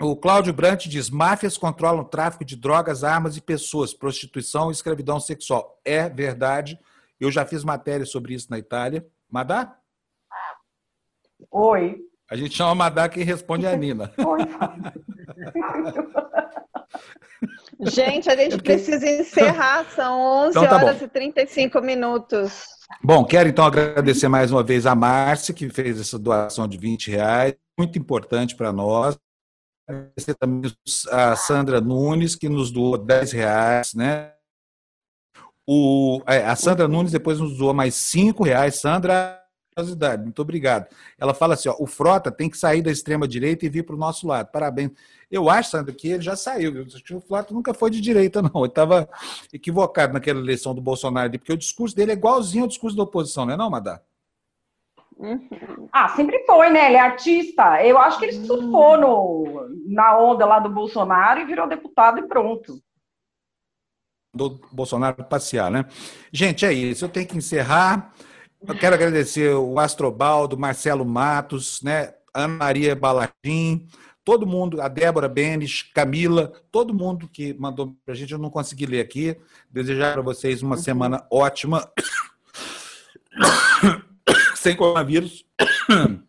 O 0.00 0.14
Cláudio 0.14 0.52
Brant 0.52 0.86
diz: 0.86 1.10
máfias 1.10 1.58
controlam 1.58 2.02
o 2.02 2.08
tráfico 2.08 2.44
de 2.44 2.54
drogas, 2.54 3.02
armas 3.02 3.36
e 3.36 3.40
pessoas, 3.40 3.92
prostituição 3.92 4.68
e 4.68 4.72
escravidão 4.72 5.18
sexual. 5.18 5.80
É 5.84 6.08
verdade. 6.08 6.78
Eu 7.18 7.32
já 7.32 7.44
fiz 7.44 7.64
matéria 7.64 8.06
sobre 8.06 8.34
isso 8.34 8.48
na 8.50 8.58
Itália. 8.58 9.04
Madá? 9.28 9.76
Oi. 11.50 12.08
A 12.30 12.36
gente 12.36 12.54
chama 12.54 12.70
a 12.70 12.74
Madá 12.74 13.10
e 13.16 13.22
responde 13.22 13.66
a 13.66 13.76
Nina. 13.76 14.12
gente, 17.80 18.28
a 18.28 18.36
gente 18.36 18.58
precisa 18.58 19.08
encerrar, 19.08 19.84
são 19.94 20.20
11 20.20 20.50
então, 20.50 20.68
tá 20.68 20.76
horas 20.76 20.98
bom. 20.98 21.04
e 21.04 21.08
35 21.08 21.80
minutos. 21.80 22.64
Bom, 23.02 23.24
quero 23.24 23.48
então 23.48 23.64
agradecer 23.64 24.28
mais 24.28 24.50
uma 24.50 24.62
vez 24.62 24.86
a 24.86 24.94
Márcia, 24.94 25.54
que 25.54 25.68
fez 25.68 26.00
essa 26.00 26.18
doação 26.18 26.66
de 26.66 26.78
20 26.78 27.10
reais, 27.10 27.54
muito 27.78 27.98
importante 27.98 28.56
para 28.56 28.72
nós. 28.72 29.16
Agradecer 29.88 30.34
também 30.34 30.70
a 31.10 31.36
Sandra 31.36 31.80
Nunes, 31.80 32.34
que 32.34 32.48
nos 32.48 32.70
doou 32.70 32.98
10 32.98 33.32
reais, 33.32 33.94
né? 33.94 34.32
O, 35.66 36.22
é, 36.26 36.44
a 36.44 36.56
Sandra 36.56 36.88
Nunes 36.88 37.12
depois 37.12 37.38
nos 37.38 37.58
doou 37.58 37.74
mais 37.74 37.94
cinco 37.94 38.42
reais. 38.42 38.76
Sandra, 38.76 39.38
muito 40.22 40.42
obrigado. 40.42 40.86
Ela 41.18 41.34
fala 41.34 41.54
assim: 41.54 41.68
ó, 41.68 41.76
o 41.78 41.86
Frota 41.86 42.30
tem 42.30 42.48
que 42.48 42.58
sair 42.58 42.82
da 42.82 42.90
extrema-direita 42.90 43.66
e 43.66 43.68
vir 43.68 43.84
para 43.84 43.94
o 43.94 43.98
nosso 43.98 44.26
lado. 44.26 44.50
Parabéns. 44.50 44.90
Eu 45.30 45.50
acho, 45.50 45.70
Sandra, 45.70 45.94
que 45.94 46.08
ele 46.08 46.22
já 46.22 46.36
saiu. 46.36 46.86
O 47.12 47.20
Frota 47.20 47.52
nunca 47.52 47.74
foi 47.74 47.90
de 47.90 48.00
direita, 48.00 48.40
não. 48.40 48.62
Ele 48.62 48.68
estava 48.68 49.08
equivocado 49.52 50.12
naquela 50.12 50.40
eleição 50.40 50.74
do 50.74 50.80
Bolsonaro, 50.80 51.30
porque 51.30 51.52
o 51.52 51.58
discurso 51.58 51.94
dele 51.94 52.12
é 52.12 52.14
igualzinho 52.14 52.64
ao 52.64 52.68
discurso 52.68 52.96
da 52.96 53.02
oposição, 53.02 53.44
não 53.44 53.54
é, 53.54 53.56
não, 53.56 53.70
Madá? 53.70 54.00
Uhum. 55.16 55.88
Ah, 55.92 56.08
sempre 56.10 56.44
foi, 56.44 56.70
né? 56.70 56.86
Ele 56.86 56.96
é 56.96 57.00
artista. 57.00 57.84
Eu 57.84 57.98
acho 57.98 58.18
que 58.18 58.26
ele 58.26 58.46
surfou 58.46 58.96
no, 58.96 59.68
na 59.86 60.18
onda 60.18 60.46
lá 60.46 60.58
do 60.60 60.70
Bolsonaro 60.70 61.40
e 61.40 61.44
virou 61.44 61.68
deputado 61.68 62.18
e 62.20 62.28
pronto 62.28 62.80
do 64.34 64.60
Bolsonaro 64.72 65.24
passear, 65.24 65.70
né? 65.70 65.84
Gente, 66.32 66.64
é 66.64 66.72
isso. 66.72 67.04
Eu 67.04 67.08
tenho 67.08 67.26
que 67.26 67.36
encerrar. 67.36 68.12
Eu 68.66 68.74
quero 68.76 68.94
agradecer 68.94 69.54
o 69.54 69.78
Astrobaldo, 69.78 70.58
Marcelo 70.58 71.04
Matos, 71.04 71.80
né? 71.82 72.14
Ana 72.34 72.48
Maria 72.48 72.94
Baladim, 72.94 73.88
todo 74.24 74.46
mundo, 74.46 74.80
a 74.82 74.88
Débora 74.88 75.28
Benes, 75.28 75.82
Camila, 75.94 76.52
todo 76.70 76.92
mundo 76.92 77.28
que 77.28 77.54
mandou 77.54 77.96
para 78.04 78.14
a 78.14 78.16
gente, 78.16 78.32
eu 78.32 78.38
não 78.38 78.50
consegui 78.50 78.84
ler 78.84 79.00
aqui. 79.00 79.36
Desejar 79.70 80.12
para 80.12 80.22
vocês 80.22 80.62
uma 80.62 80.76
semana 80.76 81.26
ótima, 81.30 81.90
sem 84.56 84.76
coronavírus. 84.76 85.44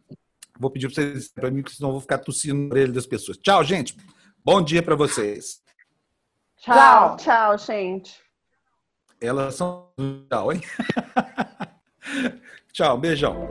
Vou 0.58 0.69
pedir 0.69 0.88
para 0.91 1.03
vocês 1.03 1.27
para 1.30 1.49
mim, 1.49 1.61
porque 1.61 1.77
senão 1.77 1.90
eu 1.90 1.93
vou 1.93 2.01
ficar 2.01 2.17
tossindo 2.17 2.67
na 2.67 2.72
orelha 2.72 2.91
das 2.91 3.06
pessoas. 3.06 3.38
Tchau, 3.38 3.64
gente. 3.64 3.95
Bom 4.43 4.61
dia 4.61 4.83
para 4.83 4.93
vocês. 4.93 5.61
Tchau, 6.58 7.16
tchau, 7.16 7.58
gente. 7.58 8.19
Elas 9.22 9.56
são. 9.56 9.88
Tchau, 10.30 10.51
hein? 10.51 10.61
tchau, 12.73 12.98
beijão. 12.98 13.49